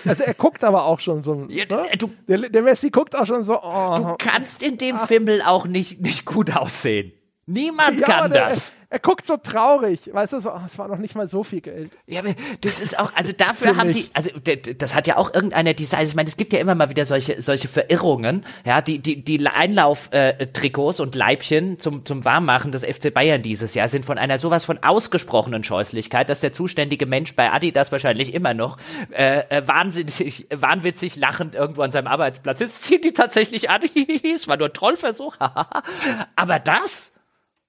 Also 0.05 0.23
er 0.23 0.35
guckt 0.35 0.63
aber 0.65 0.85
auch 0.85 1.01
schon 1.01 1.23
so. 1.23 1.47
Ja, 1.49 1.65
ne? 1.65 1.89
du, 1.99 2.11
der, 2.29 2.49
der, 2.49 2.63
Messi 2.63 2.91
guckt 2.91 3.17
auch 3.17 3.27
schon 3.27 3.43
so. 3.43 3.61
Oh, 3.61 3.97
du 3.97 4.17
kannst 4.17 4.63
in 4.63 4.79
dem 4.79 4.97
ach. 4.97 5.09
Fimmel 5.09 5.43
auch 5.43 5.67
nicht, 5.67 6.01
nicht 6.01 6.25
gut 6.25 6.57
aussehen. 6.57 7.13
Niemand 7.47 7.99
ja, 7.99 8.07
kann 8.07 8.31
das. 8.31 8.71
er 8.89 9.01
guckt 9.01 9.27
so 9.27 9.37
traurig, 9.37 10.11
weißt 10.13 10.35
du, 10.35 10.41
so, 10.41 10.53
oh, 10.53 10.61
es 10.65 10.79
war 10.79 10.87
noch 10.87 10.99
nicht 10.99 11.17
mal 11.17 11.27
so 11.27 11.43
viel 11.43 11.61
Geld. 11.61 11.91
Ja, 12.07 12.21
aber 12.21 12.35
das 12.61 12.79
ist 12.79 12.97
auch, 12.97 13.11
also 13.17 13.33
dafür 13.33 13.77
haben 13.77 13.91
die, 13.91 14.09
also 14.13 14.31
das 14.79 14.95
hat 14.95 15.09
ja 15.09 15.17
auch 15.17 15.35
irgendeiner 15.35 15.75
Design, 15.75 16.07
ich 16.07 16.15
meine, 16.15 16.29
es 16.29 16.37
gibt 16.37 16.53
ja 16.53 16.61
immer 16.61 16.77
mal 16.77 16.89
wieder 16.91 17.05
solche, 17.05 17.43
solche 17.43 17.67
Verirrungen, 17.67 18.45
ja, 18.65 18.81
die, 18.81 19.01
die, 19.01 19.25
die 19.25 19.45
Einlauftrikots 19.45 20.99
äh, 20.99 21.03
und 21.03 21.15
Leibchen 21.17 21.81
zum, 21.81 22.05
zum 22.05 22.25
Warmmachen 22.25 22.71
des 22.71 22.85
FC 22.85 23.13
Bayern 23.13 23.43
dieses 23.43 23.75
Jahr 23.75 23.89
sind 23.89 24.05
von 24.05 24.19
einer 24.19 24.39
sowas 24.39 24.65
von 24.65 24.79
ausgesprochenen 24.81 25.65
Scheußlichkeit, 25.65 26.31
dass 26.31 26.41
der 26.41 26.53
zuständige 26.53 27.07
Mensch 27.07 27.35
bei 27.35 27.51
Adidas 27.51 27.91
wahrscheinlich 27.91 28.35
immer 28.35 28.55
noch 28.55 28.77
äh, 29.11 29.41
äh 29.49 29.67
wahnsinnig, 29.67 30.47
wahnwitzig 30.55 31.17
lachend 31.17 31.57
irgendwo 31.57 31.83
an 31.83 31.91
seinem 31.91 32.07
Arbeitsplatz 32.07 32.61
ist, 32.61 32.85
zieht 32.85 33.05
die 33.05 33.13
tatsächlich 33.13 33.69
an, 33.69 33.83
es 34.35 34.47
war 34.47 34.57
nur 34.59 34.69
ein 34.69 34.73
Trollversuch, 34.73 35.37
aber 36.37 36.59
das, 36.61 37.12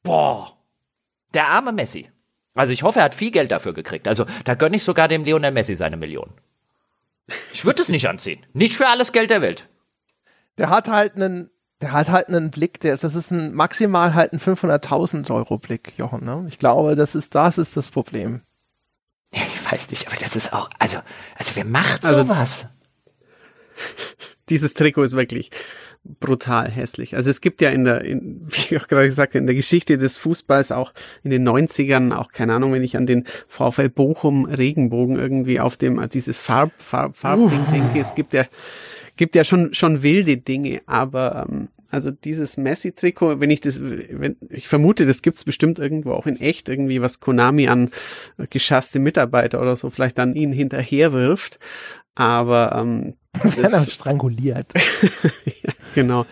boah, 0.03 0.57
der 1.33 1.47
arme 1.47 1.71
Messi. 1.71 2.09
Also 2.53 2.71
ich 2.71 2.83
hoffe, 2.83 2.99
er 2.99 3.05
hat 3.05 3.15
viel 3.15 3.31
Geld 3.31 3.51
dafür 3.51 3.73
gekriegt. 3.73 4.07
Also 4.07 4.25
da 4.45 4.55
gönne 4.55 4.75
ich 4.75 4.83
sogar 4.83 5.07
dem 5.07 5.25
Lionel 5.25 5.51
Messi 5.51 5.75
seine 5.75 5.97
Million. 5.97 6.31
Ich 7.51 7.65
würde 7.65 7.81
es 7.81 7.89
nicht 7.89 8.07
anziehen. 8.07 8.45
Nicht 8.53 8.75
für 8.75 8.87
alles 8.87 9.11
Geld 9.11 9.29
der 9.29 9.41
Welt. 9.41 9.67
Der 10.57 10.69
hat 10.69 10.87
halt 10.87 11.15
einen, 11.15 11.49
der 11.81 11.93
hat 11.93 12.09
halt 12.09 12.27
einen 12.27 12.51
Blick, 12.51 12.79
der, 12.81 12.97
das 12.97 13.15
ist 13.15 13.31
ein 13.31 13.53
maximal 13.53 14.13
halt 14.13 14.33
ein 14.33 14.39
500.000 14.39 15.33
Euro 15.33 15.57
Blick, 15.57 15.93
Jochen. 15.97 16.23
Ne? 16.23 16.45
Ich 16.47 16.59
glaube, 16.59 16.95
das 16.95 17.15
ist, 17.15 17.33
das 17.33 17.57
ist 17.57 17.75
das 17.77 17.91
Problem. 17.91 18.41
Ich 19.35 19.71
weiß 19.71 19.89
nicht, 19.89 20.05
aber 20.07 20.17
das 20.17 20.35
ist 20.35 20.53
auch, 20.53 20.69
also, 20.77 20.99
also 21.35 21.55
wer 21.55 21.65
macht 21.65 22.05
also 22.05 22.21
sowas? 22.21 22.65
Also, 22.65 22.67
dieses 24.49 24.75
Trikot 24.75 25.03
ist 25.03 25.15
wirklich, 25.15 25.49
brutal 26.03 26.69
hässlich. 26.69 27.15
Also 27.15 27.29
es 27.29 27.39
gibt 27.39 27.61
ja 27.61 27.69
in 27.69 27.85
der, 27.85 28.03
in, 28.03 28.41
wie 28.47 28.75
ich 28.75 28.81
auch 28.81 28.87
gerade 28.87 29.07
gesagt 29.07 29.33
habe, 29.33 29.39
in 29.39 29.47
der 29.47 29.55
Geschichte 29.55 29.97
des 29.97 30.17
Fußballs 30.17 30.71
auch 30.71 30.93
in 31.23 31.31
den 31.31 31.47
90ern, 31.47 32.13
auch 32.13 32.31
keine 32.31 32.53
Ahnung, 32.53 32.73
wenn 32.73 32.83
ich 32.83 32.97
an 32.97 33.05
den 33.05 33.25
VfL 33.47 33.89
Bochum 33.89 34.45
Regenbogen 34.45 35.17
irgendwie 35.17 35.59
auf 35.59 35.77
dem, 35.77 36.01
dieses 36.09 36.37
Farb, 36.37 36.71
Farb, 36.77 37.15
Farbding 37.15 37.59
uh. 37.67 37.71
denke, 37.71 37.99
es 37.99 38.15
gibt 38.15 38.33
ja, 38.33 38.45
gibt 39.15 39.35
ja 39.35 39.43
schon, 39.43 39.73
schon 39.73 40.03
wilde 40.03 40.37
Dinge, 40.37 40.81
aber, 40.85 41.47
ähm, 41.49 41.69
also 41.89 42.09
dieses 42.09 42.57
Messi-Trikot, 42.57 43.39
wenn 43.39 43.51
ich 43.51 43.61
das, 43.61 43.79
wenn, 43.79 44.35
ich 44.49 44.67
vermute, 44.67 45.05
das 45.05 45.21
gibt's 45.21 45.43
bestimmt 45.43 45.77
irgendwo 45.77 46.13
auch 46.13 46.25
in 46.25 46.41
echt, 46.41 46.67
irgendwie 46.67 47.01
was 47.01 47.19
Konami 47.19 47.67
an 47.67 47.91
geschasste 48.49 48.97
Mitarbeiter 48.97 49.61
oder 49.61 49.75
so 49.75 49.91
vielleicht 49.91 50.17
an 50.17 50.33
ihn 50.35 50.51
hinterherwirft. 50.51 51.59
Aber 52.15 52.75
ähm, 52.77 53.15
das 53.61 53.91
stranguliert. 53.91 54.73
ja, 55.45 55.71
genau. 55.95 56.25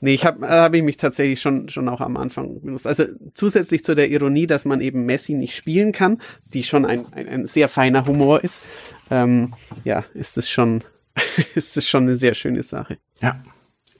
Nee, 0.00 0.14
ich 0.14 0.24
habe 0.24 0.48
hab 0.48 0.74
ich 0.74 0.82
mich 0.82 0.96
tatsächlich 0.96 1.40
schon 1.40 1.68
schon 1.68 1.88
auch 1.88 2.00
am 2.00 2.16
Anfang 2.16 2.60
benutzt. 2.60 2.86
Also 2.86 3.04
zusätzlich 3.34 3.84
zu 3.84 3.94
der 3.94 4.10
Ironie, 4.10 4.46
dass 4.46 4.64
man 4.64 4.80
eben 4.80 5.04
Messi 5.06 5.34
nicht 5.34 5.54
spielen 5.54 5.92
kann, 5.92 6.20
die 6.46 6.64
schon 6.64 6.84
ein, 6.84 7.06
ein, 7.12 7.28
ein 7.28 7.46
sehr 7.46 7.68
feiner 7.68 8.06
Humor 8.06 8.42
ist, 8.42 8.62
ähm, 9.10 9.54
ja, 9.84 10.04
ist 10.14 10.36
es 10.36 10.50
schon 10.50 10.82
es 11.54 11.76
ist 11.76 11.88
schon 11.88 12.04
eine 12.04 12.14
sehr 12.14 12.34
schöne 12.34 12.62
Sache. 12.62 12.98
Ja. 13.20 13.42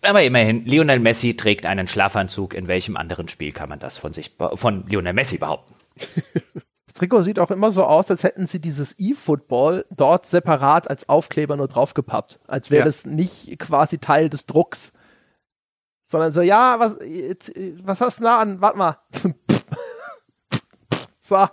Aber 0.05 0.23
immerhin, 0.23 0.65
Lionel 0.65 0.99
Messi 0.99 1.37
trägt 1.37 1.65
einen 1.65 1.87
Schlafanzug. 1.87 2.55
In 2.55 2.67
welchem 2.67 2.97
anderen 2.97 3.29
Spiel 3.29 3.53
kann 3.53 3.69
man 3.69 3.79
das 3.79 3.99
von 3.99 4.13
sich, 4.13 4.33
von 4.55 4.85
Lionel 4.89 5.13
Messi 5.13 5.39
behaupten? 5.39 5.75
Trikot 7.03 7.23
sieht 7.23 7.41
auch 7.41 7.51
immer 7.51 7.73
so 7.73 7.83
aus, 7.83 8.09
als 8.13 8.23
hätten 8.23 8.47
sie 8.47 8.61
dieses 8.61 8.95
E-Football 8.97 9.87
dort 9.91 10.25
separat 10.25 10.89
als 10.89 11.09
Aufkleber 11.09 11.57
nur 11.57 11.67
draufgepappt. 11.67 12.39
Als 12.47 12.71
wäre 12.71 12.83
ja. 12.83 12.85
das 12.85 13.07
nicht 13.07 13.59
quasi 13.59 13.99
Teil 13.99 14.31
des 14.31 14.47
Drucks. 14.47 14.93
Sondern 16.05 16.31
so, 16.31 16.43
ja, 16.43 16.79
was, 16.79 16.99
was 17.83 18.01
hast 18.01 18.21
du 18.21 18.23
da 18.23 18.41
an? 18.41 18.61
Warte 18.61 18.79
mal. 18.79 18.99
so, 21.21 21.49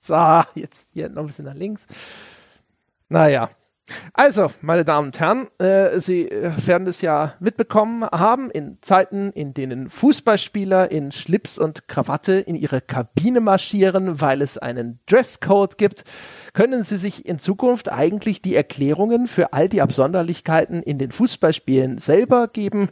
so, 0.00 0.42
jetzt 0.56 0.88
hier 0.92 1.08
noch 1.08 1.22
ein 1.22 1.26
bisschen 1.28 1.44
nach 1.44 1.54
links. 1.54 1.86
Naja. 3.08 3.48
Also, 4.12 4.50
meine 4.60 4.84
Damen 4.84 5.08
und 5.08 5.20
Herren, 5.20 5.48
äh, 5.58 6.00
Sie 6.00 6.26
werden 6.26 6.86
es 6.86 7.00
ja 7.00 7.34
mitbekommen 7.40 8.04
haben, 8.04 8.50
in 8.50 8.78
Zeiten, 8.80 9.30
in 9.32 9.54
denen 9.54 9.88
Fußballspieler 9.88 10.90
in 10.90 11.12
Schlips 11.12 11.58
und 11.58 11.88
Krawatte 11.88 12.34
in 12.34 12.54
ihre 12.54 12.80
Kabine 12.80 13.40
marschieren, 13.40 14.20
weil 14.20 14.42
es 14.42 14.58
einen 14.58 15.00
Dresscode 15.06 15.78
gibt, 15.78 16.04
können 16.52 16.82
Sie 16.82 16.96
sich 16.96 17.26
in 17.26 17.38
Zukunft 17.38 17.90
eigentlich 17.90 18.42
die 18.42 18.54
Erklärungen 18.54 19.28
für 19.28 19.52
all 19.52 19.68
die 19.68 19.82
Absonderlichkeiten 19.82 20.82
in 20.82 20.98
den 20.98 21.12
Fußballspielen 21.12 21.98
selber 21.98 22.48
geben. 22.48 22.88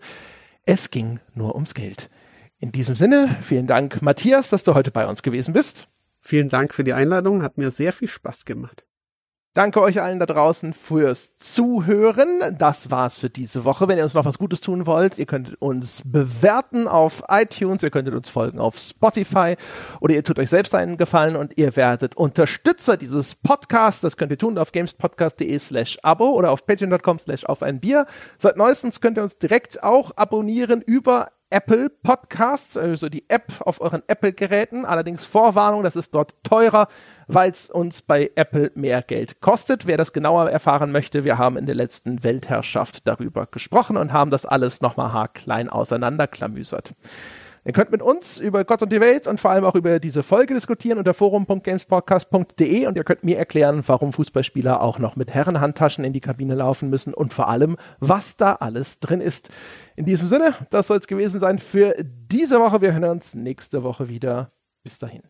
Es 0.64 0.90
ging 0.90 1.20
nur 1.34 1.54
ums 1.54 1.74
Geld. 1.74 2.10
In 2.58 2.72
diesem 2.72 2.96
Sinne, 2.96 3.28
vielen 3.42 3.66
Dank, 3.66 4.02
Matthias, 4.02 4.50
dass 4.50 4.64
du 4.64 4.74
heute 4.74 4.90
bei 4.90 5.06
uns 5.06 5.22
gewesen 5.22 5.54
bist. 5.54 5.88
Vielen 6.20 6.48
Dank 6.48 6.74
für 6.74 6.84
die 6.84 6.92
Einladung, 6.92 7.42
hat 7.42 7.56
mir 7.56 7.70
sehr 7.70 7.92
viel 7.92 8.08
Spaß 8.08 8.44
gemacht. 8.44 8.87
Danke 9.54 9.80
euch 9.80 10.00
allen 10.00 10.18
da 10.20 10.26
draußen 10.26 10.72
fürs 10.74 11.36
Zuhören. 11.36 12.28
Das 12.58 12.90
war's 12.90 13.16
für 13.16 13.30
diese 13.30 13.64
Woche. 13.64 13.88
Wenn 13.88 13.98
ihr 13.98 14.04
uns 14.04 14.14
noch 14.14 14.26
was 14.26 14.38
Gutes 14.38 14.60
tun 14.60 14.86
wollt, 14.86 15.18
ihr 15.18 15.26
könnt 15.26 15.60
uns 15.60 16.02
bewerten 16.04 16.86
auf 16.86 17.24
iTunes, 17.28 17.82
ihr 17.82 17.90
könntet 17.90 18.14
uns 18.14 18.28
folgen 18.28 18.60
auf 18.60 18.78
Spotify 18.78 19.56
oder 20.00 20.14
ihr 20.14 20.22
tut 20.22 20.38
euch 20.38 20.50
selbst 20.50 20.74
einen 20.74 20.98
Gefallen 20.98 21.34
und 21.34 21.56
ihr 21.56 21.74
werdet 21.76 22.16
Unterstützer 22.16 22.96
dieses 22.96 23.34
Podcasts. 23.34 24.02
Das 24.02 24.16
könnt 24.16 24.30
ihr 24.30 24.38
tun 24.38 24.58
auf 24.58 24.70
gamespodcast.de 24.70 25.58
slash 25.58 25.98
abo 26.02 26.30
oder 26.30 26.50
auf 26.50 26.66
patreon.com 26.66 27.18
slash 27.18 27.44
auf 27.46 27.62
ein 27.62 27.80
Bier. 27.80 28.06
Seit 28.36 28.58
neuestens 28.58 29.00
könnt 29.00 29.18
ihr 29.18 29.22
uns 29.22 29.38
direkt 29.38 29.82
auch 29.82 30.12
abonnieren 30.16 30.82
über 30.82 31.28
Apple 31.50 31.88
Podcasts, 31.90 32.76
also 32.76 33.08
die 33.08 33.24
App 33.28 33.52
auf 33.60 33.80
euren 33.80 34.02
Apple-Geräten. 34.06 34.84
Allerdings 34.84 35.24
Vorwarnung, 35.24 35.82
das 35.82 35.96
ist 35.96 36.14
dort 36.14 36.34
teurer, 36.42 36.88
weil 37.26 37.50
es 37.50 37.70
uns 37.70 38.02
bei 38.02 38.30
Apple 38.34 38.70
mehr 38.74 39.02
Geld 39.02 39.40
kostet. 39.40 39.86
Wer 39.86 39.96
das 39.96 40.12
genauer 40.12 40.50
erfahren 40.50 40.92
möchte, 40.92 41.24
wir 41.24 41.38
haben 41.38 41.56
in 41.56 41.66
der 41.66 41.74
letzten 41.74 42.22
Weltherrschaft 42.22 43.06
darüber 43.06 43.46
gesprochen 43.46 43.96
und 43.96 44.12
haben 44.12 44.30
das 44.30 44.44
alles 44.44 44.80
nochmal 44.80 45.12
haarklein 45.12 45.70
auseinanderklamüsert. 45.70 46.94
Ihr 47.68 47.74
könnt 47.74 47.90
mit 47.90 48.00
uns 48.00 48.38
über 48.38 48.64
Gott 48.64 48.80
und 48.80 48.90
die 48.90 49.00
Welt 49.02 49.26
und 49.26 49.40
vor 49.40 49.50
allem 49.50 49.66
auch 49.66 49.74
über 49.74 50.00
diese 50.00 50.22
Folge 50.22 50.54
diskutieren 50.54 50.96
unter 50.96 51.12
forum.gamespodcast.de 51.12 52.86
und 52.86 52.96
ihr 52.96 53.04
könnt 53.04 53.24
mir 53.24 53.36
erklären, 53.36 53.82
warum 53.86 54.14
Fußballspieler 54.14 54.80
auch 54.80 54.98
noch 54.98 55.16
mit 55.16 55.34
Herrenhandtaschen 55.34 56.02
in 56.02 56.14
die 56.14 56.20
Kabine 56.20 56.54
laufen 56.54 56.88
müssen 56.88 57.12
und 57.12 57.34
vor 57.34 57.50
allem, 57.50 57.76
was 58.00 58.38
da 58.38 58.54
alles 58.54 59.00
drin 59.00 59.20
ist. 59.20 59.50
In 59.96 60.06
diesem 60.06 60.28
Sinne, 60.28 60.54
das 60.70 60.86
soll 60.86 60.96
es 60.96 61.06
gewesen 61.06 61.40
sein 61.40 61.58
für 61.58 61.94
diese 62.02 62.58
Woche. 62.58 62.80
Wir 62.80 62.94
hören 62.94 63.04
uns 63.04 63.34
nächste 63.34 63.82
Woche 63.82 64.08
wieder. 64.08 64.50
Bis 64.82 64.98
dahin. 64.98 65.20